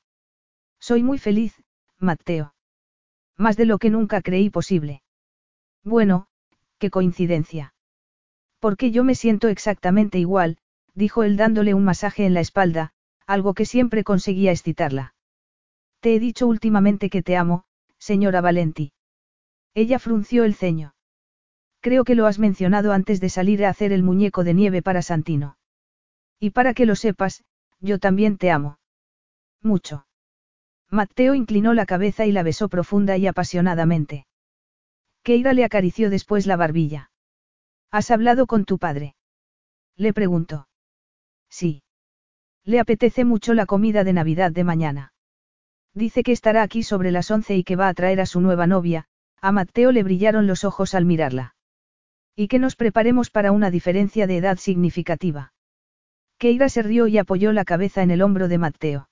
Soy 0.80 1.04
muy 1.04 1.20
feliz, 1.20 1.54
Mateo. 2.00 2.56
Más 3.38 3.58
de 3.58 3.66
lo 3.66 3.78
que 3.78 3.92
nunca 3.92 4.24
creí 4.24 4.50
posible. 4.50 5.04
Bueno, 5.84 6.26
qué 6.80 6.90
coincidencia. 6.90 7.76
Porque 8.58 8.90
yo 8.90 9.04
me 9.04 9.14
siento 9.14 9.50
exactamente 9.50 10.18
igual, 10.18 10.58
dijo 10.94 11.24
él 11.24 11.38
dándole 11.38 11.74
un 11.74 11.84
masaje 11.84 12.26
en 12.26 12.34
la 12.34 12.40
espalda, 12.40 12.92
algo 13.26 13.54
que 13.54 13.66
siempre 13.66 14.04
conseguía 14.04 14.52
excitarla. 14.52 15.14
Te 16.00 16.16
he 16.16 16.20
dicho 16.20 16.48
últimamente 16.48 17.10
que 17.10 17.22
te 17.22 17.36
amo, 17.36 17.66
señora 17.98 18.42
Valenti. 18.42 18.94
Ella 19.74 20.00
frunció 20.00 20.46
el 20.46 20.56
ceño. 20.56 20.96
Creo 21.82 22.04
que 22.04 22.16
lo 22.16 22.26
has 22.26 22.40
mencionado 22.40 22.92
antes 22.92 23.22
de 23.22 23.30
salir 23.30 23.66
a 23.66 23.70
hacer 23.70 23.92
el 23.92 24.04
muñeco 24.04 24.44
de 24.44 24.54
nieve 24.54 24.82
para 24.82 25.02
Santino. 25.02 25.58
Y 26.40 26.52
para 26.52 26.74
que 26.74 26.86
lo 26.86 26.96
sepas, 26.96 27.44
yo 27.80 28.00
también 28.00 28.38
te 28.38 28.52
amo. 28.52 28.80
Mucho. 29.62 30.06
Mateo 30.90 31.36
inclinó 31.36 31.74
la 31.74 31.86
cabeza 31.86 32.26
y 32.26 32.32
la 32.32 32.44
besó 32.44 32.68
profunda 32.68 33.18
y 33.18 33.28
apasionadamente. 33.28 34.26
Keira 35.24 35.54
le 35.54 35.64
acarició 35.64 36.10
después 36.10 36.48
la 36.48 36.56
barbilla. 36.56 37.12
¿Has 37.92 38.10
hablado 38.10 38.48
con 38.48 38.66
tu 38.66 38.80
padre? 38.80 39.16
Le 39.96 40.14
preguntó. 40.14 40.69
Sí. 41.50 41.84
Le 42.64 42.80
apetece 42.80 43.26
mucho 43.26 43.54
la 43.54 43.66
comida 43.66 44.04
de 44.04 44.14
Navidad 44.14 44.52
de 44.52 44.64
mañana. 44.64 45.14
Dice 45.94 46.24
que 46.24 46.32
estará 46.32 46.62
aquí 46.62 46.84
sobre 46.84 47.12
las 47.12 47.32
once 47.32 47.56
y 47.56 47.64
que 47.64 47.76
va 47.76 47.88
a 47.88 47.94
traer 47.94 48.22
a 48.22 48.26
su 48.26 48.42
nueva 48.42 48.68
novia, 48.68 49.06
a 49.42 49.52
Mateo 49.52 49.92
le 49.92 50.04
brillaron 50.04 50.48
los 50.48 50.64
ojos 50.64 50.94
al 50.94 51.06
mirarla. 51.06 51.56
Y 52.36 52.48
que 52.48 52.60
nos 52.60 52.76
preparemos 52.76 53.32
para 53.32 53.52
una 53.52 53.72
diferencia 53.72 54.28
de 54.28 54.38
edad 54.38 54.58
significativa. 54.58 55.54
Keira 56.38 56.70
se 56.70 56.84
rió 56.84 57.08
y 57.08 57.18
apoyó 57.18 57.52
la 57.52 57.66
cabeza 57.66 58.02
en 58.02 58.12
el 58.12 58.22
hombro 58.22 58.48
de 58.48 58.58
Mateo. 58.58 59.10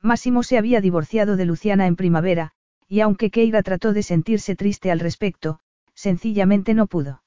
Máximo 0.00 0.42
se 0.42 0.56
había 0.56 0.80
divorciado 0.80 1.36
de 1.36 1.44
Luciana 1.44 1.86
en 1.86 1.96
primavera, 1.96 2.52
y 2.86 3.00
aunque 3.00 3.30
Keira 3.30 3.62
trató 3.62 3.92
de 3.92 4.02
sentirse 4.02 4.54
triste 4.54 4.90
al 4.90 5.00
respecto, 5.00 5.60
sencillamente 5.94 6.72
no 6.72 6.86
pudo. 6.86 7.22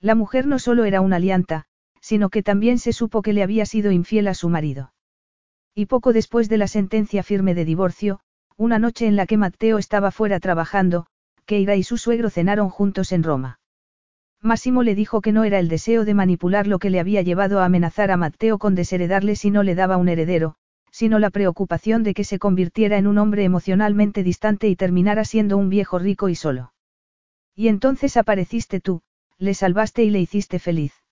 La 0.00 0.14
mujer 0.14 0.46
no 0.46 0.58
solo 0.58 0.84
era 0.84 1.00
una 1.00 1.16
alianta, 1.16 1.66
sino 2.04 2.28
que 2.28 2.42
también 2.42 2.78
se 2.78 2.92
supo 2.92 3.22
que 3.22 3.32
le 3.32 3.42
había 3.42 3.64
sido 3.64 3.90
infiel 3.90 4.28
a 4.28 4.34
su 4.34 4.50
marido. 4.50 4.92
Y 5.74 5.86
poco 5.86 6.12
después 6.12 6.50
de 6.50 6.58
la 6.58 6.68
sentencia 6.68 7.22
firme 7.22 7.54
de 7.54 7.64
divorcio, 7.64 8.20
una 8.58 8.78
noche 8.78 9.06
en 9.06 9.16
la 9.16 9.24
que 9.24 9.38
Matteo 9.38 9.78
estaba 9.78 10.10
fuera 10.10 10.38
trabajando, 10.38 11.06
Keira 11.46 11.76
y 11.76 11.82
su 11.82 11.96
suegro 11.96 12.28
cenaron 12.28 12.68
juntos 12.68 13.10
en 13.10 13.22
Roma. 13.22 13.58
Máximo 14.42 14.82
le 14.82 14.94
dijo 14.94 15.22
que 15.22 15.32
no 15.32 15.44
era 15.44 15.58
el 15.58 15.68
deseo 15.68 16.04
de 16.04 16.12
manipular 16.12 16.66
lo 16.66 16.78
que 16.78 16.90
le 16.90 17.00
había 17.00 17.22
llevado 17.22 17.60
a 17.60 17.64
amenazar 17.64 18.10
a 18.10 18.18
Matteo 18.18 18.58
con 18.58 18.74
desheredarle 18.74 19.34
si 19.34 19.50
no 19.50 19.62
le 19.62 19.74
daba 19.74 19.96
un 19.96 20.10
heredero, 20.10 20.56
sino 20.90 21.18
la 21.18 21.30
preocupación 21.30 22.02
de 22.02 22.12
que 22.12 22.24
se 22.24 22.38
convirtiera 22.38 22.98
en 22.98 23.06
un 23.06 23.16
hombre 23.16 23.44
emocionalmente 23.44 24.22
distante 24.22 24.68
y 24.68 24.76
terminara 24.76 25.24
siendo 25.24 25.56
un 25.56 25.70
viejo 25.70 25.98
rico 25.98 26.28
y 26.28 26.34
solo. 26.34 26.74
Y 27.54 27.68
entonces 27.68 28.18
apareciste 28.18 28.80
tú, 28.80 29.00
le 29.38 29.54
salvaste 29.54 30.04
y 30.04 30.10
le 30.10 30.20
hiciste 30.20 30.58
feliz. 30.58 31.03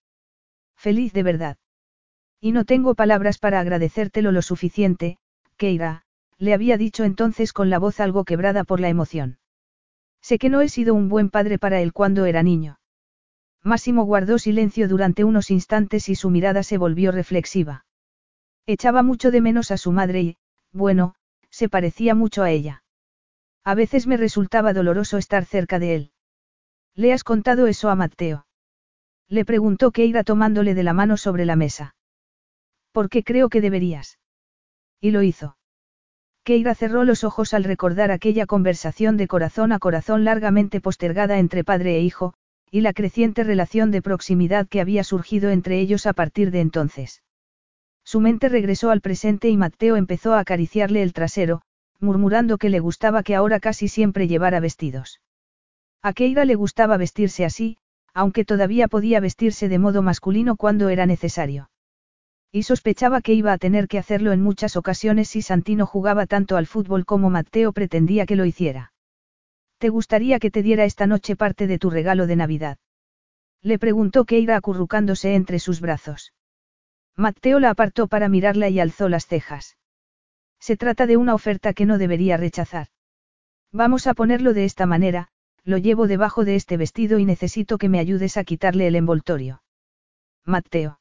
Feliz 0.82 1.12
de 1.12 1.22
verdad. 1.22 1.58
Y 2.40 2.50
no 2.50 2.64
tengo 2.64 2.96
palabras 2.96 3.38
para 3.38 3.60
agradecértelo 3.60 4.32
lo 4.32 4.42
suficiente, 4.42 5.18
Keira, 5.56 6.02
le 6.38 6.54
había 6.54 6.76
dicho 6.76 7.04
entonces 7.04 7.52
con 7.52 7.70
la 7.70 7.78
voz 7.78 8.00
algo 8.00 8.24
quebrada 8.24 8.64
por 8.64 8.80
la 8.80 8.88
emoción. 8.88 9.38
Sé 10.20 10.38
que 10.38 10.48
no 10.48 10.60
he 10.60 10.68
sido 10.68 10.94
un 10.94 11.08
buen 11.08 11.30
padre 11.30 11.56
para 11.56 11.80
él 11.80 11.92
cuando 11.92 12.26
era 12.26 12.42
niño. 12.42 12.80
Máximo 13.62 14.02
guardó 14.02 14.40
silencio 14.40 14.88
durante 14.88 15.22
unos 15.22 15.52
instantes 15.52 16.08
y 16.08 16.16
su 16.16 16.30
mirada 16.30 16.64
se 16.64 16.78
volvió 16.78 17.12
reflexiva. 17.12 17.84
Echaba 18.66 19.04
mucho 19.04 19.30
de 19.30 19.40
menos 19.40 19.70
a 19.70 19.76
su 19.76 19.92
madre 19.92 20.20
y, 20.20 20.36
bueno, 20.72 21.14
se 21.48 21.68
parecía 21.68 22.16
mucho 22.16 22.42
a 22.42 22.50
ella. 22.50 22.82
A 23.62 23.76
veces 23.76 24.08
me 24.08 24.16
resultaba 24.16 24.72
doloroso 24.72 25.16
estar 25.16 25.44
cerca 25.44 25.78
de 25.78 25.94
él. 25.94 26.12
¿Le 26.96 27.12
has 27.12 27.22
contado 27.22 27.68
eso 27.68 27.88
a 27.88 27.94
Mateo? 27.94 28.46
Le 29.28 29.44
preguntó 29.44 29.90
Keira 29.90 30.24
tomándole 30.24 30.74
de 30.74 30.82
la 30.82 30.92
mano 30.92 31.16
sobre 31.16 31.44
la 31.44 31.56
mesa. 31.56 31.94
¿Por 32.92 33.08
qué 33.08 33.24
creo 33.24 33.48
que 33.48 33.60
deberías? 33.60 34.18
Y 35.00 35.10
lo 35.10 35.22
hizo. 35.22 35.56
Keira 36.44 36.74
cerró 36.74 37.04
los 37.04 37.24
ojos 37.24 37.54
al 37.54 37.64
recordar 37.64 38.10
aquella 38.10 38.46
conversación 38.46 39.16
de 39.16 39.28
corazón 39.28 39.72
a 39.72 39.78
corazón 39.78 40.24
largamente 40.24 40.80
postergada 40.80 41.38
entre 41.38 41.64
padre 41.64 41.96
e 41.96 42.00
hijo, 42.00 42.34
y 42.70 42.80
la 42.80 42.92
creciente 42.92 43.44
relación 43.44 43.90
de 43.90 44.02
proximidad 44.02 44.66
que 44.66 44.80
había 44.80 45.04
surgido 45.04 45.50
entre 45.50 45.78
ellos 45.78 46.06
a 46.06 46.14
partir 46.14 46.50
de 46.50 46.60
entonces. 46.60 47.22
Su 48.04 48.20
mente 48.20 48.48
regresó 48.48 48.90
al 48.90 49.00
presente 49.00 49.48
y 49.48 49.56
Mateo 49.56 49.96
empezó 49.96 50.34
a 50.34 50.40
acariciarle 50.40 51.02
el 51.02 51.12
trasero, 51.12 51.62
murmurando 52.00 52.58
que 52.58 52.70
le 52.70 52.80
gustaba 52.80 53.22
que 53.22 53.36
ahora 53.36 53.60
casi 53.60 53.86
siempre 53.88 54.26
llevara 54.26 54.58
vestidos. 54.58 55.20
A 56.02 56.12
Keira 56.12 56.44
le 56.44 56.56
gustaba 56.56 56.96
vestirse 56.96 57.44
así, 57.44 57.76
aunque 58.14 58.44
todavía 58.44 58.88
podía 58.88 59.20
vestirse 59.20 59.68
de 59.68 59.78
modo 59.78 60.02
masculino 60.02 60.56
cuando 60.56 60.88
era 60.88 61.06
necesario. 61.06 61.70
Y 62.50 62.64
sospechaba 62.64 63.22
que 63.22 63.32
iba 63.32 63.52
a 63.52 63.58
tener 63.58 63.88
que 63.88 63.98
hacerlo 63.98 64.32
en 64.32 64.42
muchas 64.42 64.76
ocasiones 64.76 65.28
si 65.28 65.40
Santino 65.40 65.86
jugaba 65.86 66.26
tanto 66.26 66.56
al 66.56 66.66
fútbol 66.66 67.06
como 67.06 67.30
Mateo 67.30 67.72
pretendía 67.72 68.26
que 68.26 68.36
lo 68.36 68.44
hiciera. 68.44 68.92
¿Te 69.78 69.88
gustaría 69.88 70.38
que 70.38 70.50
te 70.50 70.62
diera 70.62 70.84
esta 70.84 71.06
noche 71.06 71.34
parte 71.34 71.66
de 71.66 71.78
tu 71.78 71.88
regalo 71.88 72.26
de 72.26 72.36
Navidad? 72.36 72.78
Le 73.62 73.78
preguntó 73.78 74.26
Keira 74.26 74.56
acurrucándose 74.56 75.34
entre 75.34 75.58
sus 75.58 75.80
brazos. 75.80 76.34
Mateo 77.16 77.58
la 77.58 77.70
apartó 77.70 78.06
para 78.06 78.28
mirarla 78.28 78.68
y 78.68 78.80
alzó 78.80 79.08
las 79.08 79.26
cejas. 79.26 79.76
Se 80.60 80.76
trata 80.76 81.06
de 81.06 81.16
una 81.16 81.34
oferta 81.34 81.72
que 81.72 81.86
no 81.86 81.98
debería 81.98 82.36
rechazar. 82.36 82.88
Vamos 83.72 84.06
a 84.06 84.14
ponerlo 84.14 84.52
de 84.52 84.64
esta 84.64 84.86
manera, 84.86 85.31
lo 85.64 85.78
llevo 85.78 86.06
debajo 86.06 86.44
de 86.44 86.56
este 86.56 86.76
vestido 86.76 87.18
y 87.18 87.24
necesito 87.24 87.78
que 87.78 87.88
me 87.88 87.98
ayudes 87.98 88.36
a 88.36 88.44
quitarle 88.44 88.86
el 88.86 88.96
envoltorio. 88.96 89.62
Mateo. 90.44 91.00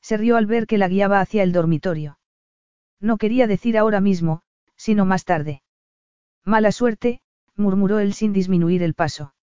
Se 0.00 0.16
rió 0.16 0.36
al 0.36 0.46
ver 0.46 0.66
que 0.66 0.78
la 0.78 0.88
guiaba 0.88 1.20
hacia 1.20 1.42
el 1.42 1.52
dormitorio. 1.52 2.18
No 3.00 3.16
quería 3.16 3.46
decir 3.46 3.76
ahora 3.76 4.00
mismo, 4.00 4.42
sino 4.76 5.04
más 5.04 5.24
tarde. 5.24 5.62
Mala 6.44 6.72
suerte, 6.72 7.20
murmuró 7.56 7.98
él 7.98 8.14
sin 8.14 8.32
disminuir 8.32 8.82
el 8.82 8.94
paso. 8.94 9.34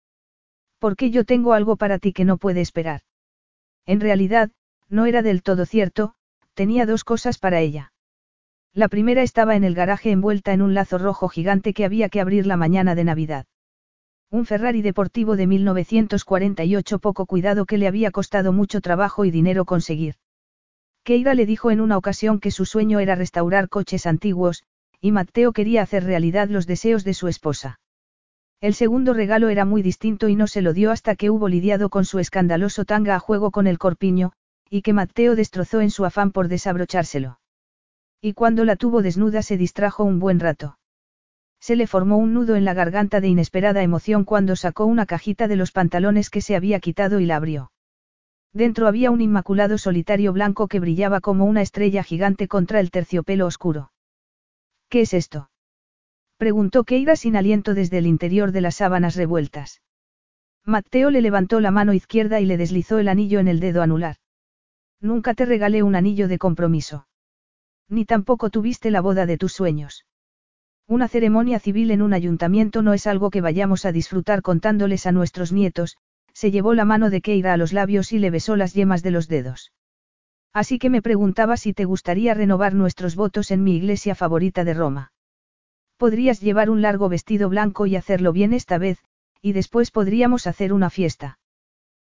Porque 0.79 1.11
yo 1.11 1.25
tengo 1.25 1.53
algo 1.53 1.75
para 1.75 1.99
ti 1.99 2.13
que 2.13 2.25
no 2.25 2.37
puede 2.37 2.61
esperar. 2.61 3.01
En 3.85 3.99
realidad, 3.99 4.51
no 4.87 5.05
era 5.05 5.21
del 5.21 5.43
todo 5.43 5.65
cierto, 5.65 6.13
tenía 6.53 6.85
dos 6.85 7.03
cosas 7.03 7.37
para 7.37 7.59
ella. 7.59 7.93
La 8.73 8.87
primera 8.87 9.23
estaba 9.23 9.55
en 9.55 9.63
el 9.63 9.75
garaje 9.75 10.11
envuelta 10.11 10.53
en 10.53 10.61
un 10.61 10.73
lazo 10.73 10.97
rojo 10.97 11.27
gigante 11.27 11.73
que 11.73 11.85
había 11.85 12.09
que 12.09 12.21
abrir 12.21 12.45
la 12.45 12.55
mañana 12.55 12.95
de 12.95 13.03
Navidad. 13.03 13.45
Un 14.31 14.45
Ferrari 14.45 14.83
deportivo 14.83 15.35
de 15.35 15.47
1948 15.47 16.99
poco 16.99 17.25
cuidado 17.25 17.65
que 17.65 17.79
le 17.79 17.87
había 17.87 18.11
costado 18.11 18.53
mucho 18.53 18.79
trabajo 18.79 19.25
y 19.25 19.31
dinero 19.31 19.65
conseguir. 19.65 20.15
Keira 21.03 21.33
le 21.33 21.47
dijo 21.47 21.71
en 21.71 21.81
una 21.81 21.97
ocasión 21.97 22.39
que 22.39 22.51
su 22.51 22.65
sueño 22.65 22.99
era 22.99 23.15
restaurar 23.15 23.69
coches 23.69 24.05
antiguos, 24.05 24.63
y 25.01 25.11
Matteo 25.11 25.51
quería 25.51 25.81
hacer 25.81 26.03
realidad 26.03 26.49
los 26.49 26.67
deseos 26.67 27.03
de 27.03 27.15
su 27.15 27.27
esposa. 27.27 27.79
El 28.61 28.75
segundo 28.75 29.13
regalo 29.13 29.49
era 29.49 29.65
muy 29.65 29.81
distinto 29.81 30.27
y 30.27 30.35
no 30.35 30.45
se 30.45 30.61
lo 30.61 30.73
dio 30.73 30.91
hasta 30.91 31.15
que 31.15 31.29
hubo 31.29 31.47
lidiado 31.47 31.89
con 31.89 32.05
su 32.05 32.19
escandaloso 32.19 32.85
tanga 32.85 33.15
a 33.15 33.19
juego 33.19 33.49
con 33.49 33.65
el 33.65 33.79
corpiño, 33.79 34.33
y 34.69 34.83
que 34.83 34.93
Matteo 34.93 35.35
destrozó 35.35 35.81
en 35.81 35.89
su 35.89 36.05
afán 36.05 36.31
por 36.31 36.49
desabrochárselo. 36.49 37.39
Y 38.21 38.33
cuando 38.33 38.65
la 38.65 38.75
tuvo 38.75 39.01
desnuda 39.01 39.41
se 39.41 39.57
distrajo 39.57 40.03
un 40.03 40.19
buen 40.19 40.39
rato. 40.39 40.78
Se 41.59 41.75
le 41.75 41.87
formó 41.87 42.17
un 42.17 42.33
nudo 42.33 42.55
en 42.55 42.65
la 42.65 42.73
garganta 42.73 43.21
de 43.21 43.27
inesperada 43.27 43.83
emoción 43.83 44.23
cuando 44.23 44.55
sacó 44.55 44.85
una 44.85 45.05
cajita 45.05 45.47
de 45.47 45.55
los 45.55 45.71
pantalones 45.71 46.29
que 46.29 46.41
se 46.41 46.55
había 46.55 46.79
quitado 46.79 47.19
y 47.19 47.25
la 47.25 47.35
abrió. 47.35 47.71
Dentro 48.53 48.87
había 48.87 49.11
un 49.11 49.21
inmaculado 49.21 49.77
solitario 49.77 50.33
blanco 50.33 50.67
que 50.67 50.79
brillaba 50.79 51.21
como 51.21 51.45
una 51.45 51.61
estrella 51.61 52.03
gigante 52.03 52.47
contra 52.47 52.79
el 52.79 52.89
terciopelo 52.89 53.45
oscuro. 53.45 53.91
¿Qué 54.89 55.01
es 55.01 55.13
esto? 55.13 55.51
preguntó 56.37 56.83
Keira 56.83 57.15
sin 57.15 57.35
aliento 57.35 57.73
desde 57.73 57.99
el 57.99 58.07
interior 58.07 58.51
de 58.51 58.61
las 58.61 58.75
sábanas 58.75 59.15
revueltas. 59.15 59.81
Mateo 60.65 61.11
le 61.11 61.21
levantó 61.21 61.59
la 61.59 61.71
mano 61.71 61.93
izquierda 61.93 62.39
y 62.39 62.45
le 62.45 62.57
deslizó 62.57 62.97
el 62.97 63.09
anillo 63.09 63.39
en 63.39 63.47
el 63.47 63.59
dedo 63.59 63.81
anular. 63.81 64.15
Nunca 65.01 65.33
te 65.33 65.45
regalé 65.45 65.83
un 65.83 65.95
anillo 65.95 66.27
de 66.27 66.37
compromiso. 66.37 67.07
Ni 67.87 68.05
tampoco 68.05 68.49
tuviste 68.49 68.91
la 68.91 69.01
boda 69.01 69.25
de 69.25 69.37
tus 69.37 69.53
sueños. 69.53 70.05
Una 70.89 71.07
ceremonia 71.07 71.59
civil 71.59 71.91
en 71.91 72.01
un 72.01 72.13
ayuntamiento 72.13 72.81
no 72.81 72.93
es 72.93 73.05
algo 73.05 73.29
que 73.29 73.41
vayamos 73.41 73.85
a 73.85 73.91
disfrutar 73.91 74.41
contándoles 74.41 75.05
a 75.05 75.11
nuestros 75.11 75.51
nietos, 75.51 75.97
se 76.33 76.49
llevó 76.49 76.73
la 76.73 76.83
mano 76.83 77.11
de 77.11 77.21
Keira 77.21 77.53
a 77.53 77.57
los 77.57 77.73
labios 77.73 78.11
y 78.11 78.17
le 78.17 78.31
besó 78.31 78.55
las 78.55 78.73
yemas 78.73 79.03
de 79.03 79.11
los 79.11 79.27
dedos. 79.27 79.71
Así 80.51 80.79
que 80.79 80.89
me 80.89 81.03
preguntaba 81.03 81.57
si 81.57 81.73
te 81.73 81.85
gustaría 81.85 82.33
renovar 82.33 82.73
nuestros 82.73 83.15
votos 83.15 83.51
en 83.51 83.63
mi 83.63 83.75
iglesia 83.75 84.15
favorita 84.15 84.63
de 84.63 84.73
Roma. 84.73 85.11
Podrías 85.97 86.41
llevar 86.41 86.71
un 86.71 86.81
largo 86.81 87.07
vestido 87.07 87.49
blanco 87.49 87.85
y 87.85 87.95
hacerlo 87.95 88.33
bien 88.33 88.51
esta 88.51 88.79
vez, 88.79 88.97
y 89.43 89.53
después 89.53 89.91
podríamos 89.91 90.47
hacer 90.47 90.73
una 90.73 90.89
fiesta. 90.89 91.37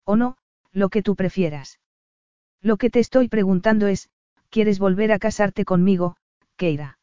O 0.03 0.17
no, 0.17 0.35
lo 0.73 0.89
que 0.89 1.01
tú 1.01 1.15
prefieras. 1.15 1.79
Lo 2.61 2.75
que 2.75 2.89
te 2.89 2.99
estoy 2.99 3.29
preguntando 3.29 3.87
es, 3.87 4.09
¿quieres 4.49 4.79
volver 4.79 5.13
a 5.13 5.19
casarte 5.19 5.63
conmigo, 5.63 6.17
Keira? 6.57 6.94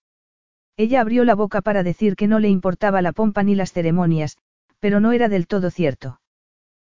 Ella 0.82 1.00
abrió 1.00 1.24
la 1.24 1.36
boca 1.36 1.60
para 1.60 1.84
decir 1.84 2.16
que 2.16 2.26
no 2.26 2.40
le 2.40 2.48
importaba 2.48 3.02
la 3.02 3.12
pompa 3.12 3.44
ni 3.44 3.54
las 3.54 3.72
ceremonias, 3.72 4.36
pero 4.80 4.98
no 4.98 5.12
era 5.12 5.28
del 5.28 5.46
todo 5.46 5.70
cierto. 5.70 6.20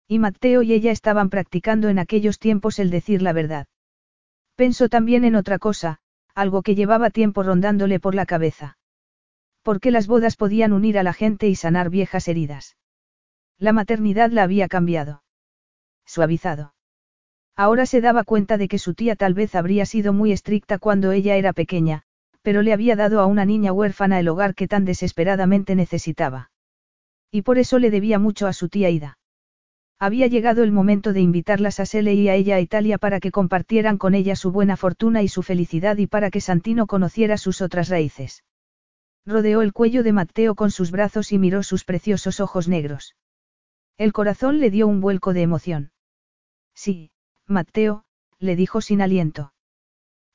Y 0.06 0.18
Mateo 0.18 0.60
y 0.60 0.74
ella 0.74 0.92
estaban 0.92 1.30
practicando 1.30 1.88
en 1.88 1.98
aquellos 1.98 2.38
tiempos 2.38 2.78
el 2.80 2.90
decir 2.90 3.22
la 3.22 3.32
verdad. 3.32 3.66
Pensó 4.56 4.90
también 4.90 5.24
en 5.24 5.36
otra 5.36 5.58
cosa, 5.58 6.00
algo 6.34 6.60
que 6.60 6.74
llevaba 6.74 7.08
tiempo 7.08 7.42
rondándole 7.42 7.98
por 7.98 8.14
la 8.14 8.26
cabeza. 8.26 8.76
Porque 9.62 9.90
las 9.90 10.06
bodas 10.06 10.36
podían 10.36 10.74
unir 10.74 10.98
a 10.98 11.02
la 11.02 11.14
gente 11.14 11.48
y 11.48 11.54
sanar 11.54 11.88
viejas 11.88 12.28
heridas. 12.28 12.76
La 13.58 13.72
maternidad 13.72 14.30
la 14.32 14.42
había 14.42 14.68
cambiado. 14.68 15.22
Suavizado. 16.04 16.74
Ahora 17.56 17.86
se 17.86 18.02
daba 18.02 18.24
cuenta 18.24 18.58
de 18.58 18.68
que 18.68 18.78
su 18.78 18.92
tía 18.92 19.16
tal 19.16 19.32
vez 19.32 19.54
habría 19.54 19.86
sido 19.86 20.12
muy 20.12 20.30
estricta 20.30 20.76
cuando 20.76 21.10
ella 21.12 21.36
era 21.36 21.54
pequeña, 21.54 22.04
pero 22.48 22.62
le 22.62 22.72
había 22.72 22.96
dado 22.96 23.20
a 23.20 23.26
una 23.26 23.44
niña 23.44 23.74
huérfana 23.74 24.18
el 24.18 24.26
hogar 24.26 24.54
que 24.54 24.66
tan 24.66 24.86
desesperadamente 24.86 25.74
necesitaba. 25.74 26.50
Y 27.30 27.42
por 27.42 27.58
eso 27.58 27.78
le 27.78 27.90
debía 27.90 28.18
mucho 28.18 28.46
a 28.46 28.54
su 28.54 28.70
tía 28.70 28.88
Ida. 28.88 29.18
Había 29.98 30.28
llegado 30.28 30.62
el 30.62 30.72
momento 30.72 31.12
de 31.12 31.20
invitarlas 31.20 31.78
a 31.78 31.84
Sele 31.84 32.14
y 32.14 32.30
a 32.30 32.36
ella 32.36 32.56
a 32.56 32.60
Italia 32.60 32.96
para 32.96 33.20
que 33.20 33.30
compartieran 33.30 33.98
con 33.98 34.14
ella 34.14 34.34
su 34.34 34.50
buena 34.50 34.78
fortuna 34.78 35.22
y 35.22 35.28
su 35.28 35.42
felicidad 35.42 35.98
y 35.98 36.06
para 36.06 36.30
que 36.30 36.40
Santino 36.40 36.86
conociera 36.86 37.36
sus 37.36 37.60
otras 37.60 37.90
raíces. 37.90 38.44
Rodeó 39.26 39.60
el 39.60 39.74
cuello 39.74 40.02
de 40.02 40.14
Matteo 40.14 40.54
con 40.54 40.70
sus 40.70 40.90
brazos 40.90 41.32
y 41.32 41.38
miró 41.38 41.62
sus 41.62 41.84
preciosos 41.84 42.40
ojos 42.40 42.66
negros. 42.66 43.14
El 43.98 44.14
corazón 44.14 44.58
le 44.58 44.70
dio 44.70 44.88
un 44.88 45.02
vuelco 45.02 45.34
de 45.34 45.42
emoción. 45.42 45.92
Sí, 46.74 47.10
Mateo, 47.46 48.06
le 48.38 48.56
dijo 48.56 48.80
sin 48.80 49.02
aliento. 49.02 49.52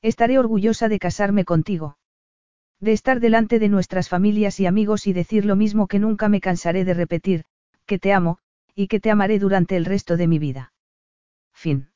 Estaré 0.00 0.38
orgullosa 0.38 0.88
de 0.88 1.00
casarme 1.00 1.44
contigo. 1.44 1.96
De 2.80 2.92
estar 2.92 3.20
delante 3.20 3.58
de 3.58 3.68
nuestras 3.68 4.08
familias 4.08 4.60
y 4.60 4.66
amigos 4.66 5.06
y 5.06 5.12
decir 5.12 5.44
lo 5.44 5.56
mismo 5.56 5.86
que 5.86 5.98
nunca 5.98 6.28
me 6.28 6.40
cansaré 6.40 6.84
de 6.84 6.94
repetir, 6.94 7.44
que 7.86 7.98
te 7.98 8.12
amo, 8.12 8.38
y 8.74 8.88
que 8.88 9.00
te 9.00 9.10
amaré 9.10 9.38
durante 9.38 9.76
el 9.76 9.84
resto 9.84 10.16
de 10.16 10.26
mi 10.26 10.38
vida. 10.38 10.72
Fin. 11.52 11.93